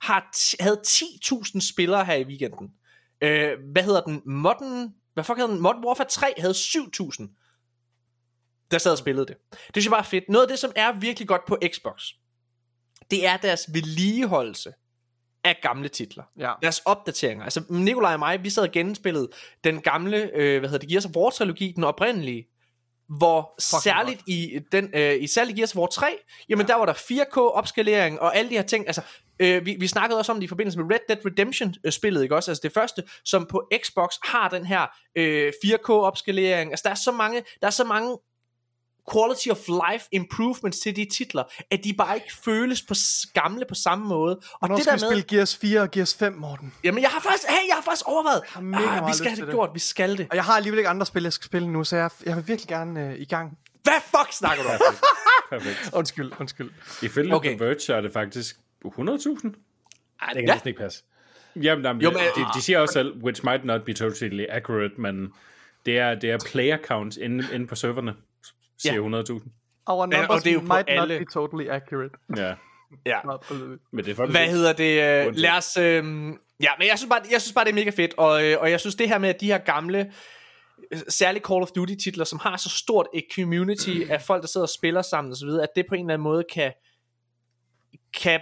har 0.00 0.30
t- 0.36 0.54
havde 0.60 0.80
10.000 0.86 1.72
spillere 1.72 2.04
her 2.04 2.14
i 2.14 2.24
weekenden. 2.24 2.70
Øh, 3.20 3.52
hvad 3.72 3.82
hedder 3.82 4.00
den? 4.00 4.22
Modern, 4.26 4.94
hvad 5.14 5.24
fuck 5.24 5.38
hedder 5.38 5.52
den? 5.52 5.62
Modern 5.62 5.84
Warfare 5.84 6.08
3 6.08 6.34
havde 6.38 6.54
7.000 6.54 7.42
der 8.70 8.78
sad 8.78 8.92
og 8.92 8.98
spillede 8.98 9.26
det. 9.26 9.36
Det 9.50 9.58
synes 9.72 9.84
jeg 9.84 9.90
bare 9.90 10.00
er 10.00 10.04
fedt. 10.04 10.24
Noget 10.28 10.44
af 10.46 10.48
det, 10.48 10.58
som 10.58 10.72
er 10.76 10.92
virkelig 10.92 11.28
godt 11.28 11.42
på 11.48 11.58
Xbox, 11.74 12.02
det 13.10 13.26
er 13.26 13.36
deres 13.36 13.66
vedligeholdelse 13.72 14.72
af 15.46 15.58
gamle 15.62 15.88
titler. 15.88 16.24
Ja. 16.38 16.52
Deres 16.62 16.82
opdateringer. 16.84 17.44
Altså 17.44 17.62
Nikolaj 17.68 18.12
og 18.12 18.18
mig, 18.18 18.44
vi 18.44 18.50
sad 18.50 18.62
og 18.62 18.72
genspillede 18.72 19.28
den 19.64 19.80
gamle, 19.80 20.30
øh, 20.34 20.58
hvad 20.58 20.68
hedder 20.68 20.78
det, 20.78 20.88
Gears 20.88 21.04
of 21.04 21.10
War 21.16 21.30
trilogi, 21.30 21.72
den 21.76 21.84
oprindelige, 21.84 22.46
hvor 23.08 23.54
Fucking 23.62 23.82
særligt 23.82 24.22
i, 24.26 24.58
den, 24.72 24.90
øh, 24.94 25.22
i 25.22 25.26
særligt 25.26 25.56
Gears 25.56 25.74
of 25.74 25.78
War 25.78 25.86
3, 25.86 26.06
jamen 26.48 26.66
ja. 26.66 26.72
der 26.72 26.78
var 26.78 26.86
der 26.86 26.92
4K 26.92 27.38
opskalering 27.38 28.20
og 28.20 28.36
alle 28.36 28.50
de 28.50 28.54
her 28.54 28.62
ting, 28.62 28.86
altså 28.86 29.02
øh, 29.38 29.66
vi, 29.66 29.76
vi 29.80 29.86
snakkede 29.86 30.18
også 30.18 30.32
om 30.32 30.38
det 30.38 30.44
i 30.44 30.48
forbindelse 30.48 30.78
med 30.78 30.94
Red 30.94 31.00
Dead 31.08 31.26
Redemption 31.26 31.74
øh, 31.84 31.92
spillet, 31.92 32.22
ikke 32.22 32.36
også, 32.36 32.50
altså 32.50 32.60
det 32.62 32.72
første, 32.72 33.02
som 33.24 33.46
på 33.46 33.68
Xbox 33.84 34.14
har 34.22 34.48
den 34.48 34.66
her 34.66 34.86
øh, 35.16 35.52
4K 35.64 35.90
opskalering, 35.90 36.70
altså 36.70 36.82
der 36.84 36.90
er 36.90 36.94
så 36.94 37.12
mange, 37.12 37.42
der 37.60 37.66
er 37.66 37.70
så 37.70 37.84
mange 37.84 38.18
quality 39.14 39.48
of 39.48 39.58
life 39.68 40.08
improvements 40.12 40.78
til 40.78 40.96
de 40.96 41.04
titler, 41.16 41.42
at 41.70 41.80
de 41.84 41.94
bare 41.94 42.14
ikke 42.14 42.32
føles 42.44 42.82
på 42.82 42.94
gamle 43.34 43.64
på 43.68 43.74
samme 43.74 44.06
måde. 44.08 44.36
Og 44.36 44.58
Hvornår 44.58 44.74
det 44.76 44.84
skal 44.84 44.98
der 44.98 45.06
vi 45.08 45.14
med, 45.14 45.22
spille 45.22 45.38
Gears 45.38 45.56
4 45.56 45.80
og 45.80 45.90
Gears 45.90 46.14
5, 46.14 46.32
Morten? 46.32 46.74
jamen 46.84 47.02
jeg 47.02 47.10
har 47.10 47.20
faktisk, 47.20 47.48
hey, 47.48 47.68
jeg 47.68 47.74
har 47.76 47.82
faktisk 47.82 48.08
overvejet, 48.08 48.42
har 48.48 48.60
mega 48.60 48.82
ah, 49.00 49.08
vi 49.08 49.12
skal 49.12 49.26
have 49.26 49.36
det 49.36 49.46
det. 49.46 49.52
gjort, 49.54 49.70
vi 49.74 49.78
skal 49.78 50.18
det. 50.18 50.26
Og 50.30 50.36
jeg 50.36 50.44
har 50.44 50.52
alligevel 50.56 50.78
ikke 50.78 50.88
andre 50.88 51.06
spil, 51.06 51.22
jeg 51.22 51.32
skal 51.32 51.44
spille 51.46 51.68
nu, 51.68 51.84
så 51.84 51.96
jeg, 51.96 52.10
jeg 52.26 52.36
vil 52.36 52.48
virkelig 52.48 52.68
gerne 52.68 53.06
øh, 53.12 53.18
i 53.20 53.24
gang. 53.24 53.58
Hvad 53.82 53.92
fuck 54.04 54.32
snakker 54.32 54.62
du 54.64 54.68
om? 54.68 54.94
Perfekt. 55.50 55.90
Undskyld, 55.98 56.32
undskyld. 56.40 56.70
Ifølge 57.02 57.34
Okay. 57.34 57.56
The 57.56 57.64
Verge 57.64 57.92
er 57.96 58.00
det 58.00 58.12
faktisk 58.12 58.56
100.000. 58.84 58.92
Nej, 58.98 59.12
det 59.12 60.34
kan 60.34 60.44
Ja. 60.46 60.52
næsten 60.54 60.68
ikke 60.68 60.80
passe. 60.80 61.02
Jamen, 61.62 61.84
jamen 61.84 62.02
Jo, 62.02 62.10
men- 62.10 62.18
de, 62.36 62.46
de 62.54 62.62
siger 62.62 62.78
også 62.78 62.92
selv, 62.92 63.22
which 63.24 63.44
might 63.44 63.64
not 63.64 63.82
be 63.84 63.92
totally 63.92 64.44
accurate, 64.48 64.94
men 64.98 65.32
det 65.86 65.98
er, 65.98 66.14
det 66.14 66.30
er 66.30 66.38
player 66.46 66.78
counts 66.84 67.16
inde, 67.16 67.44
inde 67.52 67.66
på 67.66 67.74
serverne, 67.74 68.14
siger 68.78 68.94
100.000. 68.94 69.02
Our 69.86 69.96
Ja, 69.96 70.02
og 70.02 70.08
numbers 70.08 70.42
det 70.42 70.50
er 70.50 70.54
jo 70.54 70.60
might 70.60 70.84
alle- 70.88 71.18
not 71.18 71.26
be 71.26 71.32
totally 71.32 71.68
accurate. 71.68 72.14
Ja, 72.36 72.54
ja. 73.06 73.20
men 73.92 74.04
det 74.04 74.10
er 74.10 74.14
for 74.14 74.26
Hvad 74.26 74.48
hedder 74.48 74.72
det? 74.72 75.02
Øh, 75.20 75.26
Undskyld. 75.26 75.42
lad 75.42 75.50
os... 75.50 75.76
Øh, 75.76 76.04
ja, 76.62 76.70
men 76.78 76.88
jeg 76.88 76.98
synes, 76.98 77.08
bare, 77.10 77.20
jeg 77.30 77.40
synes 77.42 77.52
bare, 77.54 77.64
det 77.64 77.70
er 77.70 77.74
mega 77.74 77.90
fedt. 77.90 78.14
Og, 78.16 78.44
øh, 78.44 78.56
og 78.60 78.70
jeg 78.70 78.80
synes, 78.80 78.94
det 78.94 79.08
her 79.08 79.18
med, 79.18 79.28
at 79.28 79.40
de 79.40 79.46
her 79.46 79.58
gamle, 79.58 80.12
øh, 80.92 80.98
særligt 81.08 81.46
Call 81.46 81.62
of 81.62 81.68
Duty-titler, 81.70 82.24
som 82.24 82.38
har 82.42 82.56
så 82.56 82.68
stort 82.68 83.06
et 83.14 83.24
community 83.34 84.00
af 84.10 84.22
folk, 84.22 84.42
der 84.42 84.48
sidder 84.48 84.64
og 84.64 84.70
spiller 84.70 85.02
sammen 85.02 85.32
osv., 85.32 85.48
at 85.62 85.68
det 85.76 85.84
på 85.88 85.94
en 85.94 86.00
eller 86.00 86.14
anden 86.14 86.22
måde 86.22 86.44
kan... 86.54 86.72
kan 88.20 88.40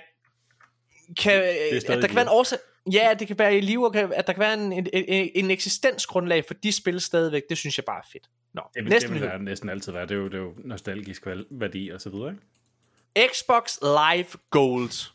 kan, 1.18 1.32
er 1.32 1.76
at 1.76 2.02
der 2.02 2.06
kan 2.06 2.16
være 2.16 2.22
en 2.24 2.28
årsag, 2.30 2.58
ja, 2.92 3.14
det 3.18 3.26
kan 3.28 3.38
være 3.38 3.56
i 3.56 3.60
liv, 3.60 3.82
og 3.82 3.92
kan, 3.92 4.12
at 4.12 4.26
der 4.26 4.32
kan 4.32 4.40
være 4.40 4.54
en, 4.54 4.72
en, 4.72 4.86
en, 4.92 5.30
en 5.34 5.50
eksistensgrundlag 5.50 6.44
for 6.46 6.54
de 6.54 6.72
spil 6.72 7.00
stadigvæk, 7.00 7.42
det 7.48 7.58
synes 7.58 7.78
jeg 7.78 7.84
bare 7.84 7.98
er 7.98 8.08
fedt. 8.12 8.26
Nå, 8.54 8.62
Det 8.74 8.84
vil, 8.84 8.90
næste 8.90 9.08
det 9.08 9.14
vil 9.14 9.22
der 9.22 9.38
næsten 9.38 9.68
altid 9.68 9.92
være. 9.92 10.02
Det 10.02 10.10
er 10.10 10.16
jo, 10.16 10.24
det 10.24 10.34
er 10.34 10.38
jo 10.38 10.54
nostalgisk 10.64 11.26
værdi 11.50 11.90
og 11.90 12.00
så 12.00 12.10
videre, 12.10 12.30
ikke? 12.30 13.32
Xbox 13.32 13.78
Live 13.82 14.26
Gold 14.50 15.12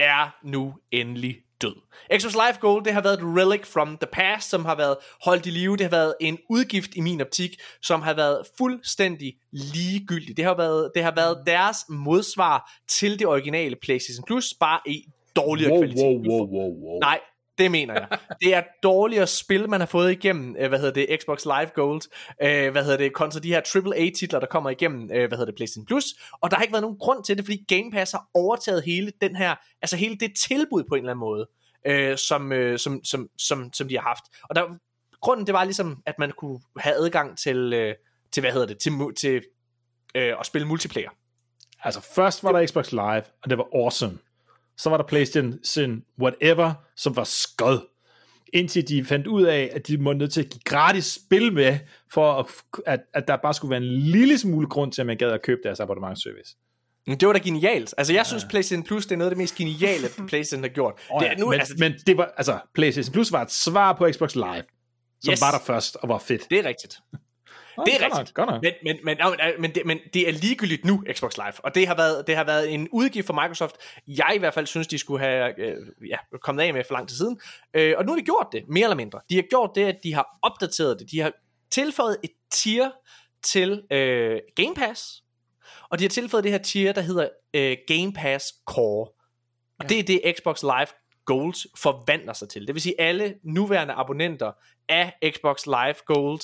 er 0.00 0.36
nu 0.42 0.74
endelig 0.90 1.36
død. 1.62 1.74
Xbox 2.18 2.32
Live 2.32 2.58
Gold, 2.60 2.84
det 2.84 2.92
har 2.92 3.02
været 3.02 3.14
et 3.14 3.24
relic 3.24 3.66
from 3.66 3.98
the 3.98 4.08
past, 4.12 4.50
som 4.50 4.64
har 4.64 4.74
været 4.74 4.96
holdt 5.24 5.46
i 5.46 5.50
live. 5.50 5.76
Det 5.76 5.80
har 5.80 5.90
været 5.90 6.14
en 6.20 6.38
udgift 6.50 6.90
i 6.96 7.00
min 7.00 7.20
optik, 7.20 7.50
som 7.82 8.02
har 8.02 8.14
været 8.14 8.46
fuldstændig 8.58 9.34
ligegyldig. 9.52 10.36
Det 10.36 10.44
har 10.44 10.56
været, 10.56 10.90
det 10.94 11.02
har 11.02 11.14
været 11.14 11.42
deres 11.46 11.76
modsvar 11.88 12.72
til 12.88 13.18
det 13.18 13.26
originale 13.26 13.76
PlayStation 13.76 14.24
Plus, 14.26 14.54
bare 14.60 14.80
i 14.86 15.04
dårligere 15.36 15.78
kvalitet. 15.78 16.02
wow, 16.02 16.46
wow, 16.46 16.70
wow. 16.84 17.00
Nej, 17.00 17.20
det 17.62 17.70
mener 17.70 17.94
jeg. 17.94 18.18
Det 18.40 18.54
er 18.54 18.62
dårligere 18.82 19.26
spil, 19.26 19.68
man 19.68 19.80
har 19.80 19.86
fået 19.86 20.12
igennem, 20.12 20.56
øh, 20.58 20.68
hvad 20.68 20.78
hedder 20.78 20.92
det, 20.92 21.20
Xbox 21.22 21.44
Live 21.44 21.70
Gold, 21.74 22.02
øh, 22.42 22.72
hvad 22.72 22.84
hedder 22.84 22.96
det, 22.96 23.12
kontra 23.12 23.40
de 23.40 23.48
her 23.48 23.60
AAA-titler, 23.74 24.40
der 24.40 24.46
kommer 24.46 24.70
igennem, 24.70 25.02
øh, 25.02 25.28
hvad 25.28 25.38
hedder 25.38 25.44
det, 25.44 25.54
PlayStation 25.54 25.86
Plus, 25.86 26.04
og 26.40 26.50
der 26.50 26.56
har 26.56 26.62
ikke 26.62 26.72
været 26.72 26.82
nogen 26.82 26.98
grund 26.98 27.24
til 27.24 27.36
det, 27.36 27.44
fordi 27.44 27.64
Game 27.68 27.90
Pass 27.92 28.12
har 28.12 28.26
overtaget 28.34 28.82
hele 28.84 29.12
den 29.20 29.36
her, 29.36 29.54
altså 29.82 29.96
hele 29.96 30.16
det 30.16 30.32
tilbud 30.36 30.84
på 30.88 30.94
en 30.94 30.98
eller 30.98 31.10
anden 31.10 31.20
måde, 31.20 31.48
øh, 31.86 32.18
som, 32.18 32.52
øh, 32.52 32.78
som, 32.78 33.04
som, 33.04 33.28
som, 33.38 33.72
som 33.72 33.88
de 33.88 33.94
har 33.94 34.02
haft. 34.02 34.24
Og 34.42 34.54
der, 34.54 34.62
grunden, 35.20 35.46
det 35.46 35.54
var 35.54 35.64
ligesom, 35.64 36.02
at 36.06 36.18
man 36.18 36.32
kunne 36.38 36.60
have 36.76 36.94
adgang 36.94 37.38
til, 37.38 37.72
øh, 37.72 37.94
til 38.32 38.40
hvad 38.40 38.52
hedder 38.52 38.66
det, 38.66 38.78
til, 38.78 38.92
til 39.16 39.42
øh, 40.14 40.34
at 40.40 40.46
spille 40.46 40.68
multiplayer. 40.68 41.10
Altså, 41.84 42.00
først 42.14 42.44
var 42.44 42.52
der 42.52 42.66
Xbox 42.66 42.92
Live, 42.92 43.24
og 43.42 43.50
det 43.50 43.58
var 43.58 43.66
awesome. 43.74 44.18
Så 44.82 44.90
var 44.90 44.96
der 44.96 45.04
PlayStation 45.04 46.02
whatever, 46.20 46.72
som 46.96 47.16
var 47.16 47.24
skød. 47.24 47.80
Indtil 48.52 48.88
de 48.88 49.04
fandt 49.04 49.26
ud 49.26 49.42
af, 49.42 49.70
at 49.72 49.88
de 49.88 49.98
må 49.98 50.12
nødt 50.12 50.32
til 50.32 50.40
at 50.42 50.48
give 50.50 50.60
gratis 50.64 51.04
spil 51.04 51.52
med, 51.52 51.78
for 52.12 52.32
at, 52.32 52.46
at, 52.86 53.00
at 53.14 53.28
der 53.28 53.36
bare 53.36 53.54
skulle 53.54 53.70
være 53.70 53.80
en 53.80 53.96
lille 53.98 54.38
smule 54.38 54.66
grund 54.68 54.92
til, 54.92 55.00
at 55.02 55.06
man 55.06 55.16
gad 55.16 55.30
at 55.30 55.42
købe 55.42 55.60
deres 55.64 55.80
abonnementsservice. 55.80 56.56
Men 57.06 57.20
Det 57.20 57.26
var 57.28 57.32
da 57.32 57.38
genialt. 57.38 57.94
Altså, 57.98 58.12
jeg 58.12 58.26
synes, 58.26 58.44
PlayStation 58.50 58.84
Plus, 58.84 59.06
det 59.06 59.12
er 59.12 59.16
noget 59.16 59.30
af 59.30 59.34
det 59.34 59.38
mest 59.42 59.54
geniale, 59.54 60.08
PlayStation 60.28 60.62
har 60.62 60.68
gjort. 60.68 60.94
Oh, 61.10 61.20
det 61.20 61.26
ja. 61.26 61.32
er 61.32 61.38
nu, 61.38 61.50
men, 61.50 61.60
altså, 61.60 61.74
men 61.78 61.92
det 62.06 62.16
var, 62.16 62.32
altså, 62.36 62.58
PlayStation 62.74 63.12
Plus 63.12 63.32
var 63.32 63.42
et 63.42 63.50
svar 63.50 63.92
på 63.92 64.08
Xbox 64.12 64.34
Live, 64.34 64.62
som 65.24 65.32
Yes. 65.32 65.40
var 65.40 65.50
der 65.50 65.64
først 65.66 65.96
og 65.96 66.08
var 66.08 66.18
fedt. 66.18 66.50
det 66.50 66.58
er 66.58 66.64
rigtigt. 66.68 66.96
Oh, 67.76 67.84
Det 67.86 67.94
er 67.94 67.98
godt 67.98 68.18
rigtigt. 68.18 68.36
Nok, 68.36 68.46
godt 68.46 68.62
nok. 68.62 68.62
Men, 68.62 68.96
men, 69.04 69.04
men, 69.04 69.18
men, 69.38 69.60
men, 69.60 69.74
det, 69.74 69.86
men 69.86 69.98
det 70.14 70.28
er 70.28 70.32
ligegyldigt 70.32 70.84
nu, 70.84 71.04
Xbox 71.12 71.36
Live. 71.36 71.52
Og 71.64 71.74
det 71.74 71.86
har 71.86 71.94
været, 71.94 72.26
det 72.26 72.36
har 72.36 72.44
været 72.44 72.74
en 72.74 72.88
udgift 72.92 73.26
for 73.26 73.34
Microsoft, 73.34 73.76
jeg 74.06 74.32
i 74.34 74.38
hvert 74.38 74.54
fald 74.54 74.66
synes, 74.66 74.86
de 74.86 74.98
skulle 74.98 75.20
have 75.24 75.60
øh, 75.60 75.76
ja, 76.08 76.16
kommet 76.40 76.62
af 76.62 76.74
med 76.74 76.84
for 76.84 76.94
lang 76.94 77.08
tid 77.08 77.16
siden. 77.16 77.40
Øh, 77.74 77.94
og 77.98 78.04
nu 78.04 78.12
har 78.12 78.18
de 78.18 78.24
gjort 78.24 78.46
det, 78.52 78.62
mere 78.68 78.84
eller 78.84 78.96
mindre. 78.96 79.20
De 79.28 79.34
har 79.34 79.42
gjort 79.42 79.70
det, 79.74 79.84
at 79.84 79.96
de 80.02 80.14
har 80.14 80.38
opdateret 80.42 80.98
det. 81.00 81.10
De 81.10 81.20
har 81.20 81.32
tilføjet 81.70 82.16
et 82.24 82.30
tier 82.50 82.90
til 83.42 83.82
øh, 83.90 84.40
Game 84.56 84.74
Pass. 84.74 85.22
Og 85.88 85.98
de 85.98 86.04
har 86.04 86.08
tilføjet 86.08 86.44
det 86.44 86.52
her 86.52 86.58
tier, 86.58 86.92
der 86.92 87.00
hedder 87.00 87.28
øh, 87.54 87.76
Game 87.86 88.12
Pass 88.12 88.46
Core. 88.66 89.08
Og 89.78 89.88
det 89.88 89.98
er 89.98 90.02
det, 90.02 90.34
Xbox 90.38 90.62
Live 90.62 90.86
Gold 91.24 91.78
forvandler 91.78 92.32
sig 92.32 92.48
til. 92.48 92.66
Det 92.66 92.74
vil 92.74 92.82
sige, 92.82 93.00
alle 93.00 93.34
nuværende 93.42 93.94
abonnenter 93.94 94.52
af 94.88 95.12
Xbox 95.30 95.66
Live 95.66 95.94
Gold, 96.06 96.40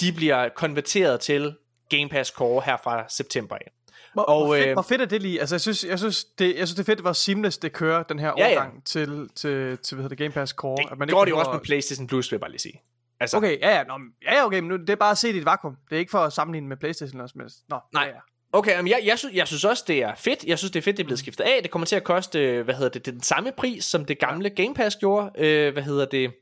de 0.00 0.12
bliver 0.12 0.48
konverteret 0.48 1.20
til 1.20 1.54
Game 1.90 2.08
Pass 2.08 2.30
Core 2.30 2.62
her 2.66 2.76
fra 2.84 3.04
september 3.08 3.54
af. 3.54 3.70
Hvor, 4.14 4.22
Og, 4.22 4.46
hvor, 4.46 4.54
fedt, 4.56 4.66
øh, 4.66 4.72
hvor 4.72 4.82
fedt 4.82 5.00
er 5.00 5.04
det 5.04 5.22
lige? 5.22 5.40
Altså, 5.40 5.54
jeg 5.54 5.60
synes, 5.60 5.84
jeg 5.84 5.98
synes, 5.98 6.24
det, 6.24 6.46
jeg 6.58 6.68
synes, 6.68 6.74
det 6.74 6.80
er 6.80 6.84
fedt, 6.92 7.00
hvor 7.00 7.12
seamless 7.12 7.58
det 7.58 7.72
kører, 7.72 8.02
den 8.02 8.18
her 8.18 8.32
Ja, 8.38 8.48
ja. 8.48 8.48
overgang 8.48 8.84
til, 8.86 9.28
til, 9.36 9.78
til, 9.78 9.94
hvad 9.94 10.02
hedder 10.02 10.08
det, 10.08 10.18
Game 10.18 10.30
Pass 10.30 10.52
Core. 10.52 10.76
Det 10.82 10.92
at 10.92 10.98
man 10.98 11.08
gjorde 11.08 11.24
de 11.26 11.30
jo 11.30 11.34
behøver- 11.36 11.38
også 11.48 11.56
med 11.58 11.64
PlayStation 11.64 12.06
Plus, 12.06 12.30
vil 12.32 12.36
jeg 12.36 12.40
bare 12.40 12.50
lige 12.50 12.60
sige. 12.60 12.82
Altså, 13.20 13.36
Okay, 13.36 13.58
ja, 13.60 13.76
ja, 13.76 13.84
nå, 13.84 13.96
men- 13.98 14.08
ja, 14.24 14.34
ja, 14.34 14.46
okay, 14.46 14.58
men 14.58 14.68
nu, 14.68 14.76
det 14.76 14.90
er 14.90 14.96
bare 14.96 15.10
at 15.10 15.18
se 15.18 15.28
det 15.28 15.34
i 15.34 15.38
et 15.38 15.44
vakuum. 15.44 15.76
Det 15.90 15.96
er 15.96 16.00
ikke 16.00 16.10
for 16.10 16.18
at 16.18 16.32
sammenligne 16.32 16.68
med 16.68 16.76
Playstation 16.76 17.20
eller 17.20 17.28
sådan 17.28 17.50
Nå, 17.68 17.78
Nej. 17.92 18.02
Ja, 18.04 18.08
ja. 18.08 18.16
Okay, 18.54 18.76
men 18.76 18.88
jeg, 18.88 19.00
jeg, 19.04 19.18
synes, 19.18 19.34
jeg 19.34 19.46
synes 19.46 19.64
også, 19.64 19.84
det 19.86 20.02
er 20.02 20.14
fedt. 20.14 20.44
Jeg 20.44 20.58
synes, 20.58 20.70
det 20.72 20.78
er 20.78 20.82
fedt, 20.82 20.96
det 20.96 21.02
er 21.02 21.06
blevet 21.06 21.18
skiftet 21.18 21.44
af. 21.44 21.58
Det 21.62 21.70
kommer 21.70 21.86
til 21.86 21.96
at 21.96 22.04
koste, 22.04 22.40
øh, 22.40 22.64
hvad 22.64 22.74
hedder 22.74 22.88
det, 22.90 23.06
den 23.06 23.22
samme 23.22 23.52
pris, 23.56 23.84
som 23.84 24.04
det 24.04 24.18
gamle 24.18 24.50
Game 24.50 24.74
Pass 24.74 24.96
gjorde. 24.96 25.30
Øh, 25.38 25.72
hvad 25.72 25.82
hedder 25.82 26.04
det? 26.04 26.32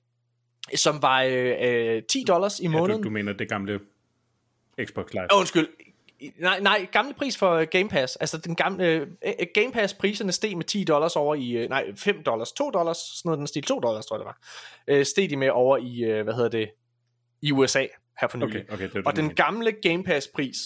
Som 0.75 1.03
var 1.03 1.23
øh, 1.23 1.55
øh, 1.61 2.03
10 2.03 2.25
dollars 2.29 2.61
i 2.61 2.63
Ja, 2.63 2.69
måneden. 2.69 3.03
du, 3.03 3.09
du 3.09 3.13
mener 3.13 3.33
det 3.33 3.49
gamle 3.49 3.81
Xbox 4.85 5.13
Live. 5.13 5.27
Oh, 5.33 5.39
undskyld. 5.41 5.69
Nej, 6.39 6.61
nej, 6.61 6.87
gamle 6.93 7.15
pris 7.15 7.39
for 7.39 7.53
øh, 7.55 7.67
Game 7.71 7.89
Pass. 7.89 8.17
Altså 8.17 8.39
den 8.39 8.57
gamle 8.57 8.85
øh, 8.87 9.07
øh, 9.27 9.47
Game 9.55 9.73
Pass 9.73 9.95
priserne 9.95 10.33
steg 10.33 10.57
med 10.57 10.65
10 10.65 10.85
dollars 10.85 11.17
over 11.17 11.35
i 11.35 11.51
øh, 11.51 11.69
nej, 11.69 11.85
5 11.97 12.23
dollars, 12.23 12.53
2 12.53 12.71
dollars, 12.71 12.97
sådan 12.97 13.29
noget 13.29 13.39
den 13.39 13.47
stil 13.47 13.63
2 13.63 13.81
dollars, 13.81 14.07
tror 14.07 14.17
jeg 14.17 14.21
det 14.21 14.27
var. 14.27 14.39
Øh, 14.89 15.05
steg 15.05 15.31
de 15.31 15.37
med 15.37 15.51
over 15.51 15.77
i 15.77 16.05
øh, 16.05 16.25
hvad 16.25 16.35
hedder 16.35 16.49
det? 16.49 16.71
I 17.43 17.53
USA 17.53 17.87
her 18.21 18.29
for 18.29 18.39
nylig. 18.39 18.65
Okay, 18.73 18.87
okay, 18.87 18.91
det 18.99 19.07
Og 19.07 19.17
den 19.17 19.35
gamle 19.35 19.73
Game 19.73 20.05
Pass 20.05 20.29
pris 20.29 20.57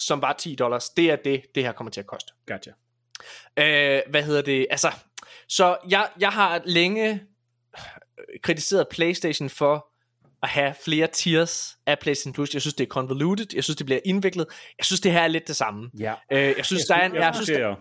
som 0.00 0.22
var 0.22 0.32
10 0.32 0.54
dollars, 0.54 0.90
det 0.90 1.10
er 1.10 1.16
det 1.16 1.42
det 1.54 1.62
her 1.64 1.72
kommer 1.72 1.90
til 1.90 2.00
at 2.00 2.06
koste. 2.06 2.32
Gotcha. 2.46 2.70
Øh, 3.56 4.02
hvad 4.10 4.22
hedder 4.22 4.42
det? 4.42 4.66
Altså, 4.70 4.92
så 5.48 5.76
jeg, 5.90 6.08
jeg 6.20 6.30
har 6.30 6.62
længe 6.64 7.22
kritiseret 8.42 8.86
PlayStation 8.90 9.48
for 9.50 9.86
at 10.42 10.48
have 10.48 10.74
flere 10.84 11.06
tiers 11.06 11.78
af 11.86 11.98
PlayStation 11.98 12.32
Plus. 12.32 12.54
Jeg 12.54 12.62
synes, 12.62 12.74
det 12.74 12.84
er 12.84 12.88
convoluted. 12.88 13.46
Jeg 13.54 13.64
synes, 13.64 13.76
det 13.76 13.86
bliver 13.86 14.00
indviklet. 14.04 14.46
Jeg 14.78 14.84
synes, 14.84 15.00
det 15.00 15.12
her 15.12 15.20
er 15.20 15.28
lidt 15.28 15.48
det 15.48 15.56
samme. 15.56 15.90
Ja. 15.98 16.14
Øh, 16.32 16.38
jeg 16.56 16.64
synes, 16.64 16.84
der 16.84 16.94
er 16.94 17.06
en... 17.06 17.14
jeg, 17.14 17.20
Jeg 17.20 17.34
synes, 17.34 17.48
der 17.48 17.58
jeg 17.68 17.76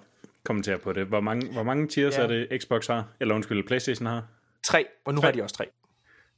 kommentere 0.46 0.78
på 0.78 0.94
det. 0.94 1.06
Hvor 1.08 1.20
mange, 1.20 1.52
hvor 1.54 1.64
mange 1.64 1.88
tiers 1.88 2.18
Ja. 2.18 2.22
er 2.24 2.28
det 2.28 2.62
Xbox 2.62 2.88
har? 2.88 3.08
Eller 3.20 3.36
undskyld, 3.36 3.68
Playstation 3.68 4.06
har? 4.06 4.24
tre, 4.66 4.86
og 5.06 5.14
nu 5.14 5.22
har 5.22 5.32
de 5.32 5.44
også 5.44 5.56
tre. 5.56 5.66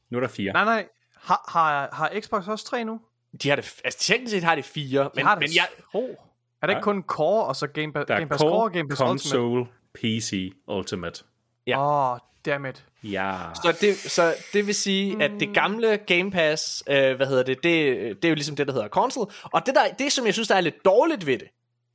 Nu 0.09 0.17
er 0.17 0.21
der 0.21 0.27
fire. 0.27 0.53
Nej, 0.53 0.63
nej. 0.65 0.87
Har, 1.15 1.49
har, 1.51 1.89
har 1.93 2.19
Xbox 2.21 2.47
også 2.47 2.65
tre 2.65 2.83
nu? 2.83 3.01
De 3.43 3.49
har 3.49 3.55
det, 3.55 3.73
altså 3.83 3.99
teknisk 3.99 4.31
set 4.31 4.43
har 4.43 4.55
det 4.55 4.65
fire, 4.65 5.03
De 5.03 5.09
men, 5.15 5.25
har 5.25 5.35
det 5.35 5.41
men 5.41 5.49
jeg, 5.55 5.67
to. 5.91 6.15
Er 6.61 6.67
det 6.67 6.73
ikke 6.73 6.81
kun 6.83 7.03
Core 7.03 7.45
og 7.45 7.55
så 7.55 7.67
Game, 7.67 7.93
Pass, 7.93 8.05
Der 8.07 8.13
er 8.13 8.17
Game 8.19 8.29
Pass 8.29 8.41
Core 8.41 8.63
og 8.63 8.71
Game 8.71 8.89
Pass 8.89 9.01
Ultimate? 9.01 9.19
Console, 9.19 9.65
PC, 9.93 10.53
Ultimate. 10.67 11.23
Ja. 11.67 11.79
Åh, 11.79 12.11
oh, 12.13 12.19
dammit. 12.45 12.85
Ja. 13.03 13.37
så 13.55 13.77
det, 13.81 13.97
så 13.97 14.35
det 14.53 14.67
vil 14.67 14.75
sige, 14.75 15.23
at 15.23 15.31
det 15.39 15.53
gamle 15.53 15.97
Game 16.07 16.31
Pass, 16.31 16.83
øh, 16.87 17.15
hvad 17.15 17.27
hedder 17.27 17.43
det, 17.43 17.63
det, 17.63 17.95
det 18.15 18.25
er 18.25 18.29
jo 18.29 18.35
ligesom 18.35 18.55
det, 18.55 18.67
der 18.67 18.73
hedder 18.73 18.87
console. 18.87 19.31
Og 19.43 19.65
det, 19.65 19.75
der, 19.75 19.81
det, 19.99 20.11
som 20.11 20.25
jeg 20.25 20.33
synes, 20.33 20.47
der 20.47 20.55
er 20.55 20.61
lidt 20.61 20.85
dårligt 20.85 21.25
ved 21.25 21.37
det, 21.37 21.47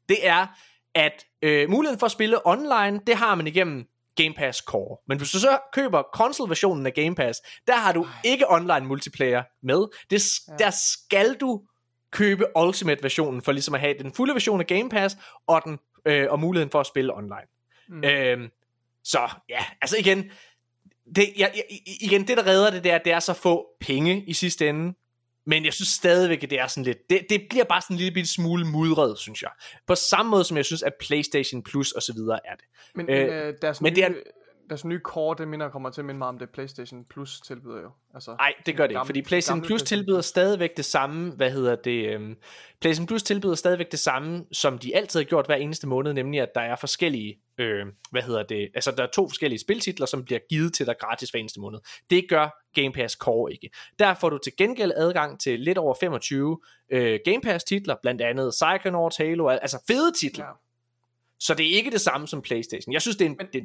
det 0.08 0.26
er, 0.26 0.46
at 0.94 1.26
øh, 1.42 1.70
muligheden 1.70 1.98
for 1.98 2.06
at 2.06 2.12
spille 2.12 2.46
online, 2.46 3.00
det 3.06 3.16
har 3.16 3.34
man 3.34 3.46
igennem 3.46 3.86
Game 4.16 4.34
Pass 4.34 4.58
Core. 4.58 4.96
Men 5.08 5.18
hvis 5.18 5.30
du 5.30 5.38
så 5.38 5.58
køber 5.72 6.02
console-versionen 6.14 6.86
af 6.86 6.94
Game 6.94 7.14
Pass, 7.14 7.40
der 7.66 7.76
har 7.76 7.92
du 7.92 8.06
ikke 8.24 8.50
online 8.50 8.86
multiplayer 8.86 9.42
med. 9.62 9.86
Det, 10.10 10.22
ja. 10.48 10.64
Der 10.64 10.70
skal 10.70 11.34
du 11.34 11.60
købe 12.12 12.44
Ultimate-versionen 12.56 13.42
for 13.42 13.52
ligesom 13.52 13.74
at 13.74 13.80
have 13.80 13.94
den 13.98 14.12
fulde 14.12 14.34
version 14.34 14.60
af 14.60 14.66
Game 14.66 14.88
Pass 14.88 15.16
og, 15.46 15.62
den, 15.64 15.78
øh, 16.06 16.26
og 16.30 16.40
muligheden 16.40 16.70
for 16.70 16.80
at 16.80 16.86
spille 16.86 17.16
online. 17.16 17.46
Mm. 17.88 18.04
Øhm, 18.04 18.50
Så 19.04 19.28
ja, 19.48 19.64
altså 19.82 19.96
igen, 19.98 20.30
det, 21.16 21.32
ja, 21.38 21.48
igen, 22.00 22.28
det 22.28 22.36
der 22.36 22.46
redder 22.46 22.70
det 22.70 22.84
der, 22.84 22.98
det 22.98 23.12
er 23.12 23.20
så 23.20 23.32
få 23.34 23.66
penge 23.80 24.24
i 24.26 24.32
sidste 24.32 24.68
ende. 24.68 24.94
Men 25.46 25.64
jeg 25.64 25.72
synes 25.72 25.88
stadigvæk, 25.88 26.42
at 26.44 26.50
det 26.50 26.60
er 26.60 26.66
sådan 26.66 26.84
lidt, 26.84 26.98
det, 27.10 27.26
det 27.30 27.42
bliver 27.50 27.64
bare 27.64 27.80
sådan 27.82 27.94
en 27.94 27.98
lille 27.98 28.14
bitte 28.14 28.30
smule 28.32 28.64
mudret, 28.66 29.18
synes 29.18 29.42
jeg. 29.42 29.50
På 29.86 29.94
samme 29.94 30.30
måde 30.30 30.44
som 30.44 30.56
jeg 30.56 30.64
synes, 30.64 30.82
at 30.82 30.92
PlayStation 31.00 31.62
Plus 31.62 31.92
og 31.92 32.02
så 32.02 32.12
videre 32.12 32.40
er 32.44 32.54
det. 32.54 32.64
Men, 32.94 33.10
Øh, 33.10 33.18
men 33.18 33.28
øh, 33.28 33.54
deres, 33.62 33.80
men 33.80 33.92
nye, 33.92 33.96
det 33.96 34.04
er- 34.04 34.14
deres 34.70 34.84
nye 34.84 34.98
core, 35.04 35.36
det 35.38 35.48
minder 35.48 35.68
kommer 35.68 35.90
til 35.90 36.00
at 36.00 36.04
minde 36.04 36.18
meget 36.18 36.28
om 36.28 36.38
det 36.38 36.50
PlayStation 36.50 37.04
Plus 37.04 37.40
tilbyder 37.40 37.80
jo. 37.82 37.90
Altså, 38.14 38.30
Nej, 38.34 38.52
det 38.66 38.76
gør 38.76 38.86
det 38.86 38.90
ikke, 38.94 39.06
fordi 39.06 39.22
PlayStation 39.22 39.62
Plus 39.62 39.82
tilbyder 39.82 40.20
stadigvæk 40.20 40.76
det 40.76 40.84
samme, 40.84 41.32
hvad 41.32 41.50
hedder 41.50 41.76
det, 41.76 42.06
øhm, 42.14 42.36
PlayStation 42.80 43.06
Plus 43.06 43.22
tilbyder 43.22 43.54
stadigvæk 43.54 43.90
det 43.90 43.98
samme, 43.98 44.44
som 44.52 44.78
de 44.78 44.96
altid 44.96 45.20
har 45.20 45.24
gjort 45.24 45.46
hver 45.46 45.54
eneste 45.54 45.86
måned, 45.86 46.12
nemlig 46.12 46.40
at 46.40 46.48
der 46.54 46.60
er 46.60 46.76
forskellige, 46.76 47.38
øh, 47.58 47.86
hvad 48.10 48.22
hedder 48.22 48.42
det, 48.42 48.68
altså 48.74 48.90
der 48.90 49.02
er 49.02 49.06
to 49.14 49.28
forskellige 49.28 49.60
spiltitler, 49.60 50.06
som 50.06 50.24
bliver 50.24 50.40
givet 50.50 50.74
til 50.74 50.86
dig 50.86 50.94
gratis 51.00 51.30
hver 51.30 51.40
eneste 51.40 51.60
måned. 51.60 51.78
Det 52.10 52.28
gør 52.28 52.62
Game 52.74 52.92
Pass 52.92 53.14
Core 53.14 53.52
ikke. 53.52 53.70
Der 53.98 54.14
får 54.14 54.30
du 54.30 54.38
til 54.38 54.52
gengæld 54.56 54.92
adgang 54.96 55.40
til 55.40 55.60
lidt 55.60 55.78
over 55.78 55.94
25 56.00 56.58
øh, 56.90 57.20
Game 57.24 57.40
Pass 57.40 57.64
titler, 57.64 57.96
blandt 58.02 58.20
andet 58.22 58.50
Psychonauts, 58.60 59.16
Halo, 59.16 59.48
al- 59.48 59.58
altså 59.62 59.78
fede 59.86 60.12
titler. 60.20 60.44
Ja. 60.44 60.50
Så 61.42 61.54
det 61.54 61.72
er 61.72 61.76
ikke 61.76 61.90
det 61.90 62.00
samme 62.00 62.28
som 62.28 62.42
PlayStation. 62.42 62.92
Jeg 62.92 63.02
synes, 63.02 63.16
det 63.16 63.24
er 63.24 63.30
en, 63.30 63.36
Men- 63.38 63.46
det, 63.52 63.62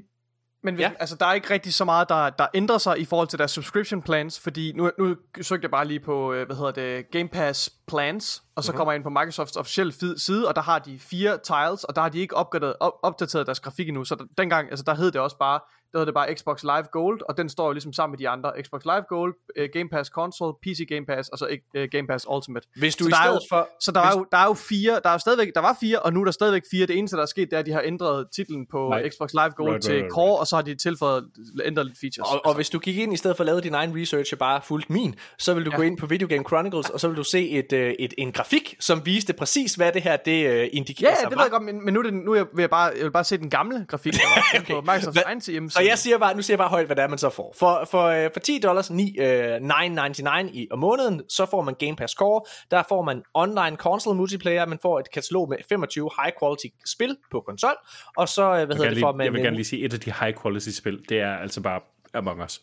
Men 0.66 0.76
hvis, 0.76 0.84
Ja. 0.84 0.92
altså, 1.00 1.16
der 1.16 1.26
er 1.26 1.34
ikke 1.34 1.54
rigtig 1.54 1.74
så 1.74 1.86
meget, 1.86 2.10
der, 2.10 2.30
der 2.30 2.48
ændrer 2.54 2.78
sig 2.78 3.00
i 3.00 3.06
forhold 3.06 3.28
til 3.28 3.40
deres 3.40 3.52
subscription 3.52 4.02
plans, 4.02 4.40
fordi 4.40 4.74
nu, 4.76 4.92
nu 5.00 5.16
søgte 5.42 5.66
jeg 5.66 5.72
bare 5.72 5.86
lige 5.86 6.00
på, 6.00 6.34
øh, 6.34 6.46
hvad 6.46 6.56
hedder 6.56 6.72
det, 6.72 7.12
Game 7.12 7.28
Pass 7.28 7.70
plans, 7.88 8.44
og 8.56 8.64
så 8.64 8.72
mm-hmm. 8.72 8.78
kommer 8.78 8.92
jeg 8.92 8.96
ind 8.96 9.04
på 9.04 9.10
Microsofts 9.10 9.56
officielle 9.56 9.94
side, 10.18 10.48
og 10.48 10.56
der 10.56 10.62
har 10.62 10.80
de 10.80 11.00
fire 11.00 11.38
tiles, 11.44 11.84
og 11.84 11.96
der 11.96 12.02
har 12.02 12.10
de 12.10 12.20
ikke 12.20 12.36
opgraderet, 12.36 12.76
op, 12.80 12.94
opdateret 13.04 13.46
deres 13.46 13.60
grafik 13.60 13.88
endnu, 13.88 14.06
så 14.06 14.16
der, 14.16 14.24
dengang, 14.38 14.70
altså 14.70 14.84
der 14.88 14.96
hed 14.96 15.12
det 15.12 15.22
også 15.22 15.38
bare, 15.38 15.60
der 15.94 16.00
hed 16.00 16.06
det 16.06 16.14
bare 16.14 16.36
Xbox 16.36 16.64
Live 16.64 16.88
Gold, 16.92 17.22
og 17.30 17.38
den 17.38 17.50
står 17.50 17.66
jo 17.66 17.72
ligesom 17.72 17.94
sammen 17.94 18.12
med 18.12 18.20
de 18.20 18.30
andre, 18.30 18.52
Xbox 18.64 18.82
Live 18.86 19.06
Gold, 19.10 19.34
uh, 19.60 19.66
Game 19.74 19.90
Pass 19.90 20.10
Console, 20.10 20.54
PC 20.64 20.80
Game 20.90 21.06
Pass, 21.06 21.30
og 21.30 21.38
så 21.38 21.58
uh, 21.78 21.84
Game 21.92 22.08
Pass 22.08 22.26
Ultimate. 22.30 22.68
hvis 22.76 22.96
du 22.96 23.04
Så 23.04 23.10
i 23.10 23.14
stedet 23.24 23.36
jo- 23.36 23.42
for... 23.50 23.70
Så 23.82 23.92
der 23.92 24.02
er, 24.02 24.12
jo, 24.18 24.26
der 24.32 24.38
er 24.38 24.46
jo 24.46 24.54
fire, 24.54 25.00
der 25.04 25.10
er 25.10 25.14
jo 25.14 25.20
stadigvæk, 25.20 25.52
der 25.56 25.62
var 25.62 25.78
fire, 25.80 26.00
og 26.00 26.14
nu 26.14 26.20
er 26.22 26.26
der 26.26 26.32
stadigvæk 26.32 26.64
fire. 26.72 26.86
Det 26.86 26.98
eneste, 26.98 27.18
der 27.18 27.24
er 27.24 27.26
sket, 27.26 27.50
det 27.52 27.56
er, 27.56 27.60
at 27.60 27.66
de 27.66 27.72
har 27.72 27.82
ændret 27.86 28.28
titlen 28.36 28.66
på 28.72 28.90
Nej. 28.90 29.10
Xbox 29.10 29.34
Live 29.34 29.50
Gold 29.50 29.72
Right, 29.72 29.84
til 29.84 29.92
right, 29.94 30.04
right, 30.04 30.14
Core, 30.14 30.40
og 30.40 30.48
så 30.48 30.56
har 30.56 30.64
de 30.64 30.76
tilføjet, 30.76 31.26
ændret 31.66 31.86
lidt 31.86 31.98
features. 32.00 32.30
Og, 32.34 32.46
og 32.46 32.56
hvis 32.56 32.70
du 32.70 32.80
gik 32.80 32.98
ind 32.98 33.14
i 33.14 33.18
stedet 33.18 33.38
for 33.38 33.42
at 33.44 33.46
lave 33.46 33.62
din 33.62 33.74
egen 33.74 34.02
research 34.02 34.34
og 34.34 34.40
bare 34.40 34.62
fulgte 34.62 34.94
min, 34.94 35.16
så 35.38 35.54
vil 35.54 35.66
du 35.66 35.72
ja. 35.72 35.78
gå 35.78 35.82
ind 35.82 35.98
på 35.98 36.06
Video 36.06 36.28
Game 36.28 36.44
Chronicles, 36.44 36.90
og 36.90 37.00
så 37.00 37.08
vil 37.08 37.18
du 37.18 37.24
se 37.24 37.50
et, 37.50 37.74
øh, 37.74 37.94
et, 38.00 38.14
en 38.18 38.32
grafik, 38.32 38.76
som 38.80 39.06
viste 39.06 39.34
præcis, 39.34 39.76
hvad 39.76 39.92
det 39.92 40.02
her 40.02 40.18
det 40.18 40.70
indikerer. 40.74 41.12
Ja, 41.12 41.16
ja, 41.24 41.30
det 41.30 41.38
ved 41.38 41.44
jeg 41.44 41.52
godt, 41.52 41.64
men, 41.64 41.86
men 41.86 41.94
nu, 41.94 42.00
er 42.00 42.04
det, 42.04 42.14
nu 42.14 42.36
jeg, 42.36 42.46
vil 42.54 42.62
jeg, 42.62 42.70
bare, 42.70 42.92
jeg 42.96 43.04
vil 43.04 43.12
bare 43.12 43.24
se 43.24 43.38
den 43.38 43.50
gamle 43.50 43.86
grafik, 43.88 44.14
der 44.14 44.20
var 44.36 44.60
okay. 44.62 44.74
på 44.74 45.22
egen 45.26 45.42
hjemmeside. 45.48 45.75
Så 45.76 45.82
jeg 45.82 45.98
siger 45.98 46.18
bare, 46.18 46.36
nu 46.36 46.42
siger 46.42 46.54
jeg 46.54 46.60
bare 46.60 46.70
højt, 46.70 46.86
hvad 46.86 46.96
det 46.96 47.04
er, 47.04 47.08
man 47.08 47.18
så 47.18 47.30
får. 47.30 47.56
For, 47.60 47.88
for, 47.92 48.04
øh, 48.04 48.30
for 48.34 48.40
10 48.40 48.60
dollars, 48.60 48.92
9, 48.92 49.16
øh, 49.20 49.56
9,99 49.56 50.50
i 50.54 50.68
om 50.72 50.80
måneden, 50.80 51.22
så 51.30 51.46
får 51.46 51.62
man 51.62 51.76
Game 51.80 51.96
Pass 51.96 52.14
Core. 52.14 52.42
Der 52.72 52.84
får 52.90 53.02
man 53.04 53.24
online 53.34 53.78
console 53.78 54.18
multiplayer, 54.18 54.66
man 54.66 54.80
får 54.82 55.00
et 55.00 55.12
katalog 55.12 55.50
med 55.50 55.58
25 55.70 56.10
high 56.22 56.34
quality 56.40 56.66
spil 56.86 57.18
på 57.32 57.44
konsol, 57.48 57.76
og 58.18 58.30
så, 58.30 58.44
øh, 58.44 58.50
hvad 58.50 58.60
Jeg, 58.60 58.68
hedder 58.68 58.84
det 58.84 58.94
lige, 58.94 59.04
for, 59.04 59.12
man... 59.12 59.26
jeg 59.26 59.34
vil 59.34 59.42
gerne 59.42 59.56
lige 59.56 59.66
sige, 59.66 59.86
et 59.86 59.94
af 59.94 60.00
de 60.00 60.14
high 60.20 60.34
quality 60.42 60.70
spil, 60.70 61.00
det 61.10 61.20
er 61.20 61.36
altså 61.38 61.62
bare 61.62 61.80
Among 62.14 62.44
Us. 62.44 62.62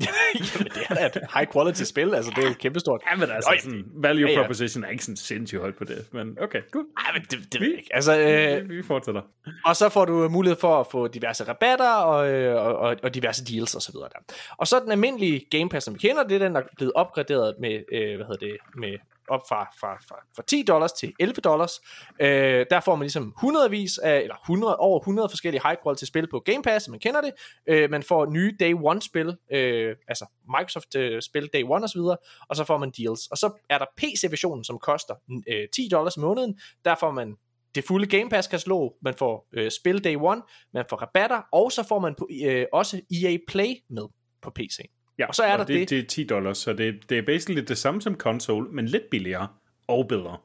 Jamen, 0.54 0.72
det 0.74 0.82
er 0.88 0.94
da 0.94 1.06
et 1.06 1.16
high 1.34 1.46
quality 1.52 1.82
spil, 1.82 2.14
altså 2.14 2.32
det 2.36 2.44
er 2.44 2.48
jo 2.48 2.54
kæmpestort. 2.58 3.00
Ja, 3.10 3.16
men 3.16 3.30
altså, 3.30 3.50
Øj, 3.50 3.58
sådan, 3.58 3.84
value 3.94 4.28
Ja, 4.28 4.32
ja. 4.32 4.40
proposition 4.42 4.84
er 4.84 4.88
ikke 4.88 5.04
sådan 5.04 5.16
sindssygt 5.16 5.60
højt 5.60 5.74
på 5.76 5.84
det, 5.84 6.06
men 6.12 6.38
okay, 6.40 6.62
good. 6.70 6.84
Ej, 7.06 7.12
men 7.12 7.22
det, 7.22 7.52
det 7.52 7.60
jeg 7.60 7.68
ikke. 7.78 7.90
Altså, 7.94 8.18
øh, 8.18 8.68
Vi, 8.70 8.76
vi 8.76 8.82
fortsætter. 8.82 9.22
Og 9.64 9.76
så 9.76 9.88
får 9.88 10.04
du 10.04 10.28
mulighed 10.28 10.58
for 10.60 10.80
at 10.80 10.86
få 10.90 11.08
diverse 11.08 11.44
rabatter 11.48 11.92
og, 11.92 12.30
øh, 12.30 12.56
og, 12.66 12.76
og, 12.76 12.96
og 13.02 13.14
diverse 13.14 13.44
deals 13.44 13.74
og 13.74 13.82
så 13.82 13.92
videre 13.92 14.08
der. 14.12 14.34
Og 14.56 14.66
så 14.66 14.80
den 14.80 14.92
almindelige 14.92 15.46
Game 15.50 15.68
Pass, 15.68 15.84
som 15.84 15.94
vi 15.94 15.98
kender, 15.98 16.22
det 16.22 16.34
er 16.34 16.38
den, 16.38 16.54
der 16.54 16.60
er 16.60 16.64
blevet 16.76 16.92
opgraderet 16.92 17.54
med, 17.60 17.82
øh, 17.92 18.16
hvad 18.16 18.26
hedder 18.26 18.46
det, 18.46 18.56
med 18.76 18.98
op 19.30 19.40
fra, 19.48 19.70
fra, 19.80 19.94
fra, 20.08 20.16
fra 20.36 20.42
10 20.46 20.62
dollars 20.62 20.92
til 20.92 21.12
11 21.20 21.34
dollars. 21.34 21.80
Øh, 22.20 22.66
der 22.70 22.80
får 22.80 22.94
man 22.94 23.02
ligesom 23.02 23.34
hundredvis 23.40 23.98
af, 23.98 24.18
eller 24.18 24.34
100, 24.34 24.76
over 24.76 25.00
100 25.00 25.28
forskellige 25.28 25.62
high 25.64 25.76
quality 25.82 26.04
spil 26.04 26.30
på 26.30 26.40
Game 26.40 26.62
Pass, 26.62 26.88
man 26.88 27.00
kender 27.00 27.20
det. 27.20 27.32
Øh, 27.68 27.90
man 27.90 28.02
får 28.02 28.26
nye 28.26 28.56
Day 28.60 28.74
One 28.82 29.02
spil, 29.02 29.36
øh, 29.52 29.96
altså 30.08 30.26
Microsoft 30.58 30.94
øh, 30.96 31.22
spil 31.22 31.48
Day 31.52 31.62
One 31.64 31.84
og 31.84 31.88
så 31.88 31.98
videre, 31.98 32.16
og 32.48 32.56
så 32.56 32.64
får 32.64 32.78
man 32.78 32.90
deals. 32.98 33.26
Og 33.26 33.38
så 33.38 33.52
er 33.70 33.78
der 33.78 33.86
PC-versionen, 33.96 34.64
som 34.64 34.78
koster 34.78 35.14
øh, 35.48 35.68
10 35.74 35.88
dollars 35.90 36.16
om 36.16 36.22
måneden. 36.22 36.58
Der 36.84 36.94
får 36.94 37.10
man 37.10 37.36
det 37.74 37.84
fulde 37.84 38.06
Game 38.06 38.30
Pass 38.30 38.48
katalog, 38.48 38.96
man 39.02 39.14
får 39.14 39.48
øh, 39.52 39.70
spil 39.70 40.04
Day 40.04 40.16
One, 40.16 40.42
man 40.74 40.84
får 40.90 40.96
rabatter, 40.96 41.42
og 41.52 41.72
så 41.72 41.82
får 41.82 41.98
man 41.98 42.14
på, 42.18 42.28
øh, 42.44 42.66
også 42.72 43.00
EA 43.10 43.36
Play 43.48 43.74
med 43.90 44.06
på 44.42 44.50
PC. 44.50 44.78
Ja, 45.20 45.26
Og 45.26 45.34
så 45.34 45.42
er 45.42 45.56
der 45.56 45.64
det, 45.64 45.74
det- 45.80 45.90
det 45.90 45.98
er 45.98 46.02
10 46.06 46.24
dollars, 46.24 46.58
så 46.58 46.72
det, 46.72 47.10
det 47.10 47.18
er 47.18 47.22
basically 47.22 47.62
det 47.68 47.78
samme 47.78 48.02
som 48.02 48.14
console, 48.16 48.68
men 48.70 48.86
lidt 48.86 49.10
billigere 49.10 49.48
og 49.88 50.08
bedre. 50.08 50.36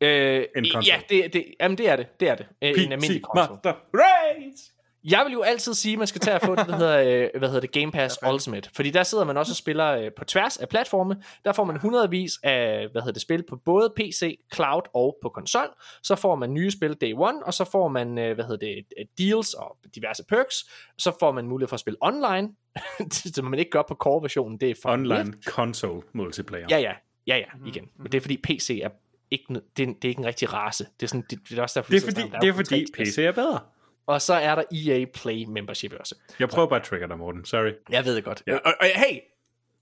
Øh, 0.00 0.44
En 0.56 0.66
konsol. 0.72 0.82
ja, 0.86 1.00
det, 1.08 1.32
det, 1.32 1.44
jamen 1.60 1.78
det 1.78 1.88
er 1.88 1.96
det, 1.96 2.20
det 2.20 2.28
er 2.28 2.34
det. 2.34 2.46
Øh, 2.62 2.68
en 2.70 2.92
almindelig 2.92 3.22
konsol. 3.22 3.54
Master 3.64 3.72
Race! 3.94 4.72
Jeg 5.10 5.22
vil 5.26 5.32
jo 5.32 5.42
altid 5.42 5.74
sige, 5.74 5.92
at 5.92 5.98
man 5.98 6.06
skal 6.06 6.20
tage 6.20 6.34
at 6.34 6.42
få 6.42 6.54
det, 6.54 6.66
der 6.66 6.76
hedder, 6.76 7.28
øh, 7.34 7.38
hvad 7.38 7.48
hedder 7.48 7.60
det, 7.60 7.72
Game 7.72 7.92
Pass 7.92 8.18
Ultimate. 8.32 8.70
Fordi 8.76 8.90
der 8.90 9.02
sidder 9.02 9.24
man 9.24 9.36
også 9.36 9.52
og 9.52 9.56
spiller 9.56 9.86
øh, 9.86 10.10
på 10.18 10.24
tværs 10.24 10.56
af 10.56 10.68
platforme. 10.68 11.22
Der 11.44 11.52
får 11.52 11.64
man 11.64 11.76
hundredvis 11.76 12.32
af, 12.42 12.88
hvad 12.92 13.02
hedder 13.02 13.12
det, 13.12 13.22
spil 13.22 13.44
på 13.48 13.56
både 13.56 13.92
PC, 13.96 14.38
cloud 14.54 14.82
og 14.94 15.16
på 15.22 15.28
konsol. 15.28 15.68
Så 16.02 16.16
får 16.16 16.36
man 16.36 16.54
nye 16.54 16.70
spil 16.70 16.94
day 16.94 17.12
one, 17.16 17.46
og 17.46 17.54
så 17.54 17.64
får 17.64 17.88
man, 17.88 18.18
øh, 18.18 18.34
hvad 18.34 18.44
hedder 18.44 18.66
det, 18.66 19.06
deals 19.18 19.54
og 19.54 19.76
diverse 19.94 20.24
perks. 20.28 20.56
Så 20.98 21.12
får 21.20 21.32
man 21.32 21.46
mulighed 21.46 21.68
for 21.68 21.74
at 21.74 21.80
spille 21.80 21.98
online, 22.00 22.48
som 23.34 23.44
man 23.44 23.58
ikke 23.58 23.70
gør 23.70 23.82
på 23.88 23.94
core-versionen. 23.94 24.58
Det 24.60 24.70
er 24.70 24.74
for 24.82 24.92
Online 24.92 25.32
console 25.44 26.02
multiplayer. 26.12 26.66
Ja, 26.70 26.78
ja, 26.78 26.92
ja, 27.26 27.36
ja, 27.36 27.66
igen. 27.66 27.88
Men 27.98 28.12
det 28.12 28.18
er 28.18 28.20
fordi 28.20 28.36
PC 28.36 28.80
er 28.82 28.88
ikke, 29.30 29.44
det 29.76 29.82
er, 29.82 29.86
det 29.86 30.04
er 30.04 30.08
ikke 30.08 30.20
en 30.20 30.26
rigtig 30.26 30.52
race. 30.52 30.86
Det 31.00 31.06
er, 31.06 31.08
sådan, 31.08 31.24
det, 31.30 31.38
det 31.48 31.58
er 31.58 31.62
også 31.62 31.80
derfor, 31.80 31.90
Det 31.90 32.02
er 32.02 32.06
fordi, 32.06 32.20
der 32.20 32.38
det 32.40 32.42
er 32.42 32.46
jo 32.46 32.54
kun 32.54 32.64
fordi 32.64 32.86
PC 32.94 33.18
er 33.18 33.32
bedre. 33.32 33.60
Og 34.06 34.22
så 34.22 34.34
er 34.34 34.54
der 34.54 34.62
EA 34.72 35.04
Play 35.14 35.44
membership 35.44 35.92
også. 35.92 36.14
Jeg 36.38 36.48
prøver 36.48 36.68
bare 36.68 36.80
at 36.80 36.86
trigger 36.86 37.06
dig, 37.06 37.18
Morten. 37.18 37.44
Sorry. 37.44 37.72
Jeg 37.90 38.04
ved 38.04 38.16
det 38.16 38.24
godt. 38.24 38.42
Ja. 38.46 38.52
Ja. 38.52 38.58
Og, 38.58 38.74
og, 38.80 38.86
hey, 38.86 39.18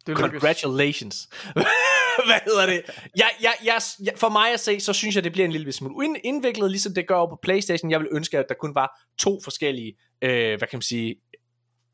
det 0.06 0.16
congratulations. 0.18 1.28
Hvad 2.26 2.40
hedder 2.44 2.66
det? 2.66 2.82
Jeg, 3.16 3.30
jeg, 3.42 3.54
jeg, 3.64 3.80
jeg, 4.04 4.12
for 4.16 4.28
mig 4.28 4.52
at 4.52 4.60
se, 4.60 4.80
så 4.80 4.92
synes 4.92 5.14
jeg, 5.14 5.24
det 5.24 5.32
bliver 5.32 5.44
en 5.46 5.52
lille 5.52 5.72
smule 5.72 6.04
ind- 6.06 6.16
indviklet, 6.24 6.70
ligesom 6.70 6.94
det 6.94 7.06
gør 7.06 7.14
over 7.14 7.28
på 7.30 7.38
Playstation. 7.42 7.90
Jeg 7.90 8.00
vil 8.00 8.08
ønske, 8.12 8.38
at 8.38 8.44
der 8.48 8.54
kun 8.54 8.74
var 8.74 9.00
to 9.18 9.40
forskellige, 9.44 9.96
øh, 10.22 10.58
hvad 10.58 10.68
kan 10.68 10.76
man 10.76 10.82
sige, 10.82 11.16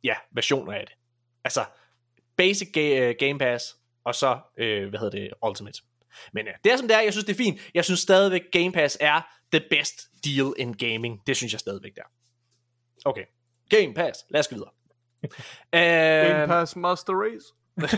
ja, 0.05 0.15
versioner 0.33 0.73
af 0.73 0.85
det. 0.87 0.95
Altså, 1.45 1.65
basic 2.37 2.69
ga- 2.77 2.81
øh, 2.81 3.15
Game 3.19 3.39
Pass, 3.39 3.77
og 4.05 4.15
så, 4.15 4.39
øh, 4.59 4.89
hvad 4.89 4.99
hedder 5.01 5.19
det, 5.19 5.31
Ultimate. 5.49 5.81
Men 6.33 6.47
øh, 6.49 6.55
det 6.65 6.73
er 6.73 6.77
som 6.77 6.89
det 6.89 6.97
er, 6.97 7.01
jeg 7.01 7.13
synes 7.13 7.25
det 7.25 7.33
er 7.33 7.37
fint. 7.37 7.61
Jeg 7.75 7.85
synes 7.85 8.01
stadigvæk, 8.01 8.43
Game 8.53 8.73
Pass 8.73 8.97
er 9.01 9.21
the 9.53 9.63
best 9.71 10.01
deal 10.25 10.53
in 10.59 10.73
gaming. 10.75 11.21
Det 11.27 11.37
synes 11.37 11.53
jeg 11.53 11.61
stadigvæk, 11.61 11.95
det 11.95 11.99
er. 12.01 12.11
Okay. 13.05 13.25
Game 13.71 13.95
Pass. 13.95 14.25
Lad 14.31 14.41
os 14.41 14.49
gå 14.49 14.55
videre. 14.55 14.71
Game 15.73 16.43
Øh, 16.43 16.49
Pass 16.49 16.77
Master 16.77 17.13
Race. 17.13 17.55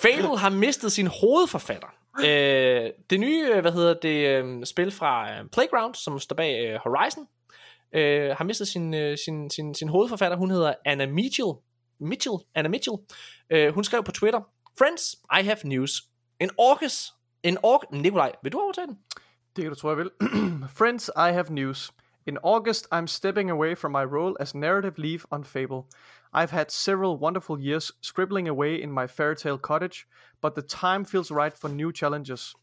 Fable 0.00 0.38
har 0.38 0.50
mistet 0.50 0.92
sin 0.92 1.06
hovedforfatter. 1.06 1.88
Øh, 2.20 2.90
det 3.10 3.20
nye, 3.20 3.50
øh, 3.54 3.60
hvad 3.60 3.72
hedder 3.72 3.94
det, 3.94 4.28
øh, 4.28 4.66
spil 4.66 4.90
fra 4.90 5.32
øh, 5.32 5.48
Playground, 5.52 5.94
som 5.94 6.18
står 6.18 6.36
bag 6.36 6.66
øh, 6.66 6.80
Horizon, 6.84 7.26
øh, 7.92 8.36
har 8.36 8.44
mistet 8.44 8.68
sin, 8.68 8.94
øh, 8.94 9.18
sin, 9.24 9.50
sin, 9.50 9.74
sin 9.74 9.88
hovedforfatter. 9.88 10.36
Hun 10.36 10.50
hedder 10.50 10.74
Anna 10.84 11.06
Mitchell. 11.06 11.52
Mitchell, 12.00 12.36
Anna 12.54 12.68
Mitchell. 12.68 12.96
Øh, 13.50 13.74
hun 13.74 13.84
skrev 13.84 14.04
på 14.04 14.12
Twitter, 14.12 14.40
Friends, 14.78 15.14
I 15.40 15.44
have 15.44 15.56
news. 15.64 16.02
In 16.40 16.50
August, 16.58 17.12
in 17.42 17.56
August, 17.64 17.92
Nikolaj, 17.92 18.32
vil 18.42 18.52
du 18.52 18.60
overtage 18.60 18.86
den? 18.86 18.98
Jeg 19.58 19.70
vil. 19.96 20.10
Friends, 20.68 21.10
I 21.16 21.32
have 21.32 21.50
news. 21.50 21.90
In 22.24 22.38
August, 22.42 22.86
I'm 22.92 23.08
stepping 23.08 23.50
away 23.50 23.74
from 23.74 23.90
my 23.92 24.04
role 24.04 24.36
as 24.38 24.54
narrative 24.54 24.96
lead 24.96 25.20
on 25.32 25.42
Fable. 25.42 25.88
I've 26.32 26.52
had 26.52 26.70
several 26.70 27.18
wonderful 27.18 27.58
years 27.58 27.90
scribbling 28.00 28.46
away 28.48 28.80
in 28.80 28.92
my 28.92 29.08
fairy 29.08 29.34
tale 29.34 29.58
cottage, 29.58 30.06
but 30.40 30.54
the 30.54 30.62
time 30.62 31.04
feels 31.04 31.32
right 31.32 31.52
for 31.52 31.68
new 31.68 31.92
challenges. 31.92 32.54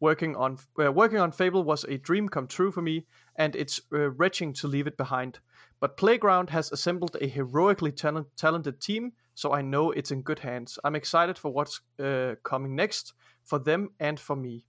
Working 0.00 0.34
on 0.36 0.56
uh, 0.78 0.90
working 0.90 1.18
on 1.20 1.32
Fable 1.32 1.64
was 1.64 1.84
a 1.84 1.98
dream 1.98 2.28
come 2.30 2.46
true 2.46 2.72
for 2.72 2.82
me, 2.82 3.06
and 3.36 3.54
it's 3.54 3.82
uh, 3.92 4.10
wretching 4.10 4.54
to 4.54 4.68
leave 4.68 4.86
it 4.86 4.96
behind. 4.96 5.40
But 5.80 5.98
Playground 5.98 6.48
has 6.50 6.72
assembled 6.72 7.16
a 7.20 7.26
heroically 7.26 7.92
talent- 7.92 8.36
talented 8.36 8.80
team, 8.80 9.12
so 9.34 9.52
I 9.52 9.60
know 9.60 9.90
it's 9.90 10.10
in 10.10 10.22
good 10.22 10.38
hands. 10.38 10.78
I'm 10.82 10.96
excited 10.96 11.38
for 11.38 11.52
what's 11.52 11.82
uh, 12.02 12.36
coming 12.42 12.74
next 12.74 13.12
for 13.44 13.58
them 13.58 13.90
and 14.00 14.18
for 14.18 14.36
me. 14.36 14.64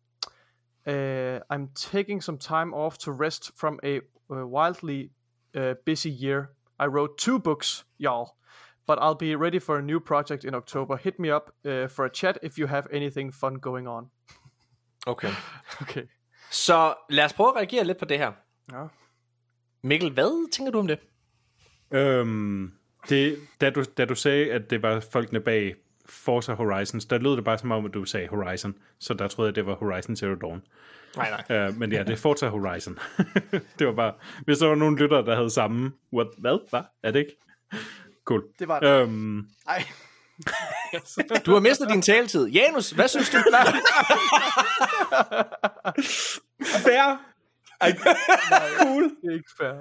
Uh, 0.88 1.40
I'm 1.50 1.70
taking 1.92 2.22
some 2.22 2.38
time 2.38 2.74
off 2.74 2.98
to 3.00 3.12
rest 3.12 3.52
from 3.56 3.80
a 3.84 4.02
uh, 4.30 4.48
wildly 4.48 5.12
uh, 5.56 5.76
busy 5.86 6.10
year. 6.10 6.50
I 6.80 6.88
wrote 6.88 7.18
two 7.18 7.40
books, 7.40 7.86
y'all, 7.98 8.36
but 8.88 8.98
I'll 9.00 9.16
be 9.16 9.36
ready 9.36 9.60
for 9.60 9.78
a 9.78 9.82
new 9.82 10.00
project 10.00 10.44
in 10.44 10.56
October. 10.56 10.98
Hit 10.98 11.20
me 11.20 11.30
up 11.30 11.54
uh, 11.66 11.88
for 11.88 12.06
a 12.06 12.10
chat 12.10 12.38
if 12.42 12.58
you 12.58 12.68
have 12.68 12.88
anything 12.92 13.32
fun 13.32 13.56
going 13.56 13.88
on. 13.88 14.10
Okay. 15.08 15.32
Okay. 15.82 16.04
Så 16.52 16.96
lad 17.10 17.26
os 17.26 17.34
prøve 17.34 17.50
at 17.50 17.56
reagere 17.56 17.84
lidt 17.84 17.98
på 17.98 18.06
det 18.06 18.18
her. 18.18 18.32
Ja. 18.72 18.88
Mikkel, 19.84 20.12
hvad 20.12 20.52
tænker 20.52 20.72
du 20.72 20.80
om 20.80 20.88
det? 20.88 21.00
Øhm, 21.92 22.74
det, 23.10 23.38
da, 23.62 23.70
du, 23.70 23.84
da 23.98 24.06
du 24.06 24.16
sagde, 24.16 24.52
at 24.52 24.70
det 24.70 24.82
var 24.82 25.00
folkene 25.00 25.40
bag 25.40 25.76
Forza 26.06 26.54
Horizons, 26.54 27.06
der 27.06 27.18
lød 27.18 27.36
det 27.36 27.44
bare 27.44 27.58
som 27.58 27.72
om, 27.72 27.86
at 27.86 27.94
du 27.94 28.06
sagde 28.06 28.28
Horizon. 28.28 28.76
Så 29.00 29.14
der 29.14 29.28
troede 29.28 29.50
jeg, 29.50 29.56
det 29.56 29.66
var 29.66 29.76
Horizon 29.76 30.16
Zero 30.16 30.36
Dawn. 30.36 30.64
Nej, 31.16 31.44
nej. 31.50 31.70
Uh, 31.70 31.78
men 31.78 31.92
ja, 31.92 32.04
det 32.04 32.10
er 32.10 32.18
Forza 32.18 32.48
Horizon. 32.48 33.00
det 33.80 33.88
var 33.88 33.94
bare, 33.94 34.14
hvis 34.46 34.58
der 34.58 34.68
var 34.68 34.76
nogle 34.76 34.98
lyttere, 34.98 35.26
der 35.26 35.36
havde 35.36 35.50
samme, 35.50 35.92
what, 36.14 36.28
hvad, 36.38 36.70
hvad, 36.70 36.82
er 37.04 37.12
det 37.12 37.20
ikke? 37.20 37.38
Cool. 38.26 38.44
Det 38.60 38.68
var 38.68 38.80
det. 38.80 38.88
Øhm, 38.88 39.48
Ej. 39.68 39.84
Du 41.46 41.54
har 41.54 41.60
mistet 41.60 41.90
din 41.90 42.02
taletid. 42.02 42.48
Janus, 42.48 42.90
hvad 42.90 43.08
synes 43.08 43.30
du? 43.30 43.38
fair. 46.86 47.18
cool. 48.78 49.04
Det 49.04 49.30
er 49.30 49.34
ikke 49.34 49.50
fair. 49.60 49.74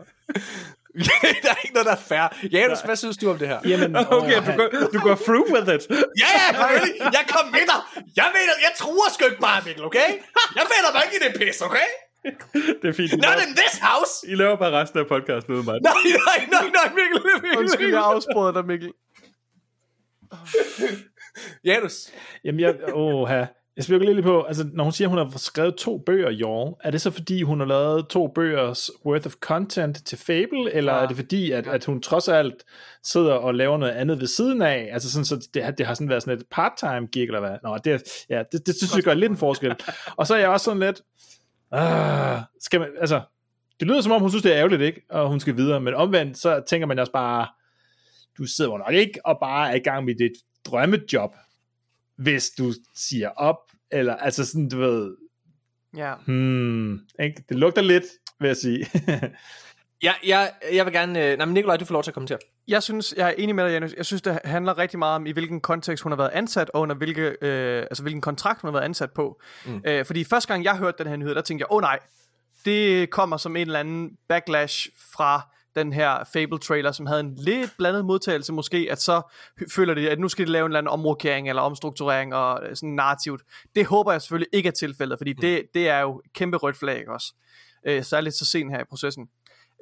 der 1.45 1.51
er 1.55 1.61
ikke 1.65 1.75
noget, 1.75 1.87
der 1.87 1.97
er 2.01 2.05
fair. 2.13 2.27
Janus, 2.53 2.81
hvad 2.81 2.97
synes 2.97 3.17
du 3.17 3.31
om 3.31 3.39
det 3.39 3.49
her? 3.49 3.59
Jamen, 3.71 3.97
Okay, 4.19 4.39
du 4.49 4.53
går, 4.61 4.69
du 4.95 4.99
går 5.09 5.15
through 5.27 5.47
with 5.55 5.69
it. 5.75 5.83
Ja, 6.23 6.33
ja. 6.53 6.67
Jeg 7.19 7.25
kom 7.35 7.47
med 7.57 7.65
dig. 7.73 7.81
Jeg 8.17 8.29
mener, 8.37 8.53
jeg 8.67 8.73
truer 8.81 9.09
sgu 9.15 9.25
ikke 9.25 9.41
bare, 9.41 9.63
Mikkel, 9.67 9.85
okay? 9.85 10.09
Jeg 10.59 10.65
finder 10.73 10.91
mig 10.95 11.03
ikke 11.07 11.17
i 11.19 11.21
det 11.25 11.33
pis, 11.41 11.61
okay? 11.69 11.89
Det 12.83 12.89
er 12.89 12.93
fint. 12.93 13.13
I 13.13 13.17
Not 13.17 13.25
laver, 13.25 13.43
in 13.47 13.57
this 13.63 13.75
house. 13.89 14.13
I 14.33 14.35
laver 14.35 14.57
bare 14.57 14.73
resten 14.81 14.99
af 14.99 15.07
podcasten 15.07 15.55
uden 15.55 15.65
mig. 15.65 15.79
Nej, 15.83 15.93
nej, 16.27 16.41
nej, 16.55 16.67
nej, 16.79 16.89
Mikkel. 16.99 17.21
Mikkel, 17.43 17.59
Undskyld, 17.59 17.91
jeg 17.95 18.03
afsporede 18.05 18.55
dig, 18.55 18.65
Mikkel. 18.67 18.93
Janus. 21.65 21.97
Jamen, 22.45 22.61
jeg, 22.61 22.75
åh, 22.95 23.29
her. 23.29 23.47
Jeg 23.77 23.85
spekulerer 23.85 24.15
lige 24.15 24.23
på, 24.23 24.43
altså, 24.43 24.65
når 24.73 24.85
hun 24.85 24.93
siger, 24.93 25.09
at 25.09 25.11
hun 25.11 25.19
har 25.19 25.39
skrevet 25.39 25.75
to 25.77 25.99
bøger 25.99 26.29
i 26.31 26.43
år, 26.43 26.81
er 26.85 26.91
det 26.91 27.01
så 27.01 27.11
fordi, 27.11 27.43
hun 27.43 27.61
har 27.61 27.67
lavet 27.67 28.09
to 28.09 28.27
bøgers 28.29 28.91
worth 29.07 29.27
of 29.27 29.33
content 29.33 30.07
til 30.07 30.19
Fable, 30.19 30.73
eller 30.73 30.95
Ja. 30.95 31.03
er 31.03 31.07
det 31.07 31.17
fordi, 31.17 31.51
at, 31.53 31.67
at 31.67 31.85
hun 31.85 32.03
trods 32.03 32.29
alt 32.29 32.55
sidder 33.05 33.33
og 33.33 33.55
laver 33.55 33.77
noget 33.77 33.93
andet 33.93 34.21
ved 34.21 34.27
siden 34.27 34.63
af? 34.63 34.89
Altså 34.93 35.11
sådan, 35.13 35.25
så 35.25 35.49
det, 35.55 35.65
har- 35.65 35.71
det 35.71 35.87
har 35.87 35.95
sådan 35.95 36.09
været 36.09 36.23
sådan 36.23 36.39
et 36.39 36.45
part-time 36.51 37.07
gig, 37.07 37.23
eller 37.23 37.41
hvad? 37.41 37.57
Nå, 37.63 37.79
det, 37.85 38.03
ja, 38.29 38.43
det, 38.53 38.67
det, 38.67 38.77
synes 38.77 38.95
jeg 38.97 39.03
gør 39.05 39.15
lidt 39.15 39.31
en 39.31 39.37
forskel. 39.37 39.75
Og 40.19 40.27
så 40.27 40.35
er 40.35 40.39
jeg 40.39 40.49
også 40.49 40.65
sådan 40.65 40.81
lidt, 40.81 41.03
ah, 41.73 42.41
skal 42.61 42.81
man, 42.81 42.89
altså, 43.01 43.21
det 43.81 43.89
lyder 43.89 44.01
som 44.01 44.13
om, 44.13 44.21
hun 44.21 44.31
synes, 44.31 44.43
det 44.43 44.53
er 44.53 44.59
ærgerligt, 44.59 44.83
ikke? 44.83 45.03
Og 45.11 45.29
hun 45.29 45.41
skal 45.41 45.57
videre, 45.57 45.81
men 45.81 45.95
omvendt, 45.95 46.39
så 46.39 46.63
tænker 46.69 46.87
man 46.87 46.99
også 46.99 47.13
bare, 47.13 47.47
du 48.39 48.45
sidder 48.45 48.79
nok 48.79 48.93
ikke 48.93 49.21
og 49.25 49.39
bare 49.41 49.71
er 49.71 49.75
i 49.75 49.79
gang 49.79 50.05
med 50.05 50.15
dit 50.15 50.33
drømmejob, 50.67 51.35
hvis 52.17 52.51
du 52.51 52.73
siger 52.97 53.29
op, 53.29 53.57
eller 53.91 54.17
altså 54.17 54.47
sådan, 54.47 54.69
du 54.69 54.79
ved, 54.79 55.17
Ja. 55.97 56.15
hmm, 56.27 56.93
ikke? 57.23 57.45
det 57.49 57.57
lugter 57.57 57.83
lidt, 57.83 58.05
vil 58.41 58.47
jeg 58.47 58.57
sige. 58.57 58.87
Jeg, 60.03 60.15
jeg, 60.27 60.53
jeg 60.73 60.85
vil 60.85 60.93
gerne... 60.93 61.27
Øh, 61.27 61.37
nej, 61.39 61.47
men 61.47 61.55
Nikolaj, 61.55 61.77
du 61.77 61.85
får 61.85 61.93
lov 61.93 62.03
til 62.03 62.11
at 62.11 62.15
kommentere. 62.15 62.39
Jeg 62.69 62.83
synes, 62.83 63.15
jeg 63.17 63.29
er 63.29 63.35
enig 63.39 63.55
med 63.55 63.65
dig, 63.65 63.73
Janus. 63.73 63.95
Jeg 63.97 64.07
synes, 64.07 64.23
det 64.23 64.39
handler 64.45 64.79
rigtig 64.79 64.99
meget 64.99 65.15
om, 65.15 65.27
i 65.27 65.31
hvilken 65.33 65.61
kontekst 65.61 66.03
hun 66.03 66.13
har 66.13 66.17
været 66.17 66.31
ansat, 66.31 66.71
og 66.75 66.81
under 66.81 66.95
hvilke, 66.95 67.37
øh, 67.43 67.79
altså, 67.83 68.03
hvilken 68.03 68.21
kontrakt 68.21 68.61
hun 68.61 68.69
har 68.69 68.73
været 68.73 68.85
ansat 68.85 69.11
på. 69.13 69.41
Mm. 69.67 69.83
Øh, 69.87 70.05
fordi 70.05 70.25
første 70.25 70.49
gang, 70.49 70.65
jeg 70.65 70.77
hørte 70.77 70.99
den 70.99 71.07
her 71.07 71.17
nyhed, 71.17 71.35
der 71.35 71.41
tænkte 71.41 71.63
jeg, 71.63 71.73
åh 71.73 71.77
oh, 71.77 71.81
nej, 71.81 71.99
det 72.65 73.11
kommer 73.11 73.37
som 73.37 73.57
en 73.57 73.67
eller 73.67 73.81
anden 73.81 74.17
backlash 74.29 74.89
fra 75.13 75.53
den 75.77 75.93
her 75.93 76.25
Fable-trailer, 76.33 76.93
som 76.93 77.07
havde 77.07 77.21
en 77.21 77.35
lidt 77.35 77.71
blandet 77.79 78.05
modtagelse 78.05 78.53
måske, 78.53 78.89
at 78.91 79.03
så 79.03 79.23
føler 79.75 79.95
de, 79.95 80.11
at 80.11 80.19
nu 80.19 80.29
skal 80.29 80.47
de 80.47 80.51
lave 80.51 80.67
en 80.67 80.71
eller 80.71 80.79
anden 80.79 80.91
omrokering 80.91 81.49
eller 81.49 81.63
omstrukturering 81.63 82.35
og 82.35 82.61
øh, 82.67 82.77
sådan 82.77 82.95
narrativt. 82.95 83.43
Det 83.75 83.87
håber 83.87 84.13
jeg 84.13 84.23
selvfølgelig 84.23 84.49
ikke 84.53 84.67
er 84.67 84.73
tilfældet, 84.73 85.19
fordi 85.19 85.33
det, 85.33 85.63
det 85.75 85.89
er 85.89 86.01
jo 86.01 86.23
kæmpe 86.35 86.57
rødt 86.57 86.77
flag 86.77 87.09
også. 87.09 87.35
Øh, 87.87 88.05
særligt 88.05 88.35
så 88.35 88.45
sent 88.45 88.71
her 88.71 88.81
i 88.81 88.85
processen. 88.91 89.29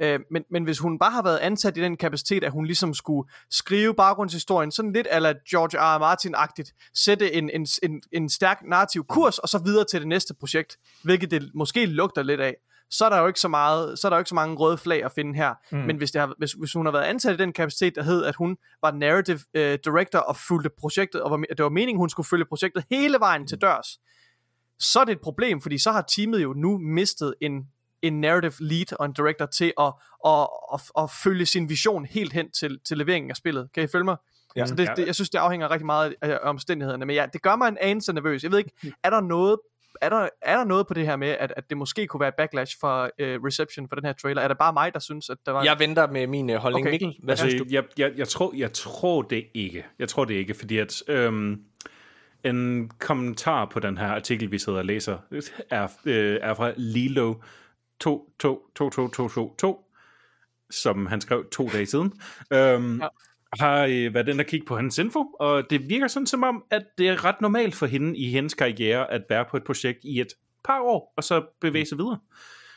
Øh, 0.03 0.21
men, 0.31 0.45
men 0.51 0.65
hvis 0.65 0.79
hun 0.79 0.99
bare 0.99 1.11
har 1.11 1.23
været 1.23 1.39
ansat 1.39 1.77
i 1.77 1.81
den 1.81 1.97
kapacitet, 1.97 2.45
at 2.45 2.53
hun 2.53 2.67
ligesom 2.67 2.95
skulle 2.95 3.31
skrive 3.51 3.95
baggrundshistorien, 3.95 4.73
sådan 4.73 4.93
lidt 4.93 5.07
ala 5.11 5.35
George 5.51 5.79
R. 5.79 5.97
R. 5.97 5.99
Martin-agtigt, 5.99 6.91
sætte 6.95 7.33
en, 7.33 7.51
en, 7.51 7.67
en, 7.83 8.03
en 8.13 8.29
stærk 8.29 8.63
narrativ 8.69 9.05
kurs, 9.09 9.39
og 9.39 9.49
så 9.49 9.59
videre 9.59 9.85
til 9.91 10.01
det 10.01 10.09
næste 10.09 10.35
projekt, 10.35 10.77
hvilket 11.05 11.31
det 11.31 11.51
måske 11.55 11.87
lugter 11.87 12.23
lidt 12.23 12.41
af, 12.41 12.55
så 12.91 13.05
er 13.05 13.09
der 13.09 13.19
jo 13.19 13.27
ikke 13.27 13.41
så 13.41 13.49
meget, 13.49 13.99
så 13.99 14.09
er 14.09 14.11
der 14.11 14.17
jo 14.17 14.21
ikke 14.21 14.29
så 14.29 14.35
mange 14.35 14.57
røde 14.57 14.79
flag 14.79 15.05
at 15.05 15.13
finde 15.13 15.35
her. 15.35 15.55
Mm. 15.73 15.79
Men 15.79 15.97
hvis, 15.97 16.11
det 16.11 16.21
har, 16.21 16.35
hvis, 16.39 16.53
hvis 16.53 16.73
hun 16.73 16.87
har 16.87 16.93
været 16.93 17.05
ansat 17.05 17.35
i 17.35 17.37
den 17.37 17.53
kapacitet, 17.53 17.95
der 17.95 18.03
hed, 18.03 18.25
at 18.25 18.35
hun 18.35 18.57
var 18.83 18.91
narrative 18.91 19.39
uh, 19.59 19.75
director 19.85 20.19
og 20.19 20.37
fulgte 20.37 20.71
projektet, 20.81 21.23
og 21.23 21.31
var, 21.31 21.37
det 21.37 21.63
var 21.63 21.69
meningen, 21.69 21.99
hun 21.99 22.11
skulle 22.11 22.27
følge 22.27 22.45
projektet 22.45 22.85
hele 22.91 23.19
vejen 23.21 23.47
til 23.47 23.59
dørs, 23.59 24.01
så 24.79 25.01
er 25.01 25.05
det 25.05 25.13
et 25.13 25.21
problem, 25.21 25.61
fordi 25.61 25.79
så 25.79 25.93
har 25.93 26.03
teamet 26.03 26.43
jo 26.43 26.53
nu 26.53 26.79
mistet 26.79 27.35
en, 27.41 27.69
en 28.03 28.21
narrative 28.21 28.53
lead 28.61 28.93
og 28.99 29.07
en 29.07 29.13
director 29.13 29.47
til 29.47 29.73
at, 29.81 29.93
at, 30.27 30.49
at, 30.75 30.81
at 30.99 31.11
følge 31.11 31.47
sin 31.47 31.69
vision 31.69 32.05
helt 32.05 32.33
hen 32.33 32.51
til, 32.51 32.81
til 32.87 32.99
leveringen 32.99 33.31
af 33.31 33.37
spillet. 33.37 33.69
Kan 33.75 33.85
I 33.85 33.87
følge 33.87 34.05
mig? 34.05 34.17
Ja, 34.57 34.67
så 34.67 34.75
det, 34.75 34.91
det, 34.97 35.07
jeg 35.07 35.15
synes, 35.15 35.31
det 35.31 35.39
afhænger 35.39 35.71
rigtig 35.71 35.87
meget 35.87 36.15
af 36.23 36.39
omstændighederne. 36.43 37.07
Men 37.07 37.17
ja, 37.17 37.27
det 37.33 37.43
gør 37.43 37.57
mig 37.57 37.69
en 37.69 37.79
anelse 37.81 38.13
nervøs. 38.13 38.43
Jeg 38.43 38.51
ved 38.51 38.59
ikke, 38.59 38.93
er 39.05 39.11
der 39.11 39.21
noget 39.21 39.59
er 40.01 40.09
der, 40.09 40.29
er 40.43 40.57
der 40.57 40.65
noget 40.65 40.87
på 40.87 40.95
det 40.95 41.07
her 41.07 41.17
med, 41.17 41.29
at, 41.29 41.53
at 41.57 41.65
det 41.71 41.77
måske 41.79 42.07
kunne 42.07 42.21
være 42.21 42.29
et 42.29 42.35
backlash 42.35 42.77
for 42.81 43.03
uh, 43.03 43.09
reception 43.19 43.89
for 43.89 43.97
den 43.97 44.05
her 44.05 44.13
trailer? 44.13 44.43
Er 44.43 44.49
det 44.49 44.59
bare 44.59 44.73
mig, 44.73 44.95
der 44.95 45.01
synes, 45.01 45.31
at 45.31 45.37
der 45.47 45.53
var... 45.53 45.65
Jeg 45.65 45.79
venter 45.79 46.07
med 46.11 46.27
min 46.27 46.51
øh, 46.51 46.57
holdning. 46.57 46.85
Okay. 46.87 46.91
Mikkel, 46.93 47.17
hvad 47.23 47.37
synes 47.37 47.55
Altså, 47.55 47.65
du? 47.65 47.71
jeg, 47.75 47.85
jeg, 47.99 48.13
jeg, 48.17 48.29
tror, 48.29 48.53
jeg 48.57 48.73
tror 48.73 49.23
det 49.23 49.45
ikke. 49.55 49.87
Jeg 49.99 50.09
tror 50.09 50.25
det 50.25 50.35
ikke, 50.35 50.55
fordi 50.55 50.79
at 50.79 51.03
øhm, 51.09 51.61
en 52.45 52.91
kommentar 52.99 53.65
på 53.65 53.81
den 53.81 53.99
her 53.99 54.07
artikel, 54.07 54.51
vi 54.51 54.59
sidder 54.59 54.79
og 54.79 54.85
læser, 54.85 55.19
er, 55.71 55.89
øh, 56.05 56.39
er 56.43 56.55
fra 56.55 56.73
Lilo 56.77 57.35
222222, 58.01 59.77
som 60.71 61.07
han 61.07 61.21
skrev 61.21 61.45
to 61.53 61.69
dage 61.69 61.87
siden. 61.87 62.13
Øhm, 62.53 63.01
Ja. 63.01 63.09
Har 63.59 63.85
øh, 63.85 64.15
været 64.15 64.27
den 64.27 64.41
at 64.41 64.47
kigge 64.47 64.67
på 64.67 64.77
hans 64.77 64.99
info, 64.99 65.21
og 65.41 65.71
det 65.71 65.89
virker 65.89 66.09
sådan 66.09 66.27
som 66.27 66.43
om, 66.43 66.65
at 66.71 66.83
det 66.99 67.09
er 67.09 67.25
ret 67.25 67.41
normalt 67.41 67.75
for 67.75 67.87
hende 67.87 68.19
i 68.19 68.31
hendes 68.31 68.55
karriere 68.55 69.11
at 69.11 69.23
være 69.29 69.45
på 69.51 69.57
et 69.57 69.65
projekt 69.65 69.99
i 70.05 70.21
et 70.21 70.29
par 70.65 70.81
år, 70.81 71.15
og 71.17 71.25
så 71.25 71.45
bevæge 71.61 71.87
sig 71.87 71.99
videre. 71.99 72.19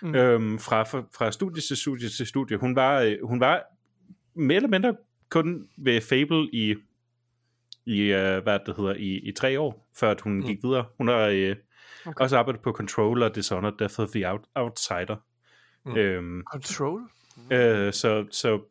Mm. 0.01 0.07
Mm. 0.07 0.15
Øhm, 0.15 0.59
fra, 0.59 0.83
fra, 0.83 1.03
fra 1.17 1.31
studie 1.31 1.61
til 1.61 1.77
studie 1.77 2.09
til 2.09 2.27
studie. 2.27 2.57
Hun 2.57 2.75
var, 2.75 3.01
øh, 3.01 3.17
hun 3.23 3.39
var 3.39 3.61
mere 4.35 4.55
eller 4.55 4.69
mindre 4.69 4.95
kun 5.29 5.67
ved 5.77 6.01
Fable 6.01 6.49
i, 6.53 6.75
i 7.85 8.01
øh, 8.01 8.43
hvad 8.43 8.59
det 8.65 8.75
hedder, 8.77 8.93
i, 8.93 9.19
i 9.23 9.31
tre 9.31 9.59
år, 9.59 9.89
før 9.99 10.11
at 10.11 10.21
hun 10.21 10.33
mm. 10.33 10.43
gik 10.43 10.57
videre. 10.63 10.85
Hun 10.97 11.07
har 11.07 11.19
øh, 11.19 11.55
Okay. 12.05 12.23
også 12.23 12.37
arbejdet 12.37 12.61
på 12.61 12.71
Controller, 12.71 13.29
Dishonored, 13.29 13.73
Death 13.79 13.99
of 13.99 14.09
the 14.09 14.31
Out, 14.31 14.41
Outsider. 14.55 15.15
Mm. 15.85 15.91
Mm. 15.91 15.97
Øhm, 15.97 16.43
Control? 16.51 17.01
øh, 17.51 17.93
så, 17.93 18.25
så 18.31 18.61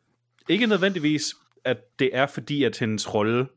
ikke 0.49 0.67
nødvendigvis, 0.67 1.35
at 1.65 1.77
det 1.99 2.09
er 2.13 2.25
fordi, 2.27 2.63
at 2.63 2.79
hendes 2.79 3.13
rolle, 3.13 3.47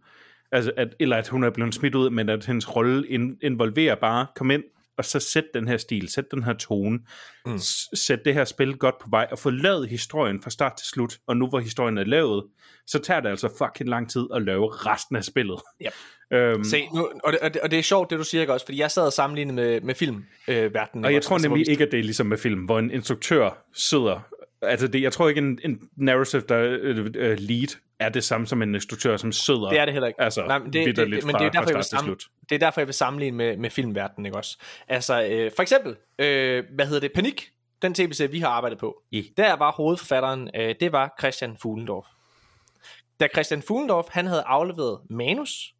altså 0.53 0.73
at, 0.77 0.89
eller 1.01 1.17
at 1.17 1.29
hun 1.29 1.45
er 1.45 1.51
blevet 1.51 1.75
smidt 1.75 1.95
ud, 1.95 2.11
men 2.11 2.29
at 2.29 2.47
hendes 2.47 2.77
rolle 2.77 3.09
in, 3.09 3.37
involverer 3.43 3.95
bare, 3.95 4.27
kom 4.37 4.51
ind, 4.51 4.63
og 4.99 5.05
så 5.05 5.21
sæt 5.21 5.45
den 5.55 5.69
her 5.69 5.77
stil, 5.77 6.09
sæt 6.09 6.25
den 6.31 6.43
her 6.43 6.53
tone, 6.53 6.99
Mm. 7.47 7.59
sæt 7.95 8.25
det 8.25 8.35
her 8.35 8.45
spil 8.45 8.77
godt 8.77 8.95
på 8.99 9.07
vej, 9.11 9.27
og 9.31 9.39
få 9.39 9.51
lavet 9.51 9.89
historien 9.89 10.43
fra 10.43 10.51
start 10.51 10.77
til 10.77 10.87
slut, 10.87 11.19
og 11.27 11.37
nu 11.37 11.47
hvor 11.49 11.59
historien 11.61 11.99
er 11.99 12.05
lavet, 12.05 12.45
så 12.87 12.99
tager 12.99 13.21
det 13.21 13.29
altså 13.29 13.49
fucking 13.59 13.89
lang 13.89 14.11
tid 14.11 14.27
at 14.35 14.43
lave 14.43 14.69
resten 14.73 15.17
af 15.17 15.25
spillet. 15.25 15.61
Yep. 15.87 15.93
Øhm, 16.33 16.65
Se, 16.65 16.89
nu, 16.95 17.09
og, 17.25 17.33
det, 17.33 17.41
og, 17.41 17.55
det, 17.55 17.63
og 17.63 17.71
det 17.71 17.79
er 17.79 17.83
sjovt, 17.83 18.11
det 18.11 18.19
du 18.19 18.25
siger, 18.25 18.41
ikke 18.41 18.53
også? 18.53 18.67
Fordi 18.67 18.81
jeg 18.81 18.91
sad 18.91 19.03
og 19.07 19.13
sammenlignede 19.13 19.57
med, 19.57 19.81
med 19.81 19.95
filmverdenen. 19.95 21.05
Øh, 21.05 21.07
Og 21.07 21.13
jeg 21.13 21.17
også? 21.19 21.29
tror 21.29 21.37
Altså, 21.37 21.49
nemlig 21.49 21.69
ikke, 21.69 21.85
at 21.85 21.91
det 21.93 21.99
er 22.01 22.05
ligesom 22.05 22.27
med 22.27 22.39
film, 22.39 22.61
hvor 22.65 22.79
en 22.79 22.91
instruktør 22.91 23.65
sidder... 23.75 24.21
Altså, 24.67 24.89
det, 24.89 25.03
jeg 25.03 25.13
tror 25.13 25.29
ikke, 25.29 25.39
en, 25.39 25.59
en 25.65 25.81
narrative 25.97 26.43
der, 26.49 26.59
øh, 26.81 27.07
øh, 27.15 27.37
lead 27.39 27.77
er 27.99 28.09
det 28.09 28.25
samme 28.25 28.47
som 28.47 28.63
en 28.63 28.75
instruktør, 28.75 29.17
som 29.17 29.33
sidder... 29.33 29.69
Det 29.69 29.79
er 29.79 29.85
det 29.85 29.95
heller 29.95 30.07
ikke. 30.07 30.21
Altså, 30.21 30.45
Nej, 30.47 30.59
men 30.59 30.73
det, 30.73 30.87
det, 30.87 30.97
det, 30.97 31.09
men 31.09 31.21
fra- 31.23 31.39
det 31.39 31.47
er 31.47 31.51
derfor, 31.51 31.71
jeg 31.71 31.77
vil 31.77 31.85
sammen, 31.85 32.09
slut. 32.09 32.27
det 32.49 32.55
er 32.55 32.59
derfor, 32.59 32.81
jeg 32.81 32.87
vil 32.89 32.95
sammenligne 32.95 33.37
med, 33.37 33.57
med 33.57 33.71
filmverdenen, 33.71 34.27
ikke 34.27 34.39
også? 34.39 34.59
Altså, 34.89 35.27
øh, 35.27 35.51
for 35.57 35.63
eksempel, 35.63 35.97
øh, 36.19 36.65
hvad 36.75 36.87
hedder 36.87 37.01
det, 37.01 37.13
Panik, 37.15 37.51
den 37.83 37.95
tv-serie, 37.95 38.31
vi 38.31 38.39
har 38.41 38.49
arbejdet 38.49 38.79
på. 38.79 39.03
Ja. 39.13 39.23
Der 39.37 39.57
var 39.57 39.73
hovedforfatteren, 39.73 40.51
øh, 40.57 40.75
det 40.81 40.93
var 40.93 41.15
Christian 41.19 41.57
Fuglendorf. 41.63 42.07
Da 43.21 43.29
Christian 43.33 43.63
Fuglendorf, 43.63 44.07
han 44.11 44.27
havde 44.27 44.43
afleveret 44.47 44.99
manus, 45.11 45.73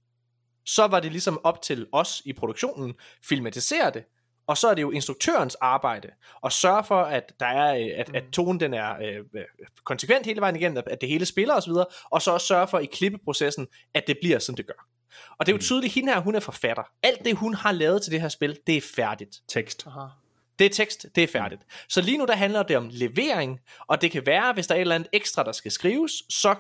så 0.65 0.87
var 0.87 1.01
det 1.01 1.11
ligesom 1.13 1.41
op 1.45 1.63
til 1.63 1.87
os 1.93 2.23
i 2.25 2.33
produktionen, 2.33 2.95
filmatisere 3.29 3.91
det, 3.91 4.05
og 4.47 4.59
så 4.59 4.69
er 4.69 4.75
det 4.75 4.83
jo 4.83 4.91
instruktørens 4.91 5.55
arbejde 5.55 6.09
at 6.45 6.53
sørge 6.53 6.85
for, 6.85 7.03
at 7.03 7.33
der 7.41 7.47
er, 7.47 7.75
øh, 7.77 7.91
at, 8.01 8.15
at 8.15 8.25
tonen 8.33 8.61
den 8.61 8.75
er 8.75 8.97
øh, 8.97 9.17
øh, 9.35 9.45
konsekvent 9.85 10.27
hele 10.27 10.41
vejen 10.41 10.57
igennem, 10.57 10.79
at- 10.79 10.89
at 10.89 11.01
det 11.01 11.09
hele 11.09 11.27
spiller 11.27 11.55
osv., 11.55 11.73
og 12.11 12.23
så 12.23 12.31
også 12.31 12.47
sørge 12.47 12.69
for 12.69 12.79
i 12.79 12.87
klippeprocessen, 12.87 13.67
at 13.95 14.07
det 14.07 14.17
bliver, 14.23 14.39
som 14.39 14.55
det 14.55 14.67
gør. 14.67 14.87
Og 15.39 15.47
det 15.47 15.53
er 15.53 15.57
jo 15.57 15.63
tydeligt, 15.63 15.91
at 15.91 15.95
hende 15.95 16.13
her, 16.13 16.21
hun 16.21 16.35
er 16.35 16.41
forfatter. 16.41 16.83
Alt 17.03 17.25
det, 17.25 17.37
hun 17.37 17.55
har 17.55 17.73
lavet 17.73 18.03
til 18.03 18.13
det 18.13 18.21
her 18.21 18.29
spil, 18.29 18.59
det 18.67 18.77
er 18.77 18.81
færdigt. 18.97 19.37
Tekst. 19.49 19.87
Aha. 19.87 20.07
Det 20.59 20.65
er 20.65 20.71
tekst, 20.71 21.07
det 21.15 21.25
er 21.25 21.29
færdigt. 21.29 21.63
Så 21.89 22.01
lige 22.01 22.19
nu 22.19 22.25
der 22.25 22.35
handler 22.37 22.63
det 22.63 22.77
om 22.77 22.89
levering, 22.93 23.61
og 23.87 24.03
det 24.03 24.11
kan 24.11 24.27
være, 24.27 24.53
hvis 24.53 24.67
der 24.67 24.75
er 24.75 24.79
et 24.79 24.81
eller 24.81 24.95
andet 24.95 25.09
ekstra, 25.13 25.43
der 25.45 25.53
skal 25.53 25.73
skrives, 25.73 26.13
så 26.31 26.55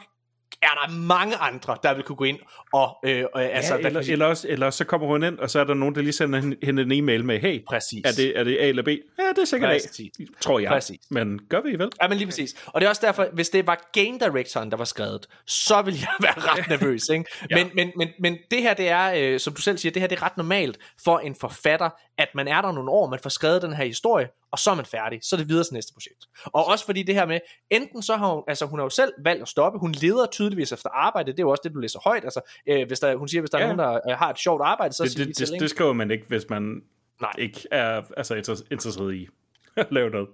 er 0.62 0.66
der 0.86 0.93
mange 0.93 1.36
andre, 1.36 1.77
der 1.82 1.94
vil 1.94 2.02
kunne 2.05 2.16
gå 2.16 2.24
ind 2.24 2.39
og... 2.73 2.97
Øh, 3.05 3.20
øh, 3.20 3.27
altså, 3.35 3.74
Ja, 3.77 3.86
eller, 3.86 4.02
sige? 4.02 4.12
eller, 4.12 4.27
også, 4.27 4.48
eller 4.48 4.66
også 4.66 4.77
så 4.77 4.85
kommer 4.85 5.06
hun 5.06 5.24
ind, 5.24 5.39
og 5.39 5.51
så 5.51 5.60
er 5.60 5.64
der 5.64 5.74
nogen, 5.74 5.94
der 5.94 6.02
lige 6.02 6.12
sender 6.12 6.39
hende- 6.62 6.82
en 6.82 6.93
e-mail 6.93 7.24
med, 7.24 7.39
hey, 7.40 7.64
Præcis. 7.68 8.02
er 8.05 8.12
det, 8.16 8.39
er 8.39 8.44
det 8.44 8.59
A 8.60 8.66
eller 8.68 8.82
B? 8.82 8.89
Ja, 8.89 8.93
det 9.36 9.39
er 9.39 9.44
sikkert 9.44 9.70
Præcis. 9.70 10.10
A, 10.20 10.23
tror 10.40 10.59
jeg. 10.59 10.68
Præcis. 10.70 11.01
Men 11.10 11.39
gør 11.51 11.60
vi 11.60 11.78
vel? 11.78 11.90
Ja, 12.02 12.09
men 12.09 12.18
lige 12.18 12.27
præcis. 12.27 12.55
Og 12.66 12.81
det 12.81 12.86
er 12.86 12.90
også 12.90 13.02
derfor, 13.06 13.27
hvis 13.32 13.48
det 13.48 13.66
var 13.66 13.90
game 13.93 14.18
directoren, 14.18 14.70
der 14.70 14.77
var 14.77 14.85
skrevet, 14.85 15.27
så 15.47 15.82
ville 15.82 16.01
jeg 16.01 16.09
være 16.20 16.35
ret 16.36 16.68
nervøs. 16.68 17.09
Ikke? 17.09 17.24
Men, 17.51 17.70
men, 17.74 17.93
men, 17.97 18.09
men 18.20 18.39
det 18.51 18.62
her, 18.62 18.74
det 18.74 18.89
er, 18.89 19.12
øh, 19.16 19.40
som 19.40 19.55
du 19.55 19.62
selv 19.62 19.78
siger, 19.78 19.93
det 19.93 20.02
her 20.02 20.09
det 20.09 20.18
er 20.18 20.23
ret 20.23 20.36
normalt 20.36 20.78
for 21.05 21.18
en 21.18 21.35
forfatter, 21.40 21.90
at 22.18 22.28
man 22.35 22.48
er 22.48 22.60
der 22.62 22.73
nogle 22.73 22.90
år, 22.90 23.10
man 23.10 23.18
får 23.23 23.31
skrevet 23.31 23.62
den 23.62 23.73
her 23.73 23.85
historie, 23.85 24.28
og 24.51 24.59
så 24.59 24.70
er 24.70 24.74
man 24.74 24.85
færdig. 24.85 25.18
Så 25.23 25.36
er 25.36 25.39
det 25.39 25.48
videre 25.48 25.64
til 25.64 25.74
næste 25.74 25.93
projekt. 25.94 26.27
Og 26.44 26.66
også 26.66 26.85
fordi 26.86 27.02
det 27.02 27.14
her 27.14 27.27
med, 27.27 27.40
enten 27.70 28.02
så 28.02 28.16
har 28.16 28.35
hun, 28.35 28.43
altså 28.48 28.66
hun 28.66 28.78
har 28.78 28.85
jo 28.85 28.90
selv 28.90 29.12
valgt 29.24 29.43
at 29.43 29.48
stoppe, 29.48 29.78
hun 29.78 29.93
leder 29.93 30.27
tydeligvis 30.27 30.73
efter 30.73 30.90
arbejde, 30.90 31.32
det 31.32 31.39
er 31.39 31.43
jo 31.43 31.51
også 31.51 31.60
det, 31.64 31.74
du 31.74 31.78
læser 31.78 31.98
højt. 32.05 32.24
Altså, 32.24 32.40
øh, 32.68 32.86
hvis 32.86 33.01
der, 33.01 33.16
hun 33.16 33.28
siger, 33.28 33.40
hvis 33.40 33.51
der 33.51 33.59
er 33.59 33.62
Ja. 33.66 33.73
nogen, 33.74 33.78
der 33.78 34.10
øh, 34.12 34.18
har 34.18 34.31
et 34.31 34.39
sjovt 34.39 34.62
arbejde, 34.62 34.94
så 34.94 35.02
Det, 35.02 35.12
siger 35.12 35.24
de 35.24 35.28
det, 35.28 35.36
til, 35.36 35.47
det, 35.47 35.60
det 35.60 35.70
skriver 35.70 35.93
man 35.93 36.10
ikke, 36.10 36.24
hvis 36.28 36.44
man 36.51 36.82
Nej. 37.20 37.32
ikke 37.39 37.60
er 37.70 38.02
altså, 38.16 38.35
inter- 38.35 38.66
interesseret 38.70 39.14
i 39.14 39.28
at 39.77 39.86
lave 39.90 40.10
noget. 40.10 40.28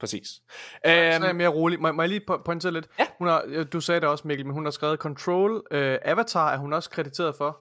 Præcis. 0.00 0.26
Så 0.28 0.42
er 0.84 0.92
jeg 0.92 1.24
Øhm, 1.28 1.36
mere 1.36 1.48
rolig. 1.48 1.80
Må, 1.80 1.92
må 1.92 2.02
jeg 2.02 2.08
lige 2.08 2.20
po- 2.30 2.42
pointere 2.42 2.72
lidt? 2.72 2.88
Ja. 2.98 3.06
Hun 3.18 3.28
har, 3.28 3.44
ja, 3.52 3.64
du 3.64 3.80
sagde 3.80 4.00
det 4.00 4.08
også, 4.08 4.28
Mikkel, 4.28 4.46
men 4.46 4.54
hun 4.54 4.64
har 4.64 4.70
skrevet 4.70 4.98
Control. 4.98 5.62
Øh, 5.70 5.98
Avatar 6.02 6.52
er 6.52 6.56
hun 6.56 6.72
også 6.72 6.90
krediteret 6.90 7.36
for. 7.36 7.60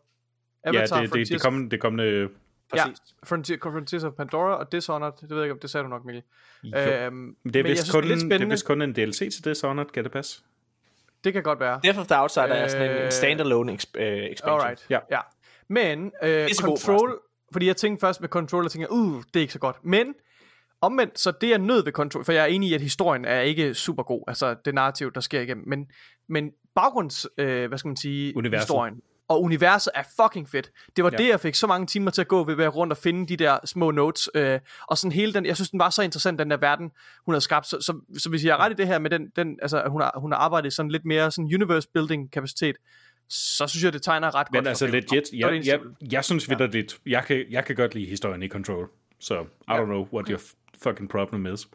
Ja, 0.65 0.69
Avatar, 0.69 1.01
det, 1.01 1.13
det, 1.13 1.29
det, 1.29 1.41
kommende, 1.41 1.69
det 1.71 1.81
kommende... 1.81 2.29
Ja, 2.75 2.83
præcis. 2.85 2.99
Frontier, 3.23 3.57
Frontiers 3.63 4.03
of 4.03 4.13
Pandora 4.13 4.55
og 4.55 4.71
Dishonored. 4.71 5.13
Det 5.21 5.29
ved 5.29 5.37
jeg 5.37 5.45
ikke, 5.45 5.53
om 5.53 5.59
det 5.59 5.69
sagde 5.69 5.83
du 5.83 5.89
nok, 5.89 6.05
Mikkel. 6.05 6.23
Jo. 6.63 6.77
Øhm, 6.77 6.83
Men 6.83 6.93
det 6.93 7.05
er, 7.05 7.13
men 7.43 7.55
jeg 7.55 7.63
vist 7.65 7.83
synes, 7.83 7.91
kun, 7.91 8.03
det 8.03 8.11
er 8.11 8.37
det 8.37 8.41
er 8.41 8.45
vist 8.49 8.65
kun 8.65 8.81
en 8.81 8.93
DLC 8.93 9.17
til 9.17 9.31
det, 9.31 9.45
Dishonored, 9.45 9.87
kan 9.87 10.03
det 10.03 10.11
passe? 10.11 10.41
Det 11.23 11.33
kan 11.33 11.43
godt 11.43 11.59
være. 11.59 11.79
Death 11.83 11.99
of 11.99 12.07
the 12.07 12.21
Outsider 12.21 12.45
er 12.45 12.67
sådan 12.67 12.91
en, 12.91 12.97
en 12.97 13.03
Øh, 13.03 13.11
standalone 13.11 13.73
exp- 13.73 14.01
øh, 14.01 14.23
expansion. 14.31 14.59
Alright. 14.61 14.85
Ja. 14.89 14.99
ja. 15.11 15.19
Men 15.67 16.11
øh, 16.23 16.49
så 16.49 16.63
god, 16.65 16.77
Control, 16.77 17.19
fordi 17.51 17.67
jeg 17.67 17.77
tænkte 17.77 18.01
først 18.01 18.21
med 18.21 18.29
Control, 18.29 18.65
og 18.65 18.71
tænkte, 18.71 18.91
uh, 18.91 19.23
det 19.33 19.35
er 19.35 19.41
ikke 19.41 19.53
så 19.53 19.59
godt. 19.59 19.75
Men 19.85 20.13
omvendt, 20.81 21.19
så 21.19 21.31
det 21.41 21.53
er 21.53 21.57
nød 21.57 21.83
ved 21.83 21.91
Control, 21.91 22.25
for 22.25 22.31
jeg 22.31 22.41
er 22.41 22.45
enig 22.45 22.69
i, 22.69 22.73
at 22.73 22.81
historien 22.81 23.25
er 23.25 23.41
ikke 23.41 23.73
super 23.73 24.03
god, 24.03 24.23
altså 24.27 24.55
det 24.65 24.73
narrativ, 24.73 25.11
der 25.13 25.21
sker 25.21 25.41
igennem, 25.41 25.67
men, 25.67 25.91
men 26.29 26.51
baggrunds, 26.75 27.27
øh, 27.37 27.67
hvad 27.67 27.77
skal 27.77 27.89
man 27.89 27.97
sige, 27.97 28.37
Universet. 28.37 28.63
historien, 28.67 29.01
og 29.29 29.41
universet 29.43 29.91
er 29.95 30.03
fucking 30.21 30.49
fedt. 30.49 30.71
Det 30.95 31.03
var 31.03 31.09
Ja. 31.09 31.17
ja. 31.17 31.23
det, 31.23 31.29
jeg 31.29 31.39
fik 31.39 31.55
så 31.55 31.67
mange 31.67 31.87
timer 31.87 32.11
til 32.11 32.21
at 32.21 32.27
gå 32.27 32.43
ved 32.43 32.53
at 32.53 32.57
være 32.57 32.67
rundt 32.67 32.93
og 32.93 32.97
finde 32.97 33.27
de 33.27 33.37
der 33.37 33.57
små 33.65 33.91
notes. 33.91 34.29
Øh, 34.35 34.59
og 34.87 34.97
sådan 34.97 35.11
hele 35.11 35.33
den, 35.33 35.45
jeg 35.45 35.55
synes, 35.55 35.69
den 35.69 35.79
var 35.79 35.89
så 35.89 36.01
interessant, 36.01 36.39
den 36.39 36.49
der 36.51 36.57
verden, 36.57 36.91
hun 37.25 37.35
har 37.35 37.39
skabt. 37.39 37.67
Så, 37.67 37.77
så, 37.81 37.99
så 38.17 38.29
hvis 38.29 38.45
jeg 38.45 38.51
er 38.51 38.57
ret 38.57 38.71
i 38.71 38.75
det 38.75 38.87
her 38.87 38.99
med 38.99 39.09
den, 39.09 39.29
den 39.35 39.59
altså, 39.61 39.83
hun 39.87 40.01
har, 40.01 40.13
hun 40.19 40.31
har 40.31 40.39
arbejdet 40.39 40.73
sådan 40.73 40.91
lidt 40.91 41.05
mere 41.05 41.31
sådan 41.31 41.45
universe 41.45 41.87
building 41.93 42.31
kapacitet, 42.31 42.75
så 43.29 43.67
synes 43.67 43.83
jeg, 43.83 43.93
det 43.93 44.01
tegner 44.01 44.35
ret 44.35 44.47
godt. 44.47 44.53
Men 44.63 44.67
altså 44.67 44.87
legit, 44.87 45.23
jeg, 45.33 45.61
jeg, 45.65 45.79
vil- 45.79 46.11
jeg 46.11 46.25
synes 46.25 46.49
vidt, 46.49 46.73
det, 46.73 46.97
jeg 47.05 47.23
kan, 47.25 47.45
jeg 47.49 47.65
kan 47.65 47.75
godt 47.75 47.95
lide 47.95 48.05
historien 48.05 48.43
i 48.43 48.47
Control. 48.47 48.87
Så 49.19 49.41
I 49.41 49.71
don't 49.71 49.85
know 49.85 50.07
what 50.13 50.27
your 50.27 50.39
fucking 50.83 51.09
problem 51.09 51.45
is. 51.53 51.67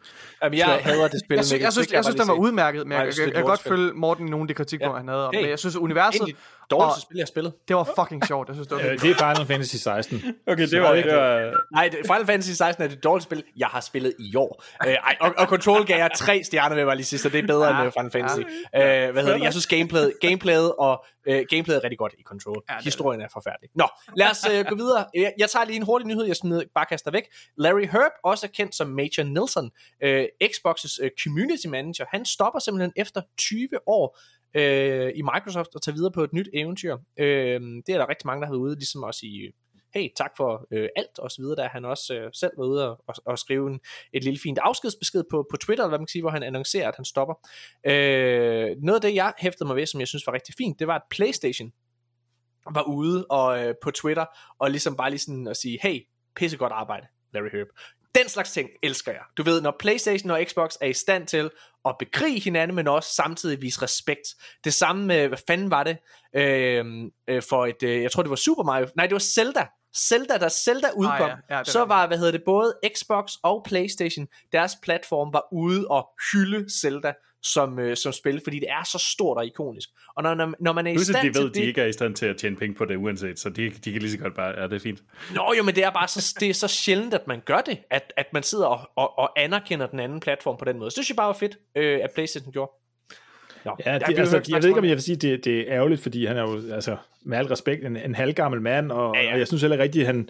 Jamen, 0.43 0.59
jeg 0.59 0.67
hader 0.83 1.09
det 1.09 1.21
spil. 1.25 1.35
jeg, 1.35 1.45
synes, 1.45 1.53
Mikkel. 1.53 1.65
jeg, 1.65 1.73
synes, 1.73 1.87
Det 1.89 1.95
jeg, 1.95 2.05
synes, 2.05 2.21
den 2.21 2.29
var 2.29 2.35
udmærket, 2.35 2.87
men 2.87 2.99
jeg, 2.99 3.07
jeg 3.07 3.27
jeg, 3.27 3.35
jeg, 3.35 3.43
godt 3.45 3.61
følge 3.63 3.93
Morten 3.95 4.27
i 4.27 4.31
nogle 4.31 4.45
af 4.45 4.49
de 4.49 4.55
kritikpunkter, 4.55 4.95
Ja. 4.95 4.99
han 4.99 5.09
havde 5.09 5.27
om, 5.27 5.35
Hey. 5.35 5.41
men 5.41 5.51
jeg 5.51 5.59
synes, 5.59 5.77
universet, 5.77 6.37
dårligste 6.71 7.01
spil, 7.01 7.17
jeg 7.17 7.23
har 7.23 7.27
spillet. 7.27 7.53
det 7.69 7.77
var 7.77 7.89
fucking 7.99 8.27
sjovt. 8.27 8.49
Jeg 8.49 8.57
synes, 8.57 8.69
det 8.69 8.77
var 8.77 8.83
Øh, 8.83 8.91
det 9.01 9.11
er 9.11 9.15
Final 9.15 9.47
Fantasy 9.47 9.77
16. 9.77 10.23
Okay, 10.47 10.67
det 10.69 10.83
var, 10.83 10.93
det 10.93 11.07
var, 11.17 11.53
Nej, 11.73 11.89
det- 11.89 11.99
Final 12.07 12.27
Fantasy 12.27 12.51
16 12.51 12.85
er 12.85 12.89
det 12.89 13.05
dårligste 13.05 13.29
spil, 13.29 13.43
jeg 13.57 13.67
har 13.69 13.81
spillet 13.81 14.15
i 14.19 14.37
år. 14.37 14.65
Øh, 14.87 14.93
ej, 14.93 15.17
og, 15.21 15.35
og 15.39 15.47
Control 15.47 15.85
gav 15.87 15.97
jeg 15.99 16.11
tre 16.17 16.43
stjerner 16.45 16.77
ved 16.77 16.85
mig 16.85 16.97
lige 16.97 17.07
sidst, 17.07 17.23
så 17.23 17.29
det 17.29 17.39
er 17.39 17.47
bedre 17.47 17.67
Ja, 17.67 17.79
end 17.79 17.87
øh, 17.87 17.93
Final 17.93 18.11
Fantasy. 18.11 18.39
Øh, 18.41 19.13
hvad 19.13 19.23
hedder 19.23 19.37
det? 19.37 19.45
Jeg 19.45 19.53
synes, 19.53 19.67
gameplayet, 19.67 20.13
gameplayet 20.21 20.73
og 20.79 21.05
øh, 21.27 21.45
gameplayet 21.51 21.79
er 21.79 21.85
rigtig 21.85 21.99
godt 21.99 22.15
i 22.19 22.23
Control. 22.23 22.63
Ja, 22.69 22.75
er 22.75 22.83
Historien 22.83 23.21
er 23.21 23.29
forfærdelig. 23.33 23.71
Nå, 23.75 23.89
lad 24.17 24.31
os 24.31 24.47
øh, 24.53 24.65
gå 24.65 24.75
videre. 24.75 25.07
Jeg, 25.15 25.33
jeg 25.39 25.51
tager 25.51 25.65
lige 25.65 25.77
en 25.77 25.83
hurtig 25.83 26.07
nyhed, 26.09 26.25
jeg 26.25 26.37
smider, 26.37 26.63
bare 26.75 26.87
kaster 26.87 27.11
væk. 27.11 27.25
Larry 27.57 27.87
Herb, 27.87 28.13
også 28.25 28.49
kendt 28.49 28.75
som 28.75 28.89
Major 28.89 29.25
Nelson, 29.25 29.71
øh, 30.03 30.27
Xbox's 30.45 31.05
øh, 31.05 31.11
community 31.25 31.67
manager, 31.67 32.05
han 32.09 32.25
stopper 32.25 32.61
simpelthen 32.61 32.93
efter 32.97 33.23
20 33.39 33.69
år 33.87 34.19
øh, 34.57 35.13
i 35.15 35.23
Microsoft 35.23 35.75
og 35.75 35.83
tager 35.83 35.95
videre 35.95 36.13
på 36.13 36.25
et 36.25 36.33
nyt 36.33 36.49
eventyr. 36.55 36.97
Øh, 37.19 37.61
det 37.87 37.89
er 37.95 37.99
der 37.99 38.09
rigtig 38.09 38.27
mange, 38.27 38.41
der 38.41 38.47
har 38.47 38.53
været 38.53 38.63
ude, 38.63 38.75
ligesom 38.75 39.03
også 39.03 39.21
i 39.23 39.53
hey, 39.95 40.09
tak 40.17 40.31
for 40.37 40.67
øh, 40.71 40.89
alt 40.97 41.19
og 41.19 41.31
så 41.31 41.43
videre, 41.43 41.57
der 41.57 41.69
han 41.69 41.85
også 41.85 42.15
øh, 42.15 42.31
selv 42.35 42.53
var 42.59 42.65
ude 42.65 42.91
og, 42.91 43.05
og, 43.07 43.15
og 43.27 43.39
skrive 43.39 43.71
en, 43.71 43.81
et 44.13 44.25
lille 44.25 44.41
fint 44.43 44.59
afskedsbesked 44.59 45.25
på, 45.31 45.47
på 45.51 45.57
Twitter, 45.57 45.85
eller 45.85 45.91
hvad 45.91 45.99
man 45.99 46.07
kan 46.07 46.13
sige, 46.13 46.23
hvor 46.23 46.31
han 46.31 46.43
annoncerer, 46.43 46.89
at 46.89 46.97
han 46.97 47.05
stopper. 47.05 47.35
Øh, 47.87 48.77
noget 48.83 48.95
af 48.95 49.01
det, 49.01 49.15
jeg 49.15 49.33
hæftede 49.39 49.67
mig 49.67 49.77
ved, 49.77 49.87
som 49.87 50.01
jeg 50.01 50.09
synes 50.09 50.27
var 50.27 50.33
rigtig 50.33 50.55
fint, 50.59 50.79
det 50.79 50.87
var, 50.87 50.95
at 50.95 51.03
Playstation 51.11 51.73
var 52.71 52.83
ude 52.83 53.27
og, 53.27 53.65
øh, 53.65 53.75
på 53.83 53.91
Twitter, 53.91 54.25
og 54.59 54.71
ligesom 54.71 54.97
bare 54.97 55.11
lige 55.11 55.21
sådan 55.21 55.47
at 55.49 55.57
sige, 55.57 55.79
hey, 55.83 56.01
pissegodt 56.37 56.73
arbejde, 56.73 57.07
Larry 57.35 57.51
Herb. 57.53 57.69
Den 58.15 58.29
slags 58.29 58.53
ting 58.53 58.71
elsker 58.83 59.13
jeg. 59.13 59.21
Du 59.37 59.43
ved, 59.43 59.61
når 59.61 59.77
Playstation 59.79 60.31
og 60.31 60.45
Xbox 60.49 60.75
er 60.81 60.87
i 60.87 60.93
stand 60.93 61.27
til 61.27 61.51
at 61.85 61.97
bekrige 61.99 62.41
hinanden, 62.41 62.75
men 62.75 62.89
også 62.89 63.15
samtidig 63.15 63.63
vise 63.63 63.83
respekt. 63.83 64.29
Det 64.65 64.75
samme 64.75 65.07
med, 65.07 65.29
hvad 65.29 65.39
fanden 65.47 65.71
var 65.71 65.83
det, 65.83 65.99
øh, 66.37 66.85
øh, 67.29 67.43
for 67.49 67.67
et, 67.67 67.83
øh, 67.83 68.03
jeg 68.03 68.13
tror 68.13 68.23
det 68.23 68.31
var 68.31 68.37
Super 68.37 68.63
Mario, 68.63 68.87
nej 68.97 69.07
det 69.07 69.13
var 69.13 69.19
Zelda, 69.19 69.67
Zelda, 69.97 70.39
da 70.39 70.49
Zelda 70.49 70.89
udkom, 70.97 71.31
ja. 71.31 71.37
Ja, 71.51 71.61
er 71.61 71.65
så 71.65 71.85
var, 71.85 72.07
hvad 72.07 72.19
hedder 72.19 72.33
det, 72.33 72.43
både 72.45 72.75
Xbox 72.97 73.33
og 73.43 73.65
Playstation, 73.69 74.29
deres 74.53 74.73
platform 74.83 75.33
var 75.33 75.45
ude 75.53 75.89
og 75.89 76.09
hylde 76.33 76.81
Zelda 76.81 77.13
som, 77.43 77.79
øh, 77.79 77.97
som 77.97 78.13
spil, 78.13 78.41
fordi 78.45 78.59
det 78.59 78.71
er 78.71 78.85
så 78.85 78.99
stort 78.99 79.37
og 79.37 79.47
ikonisk. 79.47 79.89
Og 80.17 80.23
når, 80.23 80.35
når, 80.35 80.55
når 80.61 80.73
man 80.73 80.87
er 80.87 80.93
i 80.93 80.99
stand 80.99 81.27
de 81.27 81.33
til 81.33 81.41
ved, 81.41 81.49
at 81.49 81.55
det... 81.55 81.63
de 81.63 81.69
ikke 81.69 81.81
er 81.81 81.87
i 81.87 81.93
stand 81.93 82.15
til 82.15 82.27
at 82.27 82.37
tjene 82.37 82.57
penge 82.57 82.75
på 82.75 82.85
det 82.85 82.97
uanset, 82.97 83.39
så 83.39 83.51
de, 83.51 83.71
de 83.71 83.93
kan 83.93 84.03
lige 84.03 84.11
så 84.11 84.19
godt 84.19 84.35
bare, 84.35 84.61
ja, 84.61 84.63
det 84.63 84.73
er 84.73 84.81
fint. 84.81 85.03
Nå 85.35 85.55
jo, 85.59 85.63
men 85.63 85.75
det 85.75 85.85
er 85.85 85.91
bare 85.91 86.09
så, 86.09 86.37
det 86.41 86.51
er 86.51 86.55
så 86.55 86.69
sjældent, 86.69 87.15
at 87.15 87.27
man 87.27 87.41
gør 87.41 87.61
det, 87.61 87.79
at, 87.91 88.13
at 88.17 88.27
man 88.33 88.43
sidder 88.43 88.67
og, 88.67 88.91
og, 88.97 89.19
og 89.19 89.41
anerkender 89.41 89.87
den 89.87 90.01
anden 90.01 90.21
platform 90.21 90.57
på 90.57 90.65
den 90.65 90.79
måde. 90.79 90.91
Så 90.91 90.95
det 90.97 91.05
synes 91.05 91.11
jeg 91.11 91.17
bare 91.17 91.27
var 91.27 91.33
fedt, 91.33 91.59
øh, 91.77 92.01
at 92.03 92.11
Playstation 92.15 92.53
gjorde. 92.53 92.73
Nå, 93.65 93.77
Ja, 93.87 93.95
det, 93.95 94.03
bliver 94.07 94.21
altså, 94.21 94.37
hørt 94.37 94.49
jeg 94.49 94.63
ved 94.63 94.69
ikke, 94.69 94.79
om 94.79 94.85
jeg 94.85 94.95
vil 94.95 95.03
sige, 95.03 95.17
det, 95.17 95.45
det 95.45 95.61
er 95.61 95.65
ærgerligt, 95.69 96.03
fordi 96.03 96.27
han 96.27 96.37
er 96.37 96.43
jo, 96.43 96.75
altså, 96.75 96.97
med 97.23 97.39
al 97.39 97.47
respekt, 97.47 97.85
en, 97.85 97.97
en 97.97 98.15
halvgammel 98.15 98.61
mand, 98.61 98.93
og, 98.93 99.17
Ja, 99.17 99.23
ja, 99.23 99.33
og 99.33 99.39
jeg 99.39 99.47
synes 99.47 99.63
heller 99.63 99.79
rigtigt, 99.79 100.07
han, 100.07 100.29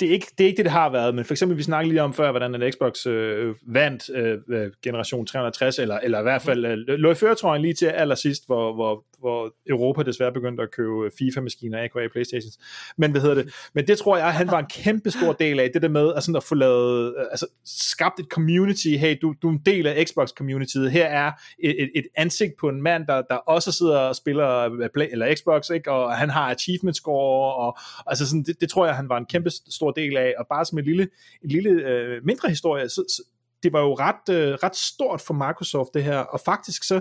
det 0.00 0.08
er, 0.08 0.12
ikke, 0.12 0.26
det 0.38 0.44
er 0.44 0.48
ikke 0.48 0.56
det, 0.56 0.64
det 0.64 0.72
har 0.72 0.90
været, 0.90 1.14
men 1.14 1.24
for 1.24 1.34
eksempel, 1.34 1.58
vi 1.58 1.62
snakkede 1.62 1.92
lige 1.92 2.02
om 2.02 2.14
før, 2.14 2.30
hvordan 2.30 2.54
en 2.54 2.72
Xbox 2.72 3.06
øh, 3.06 3.54
vandt 3.66 4.10
øh, 4.14 4.38
øh 4.48 4.70
generation 4.82 5.26
360, 5.26 5.78
eller, 5.78 5.98
eller 5.98 6.18
i 6.18 6.22
hvert 6.22 6.42
fald 6.42 6.64
øh, 6.64 6.78
lå 6.98 7.10
i 7.10 7.14
føretrøjen 7.14 7.62
lige 7.62 7.74
til 7.74 7.86
allersidst, 7.86 8.46
hvor, 8.46 8.74
hvor, 8.74 9.04
hvor 9.18 9.54
Europa 9.68 10.02
desværre 10.02 10.32
begyndte 10.32 10.62
at 10.62 10.70
købe 10.70 11.10
FIFA-maskiner, 11.18 11.84
aka 11.84 12.08
Playstations. 12.12 12.58
Men 12.98 13.10
hvad 13.10 13.20
hedder 13.20 13.34
det? 13.34 13.54
Men 13.74 13.86
det 13.86 13.98
tror 13.98 14.16
jeg, 14.16 14.32
han 14.32 14.50
var 14.50 14.58
en 14.58 14.66
kæmpe 14.66 15.10
stor 15.10 15.32
del 15.32 15.60
af, 15.60 15.70
det 15.74 15.82
der 15.82 15.88
med 15.88 16.12
at, 16.16 16.22
sådan 16.22 16.36
at 16.36 16.44
få 16.44 16.54
lavet, 16.54 17.14
øh, 17.18 17.24
altså 17.30 17.46
skabt 17.64 18.20
et 18.20 18.26
community, 18.30 18.88
hey, 18.88 19.18
du, 19.22 19.34
du 19.42 19.48
er 19.48 19.52
en 19.52 19.62
del 19.66 19.86
af 19.86 20.04
Xbox-communityet, 20.04 20.90
her 20.90 21.06
er 21.06 21.32
et, 21.58 21.82
et, 21.82 21.90
et 21.94 22.06
ansigt 22.16 22.52
på 22.60 22.68
en 22.68 22.82
mand, 22.82 23.06
der, 23.06 23.22
der 23.30 23.34
også 23.34 23.72
sidder 23.72 23.98
og 23.98 24.16
spiller 24.16 24.48
øh, 24.48 24.88
Play, 24.94 25.06
eller 25.12 25.34
Xbox, 25.34 25.70
ikke? 25.70 25.92
og 25.92 26.16
han 26.16 26.30
har 26.30 26.50
achievement 26.50 26.96
score, 26.96 27.54
og 27.54 27.78
altså 28.06 28.26
sådan, 28.26 28.42
det, 28.42 28.60
det 28.60 28.70
tror 28.70 28.86
jeg, 28.86 28.96
han 28.96 29.08
var 29.08 29.18
en 29.18 29.26
kæmpe 29.26 29.50
stor 29.50 29.89
del 29.96 30.16
af, 30.16 30.34
og 30.38 30.46
bare 30.50 30.64
som 30.64 30.78
en 30.78 30.84
lille, 30.84 31.08
en 31.44 31.50
lille 31.50 31.70
øh, 31.70 32.24
mindre 32.24 32.48
historie, 32.48 32.88
så, 32.88 33.04
så 33.08 33.22
det 33.62 33.72
var 33.72 33.80
jo 33.80 33.94
ret, 33.94 34.34
øh, 34.34 34.54
ret 34.54 34.76
stort 34.76 35.20
for 35.20 35.34
Microsoft 35.34 35.94
det 35.94 36.04
her, 36.04 36.18
og 36.18 36.40
faktisk 36.44 36.84
så 36.84 37.00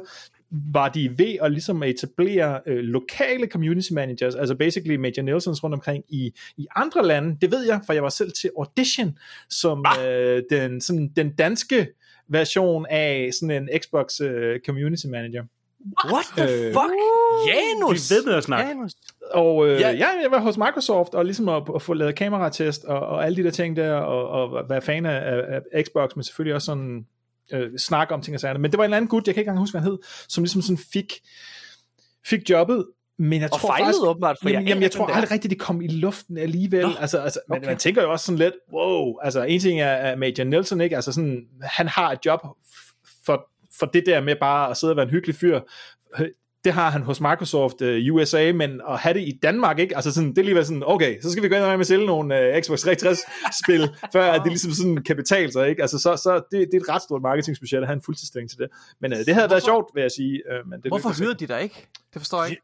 var 0.52 0.90
de 0.90 1.18
ved 1.18 1.36
at 1.42 1.52
ligesom 1.52 1.84
etablere 1.84 2.62
øh, 2.66 2.78
lokale 2.78 3.48
community 3.48 3.92
managers, 3.92 4.36
altså 4.36 4.56
basically 4.56 4.96
Major 4.96 5.22
Nelsons 5.22 5.64
rundt 5.64 5.74
omkring 5.74 6.04
i, 6.10 6.34
i 6.58 6.68
andre 6.76 7.06
lande. 7.06 7.38
Det 7.42 7.52
ved 7.52 7.66
jeg, 7.66 7.82
for 7.86 7.94
jeg 7.94 8.04
var 8.04 8.10
selv 8.10 8.32
til 8.32 8.52
Audition, 8.58 9.18
som 9.50 9.86
øh, 10.06 10.44
den, 10.50 10.82
sådan, 10.82 11.12
den 11.16 11.36
danske 11.36 11.88
version 12.28 12.86
af 12.90 13.30
sådan 13.34 13.64
en 13.64 13.70
Xbox 13.80 14.22
øh, 14.22 14.60
community 14.66 15.06
manager. 15.08 15.44
What 16.06 16.26
the 16.38 16.44
Øh, 16.44 16.74
fuck? 16.74 16.92
Vi 17.46 17.52
Janus! 17.52 18.12
ved 18.12 18.26
med 18.26 18.34
at 18.34 18.44
snakke. 18.44 18.68
Janus. 18.70 18.92
Og 19.32 19.68
øh, 19.68 19.80
Ja. 19.82 19.90
ja. 19.90 20.08
jeg 20.24 20.32
var 20.32 20.40
hos 20.40 20.58
Microsoft, 20.58 21.14
og 21.14 21.26
ligesom 21.26 21.50
at, 21.50 21.64
at 21.76 21.82
få 21.82 21.94
lavet 21.94 22.16
kameratest, 22.16 22.84
og, 22.86 23.00
og 23.00 23.26
alle 23.26 23.36
de 23.38 23.44
der 23.44 23.52
ting 23.52 23.76
der, 23.76 23.94
og, 23.94 24.28
og 24.30 24.70
være 24.70 24.82
fan 24.82 25.06
af, 25.06 25.44
af, 25.74 25.84
Xbox, 25.86 26.16
men 26.16 26.24
selvfølgelig 26.24 26.56
også 26.56 26.66
sådan 26.66 27.06
øh, 27.54 27.78
snakke 27.78 28.14
om 28.14 28.22
ting 28.22 28.36
og 28.36 28.40
sager. 28.40 28.58
Men 28.58 28.72
det 28.72 28.78
var 28.78 28.84
en 28.84 28.86
eller 28.86 28.98
anden 28.98 29.10
gut, 29.10 29.28
jeg 29.28 29.36
kan 29.36 29.42
ikke 29.42 29.50
engang 29.50 29.60
huske, 29.60 29.74
hvad 29.74 29.82
han 29.82 29.92
hed, 29.92 29.98
som 30.28 30.44
ligesom 30.44 30.62
sådan 30.62 30.78
fik, 30.94 31.14
fik 32.26 32.50
jobbet, 32.50 32.86
men 33.20 33.42
jeg 33.42 33.50
Og 33.54 33.60
tror 33.60 33.70
fejlede 33.70 33.86
faktisk, 33.88 34.04
åbenbart, 34.04 34.38
for 34.42 34.50
jamen, 34.50 34.64
jeg 34.64 34.70
jamen, 34.70 34.84
jeg 34.84 34.92
tror 34.92 35.06
aldrig 35.08 35.32
rigtigt, 35.32 35.50
det 35.52 35.60
kom 35.60 35.82
i 35.82 35.88
luften 35.88 36.38
alligevel. 36.38 36.82
Nå, 36.82 36.92
altså, 37.00 37.18
altså, 37.18 37.40
okay. 37.50 37.66
man 37.66 37.78
tænker 37.78 38.02
jo 38.02 38.12
også 38.12 38.26
sådan 38.26 38.40
lidt, 38.40 38.54
wow, 38.74 39.16
altså 39.22 39.44
en 39.44 39.60
ting 39.60 39.82
er, 39.82 39.86
er 39.86 40.16
Major 40.16 40.44
Nelson, 40.44 40.82
ikke? 40.82 40.96
Altså 40.96 41.12
sådan, 41.12 41.46
han 41.62 41.88
har 41.88 42.12
et 42.12 42.20
job 42.26 42.40
for, 43.26 43.48
for 43.80 43.86
det 43.86 44.04
der 44.06 44.22
med 44.22 44.36
bare 44.40 44.70
at 44.70 44.78
sidde 44.78 44.92
og 44.92 44.98
være 44.98 45.04
en 45.04 45.12
hyggelig 45.12 45.36
fyr. 45.36 45.60
det 46.64 46.74
har 46.74 46.90
han 46.90 47.02
hos 47.02 47.22
Microsoft 47.22 47.82
uh, 47.82 48.16
USA, 48.16 48.52
men 48.56 48.82
at 48.90 49.00
have 49.00 49.14
det 49.14 49.22
i 49.22 49.40
Danmark, 49.44 49.80
ikke? 49.80 49.96
Altså 49.96 50.14
sådan, 50.14 50.30
det 50.30 50.38
er 50.38 50.44
lige 50.44 50.66
sådan, 50.66 50.84
okay, 50.86 51.22
så 51.22 51.32
skal 51.32 51.44
vi 51.44 51.50
gå 51.50 51.56
ind 51.56 51.64
og 51.64 51.78
med 51.78 51.86
sælge 51.86 52.06
nogle 52.06 52.54
uh, 52.56 52.62
Xbox 52.62 52.88
360-spil, 52.88 53.90
før 54.14 54.32
at 54.32 54.42
det 54.44 54.52
ligesom 54.52 54.72
sådan 54.72 55.04
kan 55.04 55.16
betale 55.16 55.52
sig, 55.52 55.70
ikke? 55.70 55.82
Altså 55.82 56.00
så, 56.00 56.16
så 56.16 56.36
det, 56.52 56.68
det 56.72 56.74
er 56.74 56.82
et 56.82 56.90
ret 56.90 57.02
stort 57.02 57.22
marketingsbudget 57.22 57.82
at 57.82 57.88
have 57.88 57.96
en 57.96 58.02
fuldtidsstilling 58.02 58.50
til 58.50 58.60
det. 58.60 58.68
Men 59.02 59.14
uh, 59.14 59.20
det 59.20 59.34
havde 59.34 59.50
været 59.50 59.64
sjovt, 59.64 59.96
vil 59.96 60.02
jeg 60.02 60.12
sige. 60.12 60.42
Uh, 60.52 60.70
men 60.70 60.82
det 60.82 60.92
Hvorfor 60.92 61.20
hyrede 61.20 61.34
de 61.34 61.48
dig 61.48 61.62
ikke? 61.64 61.88
Det 62.14 62.22
forstår 62.22 62.42
jeg 62.44 62.50
ikke. 62.50 62.62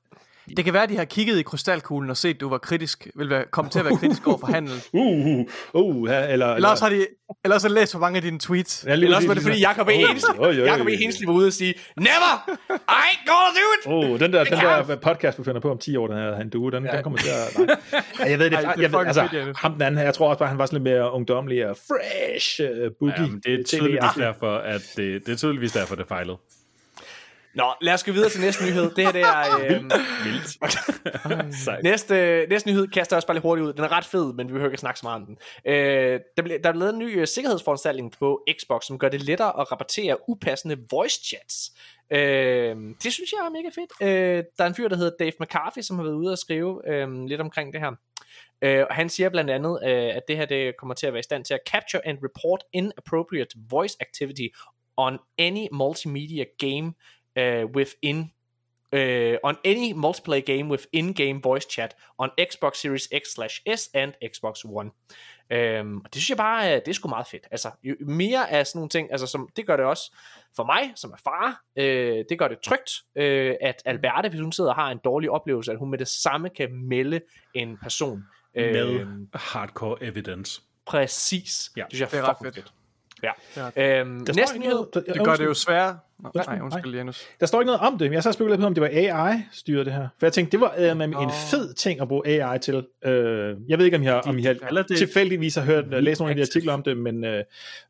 Det 0.58 0.66
kan 0.66 0.74
være, 0.74 0.84
at 0.84 0.90
de 0.90 0.98
har 0.98 1.06
kigget 1.06 1.40
i 1.40 1.44
krystalkuglen 1.44 2.10
og 2.10 2.18
set, 2.18 2.34
at 2.34 2.40
du 2.40 2.50
var 2.50 2.58
kritisk, 2.58 3.08
vil 3.16 3.30
være, 3.30 3.46
komme 3.52 3.72
til 3.72 3.80
at 3.80 3.86
være 3.86 3.98
kritisk 3.98 4.28
over 4.28 4.38
for 4.38 4.48
handel. 4.48 4.74
Uh, 4.94 5.28
uh, 5.28 5.46
uh, 5.74 6.10
ja, 6.10 6.32
eller, 6.32 6.56
Eller 6.56 6.70
også 6.70 6.84
har 6.84 6.90
de 6.90 7.08
eller 7.44 7.56
også 7.56 7.68
har 7.68 7.74
de 7.74 7.80
læst 7.80 7.92
for 7.92 8.00
mange 8.00 8.16
af 8.18 8.22
dine 8.22 8.40
tweets. 8.40 8.86
Ja, 8.88 8.96
lige 8.96 9.06
Eller 9.06 9.18
også 9.18 9.28
var 9.28 9.34
det 9.34 9.44
fordi 9.44 9.60
Jacob 9.60 9.90
E. 9.90 9.92
Hensley, 9.92 11.26
E. 11.26 11.28
Var 11.28 11.34
ude 11.34 11.48
og 11.48 11.54
sige, 11.54 11.74
Never! 11.98 12.50
I 12.70 12.74
ain't 12.90 13.26
gonna 13.26 13.52
do 13.60 13.66
it! 13.76 14.12
Oh, 14.14 14.20
den 14.20 14.34
der, 14.34 14.44
den 14.44 14.54
der 14.54 14.96
podcast, 14.96 15.40
vi 15.40 15.44
finder 15.44 15.62
på 15.62 15.72
om 15.72 15.78
10 15.78 15.98
år, 15.98 16.08
den 16.08 16.18
her 16.18 16.36
han 16.36 16.50
duer, 16.50 16.70
den, 16.70 16.86
ja. 16.86 16.92
den 16.92 17.04
kommer 17.04 17.20
til 17.20 17.30
at... 17.30 17.58
Nej. 17.68 17.78
Ja, 18.20 18.30
jeg 18.30 18.40
ved 18.40 18.50
det, 18.50 18.54
Ej, 18.54 18.74
jeg 18.78 18.92
ved, 18.92 19.00
fucking 19.00 19.08
altså, 19.08 19.54
ham 19.58 19.74
den 19.74 19.82
anden, 19.82 19.98
her, 19.98 20.06
jeg 20.06 20.14
tror 20.14 20.30
også 20.30 20.40
bare, 20.40 20.50
han 20.50 20.58
var 20.58 20.66
sådan 20.66 20.84
lidt 20.84 20.94
mere 20.94 21.12
ungdomlig 21.12 21.70
og 21.70 21.78
fresh 21.78 22.62
uh, 22.62 22.92
boogie. 23.00 23.22
Jamen, 23.24 23.42
det 23.46 23.60
er 23.60 23.64
tydeligvis 23.64 24.00
derfor, 24.18 24.58
at 24.58 24.82
det, 24.96 25.26
det 25.26 25.34
er 25.34 25.38
tydeligvis 25.38 25.72
derfor, 25.72 25.96
det 25.96 26.08
fejlede. 26.08 26.38
Nå, 27.56 27.74
lad 27.82 27.94
os 27.94 28.04
gå 28.04 28.12
videre 28.12 28.30
til 28.30 28.42
næste 28.42 28.66
nyhed. 28.66 28.92
Det 28.96 29.06
her 29.06 29.12
det 29.12 29.22
er... 29.22 29.46
Øh, 29.66 31.54
Sejt. 31.66 31.84
næste, 31.84 32.46
næste 32.50 32.70
nyhed 32.70 32.88
kaster 32.88 33.16
jeg 33.16 33.18
også 33.18 33.28
bare 33.28 33.36
lidt 33.36 33.42
hurtigt 33.42 33.68
ud. 33.68 33.74
Den 33.74 33.84
er 33.84 33.92
ret 33.92 34.06
fed, 34.06 34.34
men 34.34 34.48
vi 34.48 34.54
behøver 34.54 34.72
ikke 34.72 34.78
snakke 34.78 35.00
så 35.00 35.06
meget 35.06 35.22
om 35.22 35.26
den. 35.26 35.38
Øh, 35.66 36.20
der, 36.38 36.44
ble, 36.44 36.58
der 36.64 36.70
er 36.70 36.74
lavet 36.74 36.94
en 36.94 37.00
ny 37.00 37.20
øh, 37.20 37.28
sikkerhedsforanstaltning 37.28 38.12
på 38.20 38.42
Xbox, 38.60 38.86
som 38.86 39.00
gør 39.00 39.10
det 39.10 39.22
lettere 39.22 39.60
at 39.62 39.72
rapportere 39.72 40.30
upassende 40.30 40.78
voice 40.92 41.20
chats. 41.26 41.72
Øh, 42.12 42.76
det 43.04 43.14
synes 43.14 43.32
jeg 43.32 43.46
er 43.46 43.50
mega 43.50 43.70
fedt. 43.70 43.92
Øh, 44.02 44.44
der 44.58 44.64
er 44.64 44.68
en 44.68 44.76
fyr, 44.76 44.88
der 44.88 44.96
hedder 44.96 45.12
Dave 45.20 45.34
McCarthy, 45.40 45.82
som 45.82 45.96
har 45.96 46.04
været 46.04 46.16
ude 46.16 46.32
og 46.32 46.38
skrive 46.38 46.82
øh, 46.90 47.26
lidt 47.26 47.42
omkring 47.42 47.74
det 47.74 47.82
her. 47.82 47.92
Øh, 48.62 48.86
og 48.90 48.96
han 48.96 49.10
siger 49.10 49.30
blandt 49.30 49.52
andet, 49.52 49.80
øh, 49.84 50.16
at 50.16 50.22
det 50.28 50.38
her 50.38 50.46
det 50.46 50.78
kommer 50.78 50.96
til 50.96 51.08
at 51.08 51.14
være 51.14 51.20
i 51.20 51.24
stand 51.24 51.46
til 51.46 51.54
at 51.54 51.60
capture 51.72 52.08
and 52.08 52.18
report 52.24 52.64
inappropriate 52.74 53.56
voice 53.70 53.98
activity 54.02 54.48
on 54.98 55.20
any 55.38 55.68
multimedia 55.72 56.46
game 56.60 56.94
uh, 57.40 57.76
within 57.76 58.32
uh, 58.94 59.36
on 59.44 59.56
any 59.66 59.94
multiplayer 59.94 60.46
game 60.46 60.70
with 60.70 60.84
in-game 60.94 61.42
voice 61.44 61.66
chat 61.72 61.96
on 62.18 62.30
Xbox 62.42 62.76
Series 62.76 63.08
X 63.12 63.22
slash 63.34 63.62
S 63.78 63.90
and 63.94 64.14
Xbox 64.24 64.66
One. 64.66 64.90
Um, 65.54 65.98
og 66.06 66.14
det 66.14 66.22
synes 66.22 66.30
jeg 66.30 66.38
bare, 66.38 66.68
øh, 66.70 66.76
det 66.76 66.88
er 66.88 66.94
sgu 66.94 67.08
meget 67.10 67.28
fedt. 67.28 67.48
Altså, 67.52 67.72
jo 67.84 67.96
mere 68.00 68.52
af 68.52 68.68
sådan 68.68 68.78
nogle 68.80 68.90
ting, 68.90 69.12
altså 69.12 69.28
som, 69.28 69.50
det 69.56 69.68
gør 69.68 69.78
det 69.78 69.86
også 69.86 70.16
for 70.56 70.64
mig, 70.64 70.92
som 70.96 71.12
er 71.12 71.18
far, 71.24 71.62
øh, 71.76 72.26
det 72.30 72.40
gør 72.40 72.48
det 72.48 72.60
trygt, 72.60 72.92
øh, 73.16 73.56
at 73.62 73.82
Alberte, 73.86 74.30
hvis 74.30 74.42
hun 74.42 74.52
sidder 74.52 74.70
og 74.70 74.76
har 74.76 74.92
en 74.92 75.00
dårlig 75.04 75.30
oplevelse, 75.30 75.72
at 75.72 75.78
hun 75.78 75.90
med 75.90 75.98
det 75.98 76.08
samme 76.08 76.50
kan 76.50 76.74
melde 76.74 77.22
en 77.54 77.78
person. 77.78 78.24
Med 78.56 78.90
Øhm, 78.90 79.30
hardcore 79.34 80.04
evidence. 80.04 80.62
præcis. 80.86 81.72
Ja, 81.78 81.82
det 81.82 81.98
synes 81.98 82.00
jeg 82.02 82.12
det 82.12 82.30
er 82.30 82.34
fucking 82.34 82.46
fedt. 82.56 82.56
fedt. 82.56 82.74
Ja. 83.58 83.66
Det 83.66 83.72
er 83.76 84.02
Øhm, 84.02 84.26
Der 84.26 84.34
står 84.34 84.42
næste 84.42 84.56
ikke 84.56 84.66
nyhed. 84.68 84.74
noget, 84.76 84.94
der, 84.94 85.14
Det 85.14 85.24
gør 85.26 85.36
det 85.36 85.46
jo 85.46 85.54
sværere. 85.54 85.98
Nå, 86.20 86.32
Ja, 86.36 86.42
nej, 86.48 86.60
undskyld, 86.62 86.96
Janus. 86.96 87.22
Der 87.40 87.46
står 87.46 87.62
ikke 87.62 87.66
noget 87.66 87.82
om 87.82 87.98
det, 87.98 88.02
men 88.10 88.14
jeg 88.14 88.24
så 88.24 88.32
spekuleret 88.32 88.60
på, 88.60 88.66
om 88.66 88.74
det 88.74 88.82
var 88.82 88.90
AI-styret 88.92 89.86
det 89.86 89.94
her. 89.94 90.08
For 90.20 90.26
jeg 90.26 90.34
tænkte, 90.34 90.52
det 90.52 90.60
var 90.62 90.74
øh, 90.78 91.24
en 91.24 91.32
fed 91.52 91.74
ting 91.74 92.02
at 92.02 92.08
bruge 92.08 92.28
AI 92.44 92.60
til. 92.60 92.86
Øh, 93.06 93.56
jeg 93.68 93.78
ved 93.78 93.86
ikke, 93.86 93.98
om 93.98 94.04
I 94.04 94.06
har, 94.06 94.22
om 94.22 94.38
I 94.38 94.44
har 94.44 94.54
det- 94.54 94.98
tilfældigvis 94.98 95.56
har 95.56 95.62
hørt, 95.64 96.04
læst 96.04 96.20
nogle 96.22 96.30
af 96.32 96.36
de 96.36 96.42
artikler 96.42 96.74
om 96.74 96.84
det, 96.84 96.98
men 96.98 97.24
øh, 97.24 97.44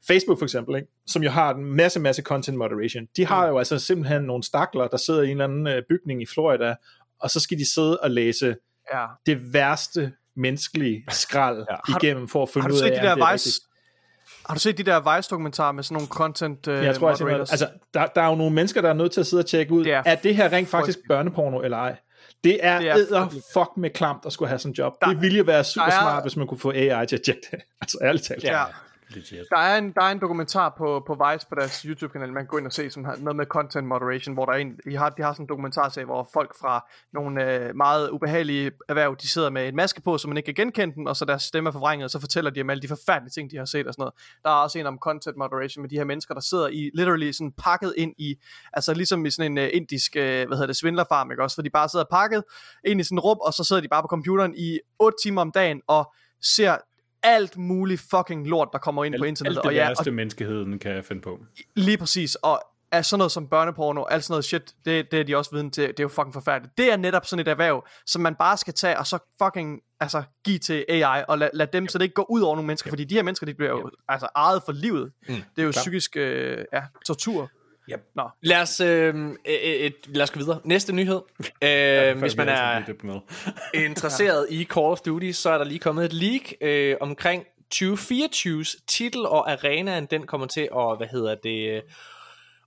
Facebook 0.08 0.38
for 0.40 0.46
eksempel, 0.46 0.76
ikke, 0.76 0.88
som 1.08 1.24
jo 1.24 1.30
har 1.30 1.54
en 1.54 1.64
masse, 1.66 2.00
masse 2.00 2.22
content 2.22 2.58
moderation, 2.58 3.06
de 3.18 3.26
har 3.26 3.48
jo 3.48 3.58
altså 3.58 3.80
simpelthen 3.80 4.22
nogle 4.22 4.44
stakler, 4.44 4.88
der 4.88 4.98
sidder 4.98 5.22
i 5.22 5.26
en 5.26 5.32
eller 5.32 5.44
anden 5.44 5.68
øh, 5.68 5.82
bygning 5.90 6.22
i 6.22 6.26
Florida, 6.26 6.76
og 7.20 7.30
så 7.30 7.40
skal 7.40 7.58
de 7.58 7.74
sidde 7.74 7.98
og 8.00 8.12
læse 8.12 8.56
Ja. 8.94 9.06
det 9.26 9.54
værste 9.54 10.12
menneskelige 10.36 11.06
skrald 11.10 11.58
ja. 11.58 11.76
Har 11.86 12.00
du- 12.00 12.06
igennem 12.06 12.28
for 12.28 12.44
at 12.44 12.50
finde 12.50 12.62
Har 12.62 12.70
du 12.70 12.76
ud 12.76 12.80
af, 12.80 12.88
set 12.88 12.92
de 13.02 13.08
der 13.08 13.16
det 13.16 13.22
er 13.24 13.32
Vice... 13.34 13.62
Har 14.48 14.54
du 14.54 14.60
set 14.60 14.78
de 14.78 14.84
der 14.84 15.16
Vice-dokumentarer 15.16 15.72
med 15.72 15.84
sådan 15.84 15.96
nogle 15.96 16.08
content 16.08 16.68
uh, 16.68 16.74
Jeg 16.74 16.96
tror, 16.96 17.08
jeg 17.10 17.18
siger, 17.18 17.26
moderators? 17.26 17.52
altså, 17.52 17.68
der, 17.94 18.06
der 18.06 18.22
er 18.22 18.30
jo 18.30 18.36
nogle 18.36 18.54
mennesker, 18.56 18.82
der 18.82 18.90
er 18.90 18.94
nødt 18.94 19.12
til 19.12 19.20
at 19.20 19.28
sidde 19.28 19.42
og 19.42 19.46
tjekke 19.46 19.74
ud, 19.74 19.84
Det 19.84 19.94
er 19.94 20.04
er, 20.06 20.16
det 20.16 20.36
her 20.36 20.52
rent 20.52 20.70
faktisk 20.70 21.00
børneporno 21.08 21.60
eller 21.62 21.78
ej? 21.78 21.96
Det 22.44 22.60
er, 22.66 22.80
Det 22.80 23.12
er 23.12 23.30
fuck 23.54 23.70
med 23.78 23.90
klamt 23.90 24.26
at 24.26 24.34
skulle 24.34 24.50
have 24.50 24.60
sådan 24.60 24.72
en 24.72 24.76
job. 24.76 24.94
Der- 25.02 25.08
det 25.08 25.22
ville 25.22 25.38
jo 25.38 25.44
være 25.44 25.64
super 25.64 25.86
er- 25.86 25.92
smart, 25.92 26.24
hvis 26.24 26.36
man 26.38 26.48
kunne 26.48 26.60
få 26.60 26.72
AI 26.72 27.06
til 27.08 27.16
at 27.16 27.22
tjekke 27.26 27.42
det. 27.52 27.60
Altså 27.82 27.98
ærligt 28.02 28.26
talt. 28.26 28.44
ja. 28.44 28.64
Legit. 29.10 29.46
Der 29.50 29.58
er, 29.58 29.78
en, 29.78 29.92
der 29.92 30.02
er 30.02 30.12
en 30.12 30.22
dokumentar 30.22 30.76
på, 30.78 31.04
på 31.08 31.14
Vice 31.14 31.48
på 31.50 31.56
deres 31.56 31.82
YouTube-kanal, 31.82 32.34
man 32.34 32.44
kan 32.44 32.48
gå 32.48 32.58
ind 32.58 32.66
og 32.66 32.74
se, 32.74 32.90
som 32.90 33.06
har 33.06 33.16
noget 33.16 33.36
med 33.36 33.46
content 33.46 33.88
moderation, 33.88 34.34
hvor 34.34 34.46
der 34.46 34.54
er 34.54 34.58
en, 34.58 34.80
de 34.90 34.98
har, 34.98 35.10
de 35.10 35.22
har 35.22 35.34
sådan 35.34 35.44
en 35.44 35.50
dokumentarserie, 35.50 36.06
hvor 36.06 36.30
folk 36.34 36.56
fra 36.62 36.86
nogle 37.14 37.54
øh, 37.54 37.76
meget 37.76 38.10
ubehagelige 38.10 38.72
erhverv, 38.90 39.16
de 39.22 39.28
sidder 39.28 39.50
med 39.50 39.68
en 39.68 39.76
maske 39.76 40.02
på, 40.02 40.18
så 40.18 40.28
man 40.28 40.38
ikke 40.38 40.54
kan 40.54 40.66
genkende 40.66 40.96
dem, 40.96 41.06
og 41.06 41.16
så 41.16 41.26
deres 41.26 41.44
stemme 41.44 41.68
er 41.68 41.72
forvrænget, 41.72 42.04
og 42.04 42.10
så 42.10 42.20
fortæller 42.20 42.52
de 42.52 42.62
om 42.62 42.70
alle 42.70 42.82
de 42.82 42.88
forfærdelige 42.88 43.32
ting, 43.32 43.52
de 43.52 43.58
har 43.58 43.66
set 43.66 43.88
og 43.88 43.94
sådan 43.94 44.02
noget. 44.02 44.14
Der 44.44 44.50
er 44.50 44.54
også 44.54 44.80
en 44.80 44.86
om 44.86 44.98
content 45.02 45.38
moderation 45.38 45.82
med 45.82 45.90
de 45.90 45.96
her 45.96 46.04
mennesker, 46.04 46.34
der 46.34 46.42
sidder 46.42 46.68
i, 46.68 46.92
literally 46.94 47.32
sådan 47.32 47.52
pakket 47.52 47.94
ind 47.98 48.14
i, 48.18 48.36
altså 48.74 48.94
ligesom 48.94 49.26
i 49.26 49.30
sådan 49.30 49.52
en 49.52 49.58
øh, 49.58 49.70
indisk, 49.74 50.16
øh, 50.16 50.24
hvad 50.24 50.58
hedder 50.58 50.68
det, 50.68 50.76
svindlerfarm, 50.76 51.32
ikke 51.32 51.44
også, 51.44 51.56
hvor 51.56 51.64
de 51.64 51.70
bare 51.70 51.90
sidder 51.90 52.06
pakket 52.12 52.44
ind 52.86 53.02
i 53.02 53.04
sådan 53.04 53.16
en 53.16 53.20
rum, 53.20 53.38
og 53.42 53.54
så 53.54 53.64
sidder 53.64 53.82
de 53.82 53.88
bare 53.88 54.04
på 54.04 54.08
computeren 54.08 54.54
i 54.58 54.80
8 55.00 55.18
timer 55.24 55.42
om 55.42 55.52
dagen, 55.52 55.82
og 55.88 56.14
ser 56.42 56.78
alt 57.26 57.58
muligt 57.58 58.02
fucking 58.10 58.48
lort, 58.48 58.70
der 58.74 58.80
kommer 58.80 59.04
ind 59.06 59.16
på 59.18 59.24
Alt, 59.24 59.30
internettet. 59.30 59.58
alt 59.58 59.64
det 59.64 59.70
og 59.70 59.76
ja, 59.76 59.88
værste, 59.88 60.12
menneskeheden 60.12 60.80
kan 60.80 61.04
finde 61.04 61.22
på. 61.22 61.40
Lige 61.76 61.98
præcis, 61.98 62.36
og 62.36 62.62
er 62.92 63.02
sådan 63.02 63.18
noget 63.18 63.32
som 63.32 63.48
børneporno, 63.48 64.04
alt 64.04 64.24
sådan 64.24 64.34
noget 64.34 64.46
shit, 64.46 64.74
det, 64.86 65.12
det 65.12 65.20
er 65.20 65.24
de 65.24 65.38
også 65.38 65.52
viden 65.52 65.72
til, 65.72 65.88
det 65.88 66.00
er 66.00 66.04
jo 66.04 66.08
fucking 66.08 66.34
forfærdeligt. 66.34 66.78
Det 66.78 66.92
er 66.92 66.98
netop 66.98 67.26
sådan 67.26 67.42
et 67.42 67.48
erhverv, 67.48 67.88
som 68.06 68.22
man 68.22 68.36
bare 68.36 68.58
skal 68.58 68.74
tage, 68.74 69.00
og 69.00 69.08
så 69.08 69.18
fucking 69.44 69.80
altså, 70.00 70.24
give 70.46 70.60
til 70.60 70.86
AI, 70.90 71.24
og 71.28 71.38
lad, 71.38 71.50
lad 71.54 71.68
dem, 71.68 71.88
så 71.88 71.98
det 71.98 72.04
ikke 72.06 72.14
går 72.14 72.32
ud 72.32 72.42
over 72.42 72.56
nogle 72.56 72.68
mennesker, 72.68 72.90
fordi 72.90 73.04
de 73.04 73.16
her 73.16 73.24
mennesker, 73.24 73.46
de 73.46 73.54
bliver 73.54 73.72
jo 73.72 73.92
altså 74.08 74.28
ejet 74.36 74.62
for 74.66 74.72
livet. 74.72 75.12
Mm, 75.30 75.36
det 75.56 75.62
er 75.62 75.66
jo 75.66 75.72
psykisk, 75.72 76.18
øh, 76.18 76.66
ja, 76.74 76.82
tortur. 77.06 77.52
Yep. 77.92 78.12
Nå. 78.16 78.30
Lad 78.42 78.62
os, 78.62 78.80
øh, 78.80 79.16
et, 79.46 79.86
et, 79.86 79.96
lad 80.06 80.24
os 80.24 80.32
gå 80.32 80.40
videre. 80.40 80.60
Næste 80.64 80.94
nyhed. 80.94 81.22
Øh, 81.64 82.20
hvis 82.20 82.38
man 82.38 82.50
er 82.50 82.84
interesseret 83.88 84.48
i 84.50 84.64
Call 84.64 84.86
of 84.86 85.00
Duty, 85.00 85.32
så 85.32 85.50
er 85.50 85.58
der 85.58 85.66
lige 85.66 85.80
kommet 85.80 86.06
et 86.06 86.14
leak 86.14 86.54
øh, 86.62 86.98
omkring 87.02 87.44
2024's 87.76 88.86
titel, 88.88 89.26
og 89.26 89.52
arenaen, 89.52 90.06
den 90.06 90.28
kommer 90.28 90.48
til 90.48 90.70
at, 90.76 90.98
hvad 90.98 91.08
hedder 91.08 91.36
det, 91.36 91.76
øh, 91.76 91.82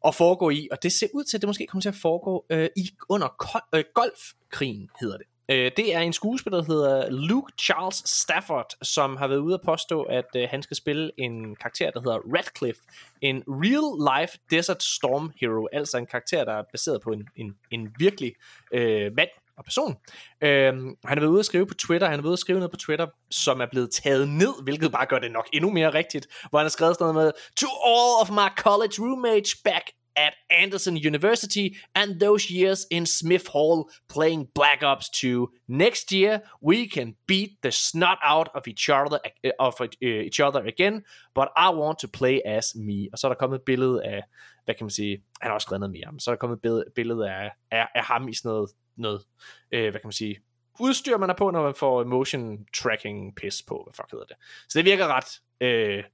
at 0.07 0.15
foregå 0.15 0.51
i, 0.51 0.69
og 0.71 0.83
det 0.83 0.93
ser 0.93 1.07
ud 1.15 1.25
til, 1.25 1.37
at 1.37 1.41
det 1.41 1.49
måske 1.49 1.67
kommer 1.67 1.83
til 1.83 1.89
at 1.89 1.95
foregå 2.03 2.45
øh, 2.51 2.69
i 2.77 2.91
under 3.09 3.55
øh, 3.75 3.85
golfkrigen, 3.95 4.91
hedder 5.01 5.17
det. 5.17 5.27
Øh, 5.51 5.71
det 5.77 5.95
er 5.95 6.01
en 6.01 6.13
skuespiller, 6.13 6.59
der 6.59 6.67
hedder 6.67 7.11
Luke 7.11 7.53
Charles 7.61 8.03
Stafford, 8.11 8.73
som 8.83 9.17
har 9.17 9.29
været 9.29 9.39
ude 9.39 9.55
at 9.55 9.61
påstå, 9.65 10.03
at 10.03 10.27
øh, 10.37 10.49
han 10.51 10.63
skal 10.63 10.77
spille 10.77 11.11
en 11.19 11.57
karakter, 11.57 11.91
der 11.91 12.01
hedder 12.01 12.19
Radcliffe. 12.37 12.81
En 13.21 13.43
real-life 13.49 14.47
Desert 14.51 14.83
Storm 14.83 15.33
Hero, 15.41 15.69
altså 15.73 15.99
en 15.99 16.07
karakter, 16.07 16.45
der 16.45 16.53
er 16.53 16.63
baseret 16.73 17.01
på 17.03 17.11
en, 17.11 17.29
en, 17.37 17.55
en 17.71 17.95
virkelig 17.99 18.33
øh, 18.73 19.13
mand 19.17 19.29
og 19.59 19.65
person. 19.65 19.97
Øh, 20.41 20.75
han 20.75 20.97
har 21.05 21.21
været 21.21 21.31
ude 21.31 21.39
at 21.39 21.47
skrive 21.47 21.67
på 21.67 21.75
Twitter, 21.75 22.07
han 22.07 22.19
har 22.19 22.23
været 22.23 22.31
ude 22.31 22.33
at 22.33 22.39
skrive 22.39 22.59
noget 22.59 22.71
på 22.71 22.77
Twitter, 22.77 23.07
som 23.31 23.61
er 23.61 23.67
blevet 23.71 23.91
taget 23.91 24.29
ned, 24.29 24.63
hvilket 24.63 24.93
bare 24.93 25.07
gør 25.07 25.19
det 25.19 25.33
nok 25.33 25.49
endnu 25.53 25.71
mere 25.71 25.95
rigtigt, 25.95 26.27
hvor 26.51 26.59
han 26.59 26.65
har 26.65 26.71
skrevet 26.71 26.97
sådan 26.97 27.15
noget 27.15 27.27
med, 27.27 27.33
To 27.57 27.67
all 27.67 28.13
of 28.23 28.31
my 28.31 28.49
college 28.57 28.95
roommates 28.99 29.57
back 29.65 29.91
at 30.19 30.35
Anderson 30.51 30.97
University 30.97 31.77
and 31.95 32.21
those 32.21 32.51
years 32.51 32.87
in 32.91 33.07
Smith 33.07 33.47
Hall 33.53 33.91
playing 34.09 34.49
Black 34.55 34.83
Ops 34.83 35.09
2. 35.11 35.49
Next 35.69 36.13
year, 36.13 36.41
we 36.61 36.89
can 36.89 37.15
beat 37.27 37.51
the 37.63 37.71
snot 37.71 38.19
out 38.23 38.49
of 38.55 38.67
each 38.67 38.89
other, 38.89 39.19
of 39.59 39.81
each 40.03 40.41
other 40.41 40.67
again, 40.67 41.05
but 41.35 41.49
I 41.57 41.71
want 41.71 41.99
to 42.01 42.09
play 42.09 42.41
as 42.45 42.75
me. 42.75 43.09
Og 43.13 43.19
så 43.19 43.27
er 43.27 43.29
der 43.29 43.39
kommet 43.39 43.59
et 43.59 43.65
billede 43.65 44.05
af, 44.05 44.23
hvad 44.65 44.75
kan 44.75 44.85
man 44.85 44.91
sige, 44.91 45.23
han 45.41 45.49
har 45.49 45.55
også 45.55 45.65
skrevet 45.65 45.81
noget 45.81 45.93
mere, 45.93 46.13
men 46.13 46.21
så 46.21 46.31
er 46.31 46.35
der 46.35 46.39
kommet 46.39 46.57
et 46.57 46.63
billede, 46.63 46.85
billede 46.95 47.31
af, 47.31 47.51
af, 47.71 47.89
af 47.95 48.05
ham 48.05 48.29
i 48.29 48.35
sådan 48.35 48.49
noget, 48.49 48.71
noget 48.97 49.25
øh, 49.73 49.91
hvad 49.91 50.01
kan 50.01 50.07
man 50.09 50.13
sige, 50.13 50.37
udstyr 50.81 51.17
man 51.17 51.31
er 51.31 51.35
på, 51.35 51.51
når 51.51 51.63
man 51.63 51.75
får 51.75 52.05
motion 52.05 52.67
tracking 52.75 53.35
pis 53.37 53.63
på, 53.69 53.83
hvad 53.85 53.95
fuck 53.95 54.11
hedder 54.11 54.25
det. 54.25 54.37
Så 54.69 54.79
det 54.79 54.85
virker 54.85 55.07
ret, 55.07 55.41
øh, 55.61 56.05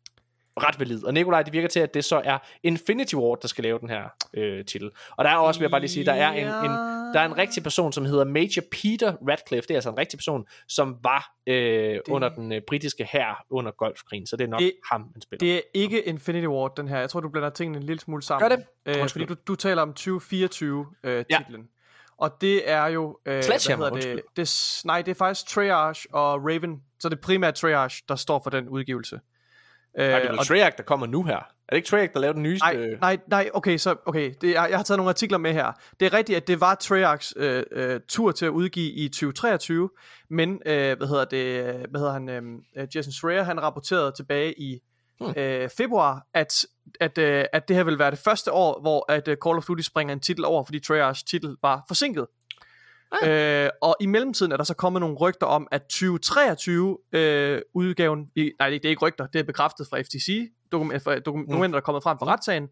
ret 0.60 0.80
valid. 0.80 1.04
Og 1.04 1.14
Nikolaj, 1.14 1.42
det 1.42 1.52
virker 1.52 1.68
til, 1.68 1.80
at 1.80 1.94
det 1.94 2.04
så 2.04 2.20
er 2.24 2.38
Infinity 2.62 3.14
Ward, 3.14 3.38
der 3.42 3.48
skal 3.48 3.64
lave 3.64 3.78
den 3.78 3.88
her 3.90 4.04
øh, 4.34 4.64
titel. 4.64 4.90
Og 5.16 5.24
der 5.24 5.30
er 5.30 5.36
også, 5.36 5.60
vil 5.60 5.64
jeg 5.64 5.70
bare 5.70 5.80
lige 5.80 5.90
sige, 5.90 6.06
der 6.06 6.12
er 6.12 6.30
en, 6.32 6.46
en, 6.46 6.70
der 7.14 7.20
er 7.20 7.24
en 7.24 7.38
rigtig 7.38 7.62
person, 7.62 7.92
som 7.92 8.04
hedder 8.04 8.24
Major 8.24 8.62
Peter 8.70 9.14
Radcliffe. 9.28 9.68
Det 9.68 9.74
er 9.74 9.76
altså 9.76 9.90
en 9.90 9.98
rigtig 9.98 10.18
person, 10.18 10.46
som 10.68 10.96
var 11.02 11.32
øh, 11.46 11.98
under 12.10 12.28
den 12.28 12.52
øh, 12.52 12.60
britiske 12.68 13.04
hær 13.12 13.44
under 13.50 13.70
golfkrigen. 13.72 14.26
Så 14.26 14.36
det 14.36 14.44
er 14.44 14.48
nok 14.48 14.60
Det- 14.60 14.72
ham, 14.92 15.00
man 15.00 15.20
spiller. 15.22 15.38
Det 15.38 15.54
er 15.56 15.60
ikke 15.74 16.02
Infinity 16.02 16.46
Ward, 16.46 16.72
den 16.76 16.88
her. 16.88 16.98
Jeg 16.98 17.10
tror, 17.10 17.20
du 17.20 17.28
blander 17.28 17.50
tingene 17.50 17.78
en 17.78 17.84
lille 17.84 18.00
smule 18.00 18.22
sammen. 18.22 18.48
Gør 18.50 18.56
det? 18.56 18.64
Øh, 19.00 19.08
fordi 19.08 19.24
du, 19.24 19.34
du 19.46 19.54
taler 19.54 19.82
om 19.82 19.94
2024-titlen. 20.00 20.84
Øh, 21.04 21.24
Ja. 21.30 21.38
Og 22.18 22.40
det 22.40 22.70
er 22.70 22.86
jo... 22.86 23.18
Øh, 23.26 23.42
Sledgehammer, 23.42 23.90
hvad 23.90 24.02
hedder 24.02 24.16
det? 24.16 24.36
det? 24.36 24.82
Nej, 24.84 25.02
det 25.02 25.10
er 25.10 25.14
faktisk 25.14 25.46
Treyarch 25.48 26.06
og 26.12 26.44
Raven. 26.44 26.82
Så 26.98 27.08
det 27.08 27.16
er 27.16 27.20
primært 27.20 27.54
Treyarch, 27.54 28.02
der 28.08 28.16
står 28.16 28.40
for 28.42 28.50
den 28.50 28.68
udgivelse. 28.68 29.20
Øh, 29.98 30.08
Nej, 30.08 30.18
det 30.18 30.26
er 30.26 30.30
vel 30.30 30.38
og- 30.38 30.46
Treyarch, 30.46 30.76
der 30.76 30.82
kommer 30.82 31.06
nu 31.06 31.22
her. 31.22 31.36
Er 31.36 31.42
det 31.70 31.76
ikke 31.76 31.88
Treyarch, 31.88 32.12
der 32.14 32.20
lavede 32.20 32.34
den 32.34 32.42
nyeste? 32.42 32.66
Nej, 32.66 32.86
nej, 33.00 33.18
nej, 33.28 33.50
okay, 33.54 33.76
så 33.76 33.94
okay, 34.06 34.34
det, 34.40 34.48
jeg, 34.54 34.66
jeg 34.70 34.78
har 34.78 34.84
taget 34.84 34.98
nogle 34.98 35.08
artikler 35.08 35.38
med 35.38 35.52
her. 35.52 35.72
Det 36.00 36.06
er 36.06 36.12
rigtigt, 36.12 36.36
at 36.36 36.46
det 36.48 36.60
var 36.60 36.74
Treyarchs 36.74 37.34
øh, 37.36 37.62
øh, 37.72 38.00
tur 38.08 38.32
til 38.32 38.46
at 38.46 38.50
udgive 38.50 38.90
i 38.92 39.08
2023, 39.08 39.90
men 40.30 40.60
øh, 40.66 40.96
hvad 40.98 41.06
hedder 41.08 41.24
det, 41.24 41.64
hvad 41.90 42.00
hedder 42.00 42.12
han, 42.12 42.28
øh, 42.76 42.86
Jason 42.94 43.12
Schreier, 43.12 43.42
han 43.42 43.62
rapporterede 43.62 44.12
tilbage 44.16 44.60
i 44.60 44.78
Hmm. 45.20 45.34
øh, 45.36 45.68
februar, 45.76 46.26
at, 46.34 46.66
at, 47.00 47.18
øh, 47.18 47.44
at 47.52 47.68
det 47.68 47.76
her 47.76 47.84
vil 47.84 47.98
være 47.98 48.10
det 48.10 48.18
første 48.18 48.52
år, 48.52 48.80
hvor 48.80 49.12
at 49.12 49.28
øh, 49.28 49.36
Call 49.46 49.56
of 49.56 49.64
Duty 49.64 49.82
springer 49.82 50.12
en 50.14 50.20
titel 50.20 50.44
over, 50.44 50.64
fordi 50.64 50.80
Treyarchs 50.80 51.22
titel 51.22 51.56
var 51.62 51.84
forsinket. 51.88 52.26
Øh, 53.22 53.70
og 53.82 53.96
i 54.00 54.06
mellemtiden 54.06 54.52
er 54.52 54.56
der 54.56 54.64
så 54.64 54.74
kommet 54.74 55.00
nogle 55.00 55.16
rygter 55.16 55.46
om, 55.46 55.68
at 55.72 55.82
2023 55.82 56.98
øh, 57.12 57.62
udgaven, 57.74 58.30
i, 58.36 58.52
nej 58.58 58.70
det 58.70 58.84
er 58.84 58.88
ikke 58.88 59.06
rygter, 59.06 59.26
det 59.26 59.38
er 59.38 59.42
bekræftet 59.42 59.86
fra 59.90 60.00
FTC, 60.00 60.50
dokument, 60.72 61.02
fra, 61.02 61.18
dokum, 61.18 61.46
dokumenter, 61.46 61.76
der 61.76 61.80
er 61.80 61.84
kommet 61.84 62.02
frem 62.02 62.18
fra 62.18 62.26
retssagen, 62.26 62.68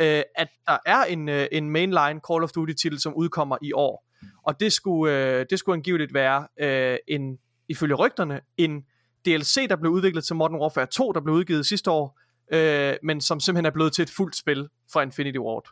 øh, 0.00 0.22
at 0.36 0.48
der 0.66 0.78
er 0.86 1.04
en, 1.04 1.28
øh, 1.28 1.46
en 1.52 1.70
mainline 1.70 2.20
Call 2.30 2.42
of 2.42 2.50
Duty 2.50 2.72
titel, 2.72 3.00
som 3.00 3.14
udkommer 3.14 3.56
i 3.62 3.72
år. 3.72 4.08
Og 4.46 4.60
det 4.60 4.72
skulle, 4.72 5.38
øh, 5.38 5.46
det 5.50 5.58
skulle 5.58 5.76
angiveligt 5.76 6.14
være 6.14 6.46
øh, 6.60 6.98
en, 7.08 7.38
ifølge 7.68 7.94
rygterne, 7.94 8.40
en 8.56 8.84
DLC, 9.26 9.68
der 9.68 9.76
blev 9.76 9.92
udviklet 9.92 10.24
til 10.24 10.36
Modern 10.36 10.60
Warfare 10.60 10.86
2, 10.86 11.12
der 11.12 11.20
blev 11.20 11.34
udgivet 11.34 11.66
sidste 11.66 11.90
år, 11.90 12.18
øh, 12.52 12.94
men 13.02 13.20
som 13.20 13.40
simpelthen 13.40 13.66
er 13.66 13.70
blevet 13.70 13.92
til 13.92 14.02
et 14.02 14.10
fuldt 14.10 14.36
spil 14.36 14.68
fra 14.92 15.02
Infinity 15.02 15.38
Ward. 15.38 15.68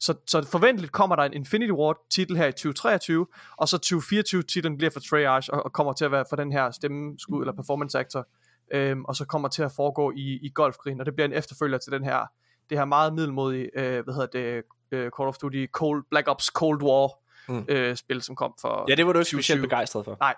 Så, 0.00 0.14
så 0.26 0.46
forventeligt 0.52 0.92
kommer 0.92 1.16
der 1.16 1.22
en 1.22 1.32
Infinity 1.32 1.70
Ward 1.72 1.96
titel 2.10 2.36
her 2.36 2.46
i 2.46 2.52
2023, 2.52 3.26
og 3.56 3.68
så 3.68 3.78
2024 3.78 4.42
titlen 4.42 4.76
bliver 4.76 4.90
for 4.90 5.00
Treyarch 5.00 5.48
og, 5.52 5.64
og 5.64 5.72
kommer 5.72 5.92
til 5.92 6.04
at 6.04 6.12
være 6.12 6.24
for 6.28 6.36
den 6.36 6.52
her 6.52 6.70
stemmeskud 6.70 7.40
eller 7.42 7.52
performance 7.52 7.98
actor, 7.98 8.28
øhm, 8.74 9.04
og 9.04 9.16
så 9.16 9.24
kommer 9.24 9.48
til 9.48 9.62
at 9.62 9.72
foregå 9.76 10.12
i, 10.16 10.38
i 10.42 10.50
golfkrigen, 10.54 11.00
og 11.00 11.06
det 11.06 11.14
bliver 11.14 11.28
en 11.28 11.32
efterfølger 11.34 11.78
til 11.78 11.92
den 11.92 12.04
her, 12.04 12.26
det 12.70 12.78
her 12.78 12.84
meget 12.84 13.14
middelmodige, 13.14 13.70
øh, 13.76 14.04
hvad 14.04 14.14
hedder 14.14 14.26
det, 14.26 14.62
øh, 14.92 15.10
Call 15.18 15.28
of 15.28 15.36
Duty 15.36 15.66
Cold, 15.72 16.04
Black 16.10 16.28
Ops 16.28 16.44
Cold 16.46 16.82
War 16.82 17.10
Mm. 17.50 17.64
øh, 17.68 17.96
spil, 17.96 18.22
som 18.22 18.36
kom 18.36 18.54
for 18.60 18.84
Ja, 18.88 18.94
det 18.94 19.06
var 19.06 19.12
du 19.12 19.18
ikke 19.18 19.24
specielt 19.28 19.58
2020. 19.60 19.62
begejstret 19.68 20.04
for. 20.04 20.16
Nej. 20.20 20.34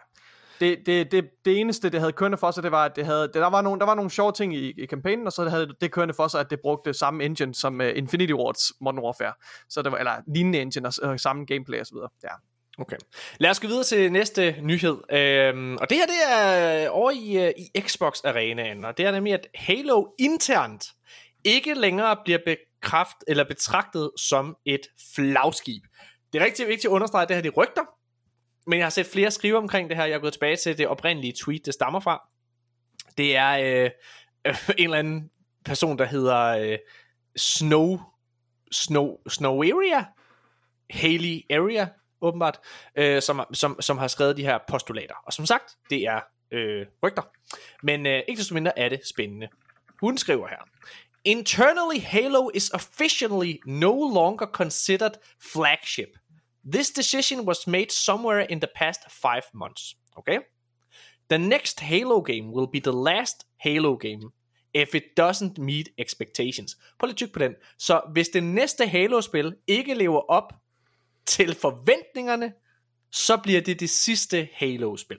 Det, 0.60 0.78
det, 0.86 1.12
det, 1.12 1.24
det 1.44 1.60
eneste, 1.60 1.90
det 1.90 2.00
havde 2.00 2.12
kørende 2.12 2.39
for 2.39 2.50
sig, 2.50 2.62
det 2.62 2.72
var, 2.72 2.84
at 2.84 2.97
det 2.97 3.06
havde, 3.06 3.22
det, 3.22 3.34
der, 3.34 3.50
var 3.50 3.62
nogle, 3.62 3.80
der 3.80 3.86
var 3.86 3.94
nogle 3.94 4.10
sjove 4.10 4.32
ting 4.32 4.56
i, 4.56 4.82
i 4.82 4.86
kampagnen, 4.86 5.26
og 5.26 5.32
så 5.32 5.48
havde 5.48 5.74
det 5.80 5.92
kørende 5.92 6.14
for 6.14 6.28
sig, 6.28 6.40
at 6.40 6.50
det 6.50 6.60
brugte 6.60 6.94
samme 6.94 7.24
engine 7.24 7.55
som 7.55 7.80
uh, 7.80 7.86
Infinity 7.94 8.32
Wards 8.32 8.72
Modern 8.80 8.98
Warfare. 8.98 9.32
Så 9.68 9.82
det 9.82 9.92
var, 9.92 9.98
eller 9.98 10.16
lignende 10.34 10.60
engine 10.60 10.89
og, 10.89 11.10
og 11.10 11.20
samme 11.20 11.44
gameplay 11.44 11.80
og 11.80 11.86
så 11.86 11.94
videre. 11.94 12.08
Ja. 12.22 12.28
Okay. 12.78 12.97
Lad 13.39 13.50
os 13.50 13.60
gå 13.60 13.66
videre 13.66 13.84
til 13.84 14.12
næste 14.12 14.56
nyhed. 14.62 14.97
Øhm, 15.12 15.76
og 15.76 15.90
det 15.90 15.97
her, 15.98 16.06
det 16.06 16.14
er 16.30 16.84
øh, 16.84 16.97
over 16.97 17.10
i, 17.10 17.47
øh, 17.47 17.52
i 17.58 17.80
Xbox 17.80 18.20
Arenaen, 18.24 18.84
og 18.84 18.98
det 18.98 19.06
er 19.06 19.10
nemlig, 19.10 19.32
at 19.34 19.47
Halo 19.55 20.05
internt 20.18 20.84
ikke 21.44 21.74
længere 21.74 22.16
bliver 22.24 22.39
bekræft, 22.47 23.16
eller 23.28 23.44
betragtet 23.44 24.10
som 24.16 24.56
et 24.66 24.80
flagskib. 25.14 25.82
Det 26.32 26.40
er 26.40 26.44
rigtig 26.44 26.66
vigtigt 26.66 26.84
at 26.84 26.90
understrege, 26.90 27.22
at 27.22 27.28
det 27.28 27.36
her 27.36 27.42
de 27.42 27.48
rygter, 27.48 27.82
men 28.70 28.78
jeg 28.78 28.86
har 28.86 28.90
set 28.90 29.07
flere 29.07 29.31
skrive 29.31 29.57
omkring 29.57 29.89
det 29.89 29.97
her. 29.97 30.05
Jeg 30.05 30.15
er 30.15 30.18
gået 30.18 30.32
tilbage 30.32 30.57
til 30.57 30.78
det 30.78 30.89
oprindelige 30.89 31.34
tweet, 31.44 31.66
det 31.66 31.74
stammer 31.74 32.00
fra. 32.00 32.23
Det 33.18 33.36
er 33.36 33.50
øh, 33.50 33.90
øh 34.47 34.68
en 34.78 34.84
eller 34.84 34.99
anden 34.99 35.31
person, 35.65 35.99
der 35.99 36.05
hedder 36.05 36.39
øh, 36.39 36.78
Snow, 37.36 38.00
Snow, 38.73 39.16
Snow 39.28 39.62
Area, 39.62 40.05
Haley 40.90 41.40
Area, 41.50 41.89
åbenbart, 42.20 42.58
øh, 42.97 43.23
som, 43.23 43.44
som, 43.52 43.76
som 43.81 43.99
har 43.99 44.08
skrevet 44.08 44.36
de 44.36 44.42
her 44.42 44.58
postulater. 44.68 45.15
Og 45.26 45.32
som 45.32 45.47
sagt, 45.47 45.76
det 45.90 46.02
er 46.02 46.20
øh, 46.50 46.86
rygter. 47.02 47.23
Men 47.82 48.07
øh, 48.07 48.23
ikke 48.28 48.39
desto 48.39 48.55
mindre 48.55 48.78
er 48.78 48.89
det 48.89 49.00
spændende. 49.07 49.49
Hun 50.00 50.18
skriver 50.18 50.49
her. 50.49 50.68
Internally, 51.24 52.00
Halo 52.00 52.50
is 52.55 52.70
officially 52.70 53.55
no 53.66 54.15
longer 54.15 54.47
considered 54.47 55.12
flagship. 55.52 56.08
This 56.72 56.90
decision 56.90 57.47
was 57.47 57.66
made 57.66 57.90
somewhere 57.90 58.47
in 58.50 58.60
the 58.60 58.68
past 58.76 59.00
five 59.10 59.42
months. 59.55 59.97
Okay? 60.18 60.39
The 61.30 61.39
next 61.39 61.80
Halo 61.80 62.20
game 62.20 62.52
will 62.52 62.66
be 62.72 62.80
the 62.80 62.92
last 62.92 63.47
Halo 63.56 63.97
game 63.97 64.32
if 64.74 64.94
it 64.94 65.05
doesn't 65.20 65.58
meet 65.58 65.89
expectations. 65.98 66.76
Prøv 66.98 67.06
lige 67.06 67.16
tyk 67.16 67.32
på 67.32 67.39
den. 67.39 67.55
Så 67.78 68.00
hvis 68.12 68.28
det 68.28 68.42
næste 68.42 68.86
Halo-spil 68.86 69.56
ikke 69.66 69.94
lever 69.94 70.30
op 70.30 70.52
til 71.26 71.55
forventningerne, 71.55 72.52
så 73.10 73.36
bliver 73.36 73.60
det 73.60 73.80
det 73.80 73.90
sidste 73.90 74.48
Halo-spil. 74.55 75.18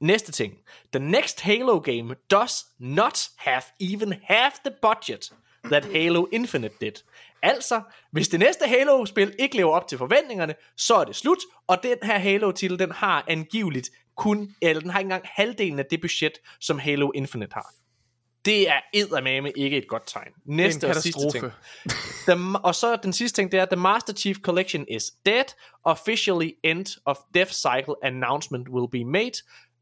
Næste 0.00 0.32
ting. 0.32 0.54
The 0.92 1.04
next 1.04 1.40
Halo 1.40 1.78
game 1.78 2.14
does 2.30 2.66
not 2.78 3.28
have 3.36 3.62
even 3.80 4.14
half 4.22 4.52
the 4.64 4.74
budget 4.82 5.32
that 5.64 5.84
Halo 5.84 6.26
Infinite 6.32 6.74
did. 6.80 6.92
Altså, 7.44 7.80
hvis 8.12 8.28
det 8.28 8.40
næste 8.40 8.66
Halo-spil 8.66 9.34
ikke 9.38 9.56
lever 9.56 9.72
op 9.72 9.88
til 9.88 9.98
forventningerne, 9.98 10.54
så 10.76 10.94
er 10.94 11.04
det 11.04 11.16
slut, 11.16 11.38
og 11.66 11.82
den 11.82 11.96
her 12.02 12.18
Halo-titel, 12.18 12.78
den 12.78 12.90
har 12.90 13.24
angiveligt 13.28 13.90
kun, 14.16 14.54
eller 14.62 14.80
den 14.80 14.90
har 14.90 14.98
ikke 14.98 15.06
engang 15.06 15.24
halvdelen 15.26 15.78
af 15.78 15.84
det 15.90 16.00
budget, 16.00 16.32
som 16.60 16.78
Halo 16.78 17.10
Infinite 17.10 17.54
har. 17.54 17.74
Det 18.44 18.68
er 18.68 18.80
eddermame 18.94 19.50
ikke 19.56 19.76
et 19.76 19.88
godt 19.88 20.02
tegn. 20.06 20.32
Næste 20.44 20.88
og 20.88 20.96
sidste 20.96 21.30
ting. 21.30 21.52
The, 22.28 22.58
og 22.58 22.74
så 22.74 22.96
den 22.96 23.12
sidste 23.12 23.40
ting, 23.40 23.52
det 23.52 23.60
er, 23.60 23.64
The 23.64 23.76
Master 23.76 24.12
Chief 24.12 24.36
Collection 24.36 24.86
is 24.90 25.02
dead. 25.26 25.44
Officially 25.84 26.50
end 26.64 26.86
of 27.04 27.16
death 27.34 27.52
cycle 27.52 27.94
announcement 28.02 28.68
will 28.68 28.90
be 28.92 29.04
made. 29.04 29.32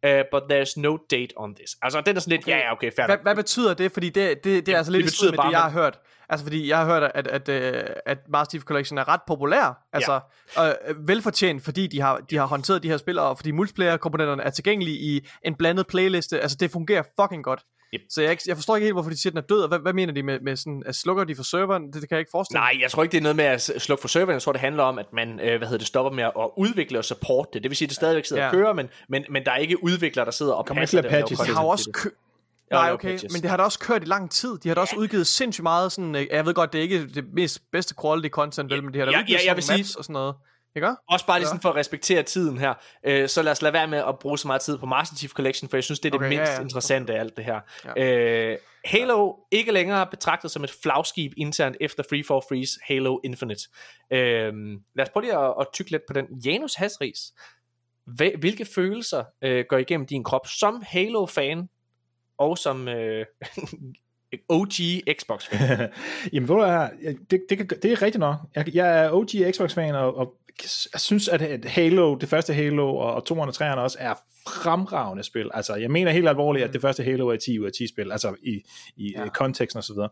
Uh, 0.06 0.10
but 0.32 0.42
there's 0.50 0.80
no 0.80 0.96
date 1.10 1.28
on 1.36 1.54
this. 1.54 1.76
Altså, 1.82 2.00
den 2.00 2.16
er 2.16 2.20
sådan 2.20 2.36
lidt, 2.36 2.48
ja, 2.48 2.56
ja, 2.56 2.72
okay, 2.72 2.90
fair 2.96 3.06
Hvad, 3.06 3.16
nok. 3.16 3.22
hvad 3.22 3.34
betyder 3.34 3.74
det? 3.74 3.92
Fordi 3.92 4.08
det, 4.08 4.44
det, 4.44 4.66
det 4.66 4.72
er 4.72 4.76
altså 4.76 4.92
lidt 4.92 5.04
det 5.04 5.10
betyder 5.10 5.30
med 5.30 5.38
det, 5.38 5.42
bare, 5.42 5.50
jeg 5.50 5.60
har 5.60 5.70
hørt. 5.70 5.98
Altså 6.28 6.44
fordi 6.44 6.68
jeg 6.68 6.78
har 6.78 6.84
hørt, 6.84 7.02
at, 7.02 7.26
at, 7.26 7.48
at, 7.48 8.00
at 8.06 8.18
Master 8.28 8.50
Chief 8.50 8.62
Collection 8.62 8.98
er 8.98 9.08
ret 9.08 9.20
populær. 9.26 9.86
Altså 9.92 10.20
øh, 10.58 11.08
velfortjent, 11.08 11.64
fordi 11.64 11.86
de 11.86 12.00
har, 12.00 12.16
de 12.16 12.36
har 12.36 12.46
håndteret 12.46 12.82
de 12.82 12.88
her 12.88 12.96
spil, 12.96 13.18
og 13.18 13.36
fordi 13.38 13.50
multiplayer-komponenterne 13.50 14.42
er 14.42 14.50
tilgængelige 14.50 14.98
i 14.98 15.26
en 15.44 15.54
blandet 15.54 15.86
playliste. 15.86 16.40
Altså 16.40 16.56
det 16.60 16.70
fungerer 16.70 17.02
fucking 17.20 17.44
godt. 17.44 17.62
Yep. 17.94 18.00
Så 18.10 18.22
jeg, 18.22 18.38
jeg 18.46 18.56
forstår 18.56 18.76
ikke 18.76 18.84
helt, 18.84 18.94
hvorfor 18.94 19.10
de 19.10 19.16
siger, 19.20 19.30
at 19.30 19.34
den 19.34 19.38
er 19.42 19.46
død, 19.56 19.62
og 19.62 19.68
hvad, 19.68 19.78
hvad 19.78 19.92
mener 19.92 20.12
de 20.12 20.22
med, 20.22 20.40
med 20.40 20.56
sådan, 20.56 20.82
at 20.86 20.94
slukker 20.94 21.24
de 21.24 21.36
for 21.36 21.42
serveren? 21.42 21.82
Det, 21.86 21.94
det 21.94 22.08
kan 22.08 22.16
jeg 22.16 22.18
ikke 22.18 22.30
forestille 22.30 22.58
mig. 22.60 22.72
Nej, 22.74 22.82
jeg 22.82 22.90
tror 22.90 23.02
ikke, 23.02 23.12
det 23.12 23.18
er 23.18 23.22
noget 23.22 23.36
med 23.36 23.44
at 23.44 23.62
slukke 23.78 24.00
for 24.00 24.08
serveren. 24.08 24.34
Jeg 24.34 24.42
tror, 24.42 24.52
det 24.52 24.60
handler 24.60 24.82
om, 24.82 24.98
at 24.98 25.06
man 25.12 25.40
øh, 25.40 25.58
hvad 25.58 25.68
hedder 25.68 25.78
det, 25.78 25.86
stopper 25.86 26.12
med 26.12 26.24
at 26.24 26.32
udvikle 26.56 26.98
og 26.98 27.04
supporte 27.04 27.50
det. 27.52 27.62
Det 27.62 27.70
vil 27.70 27.76
sige, 27.76 27.86
at 27.86 27.90
det 27.90 27.96
stadigvæk 27.96 28.24
sidder 28.24 28.42
Ja. 28.42 28.48
og 28.48 28.54
kører, 28.54 28.72
men, 28.72 28.88
men, 29.08 29.24
men 29.30 29.44
der 29.44 29.50
er 29.52 29.56
ikke 29.56 29.84
udviklere, 29.84 30.24
der 30.24 30.30
sidder 30.30 30.52
og 30.52 30.66
passer 30.66 31.00
det. 31.02 31.10
patches 31.10 31.38
Det 31.40 31.48
har 31.48 31.64
også 31.64 31.90
kø- 31.94 32.10
Nej, 32.70 32.92
okay, 32.92 33.18
men 33.32 33.42
det 33.42 33.50
har 33.50 33.56
da 33.56 33.62
også 33.62 33.78
kørt 33.78 34.02
i 34.02 34.06
lang 34.06 34.30
tid. 34.30 34.58
De 34.58 34.68
har 34.68 34.74
da 34.74 34.80
også 34.80 34.96
udgivet 34.96 35.26
sindssygt 35.26 35.62
meget 35.62 35.92
sådan, 35.92 36.14
øh, 36.14 36.26
jeg 36.30 36.46
ved 36.46 36.54
godt, 36.54 36.72
det 36.72 36.78
er 36.78 36.82
ikke 36.82 37.06
det 37.08 37.24
mest 37.32 37.62
bedste 37.72 37.94
quality 38.02 38.28
content, 38.28 38.70
vel, 38.70 38.84
men 38.84 38.94
de 38.94 38.98
har 38.98 39.06
da 39.06 39.12
Ja, 39.12 39.20
udgivet 39.20 39.38
ja, 39.40 39.46
jeg 39.46 39.56
vil 39.56 39.64
sige- 39.64 39.78
maps 39.78 39.94
og 39.94 40.04
sådan 40.04 40.12
noget. 40.14 40.34
Ikke? 40.76 40.88
Også 41.08 41.26
bare 41.26 41.38
lige 41.38 41.46
Ja. 41.46 41.48
sådan 41.48 41.60
for 41.62 41.68
at 41.68 41.76
respektere 41.76 42.22
tiden 42.22 42.58
her. 42.58 42.74
Øh, 43.06 43.28
så 43.28 43.42
lad 43.42 43.52
os 43.52 43.62
lade 43.62 43.72
være 43.72 43.88
med 43.88 43.98
at 43.98 44.18
bruge 44.18 44.38
så 44.38 44.46
meget 44.46 44.60
tid 44.62 44.78
på 44.78 44.86
Master 44.86 45.16
Chief 45.16 45.32
Collection, 45.32 45.68
for 45.68 45.76
jeg 45.76 45.84
synes, 45.84 46.00
det 46.00 46.08
er 46.08 46.10
det 46.10 46.26
Okay, 46.26 46.32
ja, 46.32 46.36
mindst 46.38 46.52
ja. 46.52 46.60
interessante 46.60 47.14
af 47.14 47.20
alt 47.20 47.36
det 47.36 47.44
her. 47.44 47.60
Ja. 47.96 48.50
Øh, 48.52 48.58
Halo 48.84 49.32
ikke 49.50 49.72
længere 49.72 50.06
betragtet 50.06 50.50
som 50.50 50.64
et 50.64 50.72
flagskib 50.82 51.32
internt 51.36 51.76
efter 51.80 52.02
Free 52.10 52.24
for 52.26 52.44
Freeze 52.48 52.80
Halo 52.84 53.18
Infinite. 53.24 53.62
Øh, 54.12 54.52
lad 54.96 55.02
os 55.02 55.08
prøve 55.12 55.24
lige 55.24 55.38
at, 55.38 55.54
at 55.60 55.66
tykke 55.72 55.90
lidt 55.90 56.02
på 56.08 56.12
den. 56.12 56.26
Janus 56.44 56.74
Hasris, 56.74 57.18
hvilke 58.38 58.64
følelser 58.74 59.24
øh, 59.42 59.64
går 59.68 59.76
igennem 59.78 60.06
din 60.06 60.24
krop 60.24 60.46
som 60.46 60.82
Halo-fan 60.86 61.68
og 62.38 62.58
som 62.58 62.88
øh, 62.88 63.26
OG 64.48 64.72
Xbox-fan? 65.20 65.88
Jamen, 66.32 66.48
ved 66.48 66.56
du 66.56 66.62
det, 67.30 67.40
det, 67.50 67.82
det 67.82 67.92
er 67.92 68.02
rigtigt 68.02 68.20
nok. 68.20 68.36
Jeg, 68.54 68.74
jeg 68.74 69.04
er 69.04 69.10
OG 69.12 69.28
Xbox-fan, 69.54 69.94
og, 69.94 70.16
og 70.16 70.34
jeg 70.92 71.00
synes, 71.00 71.28
at 71.28 71.64
Halo, 71.64 72.14
det 72.14 72.28
første 72.28 72.54
Halo, 72.54 72.96
og, 72.96 73.14
og 73.14 73.22
203'erne 73.30 73.78
også, 73.78 73.96
er 74.00 74.14
fremragende 74.48 75.22
spil. 75.22 75.50
Altså, 75.54 75.74
jeg 75.74 75.90
mener 75.90 76.10
helt 76.10 76.28
alvorligt, 76.28 76.64
at 76.64 76.72
det 76.72 76.80
første 76.80 77.02
Halo 77.02 77.28
er 77.28 77.36
10 77.36 77.58
ud 77.58 77.66
af 77.66 77.72
10 77.78 77.86
spil, 77.88 78.12
altså 78.12 78.34
i, 78.42 78.62
i 78.96 79.14
ja. 79.16 79.28
konteksten 79.28 79.78
og 79.78 79.84
så 79.84 79.92
videre. 79.92 80.08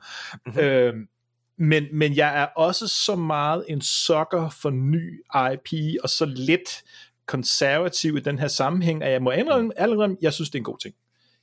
Mm-hmm. 0.46 0.60
Øhm, 0.60 1.08
men, 1.58 1.84
men 1.92 2.16
jeg 2.16 2.42
er 2.42 2.46
også 2.46 2.88
så 2.88 3.14
meget 3.16 3.64
en 3.68 3.80
sukker 3.80 4.48
for 4.48 4.70
ny 4.70 5.24
IP, 5.52 5.98
og 6.02 6.08
så 6.08 6.24
lidt 6.24 6.82
konservativ 7.26 8.16
i 8.16 8.20
den 8.20 8.38
her 8.38 8.48
sammenhæng, 8.48 9.02
at 9.02 9.12
jeg 9.12 9.22
må 9.22 9.30
indrømme, 9.30 9.80
allerede, 9.80 10.16
jeg 10.22 10.32
synes, 10.32 10.50
det 10.50 10.58
er 10.58 10.60
en 10.60 10.64
god 10.64 10.78
ting. 10.78 10.94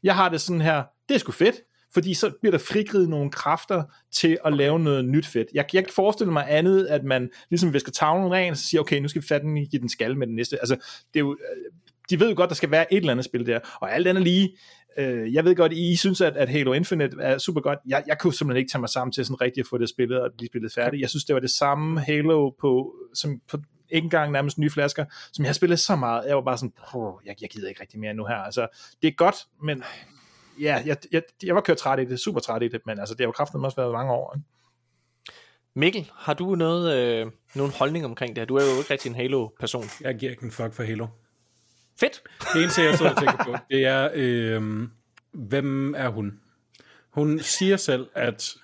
Jeg 0.03 0.15
har 0.15 0.29
det 0.29 0.41
sådan 0.41 0.61
her, 0.61 0.83
det 1.09 1.15
er 1.15 1.19
sgu 1.19 1.31
fedt, 1.31 1.55
fordi 1.93 2.13
så 2.13 2.31
bliver 2.41 2.51
der 2.51 2.57
frigrivet 2.57 3.09
nogle 3.09 3.31
kræfter 3.31 3.83
til 4.11 4.37
at 4.45 4.53
lave 4.53 4.79
noget 4.79 5.05
nyt 5.05 5.25
fedt. 5.25 5.47
Jeg, 5.53 5.65
jeg 5.73 5.83
kan 5.83 5.93
forestille 5.93 6.33
mig 6.33 6.45
andet, 6.47 6.85
at 6.85 7.03
man 7.03 7.29
ligesom 7.49 7.73
visker 7.73 7.91
tavlen 7.91 8.31
ren, 8.31 8.51
og 8.51 8.57
så 8.57 8.67
siger, 8.67 8.81
okay, 8.81 8.99
nu 8.99 9.07
skal 9.07 9.21
vi 9.21 9.27
fatte 9.27 9.47
den 9.47 9.55
give 9.55 9.79
den 9.79 9.89
skal 9.89 10.17
med 10.17 10.27
den 10.27 10.35
næste. 10.35 10.59
Altså, 10.59 10.75
det 11.13 11.19
er 11.19 11.19
jo, 11.19 11.31
øh, 11.31 11.71
de 12.09 12.19
ved 12.19 12.29
jo 12.29 12.35
godt, 12.35 12.49
der 12.49 12.55
skal 12.55 12.71
være 12.71 12.93
et 12.93 12.97
eller 12.97 13.11
andet 13.11 13.25
spil 13.25 13.45
der, 13.45 13.59
og 13.81 13.93
alt 13.95 14.07
andet 14.07 14.23
lige, 14.23 14.57
øh, 14.97 15.33
jeg 15.33 15.45
ved 15.45 15.55
godt, 15.55 15.73
I 15.73 15.95
synes, 15.95 16.21
at, 16.21 16.37
at 16.37 16.49
Halo 16.49 16.73
Infinite 16.73 17.17
er 17.21 17.37
super 17.37 17.61
godt. 17.61 17.79
Jeg, 17.87 18.03
jeg 18.07 18.19
kunne 18.19 18.33
simpelthen 18.33 18.59
ikke 18.59 18.71
tage 18.71 18.79
mig 18.79 18.89
sammen 18.89 19.11
til 19.11 19.25
sådan 19.25 19.41
rigtig 19.41 19.61
at 19.61 19.67
få 19.67 19.77
det 19.77 19.89
spillet 19.89 20.21
og 20.21 20.31
blive 20.37 20.47
spillet 20.47 20.73
færdigt. 20.73 21.01
Jeg 21.01 21.09
synes, 21.09 21.25
det 21.25 21.33
var 21.33 21.39
det 21.39 21.51
samme 21.51 21.99
Halo 21.99 22.49
på, 22.49 22.93
som 23.13 23.41
på 23.49 23.57
ikke 23.89 24.05
engang 24.05 24.31
nærmest 24.31 24.57
nye 24.57 24.69
flasker, 24.69 25.05
som 25.33 25.45
jeg 25.45 25.49
har 25.49 25.53
spillet 25.53 25.79
så 25.79 25.95
meget. 25.95 26.27
Jeg 26.27 26.35
var 26.35 26.41
bare 26.41 26.57
sådan, 26.57 26.73
"Åh, 26.95 27.13
jeg, 27.25 27.35
jeg 27.41 27.49
gider 27.49 27.69
ikke 27.69 27.81
rigtig 27.81 27.99
mere 27.99 28.13
nu 28.13 28.25
her. 28.25 28.35
Altså, 28.35 28.67
det 29.01 29.07
er 29.07 29.11
godt, 29.11 29.35
men 29.63 29.83
ja, 30.61 30.83
jeg, 30.85 30.97
jeg, 31.11 31.21
jeg 31.43 31.55
var 31.55 31.61
kørt 31.61 31.77
træt 31.77 31.99
i 31.99 32.05
det, 32.05 32.19
super 32.19 32.39
træt 32.39 32.63
i 32.63 32.67
det, 32.67 32.81
men 32.85 32.99
altså, 32.99 33.15
det 33.15 33.21
har 33.21 33.27
jo 33.27 33.31
kraftigt 33.31 33.63
også 33.63 33.75
været 33.75 33.91
mange 33.91 34.11
år. 34.11 34.33
Ikke? 34.35 34.47
Mikkel, 35.75 36.11
har 36.13 36.33
du 36.33 36.55
noget, 36.55 36.97
øh, 36.97 37.31
nogen 37.55 37.71
holdning 37.71 38.05
omkring 38.05 38.35
det 38.35 38.41
her? 38.41 38.45
Du 38.45 38.55
er 38.55 38.63
jo 38.63 38.77
ikke 38.77 38.91
rigtig 38.91 39.09
en 39.09 39.15
Halo-person. 39.15 39.85
Jeg 40.01 40.15
giver 40.15 40.31
ikke 40.31 40.43
en 40.43 40.51
fuck 40.51 40.73
for 40.73 40.83
Halo. 40.83 41.07
Fedt. 41.99 42.21
Det 42.53 42.61
eneste, 42.61 42.81
jeg 42.81 42.97
sidder 42.97 43.11
og 43.11 43.17
tænker 43.17 43.43
på, 43.43 43.55
det 43.69 43.85
er, 43.85 44.09
øh, 44.13 44.87
hvem 45.31 45.95
er 45.97 46.09
hun? 46.09 46.39
Hun 47.09 47.39
siger 47.39 47.77
selv, 47.77 48.07
at 48.15 48.55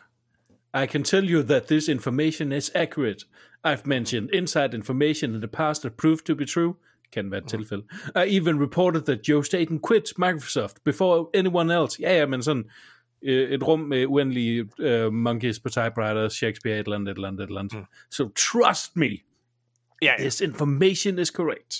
I 0.83 0.85
can 0.85 1.03
tell 1.03 1.33
you 1.33 1.41
that 1.41 1.63
this 1.63 1.87
information 1.87 2.51
is 2.51 2.71
accurate. 2.75 3.25
I've 3.67 3.85
mentioned 3.85 4.29
inside 4.33 4.73
information 4.73 5.35
in 5.35 5.41
the 5.41 5.47
past 5.47 5.81
that 5.81 5.93
proved 5.93 6.25
to 6.25 6.35
be 6.35 6.45
true. 6.45 6.75
Kan 7.13 7.31
være 7.31 7.41
et 7.41 7.49
tilfælde. 7.49 7.83
I 8.27 8.37
even 8.37 8.63
reported 8.63 9.01
that 9.01 9.29
Joe 9.29 9.45
Staten 9.45 9.81
quit 9.87 10.13
Microsoft 10.17 10.77
before 10.85 11.27
anyone 11.33 11.81
else. 11.81 11.97
Ja, 12.01 12.17
ja, 12.17 12.25
men 12.25 12.43
sådan 12.43 12.69
øh, 13.23 13.49
et 13.49 13.67
rum 13.67 13.79
med 13.79 14.05
uendelige 14.05 14.69
øh, 14.79 15.13
monkeys 15.13 15.59
på 15.59 15.69
typewriters, 15.69 16.33
Shakespeare, 16.33 16.79
et 16.79 16.83
eller 16.83 16.95
andet, 16.95 17.11
et 17.11 17.15
eller 17.15 17.27
andet, 17.27 17.43
et 17.43 17.47
eller 17.47 17.59
andet. 17.59 17.77
Mm. 17.77 17.85
So 18.11 18.29
trust 18.29 18.95
me, 18.95 19.09
ja. 20.01 20.13
this 20.19 20.41
information 20.41 21.19
is 21.19 21.27
correct. 21.27 21.75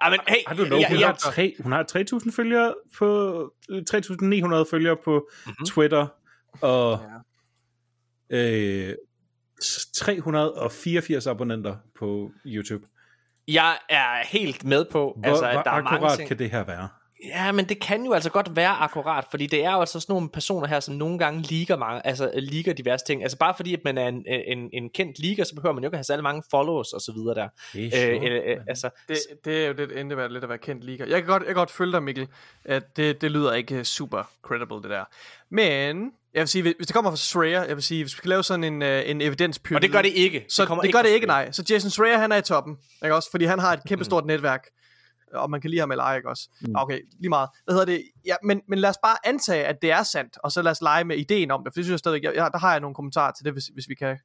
Ah, 0.00 0.10
men, 0.10 0.20
hey, 0.28 0.36
I 0.36 0.60
don't 0.60 0.66
know, 0.66 0.80
hun, 0.88 0.98
ja, 0.98 1.06
har 1.06 1.14
tre, 1.14 1.56
hun 1.60 1.72
har 1.72 1.86
3.000 2.22 2.32
følgere 2.32 2.74
på, 2.98 3.52
øh, 3.70 3.82
3.900 3.90 4.70
følgere 4.70 4.96
på 5.04 5.28
mm-hmm. 5.46 5.66
Twitter, 5.66 6.06
og 6.60 7.00
øh, 8.30 8.94
384 9.94 11.26
abonnenter 11.26 11.76
på 11.98 12.30
YouTube. 12.46 12.86
Jeg 13.48 13.78
er 13.88 14.26
helt 14.26 14.64
med 14.64 14.84
på, 14.84 15.16
Hvor, 15.16 15.28
altså, 15.28 15.44
at 15.44 15.54
hvor 15.54 15.62
der 15.62 15.70
er 15.70 15.82
mange 15.82 16.16
ting. 16.16 16.28
kan 16.28 16.38
det 16.38 16.50
her 16.50 16.64
være? 16.64 16.88
Ja, 17.24 17.52
men 17.52 17.68
det 17.68 17.80
kan 17.80 18.04
jo 18.04 18.12
altså 18.12 18.30
godt 18.30 18.56
være 18.56 18.68
akkurat, 18.70 19.24
fordi 19.30 19.46
det 19.46 19.64
er 19.64 19.72
jo 19.72 19.80
altså 19.80 20.00
sådan 20.00 20.12
nogle 20.12 20.28
personer 20.28 20.66
her, 20.66 20.80
som 20.80 20.94
nogle 20.94 21.18
gange 21.18 21.42
liker, 21.42 21.76
mange, 21.76 22.06
altså, 22.06 22.30
liker 22.34 22.72
diverse 22.72 23.04
ting. 23.04 23.22
Altså 23.22 23.38
bare 23.38 23.54
fordi, 23.56 23.74
at 23.74 23.80
man 23.84 23.98
er 23.98 24.08
en, 24.08 24.24
en, 24.26 24.70
en 24.72 24.90
kendt 24.90 25.18
liga, 25.18 25.44
så 25.44 25.54
behøver 25.54 25.74
man 25.74 25.84
jo 25.84 25.88
ikke 25.88 25.96
have 25.96 26.04
særlig 26.04 26.22
mange 26.22 26.42
followers 26.50 26.92
og 26.92 27.00
så 27.00 27.12
videre 27.12 27.34
der. 27.34 27.48
Det 27.72 27.98
er 27.98 28.10
Øh, 28.10 28.24
øh, 28.24 28.42
øh, 28.46 28.56
altså, 28.68 28.90
Det, 29.08 29.16
det 29.44 29.64
er 29.64 29.66
jo 29.66 29.72
det 29.72 30.00
endte 30.00 30.28
lidt 30.28 30.44
at 30.44 30.48
være 30.48 30.58
kendt 30.58 30.84
liga. 30.84 31.04
Jeg 31.08 31.18
kan 31.18 31.26
godt, 31.26 31.42
jeg 31.42 31.46
kan 31.48 31.54
godt 31.56 31.70
følge 31.70 31.92
dig, 31.92 32.02
Mikkel, 32.02 32.28
at 32.64 32.96
det, 32.96 33.20
det 33.20 33.30
lyder 33.30 33.52
ikke 33.52 33.84
super 33.84 34.30
credible, 34.42 34.76
det 34.76 34.90
der. 34.90 35.04
Men, 35.50 36.12
jeg 36.34 36.40
vil 36.40 36.48
sige, 36.48 36.62
hvis 36.62 36.86
det 36.86 36.94
kommer 36.94 37.10
fra 37.10 37.16
Schreier, 37.16 37.64
jeg 37.64 37.76
vil 37.76 37.82
sige, 37.84 38.04
hvis 38.04 38.16
vi 38.16 38.20
kan 38.20 38.28
lave 38.28 38.42
sådan 38.42 38.64
en, 38.64 38.82
uh, 38.82 39.10
en 39.10 39.20
evidenspyramide. 39.20 39.78
og 39.78 39.82
det 39.82 39.92
gør 39.92 40.02
det 40.02 40.12
ikke. 40.14 40.44
Så 40.48 40.64
det, 40.64 40.78
det 40.82 40.92
gør 40.92 41.02
det 41.02 41.08
ikke, 41.08 41.26
nej. 41.26 41.52
Så 41.52 41.64
Jason 41.70 41.90
Schreier, 41.90 42.18
han 42.18 42.32
er 42.32 42.36
i 42.36 42.42
toppen, 42.42 42.76
ikke 43.04 43.14
også? 43.14 43.30
Fordi 43.30 43.44
han 43.44 43.58
har 43.58 43.72
et 43.72 43.80
kæmpe 43.86 44.04
stort 44.04 44.26
netværk, 44.26 44.66
og 45.34 45.50
man 45.50 45.60
kan 45.60 45.70
lide 45.70 45.80
ham 45.80 45.90
eller 45.90 46.04
ej, 46.04 46.16
ikke 46.16 46.28
også? 46.28 46.48
Mm. 46.60 46.72
Okay, 46.76 47.00
lige 47.20 47.28
meget. 47.28 47.48
Hvad 47.64 47.74
hedder 47.74 47.86
det? 47.86 48.02
Ja, 48.26 48.34
men, 48.44 48.60
men 48.68 48.78
lad 48.78 48.90
os 48.90 48.98
bare 49.02 49.16
antage, 49.24 49.64
at 49.64 49.76
det 49.82 49.90
er 49.90 50.02
sandt, 50.02 50.38
og 50.44 50.52
så 50.52 50.62
lad 50.62 50.70
os 50.70 50.80
lege 50.80 51.04
med 51.04 51.16
ideen 51.16 51.50
om 51.50 51.64
det, 51.64 51.72
for 51.72 51.78
det 51.78 51.84
synes 51.84 51.90
jeg 51.90 51.98
stadigvæk, 51.98 52.22
jeg, 52.24 52.34
jeg, 52.34 52.50
der 52.52 52.58
har 52.58 52.70
jeg 52.70 52.80
nogle 52.80 52.94
kommentarer 52.94 53.32
til 53.32 53.44
det, 53.44 53.52
hvis, 53.52 53.64
hvis 53.66 53.88
vi 53.88 53.94
kan. 53.94 54.18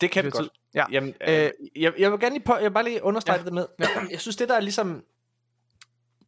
Det 0.00 0.10
kan 0.10 0.24
vi 0.24 0.30
godt. 0.30 0.42
tid. 0.42 0.50
Ja. 0.74 0.84
Jamen, 0.92 1.14
øh, 1.28 1.50
jeg, 1.76 1.92
jeg 1.98 2.12
vil 2.12 2.20
gerne 2.20 2.34
lige, 2.34 2.44
på, 2.44 2.54
jeg 2.54 2.64
vil 2.64 2.70
bare 2.70 2.84
lige 2.84 3.02
understrege 3.04 3.38
Ja. 3.38 3.44
det 3.44 3.52
med. 3.52 3.66
Jeg 4.10 4.20
synes, 4.20 4.36
det 4.36 4.48
der 4.48 4.56
er 4.56 4.60
ligesom... 4.60 5.02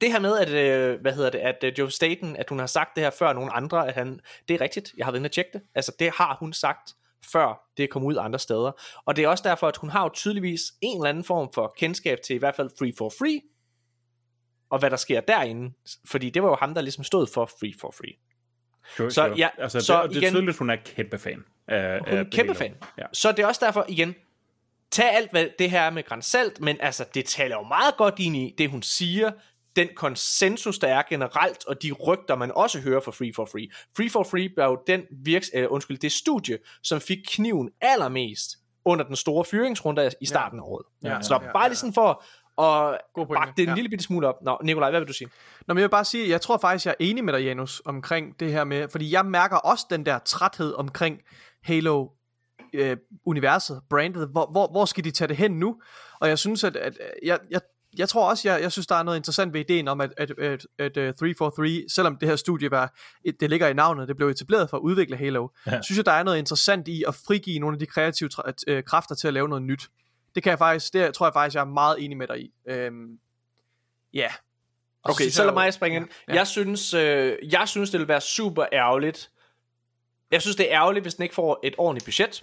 Det 0.01 0.13
her 0.13 0.19
med, 0.21 0.39
at, 0.39 0.49
øh, 0.49 1.01
hvad 1.01 1.13
hedder 1.13 1.31
det, 1.31 1.39
at 1.39 1.65
øh, 1.65 1.73
Joe 1.79 1.91
Staten, 1.91 2.37
at 2.37 2.49
hun 2.49 2.59
har 2.59 2.67
sagt 2.67 2.91
det 2.97 3.03
her 3.05 3.11
før 3.11 3.33
nogle 3.33 3.53
andre, 3.53 3.89
at 3.89 3.95
han, 3.95 4.21
det 4.49 4.55
er 4.55 4.61
rigtigt, 4.61 4.93
jeg 4.97 5.07
har 5.07 5.13
været 5.13 5.21
inde 5.21 5.27
og 5.27 5.33
tjekke 5.33 5.51
det. 5.53 5.63
Altså, 5.75 5.93
det 5.99 6.11
har 6.11 6.37
hun 6.41 6.53
sagt, 6.53 6.93
før 7.33 7.71
det 7.77 7.91
kom 7.91 8.05
ud 8.05 8.17
andre 8.17 8.39
steder. 8.39 8.73
Og 9.07 9.17
det 9.17 9.25
er 9.25 9.29
også 9.29 9.45
derfor, 9.49 9.69
at 9.69 9.77
hun 9.77 9.91
har 9.91 10.03
jo 10.03 10.09
tydeligvis 10.15 10.61
en 10.81 10.97
eller 10.97 11.09
anden 11.09 11.25
form 11.25 11.49
for 11.55 11.75
kendskab 11.79 12.19
til 12.27 12.37
i 12.37 12.39
hvert 12.39 12.55
fald 12.57 12.71
Free 12.79 12.93
for 12.99 13.13
Free, 13.19 13.41
og 14.71 14.79
hvad 14.79 14.91
der 14.91 14.97
sker 14.97 15.21
derinde. 15.21 15.73
Fordi 16.07 16.31
det 16.31 16.43
var 16.43 16.49
jo 16.49 16.57
ham, 16.61 16.75
der 16.75 16.81
ligesom 16.81 17.05
stod 17.05 17.27
for 17.27 17.47
Free 17.47 17.73
for 17.81 17.95
Free. 17.99 18.13
Sure, 18.97 19.11
Så 19.11 19.35
ja, 19.37 19.49
altså, 19.59 19.81
så 19.81 19.93
det, 19.93 20.03
og 20.03 20.09
det 20.09 20.17
er 20.17 20.21
igen- 20.21 20.33
tydeligt, 20.35 20.59
hun 20.59 20.71
er 20.71 20.77
kæmpe 20.77 21.19
fan. 21.19 21.45
Af, 21.69 21.99
Hun 22.09 22.19
er 22.19 22.25
kæmpe 22.33 22.55
fan. 22.55 22.75
Ja. 22.99 23.05
Så 23.13 23.33
det 23.33 23.39
er 23.39 23.47
også 23.47 23.65
derfor, 23.65 23.85
igen, 23.89 24.15
tag 24.91 25.11
alt 25.17 25.31
hvad 25.31 25.49
det 25.59 25.71
her 25.71 25.81
er 25.81 25.91
med 25.91 26.03
grænsalt, 26.03 26.61
men 26.61 26.77
altså, 26.81 27.05
det 27.15 27.25
taler 27.25 27.57
jo 27.57 27.63
meget 27.63 27.97
godt 27.97 28.15
ind 28.19 28.37
i 28.37 28.55
det, 28.59 28.71
hun 28.71 28.83
siger, 28.83 29.33
den 29.77 29.89
konsensus, 29.97 30.79
der 30.79 30.89
er 30.89 31.03
generelt, 31.09 31.67
og 31.67 31.83
de 31.83 31.93
rygter, 31.93 32.37
man 32.37 32.53
også 32.55 32.81
hører 32.81 33.01
fra 33.01 33.11
Free 33.13 33.33
for 33.37 33.45
Free. 33.45 33.69
Free 33.97 34.11
for 34.11 34.23
Free 34.23 34.51
var 34.57 34.65
jo 34.67 34.83
den 34.87 35.03
virks, 35.25 35.51
øh, 35.55 35.67
undskyld, 35.71 35.99
det 35.99 36.13
studie, 36.13 36.59
som 36.83 37.01
fik 37.01 37.19
kniven 37.29 37.71
allermest 37.81 38.51
under 38.85 39.05
den 39.05 39.17
store 39.17 39.45
fyringsrunde 39.45 40.11
i 40.21 40.27
starten 40.27 40.59
af 40.59 40.63
året. 40.65 40.85
Ja, 41.03 41.23
Så 41.23 41.39
ja, 41.43 41.53
bare 41.53 41.69
lige 41.69 41.77
sådan 41.77 41.93
for 41.95 42.25
pointe. 43.17 43.35
bakke 43.35 43.53
det 43.57 43.63
en 43.63 43.69
Ja. 43.69 43.75
lille 43.75 43.89
bitte 43.89 44.05
smule 44.05 44.29
op. 44.29 44.35
Nå, 44.43 44.59
Nikolaj, 44.63 44.91
hvad 44.91 45.01
vil 45.01 45.09
du 45.09 45.13
sige? 45.13 45.29
Nå, 45.67 45.75
men 45.75 45.79
jeg 45.79 45.85
vil 45.85 45.91
bare 45.91 46.05
sige, 46.05 46.29
jeg 46.29 46.41
tror 46.41 46.59
faktisk, 46.59 46.87
jeg 46.87 46.91
er 46.91 47.05
enig 47.05 47.25
med 47.25 47.33
dig, 47.33 47.43
Janus, 47.45 47.83
omkring 47.85 48.41
det 48.41 48.53
her 48.53 48.65
med, 48.65 48.89
fordi 48.89 49.13
jeg 49.13 49.27
mærker 49.27 49.57
også 49.57 49.87
den 49.91 50.07
der 50.07 50.19
træthed 50.19 50.75
omkring 50.75 51.21
Halo 51.65 52.09
øh, 52.75 52.97
universet, 53.27 53.81
brandet, 53.91 54.29
hvor, 54.29 54.47
hvor, 54.53 54.67
hvor 54.71 54.85
skal 54.85 55.05
de 55.05 55.11
tage 55.11 55.29
det 55.29 55.37
hen 55.37 55.51
nu? 55.59 55.81
Og 56.21 56.29
jeg 56.29 56.39
synes, 56.39 56.65
at, 56.65 56.77
at 56.77 56.99
jeg, 57.23 57.39
jeg, 57.51 57.61
jeg 57.99 58.09
tror 58.09 58.29
også, 58.31 58.49
jeg, 58.49 58.63
jeg 58.63 58.73
synes, 58.73 58.87
der 58.87 58.95
er 58.95 59.03
noget 59.03 59.17
interessant 59.17 59.53
ved 59.53 59.61
ideen 59.61 59.89
om, 59.89 60.01
at, 60.01 60.13
at, 60.17 60.31
at, 60.39 60.67
at 60.79 60.97
uh, 60.97 61.15
343, 61.15 61.85
selvom 61.89 62.17
det 62.17 62.29
her 62.29 62.37
studie 62.37 62.71
var, 62.71 62.95
et- 63.25 63.41
det 63.41 63.51
ligger 63.51 63.69
i 63.69 63.73
navnet, 63.73 64.09
det 64.09 64.17
blev 64.17 64.29
etableret 64.29 64.71
for 64.71 64.77
at 64.77 64.81
udvikle 64.81 65.17
Halo, 65.17 65.49
ja. 65.67 65.83
synes 65.83 65.97
jeg, 65.97 66.07
der 66.07 66.13
er 66.13 66.23
noget 66.23 66.39
interessant 66.39 66.89
i 66.89 67.05
at 67.09 67.15
frigive 67.15 67.59
nogle 67.59 67.75
af 67.75 67.79
de 67.79 67.87
kreative 67.87 68.31
tra- 68.35 68.53
øh, 68.67 68.83
kræfter 68.85 69.15
til 69.15 69.29
at 69.29 69.35
lave 69.35 69.49
noget 69.49 69.63
nyt. 69.63 69.89
Det 70.35 70.43
kan 70.43 70.51
jeg 70.51 70.59
faktisk, 70.59 70.93
det 70.93 71.15
tror 71.15 71.27
jeg 71.27 71.33
faktisk, 71.33 71.55
jeg 71.55 71.61
er 71.61 71.65
meget 71.65 72.05
enig 72.05 72.17
med 72.17 72.27
dig 72.29 72.41
i. 72.41 72.53
Øhm, 72.69 73.19
ja. 74.15 74.29
Og 75.03 75.11
Okay, 75.11 75.29
så 75.29 75.45
lad 75.45 75.53
mig 75.53 75.75
springe 75.75 75.97
ind. 75.97 76.09
Ja. 76.29 76.35
Jeg 76.35 76.47
synes, 76.47 76.95
øh, 76.95 77.37
jeg 77.53 77.69
synes, 77.69 77.91
det 77.91 78.01
vil 78.01 78.09
være 78.09 78.21
super 78.21 78.65
ærgerligt. 78.73 79.31
Jeg 80.31 80.43
synes, 80.43 80.57
det 80.57 80.73
er 80.73 80.77
ærgerligt, 80.81 81.05
hvis 81.05 81.15
den 81.15 81.23
ikke 81.23 81.35
får 81.35 81.61
et 81.63 81.75
ordentligt 81.79 82.05
budget. 82.05 82.43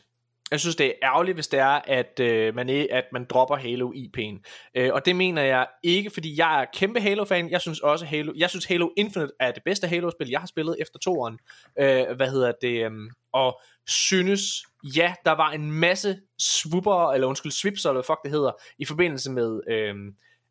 Jeg 0.52 0.60
synes, 0.60 0.76
det 0.76 0.86
er 0.86 0.94
ærgerligt, 1.04 1.36
hvis 1.36 1.48
det 1.48 1.60
er, 1.60 1.80
at, 1.88 2.20
øh, 2.20 2.56
man, 2.56 2.70
er, 2.70 2.86
at 2.92 3.06
man 3.14 3.26
dropper 3.30 3.56
Halo 3.56 3.92
IP'en. 3.92 4.42
Øh, 4.76 4.90
og 4.94 5.06
det 5.06 5.16
mener 5.16 5.42
jeg 5.42 5.68
ikke, 5.84 6.10
fordi 6.10 6.40
jeg 6.40 6.62
er 6.62 6.66
kæmpe 6.74 7.00
Halo-fan. 7.02 7.50
Jeg 7.50 7.62
synes 7.62 7.80
også, 7.80 8.06
Halo, 8.06 8.34
jeg 8.38 8.50
synes 8.50 8.66
Halo 8.66 8.90
Infinite 8.98 9.32
er 9.40 9.52
det 9.52 9.64
bedste 9.66 9.88
Halo-spil, 9.88 10.30
jeg 10.30 10.40
har 10.40 10.48
spillet 10.48 10.76
efter 10.80 11.00
toeren. 11.00 11.40
Øh, 11.80 12.16
hvad 12.16 12.30
hedder 12.32 12.52
det? 12.62 12.86
Øh, 12.86 12.92
og 13.34 13.62
synes, 13.88 14.44
ja, 14.84 15.14
der 15.26 15.32
var 15.32 15.52
en 15.52 15.72
masse 15.72 16.20
swooper, 16.40 17.12
eller 17.12 17.28
undskyld, 17.28 17.52
swips, 17.52 17.86
eller 17.86 17.94
hvad 17.94 18.04
fuck 18.04 18.24
det 18.24 18.32
hedder, 18.32 18.52
i 18.80 18.86
forbindelse 18.86 19.32
med... 19.32 19.62
Øh, 19.70 19.96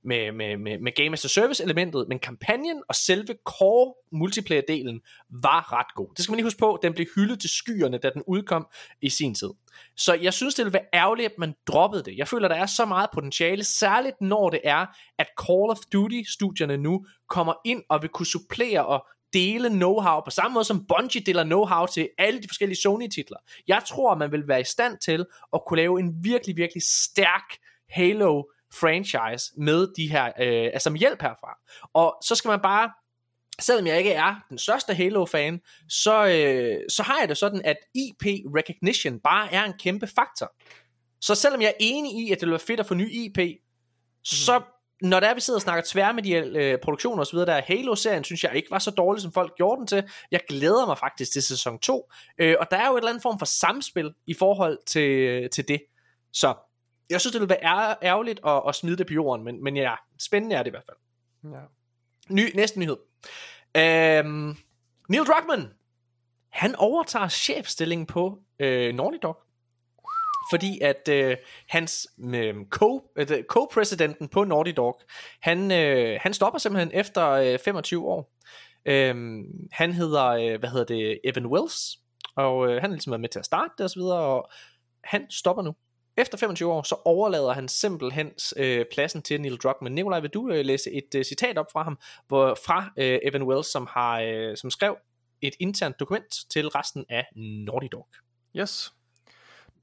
med, 0.05 0.33
med, 0.33 0.57
med, 0.57 0.79
med 0.79 0.93
Game 0.93 1.13
as 1.13 1.25
a 1.25 1.29
Service 1.29 1.65
elementet, 1.65 2.09
men 2.09 2.19
kampagnen 2.19 2.83
og 2.89 2.95
selve 2.95 3.35
core 3.45 3.95
multiplayer 4.13 4.63
delen 4.69 5.01
var 5.43 5.73
ret 5.73 5.95
god. 5.95 6.09
Det 6.17 6.25
skal 6.25 6.33
man 6.33 6.37
lige 6.37 6.47
huske 6.47 6.59
på, 6.59 6.79
den 6.83 6.95
blev 6.95 7.07
hyldet 7.15 7.41
til 7.41 7.51
skyerne, 7.51 7.99
da 7.99 8.11
den 8.11 8.23
udkom 8.27 8.67
i 9.03 9.09
sin 9.09 9.35
tid. 9.35 9.51
Så 9.97 10.15
jeg 10.15 10.35
synes, 10.35 10.55
det 10.55 10.65
ville 10.65 10.73
være 10.73 10.87
ærgerligt, 10.95 11.27
at 11.27 11.39
man 11.39 11.55
droppede 11.67 12.03
det. 12.03 12.17
Jeg 12.17 12.29
føler, 12.29 12.49
der 12.49 12.57
er 12.57 12.67
så 12.67 12.85
meget 12.85 13.11
potentiale, 13.15 13.65
særligt 13.65 14.21
når 14.21 14.51
det 14.51 14.61
er, 14.65 14.87
at 15.19 15.27
Call 15.41 15.71
of 15.71 15.79
Duty-studierne 15.93 16.77
nu 16.77 17.07
kommer 17.29 17.55
ind 17.65 17.83
og 17.89 18.03
vil 18.03 18.11
kunne 18.11 18.27
supplere 18.27 18.87
og 18.87 19.07
dele 19.33 19.69
know-how 19.69 20.25
på 20.25 20.31
samme 20.31 20.55
måde 20.55 20.65
som 20.65 20.87
Bungie 20.87 21.23
deler 21.27 21.45
know-how 21.45 21.93
til 21.93 22.09
alle 22.19 22.43
de 22.43 22.49
forskellige 22.49 22.79
Sony-titler. 22.79 23.39
Jeg 23.69 23.83
tror, 23.87 24.15
man 24.15 24.33
vil 24.33 24.49
være 24.49 24.61
i 24.61 24.65
stand 24.65 24.99
til 24.99 25.27
at 25.53 25.61
kunne 25.67 25.77
lave 25.77 26.01
en 26.01 26.25
virkelig, 26.25 26.57
virkelig 26.57 26.83
stærk 26.83 27.57
Halo 27.91 28.43
franchise 28.75 29.53
med 29.57 29.89
de 29.97 30.11
her, 30.11 30.25
øh, 30.27 30.71
altså 30.73 30.91
med 30.91 30.99
hjælp 31.01 31.23
herfra. 31.23 31.59
Og 31.95 32.17
så 32.23 32.35
skal 32.35 32.49
man 32.49 32.61
bare, 32.61 32.91
selvom 33.61 33.87
jeg 33.87 33.99
ikke 33.99 34.13
er 34.13 34.35
den 34.49 34.59
største 34.59 34.95
Halo-fan, 34.95 35.61
så, 35.89 36.27
øh, 36.27 36.81
så 36.89 37.03
har 37.03 37.21
jeg 37.21 37.29
det 37.29 37.37
sådan, 37.37 37.63
at 37.65 37.77
IP 37.95 38.25
recognition 38.57 39.21
bare 39.21 39.53
er 39.53 39.65
en 39.65 39.75
kæmpe 39.79 40.07
faktor. 40.07 40.53
Så 41.21 41.35
selvom 41.35 41.61
jeg 41.61 41.69
er 41.69 41.81
enig 41.81 42.13
i, 42.13 42.33
at 42.33 42.41
det 42.41 42.41
ville 42.41 42.53
være 42.53 42.67
fedt 42.67 42.81
at 42.81 42.87
få 42.87 42.95
ny 42.95 43.11
IP, 43.13 43.39
så 44.25 44.63
når 45.03 45.21
der 45.21 45.27
er, 45.27 45.35
vi 45.35 45.41
sidder 45.41 45.59
og 45.59 45.63
snakker 45.63 45.83
tvær 45.87 46.13
med 46.13 46.23
de 46.23 46.33
øh, 46.33 46.79
produktioner 46.83 47.23
osv., 47.23 47.39
der 47.39 47.61
Halo-serien, 47.67 48.25
synes 48.25 48.45
jeg 48.45 48.57
ikke 48.57 48.71
var 48.71 48.79
så 48.79 48.91
dårlig, 48.91 49.23
som 49.23 49.33
folk 49.33 49.57
gjorde 49.57 49.79
den 49.79 49.87
til. 49.87 50.05
Jeg 50.31 50.41
glæder 50.49 50.87
mig 50.87 50.99
faktisk 50.99 51.33
til 51.33 51.43
sæson 51.43 51.79
2. 51.79 52.11
Øh, 52.39 52.57
og 52.61 52.67
der 52.71 52.77
er 52.77 52.87
jo 52.87 52.95
et 52.95 52.99
eller 52.99 53.09
andet 53.09 53.23
form 53.23 53.39
for 53.39 53.47
samspil 53.47 54.15
i 54.27 54.35
forhold 54.35 54.79
til, 54.87 55.49
til 55.51 55.69
det. 55.69 55.83
Så 56.33 56.55
jeg 57.11 57.21
synes, 57.21 57.33
det 57.33 57.41
ville 57.41 57.55
være 57.55 57.65
ær- 57.65 57.99
ærgerligt 58.03 58.41
at, 58.47 58.63
at 58.69 58.75
smide 58.75 58.97
det 58.97 59.07
på 59.07 59.13
jorden, 59.13 59.45
men, 59.45 59.65
men 59.65 59.77
ja, 59.77 59.95
spændende 60.19 60.57
er 60.57 60.63
det 60.63 60.71
i 60.71 60.71
hvert 60.71 60.85
fald. 60.87 60.97
Ja. 61.55 61.61
Ny, 62.29 62.51
næste 62.55 62.79
nyhed. 62.79 62.97
Øhm, 63.77 64.57
Neil 65.09 65.25
Druckmann, 65.25 65.73
han 66.49 66.77
overtager 66.77 67.29
chefstillingen 67.29 68.07
på 68.07 68.39
øh, 68.59 68.95
Naughty 68.95 69.19
Dog. 69.23 69.39
Fordi 70.51 70.81
at 70.81 71.09
øh, 71.09 71.37
hans 71.69 72.09
øh, 72.35 72.55
co, 72.71 73.11
øh, 73.17 73.43
co-præsidenten 73.43 74.29
på 74.29 74.45
Naughty 74.45 74.73
Dog, 74.77 75.01
han, 75.41 75.73
øh, 75.73 76.19
han 76.23 76.35
stopper 76.35 76.59
simpelthen 76.59 77.01
efter 77.01 77.29
øh, 77.31 77.59
25 77.59 78.07
år. 78.07 78.33
Øhm, 78.85 79.69
han 79.73 79.93
hedder, 79.93 80.27
øh, 80.27 80.59
hvad 80.59 80.69
hedder 80.69 80.85
det, 80.85 81.21
Evan 81.25 81.47
Wells, 81.47 81.99
og 82.37 82.69
øh, 82.69 82.75
han 82.75 82.83
har 82.83 82.89
ligesom 82.89 83.11
været 83.11 83.21
med 83.21 83.29
til 83.29 83.39
at 83.39 83.45
starte 83.45 83.73
det 83.79 83.85
og 83.85 83.91
så 83.91 84.01
videre, 84.01 84.21
og 84.21 84.51
han 85.05 85.31
stopper 85.31 85.63
nu. 85.63 85.75
Efter 86.21 86.39
25 86.39 86.73
år, 86.73 86.83
så 86.83 86.97
overlader 87.05 87.53
han 87.53 87.69
simpelthen 87.69 88.31
øh, 88.57 88.85
pladsen 88.93 89.23
til 89.23 89.41
Neil 89.41 89.57
Druckmann. 89.57 89.95
Nikolaj, 89.95 90.21
vil 90.21 90.31
du 90.31 90.51
øh, 90.51 90.65
læse 90.65 90.91
et 90.91 91.15
øh, 91.15 91.25
citat 91.25 91.59
op 91.59 91.67
fra 91.73 91.83
ham, 91.83 91.99
hvor, 92.29 92.59
fra 92.67 92.91
øh, 92.97 93.19
Evan 93.23 93.43
Wells, 93.43 93.67
som, 93.67 93.89
har, 93.91 94.21
øh, 94.21 94.57
som 94.57 94.71
skrev 94.71 94.97
et 95.43 95.55
internt 95.61 96.01
dokument 96.01 96.35
til 96.51 96.69
resten 96.69 97.05
af 97.09 97.27
Naughty 97.67 97.87
Dog. 97.93 98.09
Yes. 98.57 98.93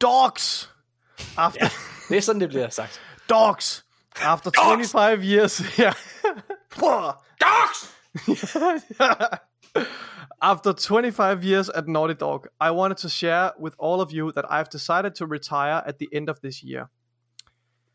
Dogs! 0.02 0.74
After, 1.38 1.60
Ja. 1.66 1.70
Det 2.10 2.18
er 2.18 2.22
sådan, 2.22 2.42
det 2.42 2.50
bliver 2.50 2.70
sagt. 2.70 3.02
Dogs! 3.30 3.86
After 4.16 4.52
25 4.70 5.24
years... 5.24 5.58
Yeah. 5.80 5.94
Dogs! 7.42 7.94
After 10.42 10.72
25 10.72 11.44
years 11.44 11.70
at 11.70 11.88
Naughty 11.88 12.14
Dog, 12.14 12.48
I 12.60 12.72
wanted 12.72 12.98
to 12.98 13.10
share 13.10 13.54
with 13.58 13.74
all 13.80 14.02
of 14.02 14.12
you 14.12 14.32
that 14.34 14.46
I've 14.52 14.70
decided 14.70 15.16
to 15.16 15.26
retire 15.26 15.84
at 15.86 15.98
the 15.98 16.08
end 16.14 16.30
of 16.30 16.42
this 16.42 16.64
year. 16.64 16.90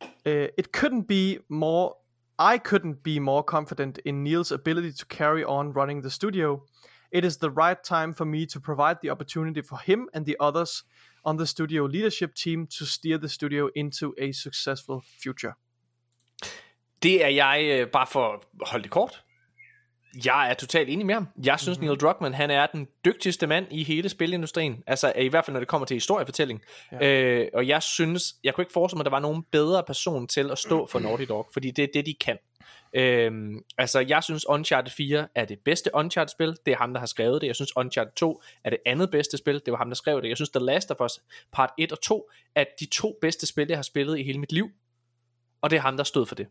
Uh, 0.02 0.49
it 0.57 0.73
couldn't 0.73 1.07
be 1.07 1.39
more. 1.49 1.97
I 2.39 2.59
couldn't 2.59 3.02
be 3.05 3.20
more 3.20 3.44
confident 3.44 3.99
in 3.99 4.25
Neil's 4.25 4.51
ability 4.51 4.92
to 4.92 5.07
carry 5.07 5.44
on 5.44 5.73
running 5.73 6.02
the 6.02 6.10
studio. 6.10 6.65
It 7.12 7.25
is 7.25 7.36
the 7.36 7.51
right 7.51 7.83
time 7.84 8.15
for 8.15 8.25
me 8.25 8.47
to 8.47 8.59
provide 8.59 8.97
the 9.02 9.10
opportunity 9.10 9.62
for 9.62 9.78
him 9.78 10.09
and 10.15 10.26
the 10.26 10.36
others 10.41 10.83
on 11.25 11.36
the 11.36 11.47
studio 11.47 11.84
leadership 11.84 12.34
team 12.34 12.67
to 12.67 12.84
steer 12.84 13.18
the 13.18 13.28
studio 13.28 13.68
into 13.75 14.15
a 14.18 14.33
successful 14.33 15.02
future. 15.23 15.55
Det 17.02 17.25
er 17.25 17.28
jeg, 17.28 17.68
øh, 17.70 17.86
bare 17.86 18.07
for 18.07 18.33
at 18.33 18.41
holde 18.67 18.83
det 18.83 18.91
kort, 18.91 19.25
jeg 20.24 20.50
er 20.50 20.55
totalt 20.55 20.89
enig 20.89 21.07
med 21.07 21.15
ham. 21.15 21.28
Jeg 21.44 21.60
synes, 21.60 21.78
mm-hmm. 21.78 21.89
Neil 21.89 22.00
Druckmann, 22.00 22.34
han 22.34 22.50
er 22.50 22.66
den 22.66 22.89
dygtigste 23.05 23.47
mand 23.47 23.66
i 23.70 23.84
hele 23.84 24.08
spilindustrien. 24.08 24.82
Altså 24.86 25.12
i 25.16 25.28
hvert 25.28 25.44
fald, 25.44 25.52
når 25.52 25.60
det 25.60 25.68
kommer 25.68 25.86
til 25.86 25.94
historiefortælling. 25.94 26.62
Ja. 26.92 27.07
Øh, 27.07 27.49
og 27.55 27.68
jeg 27.68 27.82
synes, 27.82 28.34
jeg 28.44 28.55
kunne 28.55 28.62
ikke 28.62 28.73
forestille 28.73 28.99
mig, 28.99 29.02
at 29.02 29.05
der 29.05 29.16
var 29.16 29.20
nogen 29.20 29.44
bedre 29.52 29.82
person 29.86 30.26
til 30.26 30.50
at 30.50 30.58
stå 30.58 30.86
for 30.86 30.99
Naughty 31.08 31.24
Dog, 31.28 31.49
fordi 31.52 31.70
det 31.70 31.82
er 31.82 31.89
det, 31.94 32.07
de 32.07 32.15
kan. 32.15 32.39
Øhm, 32.94 33.65
altså, 33.78 34.00
jeg 34.00 34.23
synes 34.23 34.49
Uncharted 34.49 34.91
4 34.91 35.28
er 35.34 35.44
det 35.44 35.58
bedste 35.65 35.91
Uncharted-spil. 35.94 36.57
Det 36.66 36.73
er 36.73 36.76
ham, 36.76 36.92
der 36.92 37.00
har 37.00 37.07
skrevet 37.07 37.41
det. 37.41 37.47
Jeg 37.47 37.57
synes 37.57 37.76
Uncharted 37.76 38.12
2 38.12 38.42
er 38.65 38.70
det 38.70 38.78
andet 38.86 39.10
bedste 39.10 39.36
spil. 39.36 39.55
Det 39.55 39.73
var 39.73 39.78
ham, 39.78 39.89
der 39.91 39.94
skrev 39.94 40.23
det. 40.23 40.28
Jeg 40.28 40.36
synes 40.36 40.50
The 40.50 40.65
Last 40.65 40.91
of 40.91 41.00
Us 41.00 41.20
Part 41.52 41.70
1 41.78 41.92
og 41.92 42.00
2 42.00 42.31
er 42.55 42.65
de 42.81 42.86
to 42.86 43.18
bedste 43.20 43.47
spil, 43.47 43.68
jeg 43.68 43.78
har 43.78 43.82
spillet 43.82 44.18
i 44.18 44.23
hele 44.23 44.39
mit 44.39 44.52
liv. 44.52 44.70
Og 45.60 45.70
det 45.70 45.76
er 45.76 45.81
ham, 45.81 45.97
der 45.97 46.05
stod 46.05 46.26
for 46.26 46.34
det. 46.34 46.47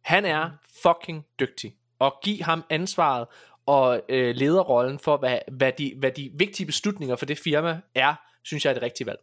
Han 0.00 0.24
er 0.24 0.50
fucking 0.82 1.26
dygtig. 1.40 1.74
Og 2.04 2.14
giv 2.24 2.38
ham 2.42 2.64
ansvaret 2.70 3.26
og 3.66 4.00
øh, 4.08 4.34
lederrollen 4.34 4.98
for, 4.98 5.16
hvad, 5.16 5.38
hvad, 5.52 5.72
de, 5.78 5.94
hvad 5.98 6.10
de 6.10 6.30
vigtige 6.34 6.66
beslutninger 6.66 7.16
for 7.16 7.26
det 7.26 7.38
firma 7.38 7.80
er, 7.94 8.14
synes 8.42 8.64
jeg 8.64 8.70
er 8.70 8.74
det 8.74 8.82
rigtige 8.82 9.06
valg. 9.06 9.18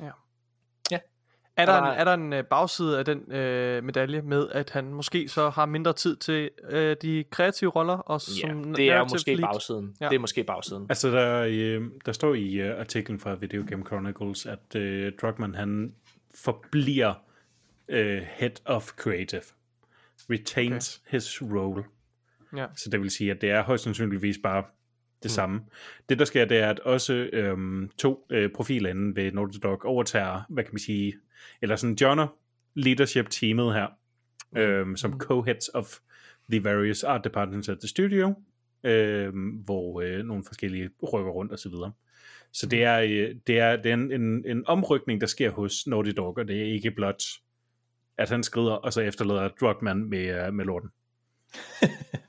Ja. 0.00 0.10
Ja. 0.90 0.98
Er 1.56 1.66
der, 1.66 1.72
Og 1.72 1.78
en, 1.78 1.84
der- 1.84 1.90
er 1.92 2.04
der 2.04 2.14
en 2.14 2.32
øh, 2.32 2.44
bagside 2.44 2.98
af 2.98 3.04
den 3.04 3.32
øh, 3.32 3.84
medalje 3.84 4.22
med, 4.22 4.48
at 4.50 4.70
han 4.70 4.84
måske 4.94 5.28
så 5.28 5.50
har 5.50 5.66
mindre 5.66 5.92
tid 5.92 6.16
til 6.16 6.50
øh, 6.68 6.96
de 7.02 7.24
kreative 7.30 7.70
roller? 7.70 7.96
Og 7.96 8.20
Ja, 8.42 8.48
som 8.48 8.74
det 8.74 8.90
er 8.90 9.04
måske 9.10 9.34
lead? 9.34 9.48
bagsiden. 9.52 9.96
Ja. 10.00 10.04
Ja. 10.04 10.08
Det 10.10 10.16
er 10.16 10.20
måske 10.20 10.44
bagsiden. 10.44 10.86
Altså, 10.88 11.10
der, 11.10 11.46
øh, 11.48 11.82
der 12.06 12.12
står 12.12 12.34
i 12.34 12.52
øh, 12.54 12.80
artiklen 12.80 13.20
fra 13.20 13.34
Video 13.34 13.64
Game 13.68 13.84
Chronicles, 13.86 14.46
at 14.46 14.74
øh, 14.76 15.12
Druckmann, 15.20 15.54
han 15.54 15.94
forbliver 16.34 17.14
øh, 17.88 18.22
Head 18.36 18.50
of 18.64 18.86
Creative. 18.88 19.42
Retains 20.30 21.00
okay. 21.06 21.16
his 21.16 21.42
role. 21.42 21.84
Ja. 22.56 22.66
Så 22.76 22.90
det 22.90 23.00
vil 23.00 23.10
sige, 23.10 23.30
at 23.30 23.40
det 23.40 23.50
er 23.50 23.62
højst 23.62 23.84
sandsynligvis 23.84 24.38
bare 24.42 24.64
det 25.22 25.28
mm. 25.28 25.28
samme. 25.28 25.60
Det, 26.08 26.18
der 26.18 26.24
sker, 26.24 26.44
det 26.44 26.58
er, 26.58 26.70
at 26.70 26.80
også 26.80 27.14
øhm, 27.32 27.90
to 27.98 28.26
øh, 28.30 28.50
profiler 28.54 28.90
inde 28.90 29.16
ved 29.16 29.32
Naughty 29.32 29.58
Dog 29.62 29.84
overtager, 29.84 30.42
hvad 30.48 30.64
kan 30.64 30.72
man 30.72 30.78
sige, 30.78 31.14
eller 31.62 31.76
sådan 31.76 31.96
joiner 32.00 32.26
leadership-teamet 32.74 33.74
her, 33.74 33.86
øhm, 34.56 34.96
som 34.96 35.20
co-heads 35.20 35.68
of 35.74 35.98
the 36.50 36.64
various 36.64 37.04
art 37.04 37.24
departments 37.24 37.68
at 37.68 37.78
the 37.80 37.88
studio, 37.88 38.34
øhm, 38.84 39.48
hvor 39.50 40.00
øh, 40.00 40.24
nogle 40.24 40.44
forskellige 40.46 40.90
rykker 41.12 41.30
rundt 41.30 41.52
og 41.52 41.58
så 41.58 41.68
videre. 41.68 41.92
Så 42.52 42.66
det 42.66 42.84
er, 42.84 42.98
øh, 42.98 43.34
det 43.46 43.58
er, 43.58 43.76
det 43.76 43.90
er 43.90 43.94
en, 43.94 44.12
en, 44.12 44.44
en 44.46 44.66
omrykning, 44.66 45.20
der 45.20 45.26
sker 45.26 45.50
hos 45.50 45.86
Naughty 45.86 46.10
Dog, 46.16 46.36
og 46.36 46.48
det 46.48 46.60
er 46.60 46.72
ikke 46.72 46.90
blot, 46.90 47.22
at 48.18 48.30
han 48.30 48.42
skrider, 48.42 48.72
og 48.72 48.92
så 48.92 49.00
efterlader 49.00 49.48
Druckmann 49.60 50.10
med, 50.10 50.46
øh, 50.46 50.54
med 50.54 50.64
lorten. 50.64 50.90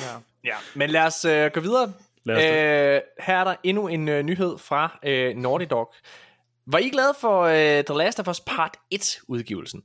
Ja. 0.00 0.16
Ja, 0.44 0.56
men 0.74 0.90
lad 0.90 1.02
os 1.06 1.24
øh, 1.24 1.50
gå 1.54 1.60
videre. 1.60 1.92
Lad 2.24 2.36
os. 2.36 2.42
Øh, 2.42 3.00
her 3.26 3.36
er 3.36 3.44
der 3.44 3.54
endnu 3.62 3.88
en 3.88 4.08
øh, 4.08 4.22
nyhed 4.22 4.58
fra 4.58 4.98
øh, 5.06 5.36
Naughty 5.36 5.66
Dog. 5.70 5.94
Var 6.66 6.78
I 6.78 6.88
glade 6.88 7.14
for 7.20 7.42
øh, 7.42 7.84
The 7.84 7.98
Last 7.98 8.20
of 8.20 8.28
Us 8.28 8.40
Part 8.40 8.76
1 8.90 9.18
udgivelsen? 9.28 9.82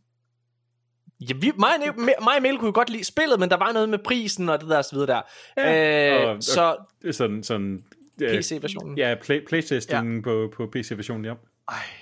Ja, 1.30 1.34
vi, 1.42 1.52
mig, 1.60 1.70
og 1.90 1.96
mig 2.24 2.36
og 2.36 2.42
Mel 2.42 2.58
kunne 2.58 2.68
jo 2.68 2.72
godt 2.74 2.90
lide 2.90 3.04
spillet, 3.04 3.40
men 3.40 3.50
der 3.50 3.58
var 3.58 3.72
noget 3.72 3.90
med 3.90 4.00
prisen 4.00 4.50
og 4.50 4.62
det 4.62 4.70
der 4.70 4.78
og 4.78 4.86
så 4.86 4.96
videre 4.96 5.08
der. 5.08 5.22
Ja, 5.58 6.24
øh, 6.24 6.30
og- 6.36 6.44
så 6.44 6.78
Det 7.02 7.08
er 7.08 7.12
sådan, 7.12 7.44
sådan 7.44 7.84
øh, 8.22 8.38
PC-versionen. 8.40 8.98
Ja, 8.98 9.16
play, 9.22 9.46
Playstation 9.48 10.16
ja. 10.16 10.22
på, 10.22 10.52
på 10.56 10.68
PC-versionen, 10.76 11.26
ja. 11.26 11.34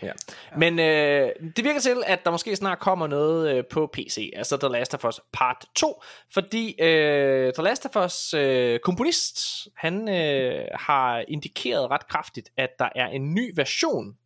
Ja. 0.02 0.12
Men 0.58 0.80
øh, 0.80 1.30
det 1.56 1.64
virker 1.64 1.80
til, 1.80 2.04
at 2.06 2.26
der 2.26 2.32
måske 2.32 2.56
snart 2.56 2.80
kommer 2.80 3.08
noget 3.08 3.56
øh, 3.56 3.64
på 3.72 3.90
PC, 3.94 4.32
altså 4.36 4.58
The 4.58 4.70
Last 4.70 4.94
of 4.94 5.06
Us 5.06 5.22
Part 5.34 5.66
2, 5.76 6.02
fordi 6.34 6.82
øh, 6.82 7.54
The 7.54 7.64
Last 7.64 7.86
of 7.86 8.06
Us 8.06 8.34
øh, 8.34 8.80
komponist, 8.80 9.68
han 9.76 10.10
øh, 10.10 10.68
har 10.74 11.24
indikeret 11.28 11.92
ret 11.92 12.08
kraftigt, 12.08 12.50
at 12.58 12.70
der 12.80 12.90
er 12.96 13.08
en 13.08 13.34
ny 13.34 13.54
version 13.56 14.18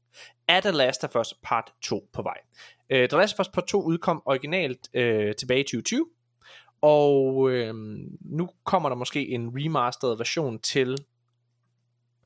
af 0.48 0.62
The 0.62 0.72
Last 0.72 1.04
of 1.04 1.16
Us 1.16 1.34
Part 1.44 1.74
2 1.82 2.10
på 2.14 2.22
vej. 2.22 2.38
Øh, 2.90 3.10
The 3.10 3.18
Last 3.18 3.40
of 3.40 3.40
Us 3.40 3.50
Part 3.50 3.68
2 3.68 3.84
udkom 3.84 4.22
originalt 4.26 4.90
øh, 4.94 5.36
tilbage 5.36 5.60
i 5.60 5.64
2020, 5.64 6.06
og 6.82 7.50
øh, 7.52 7.74
nu 8.22 8.50
kommer 8.64 8.90
der 8.90 8.96
måske 8.96 9.28
en 9.28 9.52
remastered 9.56 10.18
version 10.18 10.60
til 10.60 10.98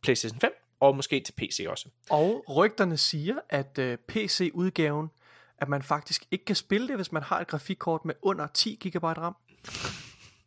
PlayStation 0.01 0.39
5, 0.39 0.51
og 0.87 0.95
måske 0.95 1.19
til 1.19 1.33
PC 1.37 1.65
også. 1.69 1.85
Og 2.09 2.43
rygterne 2.55 2.97
siger, 2.97 3.35
at 3.49 3.79
øh, 3.79 3.97
PC-udgaven, 4.07 5.09
at 5.57 5.69
man 5.69 5.81
faktisk 5.83 6.23
ikke 6.31 6.45
kan 6.45 6.55
spille 6.55 6.87
det, 6.87 6.95
hvis 6.95 7.11
man 7.11 7.23
har 7.23 7.39
et 7.39 7.47
grafikkort 7.47 8.05
med 8.05 8.15
under 8.21 8.47
10 8.53 8.79
GB 8.87 9.03
RAM 9.03 9.35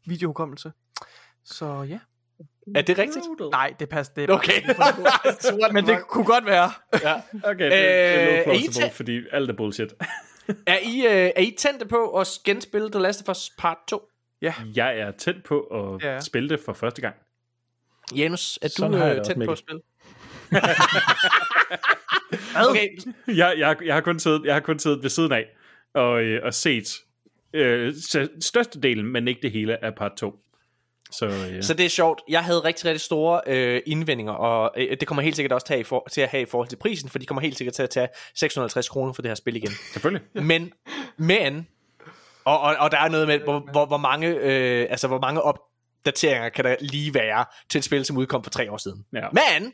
videohukommelse. 0.07 0.73
Så 1.45 1.83
ja. 1.83 1.99
Er 2.77 2.83
det 2.83 2.99
rigtigt? 2.99 3.25
Nej, 3.51 3.75
det 3.81 3.89
passer. 3.89 4.15
Det 4.15 4.31
er 4.31 4.35
Okay. 4.35 4.63
Men 5.75 5.87
det 5.87 6.07
kunne 6.09 6.25
godt 6.25 6.47
være. 6.47 6.71
ja. 7.03 7.15
Okay, 7.45 7.65
det, 7.65 7.73
det 7.73 7.91
er 7.91 8.39
Øh, 8.39 8.45
plausible, 8.45 8.91
fordi 8.91 9.21
alt 9.33 9.51
er 9.51 9.55
bullshit. 9.55 9.93
Er 10.67 10.79
I, 10.83 11.07
øh, 11.07 11.31
er 11.37 11.41
I 11.41 11.55
tændte 11.59 11.87
på 11.87 12.11
at 12.19 12.29
genspille 12.45 12.91
The 12.91 13.01
Last 13.01 13.29
of 13.29 13.37
Us 13.37 13.51
Part 13.59 13.77
2? 13.89 14.03
Ja. 14.43 14.55
Jeg 14.77 14.99
er 14.99 15.11
tæt 15.11 15.35
på 15.45 15.61
at 15.61 16.03
Ja. 16.05 16.21
spille 16.21 16.49
det 16.49 16.61
for 16.61 16.73
første 16.73 17.03
gang. 17.03 17.15
Janus, 18.17 18.59
er 18.63 18.69
Sådan 18.69 18.93
du 18.93 18.99
øh, 19.07 19.25
tændt 19.25 19.45
på 19.45 19.53
at 19.53 19.59
spille? 19.59 19.81
Okay, 22.69 22.89
Jeg, 23.27 23.55
jeg, 23.59 23.77
jeg, 23.85 23.95
har 23.95 24.01
kun 24.01 24.19
siddet, 24.19 24.45
jeg 24.45 24.55
har 24.55 24.61
kun 24.61 24.79
siddet 24.79 25.03
ved 25.03 25.11
siden 25.11 25.33
af 25.33 25.45
og, 25.95 26.23
øh, 26.23 26.41
og 26.45 26.55
set 26.55 26.89
øh, 27.53 27.95
størstedelen, 28.41 29.07
men 29.07 29.29
ikke 29.29 29.43
det 29.43 29.53
hele 29.53 29.85
af 29.85 29.95
part 29.95 30.13
2. 30.17 30.35
Så, 31.11 31.27
øh, 31.27 31.63
så 31.63 31.75
det 31.75 31.87
er 31.87 31.91
sjovt. 31.91 32.23
Jeg 32.29 32.45
havde 32.45 32.61
rigtig, 32.61 32.85
rigtig 32.85 33.01
store 33.01 33.41
øh, 33.47 33.83
indvendinger, 33.87 34.33
og 34.33 34.75
øh, 34.77 34.97
det 35.01 35.09
kommer 35.09 35.23
helt 35.23 35.37
sikkert 35.37 35.53
også 35.53 35.67
til, 35.67 35.79
i 35.79 35.85
for, 35.85 36.09
til 36.13 36.21
at 36.21 36.29
have 36.29 36.43
i 36.43 36.47
forhold 36.47 36.69
til 36.69 36.77
prisen, 36.77 37.09
for 37.09 37.19
de 37.19 37.27
kommer 37.27 37.43
helt 37.43 37.57
sikkert 37.57 37.75
til 37.75 37.83
at 37.83 37.91
tage 37.91 38.09
650 38.35 38.89
kroner 38.89 39.13
for 39.13 39.23
det 39.23 39.29
her 39.29 39.35
spil 39.35 39.57
igen. 39.57 39.71
selvfølgelig. 39.93 40.29
Men, 40.35 40.73
men, 41.17 41.67
og, 42.45 42.61
og, 42.61 42.77
og 42.79 42.91
der 42.91 42.99
er 42.99 43.09
noget 43.09 43.27
med, 43.27 43.39
hvor, 43.39 43.59
hvor, 43.73 43.87
hvor 43.87 43.97
mange, 43.97 44.29
øh, 44.29 44.87
altså 44.91 45.09
hvor 45.09 45.21
mange 45.21 45.43
opdateringer 45.43 46.49
kan 46.49 46.65
der 46.65 46.77
lige 46.81 47.15
være 47.15 47.45
til 47.69 47.79
et 47.79 47.85
spil, 47.85 48.05
som 48.05 48.17
udkom 48.17 48.43
for 48.43 48.51
tre 48.51 48.73
år 48.73 48.77
siden. 48.77 49.05
Ja. 49.13 49.29
Men, 49.33 49.73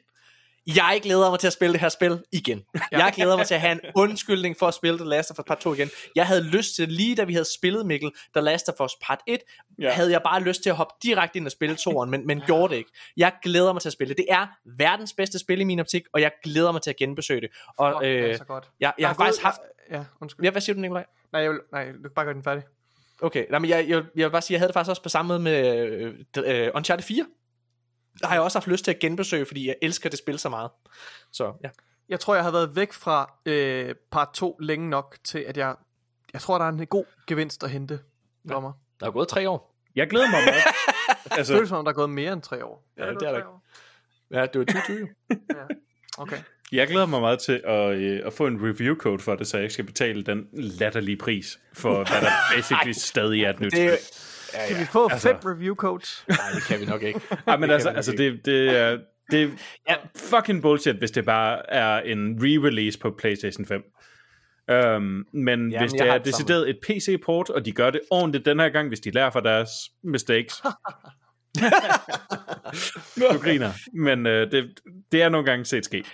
jeg 0.66 1.00
glæder 1.02 1.30
mig 1.30 1.38
til 1.38 1.46
at 1.46 1.52
spille 1.52 1.72
det 1.72 1.80
her 1.80 1.88
spil 1.88 2.24
igen. 2.32 2.64
Jeg 2.90 3.12
glæder 3.16 3.36
mig 3.36 3.46
til 3.46 3.54
at 3.54 3.60
have 3.60 3.72
en 3.72 3.80
undskyldning 3.94 4.56
for 4.58 4.66
at 4.66 4.74
spille 4.74 4.98
The 4.98 5.08
Last 5.08 5.30
of 5.30 5.38
Us 5.38 5.44
Part 5.46 5.58
2 5.58 5.74
igen. 5.74 5.90
Jeg 6.16 6.26
havde 6.26 6.42
lyst 6.42 6.76
til, 6.76 6.88
lige 6.88 7.16
da 7.16 7.24
vi 7.24 7.32
havde 7.32 7.46
spillet, 7.58 7.86
Mikkel, 7.86 8.10
The 8.34 8.44
Last 8.44 8.68
of 8.68 8.80
Us 8.84 8.92
Part 9.02 9.20
1, 9.26 9.38
ja. 9.78 9.90
Havde 9.90 10.10
jeg 10.10 10.20
bare 10.24 10.40
lyst 10.42 10.62
til 10.62 10.70
at 10.70 10.76
hoppe 10.76 10.94
direkte 11.02 11.36
ind 11.36 11.46
og 11.46 11.52
spille 11.52 11.76
2'eren, 11.80 12.04
men, 12.04 12.26
men 12.26 12.40
gjorde 12.46 12.70
det 12.70 12.78
ikke. 12.78 12.90
Jeg 13.16 13.32
glæder 13.42 13.72
mig 13.72 13.82
til 13.82 13.88
at 13.88 13.92
spille 13.92 14.08
det. 14.08 14.16
Det 14.16 14.26
er 14.28 14.46
verdens 14.76 15.12
bedste 15.12 15.38
spil 15.38 15.60
i 15.60 15.64
min 15.64 15.80
optik, 15.80 16.02
og 16.12 16.20
jeg 16.20 16.30
glæder 16.42 16.72
mig 16.72 16.82
til 16.82 16.90
at 16.90 16.96
genbesøge 16.96 17.40
det. 17.40 17.50
Og 17.78 17.92
Fuck, 17.92 18.02
det 18.04 18.18
er 18.18 18.28
øh, 18.28 18.36
så 18.38 18.44
godt. 18.44 18.70
jeg, 18.80 18.92
jeg 18.98 19.08
har 19.08 19.14
faktisk 19.14 19.42
haft... 19.42 19.60
Ja, 19.90 20.04
undskyld. 20.20 20.44
Ja, 20.44 20.50
hvad 20.50 20.60
siger 20.60 20.74
du, 20.74 20.80
Nikolaj? 20.80 21.04
Nej, 21.32 21.42
jeg 21.42 21.50
vil, 21.50 21.60
nej, 21.72 21.86
du 21.86 22.02
kan 22.02 22.10
bare 22.14 22.24
gøre 22.24 22.34
den 22.34 22.42
færdig. 22.44 22.62
Okay, 23.22 23.46
nej, 23.50 23.58
men 23.58 23.70
jeg, 23.70 23.88
jeg, 23.88 24.02
jeg 24.16 24.24
vil 24.24 24.30
bare 24.30 24.42
sige, 24.42 24.54
jeg 24.54 24.60
havde 24.60 24.68
det 24.68 24.74
faktisk 24.74 24.90
også 24.90 25.02
på 25.02 25.08
samme 25.08 25.28
måde 25.28 25.38
med 25.38 25.86
øh, 26.36 26.64
øh, 26.64 26.70
Uncharted 26.74 27.04
4. 27.04 27.26
Der 28.20 28.26
har 28.26 28.34
jeg 28.34 28.42
også 28.42 28.58
haft 28.58 28.68
lyst 28.68 28.84
til 28.84 28.90
at 28.90 28.98
genbesøge, 28.98 29.46
fordi 29.46 29.68
jeg 29.68 29.76
elsker 29.82 30.10
det 30.10 30.18
spil 30.18 30.38
så 30.38 30.48
meget. 30.48 30.70
Så 31.32 31.52
ja. 31.64 31.68
Jeg 32.08 32.20
tror, 32.20 32.34
jeg 32.34 32.44
har 32.44 32.50
været 32.50 32.76
væk 32.76 32.92
fra 32.92 33.32
øh, 33.46 33.94
part 34.10 34.28
2 34.34 34.56
længe 34.60 34.90
nok 34.90 35.16
til, 35.24 35.38
at 35.38 35.56
jeg... 35.56 35.74
Jeg 36.32 36.40
tror, 36.40 36.58
der 36.58 36.64
er 36.64 36.68
en 36.68 36.86
god 36.86 37.04
gevinst 37.26 37.64
at 37.64 37.70
hente 37.70 38.00
for 38.50 38.60
mig. 38.60 38.72
Der 39.00 39.06
er 39.06 39.10
gået 39.10 39.28
tre 39.28 39.48
år. 39.50 39.74
Jeg 39.94 40.10
glæder 40.10 40.30
mig 40.30 40.40
meget. 40.44 40.62
Det 41.24 41.38
altså, 41.38 41.54
føles 41.54 41.68
som 41.68 41.78
om, 41.78 41.84
der 41.84 41.92
er 41.92 41.94
gået 41.94 42.10
mere 42.10 42.32
end 42.32 42.42
tre 42.42 42.64
år. 42.64 42.84
Ja, 42.98 43.06
der 43.06 43.12
det 43.12 43.28
er 43.28 43.30
der 43.30 43.38
ikke. 43.38 43.48
Ja, 44.30 44.46
det 44.46 44.58
var 44.58 44.64
2020. 44.64 45.08
Ja. 45.30 45.74
Okay. 46.18 46.36
Jeg 46.72 46.88
glæder 46.88 47.06
mig 47.06 47.20
meget 47.20 47.38
til 47.38 47.60
at, 47.64 47.94
øh, 47.94 48.20
at 48.24 48.32
få 48.32 48.46
en 48.46 48.58
review 48.62 48.96
code 48.96 49.18
for 49.18 49.34
det, 49.34 49.46
så 49.46 49.56
jeg 49.56 49.64
ikke 49.64 49.72
skal 49.72 49.84
betale 49.84 50.22
den 50.22 50.48
latterlige 50.52 51.16
pris 51.16 51.58
for, 51.72 51.94
hvad 51.94 52.20
der 52.20 52.30
basically 52.56 52.92
stadig 52.92 53.44
er 53.44 53.50
et 53.50 53.60
nyt 53.60 53.72
Det, 53.72 53.98
spil. 54.52 54.60
ja, 54.60 54.66
Kan 54.66 54.76
ja. 54.76 54.82
vi 54.82 54.86
få 54.86 55.08
altså- 55.08 55.28
fem 55.28 55.36
review 55.44 55.74
codes? 55.74 56.24
Nej, 56.28 56.36
det 56.54 56.62
kan 56.62 56.80
vi 56.80 56.84
nok 56.84 57.02
ikke. 57.02 57.20
Ja, 57.46 57.56
men 57.56 57.68
Det 57.68 57.74
altså, 57.74 57.88
altså 57.88 58.12
det, 58.12 58.40
det, 58.44 58.76
er, 58.78 58.98
det 59.30 59.50
er 59.86 59.96
fucking 60.16 60.62
bullshit, 60.62 60.96
hvis 60.96 61.10
det 61.10 61.24
bare 61.24 61.70
er 61.70 62.00
en 62.00 62.38
re-release 62.40 62.98
på 63.00 63.14
PlayStation 63.18 63.66
5. 63.66 63.82
Um, 64.72 64.76
men 65.32 65.70
Jamen, 65.70 65.78
hvis 65.78 65.92
det 65.92 66.08
er 66.08 66.18
det 66.18 66.26
decideret 66.26 66.70
et 66.70 66.78
PC-port, 66.88 67.50
og 67.50 67.64
de 67.64 67.72
gør 67.72 67.90
det 67.90 68.00
ordentligt 68.10 68.44
den 68.44 68.60
her 68.60 68.68
gang, 68.68 68.88
hvis 68.88 69.00
de 69.00 69.10
lærer 69.10 69.30
fra 69.30 69.40
deres 69.40 69.70
mistakes. 70.04 70.54
du 73.16 73.38
griner. 73.38 73.70
Men 73.94 74.26
uh, 74.26 74.32
det, 74.32 74.80
det 75.12 75.22
er 75.22 75.28
nogle 75.28 75.46
gange 75.46 75.64
set 75.64 75.84
ske. 75.84 76.04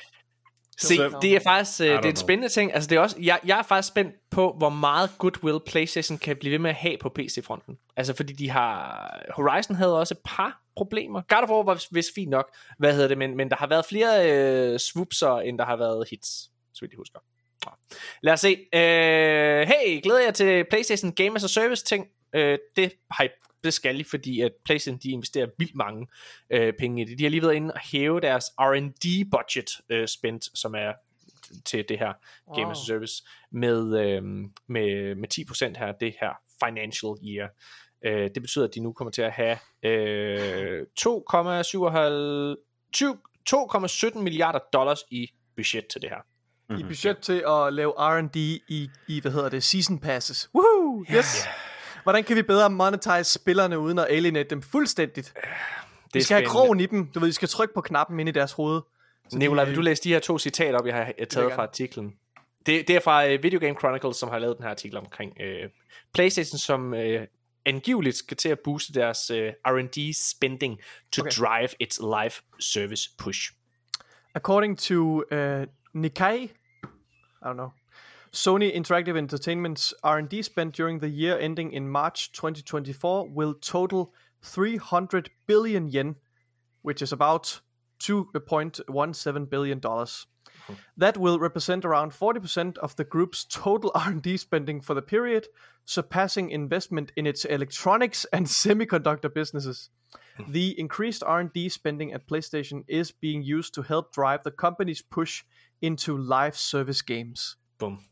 Se, 0.80 0.96
det 1.22 1.36
er 1.36 1.40
faktisk 1.40 1.80
øh, 1.80 1.86
det 1.86 2.04
er 2.04 2.10
en 2.10 2.16
spændende 2.16 2.48
ting. 2.48 2.74
Altså, 2.74 2.88
det 2.90 2.96
er 2.96 3.00
også, 3.00 3.16
jeg, 3.20 3.40
jeg 3.46 3.58
er 3.58 3.62
faktisk 3.62 3.88
spændt 3.88 4.14
på, 4.30 4.54
hvor 4.58 4.68
meget 4.68 5.10
goodwill 5.18 5.58
PlayStation 5.66 6.18
kan 6.18 6.36
blive 6.36 6.52
ved 6.52 6.58
med 6.58 6.70
at 6.70 6.76
have 6.76 6.96
på 7.00 7.08
PC-fronten. 7.08 7.78
Altså, 7.96 8.14
fordi 8.16 8.32
de 8.32 8.50
har... 8.50 9.24
Horizon 9.30 9.76
havde 9.76 9.98
også 9.98 10.14
et 10.14 10.20
par 10.24 10.62
problemer. 10.76 11.22
God 11.28 11.42
of 11.42 11.48
War 11.48 11.62
var 11.62 11.74
vist- 11.74 11.94
vist 11.94 12.08
fint 12.14 12.30
nok, 12.30 12.54
hvad 12.78 12.92
hedder 12.92 13.08
det, 13.08 13.18
men, 13.18 13.36
men 13.36 13.50
der 13.50 13.56
har 13.56 13.66
været 13.66 13.84
flere 13.86 14.30
øh, 14.32 14.78
swoopser, 14.78 15.36
end 15.38 15.58
der 15.58 15.64
har 15.64 15.76
været 15.76 16.08
hits, 16.10 16.28
så 16.74 16.80
vidt 16.80 16.92
jeg 16.92 16.96
husker. 16.96 17.18
Nå. 17.66 17.72
Lad 18.22 18.32
os 18.32 18.40
se. 18.40 18.56
Øh, 18.74 19.68
hey, 19.68 20.02
glæder 20.02 20.20
jeg 20.20 20.34
til 20.34 20.64
PlayStation 20.70 21.12
Game 21.12 21.36
as 21.36 21.44
a 21.44 21.48
Service 21.48 21.84
ting. 21.84 22.06
Øh, 22.34 22.58
det, 22.76 22.92
har 23.10 23.24
I, 23.24 23.28
det 23.64 23.74
skal 23.74 24.00
I, 24.00 24.04
fordi 24.04 24.40
at 24.40 24.52
PlayStation 24.64 25.00
de 25.02 25.10
investerer 25.10 25.46
vildt 25.58 25.74
mange 25.74 26.06
øh, 26.50 26.72
penge 26.78 27.02
i 27.02 27.04
det. 27.04 27.18
De 27.18 27.24
har 27.24 27.30
lige 27.30 27.42
været 27.42 27.54
inde 27.54 27.74
og 27.74 27.80
hæve 27.80 28.20
deres 28.20 28.44
R&D 28.44 29.30
budget 29.30 29.70
øh, 29.88 30.08
spændt, 30.08 30.58
som 30.58 30.74
er 30.74 30.92
til 31.64 31.84
det 31.88 31.98
her 31.98 32.12
wow. 32.48 32.56
Game 32.56 32.70
as 32.70 32.78
a 32.78 32.84
Service 32.86 33.24
med, 33.52 34.00
øh, 34.00 34.22
med, 34.68 35.14
med 35.14 35.28
10% 35.74 35.78
her, 35.78 35.92
det 35.92 36.14
her 36.20 36.32
financial 36.64 37.14
year. 37.26 37.48
Øh, 38.04 38.30
det 38.34 38.42
betyder, 38.42 38.68
at 38.68 38.74
de 38.74 38.80
nu 38.80 38.92
kommer 38.92 39.10
til 39.10 39.22
at 39.22 39.32
have 39.32 39.58
øh, 39.82 40.82
2,77 41.00 42.90
20 42.92 43.18
2,17 43.54 44.18
milliarder 44.18 44.58
dollars 44.72 45.00
i 45.10 45.30
budget 45.56 45.86
til 45.86 46.02
det 46.02 46.10
her. 46.10 46.20
I 46.78 46.82
budget 46.82 47.18
til 47.18 47.44
at 47.48 47.72
lave 47.72 47.92
R&D 47.98 48.36
i, 48.36 48.90
i, 49.08 49.20
hvad 49.20 49.32
hedder 49.32 49.48
det, 49.48 49.62
season 49.62 49.98
passes. 49.98 50.50
Woohoo! 50.54 51.04
Yes! 51.14 51.48
Hvordan 52.02 52.24
kan 52.24 52.36
vi 52.36 52.42
bedre 52.42 52.70
monetize 52.70 53.24
spillerne, 53.24 53.78
uden 53.78 53.98
at 53.98 54.06
alienate 54.10 54.50
dem 54.50 54.62
fuldstændigt? 54.62 55.32
Det 55.34 56.14
Vi 56.14 56.22
skal 56.22 56.36
have 56.36 56.46
krogen 56.46 56.80
i 56.80 56.86
dem. 56.86 57.06
Du 57.06 57.20
ved, 57.20 57.28
vi 57.28 57.32
skal 57.32 57.48
trykke 57.48 57.74
på 57.74 57.80
knappen 57.80 58.20
ind 58.20 58.28
i 58.28 58.32
deres 58.32 58.52
hoved. 58.52 58.80
Så 59.28 59.38
Nikolaj, 59.38 59.64
de- 59.64 59.68
vil 59.68 59.76
du 59.76 59.82
læse 59.82 60.04
de 60.04 60.08
her 60.08 60.20
to 60.20 60.38
citater 60.38 60.78
op, 60.78 60.86
jeg 60.86 60.94
har 60.94 61.12
øh, 61.18 61.26
taget 61.26 61.52
fra 61.52 61.62
artiklen? 61.62 62.12
Det, 62.66 62.88
det 62.88 62.96
er 62.96 63.00
fra 63.00 63.34
uh, 63.34 63.42
Video 63.42 63.60
Game 63.60 63.74
Chronicles, 63.74 64.16
som 64.16 64.28
har 64.28 64.38
lavet 64.38 64.56
den 64.56 64.62
her 64.62 64.70
artikel 64.70 64.98
omkring 64.98 65.32
uh, 65.40 65.70
PlayStation, 66.14 66.58
som 66.58 66.92
uh, 66.92 66.98
angiveligt 67.66 68.16
skal 68.16 68.36
til 68.36 68.48
at 68.48 68.58
booste 68.64 68.92
deres 68.92 69.30
uh, 69.30 69.36
R&D 69.64 70.14
spending 70.30 70.78
to 71.12 71.22
okay. 71.22 71.30
drive 71.30 71.68
its 71.80 72.00
live 72.00 72.32
service 72.60 73.10
push. 73.18 73.52
According 74.34 74.78
to 74.78 75.22
uh, 75.32 75.66
Nikkei, 75.94 76.44
I 76.44 77.44
don't 77.44 77.52
know, 77.52 77.68
Sony 78.32 78.74
Interactive 78.74 79.16
Entertainment's 79.16 79.94
R&D 80.02 80.42
spend 80.42 80.72
during 80.72 80.98
the 80.98 81.08
year 81.08 81.38
ending 81.38 81.72
in 81.72 81.88
March 81.88 82.32
2024 82.32 83.28
will 83.28 83.54
total 83.54 84.12
300 84.42 85.30
billion 85.46 85.88
yen, 85.88 86.16
which 86.82 87.02
is 87.02 87.12
about 87.12 87.60
2.17 88.00 89.50
billion 89.50 89.78
dollars. 89.78 90.26
Hmm. 90.66 90.74
That 90.96 91.16
will 91.16 91.38
represent 91.38 91.84
around 91.84 92.12
40% 92.12 92.78
of 92.78 92.96
the 92.96 93.04
group's 93.04 93.44
total 93.44 93.90
R&D 93.94 94.36
spending 94.36 94.80
for 94.80 94.94
the 94.94 95.02
period, 95.02 95.46
surpassing 95.84 96.50
investment 96.50 97.12
in 97.16 97.26
its 97.26 97.44
electronics 97.44 98.26
and 98.32 98.46
semiconductor 98.62 99.32
businesses. 99.32 99.90
Hmm. 100.36 100.52
The 100.52 100.78
increased 100.78 101.22
R&D 101.24 101.68
spending 101.70 102.12
at 102.12 102.28
PlayStation 102.28 102.84
is 102.88 103.10
being 103.10 103.42
used 103.42 103.74
to 103.74 103.82
help 103.82 104.12
drive 104.12 104.42
the 104.42 104.50
company's 104.50 105.02
push 105.02 105.44
into 105.80 106.16
live 106.16 106.56
service 106.56 107.02
games. 107.02 107.56
Bum. 107.78 108.04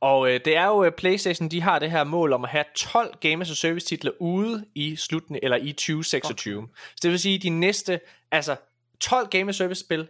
Og 0.00 0.30
øh, 0.30 0.40
det 0.44 0.56
er 0.56 0.66
jo 0.66 0.84
øh, 0.84 0.92
PlayStation, 0.92 1.48
de 1.48 1.60
har 1.60 1.78
det 1.78 1.90
her 1.90 2.04
mål 2.04 2.32
om 2.32 2.44
at 2.44 2.50
have 2.50 2.64
12 2.76 3.14
Game 3.20 3.42
as 3.42 3.50
a 3.50 3.54
Service 3.54 3.86
titler 3.86 4.12
ude 4.20 4.64
i 4.74 4.96
slutningen 4.96 5.40
eller 5.44 5.56
i 5.56 5.72
2026. 5.72 6.58
Okay. 6.58 6.68
Så 6.90 6.96
det 7.02 7.10
vil 7.10 7.18
sige 7.18 7.38
de 7.38 7.48
næste 7.48 8.00
altså 8.32 8.56
12 9.00 9.28
Game 9.28 9.52
Service 9.52 9.80
spil 9.80 10.08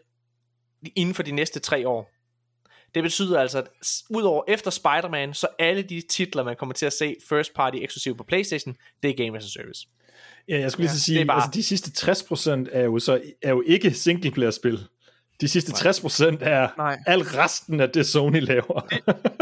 inden 0.96 1.14
for 1.14 1.22
de 1.22 1.32
næste 1.32 1.58
tre 1.60 1.88
år. 1.88 2.10
Det 2.94 3.02
betyder 3.02 3.40
altså, 3.40 3.58
at 3.58 3.68
udover 4.10 4.44
efter 4.48 4.70
Spider-Man, 4.70 5.34
så 5.34 5.46
alle 5.58 5.82
de 5.82 6.00
titler, 6.10 6.44
man 6.44 6.56
kommer 6.56 6.72
til 6.72 6.86
at 6.86 6.92
se 6.92 7.16
first 7.28 7.54
party 7.54 7.76
eksklusiv 7.76 8.16
på 8.16 8.24
PlayStation, 8.24 8.76
det 9.02 9.10
er 9.10 9.24
Game 9.24 9.38
as 9.38 9.44
a 9.44 9.48
Service. 9.48 9.86
Ja, 10.48 10.58
jeg 10.60 10.72
skulle 10.72 10.84
lige 10.86 10.98
så 10.98 11.04
sige, 11.04 11.24
bare- 11.24 11.36
altså 11.36 11.50
de 11.54 11.62
sidste 11.62 11.90
60% 12.10 12.66
er 12.72 12.84
jo, 12.84 12.98
så, 12.98 13.20
er 13.42 13.50
jo 13.50 13.62
ikke 13.66 13.90
singleplayer-spil. 13.94 14.78
De 15.40 15.48
sidste 15.48 15.72
60% 15.72 16.36
er 16.40 16.68
Nej. 16.76 16.98
al 17.06 17.20
resten 17.22 17.80
af 17.80 17.90
det, 17.90 18.06
Sony 18.06 18.40
laver. 18.40 18.86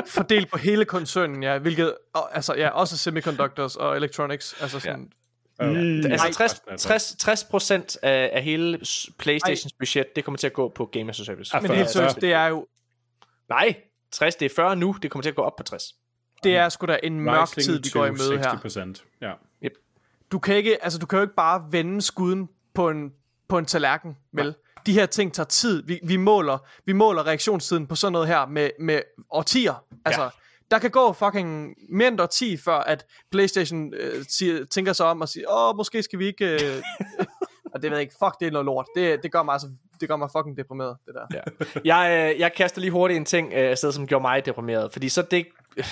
Fordelt 0.07 0.51
på 0.51 0.59
hele 0.59 0.85
koncernen, 0.85 1.43
ja, 1.43 1.59
hvilket 1.59 1.95
og, 2.15 2.37
altså, 2.37 2.55
ja, 2.55 2.69
også 2.69 2.97
semiconductors 2.97 3.77
og 3.77 3.97
electronics. 3.97 4.57
Altså 4.61 4.81
sådan, 4.81 5.13
Mm. 5.61 5.97
Altså 5.97 6.27
60, 6.33 6.41
resten 6.41 6.73
af 6.73 6.79
60, 6.79 7.17
60% 7.95 7.97
af, 8.03 8.31
af 8.33 8.43
hele 8.43 8.81
Playstations 9.19 9.73
budget, 9.73 10.17
det 10.17 10.25
kommer 10.25 10.39
til 10.39 10.47
at 10.47 10.53
gå 10.53 10.69
på 10.69 10.87
Game 10.87 11.11
as 11.11 11.21
a 11.21 11.25
Service. 11.25 11.61
Men 11.63 11.71
helt 11.71 11.91
seriøst, 11.91 12.21
det 12.21 12.33
er 12.33 12.47
jo 12.47 12.67
Nej, 13.49 13.75
60, 14.13 14.35
det 14.37 14.47
er 14.47 14.55
40 14.57 14.77
nu, 14.77 14.97
det 15.03 15.11
kommer 15.11 15.23
til 15.23 15.29
at 15.31 15.35
gå 15.37 15.43
op 15.43 15.57
på 15.57 15.63
60. 15.63 15.95
det 16.45 16.57
er 16.57 16.69
sgu 16.69 16.87
da 16.87 16.99
en 17.03 17.21
mørk 17.21 17.57
Rising 17.57 17.65
tid, 17.65 17.83
vi 17.83 17.89
går 17.99 18.07
i 18.07 18.11
møde 18.11 18.39
her. 18.39 18.95
60%. 18.99 19.05
Ja. 19.21 19.33
Du 20.33 20.39
kan 20.39 20.57
ikke, 20.57 20.85
altså 20.85 20.99
du 20.99 21.07
kan 21.07 21.17
jo 21.17 21.23
ikke 21.23 21.35
bare 21.35 21.65
vende 21.71 22.03
skuden 22.03 22.49
på 22.75 22.91
en, 22.91 23.13
på 23.49 23.59
en 23.59 23.65
tallerken, 23.65 24.17
vel? 24.33 24.55
De 24.89 24.93
her 24.93 25.07
ting 25.07 25.33
tager 25.35 25.47
tid. 25.47 25.83
Vi, 25.87 26.01
vi, 26.03 26.17
måler, 26.17 26.59
vi 26.87 26.93
måler 26.93 27.27
reaktionstiden 27.27 27.87
på 27.87 27.95
sådan 27.95 28.13
noget 28.13 28.29
her 28.29 28.47
med, 28.47 28.71
med 28.81 29.01
årtier. 29.31 29.85
Altså, 30.05 30.23
ja. 30.23 30.29
der 30.71 30.79
kan 30.79 30.91
gå 30.91 31.13
fucking 31.13 31.75
mere 31.91 32.09
end 32.09 32.15
et 32.15 32.21
årti, 32.21 32.57
før 32.57 32.79
at 32.79 33.07
Playstation 33.31 33.95
øh, 33.95 34.25
siger, 34.29 34.65
tænker 34.65 34.93
sig 34.93 35.07
om 35.07 35.21
og 35.21 35.29
siger, 35.29 35.47
åh, 35.51 35.77
måske 35.77 36.03
skal 36.03 36.19
vi 36.19 36.27
ikke... 36.27 36.47
Øh, 36.47 36.83
og 37.79 37.83
det 37.83 37.91
ved 37.91 37.99
jeg 37.99 38.03
ikke, 38.03 38.15
fuck, 38.25 38.41
det 38.41 38.47
er 38.47 38.51
noget 38.51 38.65
lort. 38.65 38.87
Det, 38.97 39.23
det 39.23 39.33
gør 39.33 39.43
mig 39.43 39.53
altså, 39.53 39.69
det 40.01 40.09
gør 40.09 40.17
mig 40.17 40.31
fucking 40.37 40.57
deprimeret, 40.57 40.97
det 41.07 41.15
der. 41.15 41.27
Ja. 41.35 41.67
Jeg, 41.85 42.33
øh, 42.35 42.41
jeg 42.41 42.53
kaster 42.53 42.81
lige 42.81 42.91
hurtigt 42.91 43.19
en 43.19 43.25
ting 43.25 43.53
øh, 43.53 43.71
afsted, 43.71 43.93
som 43.93 44.07
gjorde 44.07 44.23
mig 44.23 44.47
deprimeret. 44.47 44.93
Fordi 44.93 45.09
så 45.09 45.23
det, 45.23 45.47
øh, 45.77 45.85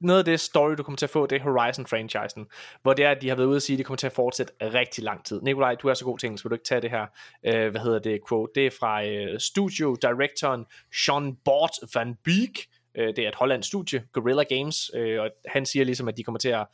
noget 0.00 0.18
af 0.18 0.24
det 0.24 0.40
story, 0.40 0.74
du 0.78 0.82
kommer 0.82 0.96
til 0.96 1.06
at 1.06 1.10
få, 1.10 1.26
det 1.26 1.36
er 1.36 1.44
Horizon-franchisen. 1.44 2.46
Hvor 2.82 2.92
det 2.92 3.04
er, 3.04 3.10
at 3.10 3.22
de 3.22 3.28
har 3.28 3.36
været 3.36 3.46
ude 3.46 3.56
at 3.56 3.62
sige, 3.62 3.74
at 3.74 3.78
det 3.78 3.86
kommer 3.86 3.96
til 3.96 4.06
at 4.06 4.12
fortsætte 4.12 4.52
rigtig 4.60 5.04
lang 5.04 5.24
tid. 5.24 5.40
Nikolaj, 5.42 5.74
du 5.74 5.88
er 5.88 5.94
så 5.94 6.04
god 6.04 6.18
ting, 6.18 6.38
så 6.38 6.44
vil 6.44 6.50
du 6.50 6.54
ikke 6.54 6.64
tage 6.64 6.80
det 6.80 6.90
her, 6.90 7.06
øh, 7.46 7.70
hvad 7.70 7.80
hedder 7.80 7.98
det, 7.98 8.20
quote. 8.28 8.52
Det 8.54 8.66
er 8.66 8.70
fra 8.80 9.04
øh, 9.06 9.40
studio-directoren 9.40 10.64
Sean 11.04 11.36
Bort 11.44 11.70
van 11.94 12.14
Beek. 12.24 12.66
Øh, 12.94 13.16
det 13.16 13.18
er 13.18 13.28
et 13.28 13.34
hollandsk 13.34 13.68
studie, 13.68 14.04
Guerrilla 14.12 14.42
Games. 14.42 14.90
Øh, 14.94 15.20
og 15.20 15.30
han 15.46 15.66
siger 15.66 15.84
ligesom, 15.84 16.08
at 16.08 16.16
de 16.16 16.24
kommer 16.24 16.38
til 16.38 16.48
at 16.48 16.66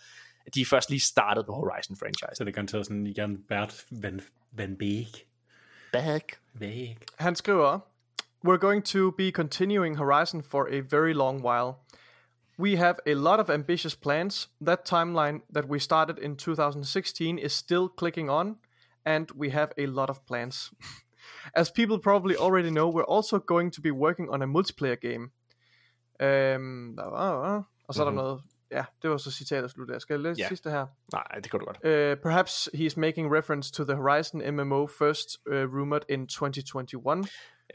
de 0.54 0.60
er 0.60 0.66
først 0.66 0.90
lige 0.90 1.00
startet 1.00 1.46
på 1.46 1.52
Horizon-franchisen. 1.52 2.34
Så 2.34 2.44
det 2.44 2.50
er 2.50 2.54
garanteret 2.54 2.86
sådan 2.86 3.06
igen 3.06 3.42
Bert 3.48 3.84
Van, 3.90 4.20
Van 4.52 4.76
Beek. 4.76 5.26
Back. 5.92 6.38
Beek. 6.58 6.96
Han 7.18 7.36
skriver, 7.36 7.78
We're 8.46 8.58
going 8.58 8.84
to 8.84 9.10
be 9.10 9.30
continuing 9.30 9.96
Horizon 9.96 10.42
for 10.42 10.68
a 10.70 10.80
very 10.80 11.12
long 11.12 11.44
while. 11.44 11.74
We 12.58 12.76
have 12.76 12.96
a 13.06 13.14
lot 13.14 13.40
of 13.40 13.50
ambitious 13.50 13.96
plans. 13.96 14.48
That 14.66 14.80
timeline 14.84 15.42
that 15.54 15.64
we 15.64 15.78
started 15.78 16.18
in 16.18 16.36
2016 16.36 17.38
is 17.38 17.52
still 17.52 17.88
clicking 17.96 18.30
on, 18.30 18.56
and 19.04 19.30
we 19.36 19.50
have 19.50 19.68
a 19.78 19.86
lot 19.86 20.10
of 20.10 20.24
plans. 20.26 20.72
As 21.54 21.70
people 21.70 21.98
probably 21.98 22.36
already 22.36 22.70
know, 22.70 22.88
we're 22.88 23.16
also 23.16 23.38
going 23.38 23.70
to 23.72 23.80
be 23.80 23.90
working 23.90 24.28
on 24.30 24.42
a 24.42 24.46
multiplayer 24.46 25.00
game. 25.00 25.30
Um, 26.20 26.96
der 26.96 27.10
var, 27.10 27.64
og 27.88 27.94
så 27.94 28.02
er 28.02 28.04
der 28.04 28.12
noget, 28.12 28.42
ja, 28.72 28.84
det 29.02 29.10
var 29.10 29.16
så 29.16 29.30
citatet 29.30 29.70
slut 29.70 29.88
der. 29.88 29.98
Skal 29.98 30.14
jeg 30.14 30.20
læse 30.20 30.40
yeah. 30.40 30.48
sidste 30.48 30.70
her? 30.70 30.86
Nej, 31.12 31.24
det 31.42 31.50
kan 31.50 31.60
du 31.60 31.66
godt. 31.66 31.76
Uh, 31.76 32.22
perhaps 32.22 32.68
he's 32.74 32.94
making 33.00 33.36
reference 33.36 33.72
to 33.72 33.84
the 33.84 33.94
Horizon 33.96 34.54
MMO 34.54 34.86
first 34.86 35.28
uh, 35.50 35.54
rumored 35.54 36.02
in 36.08 36.26
2021. 36.26 37.24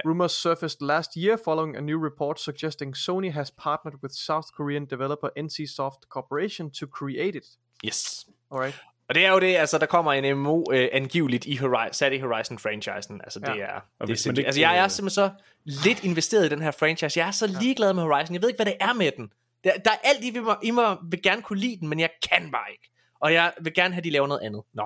Rumors 0.05 0.31
surfaced 0.31 0.81
last 0.81 1.11
year 1.17 1.38
following 1.45 1.77
a 1.77 1.81
new 1.81 2.03
report 2.05 2.39
suggesting 2.39 2.95
Sony 2.97 3.31
has 3.31 3.51
partnered 3.51 3.95
with 4.03 4.13
South 4.13 4.47
Korean 4.57 4.85
developer 4.85 5.30
NCSoft 5.39 5.99
Corporation 6.09 6.72
to 6.72 6.85
create 6.88 7.35
it. 7.38 7.45
Yes. 7.85 8.25
Alright. 8.51 8.75
Og 9.09 9.15
det 9.15 9.25
er 9.25 9.31
jo 9.31 9.39
det, 9.39 9.55
altså 9.55 9.77
der 9.77 9.85
kommer 9.85 10.13
en 10.13 10.38
MMO 10.38 10.63
øh, 10.72 10.89
angiveligt 10.91 11.45
i 11.45 11.55
Horizon, 11.57 11.93
sat 11.93 12.13
i 12.13 12.19
Horizon-franchisen. 12.19 13.19
Altså 13.23 13.39
det 13.39 13.47
Ja. 13.47 13.51
er, 13.51 13.55
det 13.57 13.65
er 13.65 13.80
man 13.99 14.07
sindssygt. 14.07 14.38
ikke, 14.38 14.47
Altså 14.47 14.61
jeg 14.61 14.77
er 14.77 14.88
simpelthen 14.88 15.09
så 15.09 15.30
lidt 15.65 16.03
investeret 16.03 16.45
i 16.45 16.49
den 16.49 16.61
her 16.61 16.72
franchise. 16.72 17.19
Jeg 17.19 17.27
er 17.27 17.31
så 17.31 17.47
ligeglad 17.61 17.93
med 17.93 18.03
Horizon. 18.03 18.33
Jeg 18.33 18.41
ved 18.41 18.49
ikke, 18.49 18.57
hvad 18.57 18.65
det 18.65 18.77
er 18.81 18.93
med 18.93 19.11
den. 19.17 19.31
Der, 19.64 19.72
der 19.85 19.92
er 19.92 19.98
alt 20.03 20.24
i, 20.24 20.30
vi 20.30 20.40
må, 20.40 20.56
I 20.64 20.72
må, 20.72 20.98
vil 21.09 21.22
gerne 21.22 21.42
kunne 21.42 21.59
lide 21.59 21.80
den, 21.80 21.88
men 21.88 22.00
jeg 22.00 22.09
kan 22.30 22.51
bare 22.51 22.72
ikke. 22.72 22.92
Og 23.19 23.33
jeg 23.33 23.53
vil 23.61 23.74
gerne 23.74 23.93
have, 23.93 24.00
at 24.00 24.03
de 24.03 24.09
laver 24.09 24.27
noget 24.27 24.42
andet. 24.42 24.61
Nå. 24.74 24.85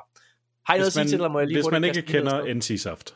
Har 0.65 0.75
I 0.75 0.77
noget 0.77 0.79
at 0.79 0.85
Hvis 0.85 0.93
sige 0.93 1.05
til, 1.05 1.13
eller 1.13 1.29
må 1.29 1.39
jeg 1.39 1.45
man, 1.45 1.47
lige 1.47 1.57
hvis 1.57 1.71
man 1.71 1.83
ikke 1.83 2.01
kender? 2.01 2.53
NCSoft, 2.53 3.15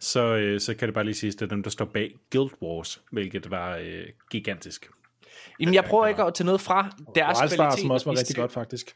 så, 0.00 0.20
øh, 0.20 0.60
så 0.60 0.74
kan 0.74 0.88
det 0.88 0.94
bare 0.94 1.04
lige 1.04 1.14
sige, 1.14 1.28
at 1.28 1.34
det 1.34 1.42
er 1.42 1.48
dem, 1.48 1.62
der 1.62 1.70
står 1.70 1.84
bag 1.84 2.14
Guild 2.32 2.50
Wars, 2.62 3.00
hvilket 3.12 3.50
var 3.50 3.76
øh, 3.76 4.04
gigantisk. 4.30 4.90
Jamen, 5.60 5.74
jeg 5.74 5.84
prøver 5.84 6.06
ikke 6.06 6.22
at 6.22 6.34
tage 6.34 6.44
noget 6.44 6.60
fra 6.60 6.96
deres 7.14 7.38
Wildstar, 7.40 7.56
kvalitet. 7.56 7.80
som 7.80 7.90
også 7.90 8.10
var 8.10 8.18
rigtig 8.18 8.36
godt, 8.36 8.52
faktisk. 8.52 8.94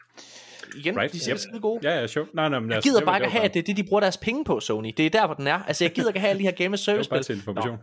Igen, 0.76 0.98
Right, 0.98 1.12
de 1.12 1.18
er 1.18 1.30
yep. 1.30 1.38
skide 1.38 1.60
gode. 1.60 1.90
Ja, 1.90 2.00
ja, 2.00 2.06
sure. 2.06 2.26
Nej, 2.34 2.48
nej, 2.48 2.58
men 2.58 2.68
Jeg 2.68 2.76
altså, 2.76 2.90
gider 2.90 3.04
bare 3.04 3.16
ikke 3.18 3.30
have, 3.30 3.44
at 3.44 3.54
det 3.54 3.60
er 3.60 3.64
det, 3.64 3.76
de 3.76 3.84
bruger 3.84 4.00
deres 4.00 4.16
penge 4.16 4.44
på, 4.44 4.60
Sony. 4.60 4.92
Det 4.96 5.06
er 5.06 5.10
der, 5.10 5.26
hvor 5.26 5.34
den 5.34 5.46
er. 5.46 5.62
Altså, 5.62 5.84
jeg 5.84 5.92
gider 5.92 6.08
ikke 6.08 6.20
have 6.20 6.30
alle 6.30 6.40
de 6.40 6.44
her 6.44 6.52
Game 6.52 6.74
as 6.74 6.80
Det 6.86 6.96
var 6.96 7.06
bare 7.10 7.22
til 7.22 7.36
information. 7.36 7.78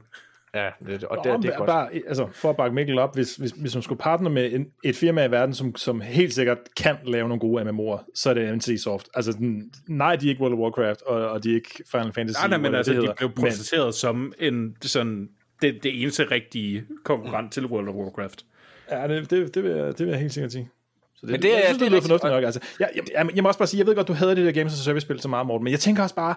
Ja, 0.55 0.69
det, 0.85 1.03
og 1.03 1.17
Og 1.17 1.23
det, 1.25 1.43
det 1.43 1.53
er 1.53 1.57
godt. 1.57 1.67
bare, 1.67 1.89
altså, 1.93 2.27
for 2.31 2.49
at 2.49 2.57
bakke 2.57 2.75
Mikkel 2.75 2.99
op, 2.99 3.15
hvis, 3.15 3.35
hvis, 3.35 3.51
hvis 3.51 3.75
man 3.75 3.81
skulle 3.81 3.99
partner 3.99 4.29
med 4.29 4.53
en, 4.53 4.67
et 4.83 4.95
firma 4.95 5.25
i 5.25 5.31
verden, 5.31 5.55
som, 5.55 5.75
som 5.75 6.01
helt 6.01 6.33
sikkert 6.33 6.57
kan 6.77 6.95
lave 7.05 7.27
nogle 7.27 7.39
gode 7.39 7.69
MMO'er, 7.69 8.11
så 8.15 8.29
er 8.29 8.33
det 8.33 8.57
NC 8.57 8.81
Soft. 8.83 9.09
Altså, 9.13 9.31
den, 9.31 9.71
nej, 9.87 10.15
de 10.15 10.25
er 10.25 10.29
ikke 10.29 10.41
World 10.41 10.53
of 10.53 10.59
Warcraft, 10.59 11.01
og, 11.01 11.29
og 11.29 11.43
de 11.43 11.51
er 11.51 11.55
ikke 11.55 11.83
Final 11.91 12.13
Fantasy. 12.13 12.39
Nej, 12.39 12.47
nej, 12.47 12.57
men 12.57 12.75
altså, 12.75 12.93
hvad 12.93 13.01
det 13.01 13.07
de 13.09 13.13
hedder. 13.19 13.27
blev 13.33 13.45
præsenteret 13.45 13.95
som 13.95 14.33
en 14.39 14.77
sådan 14.81 15.29
det, 15.61 15.83
det 15.83 16.01
eneste 16.01 16.31
rigtige 16.31 16.85
konkurrent 17.03 17.53
til 17.53 17.65
World 17.65 17.87
of 17.87 17.95
Warcraft. 17.95 18.45
Men, 18.89 18.99
ja, 18.99 19.07
det, 19.07 19.29
det, 19.29 19.55
det, 19.55 19.63
vil 19.63 19.71
jeg, 19.71 19.85
det 19.97 19.99
vil 19.99 20.07
jeg 20.07 20.19
helt 20.19 20.33
sikkert 20.33 20.51
sige. 20.51 20.69
Så 21.15 21.25
det, 21.25 21.31
Men 21.31 21.41
det 21.41 21.51
er- 21.51 21.55
jeg 21.55 21.63
synes, 21.65 21.77
det 21.77 21.85
det, 21.85 21.91
lyder 21.91 22.01
fornuftigt 22.01 22.31
nok. 22.33 22.43
Altså. 22.43 22.59
Jeg, 22.79 22.89
jeg, 23.13 23.29
jeg, 23.35 23.43
må 23.43 23.47
også 23.49 23.57
bare 23.59 23.67
sige, 23.67 23.79
jeg 23.79 23.87
ved 23.87 23.95
godt, 23.95 24.07
du 24.07 24.13
havde 24.13 24.35
det 24.35 24.45
der 24.45 24.51
Games 24.51 24.73
as 24.73 24.79
a 24.79 24.83
Service-spil 24.83 25.19
så 25.21 25.27
meget, 25.27 25.47
Morten, 25.47 25.63
men 25.63 25.71
jeg 25.71 25.79
tænker 25.79 26.03
også 26.03 26.15
bare, 26.15 26.35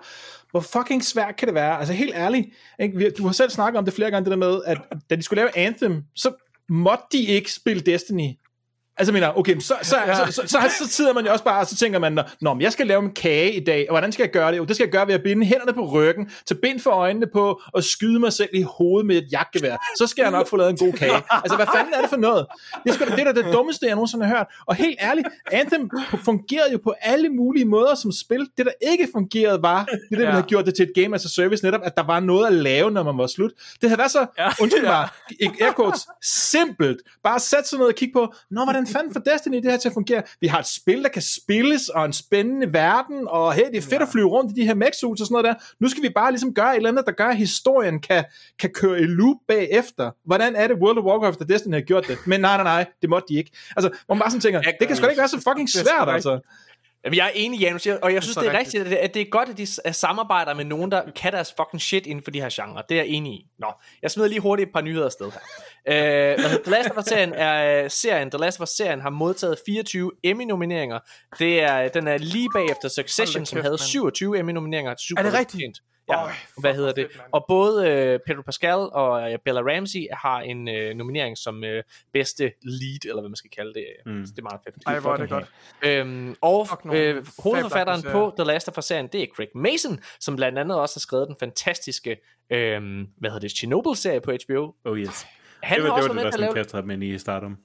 hvor 0.50 0.60
fucking 0.60 1.04
svært 1.04 1.36
kan 1.36 1.48
det 1.48 1.54
være? 1.54 1.78
Altså 1.78 1.92
helt 1.94 2.14
ærligt, 2.14 2.46
ikke? 2.80 3.10
Du 3.18 3.26
har 3.26 3.32
selv 3.32 3.50
snakket 3.50 3.78
om 3.78 3.84
det 3.84 3.94
flere 3.94 4.10
gange, 4.10 4.24
det 4.24 4.30
der 4.30 4.36
med, 4.48 4.60
at 4.66 4.78
da 5.10 5.16
de 5.16 5.22
skulle 5.22 5.36
lave 5.40 5.56
Anthem, 5.58 6.02
så 6.16 6.32
måtte 6.68 7.04
de 7.12 7.18
ikke 7.26 7.52
spille 7.52 7.80
Destiny. 7.82 8.28
Altså 8.98 9.12
mener, 9.12 9.38
okay, 9.38 9.58
så, 9.60 9.74
så, 9.82 9.96
ja. 10.06 10.14
så, 10.14 10.32
så, 10.32 10.42
så, 10.46 10.58
så, 10.78 10.88
sidder 10.88 11.12
man 11.14 11.24
jo 11.26 11.32
også 11.32 11.44
bare, 11.44 11.60
og 11.60 11.66
så 11.66 11.76
tænker 11.76 11.98
man, 11.98 12.18
nå, 12.40 12.54
men 12.54 12.62
jeg 12.62 12.72
skal 12.72 12.86
lave 12.86 13.02
en 13.02 13.10
kage 13.10 13.52
i 13.52 13.64
dag, 13.64 13.86
og 13.88 13.92
hvordan 13.92 14.12
skal 14.12 14.22
jeg 14.22 14.30
gøre 14.30 14.52
det? 14.52 14.58
Jo, 14.58 14.64
det 14.64 14.76
skal 14.76 14.84
jeg 14.84 14.92
gøre 14.92 15.06
ved 15.06 15.14
at 15.14 15.22
binde 15.22 15.46
hænderne 15.46 15.72
på 15.72 15.90
ryggen, 15.92 16.30
tage 16.46 16.58
bind 16.62 16.80
for 16.80 16.90
øjnene 16.90 17.26
på, 17.32 17.60
og 17.72 17.84
skyde 17.84 18.18
mig 18.18 18.32
selv 18.32 18.48
i 18.54 18.62
hovedet 18.62 19.06
med 19.06 19.16
et 19.16 19.32
jagtgevær. 19.32 19.76
Så 19.98 20.06
skal 20.06 20.22
jeg 20.22 20.30
nok 20.30 20.48
få 20.48 20.56
lavet 20.56 20.70
en 20.70 20.76
god 20.76 20.92
kage. 20.92 21.22
Altså, 21.30 21.56
hvad 21.56 21.66
fanden 21.74 21.94
er 21.94 22.00
det 22.00 22.10
for 22.10 22.16
noget? 22.16 22.46
Det 22.84 22.94
er, 22.94 23.04
da, 23.04 23.16
det 23.16 23.26
er 23.26 23.32
da 23.32 23.42
det 23.42 23.52
dummeste, 23.52 23.86
jeg 23.86 23.94
nogensinde 23.94 24.26
har 24.26 24.36
hørt. 24.36 24.46
Og 24.66 24.74
helt 24.74 24.98
ærligt, 25.02 25.28
Anthem 25.52 25.90
fungerede 26.24 26.72
jo 26.72 26.78
på 26.84 26.94
alle 27.00 27.28
mulige 27.28 27.64
måder 27.64 27.94
som 27.94 28.12
spil. 28.12 28.48
Det, 28.56 28.66
der 28.66 28.90
ikke 28.90 29.08
fungerede, 29.12 29.62
var 29.62 29.84
det, 29.84 30.18
der 30.18 30.24
ja. 30.24 30.30
havde 30.30 30.42
gjort 30.42 30.66
det 30.66 30.74
til 30.74 30.82
et 30.82 30.94
game 30.94 31.14
as 31.14 31.24
a 31.24 31.28
service, 31.28 31.64
netop, 31.64 31.80
at 31.84 31.96
der 31.96 32.02
var 32.02 32.20
noget 32.20 32.46
at 32.46 32.52
lave, 32.52 32.90
når 32.90 33.02
man 33.02 33.18
var 33.18 33.26
slut. 33.26 33.52
Det 33.80 33.90
havde 33.90 33.98
været 33.98 34.10
så, 34.10 34.26
ja. 34.38 34.48
undskyld 34.60 34.84
mig, 34.84 35.08
quotes, 35.76 36.06
simpelt. 36.22 37.02
Bare 37.24 37.40
sæt 37.40 37.68
sådan 37.68 37.78
noget 37.78 37.92
og 37.92 37.98
kigge 37.98 38.12
på, 38.12 38.34
nå, 38.50 38.64
hvordan 38.64 38.86
fanden 38.88 39.12
får 39.12 39.20
Destiny 39.20 39.56
det 39.56 39.70
her 39.70 39.76
til 39.78 39.88
at 39.88 39.92
fungere? 39.92 40.22
Vi 40.40 40.46
har 40.46 40.58
et 40.58 40.66
spil, 40.66 41.02
der 41.02 41.08
kan 41.08 41.22
spilles, 41.22 41.88
og 41.88 42.04
en 42.04 42.12
spændende 42.12 42.72
verden, 42.72 43.28
og 43.28 43.52
hey, 43.52 43.64
det 43.70 43.76
er 43.76 43.82
fedt 43.82 44.02
at 44.02 44.08
flyve 44.12 44.28
rundt 44.28 44.52
i 44.52 44.60
de 44.60 44.66
her 44.66 44.74
mechsuits 44.74 45.20
og 45.20 45.26
sådan 45.26 45.42
noget 45.42 45.44
der. 45.44 45.54
Nu 45.80 45.88
skal 45.88 46.02
vi 46.02 46.08
bare 46.14 46.30
ligesom 46.30 46.54
gøre 46.54 46.70
et 46.70 46.76
eller 46.76 46.90
andet, 46.90 47.06
der 47.06 47.12
gør, 47.12 47.26
at 47.26 47.36
historien 47.36 48.00
kan, 48.00 48.24
kan 48.58 48.70
køre 48.70 49.00
i 49.00 49.04
loop 49.04 49.36
bagefter. 49.48 50.10
Hvordan 50.24 50.56
er 50.56 50.66
det 50.66 50.76
World 50.76 50.98
of 50.98 51.04
Warcraft 51.04 51.40
og 51.40 51.48
Destiny 51.48 51.74
har 51.74 51.80
gjort 51.80 52.06
det? 52.08 52.18
Men 52.26 52.40
nej, 52.40 52.56
nej, 52.56 52.64
nej, 52.64 52.86
det 53.02 53.10
måtte 53.10 53.28
de 53.28 53.38
ikke. 53.38 53.50
Altså, 53.76 53.90
hvor 54.06 54.14
man 54.14 54.20
bare 54.20 54.30
sådan 54.30 54.40
tænker, 54.40 54.60
det 54.60 54.88
kan 54.88 54.96
sgu 54.96 55.04
da 55.04 55.08
ikke 55.08 55.20
være 55.20 55.28
så 55.28 55.40
fucking 55.48 55.70
svært, 55.70 56.08
altså. 56.08 56.40
Jamen, 57.04 57.16
jeg 57.16 57.26
er 57.26 57.30
enig, 57.34 57.60
Janus, 57.60 57.86
og 57.86 58.14
jeg 58.14 58.22
synes, 58.22 58.34
så 58.34 58.40
det 58.40 58.54
er 58.54 58.58
rigtigt. 58.58 58.84
at 58.84 58.90
det, 58.90 59.14
det 59.14 59.22
er 59.22 59.30
godt, 59.30 59.48
at 59.48 59.58
de 59.58 59.66
samarbejder 59.92 60.54
med 60.54 60.64
nogen, 60.64 60.90
der 60.90 61.02
kan 61.16 61.32
deres 61.32 61.54
fucking 61.56 61.80
shit 61.82 62.06
inden 62.06 62.24
for 62.24 62.30
de 62.30 62.40
her 62.40 62.48
genrer. 62.52 62.82
Det 62.82 62.98
er 62.98 63.02
jeg 63.02 63.08
enig 63.10 63.32
i. 63.32 63.46
Nå, 63.58 63.72
jeg 64.02 64.10
smider 64.10 64.28
lige 64.28 64.40
hurtigt 64.40 64.66
et 64.66 64.72
par 64.72 64.80
nyheder 64.80 65.06
afsted 65.06 65.30
her. 65.30 65.40
Øh, 65.88 66.38
hedder 66.38 66.62
The 66.64 66.70
Last 66.70 66.90
of 66.90 66.96
Us-serien 66.98 67.32
er 67.32 67.84
øh, 67.84 67.90
serien, 67.90 68.30
The 68.30 68.38
Last 68.38 68.60
of 68.60 68.62
Us-serien 68.62 69.00
har 69.00 69.10
modtaget 69.10 69.58
24 69.66 70.12
Emmy-nomineringer. 70.24 70.98
Det 71.38 71.62
er, 71.62 71.88
den 71.88 72.08
er 72.08 72.18
lige 72.18 72.48
bagefter 72.54 72.88
Succession, 72.88 73.42
da 73.42 73.44
som 73.44 73.56
kæft, 73.56 73.64
havde 73.64 73.72
mand. 73.72 73.78
27 73.78 74.38
Emmy-nomineringer. 74.38 74.94
Super 74.98 75.22
Er 75.22 75.24
det 75.26 75.32
rigtigt? 75.38 75.50
fortjent. 75.52 75.78
Ja, 76.10 76.24
Øj, 76.24 76.30
hvad 76.58 76.74
hedder 76.74 76.92
det? 76.92 77.06
fedt. 77.12 77.22
Og 77.32 77.44
både 77.48 77.88
øh, 77.90 78.20
Pedro 78.26 78.42
Pascal 78.42 78.74
og 78.74 79.32
øh, 79.32 79.38
Bella 79.44 79.60
Ramsey 79.60 80.06
har 80.12 80.40
en 80.40 80.68
øh, 80.68 80.94
nominering 80.94 81.38
som 81.38 81.64
øh, 81.64 81.82
bedste 82.12 82.42
lead, 82.62 83.04
eller 83.04 83.20
hvad 83.20 83.28
man 83.28 83.36
skal 83.36 83.50
kalde 83.50 83.74
det. 83.74 83.86
Mm. 84.06 84.22
Det 84.22 84.38
er 84.38 84.42
meget 84.42 84.60
fedt. 84.64 84.76
Ej, 84.86 84.98
hvor 85.00 85.12
er 85.12 85.16
det 85.16 85.28
godt. 85.28 85.46
Øhm, 85.82 86.36
og 86.40 86.68
øh, 86.94 87.26
hovedforfatteren 87.38 88.02
fabelagtige 88.02 88.12
på 88.12 88.34
The 88.38 88.44
Last 88.44 88.68
of 88.68 88.78
Us-serien, 88.78 89.06
det 89.06 89.22
er 89.22 89.26
Craig 89.36 89.48
Mason, 89.54 90.00
som 90.20 90.36
blandt 90.36 90.58
andet 90.58 90.78
også 90.78 90.96
har 90.96 91.00
skrevet 91.00 91.28
den 91.28 91.36
fantastiske, 91.40 92.16
øhm, 92.50 93.08
hvad 93.18 93.30
hedder 93.30 93.40
det, 93.40 93.50
Chernobyl-serie 93.50 94.20
på 94.20 94.30
HBO. 94.30 94.74
Oh 94.84 94.98
yes. 94.98 95.26
Han 95.62 95.76
det 95.76 95.84
har 95.84 95.90
var 95.90 95.96
også 95.96 96.08
det, 96.08 96.16
var 96.16 96.22
været 96.22 96.24
med 96.24 96.24
det 96.24 96.32
til 96.32 96.40
der 96.40 96.46
sådan 96.46 96.54
lave... 96.54 96.54
kastede 96.54 96.82
ham 96.82 96.90
ind 96.90 97.04
i 97.04 97.18
Stardom. 97.18 97.58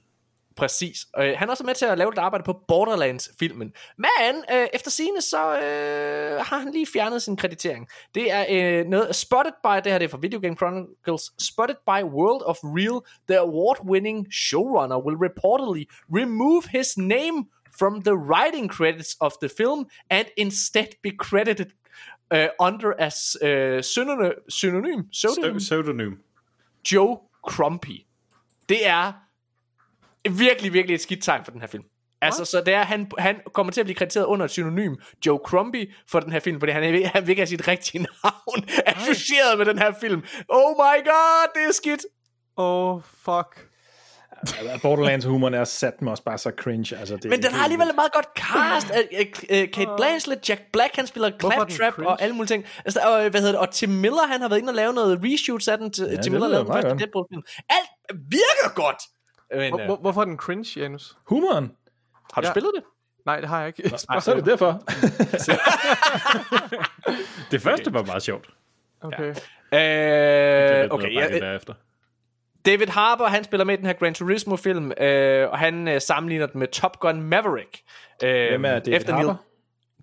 Præcis. 0.56 1.06
Øh, 1.18 1.34
han 1.38 1.48
er 1.48 1.52
også 1.52 1.64
med 1.64 1.76
til 1.76 1.86
at 1.86 1.98
lave 1.98 2.10
et 2.10 2.18
arbejde 2.18 2.44
på 2.44 2.60
Borderlands-filmen. 2.68 3.74
Men 3.98 4.44
øh, 4.54 4.68
efter 4.74 4.92
sine 4.92 5.22
så 5.22 5.60
øh, 5.60 6.46
har 6.46 6.58
han 6.58 6.72
lige 6.72 6.88
fjernet 6.94 7.22
sin 7.22 7.38
kreditering. 7.38 7.88
Det 8.16 8.32
er 8.32 8.46
øh, 8.50 8.86
noget 8.86 9.16
spotted 9.16 9.52
by, 9.64 9.76
det 9.84 9.92
her 9.92 9.98
det 9.98 10.06
er 10.06 10.10
fra 10.10 10.18
Video 10.22 10.40
Game 10.40 10.56
Chronicles, 10.56 11.32
spotted 11.40 11.76
by 11.86 12.04
World 12.04 12.42
of 12.46 12.58
Real, 12.64 13.02
the 13.30 13.40
award-winning 13.40 14.28
showrunner 14.32 14.98
will 15.06 15.18
reportedly 15.28 15.84
remove 16.10 16.64
his 16.70 16.98
name 16.98 17.46
from 17.80 18.02
the 18.02 18.16
writing 18.16 18.72
credits 18.72 19.18
of 19.20 19.32
the 19.42 19.50
film 19.58 19.86
and 20.10 20.26
instead 20.38 20.88
be 21.04 21.12
credited 21.18 21.68
uh, 22.32 22.48
under 22.60 22.92
a 23.00 23.08
uh, 23.08 23.82
synonym, 23.82 24.34
synonym, 24.50 25.04
pseudonym, 25.12 25.56
Pseu- 25.56 25.60
Pseudonym. 25.60 26.18
Joe 26.92 27.18
Crumpy. 27.50 28.06
Det 28.70 28.88
er 28.88 29.14
virkelig, 30.32 30.74
virkelig 30.74 30.96
et 30.96 31.02
skidt 31.02 31.24
tegn 31.24 31.46
for 31.46 31.52
den 31.52 31.62
her 31.62 31.68
film. 31.68 31.84
Altså, 32.22 32.46
så 32.46 32.62
det 32.66 32.74
er, 32.74 32.84
han, 32.84 33.12
han 33.18 33.36
kommer 33.54 33.72
til 33.74 33.82
at 33.82 33.86
blive 33.86 33.96
krediteret 33.96 34.26
under 34.26 34.46
et 34.46 34.52
synonym, 34.52 34.96
Joe 35.26 35.40
Crumpy, 35.46 35.94
for 36.10 36.20
den 36.20 36.32
her 36.32 36.40
film, 36.40 36.60
fordi 36.60 36.72
han, 36.72 36.84
er- 36.84 37.08
han 37.14 37.22
vil 37.24 37.30
ikke 37.30 37.40
have 37.40 37.48
sit 37.48 37.68
rigtige 37.68 38.00
navn 38.24 38.70
associeret 38.96 39.58
med 39.58 39.66
den 39.66 39.78
her 39.78 39.94
film. 40.02 40.24
Oh 40.50 40.72
my 40.72 41.06
god, 41.06 41.48
det 41.56 41.64
er 41.64 41.72
skidt. 41.74 42.06
Oh, 42.58 43.02
fuck. 43.26 43.68
Borderlands-humoren 44.82 45.54
er 45.54 45.64
sat 45.64 46.02
mig 46.02 46.12
også 46.12 46.24
bare 46.24 46.38
så 46.38 46.52
cringe. 46.58 46.98
Altså, 46.98 47.16
det, 47.18 47.26
Men 47.30 47.44
den 47.44 47.52
har 47.52 47.64
alligevel 47.64 47.88
et 47.90 47.96
meget 47.96 48.14
godt 48.14 48.28
cast. 48.36 48.88
Øh, 48.98 49.20
øh, 49.20 49.26
øh, 49.62 49.72
Kate 49.72 49.90
Blanchett, 49.98 50.50
Jack 50.50 50.62
Black, 50.74 50.96
han 50.96 51.08
spiller 51.08 51.28
er 51.28 51.38
Claptrap 51.40 51.98
og 52.06 52.22
alle 52.22 52.36
mulige 52.36 52.48
ting. 52.48 52.66
Altså, 52.86 53.00
og, 53.00 53.30
hvad 53.30 53.42
hedder 53.42 53.52
det? 53.54 53.60
Og 53.62 53.72
Tim 53.72 53.90
Miller, 53.90 54.28
han 54.28 54.42
har 54.42 54.50
været 54.50 54.60
inde 54.60 54.70
og 54.72 54.76
lave 54.76 54.94
noget 54.94 55.20
reshoots 55.24 55.68
af 55.68 55.78
den. 55.78 55.92
Til, 55.92 56.06
det 56.06 56.24
Tim 56.24 56.32
Miller 56.32 56.48
lavede 56.48 56.66
den 56.66 56.74
første. 56.74 56.90
Deadpool-film. 56.90 57.44
Alt 57.70 57.90
virker 58.30 58.74
godt. 58.76 59.02
Men, 59.54 59.70
Hvor, 59.70 59.80
øh, 59.80 59.86
hvor, 59.86 59.96
hvorfor 59.96 60.22
er 60.22 60.26
den 60.26 60.38
cringe, 60.38 60.80
Janus? 60.80 61.18
Humoren. 61.28 61.72
har 62.34 62.42
du 62.42 62.48
Ja. 62.48 62.54
spillet 62.54 62.72
det? 62.76 62.84
Nej, 63.26 63.40
det 63.40 63.50
har 63.50 63.60
jeg 63.60 63.68
ikke. 63.68 63.92
Og 64.10 64.24
så 64.24 64.32
er 64.32 64.36
det 64.36 64.46
derfor. 64.46 64.72
Det 67.52 67.62
første 67.62 67.94
var 67.94 68.04
meget 68.04 68.24
sjovt. 68.24 68.50
Okay. 69.02 69.30
Øh, 69.30 69.36
Det 69.72 70.92
okay, 70.92 70.92
okay, 70.92 71.14
ja, 71.14 71.28
derefter. 71.40 71.74
David 72.66 72.88
Harbour, 72.88 73.28
han 73.28 73.44
spiller 73.44 73.64
med 73.64 73.74
i 73.74 73.78
den 73.78 73.86
her 73.86 73.94
Gran 73.94 74.14
Turismo-film, 74.14 74.92
øh, 74.98 75.50
og 75.50 75.60
han 75.60 75.88
øh, 75.88 76.02
sammenligner 76.02 76.46
den 76.46 76.60
med 76.60 76.68
Top 76.68 77.00
Gun 77.00 77.22
Maverick. 77.22 77.82
Øh, 78.24 78.50
Hvem 78.50 78.66
er 78.66 78.80
David 78.80 79.06
Harbour? 79.06 79.42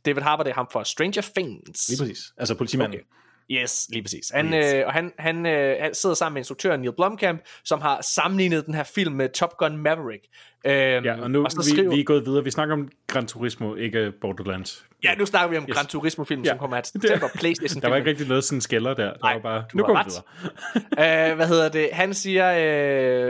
David 0.07 0.23
Harbour, 0.23 0.45
det 0.45 0.51
er 0.51 0.55
ham 0.55 0.69
fra 0.73 0.85
Stranger 0.85 1.23
Things. 1.37 1.89
Lige 1.89 1.99
præcis. 1.99 2.19
Altså 2.37 2.55
politimanden. 2.55 3.01
Okay. 3.01 3.07
Yes, 3.51 3.87
lige 3.93 4.03
præcis. 4.03 4.31
Han, 4.35 4.55
Yes. 4.55 4.73
øh, 4.75 4.83
og 4.87 4.93
han, 4.93 5.13
han, 5.19 5.47
øh, 5.47 5.77
han 5.83 5.95
sidder 5.95 6.15
sammen 6.15 6.35
med 6.35 6.41
instruktøren 6.41 6.81
Neil 6.81 6.93
Blomkamp, 6.93 7.41
som 7.65 7.81
har 7.81 8.01
sammenlignet 8.15 8.67
den 8.67 8.75
her 8.75 8.83
film 8.83 9.15
med 9.15 9.29
Top 9.29 9.57
Gun 9.59 9.77
Maverick. 9.77 10.25
Øhm, 10.67 11.05
Ja, 11.05 11.21
og 11.23 11.31
nu 11.31 11.45
og 11.45 11.51
så 11.51 11.63
vi, 11.65 11.71
skriver, 11.71 11.95
vi 11.95 12.01
er 12.01 12.05
gået 12.05 12.27
videre. 12.27 12.45
Vi 12.45 12.51
snakker 12.51 12.75
om 12.75 12.89
Gran 13.07 13.27
Turismo, 13.27 13.75
ikke 13.75 14.13
Borderlands. 14.21 14.85
ja, 15.05 15.15
nu 15.15 15.27
snakker 15.27 15.49
vi 15.51 15.57
om 15.57 15.65
Yes. 15.69 15.77
Gran 15.77 15.87
Turismo-film, 15.87 16.43
Ja. 16.43 16.49
som 16.49 16.59
kommer 16.59 16.77
her 16.77 16.83
til 16.93 17.01
september. 17.01 17.29
PlayStation 17.35 17.83
Der 17.83 17.89
var 17.89 17.97
ikke 17.97 18.11
rigtig 18.11 18.29
noget 18.29 18.45
sådan 18.45 18.61
skælder 18.61 18.95
der. 18.95 19.05
Der 19.13 19.19
Nej, 19.23 19.33
var 19.35 19.41
bare, 19.41 19.65
du 19.73 19.77
nu 19.79 19.85
går 19.85 20.03
vi 20.05 20.11
videre. 20.11 21.31
uh, 21.31 21.37
hvad 21.39 21.49
hedder 21.49 21.69
det? 21.69 21.89
Han 21.93 22.15
siger, 22.15 22.51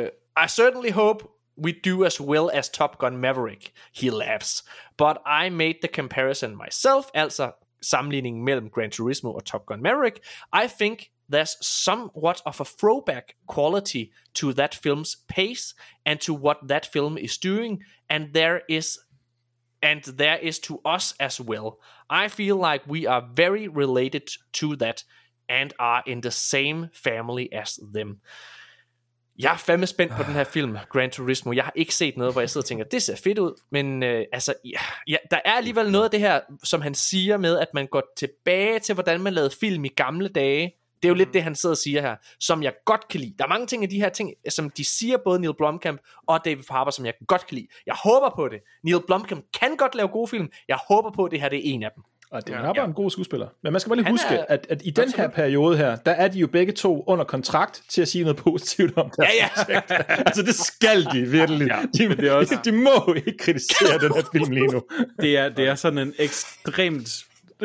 uh, 0.01 0.07
I 0.45 0.49
certainly 0.49 0.91
hope 0.93 1.25
we 1.65 1.73
do 1.91 2.05
as 2.05 2.21
well 2.21 2.45
as 2.53 2.69
Top 2.71 2.99
Gun 2.99 3.17
Maverick. 3.17 3.71
He 3.97 4.11
laughs. 4.11 4.65
But 4.99 5.17
I 5.45 5.49
made 5.49 5.75
the 5.83 5.89
comparison 5.95 6.51
myself, 6.67 7.05
altså 7.15 7.60
sammenligningen 7.83 8.45
mellem 8.45 8.71
Gran 8.71 8.91
Turismo 8.91 9.35
og 9.35 9.45
Top 9.45 9.67
Gun 9.67 9.83
Maverick. 9.83 10.21
I 10.53 10.67
think 10.79 11.11
there's 11.31 11.57
somewhat 11.61 12.43
of 12.45 12.61
a 12.61 12.65
throwback 12.65 13.35
quality 13.47 14.13
to 14.35 14.53
that 14.53 14.75
film's 14.75 15.17
pace 15.29 15.75
and 16.05 16.21
to 16.21 16.35
what 16.35 16.57
that 16.69 16.87
film 16.93 17.19
is 17.19 17.39
doing, 17.39 17.83
and 18.09 18.35
there 18.35 18.61
is 18.69 18.99
and 19.83 20.03
there 20.03 20.39
is 20.43 20.59
to 20.59 20.81
us 20.85 21.15
as 21.21 21.41
well. 21.41 21.79
I 22.11 22.29
feel 22.29 22.57
like 22.57 22.83
we 22.87 23.07
are 23.07 23.27
very 23.33 23.69
related 23.69 24.29
to 24.53 24.77
that 24.77 25.05
and 25.49 25.73
are 25.79 26.03
in 26.07 26.21
the 26.21 26.31
same 26.31 26.91
family 26.93 27.53
as 27.53 27.79
them. 27.93 28.21
Jeg 29.43 29.53
er 29.53 29.57
fandme 29.57 29.87
spændt 29.87 30.13
på 30.13 30.23
den 30.23 30.33
her 30.33 30.45
film, 30.45 30.77
Gran 30.91 31.11
Turismo. 31.11 31.53
Jeg 31.53 31.65
har 31.65 31.73
ikke 31.75 31.95
set 31.95 32.17
noget, 32.17 32.35
hvor 32.35 32.41
jeg 32.41 32.51
sidder 32.51 32.65
og 32.65 32.69
tænker, 32.69 32.85
det 32.85 33.03
ser 33.03 33.17
fedt 33.17 33.39
ud, 33.39 33.61
men 33.71 34.03
øh, 34.03 34.25
altså, 34.33 34.55
ja, 34.65 34.81
ja, 35.09 35.17
der 35.31 35.39
er 35.45 35.53
alligevel 35.53 35.93
noget 35.93 36.05
af 36.05 36.11
det 36.11 36.21
her, 36.21 36.41
som 36.65 36.81
han 36.81 36.95
siger 36.95 37.37
med, 37.37 37.59
at 37.59 37.69
man 37.75 37.87
går 37.87 38.03
tilbage 38.17 38.79
til, 38.79 38.95
hvordan 38.95 39.21
man 39.21 39.33
lavede 39.33 39.51
film 39.61 39.85
i 39.85 39.89
gamle 39.89 40.29
dage. 40.29 40.73
Det 41.03 41.09
er 41.09 41.11
jo 41.11 41.15
lidt 41.15 41.35
det, 41.35 41.43
han 41.43 41.55
sidder 41.55 41.73
og 41.73 41.79
siger 41.79 42.01
her, 42.01 42.17
som 42.41 42.63
jeg 42.63 42.73
godt 42.85 43.09
kan 43.09 43.21
lide. 43.21 43.35
Der 43.39 43.45
er 43.45 43.49
mange 43.49 43.67
ting 43.67 43.83
af 43.83 43.89
de 43.89 44.01
her 44.01 44.09
ting, 44.09 44.33
som 44.49 44.71
de 44.71 44.85
siger, 44.85 45.17
både 45.25 45.41
Neil 45.41 45.55
Blomkamp 45.55 46.01
og 46.27 46.45
David 46.45 46.65
Harbour, 46.71 46.91
som 46.91 47.07
jeg 47.07 47.15
godt 47.29 47.47
kan 47.47 47.55
lide. 47.55 47.67
Jeg 47.87 47.95
håber 48.05 48.31
på 48.37 48.49
det. 48.49 48.61
Neil 48.85 49.01
Blomkamp 49.07 49.45
kan 49.61 49.77
godt 49.77 49.95
lave 49.95 50.09
gode 50.09 50.29
film. 50.29 50.49
Jeg 50.69 50.79
håber 50.89 51.11
på, 51.11 51.25
at 51.25 51.31
det 51.31 51.41
her 51.41 51.49
det 51.49 51.59
er 51.59 51.75
en 51.75 51.83
af 51.83 51.91
dem. 51.97 52.05
Og 52.33 52.47
det 52.47 52.55
er 52.55 52.67
ja. 52.67 52.73
bare 52.73 52.85
en 52.87 52.93
god 52.93 53.11
skuespiller. 53.11 53.47
Men 53.63 53.73
man 53.73 53.81
skal 53.81 53.91
bare 53.91 53.97
lige 53.97 54.05
Han 54.05 54.13
huske, 54.13 54.35
er- 54.35 54.45
at, 54.49 54.67
at 54.71 54.83
i 54.85 54.91
den 54.91 55.13
her 55.17 55.29
periode 55.29 55.77
her, 55.77 55.97
der 55.97 56.11
er 56.13 56.29
de 56.29 56.39
jo 56.39 56.47
begge 56.47 56.73
to 56.73 57.05
under 57.07 57.25
kontrakt 57.25 57.83
til 57.89 58.03
at 58.03 58.09
sige 58.09 58.25
noget 58.25 58.37
positivt 58.37 58.97
om 58.97 59.11
deres 59.17 59.31
Ja, 59.41 59.47
ja. 59.75 59.81
projekt. 59.81 60.11
altså 60.27 60.43
det 60.43 60.55
skal 60.55 61.05
de 61.05 61.21
virkelig. 61.27 61.67
Ja, 61.69 61.79
de, 61.99 62.09
men 62.09 62.17
det 62.17 62.29
er 62.29 62.33
også- 62.33 62.59
de 62.65 62.73
må 62.73 63.15
ikke 63.17 63.37
kritisere 63.39 63.99
den 63.99 64.15
her 64.15 64.23
film 64.33 64.51
lige 64.53 64.67
nu. 64.67 64.83
Det 65.21 65.39
er, 65.39 65.49
det 65.49 65.69
er 65.69 65.75
sådan 65.75 65.99
en 65.99 66.15
ekstremt 66.19 67.09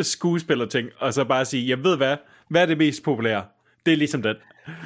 skuespillerting, 0.02 0.90
og 1.00 1.14
så 1.14 1.24
bare 1.24 1.46
sige, 1.46 1.70
jeg 1.70 1.84
ved 1.84 1.98
hvad, 1.98 2.18
hvad 2.50 2.62
er 2.62 2.66
det 2.66 2.78
mest 2.78 3.04
populære? 3.04 3.44
Det 3.86 3.94
er 3.94 3.98
ligesom 3.98 4.22
den. 4.22 4.36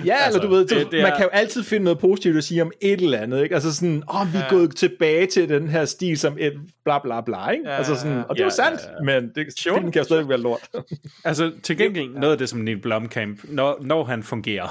Ja, 0.05 0.15
altså, 0.15 0.39
eller 0.39 0.49
du 0.49 0.55
ved, 0.55 0.65
det- 0.65 0.69
det, 0.77 0.91
det 0.91 1.01
man 1.03 1.11
er- 1.11 1.15
kan 1.15 1.23
jo 1.25 1.29
altid 1.29 1.63
finde 1.63 1.83
noget 1.83 1.99
positivt 1.99 2.37
at 2.37 2.43
sige 2.43 2.61
om 2.61 2.71
et 2.81 3.01
eller 3.01 3.17
andet, 3.17 3.43
ikke? 3.43 3.55
Altså 3.55 3.75
sådan, 3.75 4.03
åh, 4.09 4.21
oh, 4.21 4.33
vi 4.33 4.37
er 4.37 4.49
gået 4.49 4.75
tilbage 4.75 5.25
til 5.25 5.49
den 5.49 5.67
her 5.67 5.85
stil 5.85 6.17
som 6.19 6.37
et 6.39 6.53
bla 6.85 6.99
bla 6.99 7.21
bla, 7.21 7.49
ikke? 7.49 7.69
Ja, 7.69 7.75
altså 7.75 7.95
sådan, 7.95 8.17
og 8.17 8.35
det 8.35 8.41
er 8.41 8.43
ja, 8.43 8.43
jo 8.43 8.49
sandt, 8.49 8.81
ja, 8.81 9.03
men 9.19 9.31
det, 9.35 9.47
filmen 9.63 9.91
kan 9.91 9.99
jo 9.99 10.03
stadig 10.03 10.29
være 10.29 10.37
lort. 10.37 10.69
Altså 11.25 11.51
til 11.63 11.77
gengæld 11.77 12.09
noget 12.09 12.31
af 12.31 12.37
det 12.37 12.49
som 12.49 12.59
Neil 12.59 12.77
Blomkamp, 12.81 13.39
når, 13.43 13.77
når 13.81 14.03
han 14.03 14.23
fungerer, 14.23 14.67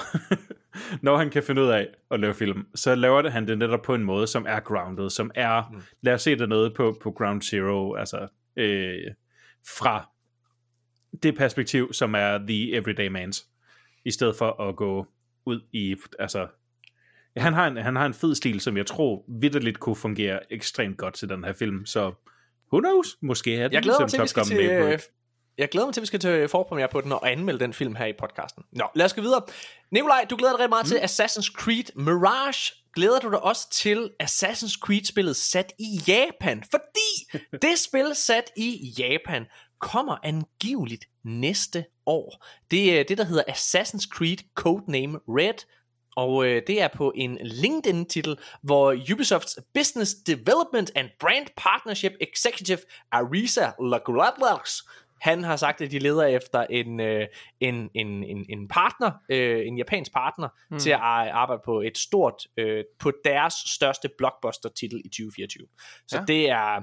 når 1.05 1.17
han 1.17 1.31
kan 1.31 1.43
finde 1.43 1.63
ud 1.63 1.69
af 1.69 1.87
at 2.11 2.21
lave 2.21 2.35
film, 2.35 2.67
så 2.75 2.95
laver 2.95 3.23
det, 3.23 3.33
han 3.33 3.47
det 3.49 3.59
netop 3.59 3.83
på 3.83 3.95
en 3.95 4.05
måde, 4.05 4.27
som 4.27 4.47
er 4.49 4.61
grounded, 4.61 5.11
som 5.11 5.31
er, 5.35 5.63
mm. 5.73 5.83
lad 6.03 6.15
os 6.15 6.23
se 6.23 6.37
det 6.39 6.49
noget 6.49 6.75
på, 6.75 6.99
på 7.03 7.11
ground 7.11 7.43
zero, 7.43 7.95
altså 7.95 8.29
øh, 8.57 8.95
fra 9.79 10.09
det 11.23 11.37
perspektiv, 11.37 11.93
som 11.93 12.15
er 12.15 12.39
the 12.49 12.75
everyday 12.77 13.09
man's, 13.17 13.58
i 14.09 14.11
stedet 14.11 14.37
for 14.37 14.69
at 14.69 14.77
gå 14.77 15.07
ud 15.47 15.61
i, 15.73 15.97
altså, 16.19 16.47
han 17.37 17.53
har 17.53 17.67
en, 17.67 17.77
han 17.77 17.97
har 17.97 18.07
en 18.07 18.15
fed 18.15 18.35
stil, 18.35 18.61
som 18.61 18.77
jeg 18.77 18.87
tror 18.87 19.25
vidderligt 19.41 19.81
kunne 19.81 19.97
fungere 19.97 20.53
ekstremt 20.53 20.99
godt 20.99 21.15
til 21.15 21.29
den 21.29 21.45
her 21.45 21.53
film, 21.53 21.87
så 21.87 22.13
who 22.73 22.81
knows, 22.81 23.17
måske 23.23 23.57
er 23.57 23.69
det 23.69 23.75
Jeg 23.75 23.83
glæder 23.83 24.01
mig 24.01 24.05
ligesom 24.05 24.27
til, 24.27 24.35
vi 24.37 24.43
Top 24.43 24.45
Gun 24.45 24.45
til, 24.45 24.71
Maverick. 24.71 25.03
øh, 25.03 25.15
jeg 25.59 25.69
glæder 25.69 25.87
mig 25.87 25.95
til, 25.95 26.01
at 26.01 26.03
vi 26.03 26.07
skal 26.07 26.21
til 26.21 26.49
forpremiere 26.49 26.89
på 26.93 27.01
den 27.01 27.13
og 27.13 27.31
anmelde 27.33 27.61
den 27.61 27.73
film 27.73 27.95
her 27.95 28.07
i 28.07 28.13
podcasten. 28.19 28.65
Nå, 28.73 28.85
lad 28.95 29.07
os 29.07 29.15
gå 29.15 29.21
videre. 29.21 29.43
Nikolaj, 29.93 30.27
du 30.31 30.37
glæder 30.37 30.53
dig 30.53 30.61
rigtig 30.61 30.71
meget 30.71 30.87
mm. 30.87 30.89
til 30.89 30.97
Assassin's 30.97 31.53
Creed 31.53 31.97
Mirage. 31.97 32.75
Glæder 32.95 33.19
du 33.19 33.31
dig 33.31 33.43
også 33.43 33.71
til 33.71 34.11
Assassin's 34.23 34.79
Creed-spillet 34.81 35.37
sat 35.37 35.73
i 35.79 36.01
Japan? 36.09 36.63
Fordi 36.71 37.41
det 37.63 37.79
spil 37.79 38.15
sat 38.15 38.51
i 38.57 38.95
Japan 38.99 39.47
kommer 39.81 40.17
angiveligt 40.23 41.05
næste 41.25 41.85
år. 42.09 42.45
Det 42.71 43.01
er 43.01 43.05
det, 43.05 43.19
der 43.19 43.25
hedder 43.25 43.43
Assassin's 43.49 44.09
Creed 44.09 44.39
Codename 44.55 45.19
Red, 45.29 45.65
og 46.17 46.47
øh, 46.47 46.63
det 46.67 46.83
er 46.83 46.89
på 46.89 47.13
en 47.17 47.39
LinkedIn-titel, 47.43 48.37
hvor 48.63 48.97
Ubisofts 49.13 49.59
Business 49.75 50.15
Development 50.27 50.91
and 50.95 51.09
Brand 51.21 51.47
Partnership 51.57 52.13
Executive 52.21 52.79
Arisa 53.13 53.71
Lagradlers 53.81 54.83
han 55.21 55.45
har 55.45 55.57
sagt, 55.57 55.81
at 55.81 55.91
de 55.91 55.99
leder 55.99 56.25
efter 56.25 56.67
en, 56.71 57.01
øh, 57.01 57.27
en, 57.61 57.91
en, 57.95 58.25
en, 58.25 58.47
en 58.49 58.69
partner, 58.69 59.11
øh, 59.29 59.67
en 59.67 59.79
japansk 59.79 60.13
partner, 60.13 60.49
mm. 60.71 60.79
til 60.79 60.91
at 60.91 60.97
ar- 61.01 61.31
arbejde 61.33 61.63
på 61.65 61.81
et 61.81 61.99
stort, 61.99 62.35
øh, 62.57 62.85
på 62.99 63.13
deres 63.25 63.55
største 63.67 64.09
blockbuster-titel 64.19 65.01
i 65.05 65.09
2024. 65.09 65.67
Så 66.09 66.17
Ja. 66.19 66.25
det 66.29 66.51
er, 66.51 66.83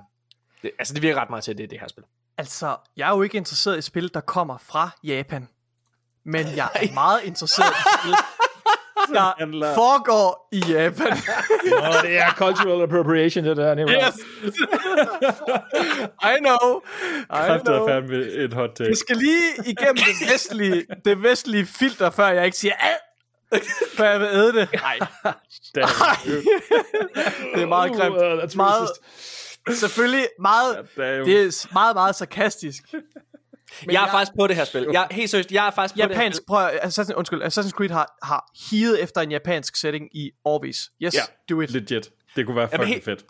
det, 0.63 0.71
altså 0.79 0.93
det 0.93 1.01
virker 1.03 1.21
ret 1.21 1.29
meget 1.29 1.43
til, 1.43 1.51
at 1.51 1.57
det 1.57 1.69
det 1.69 1.79
her 1.79 1.87
spil. 1.87 2.03
Altså, 2.37 2.77
jeg 2.97 3.09
er 3.09 3.15
jo 3.15 3.21
ikke 3.21 3.37
interesseret 3.37 3.77
i 3.77 3.81
spil, 3.81 4.13
der 4.13 4.21
kommer 4.21 4.57
fra 4.57 4.89
Japan. 5.03 5.47
Men 6.25 6.45
jeg 6.55 6.69
er 6.75 6.93
meget 6.93 7.23
interesseret 7.23 7.69
i 7.69 7.99
spil, 7.99 8.13
der 9.15 9.73
foregår 9.75 10.49
i 10.51 10.59
Japan. 10.59 11.17
Nå, 11.69 11.93
det 12.01 12.17
er 12.17 12.31
cultural 12.31 12.81
appropriation, 12.81 13.45
det 13.45 13.57
der. 13.57 13.75
Nicolaj. 13.75 14.07
Yes. 14.07 14.15
I 16.23 16.37
know. 16.39 16.81
I 17.19 17.25
Kræfter 17.29 17.75
know. 17.75 17.87
fandme 17.87 18.15
et 18.17 18.53
hot 18.53 18.69
take. 18.75 18.89
Vi 18.89 18.95
skal 18.95 19.17
lige 19.17 19.51
igennem 19.65 19.95
det 19.97 20.33
vestlige, 20.33 20.85
det 21.05 21.23
vestlige 21.23 21.65
filter, 21.65 22.09
før 22.09 22.27
jeg 22.27 22.45
ikke 22.45 22.57
siger 22.57 22.73
ad. 22.79 23.59
Før 23.97 24.09
jeg 24.09 24.19
vil 24.19 24.27
æde 24.27 24.53
det. 24.53 24.69
Nej, 24.73 24.97
Det 25.75 25.83
er, 27.61 27.65
meget 27.65 27.91
grimt. 27.91 28.15
Uh, 28.15 28.21
that's 28.21 28.55
Meget, 28.55 28.81
racist. 28.81 29.01
Selvfølgelig 29.73 30.27
meget, 30.41 30.87
det 30.95 31.05
er 31.05 31.15
jo... 31.15 31.25
det 31.25 31.45
er 31.45 31.67
meget, 31.73 31.95
meget 31.95 32.15
sarkastisk. 32.15 32.83
Men 33.85 33.93
jeg 33.93 34.03
er 34.03 34.11
faktisk 34.11 34.31
på 34.39 34.47
det 34.47 34.55
her 34.55 34.63
spil. 34.65 34.87
Jeg, 34.91 35.07
helt 35.11 35.29
seriøst, 35.29 35.51
jeg 35.51 35.67
er 35.67 35.71
faktisk 35.71 35.95
på 35.95 36.01
det 36.01 36.07
her 36.07 36.13
Japansk, 36.15 36.37
spil. 36.37 36.45
prøv 36.47 36.69
Assassin, 36.81 37.15
undskyld, 37.15 37.43
Assassin's 37.43 37.69
Creed 37.69 37.89
har, 37.89 38.17
har 38.23 38.51
higet 38.69 39.03
efter 39.03 39.21
en 39.21 39.31
japansk 39.31 39.75
setting 39.75 40.09
i 40.17 40.31
årvis. 40.45 40.89
Yes, 41.03 41.13
Ja, 41.15 41.19
do 41.49 41.61
it. 41.61 41.71
legit. 41.71 42.09
Det 42.35 42.45
kunne 42.45 42.55
være 42.55 42.69
Jamen, 42.71 42.87
fucking 42.87 43.03
fedt. 43.05 43.25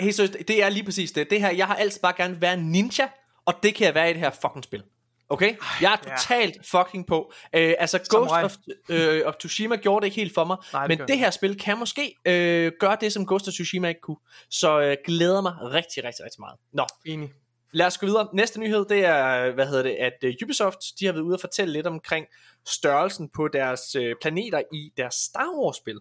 Helt 0.00 0.14
seriøst, 0.14 0.36
det 0.48 0.62
er 0.64 0.68
lige 0.68 0.84
præcis 0.84 1.12
det. 1.12 1.30
Det 1.30 1.40
her, 1.40 1.50
jeg 1.50 1.66
har 1.66 1.74
altid 1.74 2.00
bare 2.00 2.12
gerne 2.16 2.40
være 2.40 2.54
en 2.54 2.72
ninja, 2.72 3.08
og 3.46 3.54
det 3.62 3.74
kan 3.74 3.86
jeg 3.86 3.94
være 3.94 4.10
i 4.10 4.12
det 4.12 4.20
her 4.20 4.30
fucking 4.30 4.64
spil. 4.64 4.82
Okay? 5.28 5.56
Jeg 5.80 5.92
er 5.92 6.10
ja. 6.10 6.16
totalt 6.16 6.66
fucking 6.66 7.06
på. 7.06 7.32
Øh, 7.54 7.74
altså, 7.78 8.00
Samurai. 8.10 8.42
Ghost 8.42 8.58
of, 8.90 8.96
øh, 8.96 9.22
of 9.26 9.34
Tsushima 9.34 9.76
gjorde 9.76 10.02
det 10.02 10.06
ikke 10.06 10.16
helt 10.16 10.34
for 10.34 10.44
mig, 10.44 10.56
Nej, 10.72 10.86
det 10.86 10.98
men 10.98 11.08
det 11.08 11.18
her 11.18 11.30
spil 11.30 11.58
kan 11.58 11.78
måske 11.78 12.14
øh, 12.24 12.72
gøre 12.80 12.96
det, 13.00 13.12
som 13.12 13.26
Ghost 13.26 13.48
of 13.48 13.52
Tsushima 13.52 13.88
ikke 13.88 14.00
kunne. 14.00 14.16
Så 14.50 14.80
øh, 14.80 14.96
glæder 15.06 15.40
mig 15.40 15.52
rigtig, 15.62 16.04
rigtig, 16.04 16.24
rigtig 16.24 16.40
meget. 16.40 16.58
Nå, 16.72 16.86
Enig. 17.06 17.30
lad 17.72 17.86
os 17.86 17.98
gå 17.98 18.06
videre. 18.06 18.28
Næste 18.34 18.60
nyhed, 18.60 18.84
det 18.84 19.04
er, 19.04 19.50
hvad 19.50 19.66
hedder 19.66 19.82
det, 19.82 19.94
at 19.94 20.12
uh, 20.24 20.30
Ubisoft, 20.44 20.78
de 21.00 21.06
har 21.06 21.12
været 21.12 21.22
ude 21.22 21.34
og 21.34 21.40
fortælle 21.40 21.72
lidt 21.72 21.86
omkring 21.86 22.26
størrelsen 22.66 23.30
på 23.36 23.48
deres 23.48 23.94
øh, 23.94 24.14
planeter 24.22 24.62
i 24.72 24.92
deres 24.96 25.14
Star 25.14 25.48
Wars-spil. 25.62 26.00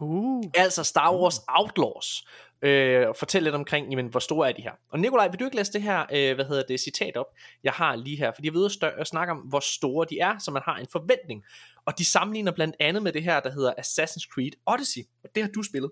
Uh. 0.00 0.44
Altså 0.54 0.84
Star 0.84 1.14
Wars 1.16 1.40
Outlaws. 1.48 2.24
Øh, 2.64 3.08
og 3.08 3.16
fortæl 3.16 3.42
lidt 3.42 3.54
omkring, 3.54 3.90
jamen, 3.90 4.06
hvor 4.06 4.20
store 4.20 4.48
er 4.48 4.52
de 4.52 4.62
her. 4.62 4.72
Og 4.90 5.00
Nikolaj, 5.00 5.28
vil 5.28 5.40
du 5.40 5.44
ikke 5.44 5.56
læse 5.56 5.72
det 5.72 5.82
her, 5.82 6.00
øh, 6.00 6.34
hvad 6.34 6.44
hedder 6.44 6.62
det, 6.68 6.80
citat 6.80 7.16
op, 7.16 7.26
jeg 7.64 7.72
har 7.72 7.96
lige 7.96 8.16
her, 8.16 8.32
fordi 8.34 8.46
jeg 8.46 8.54
ved 8.54 8.70
at, 8.98 9.06
snakke 9.06 9.30
om, 9.30 9.38
hvor 9.38 9.60
store 9.60 10.06
de 10.10 10.18
er, 10.18 10.38
så 10.38 10.50
man 10.50 10.62
har 10.64 10.76
en 10.76 10.86
forventning. 10.92 11.44
Og 11.84 11.98
de 11.98 12.04
sammenligner 12.04 12.52
blandt 12.52 12.76
andet 12.80 13.02
med 13.02 13.12
det 13.12 13.22
her, 13.22 13.40
der 13.40 13.50
hedder 13.50 13.72
Assassin's 13.72 14.28
Creed 14.34 14.52
Odyssey, 14.66 15.02
og 15.24 15.30
det 15.34 15.42
har 15.42 15.50
du 15.50 15.62
spillet. 15.62 15.90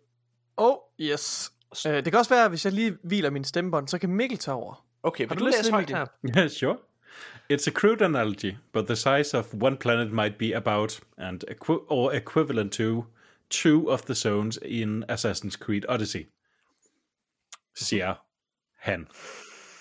Oh, 0.57 0.76
yes. 1.01 1.52
Uh, 1.86 1.92
det 1.92 2.05
kan 2.05 2.15
også 2.15 2.34
være, 2.34 2.44
at 2.44 2.51
hvis 2.51 2.65
jeg 2.65 2.73
lige 2.73 2.97
hviler 3.05 3.31
min 3.31 3.44
stemmebånd, 3.44 3.89
så 3.89 3.99
kan 3.99 4.09
Mikkel 4.09 4.39
tage 4.39 4.55
over. 4.55 4.86
Okay, 5.02 5.28
vil 5.28 5.39
du 5.39 5.44
du 5.44 5.51
læse 5.51 5.70
højt 5.70 5.91
her? 5.91 6.07
Yeah, 6.36 6.51
sure. 6.51 6.76
It's 7.52 7.68
a 7.68 7.70
crude 7.70 8.05
analogy, 8.05 8.55
but 8.73 8.86
the 8.86 8.97
size 8.97 9.39
of 9.39 9.55
one 9.60 9.76
planet 9.76 10.12
might 10.12 10.39
be 10.39 10.57
about 10.57 11.01
and 11.18 11.41
equi- 11.51 11.86
or 11.89 12.12
equivalent 12.12 12.73
to 12.73 13.05
two 13.51 13.91
of 13.91 14.02
the 14.02 14.15
zones 14.15 14.59
in 14.65 15.05
Assassin's 15.09 15.57
Creed 15.57 15.83
Odyssey. 15.89 16.25
Siger 17.76 18.15
han. 18.78 19.09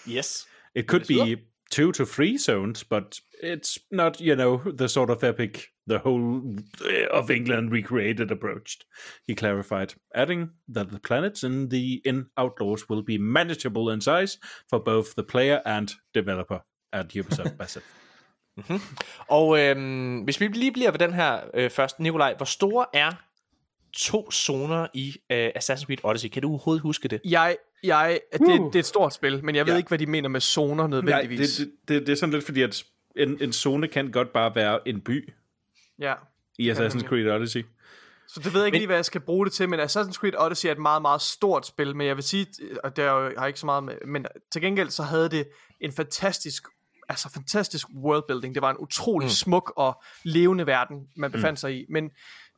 Yes. 0.08 0.48
It 0.76 0.86
could 0.88 1.06
be 1.08 1.42
two 1.72 1.92
to 1.92 2.06
three 2.06 2.38
zones, 2.38 2.84
but 2.84 3.20
it's 3.44 3.78
not, 3.92 4.20
you 4.20 4.36
know, 4.36 4.58
the 4.78 4.88
sort 4.88 5.10
of 5.10 5.24
epic 5.24 5.72
the 5.88 6.00
whole 6.00 6.42
uh, 6.82 7.20
of 7.20 7.30
England 7.30 7.72
recreated 7.72 8.32
approached. 8.32 8.86
He 9.28 9.36
clarified, 9.36 9.95
adding 10.16 10.52
that 10.76 10.90
the 10.90 11.00
planets 11.00 11.44
in 11.44 11.70
the 11.70 12.02
in 12.06 12.26
Outlaws 12.38 12.90
will 12.90 13.03
be 13.03 13.18
manageable 13.18 13.94
in 13.94 14.02
size 14.02 14.38
for 14.70 14.80
both 14.80 15.16
the 15.16 15.24
player 15.24 15.61
and 15.66 15.92
developer 16.14 16.60
at 16.94 17.16
Ubisoft 17.16 17.58
Massive. 17.60 17.84
Og 19.28 19.60
øhm, 19.60 20.22
hvis 20.22 20.42
vi 20.42 20.48
lige 20.48 20.72
bliver 20.72 20.92
ved 20.92 21.00
den 21.00 21.14
her 21.14 21.40
øh, 21.53 21.70
først, 21.70 22.00
Nikolaj, 22.00 22.34
hvor 22.38 22.45
store 22.45 22.86
er 22.94 23.11
to 23.94 24.32
zoner 24.32 24.88
i 24.94 25.16
øh, 25.32 25.50
Assassin's 25.58 25.86
Creed 25.86 25.98
Odyssey? 26.03 26.30
Kan 26.30 26.42
du 26.42 26.50
overhovedet 26.50 26.82
huske 26.82 27.08
det? 27.08 27.22
Jeg, 27.26 27.58
jeg, 27.84 28.19
det, 28.34 28.42
Uh. 28.42 28.48
det 28.48 28.76
er 28.76 28.80
et 28.80 28.85
stort 28.85 29.14
spil, 29.14 29.45
men 29.45 29.56
jeg 29.56 29.66
ved 29.66 29.74
Ja. 29.74 29.77
ikke, 29.77 29.88
hvad 29.88 29.98
de 30.00 30.06
mener 30.06 30.30
med 30.30 30.42
zoner 30.42 30.76
Nej, 30.88 31.01
nødvendigvis. 31.01 31.56
det, 31.56 31.68
det, 31.68 31.88
det, 31.88 32.08
det 32.08 32.11
er 32.14 32.16
sådan 32.18 32.34
lidt 32.34 32.45
fordi, 32.45 32.61
at 32.61 32.84
en, 33.16 33.38
en 33.42 33.53
zone 33.53 33.88
kan 33.88 34.11
godt 34.11 34.34
bare 34.34 34.56
være 34.56 34.88
en 34.88 35.01
by 35.01 35.34
Ja. 36.00 36.14
i 36.60 36.72
Assassin's 36.72 37.08
Creed 37.08 37.32
Odyssey. 37.32 37.66
Så 38.27 38.40
det 38.40 38.53
ved 38.53 38.61
jeg 38.61 38.66
ikke 38.68 38.76
Men- 38.76 38.80
lige, 38.80 38.88
hvad 38.88 38.98
jeg 38.98 39.06
skal 39.06 39.22
bruge 39.22 39.45
det 39.45 39.53
til, 39.53 39.69
men 39.69 39.80
Assassin's 39.80 40.14
Creed 40.14 40.34
Odyssey 40.40 40.68
er 40.68 40.72
et 40.72 40.77
meget, 40.80 41.01
meget 41.01 41.22
stort 41.22 41.68
spil, 41.68 41.95
men 41.95 42.08
jeg 42.08 42.16
vil 42.16 42.24
sige, 42.24 42.48
og 42.84 42.95
det 42.95 43.06
er 43.06 43.11
jo, 43.11 43.32
har 43.38 43.48
ikke 43.48 43.60
så 43.60 43.66
meget 43.66 43.84
med, 43.84 43.93
men 44.08 44.26
til 44.51 44.61
gengæld 44.61 44.90
så 44.90 45.03
havde 45.03 45.30
det 45.30 45.48
en 45.80 45.92
fantastisk, 45.92 46.64
altså 47.10 47.30
fantastisk 47.34 47.88
worldbuilding. 48.03 48.56
Det 48.56 48.61
var 48.61 48.69
en 48.72 48.77
utrolig 48.80 49.26
mm. 49.26 49.30
smuk 49.30 49.74
og 49.76 50.03
levende 50.24 50.68
verden, 50.68 51.08
man 51.16 51.32
befandt 51.32 51.51
mm. 51.51 51.56
sig 51.58 51.76
i, 51.76 51.85
men, 51.90 52.11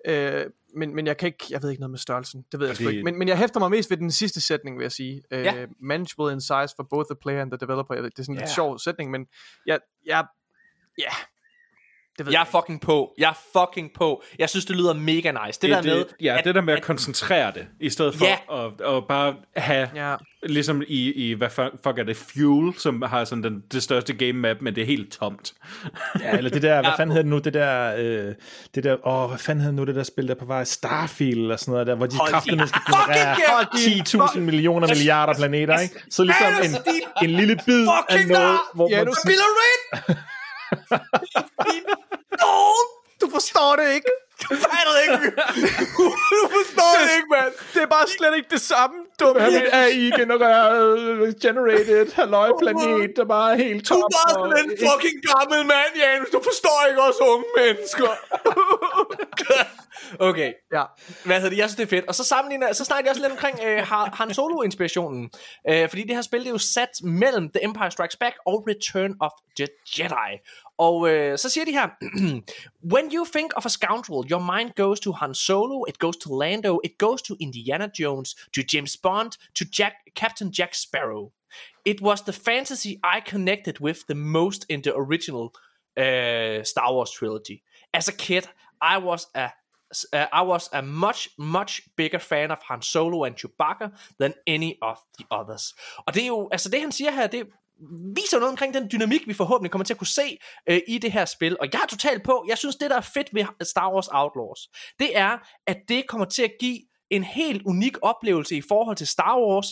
øh, 0.07 0.45
men, 0.75 0.95
men 0.95 1.07
jeg 1.07 1.17
kan 1.17 1.27
ikke, 1.27 1.45
jeg 1.49 1.61
ved 1.63 1.69
ikke 1.69 1.79
noget 1.81 1.91
med 1.91 1.99
størrelsen, 1.99 2.45
det 2.51 2.59
ved 2.59 2.67
jeg 2.67 2.75
sgu 2.75 2.87
ikke, 2.87 3.03
men, 3.03 3.17
men 3.19 3.27
jeg 3.27 3.37
hæfter 3.37 3.59
mig 3.59 3.69
mest 3.71 3.89
ved 3.89 3.97
den 3.97 4.11
sidste 4.11 4.41
sætning, 4.41 4.77
vil 4.77 4.83
jeg 4.83 4.91
sige. 4.91 5.23
Øh, 5.31 5.39
Ja. 5.43 5.65
Manageable 5.79 6.33
in 6.33 6.41
size 6.41 6.73
for 6.75 6.87
both 6.89 7.07
the 7.11 7.15
player 7.21 7.41
and 7.41 7.51
the 7.51 7.57
developer. 7.57 7.93
Jeg 7.93 8.03
ved, 8.03 8.11
Det 8.11 8.19
er 8.19 8.23
sådan 8.23 8.35
en 8.35 8.39
Ja. 8.39 8.43
lidt 8.45 8.55
sjov 8.55 8.79
sætning, 8.79 9.11
men 9.11 9.27
jeg, 9.65 9.79
jeg, 10.05 10.25
ja, 10.99 11.09
Det 12.17 12.25
ved 12.25 12.33
Jeg 12.33 12.39
jeg 12.39 12.41
er 12.57 12.61
fucking 12.61 12.81
på. 12.81 13.13
Jeg 13.17 13.29
er 13.29 13.39
fucking 13.59 13.91
på. 13.95 14.23
Jeg 14.39 14.49
synes, 14.49 14.65
det 14.65 14.75
lyder 14.75 14.93
mega 14.93 15.31
nice. 15.45 15.59
Det, 15.61 15.69
der 15.69 15.81
med... 15.83 15.97
det, 15.97 16.07
ja, 16.21 16.37
det 16.43 16.55
der 16.55 16.61
med 16.61 16.73
at, 16.73 16.83
koncentrere 16.83 17.51
det, 17.51 17.67
i 17.79 17.89
stedet 17.89 18.15
for 18.15 18.25
Ja. 18.25 18.65
at, 18.65 18.95
at 18.95 19.07
bare 19.07 19.35
have, 19.55 19.89
Ja. 19.95 20.15
ligesom 20.43 20.81
i, 20.87 21.11
i, 21.13 21.33
hvad 21.33 21.49
fuck 21.49 21.97
er 21.99 22.03
det, 22.03 22.17
Fuel, 22.17 22.73
som 22.79 23.01
har 23.01 23.23
sådan 23.25 23.43
den, 23.43 23.63
det 23.71 23.83
største 23.83 24.13
game 24.13 24.33
map, 24.33 24.57
men 24.61 24.75
det 24.75 24.81
er 24.81 24.85
helt 24.85 25.11
tomt. 25.11 25.53
Ja, 26.21 26.37
eller 26.37 26.49
det 26.49 26.61
der, 26.61 26.81
hvad 26.83 26.91
fanden 26.97 27.11
hedder 27.11 27.23
det 27.23 27.29
nu, 27.29 27.37
det 27.39 27.53
der, 27.53 27.95
øh, 27.97 28.33
det 28.75 28.83
der, 28.83 29.07
åh, 29.07 29.29
hvad 29.29 29.39
fanden 29.39 29.61
hedder 29.61 29.75
nu 29.77 29.83
det 29.85 29.95
der 29.95 30.03
spil, 30.03 30.27
der 30.27 30.35
er 30.35 30.39
på 30.39 30.45
vej, 30.45 30.63
Starfield 30.63 31.39
eller 31.41 31.55
sådan 31.55 31.71
noget 31.71 31.87
der, 31.87 31.95
hvor 31.95 32.05
de 32.05 32.17
kræfter 32.17 32.55
din 32.55 32.67
skal 32.67 32.81
generere 32.87 33.35
kæft! 33.75 34.15
10.000 34.15 34.39
millioner 34.39 34.87
milliarder 34.87 35.33
planeter, 35.33 35.79
ikke? 35.79 35.95
Så 36.09 36.23
ligesom 36.23 36.47
en, 36.63 37.29
en 37.29 37.35
lille 37.35 37.59
bid 37.65 37.87
af 38.09 38.27
noget, 38.27 38.57
hvor 38.75 38.89
Ja, 38.89 38.97
man 38.97 39.05
nu 39.07 39.13
Spiller 39.23 39.43
Red! 39.43 40.15
Du 43.23 43.29
forstår 43.29 43.75
det 43.75 43.93
ikke. 43.93 44.11
Du 44.43 44.55
fatter 44.55 44.95
ikke. 45.05 45.25
du 46.41 46.43
forstår 46.57 46.91
det 47.03 47.09
ikke, 47.17 47.29
mand. 47.37 47.53
Det 47.73 47.81
er 47.81 47.85
bare 47.97 48.07
slet 48.17 48.35
ikke 48.37 48.49
det 48.51 48.61
samme, 48.61 48.95
dumme. 49.19 49.43
Ja, 49.43 49.49
mit 49.49 49.69
AI 49.73 50.11
genereret, 50.21 50.99
øh, 50.99 51.33
generated, 51.41 52.13
halløj 52.13 52.49
planet, 52.61 53.11
der 53.15 53.25
bare 53.25 53.51
er 53.53 53.57
helt 53.57 53.89
Du 53.89 53.93
tom. 53.93 53.97
er 53.97 54.09
bare 54.19 54.33
sådan 54.33 54.65
en 54.65 54.77
fucking 54.87 55.17
gammel 55.31 55.59
mand, 55.73 55.91
Janus. 56.01 56.29
Du 56.29 56.41
forstår 56.49 56.77
ikke 56.89 57.01
os 57.01 57.19
unge 57.31 57.45
mennesker. 57.57 58.11
okay. 60.29 60.53
Ja. 60.73 60.83
Hvad 61.25 61.35
hedder 61.35 61.49
det? 61.49 61.57
Jeg 61.57 61.69
synes, 61.69 61.75
det 61.77 61.83
er 61.83 61.89
fedt. 61.97 62.05
Og 62.07 62.15
så 62.15 62.23
sammenligner, 62.23 62.73
så 62.73 62.85
snakker 62.85 63.05
jeg 63.05 63.11
også 63.11 63.21
lidt 63.21 63.31
omkring 63.31 63.59
øh, 63.65 63.87
Han 64.19 64.33
Solo-inspirationen. 64.33 65.29
Øh, 65.69 65.89
fordi 65.89 66.01
det 66.01 66.15
her 66.15 66.21
spil 66.21 66.39
det 66.39 66.47
er 66.47 66.51
jo 66.51 66.57
sat 66.57 66.89
mellem 67.03 67.49
The 67.49 67.63
Empire 67.63 67.91
Strikes 67.91 68.15
Back 68.17 68.35
og 68.45 68.67
Return 68.69 69.11
of 69.21 69.31
the 69.57 69.67
Jedi. 69.97 70.29
Og 70.77 71.09
øh, 71.09 71.37
så 71.37 71.49
siger 71.49 71.65
de 71.65 71.71
her, 71.71 71.87
When 72.93 73.11
you 73.15 73.25
think 73.35 73.51
of 73.57 73.65
a 73.65 73.69
scoundrel, 73.69 74.31
your 74.31 74.57
mind 74.57 74.71
goes 74.75 74.99
to 74.99 75.11
Han 75.11 75.33
Solo, 75.33 75.83
it 75.87 75.99
goes 75.99 76.17
to 76.17 76.35
Lando, 76.35 76.79
it 76.83 76.97
goes 76.97 77.21
to 77.21 77.35
Indiana 77.39 77.87
Jones, 77.99 78.35
to 78.55 78.61
James 78.73 78.97
Bond, 78.97 79.31
to 79.31 79.65
Jack, 79.77 79.93
Captain 80.15 80.51
Jack 80.51 80.73
Sparrow. 80.75 81.31
It 81.85 82.01
was 82.01 82.21
the 82.21 82.33
fantasy 82.33 82.99
I 83.03 83.21
connected 83.21 83.79
with 83.79 84.07
the 84.07 84.15
most 84.15 84.65
in 84.69 84.81
the 84.81 84.93
original 84.95 85.53
uh, 85.97 86.63
Star 86.63 86.93
Wars 86.93 87.11
trilogy. 87.11 87.63
As 87.93 88.07
a 88.07 88.13
kid, 88.13 88.47
I 88.81 88.97
was 88.97 89.27
a 89.35 89.49
uh, 90.11 90.25
I 90.33 90.41
was 90.41 90.69
a 90.73 90.81
much, 90.81 91.29
much 91.37 91.81
bigger 91.95 92.19
fan 92.19 92.51
of 92.51 92.59
Han 92.67 92.81
Solo 92.81 93.23
and 93.25 93.35
Chewbacca 93.35 93.91
than 94.17 94.33
any 94.47 94.77
of 94.81 94.97
the 95.17 95.25
others. 95.31 95.75
Og 95.97 96.13
det 96.13 96.23
er 96.23 96.27
jo, 96.27 96.49
altså 96.51 96.69
det 96.69 96.81
han 96.81 96.91
siger 96.91 97.11
her, 97.11 97.27
det 97.27 97.47
viser 98.15 98.39
noget 98.39 98.51
omkring 98.51 98.73
den 98.73 98.89
dynamik, 98.91 99.27
vi 99.27 99.33
forhåbentlig 99.33 99.71
kommer 99.71 99.85
til 99.85 99.93
at 99.93 99.97
kunne 99.97 100.07
se 100.07 100.37
øh, 100.69 100.81
i 100.87 100.97
det 100.97 101.11
her 101.11 101.25
spil. 101.25 101.57
Og 101.59 101.67
jeg 101.73 101.81
er 101.81 101.87
totalt 101.87 102.23
på, 102.23 102.45
jeg 102.47 102.57
synes 102.57 102.75
det 102.75 102.89
der 102.89 102.97
er 102.97 103.01
fedt 103.01 103.33
ved 103.33 103.65
Star 103.65 103.93
Wars 103.93 104.07
Outlaws, 104.07 104.59
det 104.99 105.17
er, 105.17 105.37
at 105.67 105.77
det 105.87 106.07
kommer 106.07 106.25
til 106.25 106.43
at 106.43 106.51
give 106.59 106.79
en 107.09 107.23
helt 107.23 107.61
unik 107.65 107.97
oplevelse 108.01 108.55
i 108.55 108.61
forhold 108.61 108.95
til 108.95 109.07
Star 109.07 109.39
Wars, 109.39 109.67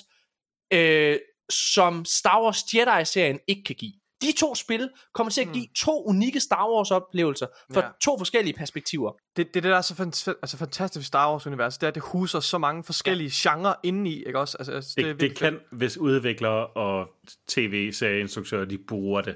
øh, 0.73 1.19
som 1.49 2.05
Star 2.05 2.43
Wars 2.43 2.63
Jedi-serien 2.73 3.39
ikke 3.47 3.63
kan 3.63 3.75
give. 3.75 3.93
De 4.21 4.31
to 4.39 4.55
spil 4.55 4.89
kommer 5.13 5.31
til 5.31 5.41
at 5.41 5.47
give 5.53 5.67
to 5.77 6.03
unikke 6.05 6.39
Star 6.39 6.67
Wars-oplevelser 6.69 7.47
fra 7.73 7.81
Ja. 7.81 7.87
to 8.01 8.17
forskellige 8.17 8.53
perspektiver. 8.57 9.11
Det, 9.35 9.45
det, 9.47 9.53
det 9.53 9.63
der 9.63 9.75
er 9.77 9.81
så 9.81 9.93
fant- 9.93 10.33
altså, 10.41 10.57
fantastisk 10.57 10.99
ved 10.99 11.03
Star 11.05 11.31
Wars-universet, 11.31 11.81
det 11.81 11.87
er, 11.87 11.91
at 11.91 11.95
det 11.95 12.03
huser 12.03 12.39
så 12.39 12.57
mange 12.57 12.83
forskellige 12.83 13.31
ja. 13.45 13.49
genrer 13.51 13.73
indeni, 13.83 14.23
ikke 14.23 14.39
også? 14.39 14.57
Altså, 14.59 14.71
altså, 14.73 14.93
Det, 14.97 15.03
er 15.05 15.07
det, 15.13 15.19
det 15.21 15.37
kan, 15.37 15.59
hvis 15.71 15.97
udviklere 15.97 16.67
og 16.67 17.09
tv-serieinstruktører, 17.47 18.65
de 18.65 18.77
bruger 18.87 19.21
det. 19.21 19.35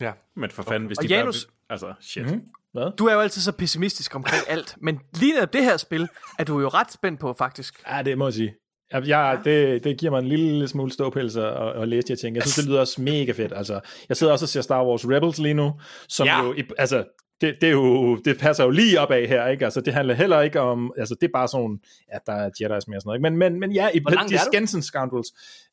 Ja. 0.00 0.12
Men 0.36 0.50
for 0.50 0.62
fanden, 0.62 0.86
hvis 0.86 0.98
Og 0.98 1.04
de 1.04 1.20
Janus- 1.20 1.46
bare... 1.46 1.54
Altså, 1.70 1.94
shit. 2.00 2.26
Mhm. 2.26 2.34
Mm-hmm. 2.74 2.96
Du 2.98 3.06
er 3.06 3.12
jo 3.14 3.20
altid 3.20 3.42
så 3.42 3.52
pessimistisk 3.52 4.14
omkring 4.14 4.42
alt, 4.48 4.76
men 4.80 5.00
lige 5.14 5.32
netop 5.34 5.52
det 5.52 5.64
her 5.64 5.76
spil 5.76 6.08
er 6.38 6.44
du 6.44 6.60
jo 6.60 6.68
ret 6.68 6.92
spændt 6.92 7.20
på, 7.20 7.34
faktisk. 7.38 7.82
Ja, 7.88 8.02
det 8.02 8.18
må 8.18 8.26
jeg 8.26 8.34
sige. 8.34 8.54
Jeg, 8.92 9.08
jeg, 9.08 9.40
det, 9.44 9.84
det 9.84 9.98
giver 9.98 10.10
mig 10.12 10.18
en 10.18 10.26
lille 10.28 10.68
smule 10.68 10.92
ståpels 10.92 11.36
at, 11.36 11.44
at, 11.44 11.82
at 11.82 11.88
læse 11.88 12.06
de 12.08 12.12
her 12.12 12.16
ting. 12.16 12.36
Jeg 12.36 12.42
synes, 12.42 12.54
det 12.56 12.64
lyder 12.66 12.80
også 12.80 13.00
mega 13.02 13.32
fedt. 13.32 13.52
Altså, 13.56 13.80
jeg 14.08 14.16
sidder 14.16 14.32
også 14.32 14.44
og 14.44 14.48
ser 14.48 14.60
Star 14.60 14.84
Wars 14.86 15.04
Rebels 15.08 15.38
lige 15.38 15.54
nu, 15.54 15.72
som 16.08 16.26
Ja. 16.26 16.38
ja. 16.38 16.44
jo, 16.46 16.54
altså, 16.78 17.04
det, 17.40 17.56
det, 17.60 17.66
er 17.66 17.72
jo, 17.72 18.16
det 18.16 18.38
passer 18.38 18.64
jo 18.64 18.70
lige 18.70 19.00
op 19.00 19.10
af 19.10 19.28
her, 19.28 19.46
ikke? 19.46 19.64
Altså, 19.64 19.80
det 19.80 19.94
handler 19.94 20.14
heller 20.14 20.40
ikke 20.40 20.60
om, 20.60 20.92
altså, 20.98 21.14
det 21.20 21.26
er 21.26 21.30
bare 21.34 21.48
sådan, 21.48 21.78
ja, 22.12 22.18
der 22.26 22.32
er 22.32 22.48
Jedi's 22.50 22.68
mere 22.68 22.76
og 22.78 22.82
sådan 22.84 23.02
noget, 23.04 23.18
ikke? 23.18 23.22
Men, 23.30 23.36
men, 23.36 23.60
men 23.60 23.72
ja, 23.72 23.88
i 23.94 23.98
de 23.98 24.04
du? 24.04 24.38
Skensen 24.52 24.82
Scoundrels, 24.82 25.28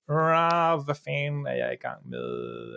Rah, 0.09 0.79
hvad 0.85 0.95
fanden 1.07 1.47
er 1.47 1.53
jeg 1.53 1.73
i 1.73 1.81
gang 1.87 2.09
med? 2.09 2.27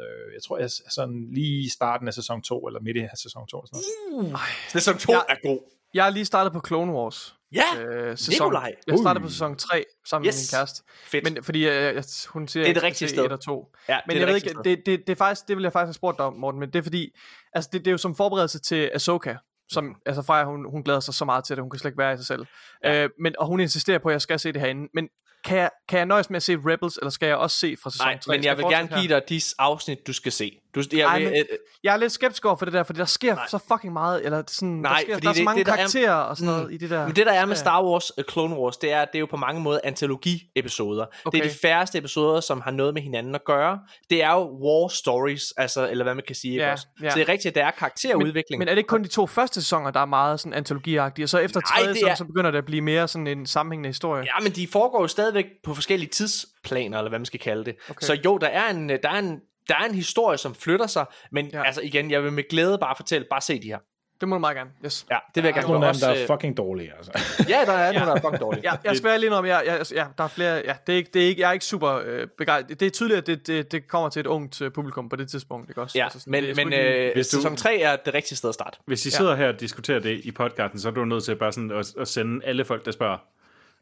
Øh, 0.04 0.34
Jeg 0.34 0.42
tror, 0.46 0.56
jeg 0.58 0.64
er 0.64 0.90
sådan 0.90 1.28
lige 1.32 1.64
i 1.66 1.68
starten 1.68 2.08
af 2.08 2.14
sæson 2.14 2.42
2, 2.42 2.66
eller 2.66 2.80
midt 2.80 2.96
i 2.96 3.00
sæson 3.14 3.46
2. 3.46 3.66
Sådan 3.66 3.80
noget. 4.12 4.36
Sæson 4.68 4.98
2 4.98 5.12
Ja. 5.12 5.18
er 5.28 5.36
god. 5.48 5.58
Jeg 5.94 6.06
er 6.06 6.10
lige 6.10 6.24
startet 6.24 6.52
på 6.52 6.60
Clone 6.66 6.92
Wars. 6.92 7.34
Ja, 7.54 7.80
Øh, 7.82 8.18
sæson. 8.18 8.32
Nikolaj. 8.46 8.74
Jeg 8.86 8.98
startede 8.98 9.22
på 9.24 9.30
sæson 9.30 9.56
3 9.56 9.84
sammen 10.06 10.26
Yes. 10.28 10.34
med 10.34 10.40
min 10.40 10.58
kæreste. 10.58 10.82
fedt. 11.04 11.24
Men 11.34 11.44
fordi 11.44 11.58
øh, 11.68 11.72
jeg, 11.74 12.04
hun 12.28 12.48
siger, 12.48 12.64
Det 12.64 12.70
er 12.70 12.74
det 12.74 12.74
jeg 12.74 12.76
skal 12.76 12.86
rigtige 12.86 13.08
se 13.08 13.14
sted. 13.14 13.24
et 13.24 13.32
og 13.32 13.40
to. 13.40 13.72
ja, 13.88 13.98
Men 14.06 14.14
det 14.14 14.20
jeg 14.20 14.28
ved 14.28 14.34
ikke, 14.34 14.54
det, 14.64 14.82
det, 14.86 15.06
det, 15.06 15.12
er 15.12 15.16
faktisk, 15.16 15.48
det 15.48 15.56
vil 15.56 15.62
jeg 15.62 15.72
faktisk 15.72 15.86
have 15.88 15.94
spurgt 15.94 16.18
dig 16.18 16.26
om, 16.26 16.34
Morten, 16.36 16.60
men 16.60 16.70
det 16.72 16.78
er 16.78 16.82
fordi, 16.82 17.16
altså 17.52 17.70
det, 17.72 17.80
det 17.80 17.86
er 17.86 17.92
jo 17.92 17.98
som 17.98 18.14
forberedelse 18.16 18.58
til 18.58 18.90
Ahsoka, 18.94 19.34
som, 19.72 19.96
altså 20.06 20.22
Freja, 20.22 20.44
hun, 20.44 20.70
hun 20.70 20.82
glæder 20.82 21.00
sig 21.00 21.14
så 21.14 21.24
meget 21.24 21.44
til 21.44 21.56
det, 21.56 21.62
hun 21.62 21.70
kan 21.70 21.78
slet 21.78 21.88
ikke 21.90 21.98
være 21.98 22.14
i 22.14 22.16
sig 22.16 22.26
selv. 22.26 22.46
Ja. 22.84 23.04
Øh, 23.04 23.10
men, 23.20 23.34
og 23.38 23.46
hun 23.46 23.60
insisterer 23.60 23.98
på, 23.98 24.08
at 24.08 24.12
jeg 24.12 24.22
skal 24.22 24.38
se 24.38 24.52
det 24.52 24.60
herinde. 24.60 24.88
Men 24.94 25.08
kan 25.44 25.58
jeg, 25.58 25.70
kan 25.88 25.98
jeg 25.98 26.06
nøjes 26.06 26.30
med 26.30 26.36
at 26.36 26.42
se 26.42 26.56
Rebels, 26.66 26.96
eller 26.96 27.10
skal 27.10 27.26
jeg 27.26 27.36
også 27.36 27.56
se 27.58 27.76
fra 27.82 27.90
sæson 27.90 28.06
Nej, 28.06 28.18
3? 28.18 28.32
men 28.32 28.42
Skal 28.42 28.48
jeg 28.48 28.56
vil 28.56 28.64
gerne 28.64 28.88
give 29.00 29.08
dig 29.14 29.22
de 29.28 29.40
afsnit, 29.58 30.06
du 30.06 30.12
skal 30.12 30.32
se. 30.32 30.56
Du, 30.74 30.82
jeg, 30.92 31.00
Ej, 31.00 31.18
vil, 31.18 31.28
men- 31.28 31.34
øh, 31.36 31.44
Jeg 31.84 31.92
er 31.92 31.96
lidt 31.96 32.12
skeptisk 32.12 32.44
over 32.44 32.56
for 32.56 32.64
det 32.64 32.74
der, 32.74 32.82
fordi 32.82 32.98
der 32.98 33.04
sker 33.04 33.34
Nej. 33.34 33.46
så 33.48 33.58
fucking 33.72 33.92
meget, 33.92 34.24
eller 34.24 34.42
sådan, 34.46 34.68
Nej, 34.68 34.92
der, 34.92 34.98
sker, 35.14 35.18
der 35.18 35.28
er 35.28 35.32
så 35.32 35.36
det- 35.38 35.44
mange 35.44 35.64
det, 35.64 35.70
er- 35.70 35.76
karakterer 35.76 36.12
og 36.14 36.36
sådan 36.36 36.52
noget 36.52 36.66
Mm. 36.68 36.74
i 36.74 36.76
det 36.76 36.90
der. 36.90 37.06
Men 37.06 37.16
det 37.16 37.26
der 37.26 37.32
er 37.32 37.46
med. 37.46 37.56
Star 37.56 37.84
Wars 37.84 38.18
uh, 38.18 38.24
Clone 38.32 38.54
Wars, 38.56 38.76
det 38.76 38.92
er, 38.92 39.04
det 39.04 39.14
er 39.14 39.18
jo 39.18 39.26
på 39.26 39.36
mange 39.36 39.60
måder 39.60 39.80
antologi-episoder. 39.84 41.06
Okay. 41.24 41.38
Det 41.38 41.46
er 41.46 41.50
de 41.50 41.58
færreste 41.62 41.98
episoder, 41.98 42.40
som 42.40 42.60
har 42.60 42.70
noget 42.70 42.94
med 42.94 43.02
hinanden 43.02 43.34
at 43.34 43.44
gøre. 43.44 43.78
Det 44.10 44.22
er 44.22 44.32
jo 44.32 44.40
war 44.40 44.88
stories, 44.88 45.52
altså, 45.56 45.88
eller 45.90 46.04
hvad 46.04 46.14
man 46.14 46.24
kan 46.26 46.36
sige. 46.36 46.54
Ja, 46.56 46.72
også? 46.72 46.86
ja. 47.02 47.10
Så 47.10 47.18
det 47.18 47.22
er 47.28 47.32
rigtigt, 47.32 47.50
at 47.52 47.54
der 47.54 47.66
er 47.66 47.70
karakterudvikling. 47.70 48.58
Men 48.58 48.68
er 48.68 48.72
det 48.72 48.78
ikke 48.78 48.88
kun 48.88 49.02
de 49.02 49.08
to 49.08 49.26
første 49.26 49.62
sæsoner, 49.62 49.90
der 49.90 50.00
er 50.00 50.04
meget 50.06 50.40
sådan 50.40 50.54
antologiagtige, 50.54 51.24
og 51.24 51.28
så 51.28 51.38
efter 51.38 51.60
Nej, 51.60 51.76
tredje 51.78 51.88
det 51.88 51.96
sæson, 51.96 52.10
er- 52.10 52.14
så 52.14 52.24
begynder 52.24 52.50
det 52.50 52.58
at 52.58 52.64
blive 52.64 52.80
mere 52.82 53.08
sådan 53.08 53.26
en 53.26 53.46
sammenhængende 53.46 53.88
historie? 53.88 54.24
Ja, 54.24 54.42
men 54.42 54.52
de 54.52 54.66
foregår 54.72 55.02
jo 55.02 55.08
stadigvæk 55.30 55.46
på 55.64 55.74
forskellige 55.74 56.08
tidsplaner, 56.10 56.98
eller 56.98 57.08
hvad 57.08 57.18
man 57.18 57.26
skal 57.26 57.40
kalde 57.40 57.64
det. 57.64 57.76
Okay. 57.90 58.06
Så 58.06 58.18
jo, 58.24 58.38
der 58.38 58.46
er 58.46 58.70
en, 58.70 58.88
der 58.88 58.96
er 59.04 59.18
en, 59.18 59.40
der 59.68 59.74
er 59.76 59.84
en 59.84 59.94
historie, 59.94 60.38
som 60.38 60.54
flytter 60.54 60.86
sig, 60.86 61.04
men 61.32 61.46
ja. 61.46 61.58
Ja. 61.58 61.64
altså 61.64 61.80
igen, 61.80 62.10
jeg 62.10 62.22
vil 62.24 62.32
med 62.32 62.48
glæde 62.48 62.78
bare 62.80 62.96
fortælle, 62.96 63.26
bare 63.30 63.40
se 63.40 63.62
de 63.62 63.66
her. 63.68 63.78
Det 64.20 64.28
må 64.28 64.34
du 64.34 64.38
meget 64.40 64.56
gerne. 64.56 64.70
Yes. 64.84 65.06
Ja, 65.10 65.16
det 65.34 65.42
vil 65.42 65.48
jeg 65.48 65.54
Der 65.54 65.60
er 65.60 65.62
gerne 65.62 65.72
nogle 65.72 65.86
af 65.86 65.94
dem, 65.94 65.96
også, 65.98 66.06
der 66.06 66.12
er 66.14 66.22
øh, 66.22 66.26
fucking 66.26 66.56
dårlige, 66.56 66.92
altså. 66.96 67.12
Ja, 67.48 67.62
der 67.66 67.72
er 67.72 67.92
nogle, 67.92 68.06
der 68.06 68.14
er 68.14 68.20
fucking 68.20 68.40
dårlige. 68.40 68.62
Ja, 68.64 68.76
jeg 68.84 68.96
skal 68.96 69.10
være 69.10 69.18
lige 69.20 69.32
om, 69.34 69.46
jeg, 69.46 69.62
jeg, 69.66 69.86
ja, 69.94 70.06
der 70.18 70.24
er 70.24 70.28
flere, 70.28 70.62
ja, 70.64 70.74
det 70.86 70.92
er 70.92 70.96
ikke, 70.96 71.10
det 71.14 71.22
er 71.22 71.26
ikke, 71.26 71.40
jeg 71.42 71.48
er 71.48 71.52
ikke 71.52 71.64
super 71.64 72.00
øh, 72.04 72.26
begejstret. 72.38 72.80
Det 72.80 72.86
er 72.86 72.90
tydeligt, 72.90 73.18
at 73.18 73.26
det, 73.26 73.46
det, 73.46 73.72
det 73.72 73.88
kommer 73.88 74.08
til 74.08 74.20
et 74.20 74.26
ungt 74.26 74.60
øh, 74.62 74.70
publikum 74.72 75.08
på 75.08 75.16
det 75.16 75.30
tidspunkt, 75.30 75.70
ikke 75.70 75.82
også? 75.82 75.98
Ja, 75.98 76.04
Altså 76.04 76.20
sådan, 76.20 76.30
men, 76.30 76.42
det 76.44 76.50
er 76.58 76.64
men 76.64 76.72
øh, 76.72 77.12
Hvis 77.14 77.28
du- 77.28 77.36
sæson 77.36 77.56
3 77.56 77.78
er 77.80 77.96
det 77.96 78.14
rigtige 78.14 78.36
sted 78.36 78.48
at 78.48 78.54
starte. 78.54 78.78
Hvis 78.86 79.06
I 79.06 79.10
sidder 79.10 79.34
her 79.36 79.48
og 79.48 79.60
diskuterer 79.60 79.98
det 80.00 80.20
i 80.24 80.30
podcasten, 80.30 80.80
så 80.80 80.88
er 80.88 80.92
du 80.92 81.04
nødt 81.04 81.24
til 81.24 81.36
bare 81.36 81.52
sådan 81.52 81.70
at, 81.70 81.92
at 82.00 82.08
sende 82.08 82.44
alle 82.46 82.64
folk, 82.64 82.84
der 82.84 82.90
spørger. 82.90 83.18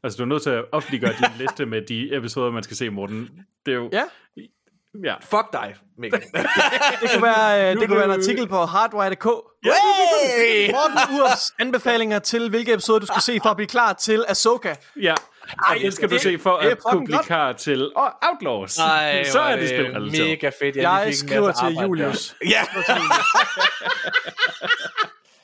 Altså, 0.02 0.16
du 0.16 0.22
er 0.22 0.26
nødt 0.26 0.42
til 0.42 0.50
at 0.50 0.64
offentliggøre 0.72 1.12
din 1.12 1.26
liste 1.42 1.66
med 1.66 1.82
de 1.82 2.16
episoder, 2.16 2.50
man 2.50 2.62
skal 2.62 2.76
se, 2.76 2.90
Morten. 2.90 3.30
Det 3.66 3.72
er 3.72 3.76
jo... 3.76 3.90
Ja, 3.92 4.04
ja. 5.04 5.14
Fuck 5.20 5.52
dig, 5.52 5.74
Mikkel. 5.98 6.20
det 7.02 7.10
kunne 7.12 7.22
være, 7.22 7.70
øh, 7.74 7.80
det 7.80 7.88
kunne 7.88 7.96
være 7.98 8.14
en 8.14 8.20
artikel 8.20 8.48
på 8.48 8.64
hardwire.dk. 8.64 9.24
Hey! 9.64 10.70
Morten 10.70 11.20
Urs 11.20 11.50
anbefalinger 11.58 12.18
til, 12.18 12.50
hvilke 12.50 12.72
episoder 12.72 12.98
du 12.98 13.06
skal 13.06 13.22
se 13.22 13.38
for 13.42 13.48
at 13.50 13.56
blive 13.56 13.68
klar 13.68 13.92
til 13.92 14.24
Ahsoka. 14.28 14.74
Ja, 15.02 15.14
og 15.58 15.76
det 15.82 15.94
skal 15.94 16.08
du 16.08 16.14
det- 16.14 16.22
se 16.22 16.38
for 16.38 16.58
det 16.58 16.68
at 16.68 16.78
kunne 16.78 17.04
blive 17.04 17.22
klar 17.24 17.52
til 17.52 17.90
oh, 17.96 18.08
Outlaws. 18.22 18.78
Ej, 18.78 19.24
så 19.24 19.40
er 19.40 19.56
det 19.56 19.68
spilrelateret. 19.68 20.28
Mega 20.28 20.50
fedt. 20.60 20.76
Jeg 20.76 21.06
en 21.06 21.14
skriver 21.14 21.52
til 21.52 21.76
Julius. 21.82 22.28
Der. 22.40 22.46
Ja, 22.50 22.60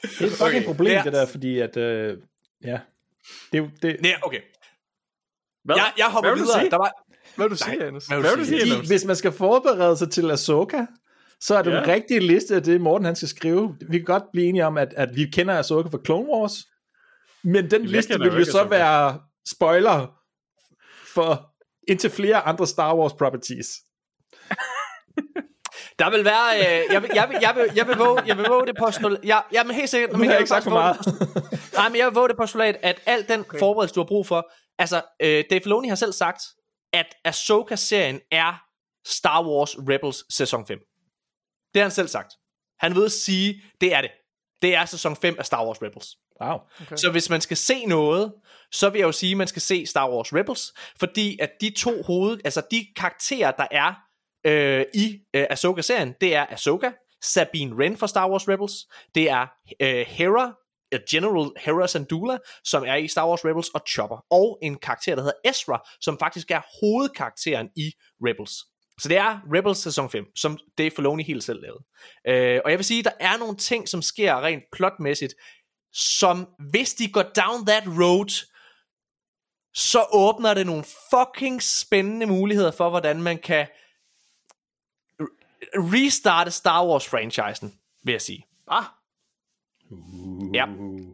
Det 0.02 0.20
er 0.20 0.24
et 0.26 0.32
fucking 0.32 0.42
Okay. 0.42 0.64
problem, 0.64 1.02
det 1.02 1.12
der, 1.12 1.26
fordi 1.26 1.58
at, 1.60 1.76
øh, 1.76 2.16
ja, 2.64 2.78
det, 3.52 3.70
det, 3.82 3.96
ja 4.04 4.14
okay. 4.22 4.40
Hvad? 5.64 5.76
Jeg, 5.76 5.92
jeg 5.98 6.06
hopper 6.10 6.30
Hvad 6.30 6.38
videre. 6.42 6.60
sige? 6.60 6.70
Der 6.70 6.76
var, 6.76 6.92
Hvad 7.36 7.44
vil 7.48 7.58
du 7.58 7.64
sige, 7.64 7.84
Janus? 7.84 8.06
hvad 8.06 8.20
Hvad 8.20 8.30
vil 8.30 8.40
du 8.40 8.48
sige, 8.48 8.66
Janus? 8.66 8.88
hvis 8.88 9.04
man 9.04 9.16
skal 9.16 9.32
forberede 9.32 9.96
sig 9.96 10.10
til 10.10 10.30
Ahsoka, 10.30 10.86
så 11.40 11.54
er 11.56 11.62
det 11.62 11.70
Ja. 11.70 11.76
ja. 11.76 11.82
en 11.82 11.88
rigtig 11.88 12.22
liste 12.22 12.54
af 12.54 12.62
det, 12.62 12.80
Morten 12.80 13.04
han 13.04 13.16
skal 13.16 13.28
skrive. 13.28 13.76
Vi 13.90 13.98
kan 13.98 14.04
godt 14.04 14.22
blive 14.32 14.46
enige 14.46 14.66
om, 14.66 14.78
at, 14.78 14.94
at 14.96 15.08
vi 15.14 15.26
kender 15.32 15.58
Ahsoka 15.58 15.88
fra 15.88 15.98
Clone 16.04 16.28
Wars, 16.30 16.54
men 17.44 17.70
den 17.70 17.82
Jeg 17.82 17.90
liste 17.90 18.18
vil 18.18 18.26
jo 18.32 18.44
så 18.44 18.58
Ahsoka. 18.58 18.68
være 18.68 19.20
spoiler 19.48 20.20
for 21.14 21.54
indtil 21.88 22.10
flere 22.10 22.40
andre 22.40 22.66
Star 22.66 22.96
Wars 22.96 23.12
properties. 23.12 23.66
der 25.98 26.10
vil 26.10 26.24
være... 26.24 26.58
Øh, 26.58 26.92
jeg, 26.92 27.02
vil, 27.02 27.10
jeg, 27.14 27.28
vil, 27.28 27.38
jeg, 27.40 27.54
vil, 27.56 27.70
jeg, 27.76 27.88
vil 27.88 27.96
våge, 27.96 28.22
jeg 28.26 28.36
vil 28.36 28.46
våge 28.48 28.66
det 28.66 28.76
postulat... 28.78 29.20
Jeg, 29.24 29.42
jeg 29.52 29.66
er 29.68 29.72
helt 29.72 29.90
sikkert... 29.90 30.16
Har 30.16 30.24
jeg 30.24 30.38
ikke 30.38 30.48
sagt 30.48 30.64
for 30.64 30.70
meget. 30.70 30.98
Nej, 31.78 31.88
men 31.88 31.98
jeg 31.98 32.06
vil 32.06 32.14
våge 32.14 32.28
det 32.28 32.36
postulat, 32.36 32.76
at 32.82 33.00
al 33.06 33.28
den 33.28 33.40
okay. 33.40 33.58
forberedelse, 33.58 33.94
du 33.94 34.00
har 34.00 34.06
brug 34.06 34.26
for... 34.26 34.50
Altså, 34.78 35.02
øh, 35.22 35.44
Dave 35.50 35.60
Filoni 35.60 35.88
har 35.88 35.96
selv 35.96 36.12
sagt, 36.12 36.42
at 36.92 37.06
Ahsoka-serien 37.24 38.20
er 38.30 38.64
Star 39.06 39.46
Wars 39.46 39.76
Rebels 39.78 40.34
sæson 40.34 40.66
5. 40.66 40.78
Det 41.74 41.80
har 41.80 41.84
han 41.84 41.90
selv 41.90 42.08
sagt. 42.08 42.32
Han 42.78 42.94
ved 42.94 43.04
at 43.04 43.12
sige, 43.12 43.62
det 43.80 43.94
er 43.94 44.00
det. 44.00 44.10
Det 44.62 44.74
er 44.74 44.84
sæson 44.84 45.16
5 45.16 45.36
af 45.38 45.46
Star 45.46 45.66
Wars 45.66 45.82
Rebels. 45.82 46.16
Wow. 46.42 46.58
Okay. 46.82 46.96
Så 46.96 47.10
hvis 47.10 47.30
man 47.30 47.40
skal 47.40 47.56
se 47.56 47.84
noget, 47.86 48.32
så 48.72 48.90
vil 48.90 48.98
jeg 48.98 49.06
jo 49.06 49.12
sige, 49.12 49.30
at 49.30 49.36
man 49.36 49.46
skal 49.46 49.62
se 49.62 49.86
Star 49.86 50.10
Wars 50.10 50.34
Rebels, 50.34 50.72
fordi 51.00 51.38
at 51.40 51.50
de 51.60 51.70
to 51.70 52.02
hoved, 52.02 52.38
altså 52.44 52.62
de 52.70 52.86
karakterer, 52.96 53.50
der 53.50 53.66
er 53.70 53.94
øh, 54.44 54.84
i 54.94 55.18
øh, 55.34 55.46
Ahsoka-serien, 55.50 56.14
det 56.20 56.34
er 56.34 56.46
Ahsoka, 56.50 56.90
Sabine 57.22 57.74
Wren 57.74 57.96
fra 57.96 58.08
Star 58.08 58.30
Wars 58.30 58.48
Rebels, 58.48 58.72
det 59.14 59.30
er 59.30 59.46
øh, 59.80 60.06
Hera, 60.08 60.54
øh, 60.94 61.00
General 61.10 61.50
Hera 61.60 61.86
Syndulla, 61.86 62.38
som 62.64 62.84
er 62.86 62.94
i 62.94 63.08
Star 63.08 63.28
Wars 63.28 63.44
Rebels, 63.44 63.68
og 63.68 63.80
Chopper, 63.88 64.24
og 64.30 64.58
en 64.62 64.76
karakter, 64.76 65.14
der 65.14 65.22
hedder 65.22 65.50
Ezra, 65.50 65.88
som 66.00 66.18
faktisk 66.18 66.50
er 66.50 66.60
hovedkarakteren 66.80 67.68
i 67.76 67.92
Rebels. 68.26 68.52
Så 69.00 69.08
det 69.08 69.16
er 69.16 69.40
Rebels 69.54 69.78
sæson 69.78 70.10
5, 70.10 70.24
som 70.36 70.58
Dave 70.78 70.90
Filoni 70.90 71.22
helt 71.22 71.44
selv 71.44 71.60
lavede. 71.62 71.84
Øh, 72.28 72.60
og 72.64 72.70
jeg 72.70 72.78
vil 72.78 72.84
sige, 72.84 73.02
der 73.02 73.10
er 73.20 73.38
nogle 73.38 73.56
ting, 73.56 73.88
som 73.88 74.02
sker 74.02 74.44
rent 74.44 74.62
plotmæssigt, 74.72 75.34
som 75.92 76.48
hvis 76.70 76.94
de 76.94 77.12
går 77.12 77.22
down 77.22 77.66
that 77.66 77.84
road, 77.86 78.46
så 79.74 80.06
åbner 80.12 80.54
det 80.54 80.66
nogle 80.66 80.84
fucking 81.10 81.62
spændende 81.62 82.26
muligheder 82.26 82.70
for, 82.70 82.90
hvordan 82.90 83.22
man 83.22 83.38
kan 83.38 83.66
restarte 85.74 86.50
Star 86.50 86.86
Wars 86.86 87.08
franchisen, 87.08 87.74
vil 88.04 88.12
jeg 88.12 88.20
sige. 88.20 88.46
Ah, 88.68 88.84
Ja, 90.54 90.64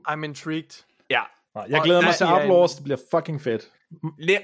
I'm 0.09 0.25
intrigued. 0.25 0.85
ja. 1.11 1.21
Jeg 1.69 1.81
glæder 1.85 1.99
Og 1.99 2.05
mig 2.05 2.15
til 2.15 2.27
Outlaws, 2.27 2.75
det 2.75 2.85
bliver 2.85 2.99
fucking 3.11 3.43
fedt. 3.43 3.69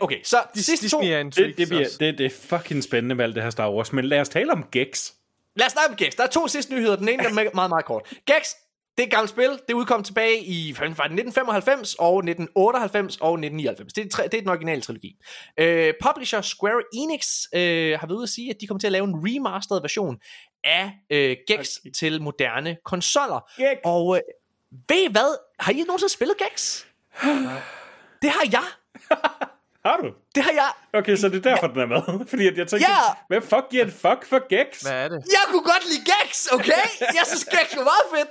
Okay, 0.01 0.23
så 0.25 0.37
de 0.55 0.63
sidste 0.63 0.89
to... 0.89 1.01
Disney 1.01 1.15
er 1.15 1.19
intrigued. 1.19 1.49
Det, 1.51 1.59
det, 1.59 1.69
bliver, 1.69 1.89
det, 2.01 2.19
det 2.19 2.27
er 2.27 2.31
fucking 2.59 2.85
spændende 2.85 3.15
med 3.15 3.25
alt 3.25 3.35
det 3.35 3.43
her 3.43 3.51
Star 3.51 3.71
Wars, 3.71 3.93
men 3.93 4.05
lad 4.05 4.21
os 4.21 4.29
tale 4.29 4.53
om 4.53 4.65
Gex. 4.73 5.13
Lad 5.57 5.67
os 5.67 5.73
snakke 5.73 5.91
om 5.91 5.97
Gex. 5.97 6.15
Der 6.17 6.23
er 6.23 6.27
to 6.29 6.49
sidste 6.49 6.75
nyheder. 6.75 6.97
Den 6.97 7.09
ene 7.09 7.23
er 7.25 7.33
meget, 7.33 7.55
meget, 7.55 7.71
meget 7.71 7.85
kort. 7.85 8.03
Gex, 8.27 8.49
det 8.97 9.03
er 9.03 9.07
et 9.07 9.11
gammelt 9.11 9.31
spil. 9.31 9.61
Det 9.69 9.75
udkom 9.75 10.03
tilbage 10.03 10.39
i 10.45 10.73
hvad 10.79 10.89
var 10.89 11.05
det, 11.05 11.19
1995 11.19 11.95
og 11.95 12.19
1998 12.19 13.17
og 13.17 13.33
1999. 13.35 13.93
Det 13.93 14.05
er, 14.05 14.09
tre, 14.09 14.23
det 14.25 14.35
er 14.35 14.41
den 14.41 14.49
originale 14.49 14.81
trilogi. 14.81 15.17
Øh, 15.59 15.95
publisher 16.03 16.41
Square 16.41 16.83
Enix 16.95 17.27
øh, 17.55 17.99
har 18.01 18.07
været 18.07 18.17
ude 18.17 18.23
at 18.23 18.29
sige, 18.29 18.51
at 18.51 18.57
de 18.61 18.67
kommer 18.67 18.79
til 18.81 18.87
at 18.89 18.93
lave 18.93 19.05
en 19.05 19.15
remastered 19.15 19.81
version 19.81 20.17
af 20.65 20.91
øh, 21.11 21.37
Gex 21.49 21.79
okay. 21.79 21.91
til 21.91 22.23
moderne 22.23 22.77
konsoller. 22.85 23.41
Gex. 23.57 23.79
Og 23.85 24.17
øh, 24.17 24.23
ved 24.89 25.03
I 25.09 25.13
hvad? 25.13 25.39
Har 25.61 25.73
I 25.73 25.83
nogensinde 25.83 26.13
spillet 26.13 26.37
Gex? 26.37 26.85
det 28.23 28.31
har 28.31 28.47
jeg. 28.53 28.67
Har 29.87 29.97
du? 29.97 30.09
Det 30.35 30.43
har 30.43 30.53
jeg. 30.53 30.71
Okay, 31.01 31.17
så 31.17 31.29
det 31.29 31.47
er 31.47 31.51
derfor, 31.51 31.67
den 31.67 31.81
er 31.81 31.87
med. 31.87 32.03
Fordi 32.33 32.47
at 32.47 32.57
jeg 32.59 32.67
tænkte, 32.69 32.89
Ja. 32.91 32.99
hvad 33.29 33.41
fuck 33.41 33.65
giver 33.71 33.85
en 33.85 33.91
fuck 33.91 34.21
for 34.31 34.41
Gex? 34.53 34.83
Hvad 34.83 34.93
er 35.05 35.09
det? 35.09 35.19
Jeg 35.37 35.45
kunne 35.51 35.67
godt 35.73 35.85
lide 35.91 36.03
Gex, 36.11 36.47
okay? 36.53 36.87
Jeg 37.19 37.25
synes 37.27 37.45
Gex 37.45 37.77
var 37.77 37.85
meget 37.93 38.07
fedt. 38.15 38.31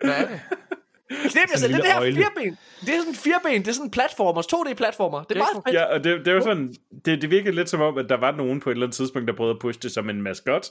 Hvad 0.00 0.14
er 0.14 0.28
det? 0.28 0.40
Knip 1.08 1.50
jeg 1.52 1.58
selv, 1.58 1.72
det 1.72 1.76
lille 1.76 1.92
her 1.92 2.00
øjle. 2.00 2.16
fireben. 2.16 2.58
Det 2.80 2.88
er 2.88 2.98
sådan 2.98 3.08
en 3.08 3.14
fireben, 3.14 3.60
det 3.60 3.68
er 3.68 3.72
sådan 3.72 3.86
en 3.86 3.90
platformer, 3.90 4.42
2D-platformer. 4.42 5.22
Det 5.22 5.34
er 5.34 5.38
meget 5.38 5.62
fedt. 5.66 5.74
Ja, 5.74 5.84
og 5.84 6.04
det, 6.04 6.26
det 6.26 6.34
var 6.34 6.40
sådan, 6.40 6.74
det, 7.04 7.22
det 7.22 7.30
virkede 7.30 7.54
lidt 7.54 7.68
som 7.68 7.80
om, 7.80 7.98
at 7.98 8.08
der 8.08 8.16
var 8.16 8.32
nogen 8.32 8.60
på 8.60 8.70
et 8.70 8.74
eller 8.74 8.86
andet 8.86 8.96
tidspunkt, 8.96 9.28
der 9.28 9.34
prøvede 9.34 9.54
at 9.54 9.60
pushe 9.60 9.80
det 9.80 9.92
som 9.92 10.10
en 10.10 10.22
maskot 10.22 10.66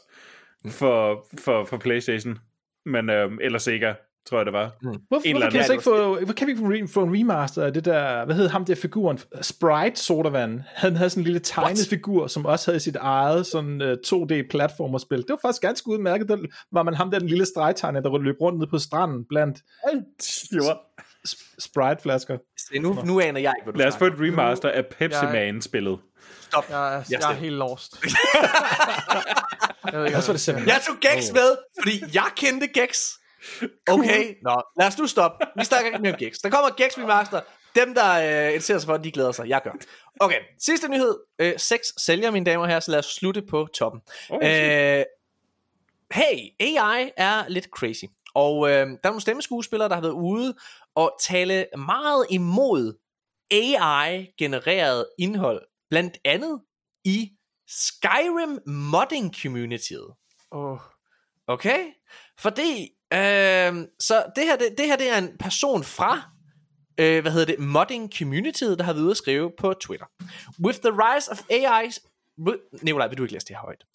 for, 0.69 1.25
for, 1.39 1.65
for 1.65 1.77
Playstation. 1.77 2.39
Men, 2.85 3.09
øhm, 3.09 3.39
eller 3.41 3.59
Sega, 3.59 3.93
tror 4.29 4.37
jeg 4.37 4.45
det 4.45 4.53
var. 4.53 4.71
Hvorfor, 4.81 4.91
En 4.91 5.01
hvorfor 5.07 5.27
eller 5.27 5.49
kan, 5.49 5.59
vi 5.59 5.63
så 5.65 5.71
ikke 5.71 5.83
få, 5.83 6.17
hvorfor 6.17 6.33
kan 6.33 6.47
vi 6.47 6.51
ikke 6.75 6.87
få, 6.87 7.03
en 7.03 7.19
remaster 7.19 7.63
af 7.65 7.73
det 7.73 7.85
der, 7.85 8.25
hvad 8.25 8.35
hed 8.35 8.47
ham 8.49 8.65
der 8.65 8.75
figuren, 8.75 9.19
Sprite 9.41 9.95
Sodavand. 10.01 10.61
Han 10.75 10.95
havde 10.95 11.09
sådan 11.09 11.21
en 11.21 11.25
lille 11.25 11.39
tegnet 11.39 11.77
What? 11.77 11.87
figur, 11.89 12.27
som 12.27 12.45
også 12.45 12.71
havde 12.71 12.79
sit 12.79 12.95
eget 12.95 13.45
sådan 13.45 13.81
uh, 13.81 13.87
2D-platformerspil. 13.87 15.17
Det 15.17 15.29
var 15.29 15.39
faktisk 15.41 15.61
ganske 15.61 15.87
udmærket. 15.89 16.27
Der 16.29 16.37
var 16.71 16.83
man 16.83 16.93
ham 16.93 17.11
der, 17.11 17.19
den 17.19 17.27
lille 17.27 17.45
stregtegner, 17.45 17.99
der 18.01 18.17
løb 18.17 18.35
rundt 18.41 18.59
nede 18.59 18.69
på 18.69 18.77
stranden 18.79 19.25
blandt 19.29 19.57
Sprite-flasker. 21.59 22.37
Se, 22.59 22.79
nu, 22.79 22.97
nu 23.05 23.19
aner 23.19 23.39
jeg 23.39 23.53
ikke, 23.57 23.63
hvad 23.63 23.73
du 23.73 23.79
Lad 23.79 23.87
os 23.87 23.97
få 23.97 24.05
et 24.05 24.13
remaster 24.19 24.69
af 24.69 24.85
Pepsi 24.85 25.19
Jeg- 25.25 25.31
Man-spillet. 25.31 25.99
Stop. 26.41 26.65
Jeg 26.69 26.87
er, 26.87 26.91
Jeg 26.91 27.03
jeg 27.21 27.31
er 27.31 27.35
helt 27.35 27.55
lost. 27.55 27.97
jeg 29.91 29.99
ved 29.99 30.05
ikke, 30.05 30.21
simpelthen. 30.37 30.67
Jeg 30.73 30.81
tog 30.87 30.95
Gex 31.01 31.31
med, 31.33 31.57
fordi 31.81 32.15
jeg 32.15 32.25
kendte 32.35 32.67
Gex. 32.67 32.99
Okay, 33.89 34.35
nå, 34.41 34.61
lad 34.79 34.87
os 34.87 34.97
nu 34.97 35.07
stoppe. 35.07 35.45
Vi 35.55 35.63
snakker 35.63 35.87
ikke 35.87 36.01
mere 36.01 36.13
om 36.13 36.19
Gex. 36.19 36.37
Der 36.43 36.49
kommer 36.49 36.69
Gex 36.83 36.97
Remaster. 36.97 37.41
Dem, 37.75 37.93
der 37.93 38.13
øh, 38.13 38.47
interesserer 38.47 38.79
sig 38.79 38.87
for, 38.87 38.97
de 38.97 39.11
glæder 39.11 39.31
sig. 39.31 39.49
Jeg 39.49 39.61
gør. 39.63 39.71
Okay, 40.19 40.39
sidste 40.59 40.87
nyhed. 40.87 41.15
Øh, 41.39 41.53
sex 41.57 41.79
sælger, 41.97 42.31
mine 42.31 42.45
damer 42.45 42.61
og 42.63 42.67
herrer, 42.67 42.79
så 42.79 42.91
lad 42.91 42.99
os 42.99 43.05
slutte 43.05 43.41
på 43.41 43.67
toppen. 43.73 44.01
Okay. 44.29 44.99
Øh, 44.99 45.05
hey, 46.11 46.49
AI 46.59 47.11
er 47.17 47.47
lidt 47.47 47.65
crazy. 47.65 48.03
Og 48.35 48.69
øh, 48.69 48.73
der 48.73 48.81
er 48.81 49.09
nogle 49.09 49.21
stemmeskuespillere, 49.21 49.89
der 49.89 49.95
har 49.95 50.01
været 50.01 50.13
ude 50.13 50.55
og 50.95 51.17
tale 51.21 51.65
meget 51.77 52.25
imod 52.29 52.93
AI-genereret 53.51 55.05
indhold. 55.19 55.61
Blandt 55.89 56.17
andet 56.25 56.61
i 57.03 57.31
Skyrim 57.67 58.59
modding 58.65 59.35
communityet. 59.41 60.07
Åh, 60.51 60.77
Okay? 61.47 61.85
Fordi, 62.39 62.89
øh, 63.13 63.87
så 63.99 64.25
det 64.35 64.43
her, 64.43 64.55
det, 64.55 64.75
det 64.77 64.85
her 64.85 64.95
det 64.95 65.09
er 65.09 65.17
en 65.17 65.37
person 65.39 65.83
fra, 65.83 66.21
øh, 66.97 67.21
hvad 67.21 67.31
hedder 67.31 67.45
det, 67.45 67.59
modding 67.59 68.13
communityet, 68.17 68.79
der 68.79 68.85
har 68.85 68.93
været 68.93 69.03
ude 69.03 69.11
at 69.11 69.17
skrive 69.17 69.51
på 69.59 69.73
Twitter. 69.73 70.05
With 70.63 70.79
the 70.79 70.91
rise 70.91 71.31
of 71.31 71.43
AI... 71.49 71.89
Nikolaj, 72.81 73.07
vil 73.07 73.17
du 73.17 73.23
ikke 73.23 73.33
læse 73.33 73.47
det 73.47 73.55
her 73.55 73.61
højt? 73.61 73.85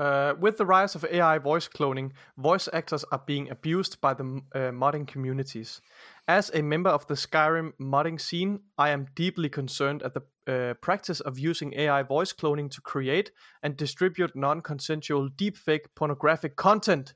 Uh, 0.00 0.32
with 0.40 0.56
the 0.56 0.64
rise 0.64 0.96
of 0.96 1.04
AI 1.04 1.36
voice 1.36 1.68
cloning, 1.68 2.14
voice 2.38 2.68
actors 2.72 3.04
are 3.12 3.20
being 3.26 3.50
abused 3.50 4.00
by 4.00 4.14
the 4.14 4.40
uh, 4.54 4.70
modding 4.72 5.06
communities. 5.06 5.82
As 6.26 6.50
a 6.54 6.62
member 6.62 6.88
of 6.88 7.06
the 7.06 7.16
Skyrim 7.16 7.72
modding 7.78 8.18
scene, 8.18 8.60
I 8.78 8.90
am 8.90 9.08
deeply 9.14 9.50
concerned 9.50 10.02
at 10.02 10.14
the 10.14 10.22
uh, 10.46 10.74
practice 10.80 11.20
of 11.20 11.38
using 11.38 11.74
AI 11.74 12.02
voice 12.02 12.32
cloning 12.32 12.70
to 12.70 12.80
create 12.80 13.30
and 13.62 13.76
distribute 13.76 14.34
non 14.34 14.62
consensual 14.62 15.28
deepfake 15.28 15.86
pornographic 15.94 16.56
content. 16.56 17.12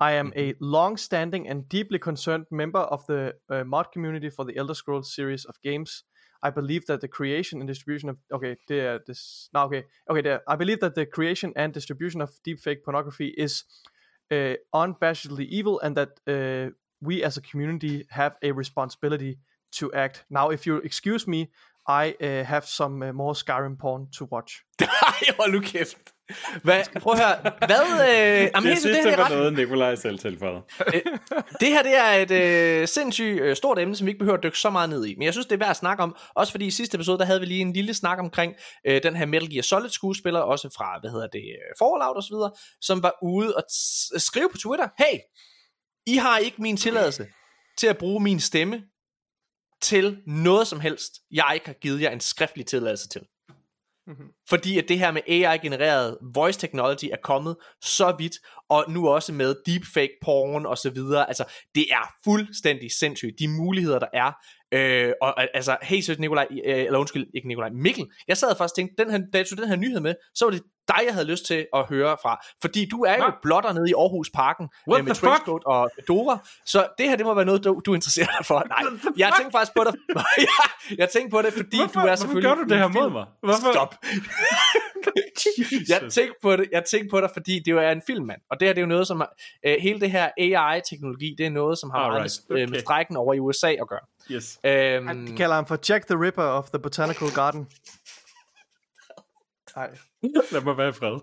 I 0.00 0.12
am 0.12 0.32
a 0.34 0.54
long 0.60 0.96
standing 0.96 1.46
and 1.46 1.68
deeply 1.68 1.98
concerned 1.98 2.46
member 2.50 2.80
of 2.80 3.06
the 3.06 3.34
uh, 3.50 3.64
mod 3.64 3.92
community 3.92 4.30
for 4.30 4.46
the 4.46 4.56
Elder 4.56 4.74
Scrolls 4.74 5.14
series 5.14 5.44
of 5.44 5.60
games. 5.62 6.04
I 6.42 6.48
believe 6.48 6.86
that 6.86 7.02
the 7.02 7.08
creation 7.08 7.60
and 7.60 7.68
distribution 7.68 8.08
of 8.08 8.16
okay, 8.32 8.56
er 8.70 9.00
this 9.06 9.50
no, 9.52 9.64
okay, 9.64 9.84
okay, 10.08 10.22
there. 10.22 10.40
I 10.48 10.56
believe 10.56 10.80
that 10.80 10.94
the 10.94 11.04
creation 11.04 11.52
and 11.54 11.74
distribution 11.74 12.22
of 12.22 12.30
deepfake 12.46 12.82
pornography 12.82 13.34
is 13.36 13.64
uh, 14.30 14.54
unabashedly 14.74 15.46
evil, 15.48 15.80
and 15.80 15.96
that 15.96 16.20
uh, 16.26 16.72
we 17.02 17.22
as 17.22 17.36
a 17.36 17.42
community 17.42 18.06
have 18.08 18.36
a 18.42 18.52
responsibility 18.52 19.38
to 19.72 19.92
act. 19.92 20.24
Now, 20.30 20.48
if 20.48 20.66
you 20.66 20.76
excuse 20.76 21.26
me, 21.26 21.50
I 21.86 22.14
uh, 22.22 22.44
have 22.44 22.66
some 22.66 23.02
uh, 23.02 23.12
more 23.12 23.34
Skyrim 23.34 23.78
porn 23.78 24.08
to 24.12 24.24
watch. 24.30 24.64
Hold 25.36 25.52
nu 25.52 25.60
kæft. 25.60 26.14
Hvad, 26.62 27.00
prøv 27.00 27.12
at 27.12 27.18
høre. 27.18 27.52
Hvad, 27.66 28.08
øh, 28.08 28.50
jamen, 28.54 28.68
Jeg 28.68 28.78
synes, 28.78 28.82
det, 28.82 28.96
her, 28.96 29.10
det, 29.10 29.18
var 29.18 29.24
ret, 29.24 29.32
noget, 29.32 29.52
Nikolaj 29.52 29.94
selv 29.94 30.18
tilføjede. 30.18 30.62
det 31.60 31.68
her 31.68 31.82
det 31.82 31.96
er 31.96 32.10
et 32.10 32.30
øh, 32.30 32.88
sindssygt 32.88 33.40
øh, 33.40 33.56
stort 33.56 33.78
emne, 33.78 33.96
som 33.96 34.06
vi 34.06 34.10
ikke 34.10 34.18
behøver 34.18 34.36
at 34.38 34.42
dykke 34.42 34.58
så 34.58 34.70
meget 34.70 34.90
ned 34.90 35.06
i. 35.06 35.14
Men 35.14 35.22
jeg 35.22 35.34
synes, 35.34 35.46
det 35.46 35.52
er 35.52 35.58
værd 35.58 35.70
at 35.70 35.76
snakke 35.76 36.02
om. 36.02 36.16
Også 36.34 36.50
fordi 36.52 36.66
i 36.66 36.70
sidste 36.70 36.94
episode, 36.94 37.18
der 37.18 37.24
havde 37.24 37.40
vi 37.40 37.46
lige 37.46 37.60
en 37.60 37.72
lille 37.72 37.94
snak 37.94 38.18
omkring 38.18 38.54
øh, 38.86 39.02
den 39.02 39.16
her 39.16 39.26
Metal 39.26 39.50
Gear 39.50 39.62
Solid 39.62 39.90
skuespiller, 39.90 40.40
også 40.40 40.68
fra, 40.76 40.98
hvad 41.00 41.10
hedder 41.10 41.26
det, 41.26 41.42
øh, 41.42 41.74
Fallout 41.78 42.16
og 42.16 42.22
så 42.22 42.34
videre, 42.34 42.50
som 42.80 43.02
var 43.02 43.14
ude 43.22 43.56
og 43.56 43.62
skrive 44.20 44.48
på 44.52 44.58
Twitter, 44.58 44.88
hey, 44.98 45.18
I 46.06 46.16
har 46.16 46.38
ikke 46.38 46.62
min 46.62 46.76
tilladelse 46.76 47.26
til 47.78 47.86
at 47.86 47.98
bruge 47.98 48.22
min 48.22 48.40
stemme 48.40 48.82
til 49.82 50.22
noget 50.26 50.66
som 50.66 50.80
helst, 50.80 51.12
jeg 51.30 51.50
ikke 51.54 51.66
har 51.66 51.74
givet 51.74 52.02
jer 52.02 52.10
en 52.10 52.20
skriftlig 52.20 52.66
tilladelse 52.66 53.08
til. 53.08 53.22
Mm-hmm. 54.10 54.28
Fordi 54.48 54.78
at 54.78 54.88
det 54.88 54.98
her 54.98 55.10
med 55.10 55.22
AI-genereret 55.28 56.18
voice 56.34 56.60
technology 56.60 57.04
er 57.12 57.16
kommet 57.22 57.56
så 57.82 58.14
vidt, 58.18 58.32
og 58.68 58.84
nu 58.88 59.08
også 59.08 59.32
med 59.32 59.54
deepfake 59.66 60.12
porn 60.22 60.66
og 60.66 60.78
så 60.78 60.90
videre. 60.90 61.28
Altså, 61.28 61.44
det 61.74 61.86
er 61.90 62.14
fuldstændig 62.24 62.90
sindssygt, 62.92 63.38
de 63.38 63.48
muligheder, 63.48 63.98
der 63.98 64.06
er. 64.12 64.32
Øh, 64.72 65.12
og 65.22 65.56
altså, 65.56 65.76
hey, 65.82 66.00
så 66.00 66.16
Nikolaj, 66.18 66.46
øh, 66.50 66.84
eller 66.84 66.98
undskyld, 66.98 67.26
ikke 67.34 67.48
Nikolaj, 67.48 67.70
Mikkel, 67.70 68.06
jeg 68.28 68.36
sad 68.36 68.48
faktisk 68.48 68.72
og 68.72 68.76
tænkte, 68.76 69.04
den 69.04 69.10
her, 69.10 69.18
da 69.32 69.38
jeg 69.38 69.46
tog 69.46 69.58
den 69.58 69.68
her 69.68 69.76
nyhed 69.76 70.00
med, 70.00 70.14
så 70.34 70.44
var 70.44 70.52
det 70.52 70.62
dig, 70.92 71.00
jeg 71.06 71.14
havde 71.16 71.28
lyst 71.32 71.44
til 71.46 71.60
at 71.78 71.82
høre 71.92 72.16
fra. 72.22 72.32
Fordi 72.62 72.88
du 72.88 72.98
er 73.04 73.14
jo 73.16 73.22
Hvad? 73.22 73.32
blotter 73.42 73.72
nede 73.72 73.90
i 73.90 73.94
Aarhus 74.02 74.30
Parken 74.30 74.68
What 74.88 74.98
øh, 74.98 75.04
med 75.06 75.14
trenchcoat 75.14 75.62
og 75.66 75.90
fedora. 75.96 76.38
Så 76.66 76.86
det 76.98 77.08
her, 77.08 77.16
det 77.16 77.26
må 77.26 77.34
være 77.34 77.44
noget, 77.44 77.64
du, 77.64 77.80
du 77.86 77.94
interesserer 77.94 78.26
dig 78.38 78.46
for. 78.46 78.64
Nej, 78.68 78.82
jeg 79.16 79.32
tænkte 79.38 79.52
faktisk 79.58 79.72
på 79.76 79.84
dig. 79.84 79.94
jeg, 80.48 80.66
jeg 80.98 81.08
tænkte 81.08 81.30
på 81.30 81.42
det, 81.42 81.52
fordi 81.52 81.76
Hvorfor, 81.76 81.92
du 81.92 81.98
er 81.98 82.02
hvorfor 82.02 82.16
selvfølgelig... 82.16 82.48
gør 82.48 82.54
du 82.54 82.64
det 82.68 82.78
her 82.78 82.88
mod 82.88 83.10
mig? 83.10 83.26
Hvorfor? 83.42 83.72
Stop. 83.72 83.94
jeg 85.88 86.10
tænkte 86.10 86.34
på 86.42 86.56
det, 86.56 86.68
jeg 86.72 86.84
tænkte 86.84 87.10
på 87.10 87.20
dig, 87.20 87.30
fordi 87.32 87.58
det 87.58 87.70
jo 87.70 87.78
er 87.78 87.90
en 87.90 88.02
filmmand, 88.06 88.40
og 88.50 88.60
det 88.60 88.68
her 88.68 88.72
det 88.74 88.80
er 88.80 88.82
jo 88.82 88.88
noget, 88.88 89.06
som 89.06 89.22
øh, 89.66 89.76
hele 89.80 90.00
det 90.00 90.10
her 90.10 90.30
AI-teknologi, 90.38 91.34
det 91.38 91.46
er 91.46 91.50
noget, 91.50 91.78
som 91.78 91.90
har 91.90 91.98
meget 91.98 92.14
Alright, 92.14 92.40
med, 92.48 92.60
øh, 92.60 92.68
med 92.68 92.70
okay. 92.78 92.80
strækken 92.80 93.16
over 93.16 93.34
i 93.34 93.38
USA 93.38 93.72
at 93.72 93.88
gøre. 93.88 94.00
Yes. 94.30 94.58
Øhm, 94.64 95.26
De 95.26 95.36
kalder 95.36 95.54
ham 95.54 95.66
for 95.66 95.78
Jack 95.88 96.06
the 96.06 96.20
Ripper 96.20 96.42
of 96.42 96.70
the 96.70 96.78
Botanical 96.78 97.28
Garden. 97.34 97.66
Nej. 99.76 99.90
Lad 100.52 100.60
mig 100.60 100.76
være 100.76 100.88
i 100.88 100.92
fred. 100.92 101.20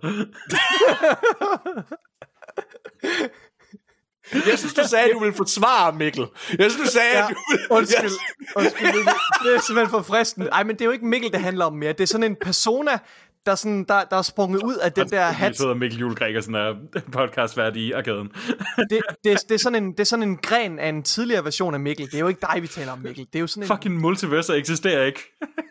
Jeg 4.50 4.58
synes, 4.60 4.74
du 4.74 4.84
sagde, 4.88 5.06
at 5.06 5.12
du 5.14 5.20
ville 5.20 5.34
forsvare 5.34 5.94
Mikkel. 5.94 6.26
Jeg 6.60 6.72
synes, 6.72 6.88
du 6.88 6.92
sagde, 6.92 7.18
Ja, 7.18 7.24
at 7.24 7.30
du 7.30 7.36
ville... 7.52 7.72
undskyld. 7.78 8.12
undskyld 8.56 8.86
Mikkel. 8.86 9.14
Det 9.44 9.56
er 9.56 9.62
simpelthen 9.62 9.90
for 9.90 10.02
fristende. 10.02 10.48
Ej, 10.48 10.64
men 10.64 10.76
det 10.76 10.82
er 10.82 10.86
jo 10.86 10.92
ikke 10.92 11.06
Mikkel, 11.06 11.32
det 11.32 11.40
handler 11.42 11.66
om 11.66 11.74
mere. 11.74 11.92
Det 11.94 12.02
er 12.02 12.08
sådan 12.08 12.32
en 12.32 12.36
persona, 12.42 13.00
der, 13.48 13.56
sådan, 13.56 13.84
der, 13.84 14.04
der 14.04 14.18
er 14.18 14.22
sprunget 14.22 14.64
ud 14.64 14.76
af 14.76 14.92
den 14.92 15.10
der 15.10 15.22
hat. 15.22 15.58
sidder 15.58 15.74
Mikkel 15.74 16.00
Juhl 16.00 16.16
Gregersen 16.16 16.56
er 16.56 16.76
podcastvært 17.12 17.76
i 17.76 17.92
arkaden. 17.92 18.28
Det, 18.28 18.90
det, 19.24 19.32
er, 19.32 19.36
det, 19.50 19.52
er 19.52 19.58
sådan 19.58 19.84
en, 19.84 19.92
det 19.92 20.00
er 20.00 20.04
sådan 20.04 20.30
en 20.30 20.38
gren 20.38 20.80
af 20.80 20.90
en 20.90 21.04
tidligere 21.04 21.46
version 21.46 21.74
af 21.74 21.80
Mikkel. 21.80 22.06
Det 22.06 22.16
er 22.16 22.20
jo 22.20 22.28
ikke 22.28 22.42
dig, 22.54 22.62
vi 22.62 22.68
taler 22.68 22.92
om, 22.92 23.00
Mikkel. 23.00 23.26
Det 23.26 23.36
er 23.36 23.40
jo 23.40 23.48
sådan 23.48 23.64
en... 23.64 23.68
Fucking 23.68 24.02
multiverser 24.02 24.54
eksisterer 24.54 25.06
ikke. 25.06 25.20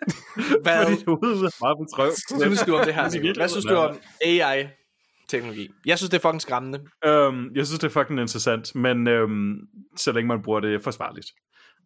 Hvad 0.63 0.87
Fordi 0.87 1.05
hovedet 1.07 1.39
ud 1.39 1.45
af 1.45 1.53
Marvels 1.63 1.99
røv. 1.99 2.11
synes 2.41 2.63
du 2.63 2.77
om 2.77 2.85
det 2.85 2.95
her? 2.95 3.35
Hvad 3.37 3.49
synes 3.49 3.65
du 3.65 3.75
om 3.75 3.99
AI-teknologi? 4.25 5.71
Jeg 5.87 5.99
synes, 5.99 6.11
det 6.11 6.17
er 6.17 6.29
fucking 6.29 6.43
skræmmende. 6.43 6.79
Øhm, 7.05 7.55
jeg 7.55 7.67
synes, 7.67 7.79
det 7.79 7.87
er 7.87 8.01
fucking 8.01 8.21
interessant, 8.21 8.75
men 8.75 9.09
øhm, 9.09 9.55
så 9.97 10.13
længe 10.13 10.29
man 10.29 10.43
bruger 10.43 10.61
det 10.61 10.83
forsvarligt. 10.83 11.27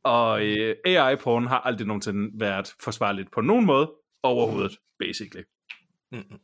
Og 0.05 0.47
øh, 0.47 0.77
AI-porn 0.85 1.47
har 1.47 1.59
aldrig 1.59 1.87
nogensinde 1.87 2.41
været 2.41 2.75
forsvarligt 2.81 3.29
på 3.33 3.41
nogen 3.41 3.67
måde 3.67 3.91
overhovedet, 4.23 4.77
basically. 4.99 5.43
Mm-mm. 6.13 6.39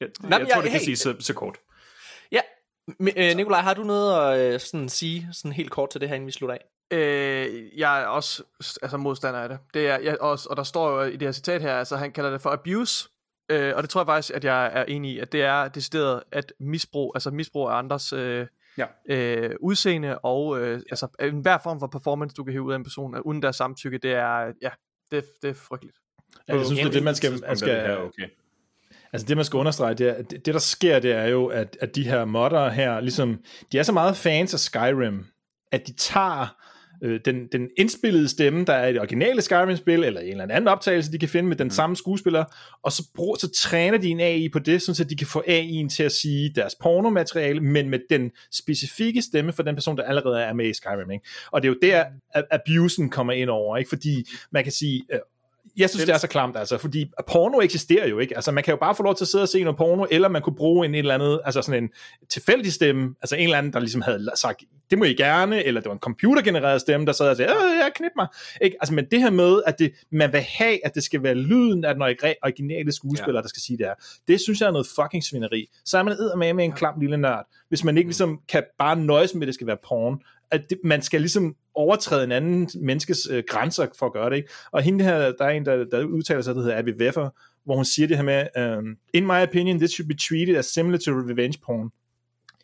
Jeg, 0.00 0.08
men 0.20 0.30
jeg, 0.32 0.40
jeg- 0.40 0.48
tror, 0.54 0.60
det 0.62 0.70
kan 0.70 0.80
hey. 0.80 0.84
sige 0.84 0.96
så, 0.96 1.16
så 1.20 1.34
kort. 1.34 1.58
Ja. 2.32 2.40
Øh, 3.16 3.36
Nikolaj, 3.36 3.60
har 3.60 3.74
du 3.74 3.82
noget 3.84 4.34
at 4.34 4.54
øh, 4.54 4.60
sådan 4.60 4.88
sige 4.88 5.28
sådan 5.32 5.52
helt 5.52 5.70
kort 5.70 5.90
til 5.90 6.00
det 6.00 6.08
her, 6.08 6.14
inden 6.16 6.26
vi 6.26 6.32
slutter 6.32 6.54
af? 6.54 6.64
Øh, 6.98 7.78
jeg 7.78 8.02
er 8.02 8.06
også 8.06 8.42
altså, 8.82 8.96
modstander 8.96 9.40
af 9.40 9.48
det. 9.48 9.58
det 9.74 9.88
er, 9.88 9.98
jeg, 9.98 10.20
også, 10.20 10.48
og 10.50 10.56
der 10.56 10.62
står 10.62 10.90
jo 10.90 11.02
i 11.02 11.12
det 11.12 11.22
her 11.22 11.32
citat 11.32 11.62
her, 11.62 11.74
altså 11.78 11.96
han 11.96 12.12
kalder 12.12 12.30
det 12.30 12.40
for 12.42 12.50
abuse. 12.50 13.08
Øh, 13.48 13.76
og 13.76 13.82
det 13.82 13.90
tror 13.90 14.00
jeg 14.00 14.06
faktisk, 14.06 14.34
at 14.34 14.44
jeg 14.44 14.70
er 14.74 14.84
enig 14.84 15.10
i, 15.12 15.18
at 15.18 15.32
det 15.32 15.42
er 15.42 15.68
decideret 15.68 16.22
at 16.32 16.52
misbrug, 16.60 17.12
altså 17.16 17.30
misbrug 17.30 17.68
af 17.68 17.74
andres 17.74 18.12
øh, 18.12 18.46
Ja. 18.78 18.86
øh, 19.08 19.56
udseende 19.60 20.18
og 20.18 20.60
øh, 20.60 20.80
altså 20.90 21.08
enhver 21.20 21.58
form 21.62 21.80
for 21.80 21.86
performance, 21.86 22.34
du 22.34 22.44
kan 22.44 22.52
hive 22.52 22.62
ud 22.62 22.72
af 22.72 22.76
en 22.76 22.82
person, 22.84 23.20
uden 23.20 23.42
deres 23.42 23.56
samtykke, 23.56 23.98
det 23.98 24.12
er, 24.12 24.52
ja, 24.62 24.70
det, 25.10 25.24
det 25.42 25.50
er 25.50 25.54
frygteligt. 25.54 25.96
Ja, 26.48 26.56
jeg 26.56 26.66
synes, 26.66 26.80
det 26.80 26.86
er 26.88 26.92
det, 26.92 27.02
man 27.02 27.14
skal, 27.14 27.30
man 27.32 27.42
er 27.44 27.48
det 27.48 27.58
skal, 27.58 27.80
her 27.86 27.96
okay. 27.96 28.28
Altså 29.12 29.26
det, 29.26 29.36
man 29.36 29.44
skal 29.44 29.56
understrege, 29.56 29.94
det, 29.94 30.08
er, 30.08 30.14
at 30.14 30.30
det, 30.30 30.46
der 30.46 30.58
sker, 30.58 30.98
det 30.98 31.12
er 31.12 31.26
jo, 31.26 31.46
at, 31.46 31.76
at 31.80 31.96
de 31.96 32.02
her 32.02 32.24
modder 32.24 32.70
her, 32.70 33.00
ligesom, 33.00 33.38
de 33.72 33.78
er 33.78 33.82
så 33.82 33.92
meget 33.92 34.16
fans 34.16 34.54
af 34.54 34.60
Skyrim, 34.60 35.24
at 35.72 35.86
de 35.86 35.92
tager 35.92 36.56
øh, 37.02 37.20
den, 37.24 37.46
den 37.52 37.68
indspillede 37.76 38.28
stemme, 38.28 38.64
der 38.64 38.72
er 38.72 38.86
i 38.86 38.92
det 38.92 39.00
originale 39.00 39.42
Skyrim-spil, 39.42 40.04
eller 40.04 40.20
en 40.20 40.40
eller 40.40 40.54
anden 40.54 40.68
optagelse, 40.68 41.12
de 41.12 41.18
kan 41.18 41.28
finde 41.28 41.48
med 41.48 41.56
den 41.56 41.66
mm. 41.66 41.70
samme 41.70 41.96
skuespiller, 41.96 42.44
og 42.82 42.92
så, 42.92 43.02
brug, 43.14 43.36
så 43.40 43.50
træner 43.50 43.98
de 43.98 44.08
en 44.08 44.20
AI 44.20 44.48
på 44.48 44.58
det, 44.58 45.00
at 45.00 45.10
de 45.10 45.16
kan 45.16 45.26
få 45.26 45.42
AI'en 45.46 45.88
til 45.88 46.02
at 46.02 46.12
sige 46.12 46.52
deres 46.54 46.74
pornomateriale, 46.74 47.60
men 47.60 47.88
med 47.88 47.98
den 48.10 48.30
specifikke 48.52 49.22
stemme 49.22 49.52
for 49.52 49.62
den 49.62 49.74
person, 49.74 49.96
der 49.96 50.02
allerede 50.02 50.42
er 50.42 50.52
med 50.52 50.66
i 50.66 50.74
Skyrim. 50.74 51.10
Ikke? 51.10 51.24
Og 51.50 51.62
det 51.62 51.68
er 51.68 51.72
jo 51.72 51.78
der, 51.82 52.04
at 52.34 52.44
abusen 52.50 53.10
kommer 53.10 53.32
ind 53.32 53.50
over, 53.50 53.76
ikke? 53.76 53.88
fordi 53.88 54.24
man 54.50 54.62
kan 54.62 54.72
sige, 54.72 55.04
øh, 55.12 55.18
jeg 55.76 55.90
synes, 55.90 56.04
det 56.04 56.14
er 56.14 56.18
så 56.18 56.28
klamt, 56.28 56.56
altså, 56.56 56.78
fordi 56.78 57.10
porno 57.26 57.60
eksisterer 57.60 58.08
jo 58.08 58.18
ikke. 58.18 58.36
Altså, 58.36 58.52
man 58.52 58.64
kan 58.64 58.72
jo 58.72 58.78
bare 58.78 58.94
få 58.94 59.02
lov 59.02 59.14
til 59.14 59.24
at 59.24 59.28
sidde 59.28 59.42
og 59.42 59.48
se 59.48 59.62
noget 59.62 59.76
porno, 59.76 60.06
eller 60.10 60.28
man 60.28 60.42
kunne 60.42 60.56
bruge 60.56 60.86
en, 60.86 60.94
en 60.94 60.98
eller 60.98 61.14
anden, 61.14 61.38
altså 61.44 61.62
sådan 61.62 61.84
en 61.84 61.90
tilfældig 62.28 62.72
stemme, 62.72 63.14
altså 63.22 63.36
en 63.36 63.42
eller 63.42 63.58
anden, 63.58 63.72
der 63.72 63.80
ligesom 63.80 64.02
havde 64.02 64.30
sagt, 64.34 64.62
det 64.90 64.98
må 64.98 65.04
I 65.04 65.14
gerne, 65.14 65.64
eller 65.64 65.80
det 65.80 65.88
var 65.88 65.94
en 65.94 66.00
computergenereret 66.00 66.80
stemme, 66.80 67.06
der 67.06 67.12
sad 67.12 67.30
og 67.30 67.36
sagde, 67.36 67.52
øh, 67.52 67.76
jeg 67.78 67.90
knip 67.94 68.12
mig. 68.16 68.26
Ikke? 68.60 68.76
Altså, 68.80 68.94
men 68.94 69.04
det 69.10 69.20
her 69.20 69.30
med, 69.30 69.62
at 69.66 69.78
det, 69.78 69.92
man 70.12 70.32
vil 70.32 70.40
have, 70.40 70.86
at 70.86 70.94
det 70.94 71.02
skal 71.02 71.22
være 71.22 71.34
lyden 71.34 71.84
af 71.84 71.94
den 71.94 72.02
origi- 72.02 72.38
originale 72.42 72.92
skuespiller, 72.92 73.38
ja. 73.38 73.42
der 73.42 73.48
skal 73.48 73.62
sige 73.62 73.78
det 73.78 73.86
her, 73.86 73.94
det 74.28 74.40
synes 74.40 74.60
jeg 74.60 74.66
er 74.66 74.70
noget 74.70 74.86
fucking 75.00 75.24
svineri. 75.24 75.66
Så 75.84 75.98
er 75.98 76.02
man 76.02 76.16
med 76.38 76.54
med 76.54 76.64
en 76.64 76.72
klam 76.72 77.00
lille 77.00 77.16
nørd, 77.16 77.46
hvis 77.68 77.84
man 77.84 77.96
ikke 77.98 78.08
ligesom 78.08 78.40
kan 78.48 78.62
bare 78.78 78.96
nøjes 78.96 79.34
med, 79.34 79.42
at 79.42 79.46
det 79.46 79.54
skal 79.54 79.66
være 79.66 79.78
porn 79.88 80.20
at 80.50 80.70
det, 80.70 80.78
man 80.84 81.02
skal 81.02 81.20
ligesom 81.20 81.56
overtræde 81.74 82.24
en 82.24 82.32
anden 82.32 82.68
menneskes 82.74 83.28
øh, 83.30 83.44
grænser 83.48 83.86
for 83.98 84.06
at 84.06 84.12
gøre 84.12 84.30
det. 84.30 84.36
Ikke? 84.36 84.48
Og 84.70 84.82
hende 84.82 85.04
her, 85.04 85.18
der 85.18 85.44
er 85.44 85.50
en, 85.50 85.66
der, 85.66 85.84
der 85.84 86.04
udtaler 86.04 86.42
sig, 86.42 86.54
der 86.54 86.60
hedder 86.60 86.78
Abby 86.78 87.00
Weffer, 87.00 87.30
hvor 87.64 87.76
hun 87.76 87.84
siger 87.84 88.08
det 88.08 88.16
her 88.16 88.24
med, 88.24 88.76
um, 88.78 88.96
In 89.12 89.26
my 89.26 89.42
opinion, 89.42 89.78
this 89.78 89.90
should 89.90 90.08
be 90.08 90.14
treated 90.14 90.56
as 90.56 90.66
similar 90.66 90.98
to 90.98 91.10
revenge 91.12 91.58
porn. 91.66 91.90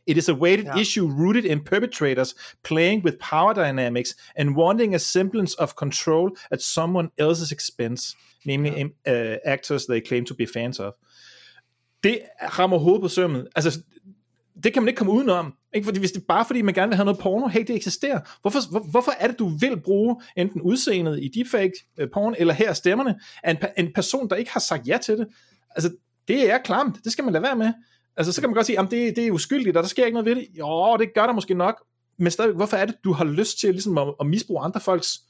It 0.06 0.16
is 0.16 0.28
a 0.28 0.34
weighted 0.34 0.66
yeah. 0.66 0.80
issue 0.80 1.06
rooted 1.06 1.44
in 1.44 1.64
perpetrators 1.64 2.34
playing 2.62 3.04
with 3.04 3.16
power 3.18 3.52
dynamics 3.52 4.14
and 4.36 4.56
wanting 4.56 4.94
a 4.94 4.98
semblance 4.98 5.54
of 5.58 5.74
control 5.74 6.30
at 6.50 6.62
someone 6.62 7.10
else's 7.18 7.52
expense, 7.52 8.16
namely 8.44 8.70
yeah. 8.70 8.86
uh, 9.06 9.36
actors 9.44 9.86
they 9.86 10.00
claim 10.00 10.24
to 10.24 10.34
be 10.34 10.46
fans 10.46 10.80
of. 10.80 10.92
Det 12.04 12.20
rammer 12.58 12.78
hovedet 12.78 13.02
på 13.02 13.08
sømmet. 13.08 13.48
Altså, 13.56 13.82
det 14.62 14.72
kan 14.72 14.82
man 14.82 14.88
ikke 14.88 14.98
komme 14.98 15.12
udenom. 15.12 15.54
Ikke? 15.76 15.84
Fordi 15.84 15.98
hvis 15.98 16.12
det 16.12 16.20
er 16.20 16.24
bare 16.28 16.44
fordi, 16.44 16.62
man 16.62 16.74
gerne 16.74 16.88
vil 16.88 16.96
have 16.96 17.04
noget 17.04 17.20
porno, 17.20 17.46
hey, 17.46 17.60
det 17.60 17.76
eksisterer. 17.76 18.20
Hvorfor, 18.40 18.58
hvor, 18.70 18.80
hvorfor 18.80 19.12
er 19.20 19.26
det, 19.26 19.38
du 19.38 19.48
vil 19.48 19.80
bruge 19.80 20.20
enten 20.36 20.60
udseendet 20.60 21.22
i 21.22 21.28
deepfake 21.28 21.72
øh, 21.98 22.08
porn, 22.14 22.34
eller 22.38 22.54
her 22.54 22.72
stemmerne 22.72 23.20
af 23.42 23.50
en, 23.50 23.56
en 23.76 23.92
person, 23.92 24.30
der 24.30 24.36
ikke 24.36 24.50
har 24.50 24.60
sagt 24.60 24.88
ja 24.88 24.98
til 25.02 25.18
det? 25.18 25.26
Altså, 25.70 25.90
det 26.28 26.50
er 26.50 26.58
klamt. 26.58 27.04
Det 27.04 27.12
skal 27.12 27.24
man 27.24 27.32
lade 27.32 27.42
være 27.42 27.56
med. 27.56 27.72
Altså, 28.16 28.32
så 28.32 28.40
kan 28.40 28.50
man 28.50 28.54
godt 28.54 28.66
sige, 28.66 28.80
at 28.80 28.90
det, 28.90 29.16
det 29.16 29.26
er 29.26 29.30
uskyldigt, 29.30 29.76
og 29.76 29.82
der 29.82 29.88
sker 29.88 30.04
ikke 30.04 30.14
noget 30.14 30.36
ved 30.36 30.36
det. 30.36 30.48
Jo, 30.58 30.96
det 30.96 31.14
gør 31.14 31.26
der 31.26 31.32
måske 31.32 31.54
nok. 31.54 31.82
Men 32.18 32.30
stadig, 32.30 32.52
hvorfor 32.54 32.76
er 32.76 32.86
det, 32.86 32.94
du 33.04 33.12
har 33.12 33.24
lyst 33.24 33.58
til 33.60 33.70
ligesom, 33.70 33.98
at, 33.98 34.14
at 34.20 34.26
misbruge 34.26 34.64
andre 34.64 34.80
folks 34.80 35.20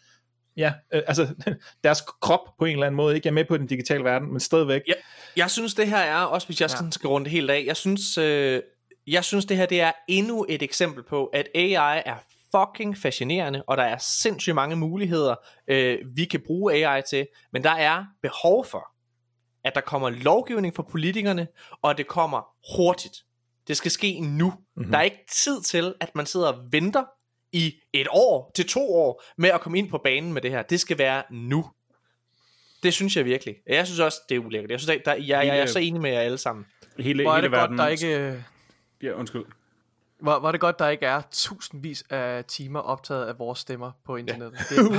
ja, 0.57 0.73
øh, 0.95 1.03
altså 1.07 1.29
deres 1.85 2.03
krop 2.21 2.41
på 2.59 2.65
en 2.65 2.73
eller 2.73 2.87
anden 2.87 2.97
måde. 2.97 3.15
Ikke 3.15 3.27
jeg 3.27 3.31
er 3.31 3.35
med 3.35 3.45
på 3.45 3.57
den 3.57 3.67
digitale 3.67 4.05
verden, 4.05 4.31
men 4.31 4.41
stadigvæk. 4.41 4.83
Ja. 4.89 4.93
Jeg 5.37 5.51
synes, 5.51 5.75
det 5.75 5.89
her 5.89 5.97
er, 5.97 6.17
også 6.17 6.47
hvis 6.47 6.61
jeg 6.61 6.71
ja. 6.71 6.91
skal 6.91 7.09
runde 7.09 7.31
helt 7.31 7.51
af, 7.51 7.65
jeg 7.67 7.77
synes, 7.77 8.19
øh, 8.19 8.63
jeg 9.07 9.25
synes, 9.25 9.45
det 9.45 9.57
her 9.57 9.67
det 9.67 9.81
er 9.81 9.93
endnu 10.09 10.47
et 10.49 10.63
eksempel 10.63 11.05
på, 11.05 11.27
at 11.27 11.49
AI 11.55 12.03
er 12.07 12.17
fucking 12.55 12.99
fascinerende, 12.99 13.63
og 13.67 13.77
der 13.77 13.83
er 13.83 13.99
sindssygt 13.99 14.55
mange 14.55 14.77
muligheder, 14.77 15.35
øh, 15.69 15.99
vi 16.15 16.25
kan 16.25 16.41
bruge 16.47 16.87
AI 16.87 17.03
til, 17.03 17.27
men 17.53 17.65
der 17.65 17.71
er 17.71 18.05
behov 18.23 18.65
for, 18.65 18.89
at 19.65 19.75
der 19.75 19.81
kommer 19.81 20.11
lovgivning 20.11 20.75
fra 20.75 20.83
politikerne, 20.83 21.49
og 21.83 21.91
at 21.91 21.99
det 21.99 22.07
kommer 22.07 22.49
hurtigt. 22.77 23.17
Det 23.69 23.77
skal 23.77 23.91
ske 23.91 24.21
nu. 24.21 24.53
Mm-hmm. 24.77 24.93
Der 24.93 24.99
er 24.99 25.03
ikke 25.03 25.25
tid 25.33 25.63
til, 25.63 25.95
at 26.01 26.15
man 26.15 26.27
sidder 26.27 26.53
og 26.53 26.59
venter 26.71 27.05
i 27.53 27.75
et 27.93 28.07
år 28.11 28.53
til 28.55 28.69
to 28.69 28.95
år 28.95 29.23
med 29.39 29.51
at 29.51 29.61
komme 29.61 29.79
ind 29.79 29.91
på 29.91 29.99
banen 30.05 30.33
med 30.33 30.43
det 30.43 30.51
her. 30.51 30.63
Det 30.63 30.81
skal 30.81 30.99
være 30.99 31.23
nu. 31.31 31.71
Det 32.83 32.95
synes 32.95 33.17
jeg 33.17 33.25
virkelig. 33.25 33.55
Jeg 33.67 33.87
synes 33.87 34.01
også, 34.01 34.19
det 34.29 34.35
er 34.35 34.39
ulækkert. 34.39 34.71
Jeg, 34.71 34.81
synes, 34.81 35.03
der, 35.05 35.15
jeg, 35.15 35.29
jeg, 35.29 35.47
jeg 35.47 35.59
er 35.59 35.67
så 35.67 35.79
enig 35.79 36.01
med 36.01 36.11
jer 36.11 36.21
alle 36.21 36.39
sammen. 36.39 36.67
Hele, 36.99 37.23
Hvor 37.23 37.33
er 37.33 37.37
hele 37.37 37.43
det 37.43 37.51
godt, 37.51 37.61
verden... 37.61 37.79
der 37.79 37.89
ikke... 37.89 38.45
Ja, 39.03 39.13
undskyld. 39.13 39.45
Hvor, 40.21 40.39
hvor 40.39 40.49
er 40.49 40.53
det 40.53 40.61
godt, 40.61 40.79
der 40.79 40.89
ikke 40.89 41.07
er 41.07 41.23
tusindvis 41.33 42.05
af 42.11 42.45
timer 42.45 42.81
optaget 42.81 43.27
af 43.27 43.39
vores 43.39 43.59
stemmer 43.59 43.91
på 44.07 44.17
internettet. 44.17 44.59
Ja. 44.71 44.77
Det, 44.83 44.91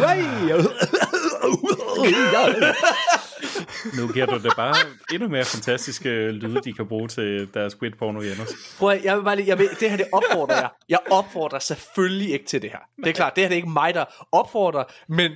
Nu 3.98 4.14
giver 4.14 4.26
du 4.26 4.38
det 4.38 4.54
bare 4.56 4.76
endnu 5.14 5.30
mere 5.30 5.46
fantastiske 5.46 6.32
lyde, 6.32 6.62
de 6.64 6.74
kan 6.74 6.88
bruge 6.88 7.08
til 7.08 7.54
deres 7.54 7.74
squid 7.74 7.92
porno 8.00 8.22
hjemme. 8.22 8.44
Prøv 8.78 8.90
at, 8.90 9.04
jeg 9.04 9.18
vil 9.18 9.24
bare 9.24 9.36
lige, 9.36 9.48
jeg 9.48 9.60
vil, 9.60 9.70
det 9.80 9.90
her 9.90 9.98
det 9.98 10.08
opfordrer 10.14 10.56
jeg. 10.56 10.70
Jeg 10.90 11.00
opfordrer 11.12 11.60
selvfølgelig 11.60 12.34
ikke 12.34 12.46
til 12.46 12.62
det 12.62 12.70
her. 12.70 12.80
Det 12.98 13.08
er 13.08 13.14
klart, 13.14 13.36
det 13.36 13.44
her 13.44 13.48
det 13.50 13.56
er 13.56 13.58
ikke 13.58 13.70
mig, 13.70 13.94
der 13.94 14.06
opfordrer, 14.32 14.84
men 15.08 15.32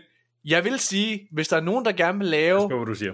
jeg 0.45 0.64
vil 0.64 0.80
sige, 0.80 1.27
hvis 1.31 1.48
der 1.48 1.57
er 1.57 1.61
nogen, 1.61 1.85
der 1.85 1.91
gerne 1.91 2.17
vil 2.17 2.27
lave 2.27 2.69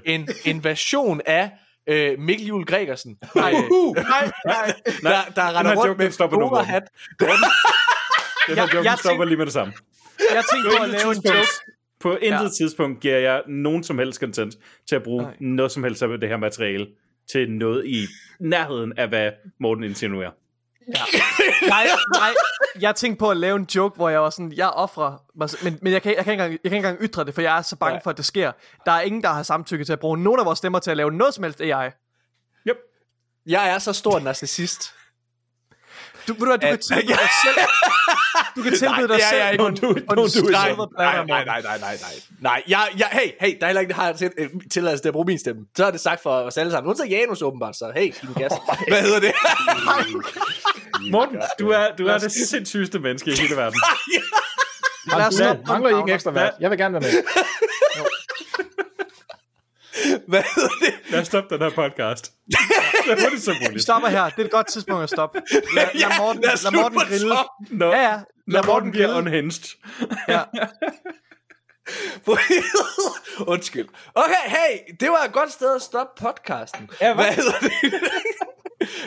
en, 0.06 0.27
en 0.45 0.64
version 0.64 1.22
af 1.26 1.51
øh, 1.88 2.19
Mikkel 2.19 2.48
Juhl 2.48 2.66
Gregersen, 2.66 3.17
nej, 3.35 3.51
nej, 3.51 3.61
nej. 4.45 4.72
der, 5.03 5.33
der 5.35 5.48
Den 5.48 5.56
render 5.57 5.72
her 5.72 5.77
rundt 5.80 5.98
med 5.98 6.06
den 6.06 6.14
stopper 6.14 6.38
nu, 6.38 6.59
en 6.59 6.66
hat. 6.66 6.83
Den 7.19 7.27
her 8.56 8.64
Jeg- 8.64 8.74
joke 8.74 8.85
jeg 8.90 8.98
stopper 8.98 9.09
tænker- 9.11 9.25
lige 9.25 9.38
med 9.38 9.45
det 9.45 9.53
samme. 9.53 9.74
Jeg 10.33 10.43
tænkte 10.53 10.69
på 10.77 10.83
at 10.83 10.90
lave 10.90 11.11
en 11.11 11.22
joke. 11.25 11.48
På 11.99 12.16
intet 12.16 12.43
Ja. 12.43 12.49
tidspunkt 12.57 12.99
giver 12.99 13.17
jeg 13.17 13.41
nogen 13.48 13.83
som 13.83 13.98
helst 13.99 14.19
content 14.19 14.56
til 14.90 14.95
at 14.95 15.03
bruge 15.03 15.24
Nej. 15.24 15.33
noget 15.40 15.72
som 15.72 15.83
helst 15.83 16.03
af 16.03 16.09
det 16.19 16.30
her 16.30 16.38
materiale 16.38 16.88
til 17.32 17.51
noget 17.51 17.85
i 17.85 18.06
nærheden 18.40 18.93
af, 18.98 19.07
hvad 19.07 19.32
Morten 19.59 19.83
insinuerer. 19.83 20.32
Ja. 20.95 21.01
nej, 21.67 21.88
nej, 22.14 22.33
jeg 22.80 22.95
tænkte 22.95 23.19
på 23.19 23.32
at 23.32 23.38
lave 23.38 23.56
en 23.56 23.67
joke, 23.75 23.95
hvor 23.95 24.09
jeg 24.09 24.22
var 24.22 24.30
sådan, 24.30 24.53
jeg 24.56 24.69
offrer 24.69 25.24
mig, 25.35 25.49
men, 25.64 25.80
men 25.82 25.93
jeg, 25.93 26.01
kan, 26.01 26.16
jeg, 26.16 26.24
kan 26.24 26.33
ikke 26.33 26.43
engang, 26.43 26.51
jeg 26.51 26.72
kan 26.72 26.77
ikke 26.77 26.88
engang 26.88 27.09
ytre 27.09 27.24
det, 27.25 27.33
for 27.33 27.41
jeg 27.41 27.57
er 27.57 27.61
så 27.61 27.75
bange 27.75 27.93
Nej. 27.93 28.03
for, 28.03 28.09
at 28.09 28.17
det 28.17 28.25
sker. 28.25 28.51
Der 28.85 28.91
er 28.91 29.01
ingen, 29.01 29.22
der 29.24 29.30
har 29.30 29.43
samtykke 29.43 29.85
til 29.85 29.93
at 29.93 29.99
bruge 29.99 30.17
nogen 30.17 30.40
af 30.40 30.45
vores 30.45 30.57
stemmer 30.57 30.80
til 30.80 30.91
at 30.91 30.98
lave 30.98 31.11
noget 31.11 31.33
som 31.33 31.43
helst 31.43 31.61
AI. 31.61 31.90
Yep. 32.67 32.77
Jeg 33.45 33.69
er 33.69 33.80
så 33.80 33.93
stor 33.93 34.19
narcissist. 34.19 34.93
Du, 36.27 36.33
ved 36.33 36.39
du, 36.39 36.45
hvad, 36.45 36.57
du 36.57 36.65
kan 36.65 36.73
At- 36.73 36.80
tilbyde 36.80 37.07
dig 37.07 37.30
selv. 37.45 37.57
Du 38.56 38.61
kan 38.61 38.72
tilbyde 38.77 39.07
dig 39.07 39.15
er 39.15 39.30
selv 39.30 39.57
på 39.59 39.67
en, 39.67 39.77
på 40.09 40.15
do 40.15 40.25
it. 40.25 40.49
Nej, 40.51 40.75
nej, 40.97 41.23
nej, 41.25 41.43
nej, 41.45 41.61
nej, 41.61 41.77
nej, 41.77 41.77
nej. 41.80 41.97
Nej, 42.39 42.64
jeg, 42.67 42.88
jeg, 42.97 43.07
hey, 43.11 43.31
hey, 43.41 43.57
der 43.59 43.65
er 43.65 43.67
heller 43.67 43.81
ikke, 43.81 43.93
der 43.93 43.95
har 43.95 44.31
øh, 44.38 44.49
tilladelse 44.72 45.03
til 45.03 45.09
at 45.09 45.14
bruge 45.14 45.25
min 45.25 45.39
stemme. 45.39 45.61
Så 45.77 45.85
er 45.85 45.91
det 45.91 45.99
sagt 46.01 46.22
for 46.23 46.30
os 46.30 46.57
alle 46.57 46.72
sammen. 46.72 46.89
Undtagen 46.89 47.11
Janus 47.11 47.41
åbenbart, 47.41 47.75
så 47.75 47.91
hey, 47.95 48.14
din 48.22 48.33
gas. 48.38 48.51
Hvad 48.88 49.01
hedder 49.01 49.19
det? 49.19 49.31
Morten, 51.11 51.41
du 51.59 51.69
er, 51.69 51.95
du 51.97 52.07
er 52.07 52.17
det 52.17 52.31
sindssygeste 52.31 52.99
menneske 52.99 53.31
i 53.31 53.35
hele 53.35 53.56
verden. 53.56 53.80
Lad 55.17 55.27
os 55.27 55.33
stoppe 55.33 55.64
mangler 55.67 55.89
I 55.89 55.99
ikke 55.99 56.14
ekstra 56.14 56.31
vært? 56.31 56.53
Jeg 56.59 56.69
vil 56.72 56.77
gerne 56.77 56.93
være 56.93 57.01
med. 57.01 57.23
Hvad 60.27 60.43
hedder 60.56 60.69
det? 60.81 60.93
Lad 61.09 61.19
os 61.22 61.27
stoppe 61.27 61.56
den 61.56 61.64
her 61.64 61.69
podcast. 61.69 62.31
Så 63.08 63.24
hurtigt 63.24 63.44
som 63.44 63.53
Vi 63.60 63.66
muligt. 63.68 63.84
stopper 63.84 64.10
her. 64.10 64.30
Det 64.30 64.40
er 64.40 64.45
et 64.45 64.52
godt 64.52 64.68
tidspunkt 64.68 65.03
at 65.03 65.10
stoppe. 65.10 65.42
Lad, 65.76 65.88
lad 65.94 66.19
Morten, 66.19 66.42
lad 66.42 66.64
lad 66.64 66.72
Morten 66.82 67.00
grille. 67.00 67.36
Nå, 67.69 67.92
Ja, 67.92 68.02
ja. 68.11 68.19
når 68.48 68.66
Morten 68.66 68.92
bliver 68.92 69.08
grille. 69.08 69.19
unhinged. 69.19 69.64
Ja. 70.27 70.42
Undskyld. 73.53 73.88
Okay, 74.16 74.34
hey, 74.48 74.95
det 75.00 75.10
var 75.10 75.24
et 75.27 75.32
godt 75.34 75.52
sted 75.52 75.76
at 75.76 75.82
stoppe 75.82 76.24
podcasten. 76.24 76.90
Ja, 77.02 77.14
hvad? 77.14 77.26
Hvad 77.26 77.34
hedder 77.36 77.60
det? 77.60 77.72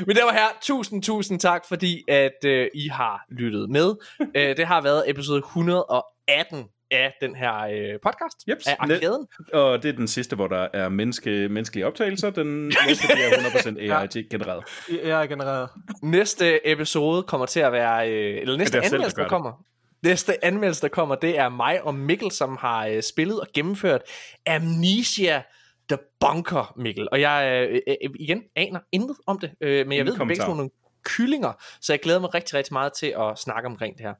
Men 0.07 0.17
det 0.17 0.25
var 0.25 0.33
her. 0.33 0.47
Tusind, 0.63 1.03
tusind 1.03 1.41
tak, 1.41 1.65
fordi 1.69 2.05
at 2.09 2.45
øh, 2.45 2.69
I 2.75 2.89
har 2.89 3.25
lyttet 3.31 3.71
med. 3.71 3.95
øh, 4.37 4.57
det 4.57 4.67
har 4.67 4.81
været 4.81 5.11
episode 5.11 5.39
118 5.39 6.65
af 6.91 7.13
den 7.21 7.35
her 7.35 7.55
øh, 7.61 7.99
podcast 8.03 8.49
Jeps. 8.49 8.67
af 8.67 8.77
Arkaden. 8.79 9.27
Og 9.53 9.83
det 9.83 9.89
er 9.89 9.93
den 9.93 10.09
sidste, 10.09 10.37
hvor 10.37 10.47
der 10.47 10.69
er 10.73 10.89
menneske, 10.89 11.49
menneskelige 11.49 11.87
optagelser. 11.87 12.31
Den 12.31 12.67
næste 12.87 13.07
bliver 13.13 13.29
100% 13.29 13.81
AI-genereret. 13.81 14.65
Jeg 15.05 15.23
er 15.23 15.27
genereret. 15.27 15.69
Næste 16.03 16.71
episode 16.71 17.23
kommer 17.23 17.47
til 17.47 17.61
at 17.61 17.73
være, 17.73 18.11
øh, 18.11 18.41
eller 18.41 18.57
næste 18.57 18.79
der 18.79 18.85
anmeldelse, 18.85 19.17
der 19.17 19.23
det. 19.23 19.31
kommer. 19.31 19.65
Næste 20.03 20.45
anmeldelse, 20.45 20.83
der 20.83 20.89
kommer, 20.89 21.15
det 21.15 21.39
er 21.39 21.49
mig 21.49 21.83
og 21.83 21.95
Mikkel, 21.95 22.31
som 22.31 22.57
har 22.61 22.87
øh, 22.87 23.03
spillet 23.03 23.41
og 23.41 23.47
gennemført 23.55 24.03
Amnesia 24.47 25.43
The 25.89 25.99
Bunker, 26.21 26.75
Mikkel. 26.77 27.09
Og 27.13 27.21
jeg, 27.21 27.69
øh, 27.71 27.81
øh, 27.89 28.11
igen, 28.21 28.43
aner 28.57 28.81
intet 28.93 29.17
om 29.27 29.39
det, 29.39 29.51
øh, 29.61 29.71
men 29.71 29.77
jeg 29.77 29.85
Ingen 30.01 30.07
ved, 30.07 30.21
at 30.21 30.29
begge 30.29 30.45
nogle 30.45 30.71
kyllinger, 31.05 31.53
så 31.81 31.93
jeg 31.93 32.01
glæder 32.01 32.21
mig 32.21 32.35
rigtig, 32.35 32.55
rigtig 32.55 32.73
meget 32.73 32.93
til 32.93 33.15
at 33.19 33.39
snakke 33.39 33.67
omkring 33.67 33.99
det 33.99 34.07
her. 34.07 34.15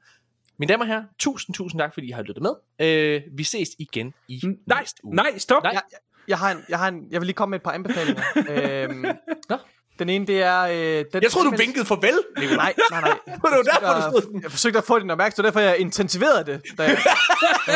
Mine 0.61 0.71
damer 0.71 0.83
og 0.83 0.87
herrer, 0.87 1.03
tusind, 1.19 1.53
tusind 1.55 1.79
tak, 1.81 1.93
fordi 1.93 2.07
I 2.07 2.11
har 2.11 2.21
lyttet 2.21 2.43
med. 2.43 2.51
Øh, 2.81 3.21
vi 3.37 3.43
ses 3.43 3.69
igen 3.79 4.13
i 4.27 4.41
Nej, 4.67 4.79
næste 4.79 5.05
uge. 5.05 5.15
nej, 5.15 5.37
stop. 5.37 5.63
Nej. 5.63 5.71
Jeg, 5.71 5.81
jeg, 6.27 6.37
har 6.37 6.51
en, 6.51 6.57
jeg, 6.69 6.79
har 6.79 6.87
en, 6.87 7.07
jeg 7.11 7.21
vil 7.21 7.25
lige 7.25 7.35
komme 7.35 7.51
med 7.51 7.59
et 7.59 7.63
par 7.63 7.71
anbefalinger. 7.71 8.23
øhm, 8.51 9.05
Nå. 9.49 9.57
den 9.99 10.09
ene, 10.09 10.27
det 10.27 10.41
er... 10.41 10.61
Øh, 10.61 11.05
den 11.13 11.23
Jeg 11.23 11.31
tror 11.31 11.43
du 11.43 11.53
vinkede 11.57 11.85
farvel, 11.85 12.19
Mikkel. 12.37 12.57
Nej, 12.57 12.73
nej, 12.91 13.01
nej. 13.01 13.17
Det 13.25 13.41
var 13.43 13.49
derfor, 13.49 13.87
du 13.87 13.93
jeg, 13.93 14.03
stod 14.11 14.31
jeg, 14.33 14.43
jeg 14.43 14.51
forsøgte 14.51 14.77
at 14.77 14.83
få 14.83 14.99
din 14.99 15.09
opmærksomhed, 15.09 15.47
er 15.47 15.51
derfor 15.51 15.59
jeg 15.59 15.77
intensiverede 15.79 16.45
det, 16.51 16.61
da 16.77 16.83
jeg, 16.83 16.97
øh, 17.69 17.75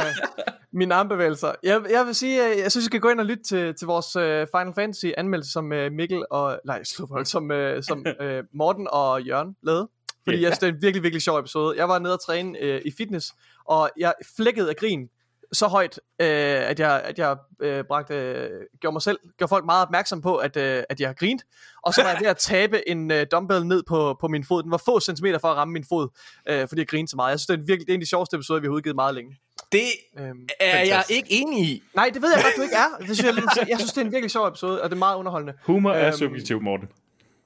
mine 0.73 0.95
armbevægelser. 0.95 1.51
Jeg, 1.63 1.81
jeg 1.89 2.05
vil 2.05 2.15
sige, 2.15 2.49
øh, 2.49 2.59
jeg 2.59 2.71
synes, 2.71 2.85
I 2.85 2.85
skal 2.85 2.99
gå 2.99 3.09
ind 3.09 3.19
og 3.19 3.25
lytte 3.25 3.43
til, 3.43 3.75
til 3.75 3.87
vores 3.87 4.15
øh, 4.15 4.47
Final 4.57 4.73
Fantasy 4.75 5.05
anmeldelse, 5.17 5.51
som 5.51 5.73
øh, 5.73 5.91
Mikkel 5.91 6.25
og, 6.31 6.59
nej, 6.65 6.83
slutvold, 6.83 7.25
som, 7.25 7.51
øh, 7.51 7.83
som 7.83 8.05
øh, 8.21 8.43
Morten 8.53 8.87
og 8.91 9.21
Jørgen 9.21 9.55
lavede. 9.63 9.89
Fordi 10.25 10.41
jeg 10.41 10.47
synes, 10.49 10.59
det 10.59 10.69
er 10.69 10.73
en 10.73 10.81
virkelig, 10.81 11.03
virkelig 11.03 11.21
sjov 11.21 11.39
episode. 11.39 11.77
Jeg 11.77 11.89
var 11.89 11.99
nede 11.99 12.13
og 12.13 12.25
træne 12.25 12.59
øh, 12.59 12.81
i 12.85 12.91
fitness, 12.97 13.33
og 13.65 13.89
jeg 13.97 14.13
flækkede 14.35 14.69
af 14.69 14.75
grin 14.75 15.09
så 15.53 15.67
højt, 15.67 15.99
øh, 16.21 16.27
at 16.69 16.79
jeg, 16.79 17.01
at 17.05 17.19
jeg 17.19 17.37
øh, 17.61 17.83
bragte, 17.83 18.13
øh, 18.15 18.49
gjorde 18.81 18.93
mig 18.93 19.01
selv, 19.01 19.19
gjorde 19.37 19.49
folk 19.49 19.65
meget 19.65 19.81
opmærksom 19.85 20.21
på, 20.21 20.35
at, 20.35 20.57
øh, 20.57 20.83
at 20.89 20.99
jeg 20.99 21.09
har 21.09 21.13
grint. 21.13 21.41
Og 21.83 21.93
så 21.93 22.03
var 22.03 22.09
jeg 22.09 22.19
ved 22.21 22.27
at 22.27 22.37
tabe 22.37 22.89
en 22.89 23.11
øh, 23.11 23.25
dumbbell 23.31 23.65
ned 23.67 23.83
på, 23.87 24.17
på 24.21 24.27
min 24.27 24.43
fod. 24.43 24.63
Den 24.63 24.71
var 24.71 24.81
få 24.85 24.99
centimeter 24.99 25.39
for 25.39 25.47
at 25.47 25.57
ramme 25.57 25.71
min 25.71 25.85
fod, 25.89 26.07
øh, 26.49 26.67
fordi 26.67 26.81
jeg 26.81 26.87
grinede 26.87 27.09
så 27.11 27.15
meget. 27.15 27.31
Jeg 27.31 27.39
synes, 27.39 27.47
det 27.47 27.53
er 27.53 27.57
en 27.57 27.67
virkelig 27.67 27.87
det 27.87 27.91
er 27.91 27.95
en 27.95 27.99
af 28.01 28.03
de 28.05 28.09
sjoveste 28.09 28.35
episoder, 28.35 28.59
vi 28.61 28.67
har 28.67 28.71
udgivet 28.73 28.95
meget 28.95 29.15
længe. 29.15 29.37
Det 29.71 29.81
Øhm, 30.19 30.47
er 30.59 30.79
jeg 30.85 31.03
ikke 31.09 31.27
enig 31.31 31.59
i. 31.69 31.83
nej, 31.95 32.09
det 32.13 32.21
ved 32.21 32.29
jeg 32.35 32.43
godt, 32.43 32.53
du 32.57 32.61
ikke 32.61 32.75
er. 32.75 32.97
Det 33.07 33.17
synes 33.17 33.35
jeg, 33.57 33.67
jeg 33.69 33.77
synes, 33.79 33.93
det 33.93 34.01
er 34.01 34.05
en 34.05 34.11
virkelig 34.11 34.31
sjov 34.31 34.47
episode, 34.47 34.81
og 34.81 34.89
det 34.89 34.95
er 34.95 34.99
meget 34.99 35.15
underholdende. 35.17 35.53
Humor 35.63 35.91
er 35.91 36.07
Øhm, 36.07 36.17
subjektiv, 36.17 36.61
Morten. 36.61 36.87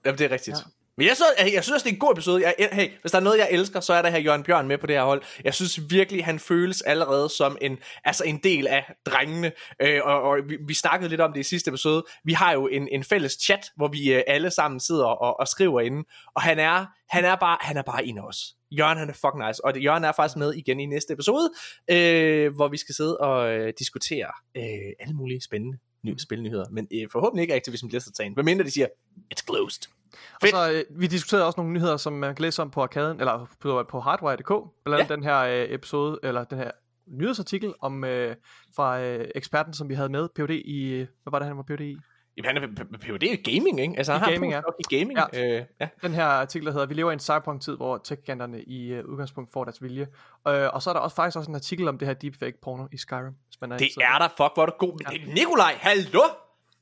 Jamen, 0.06 0.18
det 0.18 0.26
er 0.26 0.32
rigtigt. 0.32 0.58
Ja. 0.58 0.64
Men 1.00 1.08
jeg 1.08 1.16
synes, 1.16 1.54
jeg, 1.54 1.64
synes 1.64 1.84
det 1.84 1.90
er 1.90 1.94
en 1.94 2.00
god 2.00 2.12
episode. 2.12 2.54
Jeg, 2.60 2.70
hey, 2.72 2.90
hvis 3.02 3.12
der 3.12 3.18
er 3.18 3.24
noget, 3.24 3.38
jeg 3.38 3.48
elsker, 3.52 3.80
så 3.80 3.94
er 3.94 4.02
der 4.02 4.10
her 4.10 4.20
Jørgen 4.20 4.44
Bjørn 4.44 4.68
med 4.68 4.78
på 4.78 4.88
det 4.88 4.96
her 4.96 5.04
hold. 5.04 5.22
Jeg 5.44 5.54
synes 5.54 5.80
virkelig, 5.90 6.26
han 6.26 6.40
føles 6.40 6.82
allerede 6.82 7.30
som 7.30 7.58
en, 7.62 7.78
altså 8.06 8.24
en 8.24 8.38
del 8.38 8.68
af 8.68 8.94
drengene. 9.06 9.52
Øh, 9.82 10.00
og 10.04 10.22
og 10.22 10.38
vi, 10.48 10.58
vi 10.68 10.74
snakkede 10.74 11.10
lidt 11.10 11.22
om 11.22 11.34
det 11.34 11.40
i 11.40 11.44
sidste 11.44 11.70
episode. 11.70 12.04
Vi 12.24 12.34
har 12.34 12.54
jo 12.54 12.68
en, 12.68 12.88
en 12.92 13.04
fælles 13.04 13.32
chat, 13.32 13.72
hvor 13.76 13.88
vi 13.88 14.14
øh, 14.14 14.24
alle 14.28 14.52
sammen 14.52 14.80
sidder 14.80 15.06
og, 15.06 15.40
og 15.40 15.48
skriver 15.48 15.82
inde. 15.82 16.04
Og 16.36 16.42
han 16.42 16.60
er, 16.60 16.86
han 17.10 17.26
er 17.26 17.36
bare, 17.36 17.58
han 17.62 17.78
er 17.78 17.82
bare 17.82 18.06
en 18.06 18.18
af 18.18 18.24
os. 18.24 18.56
Jørgen 18.72 18.98
han 18.98 19.10
er 19.10 19.14
fucking 19.14 19.48
nice, 19.48 19.66
og 19.66 19.80
Jørgen 19.80 20.04
er 20.04 20.12
faktisk 20.12 20.38
med 20.38 20.54
igen 20.54 20.80
i 20.80 20.86
næste 20.86 21.14
episode, 21.14 21.50
øh, 21.92 22.56
hvor 22.56 22.68
vi 22.68 22.78
skal 22.78 22.96
sidde 22.96 23.18
og 23.18 23.52
øh, 23.52 23.74
diskutere 23.80 24.32
øh, 24.58 24.94
alle 25.00 25.16
mulige 25.16 25.42
spændende 25.42 25.78
nye 26.04 26.20
spilnyheder, 26.20 26.66
men 26.72 26.88
øh, 26.94 27.08
forhåbentlig 27.12 27.42
ikke 27.42 27.56
Activision 27.56 27.90
Blizzard-sagen, 27.90 28.34
hvad 28.34 28.44
mindre 28.44 28.66
de 28.66 28.72
siger, 28.72 28.88
it's 29.34 29.46
closed. 29.46 29.99
Og 30.42 30.48
så, 30.48 30.72
øh, 30.72 31.00
vi 31.00 31.08
diskuterede 31.08 31.46
også 31.46 31.60
nogle 31.60 31.74
nyheder, 31.74 31.98
som 31.98 32.14
man 32.14 32.36
kan 32.36 32.44
læse 32.44 32.62
om 32.62 32.72
på 32.72 32.82
arkaden, 32.82 33.20
eller 33.20 33.50
på, 33.60 33.86
på 33.90 34.00
hardware.dk. 34.00 34.52
Blandt 34.86 35.02
andet 35.02 35.10
ja. 35.10 35.16
den 35.16 35.24
her 35.24 35.64
øh, 35.64 35.74
episode, 35.74 36.20
eller 36.24 36.44
den 36.44 36.58
her 36.58 36.72
nyhedsartikel 37.08 37.74
om 37.82 38.04
øh, 38.04 38.36
fra 38.76 39.02
øh, 39.02 39.28
eksperten, 39.36 39.74
som 39.74 39.90
vi 39.90 39.94
havde 39.94 40.10
med, 40.10 40.30
PhD 40.36 40.50
i, 40.50 40.96
hvad 40.98 41.32
var 41.32 41.40
det, 41.40 41.48
han 41.48 41.58
var 41.58 41.64
PhD 41.64 41.82
i? 41.82 41.98
Jamen, 42.38 42.62
han 42.62 42.78
er 42.94 42.98
Ph.D. 42.98 43.24
i 43.24 43.52
gaming, 43.52 43.82
ikke? 43.82 43.94
Altså, 43.98 44.14
han 44.14 44.22
I 44.22 44.24
har 44.24 44.32
gaming, 44.32 44.54
postdoc 44.54 44.74
i 44.80 44.96
gaming. 45.00 45.20
Ja. 45.20 45.26
Ja. 45.34 45.60
Øh, 45.60 45.66
ja. 45.82 45.88
Den 46.02 46.14
her 46.14 46.26
artikel, 46.26 46.66
der 46.66 46.72
hedder, 46.72 46.86
vi 46.86 46.94
lever 46.94 47.12
i 47.12 47.14
en 47.14 47.20
cyberpunk-tid, 47.20 47.76
hvor 47.76 47.98
tech-giganterne 47.98 48.64
i 48.64 48.88
øh, 48.94 49.06
udgangspunkt 49.06 49.54
får 49.54 49.64
deres 49.64 49.84
vilje. 49.84 50.08
Øh, 50.48 50.70
og 50.74 50.82
så 50.82 50.90
er 50.90 50.94
der 50.94 51.02
også 51.02 51.16
faktisk 51.16 51.38
også 51.38 51.52
en 51.52 51.56
artikel 51.56 51.88
om 51.88 51.98
det 51.98 52.08
her 52.08 52.16
deepfake-porno 52.16 52.88
i 52.92 52.98
Skyrim. 52.98 53.34
Er 53.62 53.68
Det 53.68 53.90
er 54.02 54.18
der, 54.20 54.28
fuck, 54.28 54.52
hvor 54.54 54.62
er 54.62 54.66
du 54.66 54.74
god. 54.80 55.02
Er 55.06 55.34
Nikolaj, 55.34 55.74
hallo? 55.80 56.22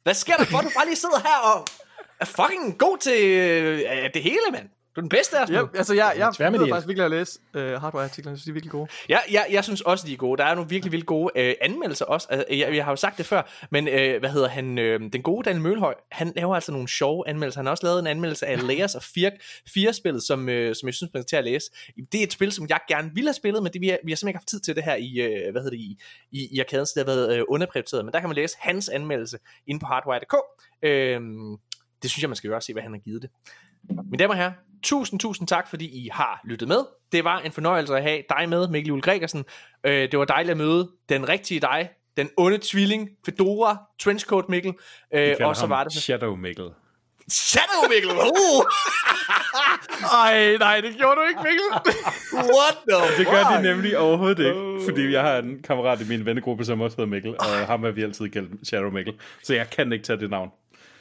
Hvad 0.03 0.13
sker 0.13 0.35
der 0.35 0.45
for, 0.45 0.57
du 0.57 0.69
bare 0.77 0.85
lige 0.85 0.95
sidder 0.95 1.19
her 1.19 1.39
og 1.53 1.65
er 2.19 2.25
fucking 2.25 2.77
god 2.77 2.97
til 2.97 3.27
øh, 3.27 4.09
det 4.13 4.23
hele, 4.23 4.51
mand? 4.51 4.69
Du 4.97 4.99
er 4.99 5.03
den 5.03 5.09
bedste 5.09 5.37
af 5.37 5.43
os. 5.43 5.49
Ja, 5.49 5.61
altså 5.75 5.93
jeg, 5.93 6.13
jeg 6.39 6.51
nyder 6.51 6.67
faktisk 6.67 6.87
virkelig 6.87 7.05
at 7.05 7.11
læse 7.11 7.39
øh, 7.53 7.81
hardware-artiklerne. 7.81 8.33
Jeg 8.33 8.37
synes, 8.37 8.43
de 8.43 8.49
er 8.49 8.53
virkelig 8.53 8.71
gode. 8.71 8.87
Ja, 9.09 9.17
ja, 9.31 9.41
jeg 9.51 9.63
synes 9.63 9.81
også, 9.81 10.07
de 10.07 10.13
er 10.13 10.17
gode. 10.17 10.37
Der 10.37 10.45
er 10.45 10.55
nogle 10.55 10.69
virkelig, 10.69 10.91
virkelig 10.91 11.07
gode 11.07 11.31
øh, 11.35 11.55
anmeldelser 11.61 12.05
også. 12.05 12.27
Altså, 12.29 12.45
jeg, 12.55 12.75
jeg 12.75 12.85
har 12.85 12.91
jo 12.91 12.95
sagt 12.95 13.17
det 13.17 13.25
før, 13.25 13.67
men 13.71 13.87
øh, 13.87 14.19
hvad 14.19 14.29
hedder 14.29 14.47
han? 14.47 14.77
Øh, 14.77 14.99
den 15.13 15.21
gode 15.21 15.45
Daniel 15.45 15.61
Mølhøj, 15.61 15.93
han 16.11 16.33
laver 16.35 16.55
altså 16.55 16.71
nogle 16.71 16.87
sjove 16.87 17.27
anmeldelser. 17.27 17.59
Han 17.59 17.65
har 17.65 17.71
også 17.71 17.85
lavet 17.85 17.99
en 17.99 18.07
anmeldelse 18.07 18.45
af 18.45 18.67
Layers 18.67 18.95
of 18.95 19.03
Fear, 19.03 19.31
4-spillet, 19.69 20.23
som, 20.23 20.49
øh, 20.49 20.75
som 20.75 20.87
jeg 20.87 20.93
synes, 20.93 21.13
man 21.13 21.23
skal 21.23 21.29
til 21.29 21.35
at 21.35 21.43
læse. 21.43 21.71
Det 22.11 22.19
er 22.19 22.23
et 22.23 22.33
spil, 22.33 22.51
som 22.51 22.65
jeg 22.69 22.79
gerne 22.87 23.11
ville 23.13 23.27
have 23.27 23.33
spillet, 23.33 23.63
men 23.63 23.73
det, 23.73 23.81
vi, 23.81 23.87
har, 23.89 23.97
vi 24.03 24.11
har 24.11 24.15
simpelthen 24.15 24.29
ikke 24.29 24.37
haft 24.37 24.47
tid 24.47 24.59
til 24.59 24.75
det 24.75 24.83
her 24.83 24.95
i, 24.95 25.19
øh, 25.19 25.51
hvad 25.51 25.61
hedder 25.61 25.77
det, 25.77 25.79
i, 25.79 25.99
i, 26.31 26.47
i 26.51 26.59
arkaden, 26.59 26.85
så 26.85 26.93
det 26.95 27.07
har 27.07 27.15
været 27.15 27.37
øh, 27.37 27.43
underprioriteret. 27.49 28.05
Men 28.05 28.13
der 28.13 28.19
kan 28.19 28.29
man 28.29 28.35
læse 28.35 28.57
hans 28.59 28.89
anmeldelse 28.89 29.37
inde 29.67 29.79
på 29.79 29.85
hardware.dk. 29.85 30.35
Øh, 30.83 31.21
det 32.03 32.09
synes 32.11 32.21
jeg, 32.21 32.29
man 32.29 32.35
skal 32.35 32.47
gøre 32.47 32.57
og 32.57 32.63
se, 32.63 32.73
hvad 32.73 32.83
han 32.83 32.91
har 32.91 32.99
givet 32.99 33.21
det. 33.21 33.29
Mine 33.89 34.17
damer 34.17 34.33
og 34.33 34.37
herrer, 34.37 34.51
tusind, 34.83 35.19
tusind 35.19 35.47
tak, 35.47 35.69
fordi 35.69 35.85
I 35.85 36.09
har 36.13 36.41
lyttet 36.45 36.67
med. 36.67 36.85
Det 37.11 37.23
var 37.23 37.39
en 37.39 37.51
fornøjelse 37.51 37.95
at 37.97 38.03
have 38.03 38.23
dig 38.37 38.49
med, 38.49 38.67
Mikkel 38.67 38.87
Jule 38.87 39.01
Gregersen. 39.01 39.45
Øh, 39.83 40.11
det 40.11 40.19
var 40.19 40.25
dejligt 40.25 40.51
at 40.51 40.57
møde 40.57 40.89
den 41.09 41.29
rigtige 41.29 41.59
dig, 41.59 41.89
den 42.17 42.29
onde 42.37 42.59
tvilling, 42.61 43.09
Fedora, 43.25 43.77
Trenchcoat 43.99 44.49
Mikkel. 44.49 44.73
Øh, 45.13 45.35
og 45.41 45.55
så 45.55 45.65
var 45.67 45.83
det 45.83 45.93
så... 45.93 46.01
Shadow 46.01 46.35
Mikkel. 46.35 46.69
Shadow 47.31 47.89
Mikkel! 47.89 48.11
Uh! 48.11 48.63
Ej, 50.23 50.57
nej, 50.57 50.81
det 50.81 50.95
gjorde 50.97 51.15
du 51.21 51.27
ikke, 51.27 51.41
Mikkel. 51.43 51.93
What 52.33 52.77
the 52.89 53.17
Det 53.17 53.27
gør 53.27 53.43
fuck? 53.43 53.57
de 53.57 53.61
nemlig 53.63 53.97
overhovedet 53.97 54.45
ikke, 54.45 54.79
fordi 54.85 55.11
jeg 55.13 55.21
har 55.21 55.37
en 55.37 55.61
kammerat 55.63 56.01
i 56.01 56.07
min 56.07 56.25
vennegruppe, 56.25 56.65
som 56.65 56.81
også 56.81 56.97
hedder 56.97 57.09
Mikkel, 57.09 57.35
og 57.39 57.67
ham 57.67 57.83
har 57.83 57.91
vi 57.91 58.03
altid 58.03 58.29
kaldt 58.29 58.67
Shadow 58.67 58.91
Mikkel. 58.91 59.13
Så 59.43 59.53
jeg 59.53 59.69
kan 59.69 59.93
ikke 59.93 60.05
tage 60.05 60.19
det 60.19 60.29
navn. 60.29 60.49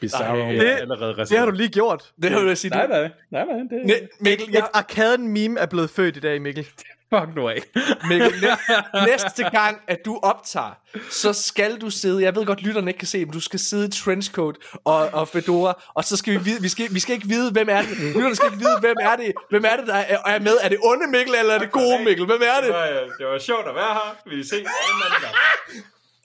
Bizarro. 0.00 0.36
Jeg 0.36 0.60
Det- 0.60 0.72
er 0.72 0.76
allerede 0.76 1.16
det 1.26 1.38
har 1.38 1.46
du 1.46 1.50
lige 1.52 1.68
gjort. 1.68 2.04
Det 2.22 2.30
har 2.30 2.40
du 2.40 2.56
sige. 2.56 2.70
Nej, 2.70 2.86
nej, 2.86 3.00
nej, 3.30 3.44
nej, 3.44 3.56
det 3.70 3.86
Ne- 3.86 4.08
Mikkel, 4.20 4.48
jeg, 4.52 4.58
Et 4.58 4.64
arkaden-meme 4.74 5.60
er 5.60 5.66
blevet 5.66 5.90
født 5.90 6.16
i 6.16 6.20
dag, 6.20 6.42
Mikkel. 6.42 6.66
fuck 7.14 7.34
nu 7.36 7.48
af. 7.48 7.62
Mikkel, 8.08 8.32
næ- 8.42 9.06
næste 9.06 9.50
gang, 9.50 9.80
at 9.88 9.98
du 10.04 10.18
optager, 10.22 10.78
så 11.10 11.32
skal 11.32 11.76
du 11.80 11.90
sidde, 11.90 12.22
jeg 12.22 12.36
ved 12.36 12.46
godt, 12.46 12.62
lytterne 12.62 12.90
ikke 12.90 12.98
kan 12.98 13.08
se, 13.08 13.24
men 13.24 13.32
du 13.32 13.40
skal 13.40 13.58
sidde 13.60 13.86
i 13.86 13.90
trenchcoat 13.90 14.54
og, 14.84 15.08
og 15.12 15.28
fedora, 15.28 15.82
og 15.94 16.04
så 16.04 16.16
skal 16.16 16.32
vi 16.32 16.38
vide, 16.38 16.62
vi 16.62 16.68
skal, 16.68 16.86
vi 16.94 17.00
skal 17.00 17.14
ikke 17.14 17.28
vide, 17.28 17.52
hvem 17.52 17.68
er 17.70 17.82
det, 17.82 17.90
lytterne 17.98 18.34
skal 18.36 18.46
ikke 18.46 18.58
vide, 18.58 18.78
hvem 18.80 18.96
er 19.00 19.16
det, 19.16 19.32
hvem 19.50 19.64
er 19.64 19.76
det, 19.76 19.86
der 19.86 19.94
er, 19.94 20.18
er 20.26 20.38
med, 20.40 20.56
er 20.62 20.68
det 20.68 20.78
onde 20.84 21.06
Mikkel, 21.10 21.34
eller 21.34 21.54
er 21.54 21.58
det 21.58 21.70
gode 21.72 22.04
Mikkel, 22.04 22.26
hvem 22.26 22.40
er 22.42 22.60
det? 22.64 22.74
var, 22.74 22.86
det 23.18 23.26
var 23.26 23.38
sjovt 23.38 23.68
at 23.68 23.74
være 23.74 23.94
her. 23.94 24.16
Vi 24.30 24.42
ses 24.44 24.52
en 24.52 24.58
anden 24.66 25.20
gang. 25.22 25.34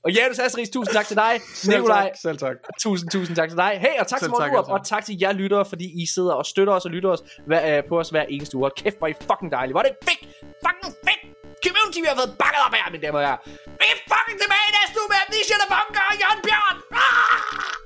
Og 0.06 0.10
Janus 0.12 0.40
Asseris, 0.40 0.70
tusind 0.70 0.94
tak 0.98 1.08
til 1.12 1.18
dig, 1.24 1.34
Nikolaj, 1.70 2.12
Selv 2.22 2.38
tak. 2.38 2.56
tusind, 2.84 3.10
tusind 3.10 3.36
tak 3.40 3.50
til 3.50 3.58
dig, 3.58 3.72
hey, 3.86 3.96
og 4.02 4.06
tak 4.08 4.20
til 4.20 4.26
Selv 4.26 4.32
Morten 4.32 4.46
tak, 4.46 4.54
Urup, 4.54 4.64
altså. 4.64 4.74
og 4.74 4.82
tak 4.94 5.04
til 5.06 5.16
jer 5.22 5.32
lyttere, 5.42 5.66
fordi 5.66 5.86
I 6.04 6.06
sidder 6.16 6.34
og 6.42 6.46
støtter 6.46 6.74
os 6.74 6.86
og 6.86 6.92
lytter 6.92 7.10
os 7.16 7.22
hver, 7.50 7.62
øh, 7.78 7.84
på 7.90 8.00
os 8.00 8.10
hver 8.10 8.26
eneste 8.36 8.58
uge, 8.58 8.70
kæft, 8.82 8.98
hvor 8.98 9.08
I 9.08 9.16
fucking 9.30 9.52
dejlige, 9.58 9.74
hvor 9.74 9.82
er 9.84 9.88
det 9.92 9.98
fedt, 10.08 10.22
fucking 10.66 10.94
fedt, 11.06 11.22
community, 11.66 12.00
vi 12.04 12.08
har 12.12 12.18
fået 12.22 12.34
bakket 12.44 12.62
op 12.66 12.74
af 12.78 12.92
mine 12.92 13.04
damer 13.06 13.20
og 13.20 13.26
herrer. 13.28 13.42
Vi 13.82 13.86
er 13.94 14.00
fucking 14.14 14.38
tilbage 14.44 14.70
næste 14.78 14.96
uge 15.02 15.10
med 15.12 15.18
Amnesia 15.24 15.56
der 15.62 15.70
Bunker 15.74 16.04
og 16.12 16.16
Jørgen 16.22 16.42
Bjørn. 16.48 16.78
Ah! 17.06 17.81